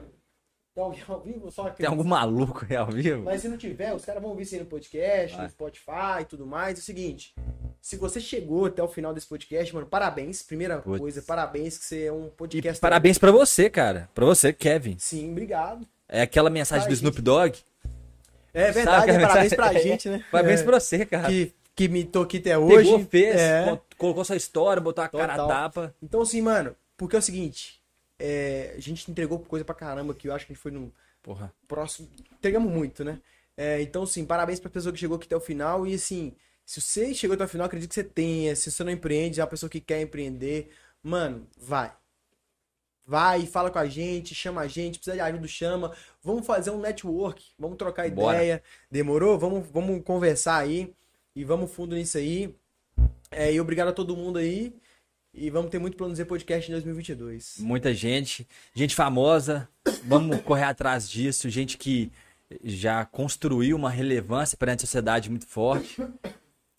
Tem 0.74 0.84
alguém 0.84 1.04
ao 1.08 1.20
vivo? 1.22 1.52
Só 1.52 1.70
Tem 1.70 1.86
algum 1.86 2.04
maluco 2.04 2.66
aí 2.70 2.76
ao 2.76 2.88
vivo? 2.88 3.24
Mas 3.24 3.42
se 3.42 3.48
não 3.48 3.58
tiver, 3.58 3.94
os 3.94 4.04
caras 4.04 4.22
vão 4.22 4.32
ouvir 4.32 4.44
isso 4.44 4.56
aí 4.56 4.62
no 4.62 4.66
podcast, 4.68 5.36
Vai. 5.38 5.46
no 5.46 5.52
Spotify 5.52 6.22
e 6.22 6.26
tudo 6.26 6.48
mais. 6.48 6.78
É 6.78 6.82
o 6.82 6.84
seguinte, 6.84 7.34
se 7.80 7.96
você 7.96 8.20
chegou 8.20 8.66
até 8.66 8.82
o 8.82 8.88
final 8.88 9.14
desse 9.14 9.28
podcast, 9.28 9.74
mano, 9.74 9.86
parabéns. 9.86 10.42
Primeira 10.42 10.80
coisa, 10.80 11.22
parabéns 11.22 11.78
que 11.78 11.86
você 11.86 12.06
é 12.06 12.12
um 12.12 12.26
E 12.28 12.30
podcast. 12.32 12.82
parabéns 12.82 13.18
pra 13.20 13.32
você, 13.32 13.70
cara. 13.70 14.10
Pra 14.16 14.26
você, 14.26 14.52
Kevin. 14.52 14.96
Sim, 14.98 15.32
obrigado. 15.32 15.86
É 16.10 16.22
aquela 16.22 16.50
mensagem 16.50 16.84
Ai, 16.84 16.90
do 16.90 16.96
gente. 16.96 17.04
Snoop 17.04 17.22
Dogg. 17.22 17.58
É 18.54 18.72
verdade, 18.72 19.10
é 19.12 19.20
parabéns 19.20 19.54
pra 19.54 19.66
mensagem? 19.68 19.82
gente, 19.92 20.10
né? 20.10 20.24
Parabéns 20.32 20.62
É, 20.62 20.64
pra 20.64 20.80
você, 20.80 21.06
cara. 21.06 21.28
que, 21.28 21.54
que 21.76 21.88
me 21.88 22.04
tô 22.04 22.22
aqui 22.22 22.38
até 22.38 22.58
hoje. 22.58 22.78
Pegou, 22.90 23.00
fez, 23.06 23.36
É. 23.36 23.64
co- 23.66 23.82
colocou 23.98 24.26
sua 24.26 24.36
história, 24.36 24.82
botou 24.82 25.04
a 25.04 25.08
cara 25.10 25.34
a 25.34 25.38
Total. 25.38 25.48
tapa. 25.48 25.96
Então, 26.02 26.22
assim, 26.22 26.42
mano, 26.42 26.76
porque 26.98 27.16
é 27.16 27.20
o 27.20 27.22
seguinte, 27.22 27.80
é, 28.20 28.74
a 28.76 28.80
gente 28.80 29.10
entregou 29.10 29.40
coisa 29.40 29.66
pra 29.66 29.76
caramba 29.76 30.14
aqui, 30.14 30.28
eu 30.28 30.34
acho 30.34 30.46
que 30.46 30.54
a 30.54 30.56
gente 30.56 30.62
foi 30.62 30.72
no 30.72 30.92
Porra. 31.22 31.54
próximo. 31.68 32.08
Entregamos 32.38 32.72
muito, 32.72 33.04
né? 33.04 33.20
É, 33.56 33.82
então, 33.82 34.06
sim, 34.06 34.26
parabéns 34.26 34.60
pra 34.60 34.70
pessoa 34.70 34.92
que 34.92 35.00
chegou 35.00 35.18
aqui 35.18 35.26
até 35.26 35.36
o 35.36 35.40
final. 35.40 35.86
E 35.86 35.94
assim, 35.94 36.34
se 36.66 36.82
você 36.82 37.14
chegou 37.14 37.36
até 37.36 37.44
o 37.44 37.48
final, 37.48 37.66
acredito 37.66 37.90
que 37.90 37.96
você 37.96 38.04
tenha. 38.04 38.56
Se 38.56 38.72
você 38.72 38.84
não 38.84 38.92
empreende, 38.92 39.40
é 39.40 39.44
uma 39.44 39.50
pessoa 39.50 39.70
que 39.70 39.80
quer 39.80 40.02
empreender, 40.02 40.72
mano, 41.02 41.48
vai. 41.58 41.92
Vai, 43.06 43.46
fala 43.46 43.70
com 43.70 43.80
a 43.80 43.86
gente, 43.86 44.34
chama 44.34 44.62
a 44.62 44.68
gente, 44.68 44.98
precisa 44.98 45.16
de 45.16 45.22
ajuda, 45.22 45.48
chama. 45.48 45.92
Vamos 46.24 46.46
fazer 46.46 46.72
um 46.72 46.80
network, 46.80 47.44
vamos 47.60 47.78
trocar 47.78 48.10
Bora. 48.10 48.38
ideia. 48.38 48.64
Demorou? 48.90 49.38
Vamos, 49.38 49.68
vamos 49.70 50.02
conversar 50.04 50.58
aí 50.58 50.94
e 51.36 51.44
vamos 51.44 51.72
fundo 51.72 51.96
nisso 51.96 52.18
aí. 52.18 52.56
É, 53.30 53.52
e 53.52 53.60
obrigado 53.60 53.90
a 53.90 53.94
todo 53.94 54.16
mundo 54.16 54.40
aí. 54.40 54.74
E 55.34 55.50
vamos 55.50 55.72
ter 55.72 55.80
muito 55.80 55.98
plano 55.98 56.16
Z 56.16 56.26
podcast 56.26 56.70
em 56.70 56.74
2022. 56.74 57.56
Muita 57.60 57.92
gente. 57.94 58.48
Gente 58.74 58.94
famosa. 58.94 59.68
Vamos 60.04 60.40
correr 60.42 60.66
atrás 60.66 61.10
disso. 61.10 61.50
Gente 61.50 61.76
que 61.78 62.12
já 62.64 63.04
construiu 63.06 63.76
uma 63.76 63.90
relevância 63.90 64.56
perante 64.56 64.84
a 64.84 64.88
sociedade 64.88 65.30
muito 65.32 65.48
forte. 65.48 66.00
E 66.02 66.30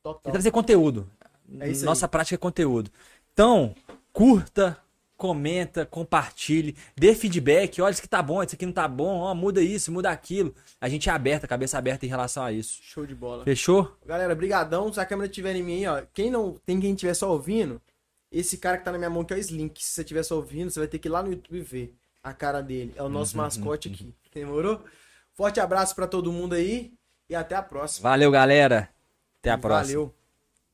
Total. 0.04 0.32
trazer 0.32 0.52
conteúdo. 0.52 1.10
É 1.58 1.68
isso 1.68 1.80
aí. 1.80 1.86
Nossa 1.86 2.06
prática 2.06 2.36
é 2.36 2.38
conteúdo. 2.38 2.92
Então, 3.32 3.74
curta, 4.12 4.78
comenta, 5.16 5.84
compartilhe, 5.84 6.76
dê 6.94 7.12
feedback. 7.12 7.80
Olha, 7.80 7.90
isso 7.90 8.00
aqui 8.00 8.08
tá 8.08 8.22
bom, 8.22 8.40
isso 8.42 8.54
aqui 8.54 8.66
não 8.66 8.72
tá 8.72 8.86
bom. 8.86 9.18
Ó, 9.18 9.34
muda 9.34 9.60
isso, 9.60 9.90
muda 9.90 10.10
aquilo. 10.10 10.54
A 10.80 10.88
gente 10.88 11.08
é 11.08 11.12
aberta, 11.12 11.48
cabeça 11.48 11.76
aberta 11.76 12.06
em 12.06 12.08
relação 12.08 12.44
a 12.44 12.52
isso. 12.52 12.78
Show 12.82 13.04
de 13.04 13.14
bola. 13.16 13.42
Fechou? 13.42 13.96
Galera, 14.06 14.32
brigadão. 14.34 14.92
Se 14.92 15.00
a 15.00 15.06
câmera 15.06 15.28
estiver 15.28 15.56
em 15.56 15.62
mim 15.62 15.84
aí, 15.84 15.86
ó. 15.86 16.02
Quem 16.14 16.30
não 16.30 16.54
tem 16.64 16.78
quem 16.78 16.92
estiver 16.92 17.14
só 17.14 17.32
ouvindo, 17.32 17.82
esse 18.34 18.58
cara 18.58 18.76
que 18.76 18.84
tá 18.84 18.90
na 18.90 18.98
minha 18.98 19.10
mão 19.10 19.24
que 19.24 19.32
é 19.32 19.36
o 19.36 19.38
Slink. 19.38 19.82
Se 19.82 19.92
você 19.92 20.00
estiver 20.02 20.22
só 20.24 20.36
ouvindo, 20.36 20.70
você 20.70 20.80
vai 20.80 20.88
ter 20.88 20.98
que 20.98 21.08
ir 21.08 21.10
lá 21.10 21.22
no 21.22 21.30
YouTube 21.30 21.60
ver 21.60 21.94
a 22.22 22.32
cara 22.32 22.60
dele. 22.60 22.92
É 22.96 23.02
o 23.02 23.08
nosso 23.08 23.36
mascote 23.36 23.88
aqui. 23.88 24.14
Demorou? 24.32 24.84
Forte 25.34 25.60
abraço 25.60 25.94
pra 25.94 26.06
todo 26.06 26.32
mundo 26.32 26.54
aí 26.54 26.92
e 27.28 27.34
até 27.34 27.54
a 27.54 27.62
próxima. 27.62 28.08
Valeu, 28.08 28.30
galera. 28.30 28.88
Até 29.38 29.50
a 29.50 29.58
próxima. 29.58 30.00
Valeu. 30.00 30.23